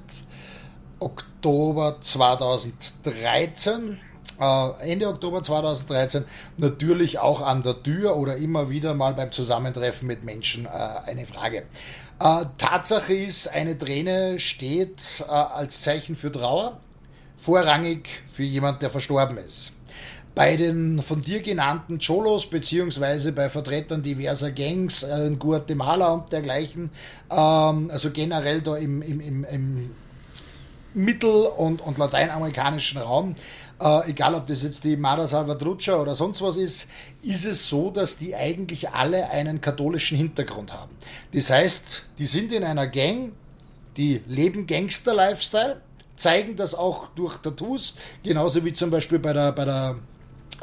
Oktober 1.00 1.98
2013 2.00 3.98
äh, 4.40 4.90
Ende 4.90 5.08
Oktober 5.08 5.42
2013 5.42 6.24
natürlich 6.56 7.18
auch 7.18 7.40
an 7.40 7.62
der 7.62 7.82
Tür 7.82 8.16
oder 8.16 8.36
immer 8.36 8.68
wieder 8.70 8.94
mal 8.94 9.14
beim 9.14 9.30
Zusammentreffen 9.30 10.08
mit 10.08 10.24
Menschen 10.24 10.66
eine 10.66 11.26
Frage. 11.26 11.64
Tatsache 12.58 13.12
ist, 13.12 13.48
eine 13.48 13.76
Träne 13.76 14.38
steht 14.38 15.24
als 15.28 15.82
Zeichen 15.82 16.16
für 16.16 16.32
Trauer 16.32 16.78
vorrangig 17.44 18.08
für 18.32 18.42
jemand, 18.42 18.80
der 18.82 18.90
verstorben 18.90 19.36
ist. 19.36 19.72
Bei 20.34 20.56
den 20.56 21.00
von 21.02 21.22
dir 21.22 21.42
genannten 21.42 22.00
Cholos 22.00 22.48
beziehungsweise 22.48 23.32
bei 23.32 23.48
Vertretern 23.48 24.02
diverser 24.02 24.50
Gangs 24.50 25.04
äh, 25.04 25.26
in 25.26 25.38
Guatemala 25.38 26.08
und 26.08 26.32
dergleichen, 26.32 26.90
ähm, 27.30 27.90
also 27.92 28.10
generell 28.10 28.60
da 28.60 28.76
im, 28.76 29.00
im, 29.02 29.20
im, 29.20 29.44
im 29.44 29.90
mittel- 30.94 31.46
und, 31.56 31.80
und 31.80 31.98
lateinamerikanischen 31.98 33.00
Raum, 33.00 33.34
äh, 33.80 34.10
egal 34.10 34.34
ob 34.34 34.46
das 34.46 34.62
jetzt 34.62 34.84
die 34.84 34.96
Mara 34.96 35.26
Salvatrucha 35.26 35.96
oder 35.96 36.14
sonst 36.14 36.40
was 36.42 36.56
ist, 36.56 36.88
ist 37.22 37.44
es 37.44 37.68
so, 37.68 37.90
dass 37.90 38.16
die 38.16 38.34
eigentlich 38.34 38.90
alle 38.90 39.30
einen 39.30 39.60
katholischen 39.60 40.16
Hintergrund 40.16 40.72
haben. 40.72 40.92
Das 41.32 41.50
heißt, 41.50 42.06
die 42.18 42.26
sind 42.26 42.52
in 42.52 42.64
einer 42.64 42.86
Gang, 42.86 43.32
die 43.96 44.22
leben 44.26 44.66
Gangster-Lifestyle, 44.66 45.80
zeigen 46.16 46.56
das 46.56 46.74
auch 46.74 47.08
durch 47.14 47.38
Tattoos, 47.38 47.96
genauso 48.22 48.64
wie 48.64 48.72
zum 48.72 48.90
Beispiel 48.90 49.18
bei 49.18 49.32
der, 49.32 49.52
bei 49.52 49.64
der 49.64 49.96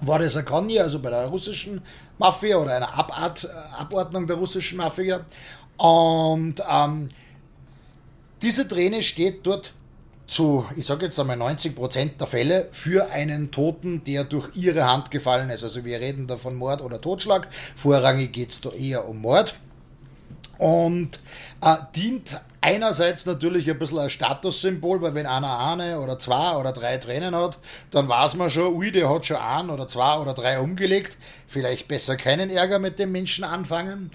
Voresakonni, 0.03 0.79
also 0.79 0.99
bei 0.99 1.09
der 1.09 1.27
russischen 1.27 1.81
Mafia 2.17 2.57
oder 2.57 2.75
einer 2.75 2.93
Abart, 2.93 3.47
Abordnung 3.77 4.25
der 4.27 4.37
russischen 4.37 4.77
Mafia. 4.77 5.25
Und 5.77 6.55
ähm, 6.69 7.09
diese 8.41 8.67
Träne 8.67 9.03
steht 9.03 9.45
dort 9.45 9.73
zu, 10.31 10.65
ich 10.77 10.85
sage 10.85 11.05
jetzt 11.05 11.19
einmal 11.19 11.35
90 11.35 11.75
Prozent 11.75 12.19
der 12.19 12.27
Fälle 12.27 12.69
für 12.71 13.11
einen 13.11 13.51
Toten, 13.51 14.03
der 14.05 14.23
durch 14.23 14.49
ihre 14.55 14.85
Hand 14.85 15.11
gefallen 15.11 15.49
ist. 15.49 15.63
Also 15.63 15.83
wir 15.83 15.99
reden 15.99 16.25
da 16.27 16.37
von 16.37 16.55
Mord 16.55 16.81
oder 16.81 17.01
Totschlag. 17.01 17.49
Vorrangig 17.75 18.31
geht 18.31 18.51
es 18.51 18.61
da 18.61 18.69
eher 18.69 19.07
um 19.07 19.21
Mord. 19.21 19.55
Und 20.57 21.19
äh, 21.61 21.75
dient 21.95 22.39
einerseits 22.61 23.25
natürlich 23.25 23.69
ein 23.69 23.77
bisschen 23.77 23.99
als 23.99 24.13
Statussymbol, 24.13 25.01
weil 25.01 25.15
wenn 25.15 25.25
einer 25.25 25.59
eine 25.59 25.99
oder 25.99 26.17
zwei 26.17 26.55
oder 26.55 26.71
drei 26.71 26.97
Tränen 26.97 27.35
hat, 27.35 27.57
dann 27.89 28.07
weiß 28.07 28.35
man 28.35 28.49
schon, 28.49 28.73
ui, 28.75 28.91
der 28.91 29.09
hat 29.09 29.25
schon 29.25 29.37
ein 29.37 29.69
oder 29.69 29.87
zwei 29.87 30.17
oder 30.17 30.33
drei 30.33 30.59
umgelegt. 30.59 31.17
Vielleicht 31.45 31.89
besser 31.89 32.15
keinen 32.15 32.49
Ärger 32.49 32.79
mit 32.79 32.99
dem 32.99 33.11
Menschen 33.11 33.43
anfangen. 33.43 34.11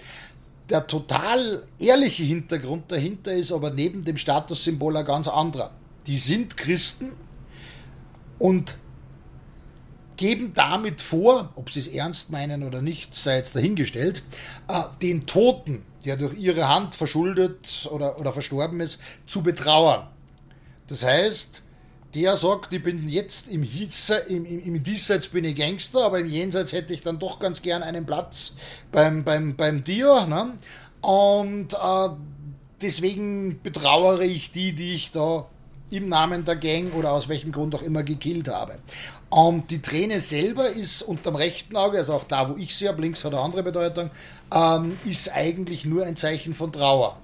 Der 0.69 0.87
total 0.87 1.63
ehrliche 1.77 2.23
Hintergrund 2.23 2.91
dahinter 2.91 3.33
ist 3.33 3.51
aber 3.51 3.69
neben 3.69 4.03
dem 4.03 4.17
Statussymbol 4.17 4.97
ein 4.97 5.05
ganz 5.05 5.27
anderer. 5.27 5.71
Die 6.07 6.17
sind 6.17 6.57
Christen 6.57 7.11
und 8.39 8.77
geben 10.15 10.53
damit 10.55 11.01
vor, 11.01 11.51
ob 11.55 11.69
sie 11.69 11.79
es 11.79 11.87
ernst 11.87 12.31
meinen 12.31 12.63
oder 12.63 12.81
nicht, 12.81 13.13
sei 13.15 13.37
jetzt 13.37 13.55
dahingestellt, 13.55 14.23
äh, 14.67 14.83
den 15.01 15.27
Toten 15.27 15.83
der 16.07 16.15
durch 16.15 16.37
ihre 16.37 16.69
Hand 16.69 16.95
verschuldet 16.95 17.87
oder, 17.91 18.17
oder 18.17 18.31
verstorben 18.31 18.79
ist, 18.79 19.01
zu 19.25 19.43
betrauern. 19.43 20.07
Das 20.87 21.03
heißt, 21.03 21.61
der 22.15 22.37
sagt, 22.37 22.71
ich 22.71 22.81
bin 22.81 23.09
jetzt 23.09 23.49
im, 23.49 23.61
Hitze, 23.61 24.15
im, 24.15 24.45
im, 24.45 24.63
im 24.63 24.83
Diesseits 24.83 25.27
bin 25.27 25.43
ich 25.43 25.57
Gangster, 25.57 26.05
aber 26.05 26.19
im 26.19 26.29
Jenseits 26.29 26.71
hätte 26.71 26.93
ich 26.93 27.01
dann 27.01 27.19
doch 27.19 27.39
ganz 27.39 27.61
gern 27.61 27.83
einen 27.83 28.05
Platz 28.05 28.55
beim, 28.91 29.25
beim, 29.25 29.57
beim 29.57 29.83
Dio. 29.83 30.25
Ne? 30.25 30.53
Und 31.01 31.73
äh, 31.73 32.09
deswegen 32.81 33.61
betrauere 33.61 34.23
ich 34.23 34.51
die, 34.51 34.73
die 34.73 34.93
ich 34.93 35.11
da 35.11 35.49
im 35.89 36.09
Namen 36.09 36.45
der 36.45 36.55
Gang 36.55 36.93
oder 36.93 37.11
aus 37.11 37.29
welchem 37.29 37.51
Grund 37.51 37.75
auch 37.75 37.81
immer 37.81 38.03
gekillt 38.03 38.49
habe. 38.49 38.75
Und 39.29 39.71
die 39.71 39.81
Träne 39.81 40.19
selber 40.19 40.69
ist 40.69 41.01
unterm 41.01 41.35
rechten 41.35 41.75
Auge, 41.75 41.97
also 41.97 42.13
auch 42.13 42.23
da, 42.23 42.49
wo 42.49 42.55
ich 42.55 42.75
sie 42.75 42.87
habe, 42.87 43.01
links 43.01 43.25
hat 43.25 43.33
eine 43.33 43.41
andere 43.41 43.63
Bedeutung, 43.63 44.09
ähm, 44.53 44.97
ist 45.05 45.33
eigentlich 45.33 45.85
nur 45.85 46.05
ein 46.05 46.15
Zeichen 46.15 46.53
von 46.53 46.71
Trauer. 46.71 47.17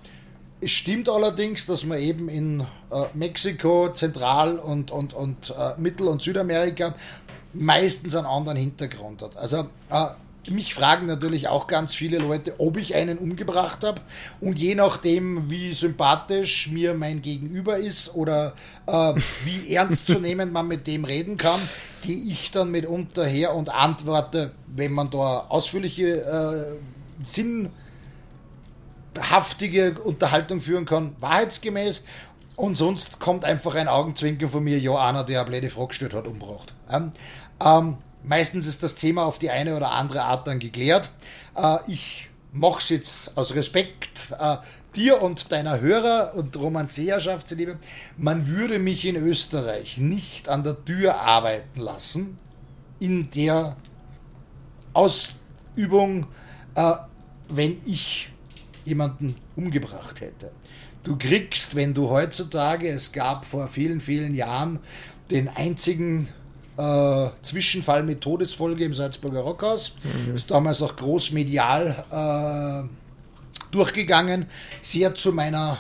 Es 0.60 0.72
stimmt 0.72 1.10
allerdings, 1.10 1.65
dass 1.65 1.85
man 1.85 1.99
eben 1.99 2.30
in 2.30 2.61
äh, 2.61 2.65
Mexiko, 3.14 3.90
Zentral- 3.94 4.57
und, 4.57 4.91
und, 4.91 5.14
und 5.14 5.49
äh, 5.52 5.80
Mittel- 5.80 6.07
und 6.07 6.22
Südamerika 6.22 6.94
meistens 7.53 8.15
einen 8.15 8.27
anderen 8.27 8.57
Hintergrund 8.57 9.22
hat. 9.22 9.38
Also 9.38 9.68
äh, 9.90 10.06
mich 10.49 10.74
fragen 10.74 11.06
natürlich 11.06 11.48
auch 11.48 11.68
ganz 11.68 11.94
viele 11.94 12.18
Leute, 12.18 12.60
ob 12.60 12.78
ich 12.78 12.95
einen 12.95 13.18
umgebracht 13.18 13.84
habe. 13.84 14.02
Und 14.41 14.60
je 14.60 14.76
nachdem, 14.76 15.49
wie 15.49 15.74
sympathisch 15.74 16.70
mir 16.70 16.94
mein 16.94 17.22
Gegenüber 17.22 17.78
ist 17.78 18.15
oder 18.15 18.53
äh, 18.86 19.14
wie 19.45 19.74
ernstzunehmend 19.76 20.52
man 20.52 20.68
mit 20.68 20.88
dem 20.88 21.06
reden 21.06 21.38
kann, 21.38 21.61
gehe 22.02 22.18
ich 22.18 22.52
dann 22.52 22.72
mitunter 22.72 23.26
her 23.26 23.56
und 23.56 23.70
antworte, 23.74 24.52
wenn 24.68 24.91
man 24.91 25.10
da 25.10 25.45
ausführliche, 25.48 26.22
äh, 26.22 26.78
sinnhaftige 29.15 29.99
Unterhaltung 30.03 30.60
führen 30.60 30.86
kann, 30.86 31.15
wahrheitsgemäß. 31.20 32.03
Und 32.56 32.78
sonst 32.78 33.20
kommt 33.20 33.45
einfach 33.45 33.76
ein 33.76 33.88
Augenzwinkern 33.88 34.49
von 34.49 34.64
mir, 34.64 34.78
ja, 34.78 34.95
einer, 34.95 35.24
der 35.24 35.41
eine 35.41 35.49
blöde 35.49 35.70
Frage 35.70 35.88
gestellt 35.88 36.14
hat, 36.14 36.28
umgebracht. 36.28 36.74
Ähm, 36.91 37.14
ähm, 37.64 37.98
Meistens 38.24 38.68
ist 38.68 38.84
das 38.84 38.95
Thema 38.95 39.26
auf 39.26 39.38
die 39.38 39.50
eine 39.50 39.76
oder 39.76 39.91
andere 39.91 40.24
Art 40.24 40.48
dann 40.48 40.60
geklärt. 40.60 41.10
Äh, 41.56 41.78
ich 41.88 42.30
mache 42.52 42.80
es 42.80 42.90
jetzt 42.90 43.38
aus 43.38 43.54
Respekt 43.56 44.34
äh, 44.40 44.58
dir 44.95 45.22
und 45.22 45.52
deiner 45.52 45.82
Hörer 45.82 46.34
und 46.36 46.56
Romanzeerschaft 46.56 47.50
zuliebe. 47.50 47.78
Man 48.18 48.48
würde 48.48 48.80
mich 48.80 49.06
in 49.06 49.16
Österreich 49.16 49.98
nicht 49.98 50.50
an 50.50 50.64
der 50.64 50.84
Tür 50.86 51.20
arbeiten 51.20 51.80
lassen, 51.80 52.38
in 53.00 53.30
der 53.32 53.76
Ausübung, 54.94 56.28
äh, 56.76 56.94
wenn 57.50 57.82
ich 57.86 58.32
jemanden 58.86 59.36
umgebracht 59.56 60.22
hätte. 60.22 60.52
Du 61.04 61.18
kriegst, 61.18 61.76
wenn 61.76 61.94
du 61.94 62.10
heutzutage, 62.10 62.90
es 62.90 63.12
gab 63.12 63.45
vor 63.45 63.68
vielen, 63.68 64.00
vielen 64.00 64.36
Jahren 64.36 64.80
den 65.32 65.50
einzigen 65.50 66.30
äh, 66.78 67.30
Zwischenfall 67.41 68.04
mit 68.04 68.22
Todesfolge 68.22 68.84
im 68.84 68.94
Salzburger 68.94 69.41
Rockhaus. 69.41 69.95
Mhm. 70.04 70.36
Ist 70.36 70.52
damals 70.52 70.82
auch 70.82 70.95
groß 70.95 71.32
medial 71.32 71.95
äh, 72.12 72.88
durchgegangen. 73.72 74.48
Sehr 74.82 75.16
zu 75.16 75.32
meiner 75.32 75.78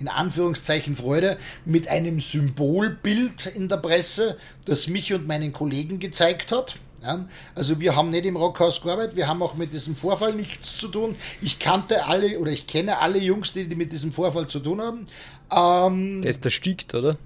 in 0.00 0.08
Anführungszeichen 0.08 0.94
Freude 0.94 1.38
mit 1.64 1.88
einem 1.88 2.20
Symbolbild 2.20 3.46
in 3.46 3.68
der 3.68 3.78
Presse, 3.78 4.36
das 4.64 4.88
mich 4.88 5.12
und 5.12 5.26
meinen 5.26 5.52
Kollegen 5.52 5.98
gezeigt 5.98 6.52
hat. 6.52 6.76
Ja, 7.02 7.26
also 7.54 7.78
wir 7.78 7.94
haben 7.94 8.10
nicht 8.10 8.26
im 8.26 8.36
Rockhaus 8.36 8.82
gearbeitet, 8.82 9.14
wir 9.14 9.28
haben 9.28 9.40
auch 9.40 9.54
mit 9.54 9.72
diesem 9.72 9.94
Vorfall 9.94 10.34
nichts 10.34 10.76
zu 10.76 10.88
tun. 10.88 11.14
Ich 11.40 11.60
kannte 11.60 12.06
alle 12.06 12.38
oder 12.40 12.50
ich 12.50 12.66
kenne 12.66 12.98
alle 12.98 13.18
Jungs, 13.20 13.52
die, 13.52 13.64
mit 13.66 13.92
diesem 13.92 14.12
Vorfall 14.12 14.48
zu 14.48 14.58
tun 14.58 14.80
haben. 14.80 15.06
Ähm, 15.50 16.22
der 16.22 16.32
ist 16.32 16.44
erstickt, 16.44 16.94
oder? 16.94 17.16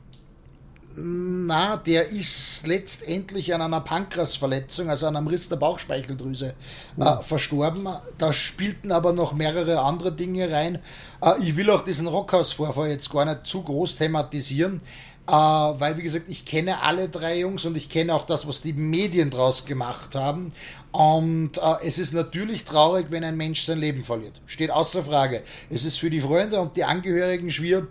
Na, 0.94 1.78
der 1.78 2.10
ist 2.10 2.66
letztendlich 2.66 3.54
an 3.54 3.62
einer 3.62 3.80
Pankreasverletzung, 3.80 4.90
also 4.90 5.06
an 5.06 5.16
einem 5.16 5.26
Riss 5.26 5.48
der 5.48 5.56
Bauchspeicheldrüse, 5.56 6.54
oh. 6.98 7.02
äh, 7.02 7.22
verstorben. 7.22 7.88
Da 8.18 8.32
spielten 8.32 8.92
aber 8.92 9.12
noch 9.12 9.32
mehrere 9.32 9.80
andere 9.80 10.12
Dinge 10.12 10.50
rein. 10.50 10.80
Äh, 11.22 11.32
ich 11.40 11.56
will 11.56 11.70
auch 11.70 11.82
diesen 11.82 12.06
Rockhaus-Vorfall 12.06 12.90
jetzt 12.90 13.10
gar 13.10 13.24
nicht 13.24 13.46
zu 13.46 13.62
groß 13.62 13.96
thematisieren, 13.96 14.82
äh, 15.26 15.32
weil, 15.32 15.96
wie 15.96 16.02
gesagt, 16.02 16.26
ich 16.28 16.44
kenne 16.44 16.82
alle 16.82 17.08
drei 17.08 17.38
Jungs 17.38 17.64
und 17.64 17.76
ich 17.76 17.88
kenne 17.88 18.14
auch 18.14 18.26
das, 18.26 18.46
was 18.46 18.60
die 18.60 18.74
Medien 18.74 19.30
draus 19.30 19.64
gemacht 19.64 20.14
haben. 20.14 20.52
Und 20.90 21.56
äh, 21.56 21.86
es 21.86 21.96
ist 21.96 22.12
natürlich 22.12 22.64
traurig, 22.64 23.06
wenn 23.08 23.24
ein 23.24 23.38
Mensch 23.38 23.62
sein 23.62 23.78
Leben 23.78 24.04
verliert. 24.04 24.42
Steht 24.44 24.70
außer 24.70 25.02
Frage. 25.04 25.42
Es 25.70 25.86
ist 25.86 25.98
für 25.98 26.10
die 26.10 26.20
Freunde 26.20 26.60
und 26.60 26.76
die 26.76 26.84
Angehörigen 26.84 27.50
schwierig 27.50 27.88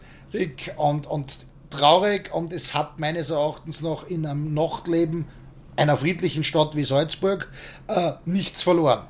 und, 0.78 1.08
und 1.08 1.51
traurig 1.72 2.34
und 2.34 2.54
es 2.54 2.74
hat 2.74 3.00
meines 3.00 3.30
Erachtens 3.30 3.82
noch 3.82 4.08
in 4.08 4.26
einem 4.26 4.54
Nachtleben 4.54 5.26
einer 5.76 5.98
friedlichen 5.98 6.44
Stadt 6.44 6.76
wie 6.76 6.86
Salzburg 6.86 7.50
äh, 7.88 8.14
nichts 8.26 8.62
verloren. 8.62 9.02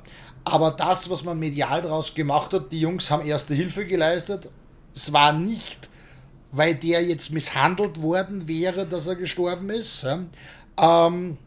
Aber 0.44 0.70
das, 0.72 1.10
was 1.10 1.24
man 1.24 1.38
medial 1.38 1.82
daraus 1.82 2.14
gemacht 2.14 2.52
hat, 2.52 2.72
die 2.72 2.80
Jungs 2.80 3.10
haben 3.10 3.26
erste 3.26 3.54
Hilfe 3.54 3.86
geleistet. 3.86 4.48
Es 4.94 5.12
war 5.12 5.32
nicht, 5.32 5.88
weil 6.50 6.74
der 6.74 7.04
jetzt 7.04 7.30
misshandelt 7.30 8.02
worden 8.02 8.48
wäre, 8.48 8.86
dass 8.86 9.06
er 9.06 9.16
gestorben 9.16 9.70
ist. 9.70 10.06
Ähm, 10.76 11.38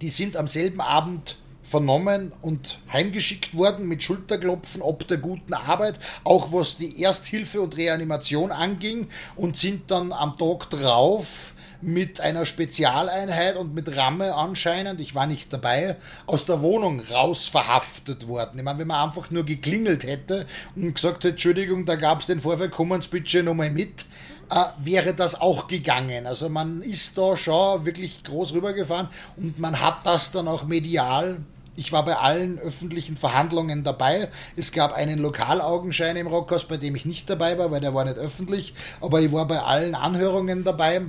die 0.00 0.10
sind 0.10 0.36
am 0.36 0.48
selben 0.48 0.80
Abend 0.80 1.36
vernommen 1.72 2.32
und 2.42 2.80
heimgeschickt 2.92 3.56
worden 3.56 3.88
mit 3.88 4.02
Schulterklopfen 4.02 4.82
ob 4.82 5.08
der 5.08 5.16
guten 5.16 5.54
Arbeit, 5.54 5.98
auch 6.22 6.52
was 6.52 6.76
die 6.76 7.02
Ersthilfe 7.02 7.62
und 7.62 7.78
Reanimation 7.78 8.52
anging 8.52 9.08
und 9.36 9.56
sind 9.56 9.90
dann 9.90 10.12
am 10.12 10.36
Tag 10.36 10.68
drauf 10.68 11.54
mit 11.80 12.20
einer 12.20 12.44
Spezialeinheit 12.44 13.56
und 13.56 13.74
mit 13.74 13.96
Ramme 13.96 14.34
anscheinend, 14.34 15.00
ich 15.00 15.14
war 15.14 15.26
nicht 15.26 15.50
dabei, 15.50 15.96
aus 16.26 16.44
der 16.44 16.60
Wohnung 16.60 17.00
raus 17.00 17.48
verhaftet 17.48 18.28
worden. 18.28 18.58
Ich 18.58 18.64
meine, 18.64 18.78
wenn 18.78 18.88
man 18.88 19.08
einfach 19.08 19.30
nur 19.30 19.44
geklingelt 19.44 20.04
hätte 20.04 20.46
und 20.76 20.94
gesagt 20.94 21.24
hätte, 21.24 21.30
Entschuldigung, 21.30 21.86
da 21.86 21.96
gab 21.96 22.20
es 22.20 22.26
den 22.26 22.38
Vorfall, 22.38 22.68
kommen 22.68 23.00
Sie 23.00 23.08
bitte 23.08 23.42
nochmal 23.42 23.70
mit, 23.70 24.04
äh, 24.50 24.64
wäre 24.84 25.14
das 25.14 25.40
auch 25.40 25.66
gegangen. 25.66 26.26
Also 26.26 26.50
man 26.50 26.82
ist 26.82 27.16
da 27.16 27.36
schon 27.36 27.86
wirklich 27.86 28.22
groß 28.22 28.52
rübergefahren 28.52 29.08
und 29.38 29.58
man 29.58 29.80
hat 29.80 30.04
das 30.04 30.30
dann 30.32 30.48
auch 30.48 30.64
medial 30.64 31.38
ich 31.74 31.92
war 31.92 32.04
bei 32.04 32.16
allen 32.16 32.58
öffentlichen 32.58 33.16
Verhandlungen 33.16 33.82
dabei. 33.82 34.28
Es 34.56 34.72
gab 34.72 34.92
einen 34.92 35.18
Lokalaugenschein 35.18 36.16
im 36.16 36.26
Rockhaus, 36.26 36.68
bei 36.68 36.76
dem 36.76 36.94
ich 36.94 37.06
nicht 37.06 37.30
dabei 37.30 37.56
war, 37.58 37.70
weil 37.70 37.80
der 37.80 37.94
war 37.94 38.04
nicht 38.04 38.18
öffentlich. 38.18 38.74
Aber 39.00 39.20
ich 39.20 39.32
war 39.32 39.46
bei 39.46 39.60
allen 39.60 39.94
Anhörungen 39.94 40.64
dabei. 40.64 41.02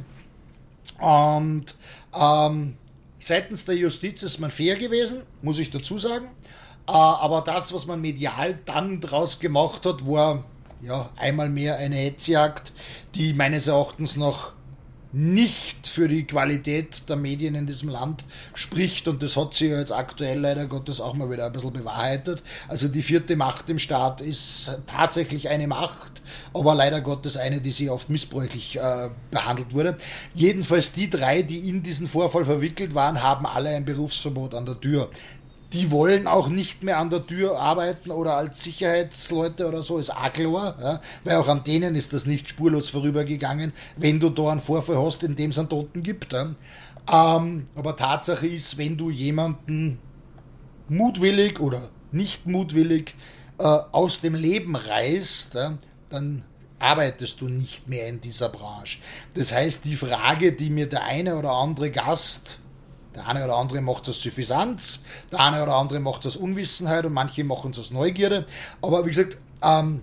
Und 0.99 1.65
ähm, 2.17 2.77
seitens 3.19 3.65
der 3.65 3.75
Justiz 3.75 4.23
ist 4.23 4.39
man 4.39 4.51
fair 4.51 4.77
gewesen, 4.77 5.23
muss 5.41 5.59
ich 5.59 5.69
dazu 5.69 5.97
sagen. 5.97 6.27
Äh, 6.87 6.91
aber 6.91 7.41
das, 7.41 7.73
was 7.73 7.85
man 7.85 7.99
medial 7.99 8.57
dann 8.65 9.01
draus 9.01 9.39
gemacht 9.39 9.85
hat, 9.85 10.07
war 10.07 10.45
ja 10.81 11.09
einmal 11.17 11.49
mehr 11.49 11.77
eine 11.77 11.95
Hetzjagd, 11.95 12.71
die 13.15 13.33
meines 13.33 13.67
Erachtens 13.67 14.15
noch 14.15 14.53
nicht 15.13 15.85
für 15.85 16.07
die 16.07 16.25
Qualität 16.25 17.07
der 17.07 17.15
Medien 17.15 17.53
in 17.53 17.67
diesem 17.67 17.89
Land 17.89 18.25
spricht 18.55 19.07
und 19.07 19.21
das 19.21 19.37
hat 19.37 19.53
sich 19.53 19.69
ja 19.69 19.77
jetzt 19.77 19.91
aktuell 19.91 20.39
leider 20.39 20.65
Gottes 20.65 20.99
auch 20.99 21.13
mal 21.13 21.29
wieder 21.29 21.45
ein 21.45 21.53
bisschen 21.53 21.71
bewahrheitet. 21.71 22.41
Also 22.67 22.87
die 22.87 23.03
vierte 23.03 23.35
Macht 23.35 23.69
im 23.69 23.77
Staat 23.77 24.21
ist 24.21 24.79
tatsächlich 24.87 25.49
eine 25.49 25.67
Macht, 25.67 26.23
aber 26.51 26.73
leider 26.73 26.99
Gottes 27.01 27.37
eine, 27.37 27.61
die 27.61 27.71
sehr 27.71 27.93
oft 27.93 28.09
missbräuchlich 28.09 28.77
äh, 28.77 29.09
behandelt 29.29 29.75
wurde. 29.75 29.97
Jedenfalls 30.33 30.93
die 30.93 31.11
drei, 31.11 31.43
die 31.43 31.69
in 31.69 31.83
diesen 31.83 32.07
Vorfall 32.07 32.45
verwickelt 32.45 32.95
waren, 32.95 33.21
haben 33.21 33.45
alle 33.45 33.69
ein 33.69 33.85
Berufsverbot 33.85 34.55
an 34.55 34.65
der 34.65 34.81
Tür 34.81 35.11
die 35.73 35.89
wollen 35.89 36.27
auch 36.27 36.49
nicht 36.49 36.83
mehr 36.83 36.99
an 36.99 37.09
der 37.09 37.25
Tür 37.25 37.59
arbeiten 37.59 38.11
oder 38.11 38.35
als 38.35 38.63
Sicherheitsleute 38.63 39.67
oder 39.67 39.81
so, 39.81 39.97
ist 39.97 40.11
auch 40.11 40.31
klar, 40.31 40.77
ja, 40.79 41.01
weil 41.23 41.37
auch 41.37 41.47
an 41.47 41.63
denen 41.63 41.95
ist 41.95 42.13
das 42.13 42.27
nicht 42.27 42.47
spurlos 42.47 42.89
vorübergegangen, 42.89 43.73
wenn 43.97 44.19
du 44.19 44.29
da 44.29 44.51
einen 44.51 44.61
Vorfall 44.61 44.97
hast, 45.03 45.23
in 45.23 45.35
dem 45.35 45.49
es 45.49 45.59
einen 45.59 45.69
Toten 45.69 46.03
gibt. 46.03 46.33
Ja. 46.33 46.51
Ähm, 47.11 47.65
aber 47.75 47.95
Tatsache 47.95 48.47
ist, 48.47 48.77
wenn 48.77 48.97
du 48.97 49.09
jemanden 49.09 49.99
mutwillig 50.87 51.59
oder 51.59 51.89
nicht 52.11 52.45
mutwillig 52.45 53.15
äh, 53.57 53.63
aus 53.63 54.21
dem 54.21 54.35
Leben 54.35 54.75
reißt, 54.75 55.55
ja, 55.55 55.77
dann 56.09 56.45
arbeitest 56.77 57.41
du 57.41 57.47
nicht 57.47 57.87
mehr 57.87 58.07
in 58.07 58.21
dieser 58.21 58.49
Branche. 58.49 58.99
Das 59.33 59.51
heißt, 59.51 59.85
die 59.85 59.95
Frage, 59.95 60.51
die 60.51 60.69
mir 60.69 60.87
der 60.87 61.03
eine 61.03 61.37
oder 61.37 61.51
andere 61.51 61.89
Gast 61.89 62.59
der 63.15 63.27
eine 63.27 63.43
oder 63.43 63.57
andere 63.57 63.81
macht 63.81 64.03
es 64.03 64.09
aus 64.09 64.21
Suffisanz, 64.21 65.01
der 65.31 65.39
eine 65.39 65.61
oder 65.61 65.75
andere 65.75 65.99
macht 65.99 66.25
es 66.25 66.35
aus 66.35 66.41
Unwissenheit 66.41 67.05
und 67.05 67.13
manche 67.13 67.43
machen 67.43 67.71
es 67.71 67.79
aus 67.79 67.91
Neugierde. 67.91 68.45
Aber 68.81 69.05
wie 69.05 69.09
gesagt, 69.09 69.37
ähm, 69.61 70.01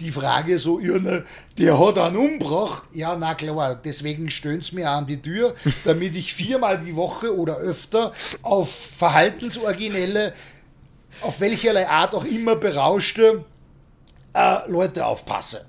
die 0.00 0.10
Frage 0.10 0.58
so, 0.58 0.78
Irne, 0.78 1.24
der 1.58 1.78
hat 1.78 1.98
einen 1.98 2.16
umgebracht. 2.16 2.82
Ja, 2.92 3.16
na 3.16 3.34
klar, 3.34 3.76
deswegen 3.76 4.30
stöhnt 4.30 4.72
mir 4.72 4.90
an 4.90 5.06
die 5.06 5.22
Tür, 5.22 5.54
damit 5.84 6.16
ich 6.16 6.34
viermal 6.34 6.78
die 6.78 6.96
Woche 6.96 7.36
oder 7.36 7.56
öfter 7.56 8.12
auf 8.42 8.70
verhaltensoriginelle, 8.98 10.34
auf 11.20 11.40
welcherlei 11.40 11.88
Art 11.88 12.14
auch 12.14 12.24
immer 12.24 12.56
berauschte 12.56 13.44
äh, 14.34 14.68
Leute 14.68 15.06
aufpasse. 15.06 15.66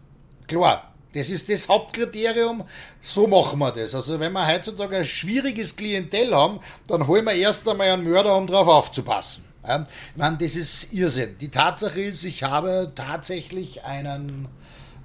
Klar, 0.48 0.93
das 1.14 1.30
ist 1.30 1.50
das 1.50 1.70
Hauptkriterium. 1.70 2.64
So 3.02 3.28
machen 3.28 3.60
wir 3.60 3.72
das. 3.72 3.94
Also 3.94 4.20
wenn 4.20 4.34
wir 4.34 4.48
heutzutage 4.48 4.98
ein 4.98 5.06
schwieriges 5.06 5.76
Klientel 5.76 6.36
haben, 6.36 6.60
dann 6.88 7.08
holen 7.08 7.26
wir 7.26 7.34
erst 7.34 7.68
einmal 7.70 7.90
einen 7.90 8.04
Mörder, 8.04 8.36
um 8.36 8.48
darauf 8.48 8.68
aufzupassen. 8.68 9.46
Ja, 9.66 9.86
meine, 10.16 10.38
das 10.38 10.56
ist 10.56 10.92
Irrsinn. 10.92 11.38
Die 11.40 11.50
Tatsache 11.50 12.02
ist, 12.02 12.24
ich 12.26 12.44
habe 12.44 12.92
tatsächlich 12.96 13.84
einen 13.86 14.50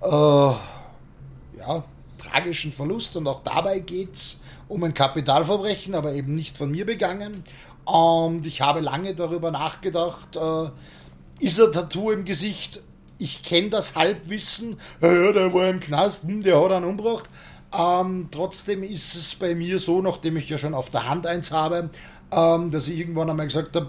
äh, 0.03 0.09
ja, 0.09 1.85
tragischen 2.19 2.73
Verlust 2.73 3.17
und 3.17 3.29
auch 3.29 3.43
dabei 3.45 3.79
geht 3.79 4.17
es 4.17 4.41
um 4.67 4.83
ein 4.83 4.95
Kapitalverbrechen, 4.95 5.95
aber 5.95 6.13
eben 6.13 6.35
nicht 6.35 6.59
von 6.59 6.71
mir 6.71 6.87
begangen. 6.87 7.45
Und 7.85 8.47
ich 8.47 8.61
habe 8.61 8.81
lange 8.81 9.15
darüber 9.15 9.51
nachgedacht, 9.51 10.37
äh, 10.37 10.71
ist 11.39 11.61
ein 11.61 11.73
Tattoo 11.73 12.11
im 12.11 12.25
Gesicht 12.25 12.83
ich 13.19 13.43
kenne 13.43 13.71
das 13.71 13.97
Halbwissen, 13.97 14.79
ja, 15.01 15.33
der 15.33 15.53
war 15.53 15.69
im 15.69 15.81
Knast, 15.81 16.25
hm, 16.25 16.43
der 16.43 16.63
hat 16.63 16.73
einen 16.73 16.87
umgebracht. 16.87 17.29
Ähm, 17.77 18.29
trotzdem 18.31 18.83
ist 18.83 19.15
es 19.15 19.35
bei 19.35 19.55
mir 19.55 19.79
so, 19.79 20.01
nachdem 20.01 20.37
ich 20.37 20.49
ja 20.49 20.57
schon 20.57 20.75
auf 20.75 20.91
der 20.91 21.09
Hand 21.09 21.27
eins 21.27 21.51
habe, 21.51 21.91
ähm, 22.33 22.71
dass 22.71 22.89
ich 22.89 22.99
irgendwann 22.99 23.29
einmal 23.29 23.47
gesagt 23.47 23.77
habe, 23.77 23.89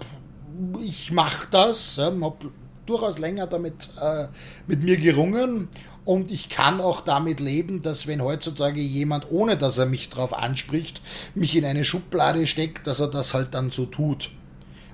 ich 0.82 1.12
mache 1.12 1.48
das, 1.50 1.96
ja, 1.96 2.06
habe 2.06 2.50
durchaus 2.84 3.18
länger 3.18 3.46
damit 3.46 3.88
äh, 4.00 4.26
mit 4.66 4.82
mir 4.82 4.96
gerungen 4.96 5.68
und 6.04 6.30
ich 6.30 6.48
kann 6.48 6.80
auch 6.80 7.02
damit 7.02 7.40
leben, 7.40 7.82
dass 7.82 8.06
wenn 8.06 8.22
heutzutage 8.22 8.80
jemand, 8.80 9.30
ohne 9.30 9.56
dass 9.56 9.78
er 9.78 9.86
mich 9.86 10.08
darauf 10.08 10.36
anspricht, 10.36 11.00
mich 11.34 11.54
in 11.56 11.64
eine 11.64 11.84
Schublade 11.84 12.46
steckt, 12.46 12.86
dass 12.86 13.00
er 13.00 13.08
das 13.08 13.32
halt 13.32 13.54
dann 13.54 13.70
so 13.70 13.86
tut. 13.86 14.30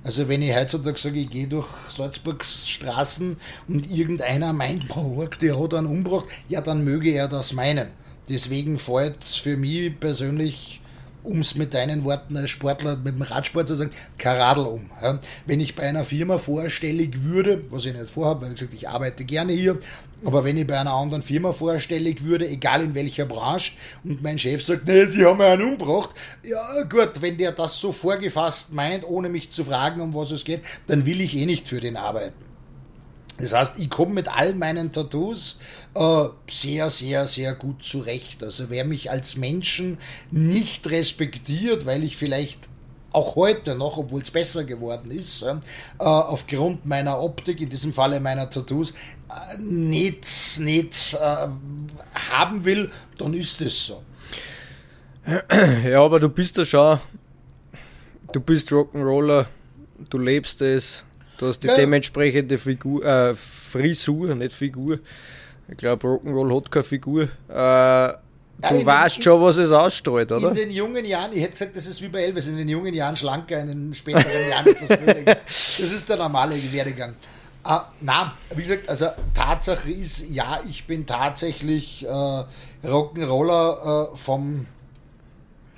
Also 0.07 0.29
wenn 0.29 0.41
ich 0.41 0.55
heutzutage 0.55 0.97
sage, 1.01 1.19
ich 1.19 1.31
gehe 1.31 1.49
durch 1.49 1.67
Salzburgs 1.89 2.69
Straßen 2.69 3.37
und 3.67 3.91
irgendeiner 3.91 4.53
meint, 4.53 4.87
boah, 4.87 5.29
der 5.29 5.61
hat 5.61 5.75
einen 5.75 5.89
umgebracht, 5.89 6.27
ja, 6.49 6.61
dann 6.61 6.85
möge 6.85 7.11
er 7.11 7.27
das 7.27 7.53
meinen. 7.53 7.89
Deswegen 8.29 8.79
fällt 8.79 9.25
für 9.25 9.57
mich 9.57 9.99
persönlich 9.99 10.81
um 11.25 11.41
es 11.41 11.57
mit 11.57 11.75
deinen 11.75 12.05
Worten 12.05 12.37
als 12.37 12.51
Sportler 12.51 12.97
mit 12.97 13.17
dem 13.17 13.23
Radsport 13.23 13.67
zu 13.67 13.75
sagen, 13.75 13.91
Karadel 14.17 14.67
um. 14.67 14.91
Ja. 15.03 15.19
Wenn 15.45 15.59
ich 15.59 15.75
bei 15.75 15.83
einer 15.83 16.05
Firma 16.05 16.39
vorstellig 16.39 17.25
würde, 17.25 17.65
was 17.71 17.85
ich 17.85 17.95
nicht 17.95 18.09
vorhabe, 18.09 18.43
weil 18.43 18.51
ich 18.51 18.55
gesagt, 18.55 18.75
ich 18.75 18.89
arbeite 18.89 19.25
gerne 19.25 19.53
hier, 19.53 19.77
aber 20.25 20.45
wenn 20.45 20.57
ich 20.57 20.67
bei 20.67 20.79
einer 20.79 20.95
anderen 20.95 21.23
Firma 21.23 21.53
vorstellig 21.53 22.25
würde, 22.25 22.49
egal 22.49 22.83
in 22.83 22.95
welcher 22.95 23.27
Branche, 23.27 23.73
und 24.03 24.23
mein 24.23 24.39
Chef 24.39 24.65
sagt, 24.65 24.87
nee, 24.87 25.05
sie 25.05 25.25
haben 25.25 25.41
einen 25.41 25.63
umgebracht, 25.63 26.11
ja 26.43 26.83
gut, 26.83 27.21
wenn 27.21 27.37
der 27.37 27.53
das 27.53 27.79
so 27.79 27.93
vorgefasst 27.93 28.73
meint, 28.73 29.05
ohne 29.05 29.29
mich 29.29 29.51
zu 29.51 29.65
fragen, 29.65 30.01
um 30.01 30.15
was 30.15 30.31
es 30.31 30.45
geht, 30.45 30.63
dann 30.87 31.05
will 31.07 31.21
ich 31.21 31.37
eh 31.37 31.47
nicht 31.47 31.69
für 31.69 31.81
den 31.81 31.97
arbeiten. 31.97 32.47
Das 33.39 33.53
heißt, 33.53 33.79
ich 33.79 33.91
komme 33.91 34.15
mit 34.15 34.29
all 34.29 34.55
meinen 34.55 34.93
Tattoos 34.93 35.59
äh, 35.95 36.25
sehr, 36.49 36.89
sehr, 36.89 37.29
sehr 37.29 37.55
gut 37.55 37.83
zurecht. 37.83 38.43
Also 38.43 38.71
wer 38.71 38.87
mich 38.87 39.11
als 39.11 39.37
Menschen 39.37 39.99
nicht 40.31 40.89
respektiert, 40.91 41.85
weil 41.85 42.03
ich 42.03 42.17
vielleicht 42.17 42.61
auch 43.13 43.35
heute 43.37 43.75
noch, 43.75 43.97
obwohl 43.97 44.21
es 44.21 44.31
besser 44.31 44.65
geworden 44.65 45.11
ist, 45.11 45.43
äh, 45.43 45.55
aufgrund 45.99 46.85
meiner 46.85 47.21
Optik, 47.21 47.61
in 47.61 47.71
diesem 47.71 47.93
Falle 47.95 48.21
meiner 48.21 48.51
Tattoos, 48.51 48.93
nicht, 49.59 50.27
nicht 50.59 51.15
äh, 51.15 51.49
haben 52.31 52.65
will, 52.65 52.91
dann 53.19 53.35
ist 53.35 53.61
es 53.61 53.87
so. 53.87 54.03
Ja, 55.85 56.03
aber 56.03 56.21
du 56.21 56.29
bist 56.29 56.57
ja 56.57 56.65
schon, 56.65 57.01
du 58.33 58.41
bist 58.41 58.71
Rock'n'Roller, 58.71 59.47
du 60.09 60.19
lebst 60.19 60.61
es, 60.63 61.05
Du 61.39 61.47
hast 61.47 61.63
die 61.63 61.67
ja. 61.67 61.77
dementsprechende 61.77 62.57
Figur, 62.59 63.05
äh, 63.05 63.35
Frisur, 63.35 64.35
nicht 64.35 64.53
Figur. 64.53 65.01
Ich 65.69 65.77
glaube, 65.77 66.07
Rock'n'Roll 66.07 66.57
hat 66.57 66.71
keine 66.71 66.85
Figur. 66.85 67.23
Äh, 67.49 67.55
ja, 67.55 68.19
du 68.71 68.87
weißt 68.87 69.17
den, 69.17 69.23
schon, 69.23 69.43
was 69.43 69.59
es 69.59 69.71
ausstrahlt, 69.71 70.33
oder? 70.33 70.49
In 70.49 70.55
den 70.55 70.71
jungen 70.71 71.05
Jahren, 71.05 71.33
ich 71.35 71.43
hätte 71.43 71.53
gesagt, 71.53 71.77
das 71.77 71.87
ist 71.87 72.01
wie 72.01 72.09
bei 72.09 72.23
Elvis, 72.23 72.47
in 72.47 72.57
den 72.57 72.69
jungen 72.69 72.95
Jahren 72.95 73.17
schlanker, 73.17 73.61
in 73.61 73.67
den 73.67 73.95
späteren 73.95 74.49
Jahren 74.49 74.67
etwas. 74.67 75.37
Das 75.47 75.93
ist 75.93 76.09
der 76.09 76.17
normale 76.17 76.55
Werdegang. 76.73 77.15
Ah, 77.69 77.89
na, 78.01 78.33
wie 78.55 78.63
gesagt, 78.63 78.89
also 78.89 79.07
Tatsache 79.35 79.91
ist, 79.91 80.31
ja, 80.31 80.61
ich 80.71 80.87
bin 80.87 81.05
tatsächlich 81.05 82.05
äh, 82.05 82.45
Rock'n'Roller 82.87 84.13
äh, 84.13 84.17
vom 84.17 84.67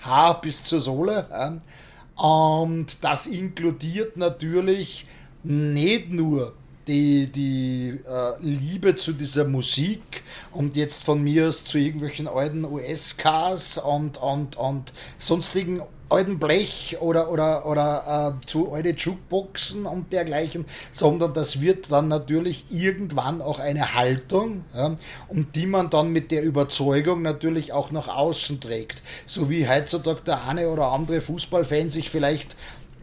Haar 0.03 0.39
bis 0.43 0.63
zur 0.65 0.81
Sohle. 0.81 1.27
Äh, 1.33 2.23
und 2.23 3.03
das 3.03 3.27
inkludiert 3.27 4.19
natürlich 4.19 5.07
nicht 5.43 6.11
nur 6.11 6.53
die, 6.89 7.33
die 7.33 7.99
äh, 8.07 8.33
Liebe 8.43 8.95
zu 8.95 9.15
dieser 9.15 9.47
Musik 9.47 10.23
und 10.53 10.77
jetzt 10.77 11.05
von 11.05 11.23
mir 11.23 11.49
aus 11.49 11.65
zu 11.65 11.79
irgendwelchen 11.79 12.29
alten 12.29 12.67
US-Cars 12.67 13.79
und, 13.79 14.19
und, 14.19 14.57
und 14.57 14.93
sonstigen 15.19 15.81
alten 16.11 16.39
Blech 16.39 16.97
oder, 17.01 17.31
oder, 17.31 17.67
oder 17.67 18.35
äh, 18.43 18.47
zu 18.47 18.73
alte 18.73 18.91
Jukeboxen 18.91 19.87
und 19.87 20.13
dergleichen, 20.13 20.65
sondern 20.91 21.35
das 21.35 21.61
wird 21.61 21.91
dann 21.93 22.09
natürlich 22.09 22.65
irgendwann 22.71 23.43
auch 23.43 23.59
eine 23.59 23.95
Haltung, 23.95 24.65
ja, 24.75 24.97
und 25.29 25.55
die 25.55 25.67
man 25.67 25.91
dann 25.91 26.11
mit 26.11 26.31
der 26.31 26.43
Überzeugung 26.43 27.23
natürlich 27.23 27.73
auch 27.73 27.91
nach 27.91 28.09
außen 28.09 28.61
trägt. 28.61 29.03
So 29.27 29.51
wie 29.51 29.69
heutzutage 29.69 30.23
der 30.23 30.47
eine 30.47 30.69
oder 30.69 30.93
andere 30.93 31.21
Fußballfan 31.21 31.91
sich 31.91 32.11
vielleicht 32.11 32.57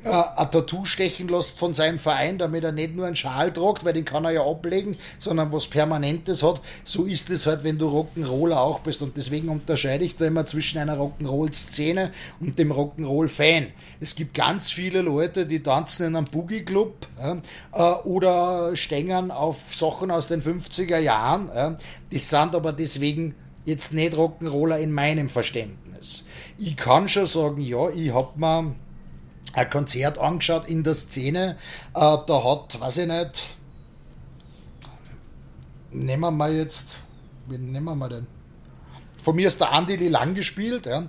äh, 0.06 0.24
ein 0.36 0.52
Tattoo 0.52 0.86
stechen 0.86 1.28
lässt 1.28 1.58
von 1.58 1.74
seinem 1.74 1.98
Verein, 1.98 2.38
damit 2.38 2.64
er 2.64 2.72
nicht 2.72 2.96
nur 2.96 3.08
einen 3.08 3.16
Schal 3.16 3.52
tragt, 3.52 3.84
weil 3.84 3.94
den 3.94 4.06
kann 4.06 4.24
er 4.24 4.32
ja 4.32 4.46
ablegen, 4.46 4.96
sondern 5.18 5.52
was 5.52 5.68
Permanentes 5.68 6.44
hat. 6.44 6.62
So 6.84 7.06
ist 7.06 7.32
es 7.32 7.48
halt, 7.48 7.64
wenn 7.64 7.80
du 7.80 7.88
Rock'n'Roller 7.90 8.58
auch 8.58 8.82
bist. 8.82 9.02
Und 9.02 9.18
deswegen 9.18 9.50
unterscheide 9.50 10.06
ich 10.06 10.16
da 10.16 10.26
immer 10.26 10.46
zwischen 10.46 10.78
einer 10.78 10.98
Rock'n'Roll-Szene 10.98 12.12
und 12.40 12.60
dem 12.60 12.72
Rock'n'Roll-Fan. 12.72 13.68
Es 14.00 14.16
gibt 14.16 14.36
ganz 14.36 14.72
viele 14.72 15.02
Leute, 15.02 15.48
die 15.48 15.64
tanzen 15.64 16.06
in 16.06 16.16
einem 16.16 16.26
Boogie-Club 16.26 17.08
äh, 17.74 17.80
oder 18.04 18.76
stängern 18.76 19.32
auf 19.32 19.74
Sachen 19.74 20.12
aus 20.12 20.28
den 20.28 20.44
50er 20.44 21.00
Jahren. 21.00 21.50
Äh. 21.50 21.72
Die 22.12 22.20
sind 22.20 22.54
aber 22.54 22.74
deswegen 22.74 23.34
jetzt 23.66 23.92
nicht 23.92 24.14
Rock'n'Roller 24.14 24.78
in 24.78 24.92
meinem 24.92 25.30
Verständnis. 25.30 26.24
Ich 26.60 26.78
kann 26.78 27.10
schon 27.10 27.26
sagen, 27.26 27.62
ja, 27.62 27.90
ich 27.90 28.14
hab 28.14 28.38
mir 28.38 28.76
ein 29.56 29.70
Konzert 29.70 30.18
angeschaut 30.18 30.68
in 30.68 30.84
der 30.84 30.96
Szene. 30.96 31.58
Äh, 31.94 32.18
da 32.28 32.44
hat, 32.44 32.80
weiß 32.80 32.98
ich 32.98 33.08
nicht, 33.08 33.56
nehmen 35.92 36.22
wir 36.22 36.32
mal 36.32 36.54
jetzt, 36.54 36.96
wie 37.48 37.58
nehmen 37.58 37.86
wir 37.86 37.96
mal 37.96 38.10
den? 38.10 38.28
Von 39.24 39.36
mir 39.36 39.48
ist 39.48 39.60
der 39.60 39.72
Andi 39.72 39.96
Lang 40.08 40.36
gespielt. 40.36 40.86
Ja. 40.86 41.04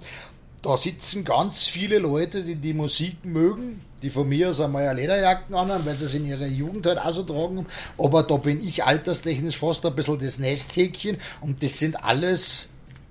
Da 0.62 0.76
sitzen 0.76 1.25
ganz 1.25 1.65
viele 1.65 1.99
Leute, 1.99 2.42
die 2.42 2.57
die 2.57 2.73
Musik 2.73 3.25
mögen, 3.25 3.83
die 4.02 4.10
von 4.10 4.28
mir 4.28 4.50
aus 4.50 4.60
einmal 4.60 4.97
Lederjacken 4.97 5.55
anhaben, 5.55 5.84
weil 5.84 5.97
sie 5.97 6.07
es 6.07 6.15
in 6.15 6.25
ihrer 6.25 6.47
Jugend 6.47 6.86
halt 6.86 6.99
auch 6.99 7.12
so 7.12 7.25
tragen. 7.25 7.66
Aber 7.99 8.23
da 8.23 8.36
bin 8.36 8.60
ich 8.60 8.84
alterstechnisch 8.84 9.58
fast 9.58 9.84
ein 9.84 9.94
bisschen 9.94 10.18
das 10.18 10.39
Nesthäkchen 10.39 11.18
und 11.41 11.62
das 11.62 11.78
sind 11.78 12.02
alles 12.02 12.68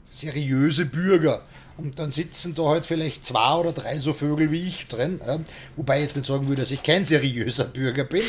seriöse 0.09 0.85
Bürger. 0.85 1.43
Und 1.77 1.99
dann 1.99 2.11
sitzen 2.11 2.55
da 2.55 2.63
halt 2.63 2.85
vielleicht 2.85 3.25
zwei 3.25 3.55
oder 3.55 3.73
drei 3.73 3.99
so 3.99 4.13
Vögel 4.13 4.49
wie 4.51 4.67
ich 4.67 4.87
drin. 4.87 5.19
Ja. 5.25 5.39
Wobei 5.75 5.97
ich 5.97 6.03
jetzt 6.03 6.15
nicht 6.15 6.25
sagen 6.25 6.47
würde, 6.47 6.61
dass 6.61 6.71
ich 6.71 6.83
kein 6.83 7.03
seriöser 7.03 7.65
Bürger 7.65 8.05
bin. 8.05 8.23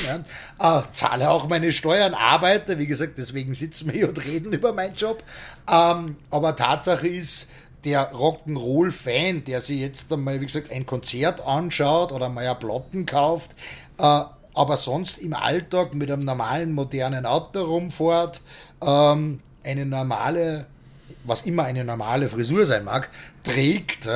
Ja. 0.59 0.81
Äh, 0.81 0.83
zahle 0.93 1.31
auch 1.31 1.49
meine 1.49 1.73
Steuern, 1.73 2.15
arbeite. 2.15 2.79
Wie 2.79 2.87
gesagt, 2.87 3.19
deswegen 3.19 3.55
sitzen 3.55 3.87
wir 3.87 3.95
hier 3.95 4.09
und 4.09 4.25
reden 4.25 4.53
über 4.53 4.73
meinen 4.73 4.95
Job. 4.95 5.23
Ähm, 5.71 6.17
aber 6.31 6.57
Tatsache 6.57 7.07
ist, 7.07 7.49
der 7.87 8.13
Rock'n'Roll-Fan, 8.13 9.45
der 9.45 9.61
sich 9.61 9.81
jetzt 9.81 10.13
einmal, 10.13 10.41
wie 10.41 10.47
gesagt, 10.47 10.73
ein 10.73 10.87
Konzert 10.87 11.47
anschaut 11.47 12.11
oder 12.11 12.29
mal 12.29 12.47
ein 12.47 12.59
Platten 12.59 13.07
kauft, 13.07 13.55
äh, 13.99 14.23
aber 14.55 14.77
sonst 14.77 15.19
im 15.19 15.35
Alltag 15.35 15.95
mit 15.95 16.11
einem 16.11 16.25
normalen, 16.25 16.73
modernen 16.73 17.27
Auto 17.27 17.63
rumfährt, 17.63 18.41
ähm, 18.83 19.41
eine 19.63 19.87
normale 19.87 20.67
was 21.25 21.43
immer 21.43 21.65
eine 21.65 21.85
normale 21.85 22.29
Frisur 22.29 22.65
sein 22.67 22.85
mag, 22.85 23.11
trägt 23.45 24.09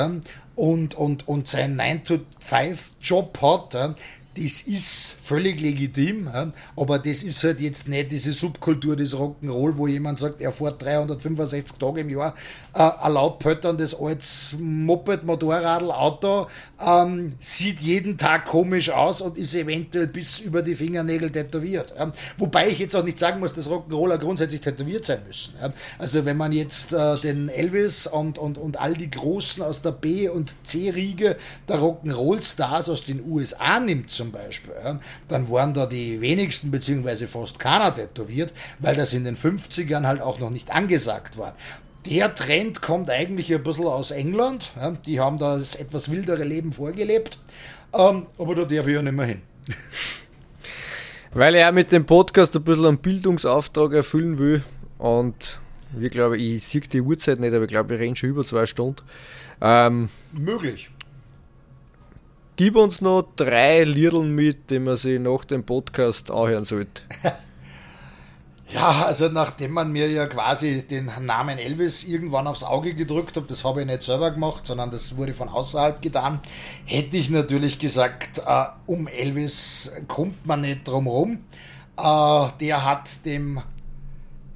und, 0.57 0.95
und, 0.95 1.29
und 1.29 1.49
seinen 1.49 1.81
9-to-5-Job 1.81 3.39
hat, 3.41 3.95
das 4.35 4.63
ist 4.63 5.17
völlig 5.23 5.61
legitim, 5.61 6.31
aber 6.77 6.99
das 7.01 7.25
ist 7.25 7.43
halt 7.43 7.61
jetzt 7.61 7.89
nicht 7.89 8.13
diese 8.13 8.33
Subkultur 8.33 8.95
des 8.95 9.15
Rock'n'Roll, 9.15 9.77
wo 9.77 9.89
jemand 9.89 10.21
sagt, 10.21 10.41
er 10.41 10.53
fährt 10.53 10.81
365 10.83 11.77
Tage 11.79 12.03
im 12.03 12.11
Jahr 12.11 12.35
äh, 12.75 12.91
ein 13.03 13.13
lautpötterndes 13.13 13.99
altes 14.01 14.55
Moped, 14.59 15.25
Motorradl, 15.25 15.91
Auto, 15.91 16.47
ähm, 16.81 17.33
sieht 17.41 17.81
jeden 17.81 18.19
Tag 18.19 18.47
komisch 18.47 18.91
aus 18.91 19.21
und 19.21 19.37
ist 19.37 19.55
eventuell 19.55 20.07
bis 20.07 20.39
über 20.39 20.63
die 20.63 20.77
Fingernägel 20.77 21.31
tätowiert. 21.31 21.93
Ähm, 21.99 22.13
wobei 22.39 22.69
ich 22.69 22.79
jetzt 22.79 22.95
auch 22.95 23.05
nicht 23.05 23.19
sagen 23.19 23.41
muss, 23.41 23.53
dass 23.53 23.69
Rock'n'Roller 23.69 24.19
grundsätzlich 24.19 24.61
tätowiert 24.61 25.05
sein 25.07 25.23
müssen. 25.27 25.55
Ähm, 25.61 25.73
also 25.99 26.25
wenn 26.25 26.37
man 26.37 26.53
jetzt 26.53 26.93
äh, 26.93 27.17
den 27.17 27.49
Elvis 27.49 28.07
und, 28.07 28.39
und, 28.39 28.59
und 28.59 28.79
all 28.79 28.95
die 28.95 29.11
Großen 29.11 29.63
aus 29.63 29.83
der 29.83 29.93
B- 29.93 30.29
und 30.29 30.55
C-Riege 30.63 31.37
der 31.69 31.79
Rock'n'Roll-Stars 31.79 32.89
aus 32.89 33.05
den 33.05 33.25
USA 33.29 33.81
nimmt 33.81 34.11
zum 34.21 34.33
Beispiel, 34.33 34.75
ja, 34.85 35.01
dann 35.29 35.51
waren 35.51 35.73
da 35.73 35.87
die 35.87 36.21
wenigsten 36.21 36.71
beziehungsweise 36.71 37.27
fast 37.27 37.59
keiner 37.59 37.95
tätowiert, 37.95 38.53
weil 38.79 38.95
das 38.95 39.15
in 39.15 39.25
den 39.25 39.35
50ern 39.35 40.07
halt 40.07 40.21
auch 40.21 40.39
noch 40.39 40.51
nicht 40.51 40.71
angesagt 40.71 41.39
war. 41.39 41.55
Der 42.05 42.35
Trend 42.35 42.83
kommt 42.83 43.11
eigentlich 43.11 43.51
ein 43.55 43.63
bisschen 43.63 43.87
aus 43.87 44.11
England. 44.11 44.73
Ja, 44.77 44.91
die 44.91 45.21
haben 45.21 45.39
da 45.39 45.57
das 45.57 45.75
etwas 45.75 46.11
wildere 46.11 46.45
Leben 46.45 46.71
vorgelebt. 46.73 47.39
Ähm, 47.95 48.27
aber 48.37 48.55
da 48.57 48.65
darf 48.67 48.87
ich 48.87 48.95
ja 48.95 49.01
nicht 49.01 49.17
mehr 49.17 49.25
hin. 49.25 49.43
Weil 51.33 51.55
er 51.55 51.73
mit 51.73 51.91
dem 51.91 52.05
Podcast 52.05 52.55
ein 52.57 52.63
bisschen 52.63 52.87
einen 52.87 52.99
Bildungsauftrag 52.99 53.95
erfüllen 53.95 54.39
will. 54.39 54.63
Und 54.99 55.61
wir 55.93 56.11
glaube, 56.11 56.37
ich 56.37 56.63
sehe 56.63 56.83
die 56.83 57.01
Uhrzeit 57.01 57.39
nicht, 57.39 57.55
aber 57.55 57.65
ich 57.65 57.71
glaube, 57.71 57.89
wir 57.89 57.99
reden 57.99 58.17
schon 58.17 58.29
über 58.29 58.45
zwei 58.45 58.67
Stunden. 58.67 59.01
Ähm, 59.63 60.11
Möglich. 60.33 60.91
Gib 62.61 62.77
uns 62.77 63.01
noch 63.01 63.23
drei 63.37 63.85
Liedern 63.85 64.35
mit, 64.35 64.69
die 64.69 64.81
man 64.81 64.95
sich 64.95 65.19
nach 65.19 65.47
dem 65.47 65.65
Podcast 65.65 66.31
anhören 66.31 66.67
sollte. 66.67 67.01
Ja, 68.73 69.07
also 69.07 69.29
nachdem 69.29 69.73
man 69.73 69.91
mir 69.91 70.09
ja 70.09 70.27
quasi 70.27 70.87
den 70.87 71.11
Namen 71.23 71.59
Elvis 71.59 72.05
irgendwann 72.05 72.47
aufs 72.47 72.63
Auge 72.63 72.95
gedrückt 72.95 73.37
hat, 73.37 73.51
das 73.51 73.65
habe 73.65 73.81
ich 73.81 73.87
nicht 73.87 74.05
selber 74.05 74.31
gemacht, 74.31 74.65
sondern 74.65 74.93
das 74.93 75.17
wurde 75.17 75.35
von 75.35 75.49
außerhalb 75.49 76.01
getan, 76.01 76.39
hätte 76.85 77.17
ich 77.17 77.31
natürlich 77.31 77.81
gesagt, 77.81 78.43
äh, 78.47 78.67
um 78.87 79.09
Elvis 79.09 79.91
kommt 80.07 80.47
man 80.47 80.61
nicht 80.61 80.87
drum 80.87 81.09
rum. 81.09 81.39
Äh, 81.97 82.49
der 82.61 82.85
hat 82.85 83.27
dem 83.27 83.61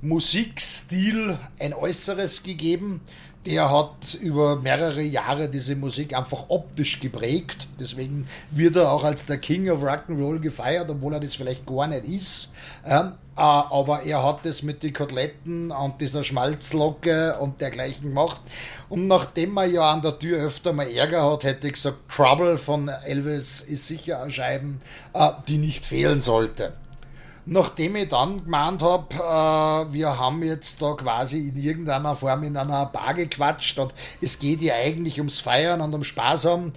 Musikstil 0.00 1.38
ein 1.58 1.74
Äußeres 1.74 2.44
gegeben, 2.44 3.00
der 3.46 3.70
hat 3.70 4.14
über 4.20 4.56
mehrere 4.56 5.02
Jahre 5.02 5.48
diese 5.48 5.76
Musik 5.76 6.16
einfach 6.16 6.46
optisch 6.48 7.00
geprägt. 7.00 7.66
Deswegen 7.78 8.26
wird 8.50 8.76
er 8.76 8.90
auch 8.90 9.04
als 9.04 9.26
der 9.26 9.38
King 9.38 9.70
of 9.70 9.82
Rock'n'Roll 9.82 10.40
gefeiert, 10.40 10.88
obwohl 10.88 11.14
er 11.14 11.20
das 11.20 11.34
vielleicht 11.34 11.66
gar 11.66 11.86
nicht 11.86 12.04
ist. 12.04 12.52
Ähm, 12.86 13.12
äh, 13.36 13.40
aber 13.40 14.02
er 14.02 14.22
hat 14.22 14.46
das 14.46 14.62
mit 14.62 14.82
den 14.82 14.92
Koteletten 14.92 15.70
und 15.70 16.00
dieser 16.00 16.24
Schmalzlocke 16.24 17.36
und 17.38 17.60
dergleichen 17.60 18.08
gemacht. 18.08 18.40
Und 18.88 19.08
nachdem 19.08 19.56
er 19.56 19.66
ja 19.66 19.90
an 19.90 20.02
der 20.02 20.18
Tür 20.18 20.38
öfter 20.44 20.72
mal 20.72 20.88
Ärger 20.88 21.30
hat, 21.30 21.44
hätte 21.44 21.66
ich 21.66 21.74
gesagt, 21.74 21.98
Trouble 22.08 22.56
von 22.58 22.88
Elvis 22.88 23.60
ist 23.60 23.88
sicher 23.88 24.22
eine 24.22 24.30
Scheiben, 24.30 24.80
äh, 25.12 25.30
die 25.48 25.58
nicht 25.58 25.84
fehlen 25.84 26.20
sollte 26.20 26.72
nachdem 27.46 27.96
ich 27.96 28.08
dann 28.08 28.44
gemeint 28.44 28.82
habe, 28.82 29.14
äh, 29.14 29.92
wir 29.92 30.18
haben 30.18 30.42
jetzt 30.42 30.80
da 30.80 30.92
quasi 30.92 31.48
in 31.48 31.56
irgendeiner 31.56 32.16
Form 32.16 32.42
in 32.44 32.56
einer 32.56 32.86
Bar 32.86 33.14
gequatscht 33.14 33.78
und 33.78 33.92
es 34.20 34.38
geht 34.38 34.62
ja 34.62 34.74
eigentlich 34.74 35.18
ums 35.18 35.40
Feiern 35.40 35.80
und 35.80 35.94
um 35.94 36.04
Spaß 36.04 36.46
haben. 36.46 36.72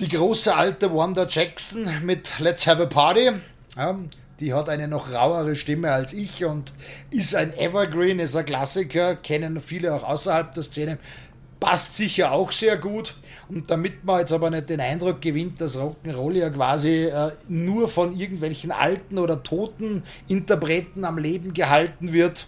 Die 0.00 0.08
große 0.08 0.54
alte 0.54 0.94
Wanda 0.94 1.26
Jackson 1.28 1.88
mit 2.04 2.38
Let's 2.38 2.66
Have 2.66 2.82
a 2.82 2.86
Party. 2.86 3.30
Ja, 3.76 3.98
die 4.40 4.54
hat 4.54 4.68
eine 4.68 4.88
noch 4.88 5.12
rauere 5.12 5.54
Stimme 5.54 5.92
als 5.92 6.12
ich 6.12 6.44
und 6.44 6.72
ist 7.10 7.34
ein 7.34 7.56
Evergreen, 7.56 8.18
ist 8.18 8.36
ein 8.36 8.44
Klassiker, 8.44 9.14
kennen 9.14 9.60
viele 9.60 9.94
auch 9.94 10.02
außerhalb 10.02 10.52
der 10.54 10.62
Szene. 10.62 10.98
Passt 11.60 11.96
sicher 11.96 12.32
auch 12.32 12.50
sehr 12.50 12.76
gut. 12.76 13.14
Und 13.52 13.70
damit 13.70 14.02
man 14.04 14.20
jetzt 14.20 14.32
aber 14.32 14.48
nicht 14.48 14.70
den 14.70 14.80
Eindruck 14.80 15.20
gewinnt, 15.20 15.60
dass 15.60 15.76
Rock'n'Roll 15.76 16.32
ja 16.32 16.48
quasi 16.48 17.04
äh, 17.04 17.32
nur 17.48 17.86
von 17.86 18.18
irgendwelchen 18.18 18.72
alten 18.72 19.18
oder 19.18 19.42
toten 19.42 20.04
Interpreten 20.26 21.04
am 21.04 21.18
Leben 21.18 21.52
gehalten 21.52 22.14
wird, 22.14 22.46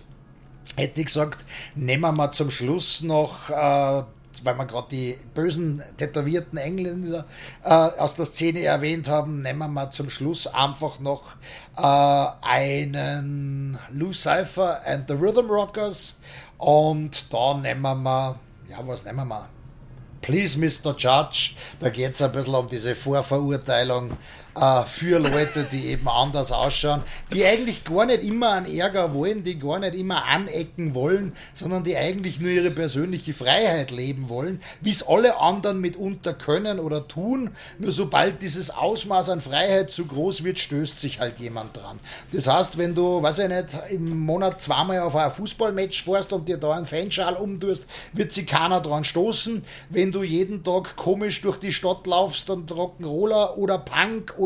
hätte 0.77 1.01
ich 1.01 1.09
gesagt, 1.09 1.45
nehmen 1.75 2.03
wir 2.03 2.13
mal 2.13 2.33
zum 2.33 2.51
Schluss 2.51 3.03
noch, 3.03 3.51
äh, 3.51 4.03
weil 4.43 4.55
wir 4.57 4.65
gerade 4.65 4.89
die 4.91 5.19
bösen 5.35 5.83
tätowierten 5.99 6.59
Engländer 6.59 7.27
äh, 7.63 7.69
aus 7.69 8.15
der 8.17 8.25
Szene 8.25 8.63
erwähnt 8.63 9.07
haben, 9.07 9.43
nehmen 9.43 9.59
wir 9.59 9.69
mal 9.69 9.91
zum 9.91 10.09
Schluss 10.09 10.47
einfach 10.47 11.01
noch 11.01 11.35
äh, 11.77 12.27
einen 12.41 13.79
Lou 13.93 14.13
Cypher 14.15 14.81
and 14.87 15.07
the 15.07 15.15
Rhythm 15.15 15.51
Rockers 15.51 16.19
und 16.57 17.31
da 17.31 17.59
nehmen 17.59 17.83
wir 17.83 17.95
mal, 17.95 18.37
ja, 18.71 18.79
was 18.87 19.05
nehmen 19.05 19.19
wir 19.19 19.25
mal? 19.27 19.54
Please, 20.25 20.57
Mr. 20.59 20.97
Judge. 20.97 21.55
Da 21.81 21.91
geht 21.91 22.15
es 22.15 22.23
ein 22.23 22.33
bisschen 22.33 22.55
um 22.55 22.67
diese 22.67 22.95
Vorverurteilung 22.95 24.17
äh, 24.57 24.85
für 24.87 25.19
Leute, 25.19 25.67
die 25.71 25.87
eben 25.87 26.09
anders 26.09 26.53
ausschauen, 26.53 27.03
die 27.33 27.45
eigentlich 27.45 27.85
gar 27.85 28.07
nicht 28.07 28.23
immer 28.23 28.51
an 28.51 28.67
Ärger 28.73 29.13
wollen, 29.15 29.45
die 29.45 29.59
gar 29.59 29.81
nicht 29.81 29.95
immer 29.95 30.25
anecken 30.27 30.95
wollen, 30.95 31.33
sondern 31.55 31.85
die 31.85 31.97
eigentlich 31.97 32.41
nur 32.41 32.51
ihre 32.51 32.71
persönliche 32.71 33.33
Freiheit 33.33 33.91
leben 33.91 34.29
wollen, 34.29 34.61
wie 34.81 34.91
es 34.91 35.07
alle 35.07 35.41
anderen 35.41 35.81
mitunter 35.81 36.35
können 36.35 36.79
oder 36.79 37.09
tun. 37.09 37.51
Nur 37.79 37.93
sobald 37.93 38.43
dieses 38.43 38.71
Ausmaß 38.71 39.31
an 39.31 39.41
Freiheit 39.41 39.91
zu 39.91 40.07
groß 40.07 40.45
wird, 40.45 40.59
stößt 40.59 41.01
sich 41.01 41.21
halt 41.21 41.39
jemand 41.39 41.77
dran. 41.77 41.99
Das 42.33 42.47
heißt, 42.47 42.79
wenn 42.79 42.95
du, 42.95 43.23
weiß 43.23 43.41
ich 43.41 43.49
nicht, 43.49 43.67
im 43.91 44.21
Monat 44.21 44.63
zweimal 44.63 45.01
auf 45.01 45.17
ein 45.17 45.33
Fußballmatch 45.33 46.05
fährst 46.05 46.33
und 46.33 46.49
dir 46.49 46.59
da 46.59 46.73
einen 46.73 46.87
Fanschal 46.87 47.35
umtust, 47.35 47.87
wird 48.13 48.33
sich 48.33 48.47
keiner 48.47 48.81
dran 48.81 49.05
stoßen. 49.05 49.65
Wenn 49.91 50.13
du 50.13 50.23
jeden 50.23 50.63
Tag 50.63 50.97
komisch 50.97 51.41
durch 51.43 51.59
die 51.59 51.73
Stadt 51.73 52.07
laufst 52.07 52.51
und 52.51 52.71
Rock'n'Roller 52.71 53.55
oder 53.57 53.79
Punk 53.79 54.35
oder 54.39 54.44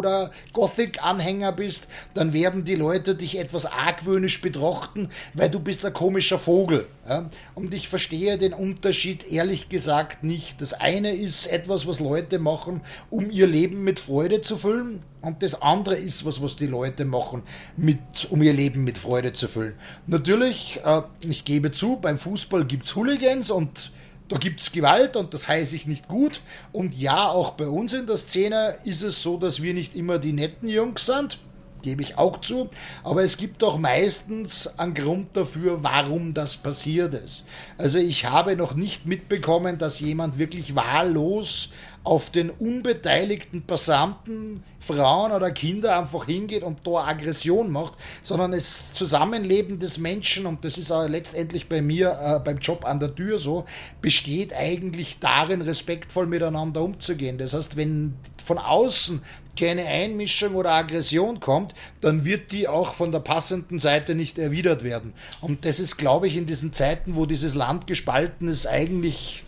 Gothic-Anhänger 0.52 1.52
bist, 1.52 1.88
dann 2.14 2.32
werden 2.32 2.64
die 2.64 2.74
Leute 2.74 3.14
dich 3.14 3.38
etwas 3.38 3.66
argwöhnisch 3.66 4.40
betrachten, 4.40 5.10
weil 5.34 5.50
du 5.50 5.60
bist 5.60 5.84
ein 5.84 5.92
komischer 5.92 6.38
Vogel. 6.38 6.86
Ja? 7.08 7.30
Und 7.54 7.74
ich 7.74 7.88
verstehe 7.88 8.38
den 8.38 8.52
Unterschied 8.52 9.30
ehrlich 9.30 9.68
gesagt 9.68 10.24
nicht. 10.24 10.60
Das 10.60 10.74
eine 10.74 11.14
ist 11.14 11.46
etwas, 11.46 11.86
was 11.86 12.00
Leute 12.00 12.38
machen, 12.38 12.82
um 13.10 13.30
ihr 13.30 13.46
Leben 13.46 13.84
mit 13.84 14.00
Freude 14.00 14.42
zu 14.42 14.56
füllen. 14.56 15.02
Und 15.20 15.42
das 15.42 15.60
andere 15.62 15.96
ist 15.96 16.24
was, 16.24 16.42
was 16.42 16.56
die 16.56 16.66
Leute 16.66 17.04
machen, 17.04 17.42
mit, 17.76 17.98
um 18.30 18.40
ihr 18.42 18.52
Leben 18.52 18.84
mit 18.84 18.98
Freude 18.98 19.32
zu 19.32 19.48
füllen. 19.48 19.74
Natürlich, 20.06 20.80
äh, 20.84 21.02
ich 21.28 21.44
gebe 21.44 21.72
zu, 21.72 21.96
beim 21.96 22.18
Fußball 22.18 22.64
gibt 22.64 22.86
es 22.86 22.94
Hooligans 22.94 23.50
und 23.50 23.90
da 24.28 24.36
gibt 24.36 24.60
es 24.60 24.72
Gewalt 24.72 25.16
und 25.16 25.34
das 25.34 25.48
heiße 25.48 25.74
ich 25.74 25.86
nicht 25.86 26.08
gut. 26.08 26.40
Und 26.72 26.94
ja, 26.94 27.28
auch 27.28 27.52
bei 27.52 27.66
uns 27.66 27.94
in 27.94 28.06
der 28.06 28.16
Szene 28.16 28.76
ist 28.84 29.02
es 29.02 29.22
so, 29.22 29.38
dass 29.38 29.62
wir 29.62 29.74
nicht 29.74 29.96
immer 29.96 30.18
die 30.18 30.32
netten 30.32 30.68
Jungs 30.68 31.06
sind 31.06 31.38
gebe 31.82 32.02
ich 32.02 32.18
auch 32.18 32.40
zu. 32.40 32.68
Aber 33.04 33.22
es 33.22 33.36
gibt 33.36 33.62
auch 33.64 33.78
meistens 33.78 34.78
einen 34.78 34.94
Grund 34.94 35.36
dafür, 35.36 35.82
warum 35.82 36.34
das 36.34 36.56
passiert 36.56 37.14
ist. 37.14 37.44
Also 37.76 37.98
ich 37.98 38.26
habe 38.26 38.56
noch 38.56 38.74
nicht 38.74 39.06
mitbekommen, 39.06 39.78
dass 39.78 40.00
jemand 40.00 40.38
wirklich 40.38 40.74
wahllos 40.74 41.70
auf 42.08 42.30
den 42.30 42.48
unbeteiligten 42.48 43.62
Passanten, 43.66 44.64
Frauen 44.80 45.30
oder 45.30 45.50
Kinder 45.50 45.98
einfach 45.98 46.24
hingeht 46.24 46.62
und 46.62 46.78
da 46.86 47.06
Aggression 47.06 47.70
macht, 47.70 47.98
sondern 48.22 48.52
das 48.52 48.94
Zusammenleben 48.94 49.78
des 49.78 49.98
Menschen, 49.98 50.46
und 50.46 50.64
das 50.64 50.78
ist 50.78 50.90
auch 50.90 51.06
letztendlich 51.06 51.68
bei 51.68 51.82
mir 51.82 52.18
äh, 52.18 52.40
beim 52.42 52.58
Job 52.60 52.86
an 52.86 52.98
der 52.98 53.14
Tür 53.14 53.38
so, 53.38 53.66
besteht 54.00 54.54
eigentlich 54.54 55.18
darin, 55.20 55.60
respektvoll 55.60 56.26
miteinander 56.26 56.80
umzugehen. 56.80 57.36
Das 57.36 57.52
heißt, 57.52 57.76
wenn 57.76 58.14
von 58.42 58.56
außen 58.56 59.20
keine 59.58 59.84
Einmischung 59.84 60.54
oder 60.54 60.72
Aggression 60.72 61.40
kommt, 61.40 61.74
dann 62.00 62.24
wird 62.24 62.52
die 62.52 62.68
auch 62.68 62.94
von 62.94 63.12
der 63.12 63.20
passenden 63.20 63.80
Seite 63.80 64.14
nicht 64.14 64.38
erwidert 64.38 64.82
werden. 64.82 65.12
Und 65.42 65.66
das 65.66 65.78
ist, 65.78 65.98
glaube 65.98 66.26
ich, 66.26 66.38
in 66.38 66.46
diesen 66.46 66.72
Zeiten, 66.72 67.16
wo 67.16 67.26
dieses 67.26 67.54
Land 67.54 67.86
gespalten 67.86 68.48
ist, 68.48 68.66
eigentlich 68.66 69.44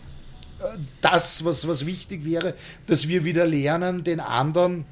das, 1.01 1.43
was, 1.45 1.67
was 1.67 1.85
wichtig 1.85 2.25
wäre, 2.25 2.53
dass 2.87 3.07
wir 3.07 3.23
wieder 3.23 3.45
lernen, 3.45 4.03
den 4.03 4.19
anderen 4.19 4.85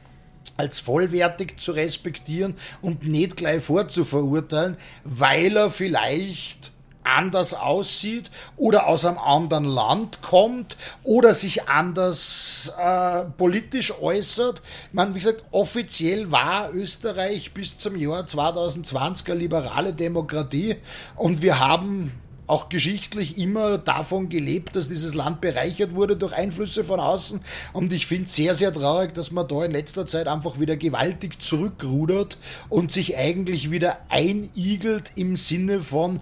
als 0.57 0.79
vollwertig 0.79 1.59
zu 1.59 1.71
respektieren 1.71 2.55
und 2.81 3.07
nicht 3.07 3.37
gleich 3.37 3.63
vorzuverurteilen, 3.63 4.77
weil 5.03 5.55
er 5.55 5.69
vielleicht 5.69 6.71
anders 7.03 7.53
aussieht 7.53 8.29
oder 8.57 8.87
aus 8.87 9.05
einem 9.05 9.17
anderen 9.17 9.63
Land 9.63 10.21
kommt 10.21 10.77
oder 11.03 11.33
sich 11.33 11.67
anders 11.67 12.73
äh, 12.77 13.23
politisch 13.37 13.93
äußert. 13.99 14.61
Meine, 14.91 15.15
wie 15.15 15.19
gesagt, 15.19 15.45
offiziell 15.51 16.31
war 16.31 16.71
Österreich 16.73 17.53
bis 17.53 17.77
zum 17.77 17.95
Jahr 17.95 18.27
2020 18.27 19.31
eine 19.31 19.39
liberale 19.39 19.93
Demokratie 19.93 20.75
und 21.15 21.41
wir 21.41 21.59
haben 21.59 22.11
auch 22.49 22.69
geschichtlich 22.69 23.37
immer 23.37 23.77
davon 23.77 24.29
gelebt, 24.29 24.75
dass 24.75 24.89
dieses 24.89 25.13
Land 25.13 25.39
bereichert 25.39 25.95
wurde 25.95 26.15
durch 26.15 26.33
Einflüsse 26.33 26.83
von 26.83 26.99
außen. 26.99 27.41
Und 27.73 27.93
ich 27.93 28.07
finde 28.07 28.25
es 28.25 28.35
sehr, 28.35 28.55
sehr 28.55 28.73
traurig, 28.73 29.13
dass 29.13 29.31
man 29.31 29.47
da 29.47 29.63
in 29.63 29.71
letzter 29.71 30.07
Zeit 30.07 30.27
einfach 30.27 30.59
wieder 30.59 30.75
gewaltig 30.75 31.41
zurückrudert 31.41 32.37
und 32.67 32.91
sich 32.91 33.17
eigentlich 33.17 33.69
wieder 33.69 33.99
einigelt 34.09 35.11
im 35.15 35.35
Sinne 35.35 35.81
von, 35.81 36.19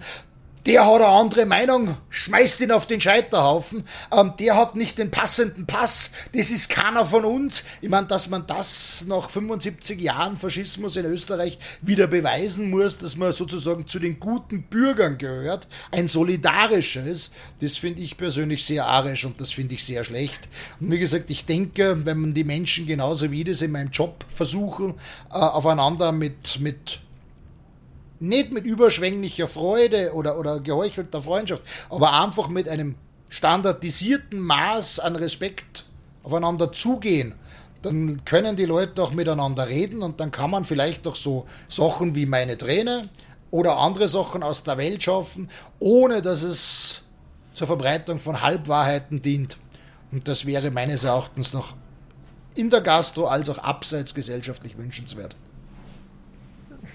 der 0.68 0.84
hat 0.84 0.96
eine 0.96 1.06
andere 1.06 1.46
Meinung, 1.46 1.96
schmeißt 2.10 2.60
ihn 2.60 2.72
auf 2.72 2.86
den 2.86 3.00
Scheiterhaufen, 3.00 3.84
ähm, 4.12 4.34
der 4.38 4.54
hat 4.54 4.76
nicht 4.76 4.98
den 4.98 5.10
passenden 5.10 5.66
Pass, 5.66 6.10
das 6.34 6.50
ist 6.50 6.68
keiner 6.68 7.06
von 7.06 7.24
uns. 7.24 7.64
Ich 7.80 7.88
meine, 7.88 8.06
dass 8.06 8.28
man 8.28 8.46
das 8.46 9.06
nach 9.08 9.30
75 9.30 9.98
Jahren 9.98 10.36
Faschismus 10.36 10.96
in 10.96 11.06
Österreich 11.06 11.58
wieder 11.80 12.06
beweisen 12.06 12.68
muss, 12.68 12.98
dass 12.98 13.16
man 13.16 13.32
sozusagen 13.32 13.86
zu 13.86 13.98
den 13.98 14.20
guten 14.20 14.64
Bürgern 14.64 15.16
gehört, 15.16 15.68
ein 15.90 16.06
solidarisches, 16.06 17.30
das 17.62 17.78
finde 17.78 18.02
ich 18.02 18.18
persönlich 18.18 18.62
sehr 18.62 18.86
arisch 18.86 19.24
und 19.24 19.40
das 19.40 19.52
finde 19.52 19.74
ich 19.74 19.84
sehr 19.84 20.04
schlecht. 20.04 20.50
Und 20.80 20.90
wie 20.90 20.98
gesagt, 20.98 21.30
ich 21.30 21.46
denke, 21.46 22.04
wenn 22.04 22.18
man 22.18 22.34
die 22.34 22.44
Menschen 22.44 22.86
genauso 22.86 23.30
wie 23.30 23.42
das 23.42 23.62
in 23.62 23.72
meinem 23.72 23.90
Job 23.90 24.22
versuchen, 24.28 24.96
äh, 25.30 25.34
aufeinander 25.36 26.12
mit, 26.12 26.60
mit 26.60 27.00
nicht 28.20 28.52
mit 28.52 28.64
überschwänglicher 28.64 29.48
Freude 29.48 30.12
oder, 30.14 30.38
oder 30.38 30.60
geheuchelter 30.60 31.22
Freundschaft, 31.22 31.62
aber 31.90 32.12
einfach 32.12 32.48
mit 32.48 32.68
einem 32.68 32.96
standardisierten 33.28 34.40
Maß 34.40 35.00
an 35.00 35.16
Respekt 35.16 35.84
aufeinander 36.22 36.72
zugehen, 36.72 37.34
dann 37.82 38.24
können 38.24 38.56
die 38.56 38.64
Leute 38.64 39.02
auch 39.02 39.12
miteinander 39.12 39.68
reden 39.68 40.02
und 40.02 40.20
dann 40.20 40.30
kann 40.30 40.50
man 40.50 40.64
vielleicht 40.64 41.06
doch 41.06 41.16
so 41.16 41.46
Sachen 41.68 42.14
wie 42.14 42.26
meine 42.26 42.56
Träne 42.56 43.02
oder 43.50 43.78
andere 43.78 44.08
Sachen 44.08 44.42
aus 44.42 44.62
der 44.62 44.78
Welt 44.78 45.02
schaffen, 45.02 45.48
ohne 45.78 46.20
dass 46.20 46.42
es 46.42 47.02
zur 47.54 47.66
Verbreitung 47.66 48.18
von 48.18 48.42
Halbwahrheiten 48.42 49.22
dient. 49.22 49.58
Und 50.10 50.26
das 50.26 50.44
wäre 50.44 50.70
meines 50.70 51.04
Erachtens 51.04 51.52
noch 51.52 51.74
in 52.54 52.70
der 52.70 52.80
Gastro 52.80 53.26
als 53.26 53.48
auch 53.48 53.58
abseits 53.58 54.14
gesellschaftlich 54.14 54.76
wünschenswert. 54.76 55.36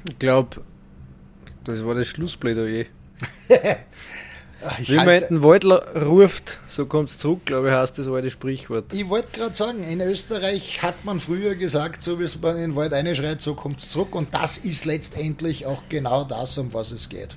Ich 0.10 0.20
glaube, 0.20 0.62
das 1.64 1.86
war 1.86 1.96
das 1.96 2.08
Schlussplädoyer. 2.08 2.86
Wie 4.86 4.96
man 4.96 5.20
den 5.20 5.44
Waldler 5.44 6.06
ruft, 6.06 6.60
so 6.66 6.86
kommt 6.86 7.10
es 7.10 7.18
zurück, 7.18 7.46
glaube 7.46 7.68
ich, 7.68 7.74
heißt 7.74 7.98
das 8.00 8.08
alte 8.08 8.30
Sprichwort. 8.30 8.94
Ich 8.94 9.10
wollte 9.10 9.32
gerade 9.32 9.56
sagen, 9.56 9.84
in 9.84 10.00
Österreich 10.00 10.82
hat 10.82 11.04
man 11.04 11.20
früher 11.20 11.56
gesagt, 11.56 12.02
so 12.02 12.20
wie 12.20 12.24
es 12.24 12.40
man 12.40 12.56
in 12.56 12.62
den 12.62 12.76
Wald 12.76 12.94
einschreit, 12.94 13.42
so 13.42 13.56
kommt 13.56 13.80
es 13.80 13.90
zurück. 13.90 14.16
Und 14.16 14.34
das 14.34 14.58
ist 14.58 14.86
letztendlich 14.86 15.66
auch 15.66 15.84
genau 15.90 16.24
das, 16.24 16.58
um 16.58 16.74
was 16.74 16.92
es 16.92 17.10
geht. 17.10 17.36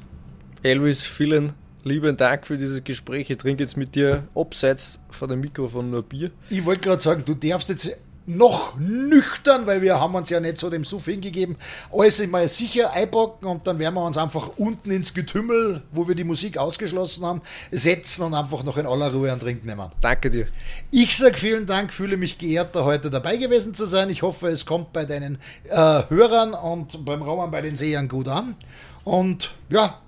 Elvis, 0.63 1.05
vielen 1.05 1.55
lieben 1.83 2.17
Dank 2.17 2.47
für 2.47 2.59
dieses 2.59 2.83
Gespräch. 2.85 3.31
Ich 3.31 3.39
trinke 3.39 3.63
jetzt 3.63 3.77
mit 3.77 3.95
dir 3.95 4.25
abseits 4.35 5.01
von 5.11 5.29
dem 5.29 5.41
Mikrofon 5.41 5.91
nur 5.91 6.03
Bier. 6.03 6.31
Ich 6.51 6.65
wollte 6.65 6.83
gerade 6.83 7.03
sagen, 7.03 7.23
du 7.25 7.35
darfst 7.35 7.69
jetzt 7.69 7.97
noch 8.27 8.77
nüchtern, 8.79 9.67
weil 9.67 9.83
wir 9.83 10.01
haben 10.01 10.15
uns 10.15 10.31
ja 10.31 10.41
nicht 10.41 10.59
so 10.59 10.69
dem 10.69 10.85
Suff 10.85 11.05
hingegeben, 11.05 11.57
alles 11.93 12.25
mal 12.27 12.49
sicher 12.49 12.93
einpacken 12.93 13.47
und 13.47 13.67
dann 13.67 13.79
werden 13.79 13.95
wir 13.95 14.05
uns 14.05 14.19
einfach 14.19 14.51
unten 14.57 14.91
ins 14.91 15.15
Getümmel, 15.15 15.83
wo 15.93 16.09
wir 16.09 16.15
die 16.15 16.25
Musik 16.25 16.59
ausgeschlossen 16.59 17.25
haben, 17.25 17.43
setzen 17.71 18.23
und 18.23 18.35
einfach 18.35 18.65
noch 18.65 18.77
in 18.77 18.87
aller 18.87 19.13
Ruhe 19.13 19.31
einen 19.31 19.41
Trink 19.41 19.65
nehmen. 19.65 19.91
Danke 20.01 20.31
dir. 20.31 20.47
Ich 20.91 21.17
sage 21.17 21.37
vielen 21.37 21.67
Dank, 21.67 21.93
fühle 21.93 22.17
mich 22.17 22.39
geehrt, 22.39 22.75
da 22.75 22.85
heute 22.85 23.11
dabei 23.11 23.37
gewesen 23.37 23.75
zu 23.75 23.87
sein. 23.87 24.11
Ich 24.11 24.23
hoffe, 24.23 24.49
es 24.49 24.67
kommt 24.67 24.93
bei 24.93 25.05
deinen 25.05 25.39
äh, 25.69 26.03
Hörern 26.09 26.55
und 26.55 27.05
beim 27.05 27.23
Roman 27.23 27.51
bei 27.51 27.63
den 27.63 27.77
Sehern 27.77 28.09
gut 28.09 28.29
an. 28.29 28.57
Und 29.05 29.55
ja, 29.71 30.01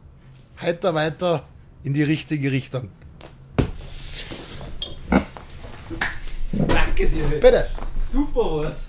heiter 0.60 0.94
weiter 0.94 1.44
in 1.84 1.94
die 1.94 2.02
richtige 2.02 2.50
Richtung. 2.50 2.90
Danke 6.52 7.06
dir. 7.06 7.24
Bitte. 7.40 7.68
Super 8.08 8.40
was. 8.40 8.87